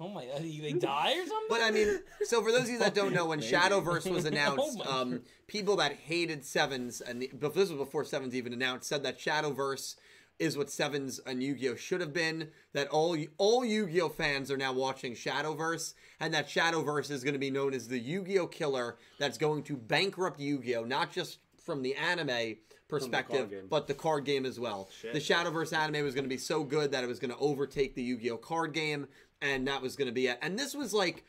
Oh 0.00 0.08
my 0.08 0.24
god, 0.26 0.42
they 0.42 0.72
die 0.72 1.12
or 1.12 1.18
something? 1.26 1.46
But 1.48 1.60
I 1.62 1.70
mean, 1.70 2.00
so 2.24 2.42
for 2.42 2.50
those 2.50 2.62
of 2.62 2.70
you 2.70 2.78
that 2.80 2.92
don't 2.92 3.12
know, 3.12 3.26
when 3.26 3.38
Shadowverse 3.40 4.10
was 4.10 4.24
announced, 4.32 4.80
Oh 4.84 5.00
um, 5.02 5.20
people 5.46 5.76
that 5.76 5.92
hated 5.92 6.44
Sevens, 6.44 7.00
and 7.00 7.22
the, 7.22 7.30
this 7.54 7.68
was 7.70 7.78
before 7.78 8.04
Sevens 8.04 8.34
even 8.34 8.52
announced, 8.52 8.88
said 8.88 9.04
that 9.04 9.20
Shadowverse 9.20 9.94
is 10.42 10.58
what 10.58 10.70
Sevens 10.70 11.20
and 11.24 11.40
Yu-Gi-Oh 11.40 11.76
should 11.76 12.00
have 12.00 12.12
been. 12.12 12.48
That 12.72 12.88
all 12.88 13.16
all 13.38 13.64
Yu-Gi-Oh 13.64 14.08
fans 14.08 14.50
are 14.50 14.56
now 14.56 14.72
watching 14.72 15.14
Shadowverse, 15.14 15.94
and 16.18 16.34
that 16.34 16.48
Shadowverse 16.48 17.12
is 17.12 17.22
going 17.22 17.34
to 17.34 17.38
be 17.38 17.50
known 17.50 17.72
as 17.72 17.86
the 17.86 17.98
Yu-Gi-Oh 17.98 18.48
killer 18.48 18.96
that's 19.18 19.38
going 19.38 19.62
to 19.64 19.76
bankrupt 19.76 20.40
Yu-Gi-Oh, 20.40 20.84
not 20.84 21.12
just 21.12 21.38
from 21.64 21.82
the 21.82 21.94
anime 21.94 22.56
perspective, 22.88 23.50
game. 23.50 23.66
but 23.70 23.86
the 23.86 23.94
card 23.94 24.24
game 24.24 24.44
as 24.44 24.58
well. 24.58 24.88
Shit. 25.00 25.12
The 25.12 25.20
Shadowverse 25.20 25.72
anime 25.72 26.04
was 26.04 26.14
going 26.14 26.24
to 26.24 26.28
be 26.28 26.38
so 26.38 26.64
good 26.64 26.90
that 26.90 27.04
it 27.04 27.06
was 27.06 27.20
going 27.20 27.32
to 27.32 27.38
overtake 27.38 27.94
the 27.94 28.02
Yu-Gi-Oh 28.02 28.38
card 28.38 28.72
game, 28.72 29.06
and 29.40 29.66
that 29.68 29.80
was 29.80 29.94
going 29.94 30.08
to 30.08 30.12
be 30.12 30.26
it. 30.26 30.38
And 30.42 30.58
this 30.58 30.74
was 30.74 30.92
like 30.92 31.24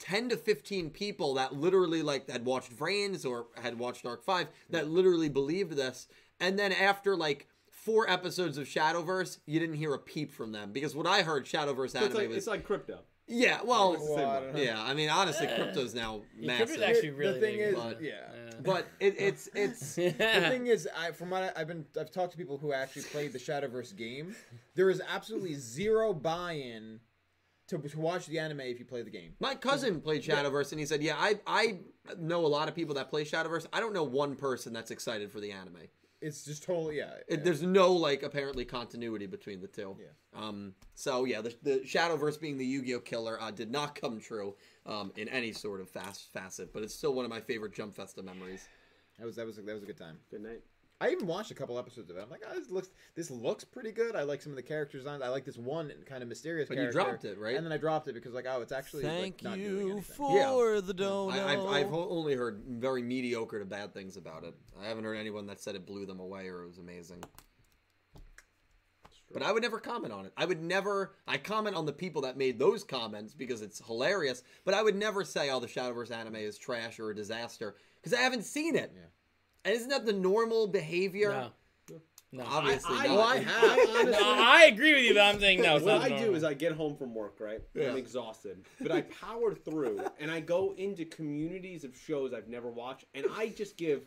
10 0.00 0.30
to 0.30 0.36
15 0.36 0.90
people 0.90 1.34
that 1.34 1.54
literally 1.54 2.02
like 2.02 2.28
had 2.28 2.44
watched 2.44 2.76
Vrains 2.76 3.24
or 3.24 3.46
had 3.62 3.78
watched 3.78 4.04
Arc-V 4.04 4.48
that 4.70 4.88
literally 4.88 5.28
believed 5.28 5.72
this. 5.72 6.08
And 6.40 6.58
then 6.58 6.72
after 6.72 7.16
like 7.16 7.46
four 7.84 8.08
episodes 8.10 8.58
of 8.58 8.66
Shadowverse, 8.66 9.38
you 9.46 9.58
didn't 9.60 9.76
hear 9.76 9.94
a 9.94 9.98
peep 9.98 10.32
from 10.32 10.52
them 10.52 10.72
because 10.72 10.94
what 10.94 11.06
I 11.06 11.22
heard 11.22 11.44
Shadowverse 11.46 11.90
So 11.90 11.98
anime 11.98 12.10
it's 12.10 12.14
like 12.16 12.28
was 12.28 12.36
it's 12.38 12.46
like 12.46 12.64
crypto. 12.64 13.00
yeah, 13.26 13.60
well, 13.64 13.94
It's 13.94 14.02
the 14.02 14.08
same 14.08 14.16
Well, 14.16 14.30
I 14.30 14.34
one. 14.34 14.42
don't 14.44 14.54
know. 14.56 14.62
yeah. 14.62 14.82
I 14.82 14.94
mean, 14.94 15.08
honestly, 15.10 15.46
crypto's 15.46 15.94
now 15.94 16.22
Yeah, 16.38 16.56
crypto's 16.56 16.78
massive. 16.78 16.96
actually 16.96 17.10
The 17.32 17.40
thing 17.40 17.56
big. 17.56 17.60
is, 17.60 17.74
but- 17.74 18.02
yeah. 18.02 18.14
but 18.64 18.86
it, 19.00 19.14
it's 19.18 19.48
it's 19.54 19.94
The 19.96 20.10
thing 20.12 20.66
is, 20.66 20.88
I, 20.96 21.12
from 21.12 21.30
what 21.30 21.42
I, 21.56 21.60
I've 21.60 21.68
been, 21.68 21.84
I've 21.98 22.10
talked 22.10 22.32
to 22.32 22.38
people 22.38 22.58
who 22.58 22.72
actually 22.72 23.02
played 23.02 23.32
the 23.32 23.38
Shadowverse 23.38 23.96
game. 23.96 24.34
There 24.74 24.90
is 24.90 25.00
absolutely 25.08 25.54
zero 25.54 26.12
buy-in 26.12 27.00
to, 27.68 27.76
to 27.78 27.98
watch 28.00 28.26
the 28.26 28.38
anime 28.38 28.60
if 28.60 28.78
you 28.78 28.84
play 28.86 29.02
the 29.02 29.10
game. 29.10 29.34
My 29.40 29.54
cousin 29.54 30.00
played 30.00 30.22
Shadowverse, 30.24 30.72
and 30.72 30.80
he 30.80 30.86
said, 30.86 31.02
"Yeah, 31.02 31.16
I 31.18 31.38
I 31.46 31.78
know 32.18 32.44
a 32.44 32.48
lot 32.48 32.66
of 32.68 32.74
people 32.74 32.94
that 32.94 33.10
play 33.10 33.24
Shadowverse. 33.24 33.66
I 33.72 33.80
don't 33.80 33.92
know 33.92 34.04
one 34.04 34.36
person 34.36 34.72
that's 34.72 34.90
excited 34.90 35.30
for 35.30 35.38
the 35.40 35.52
anime. 35.52 35.76
It's 36.20 36.44
just 36.44 36.64
totally, 36.64 36.98
yeah. 36.98 37.12
It, 37.28 37.44
there's 37.44 37.62
no 37.62 37.92
like 37.92 38.22
apparently 38.22 38.64
continuity 38.64 39.26
between 39.26 39.60
the 39.60 39.68
two. 39.68 39.96
Yeah. 40.00 40.40
Um. 40.40 40.74
So 40.94 41.24
yeah, 41.24 41.40
the, 41.40 41.54
the 41.62 41.80
Shadowverse 41.84 42.40
being 42.40 42.58
the 42.58 42.66
Yu-Gi-Oh 42.66 43.00
killer 43.00 43.40
uh, 43.40 43.50
did 43.50 43.70
not 43.70 43.94
come 43.94 44.18
true. 44.20 44.56
Um. 44.86 45.12
In 45.16 45.28
any 45.28 45.52
sort 45.52 45.80
of 45.80 45.88
fast 45.88 46.32
facet, 46.32 46.72
but 46.72 46.82
it's 46.82 46.94
still 46.94 47.14
one 47.14 47.24
of 47.24 47.30
my 47.30 47.40
favorite 47.40 47.72
Jump 47.72 47.94
Festa 47.94 48.22
memories. 48.22 48.68
that 49.18 49.26
was 49.26 49.36
that 49.36 49.46
was 49.46 49.58
a, 49.58 49.62
that 49.62 49.74
was 49.74 49.82
a 49.82 49.86
good 49.86 49.98
time. 49.98 50.18
Good 50.30 50.42
night. 50.42 50.62
I 51.00 51.10
even 51.10 51.28
watched 51.28 51.52
a 51.52 51.54
couple 51.54 51.78
episodes 51.78 52.10
of 52.10 52.16
it. 52.16 52.20
I'm 52.22 52.28
like, 52.30 52.42
oh, 52.48 52.58
this 52.58 52.70
looks 52.70 52.88
this 53.14 53.30
looks 53.30 53.62
pretty 53.62 53.92
good. 53.92 54.16
I 54.16 54.24
like 54.24 54.42
some 54.42 54.50
of 54.50 54.56
the 54.56 54.62
character 54.62 54.98
designs. 54.98 55.22
I 55.22 55.28
like 55.28 55.44
this 55.44 55.56
one 55.56 55.92
kind 56.06 56.22
of 56.22 56.28
mysterious. 56.28 56.68
But 56.68 56.78
you 56.78 56.90
dropped 56.90 57.24
it, 57.24 57.38
right? 57.38 57.54
And 57.54 57.64
then 57.64 57.72
I 57.72 57.76
dropped 57.76 58.08
it 58.08 58.14
because 58.14 58.34
like, 58.34 58.46
oh, 58.48 58.60
it's 58.62 58.72
actually 58.72 59.04
Thank 59.04 59.36
like, 59.36 59.42
not 59.44 59.58
you 59.58 59.92
anything. 59.92 60.02
for 60.02 60.74
Yeah. 60.74 60.80
the 60.80 60.94
dono. 60.94 61.30
I, 61.30 61.52
I've 61.52 61.66
I've 61.66 61.94
only 61.94 62.34
heard 62.34 62.62
very 62.66 63.02
mediocre 63.02 63.60
to 63.60 63.64
bad 63.64 63.94
things 63.94 64.16
about 64.16 64.42
it. 64.42 64.54
I 64.80 64.86
haven't 64.86 65.04
heard 65.04 65.14
anyone 65.16 65.46
that 65.46 65.60
said 65.60 65.76
it 65.76 65.86
blew 65.86 66.04
them 66.04 66.18
away 66.18 66.48
or 66.48 66.64
it 66.64 66.66
was 66.66 66.78
amazing. 66.78 67.22
But 69.32 69.42
I 69.42 69.52
would 69.52 69.62
never 69.62 69.78
comment 69.78 70.12
on 70.12 70.24
it. 70.24 70.32
I 70.36 70.46
would 70.46 70.62
never. 70.62 71.14
I 71.28 71.36
comment 71.36 71.76
on 71.76 71.86
the 71.86 71.92
people 71.92 72.22
that 72.22 72.36
made 72.38 72.58
those 72.58 72.82
comments 72.82 73.34
because 73.34 73.60
it's 73.60 73.78
hilarious. 73.86 74.42
But 74.64 74.74
I 74.74 74.82
would 74.82 74.96
never 74.96 75.22
say, 75.22 75.50
"Oh, 75.50 75.60
the 75.60 75.66
Shadowverse 75.66 76.10
anime 76.10 76.36
is 76.36 76.56
trash 76.58 76.98
or 76.98 77.10
a 77.10 77.14
disaster," 77.14 77.76
because 78.02 78.18
I 78.18 78.22
haven't 78.22 78.44
seen 78.44 78.74
it. 78.74 78.90
Yeah. 78.94 79.02
And 79.68 79.76
isn't 79.76 79.90
that 79.90 80.06
the 80.06 80.14
normal 80.14 80.66
behavior? 80.66 81.30
No. 81.30 81.50
No. 82.32 82.44
Obviously 82.46 82.94
I- 82.96 83.06
not. 83.06 83.16
Well, 83.16 83.20
I 83.26 83.36
have. 83.38 83.78
honestly, 83.90 84.10
No, 84.12 84.18
I 84.36 84.64
agree 84.64 84.94
with 84.94 85.04
you, 85.04 85.14
but 85.14 85.20
I'm 85.22 85.40
saying 85.40 85.60
no. 85.62 85.74
What 85.74 85.84
not 85.84 86.02
I 86.12 86.18
do 86.18 86.34
is 86.34 86.42
I 86.44 86.54
get 86.54 86.72
home 86.72 86.96
from 86.96 87.14
work, 87.14 87.36
right? 87.38 87.60
Yeah. 87.74 87.90
I'm 87.90 87.96
exhausted, 87.98 88.64
but 88.80 88.90
I 88.92 89.02
power 89.02 89.54
through 89.54 90.00
and 90.20 90.30
I 90.30 90.40
go 90.40 90.74
into 90.76 91.04
communities 91.04 91.84
of 91.84 91.94
shows 91.96 92.32
I've 92.34 92.48
never 92.48 92.70
watched, 92.70 93.04
and 93.14 93.26
I 93.34 93.48
just 93.48 93.76
give 93.76 94.02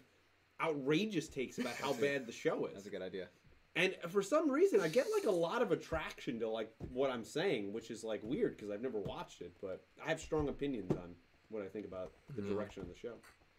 outrageous 0.60 1.28
takes 1.28 1.58
about 1.60 1.74
how 1.76 1.94
bad 2.08 2.26
the 2.28 2.32
show 2.32 2.66
is. 2.66 2.74
That's 2.74 2.86
a 2.88 2.90
good 2.92 3.02
idea. 3.04 3.28
And 3.76 3.96
for 4.10 4.22
some 4.24 4.50
reason, 4.52 4.82
I 4.82 4.88
get 4.88 5.06
like 5.16 5.26
a 5.26 5.32
lot 5.32 5.62
of 5.62 5.72
attraction 5.72 6.40
to 6.40 6.50
like 6.50 6.72
what 6.92 7.10
I'm 7.12 7.24
saying, 7.24 7.72
which 7.74 7.90
is 7.90 8.04
like 8.04 8.22
weird 8.24 8.58
because 8.58 8.70
I've 8.72 8.82
never 8.82 9.00
watched 9.00 9.42
it, 9.42 9.54
but 9.62 9.84
I 10.04 10.10
have 10.10 10.20
strong 10.20 10.50
opinions 10.50 10.92
on 10.92 11.16
what 11.50 11.64
I 11.64 11.68
think 11.68 11.86
about 11.86 12.12
the 12.36 12.42
Mhm. 12.42 12.50
direction 12.50 12.82
of 12.84 12.90
the 12.90 12.96
show. 12.96 13.14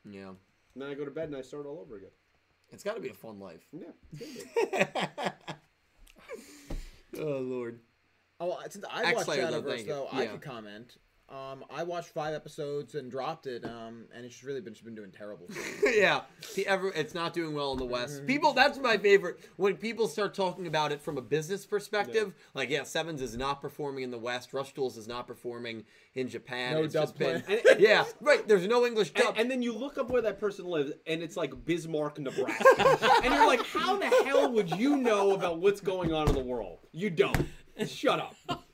Yeah, 0.09 0.33
And 0.75 0.83
then 0.83 0.89
I 0.91 0.95
go 0.95 1.05
to 1.05 1.11
bed 1.11 1.29
and 1.29 1.37
I 1.37 1.43
start 1.43 1.67
all 1.67 1.79
over 1.81 1.97
again. 1.97 2.11
it's 2.71 2.83
got 2.85 2.95
to 2.95 3.01
be 3.01 3.11
a 3.11 3.15
fun 3.15 3.39
life. 3.39 3.63
Yeah, 3.73 3.89
it's 4.19 5.31
oh 7.19 7.39
Lord. 7.41 7.81
Oh, 8.41 8.59
since 8.69 8.85
I 8.91 9.03
watched 9.13 9.29
X-Layer, 9.29 9.51
though, 9.51 9.63
Shadowverse, 9.63 9.67
thank 9.69 9.81
you. 9.87 9.93
though, 9.93 10.09
I 10.11 10.23
Yeah. 10.25 10.31
could 10.33 10.43
comment. 10.43 10.97
Um, 11.33 11.65
I 11.75 11.83
watched 11.83 12.09
five 12.09 12.35
episodes 12.35 12.95
and 12.95 13.11
dropped 13.11 13.47
it, 13.47 13.65
um, 13.65 14.05
and 14.15 14.27
it's 14.27 14.45
really 14.45 14.61
been, 14.61 14.75
it's 14.75 14.83
been 14.83 14.95
doing 14.95 15.11
terrible. 15.11 15.49
yeah, 15.83 16.23
the 16.55 16.67
ever 16.67 16.89
it's 16.89 17.15
not 17.15 17.33
doing 17.33 17.55
well 17.55 17.73
in 17.73 17.79
the 17.79 17.87
West. 17.87 18.19
Mm-hmm. 18.19 18.27
People, 18.27 18.53
that's 18.53 18.79
my 18.79 18.99
favorite 18.99 19.41
when 19.57 19.77
people 19.77 20.09
start 20.09 20.35
talking 20.35 20.67
about 20.67 20.93
it 20.93 21.01
from 21.01 21.17
a 21.17 21.23
business 21.23 21.65
perspective. 21.65 22.35
Like, 22.53 22.69
yeah, 22.69 22.83
Sevens 22.83 23.23
is 23.23 23.35
not 23.35 23.63
performing 23.63 24.05
in 24.05 24.11
the 24.11 24.19
West. 24.19 24.53
Rush 24.53 24.75
Duels 24.75 24.99
is 24.99 25.09
not 25.09 25.27
performing 25.27 25.85
in 26.15 26.29
Japan. 26.29 26.75
No 26.75 26.83
it's 26.83 26.93
dub 26.93 27.05
just 27.05 27.19
been. 27.19 27.43
And- 27.49 27.63
and- 27.65 27.65
yeah, 27.81 28.05
right. 28.21 28.47
There's 28.47 28.67
no 28.67 28.85
English 28.85 29.13
dub. 29.13 29.29
And, 29.31 29.39
and 29.39 29.51
then 29.51 29.63
you 29.63 29.73
look 29.73 29.97
up 29.97 30.11
where 30.11 30.21
that 30.21 30.39
person 30.39 30.67
lives, 30.67 30.93
and 31.07 31.23
it's 31.23 31.39
like 31.39 31.65
Bismarck, 31.65 32.19
Nebraska. 32.19 32.99
and 33.25 33.33
you're 33.33 33.47
like, 33.47 33.65
how 33.65 33.97
the 33.97 34.07
hell 34.27 34.53
would 34.53 34.71
you 34.73 34.99
know 34.99 35.33
about 35.33 35.61
what's 35.61 35.81
going 35.81 36.13
on 36.13 36.29
in 36.29 36.35
the 36.35 36.45
world? 36.45 36.81
You 36.93 37.09
don't. 37.09 37.47
Shut 37.87 38.21
up. 38.21 38.67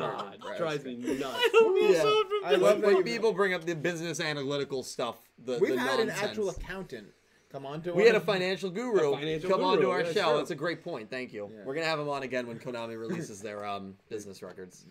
God, 0.00 0.32
Nebraska. 0.32 0.58
drives 0.58 0.84
me 0.84 0.96
nuts. 1.18 1.36
I 1.38 1.48
don't 1.52 1.92
Yeah. 1.92 2.48
I 2.48 2.52
When- 2.52 2.60
love 2.60 2.80
that 2.80 2.86
when 2.94 3.02
people 3.04 3.32
bring 3.32 3.54
up 3.54 3.64
the 3.64 3.74
business 3.74 4.20
analytical 4.20 4.82
stuff. 4.82 5.16
The, 5.44 5.58
We've 5.60 5.72
the 5.74 5.78
had 5.80 6.00
an 6.00 6.10
actual 6.10 6.50
accountant 6.50 7.08
come 7.50 7.64
on 7.66 7.82
to 7.82 7.92
We 7.92 8.02
our- 8.02 8.06
had 8.08 8.16
a 8.16 8.20
financial 8.24 8.70
guru 8.70 9.12
A 9.12 9.16
financial 9.18 9.50
come 9.50 9.62
on 9.64 9.80
to 9.80 9.90
our 9.90 10.02
yeah, 10.02 10.12
show. 10.12 10.28
true. 10.30 10.36
That's 10.38 10.50
a 10.50 10.54
great 10.56 10.82
point. 10.82 11.10
Thank 11.10 11.32
you. 11.32 11.50
Yeah. 11.52 11.64
We're 11.64 11.74
gonna 11.74 11.86
have 11.86 12.00
him 12.00 12.08
on 12.08 12.22
again 12.22 12.46
when 12.46 12.58
Konami 12.58 12.98
releases 13.00 13.40
their 13.40 13.64
um, 13.64 13.94
business 14.08 14.42
records. 14.42 14.86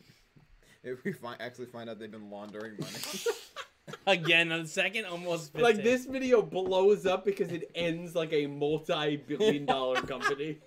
If 0.84 1.04
we 1.06 1.14
find, 1.14 1.42
actually 1.42 1.68
find 1.68 1.90
out 1.90 1.98
they've 2.00 2.12
been 2.12 2.30
laundering 2.30 2.74
money. 2.80 2.94
Again, 4.08 4.50
on 4.54 4.64
the 4.64 4.68
second, 4.68 5.06
almost. 5.06 5.48
spit 5.48 5.62
Like 5.62 5.76
take. 5.76 5.84
this 5.84 6.06
video 6.06 6.42
blows 6.42 7.06
up 7.06 7.26
because 7.26 7.52
it 7.52 7.70
ends 7.76 8.16
like 8.16 8.32
a 8.32 8.48
multi-billion 8.48 9.66
dollar 9.66 10.02
company. 10.02 10.60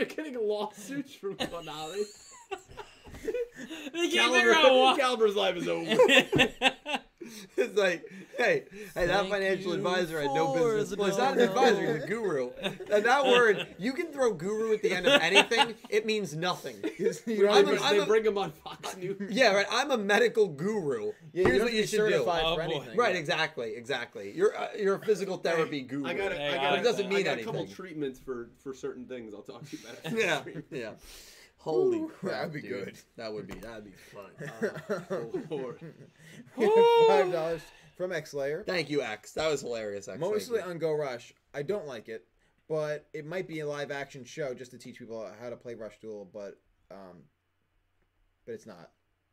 You're 0.08 0.08
getting 0.08 0.40
lawsuits 0.40 1.14
from 1.14 1.34
Konami. 1.34 2.04
They 3.92 4.08
can't 4.10 4.32
figure 4.32 4.54
out 4.54 4.72
why. 4.74 4.96
Caliber's 4.98 5.36
life 5.36 5.56
is 5.56 5.68
over. 5.68 5.84
it's 7.56 7.76
like, 7.76 8.04
hey, 8.38 8.64
hey, 8.94 9.06
that 9.06 9.20
Thank 9.20 9.30
financial 9.30 9.72
you 9.72 9.76
advisor 9.76 10.20
had 10.20 10.30
no 10.34 10.54
for 10.54 10.76
business. 10.76 10.90
the 10.90 10.96
Well, 10.96 11.08
it's 11.08 11.18
not 11.18 11.34
an 11.34 11.40
advisor; 11.40 11.94
he's 11.94 12.04
a 12.04 12.06
guru. 12.06 12.50
And 12.90 13.04
that 13.04 13.24
word, 13.26 13.66
you 13.78 13.92
can 13.92 14.06
throw 14.12 14.32
guru 14.32 14.72
at 14.74 14.82
the 14.82 14.92
end 14.92 15.06
of 15.06 15.20
anything; 15.20 15.74
it 15.90 16.06
means 16.06 16.34
nothing. 16.34 16.76
You 16.98 17.12
They 17.26 17.36
don't 17.36 17.48
I'm 17.50 17.68
a- 17.68 17.72
even- 17.72 17.82
I'm 17.84 17.96
they 17.98 18.02
a- 18.02 18.06
bring 18.06 18.24
him 18.24 18.38
on 18.38 18.52
Fox 18.52 18.96
News. 18.96 19.16
Yeah, 19.30 19.52
right. 19.54 19.66
I'm 19.70 19.90
a 19.90 19.98
medical 19.98 20.48
guru. 20.48 21.12
yeah, 21.32 21.46
Here's 21.46 21.62
what 21.62 21.72
you 21.72 21.82
should 21.86 21.98
do. 21.98 22.10
certified 22.10 22.42
Oh, 22.44 22.56
anything. 22.56 22.96
Right, 22.96 23.14
exactly, 23.16 23.74
exactly. 23.74 24.32
You're 24.34 24.56
uh, 24.56 24.68
you're 24.78 24.94
a 24.96 25.00
physical 25.04 25.36
therapy 25.36 25.82
guru. 25.82 26.06
I 26.06 26.14
got, 26.14 26.32
a, 26.32 26.36
Hey, 26.36 26.48
I 26.48 26.52
I 26.52 26.56
got, 26.56 26.70
like 26.72 26.80
a, 26.80 26.84
doesn't 26.84 27.08
mean 27.08 27.18
I 27.18 27.22
got 27.22 27.38
a 27.38 27.44
couple 27.44 27.60
anything. 27.60 27.76
treatments 27.76 28.18
for 28.18 28.48
for 28.62 28.72
certain 28.72 29.04
things. 29.04 29.34
I'll 29.34 29.42
talk 29.42 29.68
to 29.68 29.76
you 29.76 29.82
about. 29.84 30.12
It. 30.12 30.18
Yeah, 30.72 30.78
yeah. 30.78 30.90
Holy 31.62 31.98
Ooh, 31.98 32.08
crap, 32.08 32.32
that'd 32.32 32.52
be 32.54 32.62
dude. 32.62 32.84
good. 32.86 32.98
That 33.16 33.32
would 33.32 33.46
be 33.46 33.54
that'd 33.58 33.84
be 33.84 33.92
fun. 33.92 34.30
stream. 34.86 35.02
Oh, 35.50 35.54
Lord. 35.54 35.78
Five 37.08 37.30
dollars 37.32 37.60
from 37.98 38.12
X 38.12 38.32
Layer. 38.32 38.64
Thank 38.66 38.88
you, 38.88 39.02
X. 39.02 39.32
That 39.32 39.50
was 39.50 39.60
hilarious. 39.60 40.08
X. 40.08 40.18
Mostly 40.18 40.60
on 40.60 40.78
Go 40.78 40.92
Rush. 40.92 41.34
I 41.52 41.62
don't 41.62 41.86
like 41.86 42.08
it, 42.08 42.26
but 42.68 43.06
it 43.12 43.26
might 43.26 43.46
be 43.46 43.60
a 43.60 43.66
live 43.66 43.90
action 43.90 44.24
show 44.24 44.54
just 44.54 44.70
to 44.70 44.78
teach 44.78 44.98
people 44.98 45.30
how 45.38 45.50
to 45.50 45.56
play 45.56 45.74
Rush 45.74 45.98
Duel. 46.00 46.30
But 46.32 46.58
um, 46.90 47.24
but 48.46 48.52
it's 48.54 48.66
not 48.66 48.90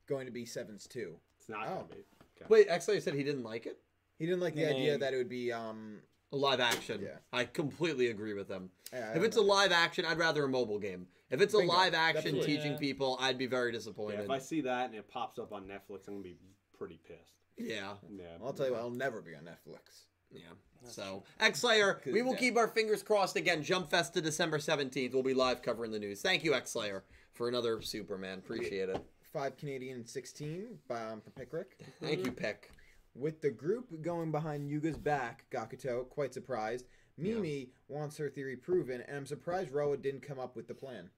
going 0.07 0.25
to 0.25 0.31
be 0.33 0.45
Sevens 0.45 0.85
two. 0.85 1.15
It's 1.39 1.47
not 1.47 1.65
Oh. 1.67 1.75
gonna 1.75 1.83
be. 1.87 1.95
Okay. 1.95 2.45
Wait, 2.49 2.67
X 2.69 2.89
Layer 2.89 2.99
said 2.99 3.13
he 3.13 3.23
didn't 3.23 3.43
like 3.43 3.65
it. 3.65 3.79
He 4.19 4.25
didn't 4.25 4.41
like 4.41 4.53
the 4.55 4.61
Yeah. 4.61 4.69
idea 4.71 4.97
that 4.97 5.13
it 5.13 5.17
would 5.17 5.29
be 5.29 5.53
um. 5.53 6.01
A 6.33 6.35
live 6.35 6.59
action. 6.59 7.01
Yeah. 7.01 7.17
I 7.31 7.45
completely 7.45 8.07
agree 8.07 8.33
with 8.33 8.47
them. 8.49 8.69
yeah, 8.91 9.09
If 9.09 9.15
don't 9.15 9.25
it's 9.25 9.37
a 9.37 9.41
live 9.41 9.71
action, 9.71 10.03
I'd 10.05 10.17
rather 10.17 10.43
a 10.43 10.49
mobile 10.49 10.77
game. 10.79 11.07
If 11.29 11.39
it's 11.41 11.53
a 11.53 11.59
Bingo. 11.59 11.73
live 11.73 11.93
action 11.93 12.17
Absolutely. 12.35 12.55
teaching 12.55 12.71
Yeah. 12.73 12.77
people, 12.79 13.17
I'd 13.21 13.37
be 13.37 13.45
very 13.45 13.69
Yeah, 13.71 13.77
disappointed. 13.77 14.19
if 14.21 14.29
I 14.29 14.39
see 14.39 14.61
that 14.61 14.87
and 14.87 14.95
it 14.95 15.07
pops 15.07 15.39
up 15.39 15.53
on 15.53 15.65
Netflix, 15.67 16.07
I'm 16.07 16.15
gonna 16.15 16.23
be 16.23 16.37
pretty 16.73 16.97
pissed. 17.07 17.39
yeah. 17.57 17.95
Yeah. 18.09 18.37
I'll 18.43 18.53
tell 18.53 18.67
you 18.67 18.73
what, 18.73 18.81
I'll 18.81 18.89
never 18.89 19.21
be 19.21 19.35
on 19.35 19.43
Netflix. 19.43 20.03
Yeah. 20.29 20.41
So, 20.83 21.23
X 21.39 21.61
Slayer, 21.61 22.01
we 22.05 22.21
will 22.21 22.33
Yeah. 22.33 22.39
keep 22.39 22.57
our 22.57 22.67
fingers 22.67 23.01
crossed 23.01 23.35
again. 23.37 23.63
Jump 23.63 23.89
Festa 23.89 24.21
December 24.21 24.59
17th. 24.59 25.13
We'll 25.13 25.23
be 25.23 25.33
live 25.33 25.61
covering 25.61 25.91
the 25.91 25.99
news. 25.99 26.21
Thank 26.21 26.43
you, 26.43 26.53
X 26.53 26.71
Slayer, 26.71 27.03
for 27.33 27.47
another 27.47 27.81
Superman. 27.81 28.39
Appreciate 28.39 28.89
it. 28.89 29.01
Five 29.33 29.57
Canadian, 29.57 29.97
and 29.97 30.09
sixteen 30.09 30.79
um, 30.89 31.21
from 31.21 31.31
Pickrick. 31.33 31.77
Thank 32.01 32.25
you, 32.25 32.31
Pick. 32.31 32.71
With 33.17 33.41
the 33.41 33.49
group 33.49 34.01
going 34.03 34.31
behind 34.31 34.69
Yuga's 34.69 34.97
back, 34.97 35.45
Gakuto, 35.51 36.07
quite 36.07 36.33
surprised. 36.33 36.85
Mimi 37.17 37.71
wants 37.87 38.15
her 38.17 38.29
theory 38.29 38.55
proven, 38.55 39.01
and 39.07 39.17
I'm 39.17 39.25
surprised 39.25 39.71
Roa 39.71 39.97
didn't 39.97 40.21
come 40.21 40.39
up 40.39 40.55
with 40.55 40.67
the 40.67 40.75
plan. 40.75 41.09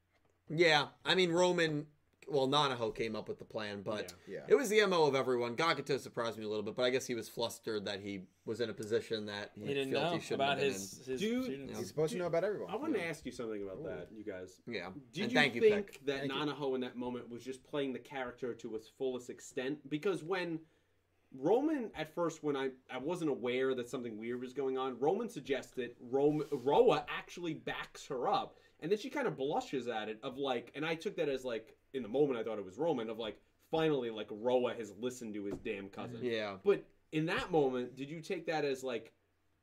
Yeah, 0.50 0.88
I 1.04 1.14
mean, 1.14 1.32
Romin, 1.32 1.88
well, 2.30 2.48
Nanaho 2.48 2.96
came 2.96 3.18
up 3.18 3.28
with 3.28 3.38
the 3.38 3.44
plan, 3.44 3.82
but 3.82 4.14
Yeah. 4.26 4.46
it 4.48 4.56
was 4.56 4.70
the 4.70 4.80
MO 4.88 5.08
of 5.08 5.14
everyone. 5.16 5.58
Gakuto 5.58 6.00
surprised 6.00 6.38
me 6.38 6.46
a 6.46 6.48
little 6.48 6.64
bit, 6.64 6.76
but 6.76 6.84
I 6.84 6.90
guess 6.90 7.06
he 7.06 7.16
was 7.16 7.28
flustered 7.28 7.84
that 7.84 8.00
he 8.00 8.22
was 8.46 8.62
in 8.62 8.70
a 8.70 8.74
position 8.74 9.26
that 9.26 9.52
he, 9.60 9.68
He 9.68 9.74
didn't 9.74 9.92
felt 9.92 10.04
know 10.06 10.12
he 10.14 10.20
shouldn't 10.22 10.36
about 10.42 10.50
have 10.52 10.60
been 10.60 10.72
his, 10.74 11.06
his 11.06 11.20
Do- 11.20 11.44
students. 11.44 11.78
He's 11.80 11.88
supposed 11.90 12.14
to 12.14 12.18
know 12.18 12.28
about 12.28 12.46
everyone. 12.46 12.72
I 12.72 12.78
want 12.78 12.94
to 12.94 13.06
ask 13.06 13.26
you 13.26 13.34
something 13.34 13.62
about 13.62 13.84
that, 13.84 14.08
you 14.16 14.24
guys. 14.24 14.62
Yeah. 14.68 14.92
Did 15.12 15.24
and 15.24 15.32
you 15.34 15.38
thank 15.38 15.56
you, 15.56 15.62
think 15.62 15.86
Pick. 15.92 16.06
that 16.06 16.20
Thank 16.22 16.32
you. 16.32 16.40
Nanaho 16.40 16.76
in 16.76 16.82
that 16.82 16.96
moment 16.96 17.30
was 17.30 17.44
just 17.44 17.62
playing 17.66 17.92
the 17.92 18.00
character 18.00 18.54
to 18.54 18.76
its 18.78 18.88
fullest 18.88 19.30
extent? 19.30 19.90
Because 19.90 20.24
when 20.24 20.60
Romin 21.38 21.92
at 21.96 22.14
first, 22.14 22.44
when 22.44 22.56
I 22.56 22.70
I 22.92 22.98
wasn't 22.98 23.30
aware 23.30 23.76
that 23.76 23.90
something 23.90 24.18
weird 24.18 24.42
was 24.42 24.54
going 24.54 24.78
on, 24.78 24.96
Romin 24.96 25.30
suggested 25.30 25.92
Rome, 26.00 26.44
Roa 26.52 27.06
actually 27.08 27.54
backs 27.54 28.08
her 28.08 28.28
up, 28.28 28.58
and 28.80 28.92
then 28.92 28.98
she 28.98 29.10
kind 29.10 29.28
of 29.28 29.38
blushes 29.38 29.88
at 29.88 30.10
it 30.10 30.20
of 30.24 30.38
like, 30.38 30.72
and 30.76 30.86
I 30.86 30.96
took 30.96 31.16
that 31.18 31.30
as 31.30 31.46
like 31.46 31.76
in 31.94 32.02
the 32.02 32.10
moment 32.10 32.40
I 32.40 32.44
thought 32.44 32.58
it 32.58 32.66
was 32.66 32.78
Roman 32.78 33.10
of 33.10 33.20
like 33.20 33.40
finally 33.70 34.10
like 34.10 34.28
Roa 34.32 34.74
has 34.74 34.94
listened 35.00 35.34
to 35.36 35.46
his 35.46 35.60
damn 35.60 35.90
cousin. 35.90 36.20
Yeah. 36.22 36.56
But 36.64 36.84
in 37.12 37.26
that 37.28 37.52
moment, 37.52 37.96
did 37.96 38.10
you 38.10 38.22
take 38.22 38.46
that 38.48 38.66
as 38.66 38.84
like 38.84 39.14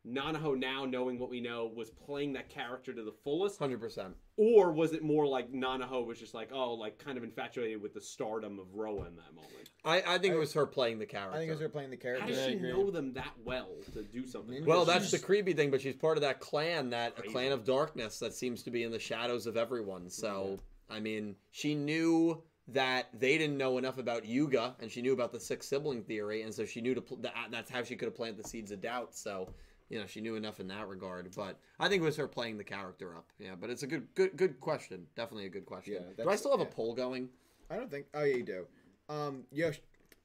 Nanaho 0.06 0.56
now 0.56 0.84
knowing 0.84 1.18
what 1.18 1.30
we 1.30 1.40
know 1.40 1.70
was 1.74 1.90
playing 1.90 2.32
that 2.34 2.48
character 2.48 2.92
to 2.92 3.02
the 3.02 3.14
fullest? 3.24 3.58
100%. 3.58 4.12
Or 4.38 4.70
was 4.70 4.92
it 4.92 5.02
more 5.02 5.26
like 5.26 5.50
Nanaho 5.50 6.04
was 6.04 6.18
just 6.18 6.34
like, 6.34 6.50
oh, 6.52 6.74
like 6.74 6.98
kind 6.98 7.16
of 7.16 7.24
infatuated 7.24 7.80
with 7.80 7.94
the 7.94 8.00
stardom 8.02 8.58
of 8.58 8.66
Roa 8.74 9.06
in 9.06 9.16
that 9.16 9.34
moment? 9.34 9.70
I, 9.84 10.02
I 10.14 10.18
think 10.18 10.34
it 10.34 10.38
was 10.38 10.52
her 10.52 10.66
playing 10.66 10.98
the 10.98 11.06
character. 11.06 11.34
I 11.36 11.38
think 11.38 11.48
it 11.48 11.52
was 11.54 11.60
her 11.62 11.68
playing 11.70 11.90
the 11.90 11.96
character. 11.96 12.20
How 12.22 12.26
character. 12.28 12.50
does 12.52 12.60
she 12.60 12.66
agree. 12.66 12.72
know 12.84 12.90
them 12.90 13.14
that 13.14 13.32
well 13.44 13.70
to 13.94 14.02
do 14.02 14.26
something? 14.26 14.58
like 14.60 14.66
Well, 14.68 14.84
that? 14.84 14.98
that's 14.98 15.10
the 15.10 15.18
creepy 15.18 15.54
thing, 15.54 15.70
but 15.70 15.80
she's 15.80 15.94
part 15.96 16.18
of 16.18 16.22
that 16.22 16.40
clan, 16.40 16.90
that 16.90 17.12
a 17.16 17.20
Crazy. 17.22 17.32
clan 17.32 17.52
of 17.52 17.64
darkness 17.64 18.18
that 18.18 18.34
seems 18.34 18.62
to 18.64 18.70
be 18.70 18.82
in 18.82 18.90
the 18.92 18.98
shadows 18.98 19.46
of 19.46 19.56
everyone. 19.56 20.10
So, 20.10 20.58
I 20.90 21.00
mean, 21.00 21.36
she 21.52 21.74
knew 21.74 22.42
that 22.68 23.08
they 23.18 23.38
didn't 23.38 23.56
know 23.56 23.78
enough 23.78 23.96
about 23.96 24.26
Yuga, 24.26 24.74
and 24.80 24.90
she 24.90 25.00
knew 25.00 25.12
about 25.12 25.32
the 25.32 25.38
six 25.40 25.68
sibling 25.68 26.02
theory, 26.02 26.42
and 26.42 26.52
so 26.52 26.66
she 26.66 26.80
knew 26.80 26.94
to 26.94 27.00
pl- 27.00 27.18
that, 27.18 27.32
that's 27.50 27.70
how 27.70 27.82
she 27.84 27.94
could 27.96 28.06
have 28.06 28.16
planted 28.16 28.36
the 28.42 28.48
seeds 28.48 28.72
of 28.72 28.80
doubt. 28.82 29.14
So, 29.16 29.48
you 29.88 29.98
know, 29.98 30.06
she 30.06 30.20
knew 30.20 30.36
enough 30.36 30.60
in 30.60 30.68
that 30.68 30.88
regard. 30.88 31.30
But 31.36 31.58
I 31.78 31.88
think 31.88 32.02
it 32.02 32.04
was 32.04 32.16
her 32.16 32.28
playing 32.28 32.58
the 32.58 32.64
character 32.64 33.14
up. 33.16 33.30
Yeah, 33.38 33.54
but 33.58 33.70
it's 33.70 33.82
a 33.82 33.86
good, 33.86 34.08
good, 34.14 34.36
good 34.36 34.60
question. 34.60 35.06
Definitely 35.16 35.46
a 35.46 35.50
good 35.50 35.66
question. 35.66 35.94
Yeah, 35.94 36.24
do 36.24 36.30
I 36.30 36.36
still 36.36 36.52
have 36.52 36.60
yeah. 36.60 36.66
a 36.66 36.70
poll 36.70 36.94
going? 36.94 37.28
I 37.70 37.76
don't 37.76 37.90
think. 37.90 38.06
Oh 38.14 38.24
yeah, 38.24 38.36
you 38.36 38.42
do. 38.44 38.66
Um, 39.08 39.44
Yosh, 39.52 39.80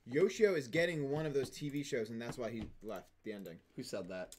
Yoshio 0.05 0.55
is 0.55 0.67
getting 0.67 1.09
one 1.09 1.25
of 1.25 1.33
those 1.33 1.49
TV 1.49 1.85
shows, 1.85 2.09
and 2.09 2.21
that's 2.21 2.37
why 2.37 2.49
he 2.49 2.63
left 2.83 3.09
the 3.23 3.33
ending. 3.33 3.57
Who 3.75 3.83
said 3.83 4.09
that? 4.09 4.35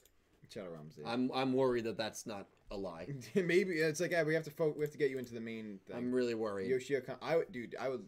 Shadow 0.53 0.71
Realms. 0.71 0.95
did. 0.95 1.05
I'm, 1.05 1.31
I'm 1.33 1.53
worried 1.53 1.85
that 1.85 1.97
that's 1.97 2.25
not 2.25 2.47
a 2.71 2.77
lie. 2.77 3.07
Maybe 3.35 3.73
it's 3.73 3.99
like 3.99 4.11
yeah, 4.11 4.23
we 4.23 4.33
have 4.33 4.43
to 4.43 4.51
fo- 4.51 4.73
we 4.75 4.81
have 4.81 4.91
to 4.91 4.97
get 4.97 5.09
you 5.09 5.17
into 5.17 5.33
the 5.33 5.41
main 5.41 5.79
thing. 5.87 5.97
I'm 5.97 6.11
really 6.11 6.35
worried. 6.35 6.69
Yoshio, 6.69 7.01
I 7.21 7.37
would, 7.37 7.51
dude, 7.51 7.75
I 7.79 7.89
would. 7.89 8.03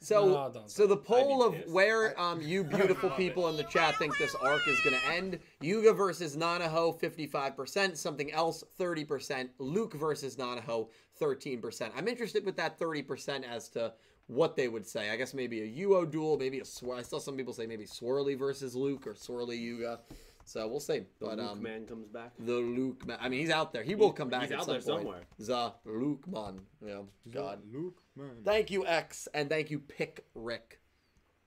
So, 0.00 0.50
No, 0.54 0.62
so 0.66 0.86
the 0.86 0.96
poll 0.96 1.42
of 1.42 1.54
where 1.68 2.18
um, 2.20 2.40
you 2.40 2.62
beautiful 2.78 3.10
people 3.10 3.48
in 3.48 3.56
the 3.56 3.64
chat 3.64 3.96
think 3.96 4.16
this 4.18 4.34
arc 4.36 4.68
is 4.68 4.78
going 4.80 4.96
to 4.96 5.06
end: 5.08 5.38
Yuga 5.60 5.92
versus 5.92 6.36
Nanaho, 6.36 6.98
fifty-five 6.98 7.56
percent. 7.56 7.96
Something 7.96 8.32
else, 8.32 8.62
thirty 8.76 9.04
percent. 9.04 9.50
Luke 9.58 9.94
versus 9.94 10.36
Nanaho, 10.36 10.88
thirteen 11.18 11.60
percent. 11.60 11.92
I'm 11.96 12.08
interested 12.08 12.44
with 12.44 12.56
that 12.56 12.78
thirty 12.78 13.02
percent 13.02 13.44
as 13.44 13.68
to 13.70 13.92
what 14.26 14.56
they 14.56 14.68
would 14.68 14.86
say. 14.86 15.10
I 15.10 15.16
guess 15.16 15.34
maybe 15.34 15.62
a 15.62 15.86
Uo 15.86 16.10
duel, 16.10 16.36
maybe 16.36 16.58
a 16.58 16.64
swir. 16.64 16.98
I 16.98 17.02
saw 17.02 17.18
some 17.18 17.36
people 17.36 17.52
say 17.52 17.66
maybe 17.66 17.84
Swirly 17.84 18.38
versus 18.38 18.74
Luke 18.74 19.06
or 19.06 19.14
Swirly 19.14 19.58
Yuga. 19.58 20.00
So 20.48 20.68
we'll 20.68 20.78
see. 20.78 21.00
The 21.18 21.26
Luke 21.26 21.40
um, 21.40 21.60
man 21.60 21.86
comes 21.86 22.06
back. 22.06 22.30
the 22.38 22.52
Luke 22.54 23.04
man. 23.04 23.18
I 23.20 23.28
mean, 23.28 23.40
he's 23.40 23.50
out 23.50 23.72
there. 23.72 23.82
He 23.82 23.96
will 23.96 24.12
come 24.12 24.28
back 24.28 24.42
he's 24.42 24.52
at 24.52 24.60
out 24.60 24.64
some 24.66 24.74
there 24.74 24.80
point. 24.80 25.00
somewhere. 25.00 25.22
The 25.38 25.72
Luke 25.84 26.26
man. 26.28 26.60
Yeah. 26.84 27.00
God. 27.32 27.58
Luke, 27.72 28.00
man. 28.14 28.30
Thank 28.44 28.70
you, 28.70 28.86
X, 28.86 29.26
and 29.34 29.50
thank 29.50 29.72
you, 29.72 29.80
Pick 29.80 30.24
Rick. 30.36 30.80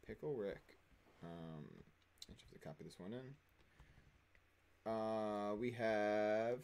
Pickle 0.06 0.36
Rick. 0.36 0.78
Um, 1.24 1.64
I 2.30 2.34
just 2.34 2.44
have 2.44 2.52
to 2.52 2.60
copy 2.60 2.84
this 2.84 3.00
one 3.00 3.14
in. 3.14 4.92
Uh, 4.92 5.56
we 5.56 5.72
have 5.72 6.60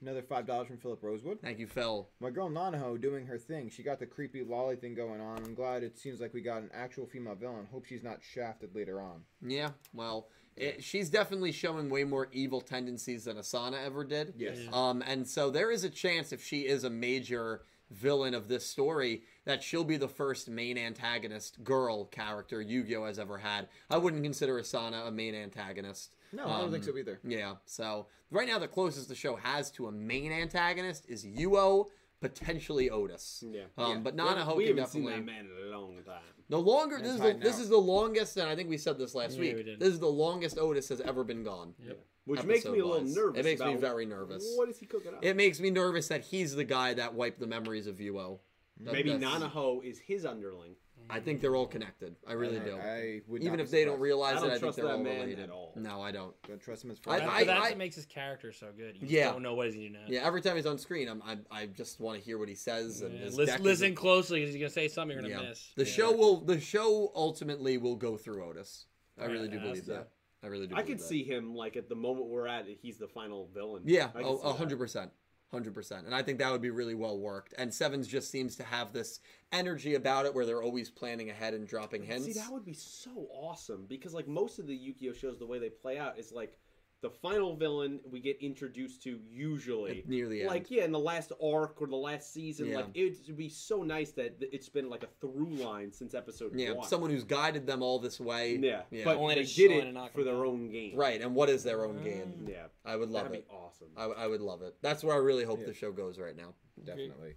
another 0.00 0.22
five 0.22 0.46
dollars 0.46 0.68
from 0.68 0.78
Philip 0.78 1.02
Rosewood. 1.02 1.38
Thank 1.42 1.58
you, 1.58 1.66
Phil. 1.66 2.08
My 2.20 2.30
girl 2.30 2.48
Nanaho 2.48 3.00
doing 3.00 3.26
her 3.26 3.38
thing. 3.38 3.68
She 3.70 3.82
got 3.82 3.98
the 3.98 4.06
creepy 4.06 4.44
lolly 4.44 4.76
thing 4.76 4.94
going 4.94 5.20
on. 5.20 5.38
I'm 5.44 5.54
glad 5.54 5.82
it 5.82 5.98
seems 5.98 6.20
like 6.20 6.34
we 6.34 6.40
got 6.40 6.62
an 6.62 6.70
actual 6.72 7.06
female 7.06 7.34
villain. 7.34 7.66
Hope 7.72 7.84
she's 7.84 8.02
not 8.04 8.18
shafted 8.22 8.74
later 8.76 9.00
on. 9.00 9.22
Yeah, 9.44 9.70
well, 9.92 10.28
it, 10.60 10.84
she's 10.84 11.10
definitely 11.10 11.52
showing 11.52 11.88
way 11.90 12.04
more 12.04 12.28
evil 12.32 12.60
tendencies 12.60 13.24
than 13.24 13.36
Asana 13.36 13.84
ever 13.84 14.04
did. 14.04 14.34
Yes. 14.36 14.58
Yeah. 14.62 14.70
Um, 14.72 15.02
and 15.06 15.26
so 15.26 15.50
there 15.50 15.70
is 15.70 15.84
a 15.84 15.90
chance 15.90 16.32
if 16.32 16.42
she 16.44 16.60
is 16.66 16.84
a 16.84 16.90
major 16.90 17.62
villain 17.90 18.34
of 18.34 18.48
this 18.48 18.66
story 18.66 19.22
that 19.46 19.62
she'll 19.62 19.82
be 19.84 19.96
the 19.96 20.08
first 20.08 20.48
main 20.50 20.76
antagonist 20.76 21.64
girl 21.64 22.04
character 22.04 22.60
Yu-Gi-Oh 22.60 23.06
has 23.06 23.18
ever 23.18 23.38
had. 23.38 23.66
I 23.88 23.96
wouldn't 23.96 24.22
consider 24.22 24.60
Asana 24.60 25.06
a 25.08 25.10
main 25.10 25.34
antagonist. 25.34 26.14
No, 26.32 26.46
I 26.46 26.60
don't 26.60 26.70
think 26.70 26.84
Um, 26.84 26.90
so 26.92 26.98
either. 26.98 27.18
Yeah, 27.24 27.54
so 27.64 28.06
right 28.30 28.46
now 28.46 28.58
the 28.58 28.68
closest 28.68 29.08
the 29.08 29.14
show 29.14 29.36
has 29.36 29.70
to 29.72 29.86
a 29.86 29.92
main 29.92 30.32
antagonist 30.32 31.06
is 31.08 31.24
Yuo, 31.24 31.86
potentially 32.20 32.90
Otis. 32.90 33.44
Yeah. 33.46 33.62
Um, 33.76 33.92
Yeah. 33.92 33.98
but 34.00 34.14
we 34.14 34.20
Nanaho 34.20 34.56
we 34.56 34.66
haven't 34.66 34.88
seen 34.88 35.04
that 35.06 35.24
man 35.24 35.46
in 35.46 35.72
a 35.72 35.78
long 35.78 35.96
time. 36.04 36.22
The 36.48 36.58
longer 36.58 36.96
And 36.96 37.04
this 37.04 37.12
is 37.12 37.18
the, 37.18 37.24
hiding 37.24 37.40
this 37.40 37.58
is 37.58 37.68
the 37.68 37.76
longest, 37.76 38.36
and 38.36 38.48
I 38.48 38.56
think 38.56 38.68
we 38.70 38.78
said 38.78 38.98
this 38.98 39.14
last 39.14 39.34
Yeah, 39.34 39.40
week. 39.54 39.56
we. 39.66 39.76
This 39.76 39.88
is 39.92 39.98
the 40.00 40.06
longest 40.06 40.58
Otis 40.58 40.88
has 40.88 41.00
ever 41.00 41.24
been 41.24 41.44
gone. 41.44 41.74
Yep. 41.84 41.98
Which 42.24 42.44
makes 42.44 42.64
me 42.66 42.70
a 42.70 42.84
little 42.84 42.94
episode-wise. 42.96 43.16
nervous. 43.16 43.40
It 43.40 43.44
makes 43.44 43.60
me 43.62 43.74
very 43.76 44.04
nervous. 44.06 44.52
What 44.56 44.68
is 44.68 44.78
he 44.78 44.86
cooking 44.86 45.14
up? 45.14 45.24
It 45.24 45.34
makes 45.36 45.60
me 45.60 45.70
nervous 45.70 46.08
that 46.08 46.22
he's 46.22 46.54
the 46.54 46.64
guy 46.64 46.92
that 46.94 47.14
wiped 47.14 47.40
the 47.40 47.46
memories 47.46 47.86
of 47.86 47.96
Yuo. 47.96 48.40
That- 48.80 48.92
Maybe 48.92 49.12
that's- 49.16 49.42
Nanaho 49.42 49.82
is 49.82 49.98
his 49.98 50.24
underling. 50.26 50.76
I 51.10 51.20
think 51.20 51.40
they're 51.40 51.56
all 51.56 51.66
connected. 51.66 52.16
I 52.26 52.32
really 52.34 52.58
I, 52.60 52.64
do. 52.64 52.76
I 52.76 53.20
would 53.28 53.42
Even 53.42 53.60
if 53.60 53.70
they 53.70 53.84
don't 53.84 54.00
realize 54.00 54.36
I 54.36 54.40
don't 54.40 54.50
it, 54.50 54.54
I 54.54 54.58
think 54.58 54.74
they're 54.76 54.84
that 54.86 54.92
all 54.96 55.02
related. 55.04 55.38
at 55.38 55.50
all. 55.50 55.72
No, 55.76 56.00
I 56.02 56.10
don't. 56.12 56.34
Don't 56.46 56.60
trust 56.60 56.84
him 56.84 56.90
as 56.90 56.98
I- 57.06 57.18
far. 57.18 57.18
But 57.20 57.28
I- 57.28 57.44
that's 57.44 57.66
I- 57.66 57.68
what 57.70 57.78
makes 57.78 57.96
his 57.96 58.06
character 58.06 58.52
so 58.52 58.68
good. 58.76 58.96
You 59.00 59.06
Yeah. 59.08 59.32
don't 59.32 59.42
know 59.42 59.54
what 59.54 59.66
he's 59.66 59.74
gonna 59.76 59.88
do 59.88 59.92
next. 59.94 60.10
Yeah, 60.10 60.26
every 60.26 60.42
time 60.42 60.56
he's 60.56 60.66
on 60.66 60.78
screen, 60.78 61.08
I'm, 61.08 61.22
I, 61.22 61.38
I 61.50 61.66
just 61.66 61.98
want 62.00 62.18
to 62.18 62.24
hear 62.24 62.38
what 62.38 62.48
he 62.48 62.54
says. 62.54 63.00
And 63.02 63.14
Yeah, 63.14 63.20
his 63.24 63.36
Listen, 63.36 63.54
is- 63.56 63.60
listen 63.62 63.94
closely 63.94 64.40
because 64.40 64.54
he's 64.54 64.60
gonna 64.62 64.70
say 64.70 64.88
something 64.88 65.16
you're 65.16 65.28
gonna 65.30 65.42
Yeah. 65.42 65.48
miss. 65.50 65.70
The 65.76 65.84
Yeah. 65.84 65.90
show 65.90 66.12
will. 66.16 66.40
The 66.40 66.60
show 66.60 67.12
ultimately 67.14 67.78
will 67.78 67.96
go 67.96 68.16
through 68.16 68.44
Otis. 68.44 68.86
I 69.16 69.22
Right, 69.22 69.30
really 69.32 69.48
do 69.48 69.58
believe 69.60 69.84
to. 69.84 69.90
that. 69.92 70.10
I 70.42 70.46
really 70.46 70.66
do. 70.68 70.74
I 70.74 70.82
believe 70.82 70.86
could 70.98 70.98
that. 71.04 71.08
see 71.08 71.24
him 71.24 71.54
like 71.54 71.76
at 71.76 71.88
the 71.88 71.96
moment 71.96 72.26
we're 72.26 72.46
at. 72.46 72.66
He's 72.68 72.98
the 72.98 73.08
final 73.08 73.48
villain. 73.52 73.82
Yeah, 73.86 74.10
I 74.14 74.20
oh, 74.20 74.20
a 74.20 74.22
can 74.22 74.36
see 74.38 74.42
a 74.44 74.52
that. 74.52 74.58
hundred 74.58 74.78
percent, 74.78 75.12
hundred 75.50 75.74
percent, 75.74 76.06
and 76.06 76.14
I 76.14 76.22
think 76.22 76.38
that 76.38 76.52
would 76.52 76.62
be 76.62 76.70
really 76.70 76.94
well 76.94 77.18
worked. 77.18 77.54
And 77.58 77.72
Sevens 77.72 78.06
just 78.06 78.30
seems 78.30 78.56
to 78.56 78.62
have 78.62 78.92
this 78.92 79.20
energy 79.52 79.94
about 79.94 80.26
it 80.26 80.34
where 80.34 80.44
they're 80.44 80.62
always 80.62 80.90
planning 80.90 81.30
ahead 81.30 81.54
and 81.54 81.66
dropping 81.66 82.02
hints. 82.02 82.26
See, 82.26 82.32
that 82.34 82.52
would 82.52 82.64
be 82.64 82.74
so 82.74 83.28
awesome 83.32 83.86
because 83.88 84.12
like 84.12 84.28
most 84.28 84.58
of 84.58 84.66
the 84.66 84.76
Yu-Gi-Oh 84.76 85.12
shows, 85.14 85.38
the 85.38 85.46
way 85.46 85.58
they 85.58 85.70
play 85.70 85.98
out 85.98 86.18
is 86.18 86.32
like 86.32 86.56
the 87.00 87.10
final 87.10 87.54
villain 87.54 88.00
we 88.10 88.18
get 88.20 88.36
introduced 88.40 89.02
to 89.04 89.20
usually 89.30 90.00
At- 90.00 90.08
near 90.08 90.28
the 90.28 90.40
end. 90.40 90.48
like 90.50 90.70
yeah 90.70 90.84
in 90.84 90.90
the 90.92 90.98
last 90.98 91.30
arc 91.42 91.80
or 91.80 91.86
the 91.86 91.96
last 91.96 92.32
season 92.32 92.66
Yeah. 92.66 92.76
like 92.76 92.86
it 92.94 93.16
would 93.28 93.36
be 93.36 93.48
so 93.48 93.82
nice 93.82 94.10
that 94.12 94.36
it's 94.40 94.68
been 94.68 94.90
like 94.90 95.04
a 95.04 95.08
through 95.20 95.54
line 95.54 95.92
since 95.92 96.14
episode 96.14 96.50
one. 96.50 96.58
yeah, 96.58 96.72
one 96.72 96.88
someone 96.88 97.10
who's 97.10 97.24
guided 97.24 97.66
them 97.66 97.82
all 97.82 97.98
this 98.00 98.18
way. 98.18 98.56
yeah, 98.56 98.82
yeah. 98.90 99.04
but 99.04 99.16
Only 99.16 99.36
they 99.36 99.44
to- 99.44 99.54
did 99.54 99.70
it 99.70 100.12
for 100.12 100.24
their 100.24 100.44
own 100.44 100.70
game 100.70 100.96
right. 100.96 101.20
And 101.20 101.34
what 101.34 101.48
is 101.48 101.62
their 101.62 101.84
own 101.84 102.02
game? 102.02 102.46
yeah 102.48 102.66
I 102.84 102.96
would 102.96 103.10
love 103.10 103.24
that'd 103.24 103.38
it. 103.38 103.48
be 103.48 103.54
awesome 103.54 103.88
I, 103.96 104.04
I 104.04 104.26
would 104.26 104.40
love 104.40 104.62
it. 104.62 104.74
That's 104.82 105.04
where 105.04 105.14
I 105.14 105.18
really 105.18 105.44
hope 105.44 105.60
Yeah. 105.60 105.66
the 105.66 105.74
show 105.74 105.92
goes 105.92 106.18
right 106.18 106.36
now. 106.36 106.54
Definitely. 106.84 107.34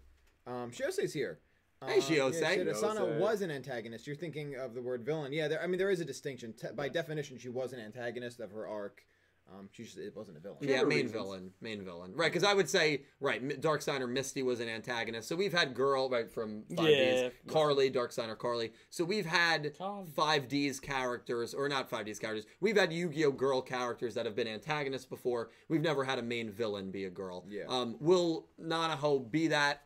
Um, 0.48 0.72
Shiose's 0.72 1.14
here. 1.14 1.40
Hey, 1.86 1.96
Um, 1.96 2.02
Shiosei. 2.02 2.32
Yeah, 2.34 2.40
said 2.40 2.68
Asana 2.68 3.20
was 3.20 3.42
an 3.42 3.50
antagonist. 3.52 4.06
You're 4.06 4.16
thinking 4.16 4.56
of 4.56 4.74
the 4.76 4.82
word 4.82 5.04
villain. 5.04 5.34
Yeah, 5.34 5.48
there, 5.48 5.62
I 5.62 5.66
mean, 5.68 5.80
there 5.80 5.90
is 5.90 6.00
a 6.00 6.06
distinction. 6.06 6.54
Te- 6.54 6.74
by 6.76 6.90
definition, 6.90 7.38
she 7.40 7.50
was 7.50 7.74
an 7.74 7.80
antagonist 7.80 8.40
of 8.40 8.52
her 8.52 8.68
arc. 8.68 9.04
Um, 9.54 9.68
she 9.74 9.84
just 9.84 9.98
it 9.98 10.16
wasn't 10.16 10.38
a 10.38 10.40
villain. 10.40 10.60
Yeah, 10.62 10.84
main 10.84 10.90
reasons. 11.08 11.12
villain, 11.12 11.52
main 11.60 11.84
villain, 11.84 12.14
right? 12.16 12.32
Because 12.32 12.46
I 12.48 12.54
would 12.54 12.70
say, 12.70 13.04
right, 13.20 13.42
M- 13.42 13.60
Dark 13.60 13.82
Signer 13.82 14.06
or 14.06 14.08
Misty 14.08 14.44
was 14.44 14.62
an 14.62 14.70
antagonist. 14.70 15.28
So 15.28 15.36
we've 15.36 15.52
had 15.52 15.74
girl 15.74 16.10
right 16.10 16.32
from 16.32 16.64
Five 16.76 16.90
Yeah. 16.90 17.22
Ds, 17.24 17.34
Carly, 17.48 17.90
Dark 17.90 18.14
Signer 18.14 18.34
or 18.34 18.36
Carly. 18.38 18.72
So 18.90 19.04
we've 19.04 19.26
had 19.26 19.74
Five 20.16 20.48
Ds 20.48 20.80
characters, 20.80 21.54
or 21.54 21.68
not 21.68 21.90
Five 21.90 22.06
Ds 22.06 22.18
characters. 22.20 22.46
We've 22.62 22.78
had 22.78 22.94
Yu-Gi-Oh 22.94 23.32
girl 23.34 23.62
characters 23.62 24.14
that 24.16 24.26
have 24.26 24.36
been 24.36 24.48
antagonists 24.48 25.06
before. 25.06 25.50
We've 25.68 25.82
never 25.82 26.06
had 26.06 26.18
a 26.18 26.24
main 26.24 26.50
villain 26.50 26.90
be 26.92 27.04
a 27.06 27.10
girl. 27.10 27.46
Yeah. 27.50 27.64
Um, 27.68 27.98
will 28.00 28.48
Nanaho 28.62 29.30
be 29.30 29.48
that? 29.50 29.82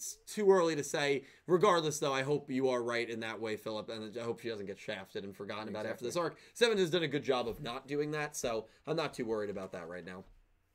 It's 0.00 0.16
too 0.26 0.50
early 0.50 0.74
to 0.76 0.82
say. 0.82 1.24
Regardless, 1.46 1.98
though, 1.98 2.14
I 2.14 2.22
hope 2.22 2.50
you 2.50 2.70
are 2.70 2.82
right 2.82 3.08
in 3.08 3.20
that 3.20 3.38
way, 3.38 3.56
Philip, 3.56 3.90
and 3.90 4.16
I 4.16 4.22
hope 4.22 4.40
she 4.40 4.48
doesn't 4.48 4.64
get 4.64 4.78
shafted 4.78 5.24
and 5.24 5.36
forgotten 5.36 5.68
about 5.68 5.84
after 5.84 6.06
this 6.06 6.16
arc. 6.16 6.38
Seven 6.54 6.78
has 6.78 6.88
done 6.88 7.02
a 7.02 7.08
good 7.08 7.22
job 7.22 7.46
of 7.46 7.62
not 7.62 7.86
doing 7.86 8.10
that, 8.12 8.34
so 8.34 8.64
I'm 8.86 8.96
not 8.96 9.12
too 9.12 9.26
worried 9.26 9.50
about 9.50 9.72
that 9.72 9.88
right 9.88 10.04
now. 10.04 10.24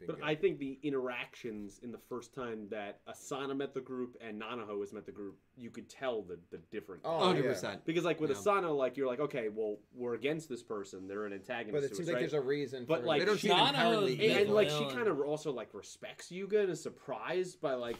But 0.06 0.18
I 0.22 0.36
think 0.36 0.60
the 0.60 0.78
interactions 0.84 1.80
in 1.82 1.92
the 1.92 1.98
first 1.98 2.36
time 2.36 2.68
that 2.70 3.00
Asana 3.08 3.58
met 3.58 3.74
the 3.74 3.80
group 3.80 4.18
and 4.22 4.40
Nanaho 4.40 4.82
has 4.82 4.94
met 4.94 5.08
the 5.08 5.12
group, 5.12 5.38
you 5.58 5.72
could 5.72 5.90
tell 5.90 6.22
the, 6.22 6.38
the 6.52 6.58
difference. 6.70 7.02
Oh, 7.06 7.26
hundred 7.26 7.46
yeah. 7.46 7.52
percent. 7.52 7.86
Because 7.86 8.04
like 8.04 8.20
with 8.20 8.30
Yeah. 8.30 8.36
Asana, 8.36 8.78
like 8.78 8.98
you're 8.98 9.08
like, 9.08 9.22
okay, 9.22 9.48
well, 9.52 9.78
we're 9.96 10.14
against 10.14 10.50
this 10.50 10.62
person. 10.62 11.08
They're 11.08 11.26
an 11.26 11.34
antagonist. 11.34 11.74
But 11.74 11.84
it 11.84 11.90
to 11.90 11.96
seems 11.96 12.10
us, 12.10 12.14
like 12.14 12.16
right? 12.16 12.20
there's 12.30 12.34
a 12.34 12.46
reason. 12.46 12.86
But, 12.86 13.00
for 13.02 13.08
like, 13.08 13.22
They 13.22 13.26
don't 13.26 13.40
she- 13.40 13.48
Nanaho 13.50 14.12
and, 14.12 14.22
and, 14.22 14.50
like 14.52 14.70
she 14.70 14.86
kind 14.90 15.08
of 15.08 15.20
also 15.22 15.52
like 15.52 15.70
respects 15.74 16.30
Yuga 16.30 16.60
and 16.60 16.70
is 16.70 16.84
surprised 16.84 17.60
by 17.62 17.74
like 17.74 17.98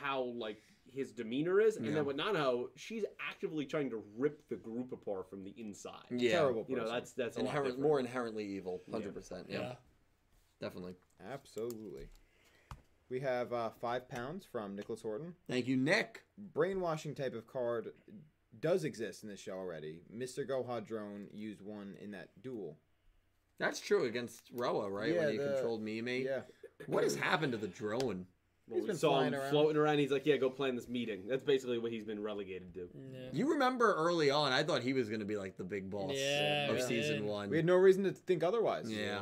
how 0.00 0.22
like 0.36 0.62
his 0.92 1.12
demeanor 1.12 1.60
is, 1.60 1.76
and 1.76 1.86
Yeah. 1.86 1.94
then 1.94 2.04
with 2.06 2.16
Nanaho, 2.16 2.68
she's 2.76 3.04
actively 3.30 3.66
trying 3.66 3.90
to 3.90 4.02
rip 4.16 4.48
the 4.48 4.56
group 4.56 4.92
apart 4.92 5.28
from 5.28 5.42
the 5.44 5.54
inside. 5.58 6.04
Yeah, 6.10 6.32
terrible. 6.38 6.64
You 6.68 6.76
know, 6.76 6.88
that's 6.88 7.12
that's 7.12 7.36
a 7.36 7.40
Inherent, 7.40 7.66
different. 7.66 7.82
more 7.82 8.00
inherently 8.00 8.44
evil. 8.46 8.82
Hundred 8.90 9.14
percent. 9.14 9.46
Yeah, 9.48 9.60
Yeah. 9.60 9.74
definitely. 10.60 10.94
Absolutely. 11.30 12.08
We 13.08 13.20
have 13.20 13.52
uh, 13.52 13.70
five 13.70 14.08
pounds 14.08 14.44
from 14.44 14.74
Nicholas 14.74 15.02
Horton. 15.02 15.34
Thank 15.48 15.68
you, 15.68 15.76
Nick. 15.76 16.24
Brainwashing 16.38 17.14
type 17.14 17.34
of 17.34 17.46
card 17.46 17.92
does 18.58 18.84
exist 18.84 19.22
in 19.22 19.28
this 19.28 19.38
show 19.40 19.52
already. 19.52 20.00
Mr. 20.12 20.48
Goha 20.48 20.84
Drone 20.84 21.28
used 21.32 21.62
one 21.62 21.94
in 22.00 22.10
that 22.12 22.30
duel. 22.42 22.78
That's 23.58 23.80
true 23.80 24.04
against 24.06 24.50
Roa, 24.52 24.90
right? 24.90 25.14
Yeah, 25.14 25.20
when 25.20 25.32
he 25.32 25.38
the- 25.38 25.52
controlled 25.52 25.82
Mimi. 25.82 26.24
Yeah. 26.24 26.42
What 26.86 27.04
has 27.04 27.14
happened 27.14 27.52
to 27.52 27.58
the 27.58 27.68
drone? 27.68 28.26
Well, 28.68 28.76
He's 28.78 28.82
we 28.82 28.86
been 28.88 28.96
saw 28.96 29.20
him 29.20 29.32
around. 29.34 29.50
floating 29.50 29.76
around. 29.76 29.98
He's 29.98 30.10
like, 30.10 30.26
yeah, 30.26 30.36
go 30.38 30.50
plan 30.50 30.74
this 30.74 30.88
meeting. 30.88 31.22
That's 31.28 31.44
basically 31.44 31.78
what 31.78 31.92
he's 31.92 32.04
been 32.04 32.20
relegated 32.22 32.74
to. 32.74 32.88
Yeah. 33.12 33.18
You 33.32 33.50
remember 33.52 33.94
early 33.94 34.30
on, 34.30 34.52
I 34.52 34.64
thought 34.64 34.82
he 34.82 34.92
was 34.92 35.08
going 35.08 35.20
to 35.20 35.26
be 35.26 35.36
like 35.36 35.56
the 35.56 35.62
big 35.64 35.88
boss 35.88 36.12
Yeah, 36.14 36.68
of 36.70 36.74
we 36.76 36.82
season 36.82 37.16
did. 37.18 37.24
one. 37.24 37.48
We 37.48 37.56
had 37.58 37.66
no 37.66 37.76
reason 37.76 38.02
to 38.04 38.12
think 38.12 38.42
otherwise. 38.42 38.90
Yeah. 38.90 39.20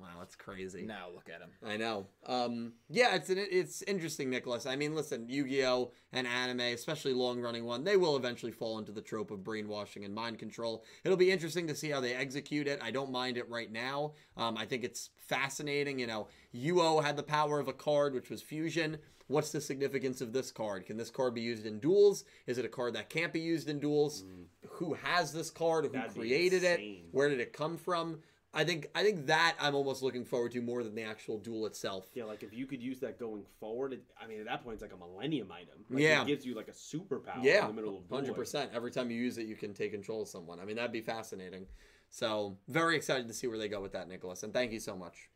Wow, 0.00 0.06
that's 0.20 0.36
crazy. 0.36 0.82
Now 0.82 1.08
look 1.12 1.28
at 1.28 1.40
him. 1.40 1.50
I 1.66 1.76
know. 1.76 2.06
Um, 2.26 2.74
yeah, 2.88 3.16
it's 3.16 3.30
an, 3.30 3.38
it's 3.38 3.82
interesting, 3.82 4.30
Nicholas. 4.30 4.64
I 4.64 4.76
mean, 4.76 4.94
listen, 4.94 5.28
Yu-Gi-Oh 5.28 5.90
and 6.12 6.26
anime, 6.26 6.60
especially 6.60 7.12
long-running 7.12 7.64
one, 7.64 7.82
they 7.82 7.96
will 7.96 8.16
eventually 8.16 8.52
fall 8.52 8.78
into 8.78 8.92
the 8.92 9.00
trope 9.00 9.32
of 9.32 9.42
brainwashing 9.42 10.04
and 10.04 10.14
mind 10.14 10.38
control. 10.38 10.84
It'll 11.04 11.16
be 11.16 11.32
interesting 11.32 11.66
to 11.66 11.74
see 11.74 11.90
how 11.90 12.00
they 12.00 12.14
execute 12.14 12.68
it. 12.68 12.78
I 12.82 12.92
don't 12.92 13.10
mind 13.10 13.38
it 13.38 13.48
right 13.50 13.70
now. 13.72 14.12
Um, 14.36 14.56
I 14.56 14.66
think 14.66 14.84
it's 14.84 15.10
fascinating. 15.16 15.98
You 15.98 16.06
know, 16.06 16.28
Uo 16.54 17.02
had 17.02 17.16
the 17.16 17.22
power 17.24 17.58
of 17.58 17.66
a 17.66 17.72
card, 17.72 18.14
which 18.14 18.30
was 18.30 18.40
fusion. 18.40 18.98
What's 19.26 19.52
the 19.52 19.60
significance 19.60 20.22
of 20.22 20.32
this 20.32 20.50
card? 20.50 20.86
Can 20.86 20.96
this 20.96 21.10
card 21.10 21.34
be 21.34 21.42
used 21.42 21.66
in 21.66 21.80
duels? 21.80 22.24
Is 22.46 22.56
it 22.56 22.64
a 22.64 22.68
card 22.68 22.94
that 22.94 23.10
can't 23.10 23.32
be 23.32 23.40
used 23.40 23.68
in 23.68 23.78
duels? 23.78 24.24
Who 24.66 24.94
has 24.94 25.32
this 25.32 25.50
card? 25.50 25.84
Who 25.84 25.90
That'd 25.90 26.14
created 26.14 26.64
it? 26.64 26.80
Where 27.10 27.28
did 27.28 27.40
it 27.40 27.52
come 27.52 27.76
from? 27.76 28.20
I 28.54 28.64
think 28.64 28.88
I 28.94 29.02
think 29.02 29.26
that 29.26 29.56
I'm 29.60 29.74
almost 29.74 30.02
looking 30.02 30.24
forward 30.24 30.52
to 30.52 30.62
more 30.62 30.82
than 30.82 30.94
the 30.94 31.02
actual 31.02 31.38
duel 31.38 31.66
itself. 31.66 32.06
Yeah, 32.14 32.24
like 32.24 32.42
if 32.42 32.52
you 32.54 32.66
could 32.66 32.82
use 32.82 32.98
that 33.00 33.18
going 33.18 33.44
forward, 33.60 33.92
it, 33.92 34.02
I 34.20 34.26
mean, 34.26 34.40
at 34.40 34.46
that 34.46 34.64
point, 34.64 34.74
it's 34.74 34.82
like 34.82 34.92
a 34.92 34.96
millennium 34.96 35.52
item. 35.52 35.84
Like, 35.90 36.02
Yeah. 36.02 36.22
it 36.22 36.26
gives 36.26 36.46
you 36.46 36.54
like 36.54 36.68
a 36.68 36.72
superpower 36.72 37.42
Yeah, 37.42 37.62
in 37.62 37.68
the 37.68 37.74
middle 37.74 37.98
of 37.98 38.08
hundred 38.10 38.34
percent. 38.34 38.70
Every 38.74 38.90
time 38.90 39.10
you 39.10 39.18
use 39.20 39.36
it, 39.38 39.46
you 39.46 39.54
can 39.54 39.74
take 39.74 39.92
control 39.92 40.22
of 40.22 40.28
someone. 40.28 40.60
I 40.60 40.64
mean, 40.64 40.76
that'd 40.76 40.92
be 40.92 41.02
fascinating. 41.02 41.66
So 42.10 42.56
very 42.68 42.96
excited 42.96 43.28
to 43.28 43.34
see 43.34 43.46
where 43.48 43.58
they 43.58 43.68
go 43.68 43.82
with 43.82 43.92
that, 43.92 44.08
Nicholas. 44.08 44.42
And 44.42 44.52
thank 44.52 44.72
you 44.72 44.80
so 44.80 44.96
much. 44.96 45.28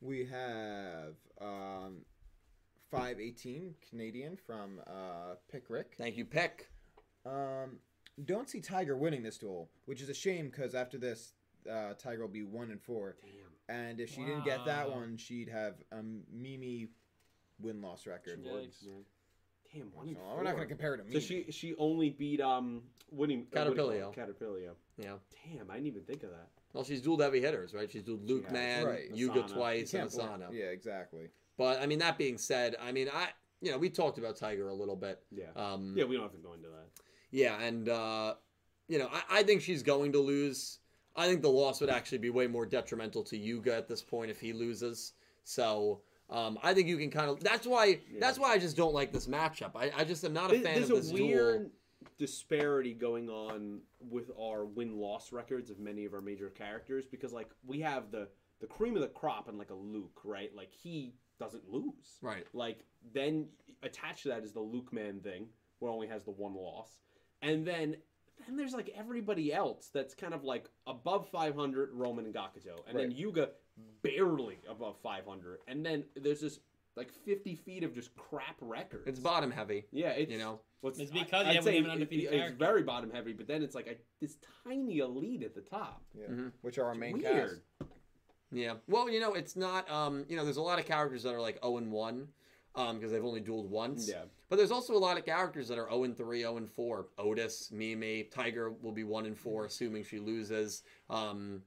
We 0.00 0.26
have 0.26 1.14
um, 1.40 2.02
518 2.92 3.74
Canadian 3.90 4.36
from 4.36 4.80
uh, 4.86 5.34
Pick 5.50 5.64
Rick. 5.68 5.94
Thank 5.98 6.16
you, 6.16 6.24
Pick. 6.24 6.70
Um, 7.24 7.78
don't 8.24 8.48
see 8.48 8.60
Tiger 8.60 8.96
winning 8.96 9.22
this 9.22 9.38
duel, 9.38 9.68
which 9.84 10.00
is 10.00 10.08
a 10.08 10.14
shame 10.14 10.48
because 10.48 10.74
after 10.74 10.98
this, 10.98 11.32
uh, 11.70 11.94
Tiger 11.94 12.22
will 12.22 12.28
be 12.28 12.42
one 12.42 12.70
and 12.70 12.80
four. 12.80 13.16
Damn. 13.22 13.76
And 13.76 14.00
if 14.00 14.10
she 14.14 14.24
didn't 14.24 14.44
get 14.44 14.64
that 14.64 14.90
one, 14.90 15.16
she'd 15.16 15.48
have 15.48 15.74
a 15.92 16.02
Mimi 16.32 16.88
win 17.60 17.82
loss 17.82 18.06
record. 18.06 18.40
Damn, 18.44 18.52
one 18.52 18.70
So 20.14 20.20
and 20.20 20.36
we're 20.36 20.44
not 20.44 20.54
going 20.54 20.62
to 20.62 20.66
compare 20.66 20.94
it 20.94 21.04
to 21.04 21.12
So 21.12 21.18
she 21.18 21.46
she 21.50 21.74
only 21.76 22.10
beat 22.10 22.40
um 22.40 22.82
winning 23.10 23.46
uh, 23.52 23.56
Caterpillar. 23.56 24.10
Caterpillar. 24.14 24.60
Yeah. 24.96 25.14
Damn, 25.44 25.70
I 25.70 25.74
didn't 25.74 25.88
even 25.88 26.02
think 26.02 26.22
of 26.22 26.30
that. 26.30 26.48
Well, 26.72 26.84
she's 26.84 27.02
dueled 27.02 27.20
heavy 27.20 27.40
hitters, 27.40 27.74
right? 27.74 27.90
She's 27.90 28.02
dueled 28.02 28.28
Luke 28.28 28.44
has, 28.44 28.52
Man, 28.52 28.84
right. 28.84 29.10
Yuga 29.12 29.42
Asana. 29.42 29.52
twice, 29.52 29.94
and 29.94 30.08
Asana. 30.08 30.52
Yeah, 30.52 30.66
exactly. 30.66 31.28
But 31.58 31.80
I 31.80 31.86
mean, 31.86 31.98
that 31.98 32.18
being 32.18 32.38
said, 32.38 32.76
I 32.80 32.92
mean, 32.92 33.08
I 33.12 33.30
you 33.60 33.72
know 33.72 33.78
we 33.78 33.90
talked 33.90 34.18
about 34.18 34.36
Tiger 34.36 34.68
a 34.68 34.74
little 34.74 34.96
bit. 34.96 35.22
Yeah. 35.30 35.46
Um, 35.56 35.94
yeah, 35.96 36.04
we 36.04 36.14
don't 36.14 36.24
have 36.24 36.32
to 36.32 36.38
go 36.38 36.52
into 36.52 36.68
that. 36.68 37.02
Yeah, 37.36 37.60
and 37.60 37.90
uh, 37.90 38.34
you 38.88 38.98
know, 38.98 39.10
I, 39.12 39.40
I 39.40 39.42
think 39.42 39.60
she's 39.60 39.82
going 39.82 40.12
to 40.12 40.18
lose. 40.18 40.78
I 41.14 41.26
think 41.26 41.42
the 41.42 41.50
loss 41.50 41.82
would 41.82 41.90
actually 41.90 42.18
be 42.18 42.30
way 42.30 42.46
more 42.46 42.64
detrimental 42.64 43.22
to 43.24 43.36
Yuga 43.36 43.76
at 43.76 43.88
this 43.88 44.00
point 44.00 44.30
if 44.30 44.40
he 44.40 44.54
loses. 44.54 45.12
So 45.44 46.00
um, 46.30 46.58
I 46.62 46.72
think 46.72 46.88
you 46.88 46.96
can 46.96 47.10
kind 47.10 47.28
of. 47.28 47.40
That's 47.40 47.66
why. 47.66 48.00
That's 48.18 48.38
why 48.38 48.52
I 48.52 48.58
just 48.58 48.74
don't 48.74 48.94
like 48.94 49.12
this 49.12 49.26
matchup. 49.26 49.72
I, 49.76 49.92
I 49.94 50.04
just 50.04 50.24
am 50.24 50.32
not 50.32 50.50
a 50.50 50.60
fan 50.60 50.76
There's 50.76 50.88
of 50.88 50.96
this 50.96 51.08
There's 51.10 51.20
a 51.20 51.24
weird 51.24 51.58
duel. 51.58 51.70
disparity 52.18 52.94
going 52.94 53.28
on 53.28 53.80
with 54.00 54.30
our 54.40 54.64
win 54.64 54.96
loss 54.96 55.30
records 55.30 55.68
of 55.68 55.78
many 55.78 56.06
of 56.06 56.14
our 56.14 56.22
major 56.22 56.48
characters 56.48 57.04
because 57.04 57.34
like 57.34 57.50
we 57.66 57.80
have 57.80 58.10
the 58.10 58.28
the 58.62 58.66
cream 58.66 58.96
of 58.96 59.02
the 59.02 59.08
crop 59.08 59.48
and 59.48 59.58
like 59.58 59.68
a 59.68 59.74
Luke, 59.74 60.20
right? 60.24 60.50
Like 60.56 60.72
he 60.72 61.12
doesn't 61.38 61.68
lose. 61.70 62.16
Right. 62.22 62.46
Like 62.54 62.84
then 63.12 63.48
attached 63.82 64.22
to 64.22 64.30
that 64.30 64.42
is 64.42 64.52
the 64.52 64.60
Luke 64.60 64.90
Man 64.90 65.20
thing, 65.20 65.48
where 65.80 65.92
only 65.92 66.06
has 66.06 66.24
the 66.24 66.30
one 66.30 66.54
loss, 66.54 66.88
and 67.42 67.66
then 67.66 67.96
then 68.46 68.56
there's 68.56 68.74
like 68.74 68.90
everybody 68.96 69.52
else 69.52 69.88
that's 69.92 70.14
kind 70.14 70.32
of 70.34 70.44
like 70.44 70.68
above 70.86 71.28
500 71.30 71.92
Romin 71.94 72.20
and 72.26 72.34
Gakuto, 72.34 72.78
and 72.86 72.96
then 72.98 73.08
Right. 73.08 73.16
Yuga 73.16 73.50
barely 74.02 74.58
above 74.68 74.96
500, 75.02 75.58
and 75.66 75.84
then 75.84 76.04
there's 76.14 76.40
this 76.42 76.60
like 76.96 77.10
50 77.24 77.56
feet 77.56 77.82
of 77.82 77.92
just 77.94 78.14
crap 78.16 78.56
records. 78.60 79.06
It's 79.06 79.18
bottom 79.18 79.50
heavy. 79.50 79.84
Yeah, 79.92 80.10
it's 80.10 80.30
You 80.32 80.38
know? 80.38 80.60
what's, 80.80 80.98
It's 80.98 81.10
because 81.10 81.44
I- 81.44 81.44
you 81.44 81.48
I'd 81.50 81.54
have 81.56 81.64
say 81.64 81.76
an 81.78 81.86
it- 81.86 81.90
undefeated 81.90 82.24
it- 82.24 82.28
it's 82.28 82.36
character. 82.36 82.56
very 82.56 82.82
bottom 82.84 83.10
heavy, 83.10 83.32
but 83.34 83.46
then 83.46 83.62
it's 83.62 83.74
like 83.74 83.86
a, 83.86 83.96
this 84.20 84.38
tiny 84.64 84.98
elite 84.98 85.42
at 85.42 85.54
the 85.54 85.60
top. 85.60 86.02
Yeah. 86.18 86.26
Mhm. 86.28 86.52
Which 86.62 86.78
are 86.78 86.84
our 86.84 86.92
It's 86.92 87.00
main 87.00 87.18
weird. 87.18 87.60
cast. 87.80 87.90
Yeah. 88.52 88.76
Well, 88.88 89.10
you 89.10 89.20
know, 89.20 89.34
it's 89.34 89.56
not. 89.56 89.90
Um, 89.90 90.24
you 90.28 90.36
know, 90.36 90.44
there's 90.44 90.56
a 90.56 90.62
lot 90.62 90.78
of 90.78 90.86
characters 90.86 91.24
that 91.24 91.34
are 91.34 91.40
like 91.40 91.58
0 91.62 91.76
and 91.78 91.92
1 91.92 92.28
um, 92.76 92.96
because 92.96 93.10
they've 93.10 93.24
only 93.24 93.40
dueled 93.40 93.66
once. 93.68 94.08
Yeah, 94.08 94.22
But 94.48 94.56
there's 94.56 94.70
also 94.70 94.94
a 94.94 94.98
lot 94.98 95.16
of 95.18 95.24
characters 95.24 95.68
that 95.68 95.78
are 95.78 95.88
0 95.88 96.04
and 96.04 96.16
3, 96.16 96.40
0 96.40 96.56
and 96.58 96.70
4. 96.70 97.06
Otis, 97.18 97.70
Mimi, 97.72 98.24
Tiger 98.24 98.70
will 98.70 98.92
be 98.92 99.04
1 99.04 99.26
and 99.26 99.36
4, 99.36 99.64
assuming 99.64 100.04
she 100.04 100.18
loses. 100.18 100.82
Um, 101.10 101.62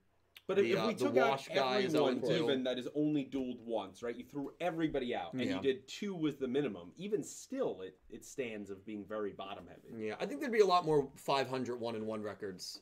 but 0.48 0.58
if, 0.60 0.66
The, 0.66 0.72
if 0.74 0.80
uh, 0.80 0.88
we 0.88 0.94
the 0.94 1.06
took 1.06 1.16
Wash 1.16 1.50
out 1.52 1.56
guy 1.56 1.82
everyone 1.84 2.22
0-2. 2.22 2.44
even 2.44 2.64
that 2.64 2.80
is 2.80 2.88
only 2.96 3.26
dueled 3.26 3.60
once, 3.60 4.02
right? 4.02 4.16
You 4.16 4.24
threw 4.24 4.52
everybody 4.62 5.14
out, 5.16 5.34
and 5.34 5.42
Yeah. 5.44 5.56
you 5.56 5.62
did 5.62 5.88
two 5.88 6.16
was 6.16 6.38
the 6.38 6.48
minimum. 6.48 6.92
Even 6.98 7.22
still, 7.24 7.82
it 7.82 7.98
it 8.12 8.24
stands 8.26 8.70
of 8.72 8.84
being 8.86 9.06
very 9.06 9.32
bottom 9.32 9.66
heavy. 9.68 10.06
yeah, 10.08 10.16
I 10.20 10.26
think 10.26 10.40
there'd 10.40 10.52
be 10.52 10.60
a 10.62 10.66
lot 10.66 10.86
more 10.86 11.10
500 11.18 11.80
1 11.80 11.96
and 11.96 12.06
1 12.08 12.22
records, 12.24 12.82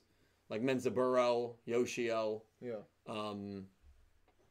like 0.50 0.62
Menzaburo, 0.62 1.56
Yoshio. 1.66 2.44
Yeah. 2.62 2.76
Um, 3.08 3.66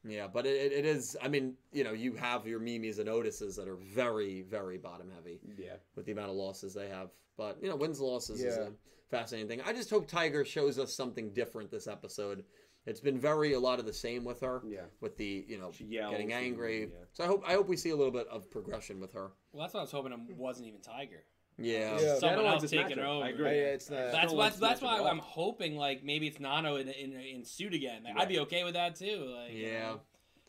yeah, 0.09 0.27
but 0.27 0.45
it, 0.45 0.71
it 0.71 0.85
is. 0.85 1.15
I 1.21 1.27
mean, 1.27 1.53
you 1.71 1.83
know, 1.83 1.93
you 1.93 2.13
have 2.15 2.45
your 2.47 2.59
Mimis 2.59 2.99
and 2.99 3.09
Otis's 3.09 3.55
that 3.57 3.67
are 3.67 3.75
very, 3.77 4.41
very 4.43 4.77
bottom 4.77 5.09
heavy 5.15 5.39
Yeah, 5.57 5.73
with 5.95 6.05
the 6.05 6.11
amount 6.11 6.29
of 6.29 6.35
losses 6.35 6.73
they 6.73 6.89
have. 6.89 7.09
But 7.37 7.57
you 7.61 7.69
know, 7.69 7.75
wins 7.75 7.99
losses 7.99 8.41
is 8.41 8.57
a 8.57 8.71
fascinating 9.09 9.47
thing. 9.47 9.61
I 9.65 9.73
just 9.73 9.89
hope 9.89 10.07
Tiger 10.07 10.43
shows 10.43 10.79
us 10.79 10.93
something 10.95 11.31
different 11.33 11.69
this 11.71 11.87
episode. 11.87 12.43
It's 12.85 13.01
been 13.01 13.19
very 13.19 13.53
a 13.53 13.59
lot 13.59 13.79
of 13.79 13.85
the 13.85 13.91
same 13.93 14.23
with 14.23 14.39
her. 14.41 14.61
yeah. 14.65 14.81
With 15.01 15.17
the 15.17 15.45
you 15.47 15.57
know 15.57 15.71
She 15.71 15.83
yells 15.85 16.11
getting 16.11 16.31
and- 16.33 16.45
angry. 16.45 16.81
yeah. 16.83 17.05
So 17.13 17.23
I 17.23 17.27
hope 17.27 17.43
I 17.45 17.53
hope 17.53 17.67
we 17.67 17.75
see 17.77 17.89
a 17.89 17.95
little 17.95 18.13
bit 18.13 18.27
of 18.29 18.49
progression 18.49 18.99
with 18.99 19.11
her. 19.13 19.31
Well, 19.51 19.61
that's 19.63 19.73
what 19.73 19.81
I 19.81 19.83
was 19.83 19.91
hoping 19.91 20.13
it 20.13 20.35
wasn't 20.37 20.67
even 20.67 20.79
Tiger. 20.81 21.23
Yeah. 21.59 21.77
Yeah. 21.77 22.01
Yeah, 22.01 22.13
I 22.15 22.19
Someone 22.19 22.35
don't 22.37 22.45
like 22.45 22.53
else 22.53 22.61
this 22.63 22.71
taking 22.71 22.97
matchup. 22.97 23.05
over. 23.05 23.25
I 23.25 23.29
agree. 23.29 23.45
Yeah, 23.45 23.51
yeah, 23.51 23.61
it's 23.73 23.85
the- 23.87 23.95
That's 23.95 24.27
don't 24.27 24.37
why. 24.37 24.43
like 24.45 24.51
this 24.53 24.59
That's 24.61 24.79
matchup 24.79 24.83
why 24.83 24.95
at 24.95 24.99
all. 25.01 25.07
I'm 25.07 25.19
hoping 25.19 25.75
like 25.77 26.03
maybe 26.03 26.27
it's 26.27 26.39
Nano 26.39 26.75
in 26.75 26.87
in, 26.89 27.13
in 27.13 27.43
suit 27.45 27.73
again. 27.73 28.03
Like, 28.03 28.13
Yeah. 28.15 28.21
I'd 28.21 28.29
be 28.29 28.39
okay 28.39 28.63
with 28.63 28.73
that 28.75 28.95
too. 28.95 29.25
Like 29.35 29.53
you 29.53 29.65
Yeah. 29.67 29.79
know, 29.87 30.01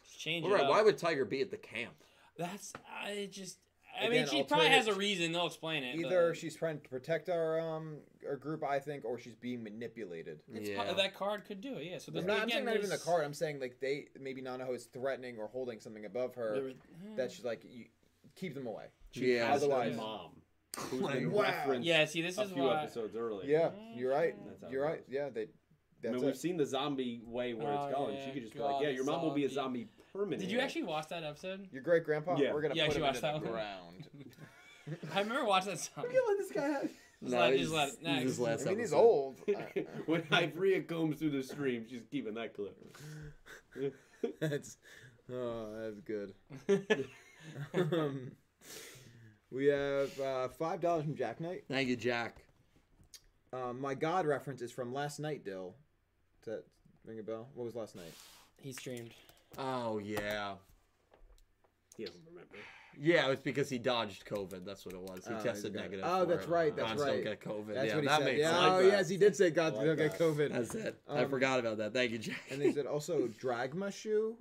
just 0.03 0.21
change 0.21 0.45
All 0.45 0.55
it 0.55 0.61
up. 0.61 0.69
Why 0.69 0.83
would 0.83 0.99
Tiger 0.99 1.25
be 1.25 1.41
at 1.41 1.51
the 1.51 1.57
camp? 1.57 1.95
That's 2.37 2.73
I 3.03 3.29
just 3.33 3.59
I 3.99 4.03
mean, 4.11 4.23
again, 4.23 4.29
she 4.29 4.43
probably 4.45 4.69
has 4.69 4.87
a 4.87 4.95
reason. 4.95 5.33
They'll 5.33 5.47
explain 5.49 5.83
it. 5.83 5.97
Either 5.97 6.29
but 6.29 6.37
she's 6.37 6.55
trying 6.55 6.79
to 6.81 6.89
protect 6.89 7.29
our 7.31 7.59
um 7.59 7.97
our 8.29 8.37
group, 8.37 8.63
I 8.63 8.79
think, 8.79 9.05
or 9.05 9.19
she's 9.19 9.35
being 9.35 9.63
manipulated. 9.65 10.41
it's 10.53 10.69
Yeah. 10.69 10.85
po- 10.85 10.95
that 10.95 11.15
card 11.15 11.45
could 11.47 11.61
do 11.63 11.75
it. 11.79 11.85
Yeah. 11.85 11.99
So 11.99 12.13
there's 12.13 12.23
I'm, 12.25 12.29
not, 12.29 12.37
I'm 12.37 12.43
again, 12.45 12.57
saying 12.57 12.65
not 12.67 12.77
even 12.77 12.91
the 12.91 12.99
card. 12.99 13.25
I'm 13.25 13.35
saying 13.35 13.59
like 13.61 13.81
they 13.81 14.09
maybe 14.21 14.43
Nanaho 14.43 14.75
is 14.75 14.85
threatening 14.85 15.39
or 15.39 15.49
holding 15.49 15.81
something 15.81 16.05
above 16.05 16.35
her 16.35 16.53
there 16.55 16.63
were- 16.65 17.17
that 17.17 17.33
she's 17.33 17.45
like 17.47 17.65
you, 17.65 17.87
keep 18.37 18.55
them 18.55 18.67
away. 18.67 18.85
Yeah. 19.15 19.47
Has 19.49 19.63
her 19.63 19.67
Otherwise- 19.73 19.97
mom, 19.97 20.38
who's 20.91 21.01
my 21.01 21.27
Wow. 21.27 21.43
referenced 21.43 21.87
Yeah. 21.87 22.05
See, 22.05 22.23
this 22.23 22.35
is 22.35 22.39
a 22.39 22.47
few 22.55 22.63
why. 22.65 22.83
episodes 22.83 23.17
earlier. 23.17 23.49
Yeah, 23.49 23.71
you're 23.95 24.11
right. 24.13 24.35
That's 24.47 24.61
how 24.63 24.69
it 24.69 24.73
You're 24.73 24.85
right. 24.85 25.05
Yeah, 25.09 25.29
they. 25.31 25.49
I 26.05 26.13
mean, 26.13 26.23
it. 26.23 26.27
we've 26.27 26.37
seen 26.37 26.57
the 26.57 26.65
zombie 26.67 27.23
way 27.25 27.55
where 27.55 27.73
Oh, 27.73 27.87
it's 27.87 27.95
going. 27.97 28.15
yeah, 28.17 28.25
she 28.27 28.31
could 28.33 28.43
just 28.43 28.55
be 28.55 28.61
like, 28.61 28.83
"Yeah, 28.83 28.91
your 28.91 29.05
mom 29.05 29.21
will 29.23 29.33
be 29.35 29.45
a 29.45 29.49
zombie. 29.49 29.81
zombie 29.81 29.89
permanently." 30.13 30.47
Did 30.47 30.53
you 30.53 30.61
actually 30.61 30.85
watch 30.85 31.09
that 31.09 31.25
episode? 31.25 31.69
Your 31.73 31.83
great 31.83 32.05
grandpa. 32.05 32.37
Yeah. 32.39 32.53
We're 32.55 32.63
gonna 32.63 32.75
You 32.77 32.83
put 32.83 32.87
actually 32.87 32.97
him 33.01 33.03
watched 33.07 33.17
into 33.17 33.27
that 33.27 33.41
the 33.41 33.45
one? 33.47 33.53
ground. 33.53 34.09
I 35.15 35.21
remember 35.21 35.45
watching 35.45 35.71
that 35.73 35.79
song. 35.81 36.05
Look 36.05 36.15
at 36.15 36.21
let 36.29 36.39
this 36.39 36.53
guy 36.53 36.69
have. 36.69 36.91
Just 37.21 37.33
let- 37.35 37.59
just 37.59 37.73
let 37.73 37.89
it- 37.89 37.95
he's 37.95 38.03
next. 38.05 38.23
his 38.23 38.39
last 38.39 38.67
I 38.67 38.71
mean, 38.71 38.79
he's 38.79 38.93
old. 38.93 39.41
When 40.07 40.23
Ivrea 40.23 40.87
combs 40.87 41.19
through 41.19 41.31
the 41.31 41.43
stream, 41.43 41.85
she's 41.91 42.05
keeping 42.13 42.35
that 42.35 42.55
clip. 42.55 42.77
that's 44.41 44.77
oh, 45.33 45.75
that's 45.81 46.01
good. 46.03 46.33
um, 47.75 48.31
we 49.51 49.67
have 49.67 50.19
uh, 50.21 50.49
five 50.49 50.81
dollars 50.81 51.05
from 51.05 51.15
Jack 51.17 51.41
Knight. 51.41 51.65
Thank 51.69 51.89
you, 51.89 51.97
Jack. 51.97 52.37
Um, 53.53 53.81
my 53.81 53.95
God 53.95 54.27
reference 54.27 54.61
is 54.63 54.71
from 54.73 54.93
last 54.93 55.19
night. 55.21 55.45
Dill, 55.45 55.75
does 56.45 56.55
that 56.57 56.65
ring 57.05 57.19
a 57.19 57.23
bell? 57.23 57.49
What 57.55 57.65
was 57.65 57.75
last 57.75 57.97
night? 57.97 58.13
He 58.61 58.73
streamed. 58.73 59.11
Oh 59.57 59.99
yeah, 59.99 60.55
he 61.97 62.05
doesn't 62.05 62.21
remember. 62.29 62.57
yeah. 63.01 63.27
It 63.27 63.31
was 63.31 63.41
because 63.41 63.71
he 63.71 63.79
dodged 63.79 64.27
COVID. 64.27 64.67
That's 64.67 64.85
what 64.85 64.95
it 64.95 65.01
was. 65.01 65.27
He 65.27 65.33
Oh, 65.33 65.37
he's 65.37 65.45
tested 65.45 65.73
got 65.73 65.79
it. 65.81 65.83
negative. 65.85 66.05
Oh, 66.07 66.21
for 66.21 66.27
that's 66.27 66.45
it. 66.45 66.51
right, 66.51 66.77
that's 66.77 66.89
Gods 66.91 67.03
right. 67.03 67.13
Don't 67.15 67.25
get 67.25 67.41
COVID. 67.41 67.75
That's 67.75 67.87
yeah, 67.89 67.95
what 67.95 68.03
he 68.03 68.09
that 68.09 68.19
said. 68.19 68.25
makes 68.27 68.41
Yeah, 68.41 68.51
sense. 68.51 68.65
oh 68.73 68.79
yes, 68.81 69.09
he 69.09 69.17
did 69.17 69.37
say 69.37 69.51
God 69.51 69.73
I 69.75 69.77
like 69.79 69.87
don't 69.87 69.97
get 69.97 70.19
that. 70.19 70.21
COVID. 70.21 70.53
That's 70.53 70.75
it. 70.75 71.01
I 71.09 71.23
Um, 71.25 71.31
forgot 71.31 71.61
about 71.61 71.79
that. 71.79 71.95
Thank 71.95 72.11
you, 72.13 72.19
Jack. 72.19 72.41
And 72.51 72.61
they 72.61 72.73
said 72.73 72.85
also 72.85 73.27
Dragma 73.41 73.91
shoe 73.91 74.37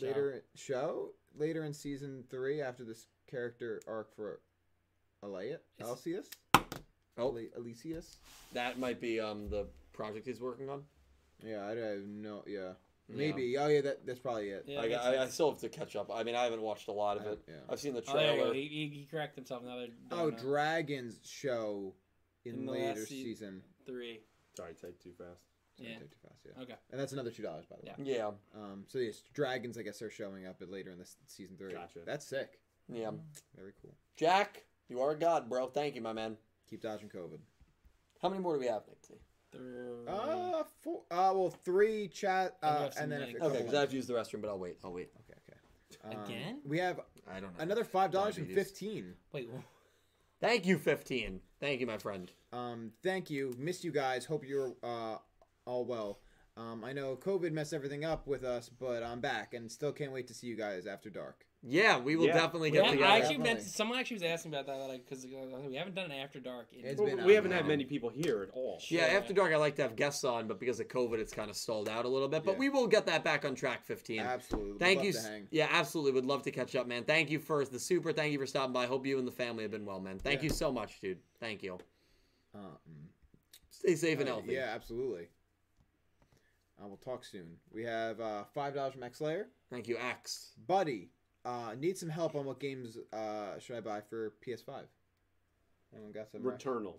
later 0.00 0.44
show 0.54 1.10
later 1.36 1.64
in 1.64 1.72
season 1.74 2.22
three 2.30 2.60
after 2.62 2.84
this 2.84 3.06
character 3.38 3.80
arc 3.86 4.14
for 4.14 4.40
Alea 5.22 5.58
Is- 5.78 5.86
Alcius 5.86 6.26
oh, 6.54 6.60
Ale- 7.18 7.48
Alicius. 7.58 8.16
that 8.52 8.78
might 8.78 9.00
be 9.00 9.20
um 9.20 9.48
the 9.48 9.66
project 9.92 10.26
he's 10.26 10.40
working 10.40 10.68
on. 10.68 10.82
Yeah, 11.44 11.66
I 11.66 11.70
have 11.76 12.06
no. 12.06 12.42
Yeah, 12.46 12.72
maybe. 13.08 13.56
Oh 13.58 13.68
yeah, 13.68 13.80
that 13.82 14.06
that's 14.06 14.18
probably 14.20 14.48
it. 14.50 14.64
Yeah, 14.66 14.80
I, 14.80 14.82
makes 14.88 14.96
I, 14.96 15.08
I 15.10 15.16
sense. 15.18 15.34
still 15.34 15.50
have 15.50 15.60
to 15.60 15.68
catch 15.68 15.94
up. 15.96 16.10
I 16.12 16.22
mean, 16.24 16.34
I 16.34 16.44
haven't 16.44 16.62
watched 16.62 16.88
a 16.88 16.92
lot 16.92 17.16
of 17.16 17.26
I- 17.26 17.30
it. 17.30 17.38
yeah. 17.48 17.54
I've 17.68 17.80
seen 17.80 17.94
the 17.94 18.02
Oh, 18.08 18.12
there 18.12 18.30
you 18.30 18.32
trailer. 18.36 18.48
go. 18.48 18.54
He, 18.54 18.62
he, 18.66 18.98
he 19.00 19.08
corrected 19.10 19.36
himself. 19.38 19.62
Now 19.64 19.76
they're 19.76 19.88
Oh, 20.10 20.30
doing, 20.30 20.42
Dragons 20.42 21.18
show 21.24 21.94
in, 22.44 22.54
In 22.54 22.66
the 22.66 22.72
later 22.72 22.86
last 23.00 23.08
se- 23.08 23.22
season. 23.22 23.62
three. 23.86 24.20
Sorry, 24.56 24.74
type 24.74 25.00
too 25.02 25.12
fast. 25.16 25.40
Sorry, 25.76 25.90
Yeah. 25.90 25.98
take 25.98 26.10
too 26.10 26.16
fast, 26.28 26.40
yeah. 26.44 26.62
Okay. 26.62 26.74
And 26.90 27.00
that's 27.00 27.12
another 27.12 27.30
two 27.30 27.42
dollars 27.44 27.66
by 27.66 27.76
the 27.80 27.86
way. 27.86 27.94
Yeah. 28.08 28.16
yeah, 28.16 28.60
Um, 28.60 28.84
so 28.88 28.98
yes, 28.98 29.22
dragons. 29.34 29.78
I 29.78 29.82
guess 29.82 30.02
are 30.02 30.10
showing 30.10 30.46
up 30.46 30.60
at 30.62 30.70
later 30.70 30.90
in 30.90 30.98
this 30.98 31.16
season 31.26 31.56
three. 31.56 31.72
Gotcha. 31.72 32.00
That's 32.04 32.26
sick. 32.26 32.58
Yeah. 32.92 33.10
Very 33.56 33.72
cool. 33.82 33.94
Jack, 34.16 34.64
you 34.88 35.00
are 35.00 35.12
a 35.12 35.18
god, 35.18 35.48
bro. 35.48 35.66
Thank 35.68 35.94
you, 35.94 36.00
my 36.00 36.12
man. 36.12 36.36
Keep 36.68 36.82
dodging 36.82 37.08
COVID. 37.08 37.38
How 38.22 38.28
many 38.28 38.40
more 38.42 38.54
do 38.54 38.60
we 38.60 38.66
have, 38.66 38.82
Nick? 38.88 38.98
Three. 39.50 39.62
Uh, 40.06 40.62
four. 40.82 41.02
Uh, 41.10 41.32
well, 41.34 41.54
three 41.64 42.08
chat. 42.08 42.56
And 42.62 42.76
Uh, 42.76 42.82
have 42.82 42.96
and 42.98 43.12
then 43.12 43.22
a 43.22 43.44
Okay, 43.46 43.58
because 43.58 43.74
I 43.74 43.80
have 43.80 43.90
to 43.90 43.96
use 43.96 44.06
the 44.06 44.14
restroom, 44.14 44.42
but 44.42 44.48
I'll 44.48 44.58
wait. 44.58 44.76
I'll 44.84 44.92
wait. 44.92 45.10
Okay, 45.20 45.38
okay. 45.48 46.16
Um, 46.16 46.24
Again? 46.24 46.60
We 46.64 46.78
have 46.78 47.00
I 47.26 47.40
don't 47.40 47.56
know. 47.56 47.62
another 47.62 47.84
five 47.84 48.10
dollars 48.10 48.34
from 48.34 48.44
Diabetes. 48.44 48.64
fifteen. 48.70 49.14
Wait. 49.32 49.48
wh- 49.48 49.62
Thank 50.40 50.66
you, 50.66 50.78
fifteen. 50.78 51.40
Thank 51.60 51.80
you, 51.80 51.86
my 51.86 51.98
friend. 51.98 52.30
Um, 52.52 52.92
thank 53.02 53.30
you. 53.30 53.54
Missed 53.58 53.84
you 53.84 53.90
guys. 53.92 54.24
Hope 54.26 54.44
you're 54.46 54.74
uh 54.82 55.16
all 55.64 55.84
well. 55.84 56.20
Um, 56.56 56.84
I 56.84 56.92
know 56.92 57.16
COVID 57.16 57.52
messed 57.52 57.72
everything 57.72 58.04
up 58.04 58.26
with 58.26 58.44
us, 58.44 58.68
but 58.68 59.02
I'm 59.02 59.20
back 59.20 59.54
and 59.54 59.70
still 59.70 59.92
can't 59.92 60.12
wait 60.12 60.26
to 60.28 60.34
see 60.34 60.46
you 60.48 60.56
guys 60.56 60.86
after 60.86 61.08
dark. 61.08 61.46
Yeah, 61.62 61.98
we 61.98 62.14
will 62.14 62.26
Yeah. 62.26 62.34
definitely 62.34 62.70
Yeah, 62.70 62.94
get 62.94 63.02
I 63.02 63.18
actually 63.18 63.38
meant 63.38 63.60
someone 63.62 63.98
actually 63.98 64.14
was 64.16 64.22
asking 64.22 64.54
about 64.54 64.66
that 64.66 65.04
because 65.04 65.26
we 65.26 65.74
haven't 65.74 65.94
done 65.94 66.06
an 66.06 66.12
after 66.12 66.38
dark. 66.38 66.72
In, 66.72 66.84
It's 66.84 67.00
Well, 67.00 67.16
been 67.16 67.24
we 67.24 67.34
haven't 67.34 67.50
had 67.50 67.66
many 67.66 67.84
people 67.84 68.10
here 68.10 68.42
at 68.44 68.50
all. 68.54 68.80
Yeah, 68.88 69.08
Sure. 69.08 69.18
after 69.18 69.32
dark, 69.34 69.52
I 69.52 69.56
like 69.56 69.74
to 69.76 69.82
have 69.82 69.96
guests 69.96 70.22
on, 70.22 70.46
but 70.46 70.60
because 70.60 70.78
of 70.78 70.86
COVID, 70.86 71.18
it's 71.18 71.32
kind 71.32 71.50
of 71.50 71.56
stalled 71.56 71.88
out 71.88 72.04
a 72.04 72.08
little 72.08 72.28
bit. 72.28 72.44
But 72.44 72.52
Yeah. 72.52 72.58
we 72.58 72.68
will 72.68 72.86
get 72.86 73.06
that 73.06 73.24
back 73.24 73.44
on 73.44 73.56
track. 73.56 73.84
Fifteen. 73.84 74.20
Absolutely. 74.20 74.78
Thank 74.78 74.98
love 74.98 75.06
you. 75.06 75.12
To 75.14 75.20
hang. 75.20 75.48
Yeah, 75.50 75.66
absolutely. 75.70 76.12
Would 76.12 76.26
love 76.26 76.42
to 76.44 76.52
catch 76.52 76.76
up, 76.76 76.86
man. 76.86 77.04
Thank 77.04 77.28
you 77.28 77.40
for 77.40 77.64
the 77.64 77.80
super. 77.80 78.12
Thank 78.12 78.32
you 78.32 78.38
for 78.38 78.46
stopping 78.46 78.72
by. 78.72 78.86
Hope 78.86 79.04
you 79.04 79.18
and 79.18 79.26
the 79.26 79.32
family 79.32 79.62
have 79.64 79.72
been 79.72 79.84
well, 79.84 80.00
man. 80.00 80.20
Thank 80.20 80.40
Yeah. 80.40 80.44
you 80.44 80.50
so 80.50 80.70
much, 80.70 81.00
dude. 81.00 81.20
Thank 81.40 81.64
you. 81.64 81.78
Um, 82.54 82.78
Stay 83.70 83.96
safe 83.96 84.20
and 84.20 84.28
uh, 84.28 84.34
healthy. 84.34 84.52
yeah, 84.54 84.70
absolutely. 84.74 85.28
I 86.80 86.86
will 86.86 86.96
talk 86.98 87.24
soon. 87.24 87.58
We 87.72 87.82
have 87.82 88.20
uh, 88.20 88.44
five 88.44 88.74
dollars 88.74 88.92
from 88.94 89.02
X 89.02 89.20
Layer. 89.20 89.50
Thank 89.70 89.88
you, 89.88 89.98
X. 89.98 90.52
Buddy, 90.68 91.10
uh, 91.44 91.74
need 91.78 91.96
some 91.98 92.08
help 92.08 92.34
on 92.34 92.44
what 92.44 92.60
games 92.60 92.96
uh, 93.12 93.58
should 93.58 93.76
I 93.76 93.80
buy 93.80 94.00
for 94.00 94.32
PS5? 94.46 94.82
Anyone 95.94 96.12
got 96.12 96.30
some? 96.30 96.42
rec- 96.42 96.58
Returnal. 96.60 96.94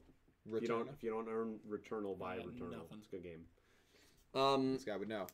If 0.51 0.61
you 0.61 0.67
don't, 0.67 0.87
Returnal? 0.87 0.93
if 0.97 1.03
you 1.03 1.09
don't 1.11 1.27
earn 1.29 1.59
Returnal, 1.69 2.17
buy 2.17 2.37
Returnal. 2.37 2.71
nothing. 2.71 2.97
It's 2.97 3.07
a 3.07 3.15
good 3.17 3.23
game. 3.23 3.41
Um, 4.33 4.73
This 4.73 4.83
guy 4.83 4.97
would 4.97 5.09
know. 5.09 5.27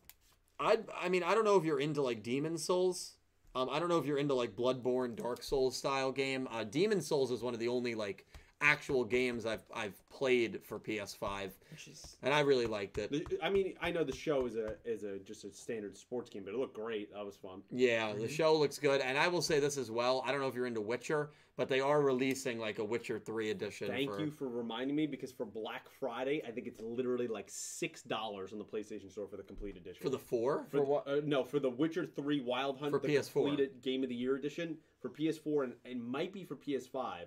I 0.60 0.80
I 1.02 1.10
mean 1.10 1.22
I 1.23 1.36
don't 1.36 1.44
know 1.45 1.57
if 1.57 1.65
you're 1.65 1.80
into 1.80 2.02
like 2.02 2.23
Demon's 2.23 2.64
Souls. 2.64 3.14
Um, 3.56 3.69
I 3.69 3.80
don't 3.80 3.88
know 3.90 3.98
if 3.98 4.06
you're 4.06 4.18
into 4.18 4.34
like 4.34 4.56
Bloodborne, 4.56 5.15
Dark 5.15 5.41
Souls 5.44 5.77
style 5.77 6.11
game. 6.11 6.48
Uh, 6.52 6.64
Demon's 6.65 7.07
Souls 7.07 7.32
is 7.32 7.41
one 7.41 7.53
of 7.53 7.60
the 7.60 7.68
only 7.69 7.94
like 7.95 8.26
actual 8.61 9.03
games 9.03 9.45
I've 9.45 9.64
I've 9.73 10.10
played 10.10 10.61
for 10.64 10.80
PS5, 10.80 11.52
which 11.72 11.88
is 11.88 12.18
and 12.23 12.34
I 12.34 12.40
really 12.41 12.65
liked 12.65 12.98
it. 12.98 13.14
I 13.41 13.49
mean, 13.49 13.76
I 13.82 13.91
know 13.91 14.03
the 14.03 14.15
show 14.15 14.45
is 14.45 14.56
a 14.56 14.76
is 14.86 15.03
a 15.03 15.19
just 15.19 15.44
a 15.44 15.52
standard 15.52 15.98
sports 15.98 16.30
game, 16.30 16.44
but 16.45 16.53
it 16.53 16.57
looked 16.57 16.76
great. 16.76 17.14
That 17.14 17.26
was 17.26 17.36
fun. 17.36 17.61
Yeah, 17.72 18.14
the 18.14 18.27
show 18.27 18.56
looks 18.56 18.77
good, 18.77 19.02
and 19.02 19.18
I 19.18 19.27
will 19.27 19.41
say 19.41 19.60
this 19.60 19.77
as 19.77 19.91
well. 19.91 20.23
I 20.26 20.32
don't 20.32 20.41
know 20.41 20.48
if 20.48 20.56
you're 20.56 20.68
into 20.68 20.82
Witcher, 20.82 21.32
but 21.57 21.69
they 21.69 21.80
are 21.80 22.02
releasing 22.02 22.60
like 22.60 22.80
a 22.80 22.84
Witcher 22.84 23.19
Three 23.19 23.52
edition. 23.52 23.88
Thank 23.88 24.11
for... 24.11 24.19
you 24.19 24.32
for 24.32 24.48
reminding 24.48 24.95
me 24.95 25.06
because 25.06 25.32
for 25.32 25.45
Black 25.45 25.90
Friday, 25.99 26.41
I 26.48 26.52
think 26.52 26.68
it's 26.68 26.80
literally 26.80 27.27
like 27.27 27.49
six 27.49 28.03
dollars 28.03 28.53
on 28.53 28.60
the 28.60 28.65
PlayStation 28.65 29.11
Store 29.11 29.27
for 29.27 29.38
the 29.38 29.44
complete 29.44 29.76
edition. 29.77 30.02
for 30.02 30.10
the 30.10 30.19
four. 30.19 30.65
for, 30.72 30.84
what? 30.84 31.07
Uh, 31.07 31.22
no, 31.23 31.44
for 31.44 31.60
the 31.60 31.69
Witcher 31.69 32.06
Three 32.06 32.41
Wild 32.41 32.80
Hunt 32.80 32.91
For 32.91 32.99
the 32.99 33.07
PS4. 33.07 33.34
completed 33.34 33.82
Game 33.82 34.03
of 34.03 34.10
the 34.10 34.15
Year 34.15 34.36
edition 34.36 34.77
for 35.02 35.10
PS4 35.10 35.65
and 35.65 35.73
it 35.84 35.99
might 35.99 36.34
be 36.34 36.44
for 36.44 36.56
PS5. 36.56 37.26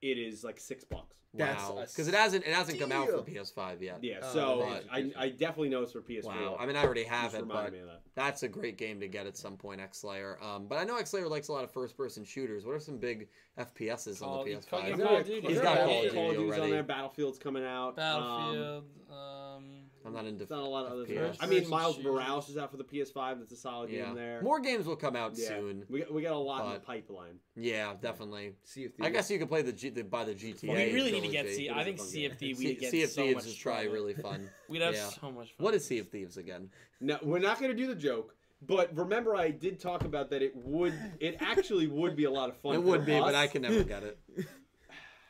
It 0.00 0.16
is 0.18 0.44
like 0.44 0.60
six 0.60 0.84
bucks. 0.84 1.16
That's 1.34 1.62
Wow, 1.62 1.80
because 1.86 2.08
it 2.08 2.14
hasn't 2.14 2.46
it 2.46 2.54
hasn't 2.54 2.78
come 2.78 2.90
out 2.92 3.08
for. 3.08 3.18
PS5 3.18 3.82
yet. 3.82 3.98
Yeah, 4.02 4.20
Oh, 4.22 4.32
so 4.32 4.62
right. 4.62 4.84
I, 4.90 5.12
I 5.24 5.28
definitely 5.28 5.68
know 5.70 5.82
it's 5.82 5.92
for 5.92 6.00
PS4. 6.00 6.24
Wow, 6.24 6.56
I 6.58 6.66
mean 6.66 6.76
I 6.76 6.84
already 6.84 7.04
have 7.04 7.32
Just 7.32 7.36
it, 7.36 7.40
reminded 7.42 7.64
but 7.64 7.72
me 7.72 7.78
of 7.80 7.86
that. 7.88 8.00
that's 8.14 8.44
a 8.44 8.48
great 8.48 8.78
game 8.78 8.98
to 9.00 9.08
get 9.08 9.26
at 9.26 9.36
some 9.36 9.56
point. 9.56 9.80
X 9.80 9.98
Slayer, 9.98 10.38
um, 10.42 10.66
but 10.68 10.78
I 10.78 10.84
know 10.84 10.96
X 10.96 11.10
Slayer 11.10 11.28
likes 11.28 11.48
a 11.48 11.52
lot 11.52 11.64
of 11.64 11.70
first 11.72 11.96
person 11.96 12.24
shooters. 12.24 12.64
What 12.64 12.76
are 12.76 12.80
some 12.80 12.96
big 12.98 13.28
FPSs 13.58 14.20
Call- 14.20 14.40
on 14.40 14.46
the 14.46 14.52
PS5? 14.52 14.54
yeah, 14.54 14.58
Is 14.58 14.66
Call 14.68 14.80
there 14.80 15.20
of 15.20 15.20
a- 15.20 15.24
Duty. 15.24 15.38
is 15.38 15.44
He's 15.48 15.54
there 15.56 15.64
got 15.64 15.76
Call 15.78 15.96
of 15.98 16.02
Duty 16.04 16.14
Call 16.14 16.30
of 16.30 16.36
Duty's 16.36 16.52
on 16.52 16.58
already. 16.58 16.72
there. 16.72 16.82
Battlefield's 16.84 17.38
coming 17.38 17.64
out. 17.64 17.88
Um, 17.88 17.94
Battlefield. 17.96 18.84
Um, 19.10 19.64
I'm 20.08 20.14
not 20.14 20.26
into. 20.26 20.42
it's 20.42 20.50
not 20.50 20.60
a 20.62 20.68
lot 20.68 20.86
of 20.86 20.92
others. 20.92 21.08
FPS. 21.08 21.36
I 21.40 21.46
mean, 21.46 21.68
Miles 21.68 21.96
shooters. 21.96 22.12
Morales 22.12 22.48
is 22.48 22.56
out 22.58 22.70
for 22.70 22.76
the 22.76 22.84
PS5. 22.84 23.38
That's 23.38 23.52
a 23.52 23.56
solid 23.56 23.90
Yeah, 23.90 24.06
game 24.06 24.14
there. 24.16 24.42
more 24.42 24.58
games 24.60 24.86
will 24.86 24.96
come 24.96 25.14
out 25.14 25.32
Yeah. 25.36 25.48
soon. 25.48 25.84
We 25.88 26.00
got, 26.00 26.12
we 26.12 26.22
got 26.22 26.32
a 26.32 26.38
lot 26.38 26.66
in 26.66 26.72
the 26.74 26.80
pipeline. 26.80 27.38
Yeah, 27.56 27.94
definitely. 28.00 28.54
See 28.64 28.84
if 28.84 28.92
I 29.00 29.10
guess 29.10 29.30
you 29.30 29.38
could 29.38 29.48
play 29.48 29.62
the, 29.62 29.72
G, 29.72 29.90
the 29.90 30.02
by 30.02 30.24
the 30.24 30.34
GTA. 30.34 30.62
we 30.74 30.92
really 30.94 31.12
need 31.12 31.22
to 31.22 31.28
get 31.28 31.42
trilogy. 31.42 31.54
C. 31.64 31.68
It 31.68 31.76
I 31.76 31.84
think 31.84 31.98
fun 31.98 32.06
Sea 32.06 32.20
game. 32.22 32.30
of 32.32 32.38
Thieves. 32.38 32.58
Sea, 32.58 32.66
We'd 32.66 32.80
get 32.80 32.90
sea 32.90 33.02
of 33.04 33.10
so 33.10 33.22
Thieves 33.22 33.46
is 33.46 33.56
probably 33.58 33.84
fun. 33.86 33.92
really 33.94 34.14
fun. 34.14 34.50
We'd 34.68 34.82
have 34.82 34.94
Yeah. 34.94 35.08
so 35.08 35.30
much 35.30 35.54
fun. 35.54 35.64
What 35.64 35.74
is 35.74 35.84
Sea 35.84 35.98
of 36.00 36.08
Thieves 36.08 36.36
again? 36.36 36.70
No, 37.00 37.18
we're 37.22 37.38
not 37.38 37.60
going 37.60 37.70
to 37.70 37.76
do 37.76 37.86
the 37.86 37.94
joke. 37.94 38.34
But 38.60 38.96
remember, 38.96 39.36
I 39.36 39.50
did 39.50 39.78
talk 39.78 40.02
about 40.04 40.30
that. 40.30 40.42
It 40.42 40.52
would, 40.56 40.92
it 41.20 41.36
actually 41.40 41.86
would 41.86 42.16
be 42.16 42.24
a 42.24 42.30
lot 42.30 42.48
of 42.48 42.56
fun. 42.56 42.74
it 42.74 42.78
for 42.78 42.82
would 42.86 43.06
be, 43.06 43.18
but. 43.18 43.34
I 43.36 43.46
can 43.46 43.62
never 43.62 43.84
get 43.84 44.02
it 44.02 44.18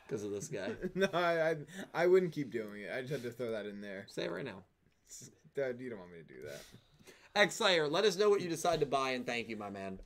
because 0.09 0.23
of 0.23 0.31
this 0.31 0.47
guy. 0.47 0.71
no, 0.95 1.07
I, 1.13 1.51
I 1.51 1.55
I 1.93 2.07
wouldn't 2.07 2.31
keep 2.31 2.51
doing 2.51 2.81
it. 2.81 2.89
I 2.95 3.01
just 3.01 3.11
had 3.13 3.21
to 3.23 3.29
throw 3.31 3.51
that 3.51 3.65
in 3.67 3.79
there. 3.81 4.05
Say 4.09 4.23
it 4.25 4.31
right 4.31 4.43
now. 4.45 4.63
Dad, 5.55 5.77
you 5.79 5.89
don't 5.91 5.99
want 5.99 6.11
me 6.11 6.17
to 6.19 6.23
do 6.23 6.41
that. 6.47 6.61
X 7.35 7.55
Slayer, 7.55 7.87
let 7.87 8.05
us 8.05 8.17
know 8.17 8.29
what 8.29 8.41
you 8.41 8.49
decide 8.49 8.79
to 8.79 8.85
buy, 8.87 9.11
and 9.11 9.25
thank 9.25 9.49
you, 9.49 9.55
my 9.57 9.69
man. 9.69 9.99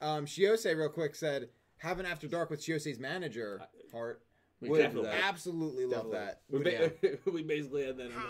Um, 0.00 0.24
Shiose 0.26 0.74
real 0.76 0.88
quick 0.88 1.14
said, 1.14 1.50
"Have 1.78 2.00
an 2.00 2.06
after 2.06 2.26
dark 2.26 2.48
with 2.50 2.60
Shiose's 2.62 2.98
manager." 2.98 3.60
Heart 3.92 4.22
We 4.60 4.70
would 4.70 4.80
can 4.82 4.94
do 4.94 5.02
that. 5.02 5.14
absolutely 5.22 5.84
love 5.86 6.10
that. 6.12 6.40
We, 6.50 6.64
Yeah. 6.72 6.88
ba- 7.00 7.18
we 7.32 7.42
basically 7.42 7.84
had 7.86 7.96
that. 7.98 8.10
On 8.10 8.22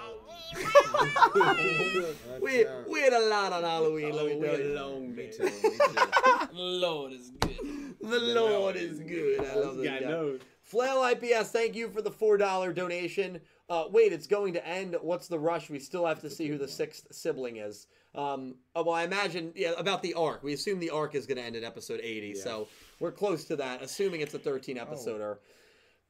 We 2.42 2.64
uh, 2.66 2.70
we 2.88 3.00
had 3.00 3.12
a 3.12 3.26
lot 3.28 3.52
on 3.52 3.62
Halloween. 3.62 4.12
let 4.14 4.26
me 4.26 4.32
Oh, 4.34 4.40
tell 4.42 4.56
we 4.58 4.64
you. 4.64 4.74
long 4.74 5.14
me 5.16 5.22
man. 5.24 5.32
too. 5.32 5.44
Me 5.44 5.50
too. 5.50 6.48
Lord 6.52 7.12
is 7.12 7.30
good. 7.40 7.94
The 8.00 8.18
Lord 8.20 8.76
is 8.76 8.98
good. 9.00 9.40
I 9.40 9.54
love 9.54 9.76
This 9.76 9.84
this 9.84 9.86
guy 9.90 10.00
guy. 10.00 10.10
knows. 10.10 10.40
Flail 10.64 11.04
IPS, 11.04 11.50
thank 11.50 11.76
you 11.76 11.90
for 11.90 12.00
the 12.00 12.10
four 12.10 12.38
dollar 12.38 12.72
donation. 12.72 13.38
Uh, 13.68 13.84
wait, 13.90 14.12
it's 14.12 14.26
going 14.26 14.54
to 14.54 14.66
end. 14.66 14.96
What's 15.00 15.28
the 15.28 15.38
rush? 15.38 15.68
We 15.68 15.78
still 15.78 16.06
have 16.06 16.20
to 16.22 16.30
see 16.30 16.48
who 16.48 16.56
the 16.56 16.66
sixth 16.68 17.06
sibling 17.12 17.58
is. 17.58 17.86
Um, 18.14 18.54
uh, 18.74 18.82
well, 18.84 18.94
I 18.94 19.04
imagine 19.04 19.52
yeah 19.54 19.72
about 19.76 20.02
the 20.02 20.14
arc. 20.14 20.42
We 20.42 20.54
assume 20.54 20.80
the 20.80 20.90
arc 20.90 21.14
is 21.14 21.26
going 21.26 21.36
to 21.36 21.44
end 21.44 21.54
in 21.56 21.64
episode 21.64 22.00
eighty, 22.02 22.34
so 22.34 22.66
we're 22.98 23.12
close 23.12 23.44
to 23.44 23.56
that. 23.56 23.82
Assuming 23.82 24.22
it's 24.22 24.34
a 24.34 24.38
thirteen 24.38 24.78
episode 24.78 25.20
or. 25.20 25.40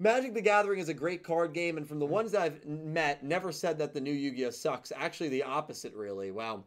Magic 0.01 0.35
the 0.35 0.41
Gathering 0.41 0.81
is 0.81 0.89
a 0.89 0.95
great 0.95 1.23
card 1.23 1.53
game, 1.53 1.77
and 1.77 1.87
from 1.87 2.01
the 2.01 2.05
ones 2.05 2.33
that 2.33 2.43
I've 2.43 2.67
met, 2.67 3.23
never 3.23 3.53
said 3.53 3.79
that 3.79 3.95
the 3.95 4.01
new 4.01 4.13
Yu-Gi-Oh 4.13 4.51
sucks. 4.51 4.91
Actually, 4.95 5.29
the 5.29 5.45
opposite, 5.45 5.95
really. 5.95 6.33
Wow. 6.33 6.65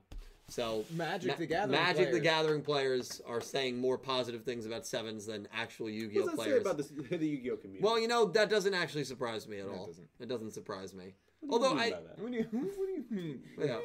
So 0.50 0.86
Magic 0.92 1.32
Ma- 1.32 1.36
the 1.38 1.46
Gathering 1.46 1.72
Magic 1.72 1.98
the 2.06 2.10
players. 2.12 2.24
Gathering 2.24 2.62
players 2.62 3.22
are 3.28 3.42
saying 3.42 3.78
more 3.78 3.98
positive 3.98 4.44
things 4.44 4.66
about 4.66 4.86
sevens 4.86 5.26
than 5.26 5.46
actual 5.54 5.90
Yu-Gi-Oh 5.90 6.22
What 6.22 6.30
does 6.30 6.38
that 6.38 6.44
say 6.44 6.50
players. 6.50 6.62
about 6.62 6.78
this, 6.78 6.88
the 7.20 7.28
Yu-Gi-Oh 7.28 7.58
community? 7.58 7.84
Well, 7.84 8.00
you 8.00 8.08
know 8.08 8.26
that 8.26 8.50
doesn't 8.50 8.74
actually 8.74 9.04
surprise 9.04 9.46
me 9.48 9.60
at 9.60 9.68
No, 9.68 9.74
it 9.74 9.78
all. 9.78 9.86
doesn't. 9.88 10.08
It 10.22 10.28
doesn't 10.30 10.52
surprise 10.52 10.94
me. 10.94 11.16
What 11.42 11.60
do 11.60 11.64
you 11.66 11.70
Although 11.72 11.82
mean 11.84 11.94
I, 11.94 11.98
by? 11.98 12.22
What 12.22 12.32
do 12.32 12.38
you, 12.38 12.48
what 12.52 12.88
do 12.88 12.92
you 12.94 13.06
mean? 13.10 13.44
yeah, 13.60 13.80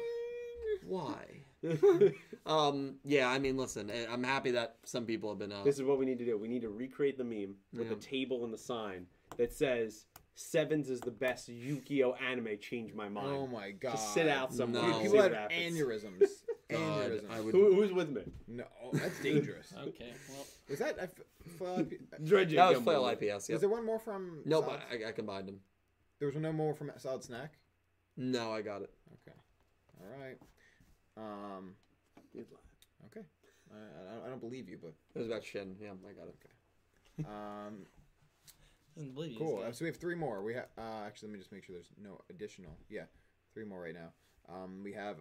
why? 0.85 1.15
Um, 2.45 2.95
yeah, 3.05 3.29
I 3.29 3.39
mean, 3.39 3.55
listen, 3.55 3.89
I- 3.89 4.11
I'm 4.11 4.21
happy 4.23 4.51
that 4.51 4.75
some 4.83 5.05
people 5.05 5.29
have 5.29 5.39
been. 5.39 5.53
Uh, 5.53 5.63
This 5.63 5.77
is 5.77 5.83
what 5.83 5.97
we 5.97 6.05
need 6.05 6.19
to 6.19 6.25
do. 6.25 6.37
We 6.37 6.49
need 6.49 6.61
to 6.63 6.69
recreate 6.69 7.17
the 7.17 7.23
meme 7.23 7.55
with 7.71 7.87
Yeah. 7.87 7.93
the 7.95 8.01
table 8.01 8.43
and 8.43 8.53
the 8.53 8.57
sign 8.57 9.05
that 9.37 9.53
says 9.53 10.05
Sevens 10.35 10.89
is 10.89 10.99
the 10.99 11.11
best 11.11 11.47
Yu-Gi-Oh 11.47 12.13
anime. 12.13 12.57
Change 12.59 12.93
my 12.93 13.07
mind. 13.09 13.27
Oh 13.29 13.47
my 13.47 13.71
god! 13.71 13.91
Just 13.91 14.13
sit 14.13 14.27
out 14.27 14.53
somewhere. 14.53 14.81
No. 14.81 14.87
Dude, 14.87 14.95
and 14.95 15.03
people 15.11 15.21
have 15.21 15.49
aneurysms. 15.51 16.19
God, 16.69 16.79
aneurysms. 16.79 17.31
I 17.31 17.39
would. 17.41 17.53
Who, 17.53 17.75
who's 17.75 17.91
with 17.91 18.09
me? 18.09 18.23
No, 18.47 18.65
that's 18.93 19.19
dangerous. 19.21 19.71
Okay, 19.87 20.13
well, 20.29 20.45
Was 20.69 20.79
that 20.79 20.97
I 20.99 21.03
f- 21.03 21.11
Flail 21.57 21.79
IP? 21.81 21.99
Dredging. 22.25 22.55
That 22.57 22.69
was 22.69 22.75
Gumbo. 22.77 22.91
Flail 22.91 23.07
IPS. 23.09 23.49
Yeah. 23.49 23.55
Is 23.55 23.61
there 23.61 23.69
one 23.69 23.85
more 23.85 23.99
from? 23.99 24.39
No, 24.45 24.61
Solid- 24.61 24.79
but 24.89 25.05
I, 25.05 25.09
I 25.09 25.11
combined 25.11 25.47
them. 25.47 25.59
there 26.19 26.27
was 26.27 26.37
no 26.37 26.51
more 26.51 26.73
from 26.73 26.91
Solid 26.97 27.23
Snack. 27.23 27.53
No, 28.17 28.51
I 28.53 28.61
got 28.61 28.81
it. 28.81 28.91
Okay, 29.27 29.37
all 29.99 30.07
right. 30.23 30.37
Um, 31.15 31.73
okay. 33.05 33.25
I, 33.71 33.75
I, 33.75 34.13
don't- 34.15 34.25
I 34.25 34.29
don't 34.29 34.39
believe 34.41 34.67
you, 34.69 34.77
but 34.81 34.93
It 35.15 35.19
was 35.19 35.27
about 35.27 35.43
Shin. 35.43 35.75
Yeah, 35.79 35.89
I 36.07 36.13
got 36.13 36.27
it. 36.27 36.35
Okay. 37.19 37.27
Um, 37.29 37.85
doesn't 38.95 39.13
believe 39.13 39.31
you. 39.33 39.37
cool. 39.39 39.57
this 39.57 39.65
guy. 39.65 39.71
So 39.71 39.85
we 39.85 39.89
have 39.89 39.97
three 39.97 40.15
more. 40.15 40.43
We 40.43 40.53
have 40.55 40.67
uh, 40.77 41.03
actually 41.05 41.29
let 41.29 41.33
me 41.33 41.39
just 41.39 41.51
make 41.51 41.63
sure 41.63 41.75
there's 41.75 41.91
no 42.01 42.21
additional. 42.29 42.77
Yeah, 42.89 43.03
three 43.53 43.65
more 43.65 43.81
right 43.81 43.93
now. 43.95 44.09
Um, 44.53 44.81
we 44.83 44.93
have 44.93 45.17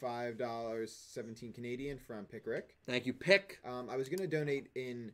five 0.00 0.38
dollars 0.38 0.92
seventeen 0.94 1.52
Canadian 1.52 1.98
from 1.98 2.24
Pick 2.24 2.46
Rick. 2.46 2.76
Thank 2.86 3.06
you, 3.06 3.12
Pick. 3.12 3.60
Um, 3.64 3.88
I 3.90 3.96
was 3.96 4.08
gonna 4.08 4.26
donate 4.26 4.68
in. 4.74 5.12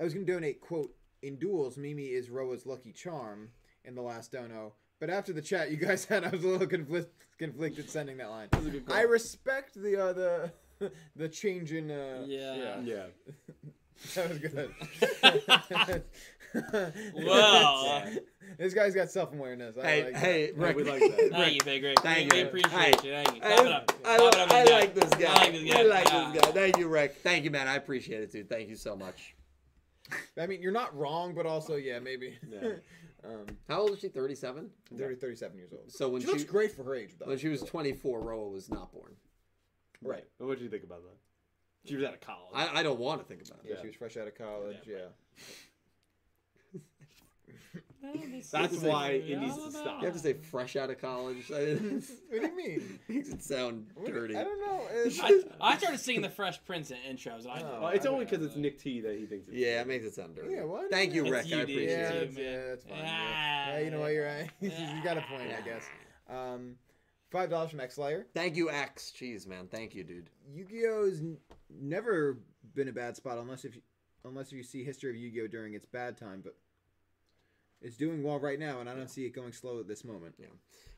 I 0.00 0.04
was 0.04 0.14
gonna 0.14 0.26
donate 0.26 0.60
quote 0.60 0.94
in 1.22 1.36
duels. 1.36 1.76
Mimi 1.76 2.06
is 2.06 2.30
Roa's 2.30 2.66
lucky 2.66 2.92
charm 2.92 3.50
in 3.84 3.94
the 3.94 4.02
last 4.02 4.32
dono. 4.32 4.74
But 5.00 5.10
after 5.10 5.32
the 5.32 5.42
chat 5.42 5.70
you 5.70 5.76
guys 5.76 6.04
had, 6.06 6.24
I 6.24 6.30
was 6.30 6.42
a 6.44 6.48
little 6.48 6.66
conflict, 6.66 7.12
conflicted 7.38 7.88
sending 7.88 8.16
that 8.18 8.30
line. 8.30 8.48
That's 8.50 8.66
a 8.66 8.70
good 8.70 8.86
call. 8.86 8.96
I 8.96 9.02
respect 9.02 9.74
the 9.74 9.96
uh, 10.02 10.12
the 10.12 10.52
the 11.16 11.28
change 11.28 11.72
in. 11.72 11.90
Uh, 11.90 12.24
Yeah. 12.26 12.80
Yeah. 12.80 13.06
that 14.14 14.28
was 14.28 14.38
good. 14.38 16.02
Well. 17.14 18.04
this 18.58 18.72
guy's 18.72 18.94
got 18.94 19.10
self 19.10 19.32
awareness. 19.34 19.76
Hey, 19.76 20.04
like 20.04 20.16
hey, 20.16 20.46
Yeah, 20.56 20.64
Rick. 20.64 20.76
we 20.76 20.84
like 20.84 21.00
that. 21.00 21.28
Thank 21.32 21.54
you, 21.54 21.60
Big 21.62 21.82
Rick. 21.82 22.00
Thank 22.00 22.32
we, 22.32 22.38
you. 22.38 22.44
We 22.44 22.48
appreciate 22.48 22.72
Hey, 22.72 23.08
you. 23.08 23.12
Thank 23.24 23.36
you. 23.36 23.42
I, 23.42 23.54
Clap 23.56 23.66
it 23.66 23.72
up. 23.72 23.92
I, 24.04 24.16
Clap 24.16 24.34
up, 24.34 24.50
I 24.52 24.64
like 24.64 24.94
this 24.94 25.10
guy. 25.10 25.26
I 25.30 25.34
like 25.34 25.52
this 25.52 25.72
guy. 25.72 25.78
I 25.78 25.82
like 25.82 26.08
Yeah. 26.10 26.30
this 26.32 26.42
guy. 26.42 26.50
Thank 26.52 26.78
you, 26.78 26.88
Rick. 26.88 27.16
Thank 27.22 27.44
you, 27.44 27.50
man. 27.50 27.68
I 27.68 27.74
appreciate 27.76 28.22
it, 28.22 28.32
dude. 28.32 28.48
Thank 28.48 28.68
you 28.70 28.76
so 28.76 28.96
much. 28.96 29.34
I 30.40 30.46
mean, 30.46 30.62
you're 30.62 30.72
not 30.72 30.96
wrong, 30.96 31.34
but 31.34 31.44
also, 31.44 31.76
yeah, 31.76 31.98
maybe. 31.98 32.38
Yeah. 32.50 32.68
um, 33.24 33.44
How 33.68 33.80
old 33.80 33.90
is 33.92 34.00
she? 34.00 34.08
37? 34.08 34.70
30, 34.96 35.16
37 35.16 35.56
years 35.58 35.72
old. 35.72 35.92
So 35.92 36.08
when 36.08 36.22
She 36.22 36.28
she, 36.28 36.32
looks 36.32 36.44
great 36.44 36.72
for 36.72 36.82
her 36.84 36.94
age, 36.94 37.10
though. 37.18 37.26
when 37.26 37.36
she 37.36 37.48
was 37.48 37.60
24, 37.60 38.20
Roa 38.22 38.48
was 38.48 38.70
not 38.70 38.90
born. 38.90 39.12
Right. 40.02 40.24
What 40.38 40.56
did 40.58 40.64
you 40.64 40.70
think 40.70 40.84
about 40.84 41.02
that? 41.02 41.16
She 41.88 41.96
was 41.96 42.04
out 42.04 42.14
of 42.14 42.20
college. 42.20 42.50
I, 42.54 42.80
I 42.80 42.82
don't 42.82 42.98
want 42.98 43.20
to 43.20 43.26
think 43.26 43.42
about 43.46 43.60
Yeah, 43.64 43.74
it. 43.74 43.78
she 43.82 43.86
was 43.88 43.96
fresh 43.96 44.16
out 44.16 44.26
of 44.28 44.36
college. 44.36 44.76
Yeah, 44.86 44.96
Yeah. 44.96 46.80
That's 48.52 48.76
why 48.78 49.10
it 49.10 49.40
needs 49.40 49.56
to 49.56 49.70
stop. 49.72 50.00
You 50.00 50.06
have 50.06 50.14
to 50.14 50.20
say 50.20 50.32
fresh 50.34 50.76
out 50.76 50.88
of 50.88 51.00
college. 51.00 51.44
What 51.50 51.58
do 51.58 52.46
you 52.46 52.56
mean? 52.56 52.98
makes 53.08 53.28
it 53.30 53.42
sound 53.42 53.86
What- 53.94 54.06
dirty. 54.12 54.36
I 54.36 54.44
don't 54.44 54.60
know. 54.60 54.82
I, 55.22 55.72
I 55.72 55.78
started 55.78 55.98
singing 55.98 56.22
the 56.22 56.30
Fresh 56.30 56.64
Prince 56.64 56.90
in 56.92 56.96
intros. 57.10 57.40
And 57.42 57.50
I, 57.50 57.60
Oh. 57.62 57.80
Well, 57.82 57.88
it's 57.90 58.06
I 58.06 58.08
only 58.10 58.24
because 58.24 58.44
it's. 58.46 58.56
Nick 58.56 58.78
T 58.78 59.00
that 59.00 59.16
he 59.18 59.26
thinks 59.26 59.48
it's 59.48 59.56
Yeah, 59.56 59.80
it 59.80 59.88
makes 59.88 60.04
it 60.04 60.14
sound 60.14 60.36
dirty. 60.36 60.54
Yeah, 60.54 60.64
what? 60.64 60.90
Thank 60.90 61.12
you, 61.12 61.22
It's 61.24 61.30
Rick. 61.32 61.48
you, 61.50 61.58
I 61.58 61.60
appreciate 61.62 61.88
yeah, 61.88 61.96
it. 62.08 62.14
it, 62.14 62.20
that's, 62.26 62.36
man. 62.36 62.44
yeah, 62.44 62.64
that's 62.68 62.84
fine. 62.84 62.98
Ah, 63.04 63.68
Yeah, 63.72 63.78
you 63.80 63.90
know 63.90 64.00
what? 64.00 64.12
You're 64.12 64.26
right. 64.26 64.50
you 64.60 64.70
got 65.04 65.18
a 65.18 65.22
point, 65.22 65.50
I 65.58 65.60
guess. 65.62 65.84
Um, 66.30 66.76
five 67.30 67.50
dollars 67.50 67.70
from 67.70 67.80
X 67.80 67.96
Slayer. 67.96 68.26
Thank 68.32 68.54
you, 68.56 68.70
X. 68.70 69.12
Jeez, 69.18 69.46
man. 69.46 69.66
Thank 69.70 69.94
you, 69.94 70.04
dude. 70.04 70.30
Yu-Gi-Oh's 70.50 71.18
n- 71.20 71.38
never 71.70 72.38
been 72.74 72.88
a 72.88 72.92
bad 72.92 73.16
spot 73.16 73.38
unless 73.38 73.64
if 73.64 73.76
you, 73.76 73.82
unless 74.24 74.52
you 74.52 74.62
see 74.62 74.84
history 74.84 75.10
of 75.10 75.16
Yu-Gi-Oh 75.16 75.48
during 75.48 75.74
its 75.74 75.86
bad 75.86 76.16
time, 76.16 76.40
but 76.42 76.54
it's 77.80 77.96
doing 77.96 78.24
well 78.24 78.40
right 78.40 78.58
now, 78.58 78.80
and 78.80 78.90
I 78.90 78.94
don't 78.94 79.08
see 79.08 79.24
it 79.24 79.30
going 79.34 79.52
slow 79.52 79.78
at 79.78 79.86
this 79.86 80.04
moment. 80.04 80.34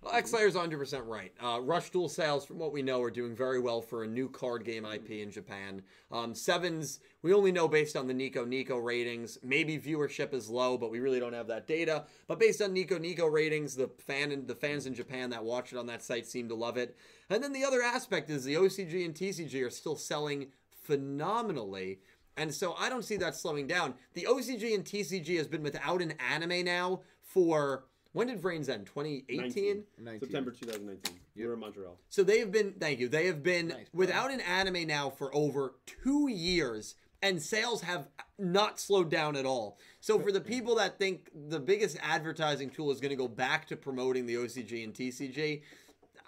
Well, 0.01 0.15
X 0.15 0.31
Slayer's 0.31 0.55
100% 0.55 1.07
right. 1.07 1.31
Uh, 1.43 1.61
Rush 1.61 1.91
Duel 1.91 2.09
sales, 2.09 2.47
from 2.47 2.59
what 2.59 2.73
we 2.73 2.81
know, 2.81 3.03
are 3.03 3.11
doing 3.11 3.37
very 3.37 3.61
well 3.61 3.83
for 3.83 4.03
a 4.03 4.07
new 4.07 4.31
card 4.31 4.65
game 4.65 4.87
IP 4.87 5.11
in 5.11 5.31
Japan. 5.31 5.83
Um, 6.11 6.35
sevens, 6.35 7.01
we 7.21 7.35
only 7.35 7.53
know 7.53 7.69
based 7.69 7.97
on 7.97 8.07
the 8.07 8.15
Nico 8.15 8.47
Nico 8.47 8.79
ratings. 8.79 9.37
Maybe 9.43 9.79
viewership 9.79 10.33
is 10.33 10.49
low, 10.49 10.79
but 10.79 10.91
we 10.91 11.01
really 11.01 11.21
don't 11.21 11.35
have 11.35 11.49
that 11.49 11.67
data. 11.67 12.05
But 12.27 12.41
based 12.41 12.63
on 12.63 12.73
Nico 12.73 12.97
Nico 12.97 13.27
ratings, 13.27 13.77
the 13.77 13.91
fan 13.99 14.33
and 14.33 14.49
the 14.49 14.55
fans 14.55 14.87
in 14.87 14.95
Japan 14.95 15.29
that 15.31 15.45
watch 15.45 15.75
it 15.75 15.79
on 15.79 15.87
that 15.89 16.03
site 16.03 16.27
seem 16.27 16.49
to 16.49 16.55
love 16.55 16.79
it. 16.79 16.97
And 17.29 17.45
then 17.45 17.53
the 17.53 17.65
other 17.65 17.83
aspect 17.83 18.31
is 18.31 18.45
the 18.45 18.55
OCG 18.55 19.05
and 19.05 19.15
TCG 19.15 19.67
are 19.67 19.71
still 19.71 19.97
selling 19.97 20.47
phenomenally. 20.91 22.01
And 22.37 22.53
so 22.53 22.75
I 22.79 22.89
don't 22.89 23.05
see 23.05 23.17
that 23.19 23.37
slowing 23.37 23.67
down. 23.67 23.95
The 24.15 24.27
OCG 24.29 24.75
and 24.75 24.85
TCG 24.85 25.37
has 25.37 25.47
been 25.47 25.63
without 25.63 26.03
an 26.03 26.15
anime 26.33 26.65
now 26.65 27.03
for 27.23 27.85
when 28.13 28.27
did 28.27 28.43
VRAINS 28.43 28.69
end? 28.69 28.87
2018? 28.87 29.37
19. 29.41 29.85
19. 29.99 30.21
September 30.21 30.51
2019. 30.51 31.21
We 31.37 31.47
were 31.47 31.55
in 31.55 31.61
Montreal. 31.61 31.97
So 32.09 32.25
they 32.25 32.41
have 32.41 32.51
been, 32.51 32.73
thank 32.73 32.99
you, 32.99 33.09
they 33.09 33.27
have 33.27 33.43
been 33.43 33.69
Nice, 33.69 33.87
without 33.93 34.33
an 34.33 34.41
anime 34.41 34.89
now 34.89 35.11
for 35.11 35.33
over 35.35 35.75
two 35.87 36.29
years, 36.29 36.97
and 37.23 37.41
sales 37.41 37.83
have 37.83 38.09
not 38.37 38.81
slowed 38.81 39.11
down 39.11 39.37
at 39.37 39.47
all. 39.47 39.79
So 40.01 40.19
for 40.19 40.33
the 40.33 40.41
people 40.41 40.75
that 40.77 40.99
think 40.99 41.31
the 41.49 41.61
biggest 41.61 41.99
advertising 42.03 42.71
tool 42.71 42.91
is 42.91 43.01
going 43.01 43.11
to 43.11 43.17
go 43.17 43.29
back 43.29 43.69
to 43.69 43.77
promoting 43.77 44.27
the 44.27 44.35
OCG 44.35 44.83
and 44.83 44.93
TCG, 44.93 45.63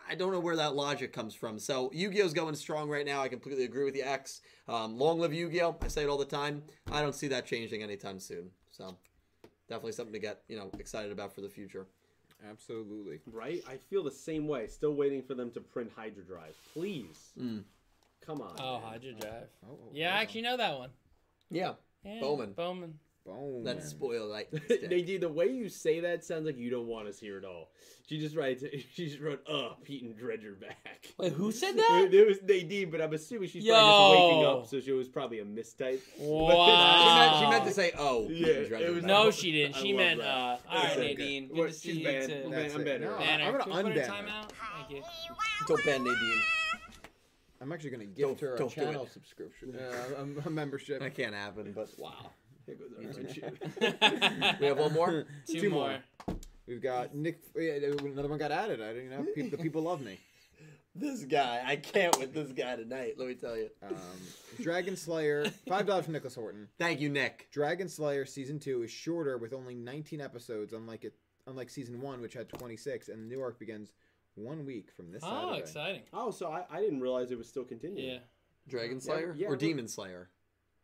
I 0.09 0.15
don't 0.15 0.33
know 0.33 0.41
where 0.41 0.57
that 0.57 0.75
logic 0.75 1.13
comes 1.13 1.35
from. 1.35 1.59
So 1.59 1.91
Yu-Gi-Oh's 1.93 2.33
going 2.35 2.55
strong 2.55 2.89
right 2.89 3.07
now. 3.07 3.23
I 3.23 3.29
completely 3.29 3.65
agree 3.65 3.85
with 3.85 3.95
the 3.95 4.03
X. 4.03 4.41
Um, 4.69 4.99
long 4.99 5.21
live 5.21 5.33
Yu-Gi-Oh! 5.33 5.77
I 5.81 5.89
say 5.89 6.03
it 6.03 6.09
all 6.09 6.19
the 6.19 6.25
time. 6.25 6.63
I 6.91 7.01
don't 7.01 7.15
see 7.15 7.29
that 7.29 7.47
changing 7.47 7.83
anytime 7.83 8.19
soon. 8.19 8.51
So 8.71 8.97
definitely 9.69 9.93
something 9.93 10.13
to 10.13 10.19
get 10.19 10.43
you 10.49 10.57
know 10.57 10.71
excited 10.79 11.13
about 11.13 11.35
for 11.35 11.41
the 11.41 11.49
future. 11.49 11.87
Absolutely. 12.49 13.21
Right? 13.33 13.63
I 13.69 13.77
feel 13.77 14.03
the 14.03 14.11
same 14.11 14.49
way. 14.49 14.67
Still 14.67 14.95
waiting 14.95 15.23
for 15.23 15.35
them 15.35 15.51
to 15.53 15.61
print 15.61 15.91
Hydradrive. 15.97 16.55
Please. 16.73 17.31
Mm. 17.41 17.63
Come 18.25 18.41
on. 18.41 18.57
Oh, 18.59 18.81
man. 18.81 18.99
Hydradrive. 18.99 19.47
Oh, 19.65 19.71
oh, 19.71 19.89
Yeah. 19.93 20.15
I 20.15 20.23
actually 20.23 20.43
know 20.43 20.57
that 20.57 20.79
one. 20.79 20.91
Yeah, 21.51 21.75
Yeah, 22.05 22.21
Bohman. 22.21 22.55
Bohman. 22.55 22.93
Boom. 23.25 23.63
that's 23.63 23.89
spoiled. 23.89 24.31
Like 24.31 24.53
Nadine, 24.69 25.21
the 25.21 25.29
way 25.29 25.47
you 25.47 25.69
say 25.69 26.01
that 26.01 26.25
sounds 26.25 26.45
like 26.45 26.59
you 26.59 26.71
don't 26.71 26.89
want 26.89 27.07
us 27.07 27.21
here 27.21 27.39
at 27.39 27.45
all. 27.45 27.71
She 28.09 28.19
just 28.19 28.35
writes. 28.35 28.65
She 28.95 29.07
just 29.07 29.21
wrote, 29.21 29.43
"Uh, 29.49 29.71
Pete 29.85 30.03
and 30.03 30.17
Dredger 30.17 30.55
back." 30.55 31.07
Wait, 31.19 31.33
who 31.33 31.53
said 31.63 31.77
that? 31.77 32.09
It 32.13 32.27
was 32.27 32.43
Nadine, 32.43 32.91
but 32.91 33.01
I'm 33.01 33.13
assuming 33.13 33.49
she's 33.49 33.65
probably 33.65 34.19
just 34.19 34.29
waking 34.33 34.45
up, 34.45 34.67
so 34.67 34.81
she 34.81 34.91
was 34.93 35.09
probably 35.09 35.39
a 35.39 35.45
mistype. 35.45 36.01
She 36.17 36.23
meant, 36.23 36.59
Wow. 36.59 37.41
she 37.41 37.51
meant 37.51 37.65
to 37.65 37.71
say, 37.73 37.93
"Oh, 37.97 38.29
Yeah, 38.29 38.47
Peter 38.47 38.65
Dredger 38.69 38.87
it 38.87 38.91
was- 38.91 39.03
back. 39.03 39.09
No, 39.09 39.31
she 39.31 39.53
didn't. 39.53 39.77
She 39.77 39.93
meant, 39.93 40.21
that. 40.21 40.27
uh, 40.27 40.31
all 40.69 40.83
That's 40.83 40.97
right, 40.97 40.99
okay. 40.99 41.09
Nadine. 41.15 41.49
Good 41.49 41.57
What, 41.59 41.69
to 41.69 41.73
see 41.75 41.89
she's 41.91 41.99
you. 41.99 42.05
banned. 42.05 42.29
too. 42.29 42.43
I'm 42.47 42.51
That's 42.51 42.75
I'm 42.75 42.81
it. 42.81 42.85
better. 42.85 43.05
No, 43.05 43.15
I'm 43.17 43.53
gonna 43.53 43.63
Can 43.65 43.73
we 43.73 43.83
put 43.83 43.97
a 43.97 44.01
unban 44.01 44.09
timeout? 44.09 44.51
Thank 44.79 44.91
you. 44.91 45.03
Don't 45.69 45.85
ban 45.85 46.05
Nadine. 46.05 46.43
I'm 47.61 47.71
actually 47.71 47.91
going 47.91 48.13
to 48.13 48.21
Don't- 48.21 48.31
gift 48.31 48.41
her 48.41 48.55
a 48.57 48.69
channel 48.69 49.07
subscription, 49.07 49.77
uh, 49.77 50.23
a, 50.45 50.49
a 50.49 50.51
membership. 50.51 50.99
That 50.99 51.15
can't 51.15 51.35
happen. 51.35 51.73
But 51.73 51.89
Wow. 51.97 52.33
Here 52.67 52.77
goes 52.77 52.93
our 53.07 53.13
friendship. 53.13 54.61
we 54.61 54.67
have 54.67 54.79
one 54.79 54.93
more. 54.93 55.25
Two, 55.47 55.61
Two 55.61 55.71
more. 55.71 55.99
more. 56.29 56.37
We've 56.67 56.83
got 56.83 57.15
Nick. 57.15 57.41
Another 57.57 58.29
one 58.29 58.39
got 58.39 58.53
added. 58.53 58.81
I 58.81 58.93
don't 58.93 59.05
you 59.05 59.11
know. 59.11 59.27
People, 59.35 59.51
the 59.57 59.63
people 59.63 59.83
love 59.83 60.01
me. 60.01 60.19
This 60.95 61.25
guy, 61.25 61.63
I 61.65 61.77
can't 61.77 62.19
with 62.19 62.35
this 62.35 62.53
guy 62.53 62.77
tonight. 62.77 63.15
Let 63.17 63.27
me 63.27 63.35
tell 63.35 63.57
you. 63.57 63.71
Um, 63.83 63.97
Dragon 64.61 64.95
Slayer, 64.95 65.47
five 65.67 65.87
dollars 65.87 66.05
from 66.05 66.13
Nicholas 66.13 66.35
Horton. 66.35 66.69
Thank 66.79 67.01
you, 67.01 67.09
Nick. 67.09 67.49
Dragon 67.51 67.89
Slayer 67.89 68.27
season 68.27 68.59
two 68.59 68.83
is 68.83 68.91
shorter 68.91 69.39
with 69.39 69.55
only 69.55 69.75
19 69.75 70.21
episodes, 70.21 70.75
unlike 70.75 71.05
it, 71.05 71.15
unlike 71.47 71.71
season 71.71 71.99
one, 72.03 72.21
which 72.21 72.35
had 72.35 72.47
26, 72.51 73.09
and 73.09 73.23
the 73.23 73.35
new 73.35 73.41
arc 73.41 73.59
begins 73.59 73.95
one 74.35 74.67
week 74.67 74.91
from 74.95 75.11
this 75.11 75.23
Oh, 75.25 75.31
Saturday. 75.47 75.59
exciting. 75.61 76.03
Oh, 76.13 76.31
so 76.31 76.49
I, 76.53 76.67
I 76.71 76.81
didn't 76.81 77.01
realize 77.01 77.31
it 77.31 77.39
was 77.39 77.49
still 77.49 77.65
continuing. 77.65 78.07
Yeah. 78.07 78.19
Dragon 78.69 79.01
Slayer 79.01 79.35
yeah, 79.35 79.49
or 79.49 79.57
Demon 79.57 79.89
Slayer? 79.89 80.29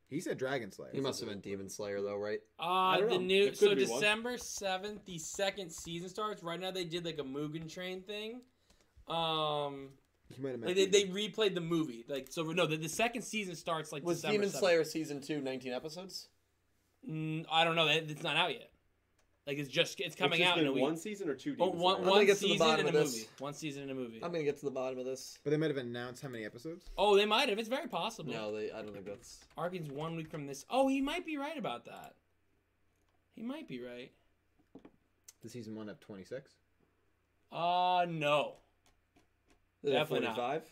He 0.08 0.20
said 0.20 0.38
Dragon 0.38 0.72
Slayer. 0.72 0.90
He 0.92 1.00
must 1.00 1.20
have 1.20 1.28
been 1.28 1.40
Demon 1.40 1.68
Slayer 1.68 2.00
though, 2.00 2.16
right? 2.16 2.38
Uh, 2.58 2.96
don't 2.96 3.08
the 3.10 3.18
know. 3.18 3.24
new 3.24 3.44
It 3.46 3.58
so. 3.58 3.74
December 3.74 4.38
seventh, 4.38 5.04
the 5.04 5.18
second 5.18 5.70
season 5.70 6.08
starts. 6.08 6.42
Right 6.42 6.58
now, 6.58 6.70
they 6.70 6.84
did 6.84 7.04
like 7.04 7.18
a 7.18 7.24
Mugen 7.24 7.72
Train 7.72 8.02
thing. 8.02 8.40
Um, 9.06 9.90
He 10.34 10.40
might 10.42 10.52
have 10.52 10.60
like 10.62 10.76
they, 10.76 10.86
they 10.86 11.04
replayed 11.04 11.54
the 11.54 11.60
movie. 11.60 12.04
Like 12.08 12.28
so, 12.30 12.42
no, 12.42 12.66
the, 12.66 12.76
the 12.76 12.88
second 12.88 13.22
season 13.22 13.54
starts 13.54 13.92
like 13.92 14.02
Was 14.02 14.18
December 14.18 14.32
Demon 14.38 14.48
7th. 14.50 14.58
Slayer 14.58 14.84
season 14.84 15.20
two 15.20 15.40
19 15.40 15.72
episodes? 15.72 16.28
Mm, 17.08 17.44
I 17.50 17.64
don't 17.64 17.76
know. 17.76 17.86
That 17.86 18.10
It's 18.10 18.22
not 18.22 18.36
out 18.36 18.52
yet. 18.52 18.70
Like 19.48 19.56
it's 19.56 19.70
just 19.70 19.98
it's 19.98 20.14
coming 20.14 20.38
It's 20.38 20.46
just 20.46 20.58
out 20.58 20.62
in 20.62 20.66
a 20.66 20.72
week. 20.72 20.82
one 20.82 20.98
season 20.98 21.30
or 21.30 21.34
two. 21.34 21.56
Oh, 21.58 21.70
Demon 21.70 21.80
one, 21.80 22.02
gonna 22.04 22.26
get 22.26 22.36
to 22.36 22.42
the 22.42 22.48
season 22.48 22.58
bottom 22.58 22.86
in 22.86 22.94
a 22.94 22.98
of 22.98 23.04
this. 23.06 23.14
movie. 23.14 23.28
One 23.38 23.54
season 23.54 23.82
in 23.84 23.88
a 23.90 23.94
movie. 23.94 24.20
I'm 24.22 24.30
gonna 24.30 24.44
get 24.44 24.58
to 24.58 24.64
the 24.66 24.70
bottom 24.70 24.98
of 24.98 25.06
this. 25.06 25.38
But 25.42 25.50
they 25.52 25.56
might 25.56 25.68
have 25.70 25.78
announced 25.78 26.22
how 26.22 26.28
many 26.28 26.44
episodes. 26.44 26.84
Oh, 26.98 27.16
they 27.16 27.24
might 27.24 27.48
have. 27.48 27.58
It's 27.58 27.70
very 27.70 27.88
possible. 27.88 28.30
No, 28.30 28.54
they. 28.54 28.70
I 28.70 28.82
don't 28.82 28.92
think 28.92 29.06
that's. 29.06 29.38
Arkin's 29.56 29.90
one 29.90 30.16
week 30.16 30.28
from 30.28 30.46
this. 30.46 30.66
Oh, 30.68 30.86
he 30.86 31.00
might 31.00 31.24
be 31.24 31.38
right 31.38 31.56
about 31.56 31.86
that. 31.86 32.16
He 33.34 33.40
might 33.42 33.66
be 33.66 33.80
right. 33.80 34.12
The 35.42 35.48
season 35.48 35.74
one 35.74 35.88
of 35.88 35.98
twenty 35.98 36.24
six. 36.24 36.52
Uh 37.50 38.04
no. 38.06 38.56
Is 39.82 39.90
it 39.90 39.92
Definitely 39.94 40.26
not. 40.26 40.36
45? 40.36 40.62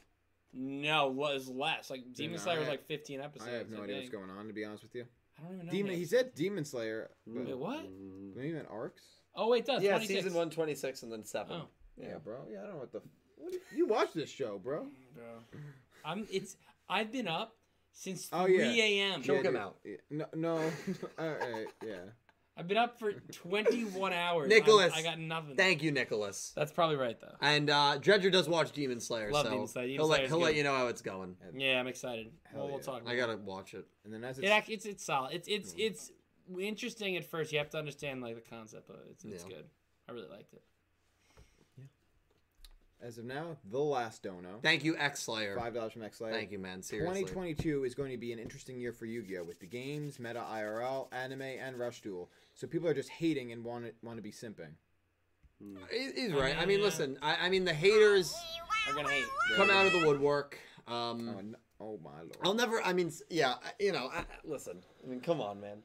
No, 0.53 1.09
was 1.09 1.49
less. 1.49 1.89
Like 1.89 2.13
Demon 2.13 2.37
no, 2.37 2.43
Slayer 2.43 2.59
was 2.59 2.69
like 2.69 2.87
15 2.87 3.23
episodes. 3.23 3.51
I 3.51 3.57
have 3.57 3.71
no 3.71 3.85
idea 3.85 3.97
what's 3.97 4.11
going 4.11 4.29
on. 4.29 4.47
To 4.49 4.53
be 4.53 4.65
honest 4.67 4.83
with 4.83 4.95
you, 4.95 5.07
I 5.39 5.45
don't 5.45 5.55
even 5.55 5.67
know. 5.67 5.73
Demon. 5.73 5.95
He 5.97 6.05
said 6.05 6.35
Demon 6.35 6.65
Slayer. 6.65 7.11
But 7.27 7.47
Wait, 7.47 7.59
what? 7.59 7.87
Maybe 8.35 8.49
he 8.49 8.55
meant 8.55 8.69
arcs. 8.71 9.03
Oh 9.35 9.51
wait, 9.51 9.65
it 9.65 9.67
does. 9.67 9.83
Yeah, 9.83 9.91
26. 9.93 10.25
season 10.25 10.35
one 10.37 10.51
26 10.51 11.03
and 11.03 11.13
then 11.13 11.25
seven. 11.25 11.61
Oh. 11.63 11.69
Yeah, 12.01 12.17
bro. 12.23 12.45
Yeah, 12.51 12.61
I 12.61 12.63
don't 12.63 12.73
know 12.75 12.79
what 12.81 12.93
the. 12.93 13.03
What 13.37 13.53
you, 13.53 13.61
you 13.75 13.87
watch 13.87 14.13
this 14.15 14.31
show, 14.31 14.59
bro? 14.59 14.87
Bro. 15.15 15.61
I'm. 16.05 16.27
It's. 16.31 16.57
I've 16.89 17.11
been 17.13 17.29
up 17.29 17.55
since 17.93 18.27
3 18.27 18.39
Oh, 18.39 18.47
yeah. 18.47 18.65
a.m. 18.83 19.23
Choke 19.23 19.37
Yeah, 19.37 19.49
him 19.49 19.53
dude. 19.55 19.57
out. 19.57 19.77
Yeah, 19.85 19.97
No, 20.11 20.27
no. 20.35 20.55
All 21.19 21.29
right, 21.29 21.67
yeah. 21.85 21.95
I've 22.59 22.67
been 22.69 22.79
up 22.79 22.99
for 22.99 23.13
21 23.13 24.13
hours. 24.15 24.49
Nicholas, 24.49 24.93
I'm- 24.95 25.01
I 25.01 25.03
got 25.03 25.19
nothing. 25.19 25.57
Thank 25.57 25.83
you, 25.83 25.93
Nicholas. 25.93 26.53
That's 26.57 26.73
probably 26.73 26.97
right 26.97 27.19
though. 27.21 27.35
And 27.41 27.69
uh, 27.69 27.99
Dredger 28.01 28.31
does 28.31 28.49
watch 28.49 28.73
Demon 28.73 28.99
Slayer, 29.01 29.31
Love 29.31 29.45
so 29.47 29.53
Demon 29.53 29.67
Slayer. 29.67 29.87
Demon 29.89 29.99
he'll, 30.01 30.09
let, 30.09 30.17
Slayer's 30.17 30.31
he'll 30.31 30.39
let 30.41 30.51
good. 30.53 30.57
you 30.57 30.65
know 30.65 30.75
how 30.75 30.87
it's 30.87 31.03
going. 31.03 31.37
Yeah, 31.55 31.79
I'm 31.79 31.87
excited. 31.87 32.31
Hell 32.51 32.61
Well, 32.61 32.69
we'll 32.69 32.77
yeah. 32.79 32.83
talk. 32.85 33.03
About 33.03 33.13
I 33.13 33.17
gotta 33.17 33.37
watch 33.37 33.75
it. 33.75 33.85
And 34.05 34.13
then 34.15 34.25
as 34.25 34.39
It 34.39 34.45
it's, 34.45 34.53
act, 34.53 34.71
it's 34.71 34.87
it's 34.87 35.05
solid. 35.05 35.35
It's 35.35 35.49
it's 35.49 35.75
it's 35.77 36.13
interesting 36.59 37.17
at 37.17 37.25
first. 37.25 37.53
You 37.53 37.59
have 37.59 37.71
to 37.71 37.79
understand 37.79 38.23
like 38.23 38.37
the 38.37 38.49
concept, 38.51 38.87
but 38.89 39.05
it's 39.11 39.25
it's 39.25 39.45
Yeah. 39.45 39.57
good. 39.57 39.65
I 40.09 40.13
really 40.13 40.29
liked 40.29 40.55
it. 40.55 40.63
As 43.03 43.19
of 43.19 43.25
now, 43.25 43.57
the 43.71 43.79
last 43.79 44.23
dono. 44.23 44.59
Thank 44.63 44.85
you, 44.85 44.97
X 44.97 45.23
Slayer. 45.23 45.57
Five 45.57 45.75
dollars 45.75 45.93
from 45.93 46.03
X 46.03 46.19
Slayer. 46.19 46.33
Thank 46.33 46.51
you, 46.51 46.59
man. 46.59 46.83
Seriously. 46.83 47.21
2022 47.23 47.85
is 47.85 47.95
going 47.95 48.11
to 48.11 48.17
be 48.17 48.33
an 48.33 48.39
interesting 48.39 48.79
year 48.79 48.93
for 48.93 49.07
Yu-Gi-Oh 49.07 49.45
with 49.45 49.61
the 49.61 49.67
games, 49.67 50.19
meta 50.19 50.43
IRL, 50.51 51.09
anime, 51.13 51.43
and 51.43 51.79
Rush 51.79 52.01
Duel. 52.03 52.31
So 52.55 52.67
people 52.67 52.89
are 52.89 52.95
just 52.95 53.11
hating 53.11 53.53
and 53.53 53.65
want 53.65 53.85
to 53.85 53.93
want 54.03 54.17
to 54.19 54.23
be 54.23 54.33
simping. 54.33 54.73
He- 55.59 56.13
He's 56.15 56.33
I 56.33 56.37
right. 56.37 56.57
I 56.57 56.61
mean, 56.61 56.69
mean, 56.69 56.79
yeah. 56.81 56.85
listen. 56.85 57.19
I, 57.23 57.47
I 57.47 57.49
mean, 57.49 57.65
the 57.65 57.75
haters 57.75 58.35
I'm 58.89 58.95
gonna 58.97 59.09
hate. 59.11 59.25
come 59.57 59.71
out 59.71 59.87
of 59.87 59.93
the 59.93 60.07
woodwork. 60.07 60.59
Oh, 60.89 60.95
Um, 61.11 61.27
no, 61.27 61.59
oh 61.81 61.99
my 62.05 62.19
lord! 62.21 62.37
I'll 62.45 62.55
never. 62.55 62.81
I 62.83 62.93
mean, 62.93 63.11
yeah. 63.31 63.55
You 63.81 63.93
know, 63.93 64.09
I, 64.13 64.19
I- 64.21 64.25
listen. 64.45 64.83
I 65.05 65.09
mean, 65.09 65.21
come 65.21 65.41
on, 65.41 65.61
man. 65.61 65.79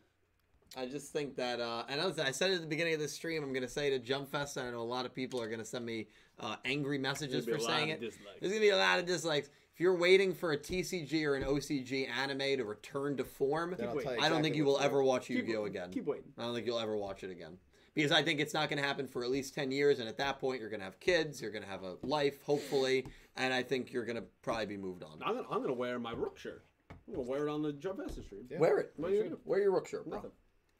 I 0.77 0.85
just 0.85 1.11
think 1.11 1.35
that, 1.35 1.59
uh, 1.59 1.83
and 1.89 1.99
I, 1.99 2.05
was, 2.05 2.17
I 2.17 2.31
said 2.31 2.51
it 2.51 2.55
at 2.55 2.61
the 2.61 2.67
beginning 2.67 2.93
of 2.93 3.01
this 3.01 3.11
stream. 3.11 3.43
I'm 3.43 3.51
gonna 3.51 3.67
say 3.67 3.89
to 3.89 3.99
Jump 3.99 4.31
Fest, 4.31 4.55
and 4.55 4.65
I 4.67 4.71
know 4.71 4.79
a 4.79 4.83
lot 4.83 5.05
of 5.05 5.13
people 5.13 5.41
are 5.41 5.49
gonna 5.49 5.65
send 5.65 5.85
me 5.85 6.07
uh, 6.41 6.55
angry 6.65 6.97
messages 6.97 7.45
for 7.45 7.51
be 7.51 7.57
a 7.57 7.61
lot 7.61 7.77
saying 7.77 7.89
it. 7.89 8.01
dislikes. 8.01 8.39
There's 8.39 8.51
gonna 8.51 8.61
be 8.61 8.69
a 8.69 8.77
lot 8.77 8.99
of 8.99 9.05
dislikes. 9.05 9.49
If 9.73 9.79
you're 9.79 9.95
waiting 9.95 10.33
for 10.33 10.51
a 10.51 10.57
TCG 10.57 11.23
or 11.25 11.35
an 11.35 11.43
OCG 11.43 12.09
anime 12.09 12.57
to 12.57 12.63
return 12.65 13.15
to 13.17 13.23
form, 13.23 13.75
I'll 13.81 13.95
wait. 13.95 14.03
tell 14.03 14.11
I 14.11 14.15
don't 14.15 14.23
exactly 14.23 14.43
think 14.43 14.55
you 14.57 14.65
will 14.65 14.79
ever 14.79 15.01
watch 15.01 15.29
Yu-Gi-Oh 15.29 15.65
again. 15.65 15.91
Keep 15.91 16.07
waiting. 16.07 16.33
I 16.37 16.43
don't 16.43 16.53
think 16.53 16.67
you'll 16.67 16.79
ever 16.79 16.97
watch 16.97 17.23
it 17.23 17.31
again. 17.31 17.57
Because 17.93 18.11
I 18.11 18.21
think 18.21 18.39
it's 18.39 18.53
not 18.53 18.69
going 18.69 18.81
to 18.81 18.87
happen 18.87 19.07
for 19.07 19.23
at 19.23 19.29
least 19.29 19.53
10 19.53 19.71
years. 19.71 19.99
And 19.99 20.07
at 20.07 20.17
that 20.17 20.39
point, 20.39 20.61
you're 20.61 20.69
going 20.69 20.79
to 20.79 20.85
have 20.85 20.99
kids, 20.99 21.41
you're 21.41 21.51
going 21.51 21.63
to 21.63 21.69
have 21.69 21.83
a 21.83 21.95
life, 22.03 22.41
hopefully. 22.43 23.05
And 23.35 23.53
I 23.53 23.63
think 23.63 23.91
you're 23.91 24.05
going 24.05 24.15
to 24.15 24.23
probably 24.41 24.65
be 24.65 24.77
moved 24.77 25.03
on. 25.03 25.19
I'm 25.25 25.43
gonna, 25.61 25.73
wear 25.73 25.99
my 25.99 26.11
Rook 26.11 26.37
shirt. 26.37 26.63
I'm 27.07 27.15
gonna 27.15 27.27
wear 27.27 27.47
it 27.47 27.51
on 27.51 27.61
the 27.61 27.73
Jump 27.73 27.99
Master 27.99 28.21
stream. 28.21 28.45
Yeah. 28.49 28.59
Wear 28.59 28.77
it. 28.79 28.93
What 28.95 29.11
are 29.11 29.15
you 29.15 29.23
gonna 29.23 29.35
do? 29.35 29.39
Wear 29.45 29.61
your 29.61 29.71
Rook 29.71 29.87
shirt, 29.87 30.05
bro. 30.05 30.17
Nothing. 30.17 30.31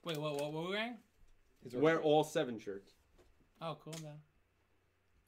Wait, 0.03 0.17
what? 0.17 0.33
What? 0.33 0.41
What 0.41 0.53
were 0.53 0.61
we 0.63 0.69
wearing? 0.71 0.97
Wear 1.73 2.01
all 2.01 2.23
seven 2.23 2.59
shirts. 2.59 2.93
Oh, 3.61 3.77
cool, 3.83 3.95
man. 4.03 4.15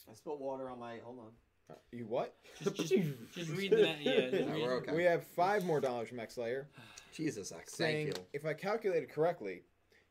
I 0.10 0.14
spilled 0.14 0.40
water 0.40 0.70
on 0.70 0.80
my. 0.80 0.98
Hold 1.04 1.20
on. 1.20 1.26
Uh, 1.72 1.76
You 1.92 2.06
what? 2.06 2.36
Just, 2.62 2.76
just, 2.76 2.94
just 3.34 3.50
read 3.58 3.72
that. 3.72 4.02
Yeah, 4.02 4.30
just 4.30 4.34
Yeah, 4.34 4.52
read 4.54 4.62
we're 4.62 4.74
okay. 4.78 4.96
We 4.96 5.04
have 5.04 5.24
five 5.26 5.64
more 5.66 5.80
dollars 5.80 6.10
from 6.10 6.20
X 6.20 6.36
Slayer 6.36 6.68
Jesus, 7.14 7.52
X. 7.52 7.74
saying, 7.74 8.08
Thank 8.08 8.18
you. 8.18 8.24
if 8.34 8.46
I 8.46 8.54
calculated 8.54 9.10
correctly, 9.10 9.62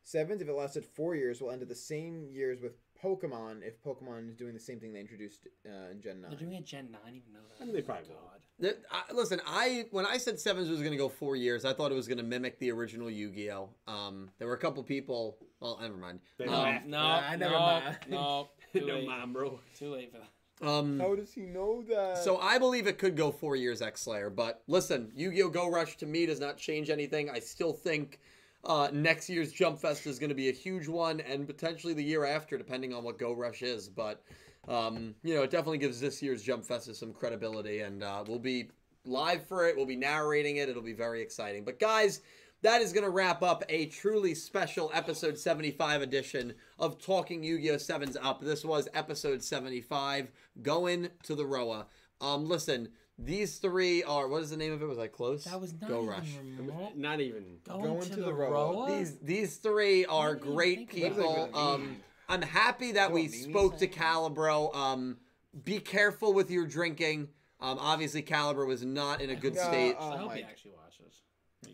sevens 0.03 0.41
if 0.41 0.47
it 0.47 0.53
lasted 0.53 0.83
four 0.85 1.15
years 1.15 1.41
will 1.41 1.51
end 1.51 1.61
at 1.61 1.69
the 1.69 1.75
same 1.75 2.27
years 2.31 2.59
with 2.61 2.73
Pokemon 3.03 3.61
if 3.61 3.81
Pokemon 3.83 4.29
is 4.29 4.35
doing 4.35 4.53
the 4.53 4.59
same 4.59 4.79
thing 4.79 4.93
they 4.93 5.01
introduced 5.01 5.47
uh, 5.67 5.91
in 5.91 6.01
Gen 6.01 6.21
9. 6.21 6.31
They're 6.31 6.39
doing 6.39 6.55
a 6.55 6.61
Gen 6.61 6.89
9, 6.91 7.01
even 7.13 7.33
know 7.33 7.39
that. 7.49 7.61
I 7.61 7.65
mean, 7.65 7.75
they 7.75 7.81
probably 7.81 8.05
God. 8.07 8.13
will. 8.15 8.69
The- 8.69 8.77
I, 8.91 9.13
listen, 9.13 9.41
I 9.45 9.85
when 9.91 10.05
I 10.05 10.17
said 10.17 10.39
sevens 10.39 10.69
was 10.69 10.79
going 10.79 10.91
to 10.91 10.97
go 10.97 11.09
four 11.09 11.35
years, 11.35 11.65
I 11.65 11.73
thought 11.73 11.91
it 11.91 11.95
was 11.95 12.07
going 12.07 12.17
to 12.19 12.23
mimic 12.23 12.57
the 12.59 12.71
original 12.71 13.09
Yu-Gi-Oh. 13.09 13.69
Um, 13.87 14.29
there 14.39 14.47
were 14.47 14.53
a 14.55 14.59
couple 14.59 14.81
people. 14.83 15.37
Well, 15.59 15.77
never 15.81 15.97
mind. 15.97 16.19
They 16.37 16.45
No, 16.45 16.53
Um, 16.53 16.63
laugh. 16.63 16.85
no, 16.85 16.97
Nah, 16.97 17.35
never 17.35 17.53
no, 17.53 17.59
mind. 17.59 17.97
no. 18.09 18.49
Too 18.79 18.85
no, 18.87 18.95
late. 18.95 19.07
mom, 19.07 19.33
bro. 19.33 19.59
Too 19.77 19.93
late 19.93 20.11
for 20.11 20.17
that. 20.17 20.67
Um, 20.67 20.99
How 20.99 21.15
does 21.15 21.31
he 21.31 21.41
know 21.41 21.83
that? 21.89 22.17
So 22.23 22.37
I 22.37 22.57
believe 22.57 22.87
it 22.87 22.97
could 22.97 23.15
go 23.15 23.31
four 23.31 23.55
years 23.55 23.81
X 23.81 24.01
Slayer, 24.01 24.29
but 24.29 24.63
listen, 24.67 25.11
Yu-Gi-Oh! 25.15 25.49
Go 25.49 25.69
Rush 25.69 25.97
to 25.97 26.05
me 26.05 26.25
does 26.25 26.39
not 26.39 26.57
change 26.57 26.89
anything. 26.89 27.29
I 27.29 27.39
still 27.39 27.73
think 27.73 28.19
uh, 28.63 28.89
next 28.93 29.29
year's 29.29 29.51
Jump 29.51 29.79
Fest 29.79 30.07
is 30.07 30.19
going 30.19 30.29
to 30.29 30.35
be 30.35 30.49
a 30.49 30.53
huge 30.53 30.87
one, 30.87 31.19
and 31.21 31.45
potentially 31.45 31.93
the 31.93 32.03
year 32.03 32.25
after, 32.25 32.57
depending 32.57 32.93
on 32.93 33.03
what 33.03 33.19
Go 33.19 33.33
Rush 33.33 33.61
is. 33.61 33.89
But 33.89 34.23
um, 34.67 35.13
you 35.23 35.35
know, 35.35 35.43
it 35.43 35.51
definitely 35.51 35.79
gives 35.79 35.99
this 35.99 36.21
year's 36.21 36.41
Jump 36.41 36.65
Fest 36.65 36.93
some 36.95 37.13
credibility, 37.13 37.81
and 37.81 38.03
uh, 38.03 38.23
we'll 38.25 38.39
be 38.39 38.69
live 39.05 39.45
for 39.45 39.67
it. 39.67 39.75
We'll 39.75 39.85
be 39.85 39.97
narrating 39.97 40.57
it. 40.57 40.69
It'll 40.69 40.81
be 40.81 40.93
very 40.93 41.21
exciting. 41.21 41.63
But 41.63 41.79
guys. 41.79 42.21
That 42.63 42.81
is 42.81 42.93
going 42.93 43.03
to 43.03 43.09
wrap 43.09 43.43
up 43.43 43.63
a 43.67 43.87
truly 43.87 44.33
special 44.33 44.89
episode 44.93 45.37
75 45.37 46.01
edition 46.01 46.53
of 46.79 46.97
Talking 46.97 47.43
Yu-Gi-Oh! 47.43 47.75
7's 47.75 48.15
Up. 48.21 48.39
This 48.41 48.63
was 48.63 48.87
episode 48.93 49.43
75, 49.43 50.31
going 50.61 51.09
to 51.23 51.35
the 51.35 51.45
Roa. 51.45 51.87
Um, 52.21 52.47
listen, 52.47 52.87
these 53.19 53.57
three 53.57 54.01
are 54.03 54.29
what 54.29 54.43
is 54.43 54.49
the 54.49 54.55
name 54.55 54.71
of 54.71 54.81
it? 54.81 54.85
Was 54.85 54.97
I 54.97 55.07
close? 55.07 55.43
That 55.43 55.59
was 55.59 55.73
not 55.81 55.89
Go 55.89 55.97
even 56.03 56.07
Rush. 56.09 56.29
remote. 56.57 56.95
Not 56.95 57.19
even. 57.19 57.43
Going, 57.67 57.83
Going 57.83 58.01
to, 58.03 58.09
to 58.11 58.15
the, 58.15 58.21
the 58.27 58.33
Roa? 58.33 58.51
Roa. 58.51 58.97
These 58.97 59.17
these 59.19 59.57
three 59.57 60.05
are 60.05 60.29
What 60.35 60.41
do 60.43 60.47
you 60.49 60.53
great 60.55 60.89
people. 60.89 61.09
What 61.17 61.51
does 61.53 61.53
that 61.53 61.59
even 61.59 61.89
Um. 61.89 61.95
I'm 62.29 62.41
happy 62.41 62.93
that 62.93 63.11
we 63.11 63.27
spoke 63.27 63.73
to 63.73 63.79
saying? 63.79 63.91
Calibro. 63.91 64.73
Um, 64.73 65.17
be 65.65 65.79
careful 65.79 66.31
with 66.33 66.49
your 66.49 66.65
drinking. 66.65 67.27
Um, 67.59 67.77
obviously, 67.79 68.21
Caliber 68.21 68.65
was 68.65 68.83
not 68.85 69.21
in 69.21 69.29
a 69.31 69.35
good 69.35 69.55
Yeah, 69.55 69.67
state. 69.67 69.95
uh, 69.99 70.09
I 70.11 70.17
hope 70.17 70.33
he 70.33 70.43
actually 70.43 70.71
watches. 70.71 70.79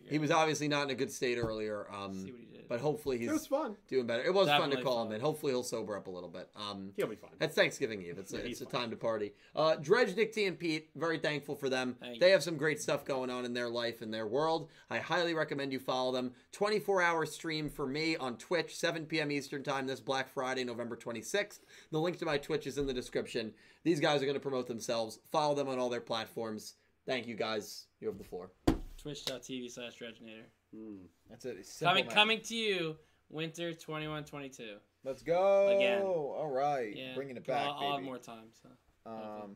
He 0.09 0.19
was 0.19 0.31
obviously 0.31 0.67
not 0.67 0.83
in 0.83 0.89
a 0.89 0.95
good 0.95 1.11
state 1.11 1.37
earlier. 1.37 1.87
Um, 1.93 2.13
See 2.13 2.31
what 2.31 2.39
he 2.39 2.45
did. 2.47 2.67
but 2.67 2.79
hopefully 2.79 3.23
It 3.23 3.31
was 3.31 3.41
he's 3.41 3.47
fun. 3.47 3.75
doing 3.87 4.05
better. 4.05 4.23
It 4.23 4.33
was 4.33 4.47
fun 4.47 4.57
to 4.61 4.75
Definitely 4.75 4.83
call 4.83 5.01
him 5.03 5.07
fun. 5.09 5.15
in. 5.15 5.21
Hopefully 5.21 5.51
he'll 5.53 5.63
sober 5.63 5.95
up 5.97 6.07
a 6.07 6.09
little 6.09 6.29
bit. 6.29 6.49
Um, 6.55 6.91
He'll 6.97 7.07
be 7.07 7.15
fine. 7.15 7.31
It's 7.41 7.55
Thanksgiving 7.55 8.01
Eve. 8.01 8.17
It's 8.19 8.33
a, 8.33 8.45
it's 8.45 8.61
a 8.61 8.65
time 8.65 8.89
to 8.91 8.95
party. 8.95 9.33
Uh, 9.55 9.75
Dredge, 9.75 10.15
Nick 10.15 10.33
T, 10.33 10.45
and 10.45 10.57
Pete, 10.57 10.89
very 10.95 11.17
thankful 11.17 11.55
for 11.55 11.69
them. 11.69 11.95
Thank 11.99 12.19
They 12.19 12.27
you. 12.27 12.33
have 12.33 12.43
some 12.43 12.57
great 12.57 12.81
stuff 12.81 13.05
going 13.05 13.29
on 13.29 13.45
in 13.45 13.53
their 13.53 13.69
life 13.69 14.01
and 14.01 14.13
their 14.13 14.27
world. 14.27 14.69
I 14.89 14.99
highly 14.99 15.33
recommend 15.33 15.71
you 15.73 15.79
follow 15.79 16.11
them. 16.11 16.31
24 16.51 17.01
hour 17.01 17.25
stream 17.25 17.69
for 17.69 17.87
me 17.87 18.15
on 18.17 18.37
Twitch, 18.37 18.75
7 18.75 19.05
p.m. 19.05 19.31
Eastern 19.31 19.63
Time 19.63 19.87
this 19.87 19.99
Black 19.99 20.29
Friday, 20.33 20.63
November 20.63 20.95
26th. 20.95 21.59
The 21.91 21.99
link 21.99 22.17
to 22.19 22.25
my 22.25 22.37
Twitch 22.37 22.67
is 22.67 22.77
in 22.77 22.85
the 22.87 22.93
description. 22.93 23.53
These 23.83 23.99
guys 23.99 24.21
are 24.21 24.25
going 24.25 24.33
to 24.35 24.39
promote 24.41 24.67
themselves. 24.67 25.19
Follow 25.31 25.55
them 25.55 25.69
on 25.69 25.79
all 25.79 25.89
their 25.89 26.01
platforms. 26.01 26.75
Thank 27.07 27.25
you 27.27 27.35
guys. 27.35 27.87
You 28.01 28.07
have 28.09 28.17
the 28.17 28.23
floor. 28.23 28.51
Twitch.tv 29.01 29.71
slash 29.71 29.97
Dredgenator. 29.97 30.45
Mm. 30.75 31.05
That's 31.29 31.45
it. 31.45 31.57
Coming, 31.81 32.05
man. 32.05 32.13
coming 32.13 32.41
to 32.41 32.55
you, 32.55 32.95
winter 33.29 33.71
21-22. 33.71 34.75
Let's 35.03 35.23
go. 35.23 35.75
Again. 35.75 36.01
All 36.01 36.49
right. 36.51 36.93
Yeah. 36.95 37.15
Bringing 37.15 37.37
it 37.37 37.47
back, 37.47 37.65
I'll, 37.65 37.73
I'll 37.73 37.95
have 37.95 38.03
more 38.03 38.17
time. 38.17 38.47
So. 38.61 38.69
Um, 39.09 39.55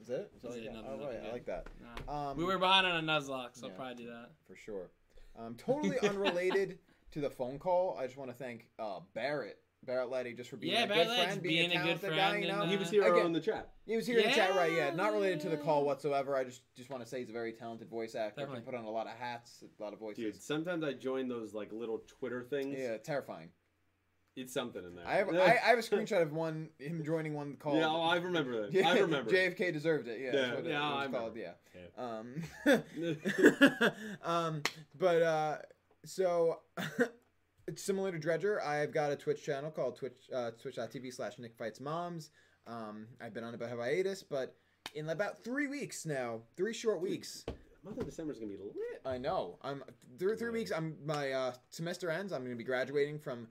is 0.00 0.10
it? 0.10 0.30
Is 0.36 0.42
that 0.42 0.48
Is 0.50 0.56
it? 0.56 0.64
that? 0.64 0.74
Nothing, 0.74 0.90
All 0.90 1.06
right. 1.06 1.20
I 1.26 1.32
like 1.32 1.46
that. 1.46 1.66
Nah. 2.06 2.30
Um, 2.30 2.36
we 2.36 2.44
were 2.44 2.58
behind 2.58 2.86
on 2.86 3.08
a 3.08 3.12
Nuzlocke, 3.12 3.54
so 3.54 3.66
yeah. 3.66 3.72
I'll 3.72 3.76
probably 3.76 4.04
do 4.04 4.10
that. 4.10 4.30
for 4.46 4.56
sure. 4.56 4.90
Um, 5.38 5.54
totally 5.54 5.98
unrelated 6.00 6.78
to 7.12 7.20
the 7.20 7.30
phone 7.30 7.58
call. 7.58 7.96
I 7.98 8.06
just 8.06 8.18
want 8.18 8.30
to 8.30 8.36
thank 8.36 8.68
uh, 8.78 9.00
Barrett. 9.14 9.58
Barrett 9.86 10.10
Letty 10.10 10.32
just 10.34 10.50
for 10.50 10.56
being 10.56 10.72
Yeah, 10.74 10.84
a 10.84 10.88
Barrett 10.88 11.06
good 11.06 11.10
Letty's 11.10 11.24
friend, 11.26 11.42
being, 11.42 11.70
being 11.70 11.78
a 11.78 11.82
a 11.82 11.86
good 11.86 12.00
talented 12.00 12.10
guy. 12.10 12.28
friend 12.30 12.44
You 12.44 12.52
know, 12.52 12.60
and, 12.62 12.70
He 12.70 12.76
was 12.76 12.90
here 12.90 13.02
Again, 13.14 13.26
in 13.26 13.32
the 13.32 13.40
chat. 13.40 13.70
He 13.86 13.96
was 13.96 14.06
here 14.06 14.18
in 14.18 14.26
the 14.28 14.32
chat, 14.34 14.54
right? 14.56 14.72
Yeah, 14.72 14.90
not 14.94 15.12
related 15.12 15.40
to 15.40 15.48
the 15.48 15.56
call 15.56 15.84
whatsoever. 15.84 16.36
I 16.36 16.44
just 16.44 16.62
just 16.74 16.90
want 16.90 17.02
to 17.02 17.08
say 17.08 17.20
he's 17.20 17.30
a 17.30 17.32
very 17.32 17.52
talented 17.52 17.88
voice 17.88 18.14
actor. 18.14 18.40
Definitely. 18.40 18.62
Can 18.64 18.72
put 18.72 18.78
on 18.78 18.84
a 18.84 18.90
lot 18.90 19.06
of 19.06 19.12
hats, 19.12 19.62
a 19.78 19.82
lot 19.82 19.92
of 19.92 19.98
voices. 20.00 20.24
Dude, 20.24 20.42
sometimes 20.42 20.82
I 20.84 20.92
join 20.92 21.28
those 21.28 21.54
like 21.54 21.72
little 21.72 22.02
Twitter 22.06 22.42
things. 22.42 22.76
Yeah, 22.78 22.96
terrifying. 22.98 23.50
It's 24.34 24.52
something 24.52 24.84
in 24.84 24.94
there. 24.94 25.06
I 25.06 25.14
have 25.14 25.30
I, 25.30 25.58
I 25.64 25.68
have 25.70 25.78
a 25.78 25.82
screenshot 25.82 26.20
of 26.20 26.30
one 26.32 26.68
him 26.78 27.02
joining 27.04 27.32
one 27.32 27.56
call. 27.58 27.74
yeah, 27.76 27.86
oh, 27.88 28.02
I 28.02 28.16
remember 28.16 28.62
that. 28.62 28.72
Yeah, 28.72 28.86
I 28.90 28.98
remember. 28.98 29.34
it. 29.34 29.56
JFK 29.56 29.72
deserved 29.72 30.08
it. 30.08 30.20
Yeah, 30.20 30.26
Yeah, 30.26 30.32
that's 30.48 30.56
what 30.56 30.66
yeah, 30.66 30.78
it 30.78 30.94
I 30.94 31.06
was 31.06 31.16
called. 31.16 31.36
Yeah. 31.36 31.52
Yeah. 31.74 32.04
Um, 32.04 33.90
um, 34.22 34.62
but 34.98 35.22
uh, 35.22 35.56
so 36.04 36.58
it's 36.98 37.08
similar 37.74 38.12
to 38.12 38.18
Dredger. 38.18 38.62
I've 38.62 38.92
got 38.92 39.10
a 39.10 39.16
Twitch 39.16 39.42
channel 39.44 39.70
called 39.70 39.96
Twitch 39.96 40.30
uh, 40.34 40.52
Twitch.tv 40.60 41.12
slash 41.12 41.38
Nick 41.38 41.56
Fights 41.56 41.80
Moms. 41.80 42.30
Um, 42.66 43.06
I've 43.20 43.34
been 43.34 43.44
on 43.44 43.54
about 43.54 43.70
hiatus, 43.70 44.22
but 44.22 44.56
in 44.94 45.08
about 45.08 45.42
three 45.42 45.66
weeks 45.66 46.06
now, 46.06 46.40
three 46.56 46.72
short 46.72 47.00
weeks. 47.00 47.44
Month 47.84 47.98
of 47.98 48.06
December 48.06 48.32
is 48.32 48.38
gonna 48.38 48.52
be 48.52 48.58
lit. 48.58 48.74
I 49.06 49.18
know. 49.18 49.58
I'm 49.62 49.82
through 50.18 50.36
three 50.36 50.50
weeks. 50.50 50.72
I'm 50.72 50.96
my 51.04 51.30
uh, 51.32 51.52
semester 51.70 52.10
ends. 52.10 52.32
I'm 52.32 52.40
going 52.40 52.50
to 52.50 52.56
be 52.56 52.64
graduating 52.64 53.18
from 53.20 53.46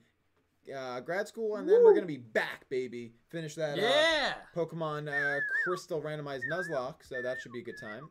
uh, 0.76 1.00
grad 1.00 1.28
school, 1.28 1.56
and 1.56 1.68
then 1.68 1.84
we're 1.84 1.94
going 1.94 2.02
to 2.02 2.08
be 2.08 2.18
back, 2.18 2.68
baby. 2.70 3.14
Finish 3.30 3.56
that. 3.56 3.80
Uh, 3.80 4.60
Pokemon 4.60 5.08
uh, 5.08 5.40
Crystal 5.64 6.02
randomized 6.02 6.42
Nuzlocke, 6.52 7.08
so 7.08 7.22
that 7.22 7.38
should 7.42 7.54
be 7.54 7.60
a 7.60 7.64
good 7.64 7.80
time. 7.80 8.10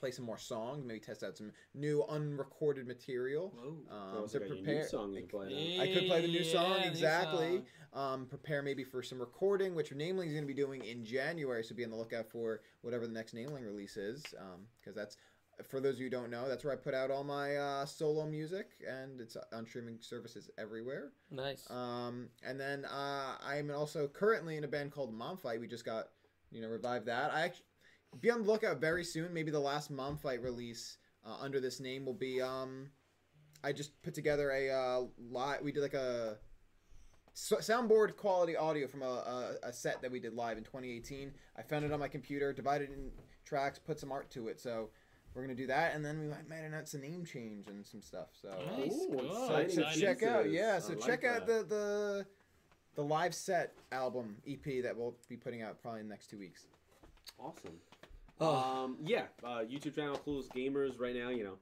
Play 0.00 0.10
some 0.10 0.24
more 0.24 0.38
songs, 0.38 0.82
maybe 0.84 0.98
test 0.98 1.22
out 1.22 1.36
some 1.36 1.52
new 1.74 2.02
unrecorded 2.08 2.86
material. 2.86 3.54
Um, 3.90 4.18
also 4.18 4.38
to 4.38 4.48
new 4.48 4.54
prepare. 4.54 4.88
song 4.88 5.12
you 5.12 5.24
play. 5.24 5.78
I 5.78 5.92
could 5.92 6.06
play 6.06 6.22
the 6.22 6.28
new 6.28 6.42
song 6.42 6.76
Yeah, 6.78 6.84
new 6.84 6.90
exactly. 6.90 7.62
song. 7.92 8.12
Um, 8.14 8.26
prepare 8.26 8.62
maybe 8.62 8.82
for 8.82 9.02
some 9.02 9.18
recording, 9.18 9.74
which 9.74 9.92
namely 9.92 10.26
is 10.28 10.32
going 10.32 10.44
to 10.44 10.48
be 10.48 10.54
doing 10.54 10.82
in 10.84 11.04
January. 11.04 11.62
So 11.62 11.74
be 11.74 11.84
on 11.84 11.90
the 11.90 11.96
lookout 11.96 12.26
for 12.30 12.62
whatever 12.80 13.06
the 13.06 13.12
next 13.12 13.34
naming 13.34 13.62
release 13.62 13.98
is, 13.98 14.22
because 14.80 14.94
that's 14.96 15.18
for 15.68 15.80
those 15.80 15.94
of 15.96 15.98
you 16.00 16.06
who 16.06 16.10
don't 16.10 16.30
know, 16.30 16.48
that's 16.48 16.64
where 16.64 16.72
I 16.72 16.76
put 16.76 16.94
out 16.94 17.10
all 17.10 17.22
my 17.24 17.56
uh, 17.56 17.84
solo 17.84 18.24
music, 18.24 18.70
and 18.88 19.20
it's 19.20 19.36
on 19.52 19.66
streaming 19.66 19.98
services 20.00 20.48
everywhere. 20.56 21.12
Nice. 21.30 21.70
Um, 21.70 22.30
and 22.42 22.58
then 22.58 22.86
uh, 22.86 23.34
I'm 23.44 23.70
also 23.70 24.08
currently 24.08 24.56
in 24.56 24.64
a 24.64 24.68
band 24.68 24.92
called 24.92 25.12
Mom 25.12 25.36
Fight. 25.36 25.60
We 25.60 25.66
just 25.66 25.84
got, 25.84 26.08
you 26.50 26.62
know, 26.62 26.68
revived 26.68 27.04
that. 27.06 27.34
I 27.34 27.42
actually 27.42 27.66
be 28.20 28.30
on 28.30 28.42
the 28.42 28.46
lookout 28.50 28.80
very 28.80 29.04
soon. 29.04 29.32
Maybe 29.32 29.50
the 29.50 29.60
last 29.60 29.90
Mom 29.90 30.16
Fight 30.16 30.42
release 30.42 30.98
uh, 31.24 31.36
under 31.40 31.60
this 31.60 31.80
name 31.80 32.04
will 32.04 32.14
be. 32.14 32.40
Um, 32.40 32.90
I 33.62 33.72
just 33.72 34.00
put 34.02 34.14
together 34.14 34.50
a 34.50 34.70
uh, 34.70 35.00
live. 35.30 35.60
We 35.62 35.70
did 35.72 35.82
like 35.82 35.94
a 35.94 36.38
so- 37.34 37.56
soundboard 37.58 38.16
quality 38.16 38.56
audio 38.56 38.86
from 38.88 39.02
a, 39.02 39.06
a, 39.62 39.68
a 39.68 39.72
set 39.72 40.00
that 40.02 40.10
we 40.10 40.18
did 40.18 40.34
live 40.34 40.56
in 40.58 40.64
2018. 40.64 41.32
I 41.56 41.62
found 41.62 41.84
it 41.84 41.92
on 41.92 42.00
my 42.00 42.08
computer, 42.08 42.52
divided 42.52 42.90
it 42.90 42.94
in 42.94 43.10
tracks, 43.44 43.78
put 43.78 43.98
some 44.00 44.10
art 44.12 44.30
to 44.30 44.48
it. 44.48 44.58
So 44.60 44.88
we're 45.34 45.42
gonna 45.42 45.54
do 45.54 45.66
that, 45.68 45.94
and 45.94 46.04
then 46.04 46.18
we 46.20 46.26
might, 46.26 46.48
might 46.48 46.64
announce 46.64 46.94
a 46.94 46.98
name 46.98 47.24
change 47.24 47.68
and 47.68 47.86
some 47.86 48.02
stuff. 48.02 48.28
So 48.40 48.48
Nice. 48.78 48.92
Ooh, 48.92 49.08
Cool. 49.18 49.30
so, 49.30 49.54
exciting 49.56 49.70
so 49.76 49.82
exciting. 49.82 50.00
check 50.02 50.22
out, 50.24 50.50
yeah. 50.50 50.78
So 50.80 50.94
like 50.94 51.04
check 51.06 51.24
out 51.24 51.46
the 51.46 51.62
the 51.68 52.26
the 52.96 53.02
live 53.04 53.34
set 53.34 53.74
album 53.92 54.36
EP 54.48 54.82
that 54.82 54.96
we'll 54.96 55.14
be 55.28 55.36
putting 55.36 55.62
out 55.62 55.80
probably 55.80 56.00
in 56.00 56.08
the 56.08 56.12
next 56.12 56.28
two 56.30 56.38
weeks. 56.38 56.66
Awesome. 57.38 57.78
Oh. 58.40 58.84
Um, 58.84 58.96
yeah, 59.04 59.24
uh, 59.44 59.60
YouTube 59.70 59.94
channel 59.94 60.18
Clueless 60.26 60.48
Gamers 60.48 60.98
right 60.98 61.14
now, 61.14 61.28
you 61.28 61.44
know, 61.44 61.58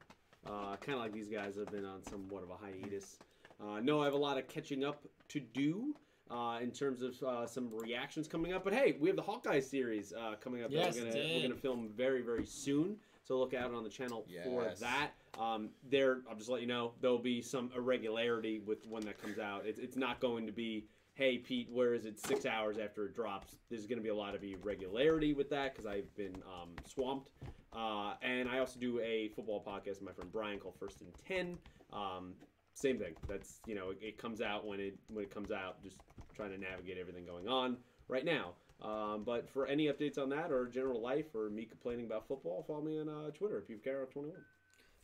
uh, 0.47 0.77
kind 0.77 0.95
of 0.95 1.01
like 1.01 1.13
these 1.13 1.29
guys 1.29 1.57
have 1.57 1.71
been 1.73 1.85
on 1.85 2.03
somewhat 2.05 2.43
of 2.43 2.51
a 2.51 2.57
hiatus. 2.57 3.19
Uh, 3.61 3.81
no, 3.81 4.01
I 4.01 4.05
have 4.05 4.15
a 4.15 4.19
lot 4.19 4.39
of 4.39 4.47
catching 4.47 4.85
up 4.85 5.03
to 5.29 5.41
do 5.41 5.95
uh, 6.31 6.59
in 6.63 6.71
terms 6.71 7.03
of 7.03 7.21
uh, 7.23 7.47
some 7.47 7.69
reactions 7.73 8.29
coming 8.29 8.53
up. 8.53 8.63
But 8.63 8.75
hey, 8.75 8.97
we 9.01 9.09
have 9.09 9.17
the 9.17 9.23
Hawkeye 9.23 9.61
series 9.61 10.13
uh, 10.13 10.37
coming 10.41 10.63
up 10.63 10.71
Yes, 10.71 10.95
that 10.97 11.05
we're 11.05 11.11
gonna, 11.11 11.25
we're 11.35 11.43
gonna 11.43 11.55
film 11.55 11.91
very 11.97 12.23
very 12.23 12.47
soon. 12.47 12.97
So 13.25 13.39
look 13.39 13.53
out 13.53 13.75
on 13.75 13.85
the 13.85 13.91
channel 13.91 14.25
for 14.45 14.73
that. 14.81 15.11
Um, 15.39 15.69
there, 15.91 16.21
I'll 16.31 16.37
just 16.37 16.49
let 16.49 16.63
you 16.63 16.67
know 16.67 16.93
there'll 17.03 17.19
be 17.19 17.43
some 17.43 17.71
irregularity 17.77 18.61
with 18.65 18.87
when 18.87 19.05
that 19.05 19.21
comes 19.21 19.39
out. 19.39 19.67
It's, 19.67 19.79
it's 19.79 19.97
not 19.97 20.19
going 20.19 20.47
to 20.47 20.53
be 20.53 20.87
hey 21.19 21.37
Pete, 21.37 21.69
where 21.73 21.95
is 21.95 22.05
it 22.05 22.19
six 22.21 22.47
hours 22.47 22.79
after 22.79 23.07
it 23.07 23.15
drops? 23.15 23.57
There's 23.69 23.87
going 23.87 23.99
to 23.99 24.03
be 24.03 24.09
a 24.09 24.15
lot 24.15 24.37
of 24.37 24.45
irregularity 24.45 25.35
with 25.35 25.51
that 25.51 25.75
because 25.75 25.85
I've 25.85 26.15
been 26.17 26.37
um, 26.47 26.71
swamped. 26.87 27.31
Uh, 27.73 28.15
and 28.23 28.49
I 28.49 28.61
also 28.61 28.79
do 28.79 29.01
a 29.01 29.29
football 29.35 29.63
podcast 29.67 30.01
with 30.01 30.03
my 30.03 30.13
friend 30.13 30.31
Brian 30.33 30.61
called 30.61 30.77
First 30.79 31.01
and 31.01 31.11
Ten. 31.27 31.59
Um, 31.93 32.35
same 32.75 32.99
thing. 32.99 33.15
That's 33.29 33.59
you 33.67 33.75
know 33.75 33.91
it, 33.91 33.99
it 34.01 34.19
comes 34.19 34.41
out 34.41 34.65
when 34.65 34.79
it 34.79 34.97
when 35.13 35.25
it 35.25 35.35
comes 35.35 35.51
out. 35.51 35.83
Just 35.83 35.97
trying 36.35 36.53
to 36.53 36.59
navigate 36.59 36.97
everything 36.99 37.27
going 37.27 37.49
on 37.49 37.77
right 38.07 38.25
now. 38.25 38.53
Um, 38.81 39.25
but 39.27 39.51
for 39.51 39.67
any 39.67 39.87
updates 39.87 40.19
on 40.19 40.29
that 40.29 40.53
or 40.53 40.67
general 40.67 41.03
life 41.03 41.35
or 41.35 41.51
me 41.51 41.65
complaining 41.65 42.07
about 42.07 42.29
football, 42.29 42.65
follow 42.65 42.83
me 42.83 43.01
on 43.01 43.09
uh, 43.09 43.31
Twitter, 43.33 43.65
PeteCarroll21. 43.69 44.35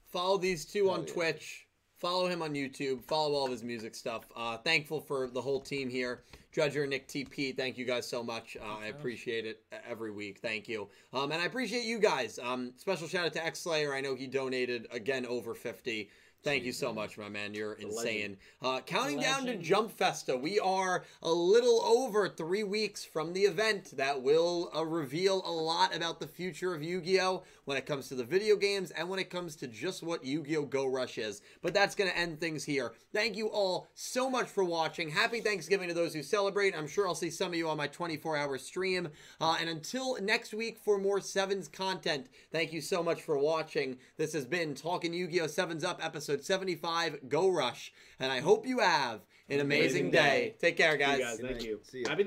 Follow 0.04 0.38
these 0.38 0.64
two 0.64 0.90
on 0.90 1.00
yeah. 1.00 1.12
Twitch. 1.12 1.66
Follow 1.96 2.26
him 2.26 2.42
on 2.42 2.54
YouTube. 2.54 3.04
Follow 3.04 3.34
all 3.34 3.46
of 3.46 3.50
his 3.50 3.62
music 3.62 3.94
stuff. 3.94 4.24
Uh, 4.36 4.56
thankful 4.58 5.00
for 5.00 5.28
the 5.28 5.40
whole 5.40 5.60
team 5.60 5.88
here. 5.88 6.22
Dredger, 6.52 6.86
Nick 6.86 7.08
TP, 7.08 7.56
thank 7.56 7.76
you 7.76 7.84
guys 7.84 8.06
so 8.06 8.22
much. 8.22 8.56
Uh, 8.60 8.78
I 8.80 8.86
appreciate 8.86 9.44
it 9.44 9.62
every 9.88 10.12
week. 10.12 10.38
Thank 10.38 10.68
you. 10.68 10.88
Um, 11.12 11.32
and 11.32 11.42
I 11.42 11.46
appreciate 11.46 11.84
you 11.84 11.98
guys. 11.98 12.38
Um, 12.40 12.72
special 12.76 13.08
shout 13.08 13.26
out 13.26 13.32
to 13.32 13.44
X 13.44 13.60
Slayer. 13.60 13.92
I 13.92 14.00
know 14.00 14.14
he 14.14 14.28
donated 14.28 14.86
again 14.92 15.26
over 15.26 15.54
50. 15.54 16.08
Thank 16.44 16.64
you 16.64 16.72
so 16.72 16.92
much, 16.92 17.16
my 17.16 17.30
man. 17.30 17.54
You're 17.54 17.72
insane. 17.72 18.36
Uh, 18.60 18.80
counting 18.84 19.18
down 19.18 19.46
to. 19.46 19.54
Jump 19.56 19.90
Festa. 19.90 20.36
We 20.36 20.60
are 20.60 21.04
a 21.22 21.30
little 21.32 21.82
over 21.84 22.28
three 22.28 22.64
weeks 22.64 23.02
from 23.02 23.32
the 23.32 23.42
event 23.42 23.96
that 23.96 24.20
will 24.20 24.70
uh, 24.76 24.84
reveal 24.84 25.42
a 25.46 25.50
lot 25.50 25.96
about 25.96 26.20
the 26.20 26.26
future 26.26 26.74
of 26.74 26.82
Yu 26.82 27.00
Gi 27.00 27.20
Oh! 27.22 27.44
when 27.64 27.78
it 27.78 27.86
comes 27.86 28.08
to 28.08 28.14
the 28.14 28.24
video 28.24 28.56
games 28.56 28.90
and 28.90 29.08
when 29.08 29.18
it 29.18 29.30
comes 29.30 29.56
to 29.56 29.66
just 29.66 30.02
what 30.02 30.22
Yu 30.22 30.42
Gi 30.42 30.56
Oh! 30.58 30.62
Go 30.66 30.86
Rush 30.86 31.16
is. 31.16 31.40
But 31.62 31.72
that's 31.72 31.94
going 31.94 32.10
to 32.10 32.18
end 32.18 32.40
things 32.40 32.62
here. 32.64 32.92
Thank 33.14 33.36
you 33.36 33.46
all 33.46 33.88
so 33.94 34.28
much 34.28 34.48
for 34.48 34.64
watching. 34.64 35.08
Happy 35.08 35.40
Thanksgiving 35.40 35.88
to 35.88 35.94
those 35.94 36.12
who 36.12 36.22
celebrate. 36.22 36.76
I'm 36.76 36.88
sure 36.88 37.08
I'll 37.08 37.14
see 37.14 37.30
some 37.30 37.48
of 37.48 37.54
you 37.54 37.68
on 37.70 37.78
my 37.78 37.86
24 37.86 38.36
hour 38.36 38.58
stream. 38.58 39.08
Uh, 39.40 39.56
and 39.60 39.70
until 39.70 40.20
next 40.20 40.52
week 40.52 40.78
for 40.84 40.98
more 40.98 41.20
Sevens 41.20 41.68
content, 41.68 42.26
thank 42.52 42.70
you 42.72 42.82
so 42.82 43.02
much 43.02 43.22
for 43.22 43.38
watching. 43.38 43.96
This 44.18 44.34
has 44.34 44.44
been 44.44 44.74
Talking 44.74 45.14
Yu 45.14 45.26
Gi 45.28 45.40
Oh! 45.40 45.46
7's 45.46 45.84
Up, 45.84 46.04
episode 46.04 46.34
75, 46.43 47.28
Go 47.28 47.51
Rush. 47.51 47.93
And 48.19 48.32
I 48.32 48.40
hope 48.40 48.66
you 48.66 48.78
have 48.78 49.20
an 49.51 49.61
amazing, 49.61 50.06
Amazing 50.06 50.11
day. 50.11 50.19
day. 50.20 50.55
Take 50.59 50.77
care, 50.78 50.93
See 50.93 50.98
you 50.98 51.05
guys. 51.06 51.19
guys. 51.19 51.40
Thank 51.40 51.62
you. 51.62 51.81
See 51.82 52.01
ya. 52.02 52.09
Happy 52.09 52.23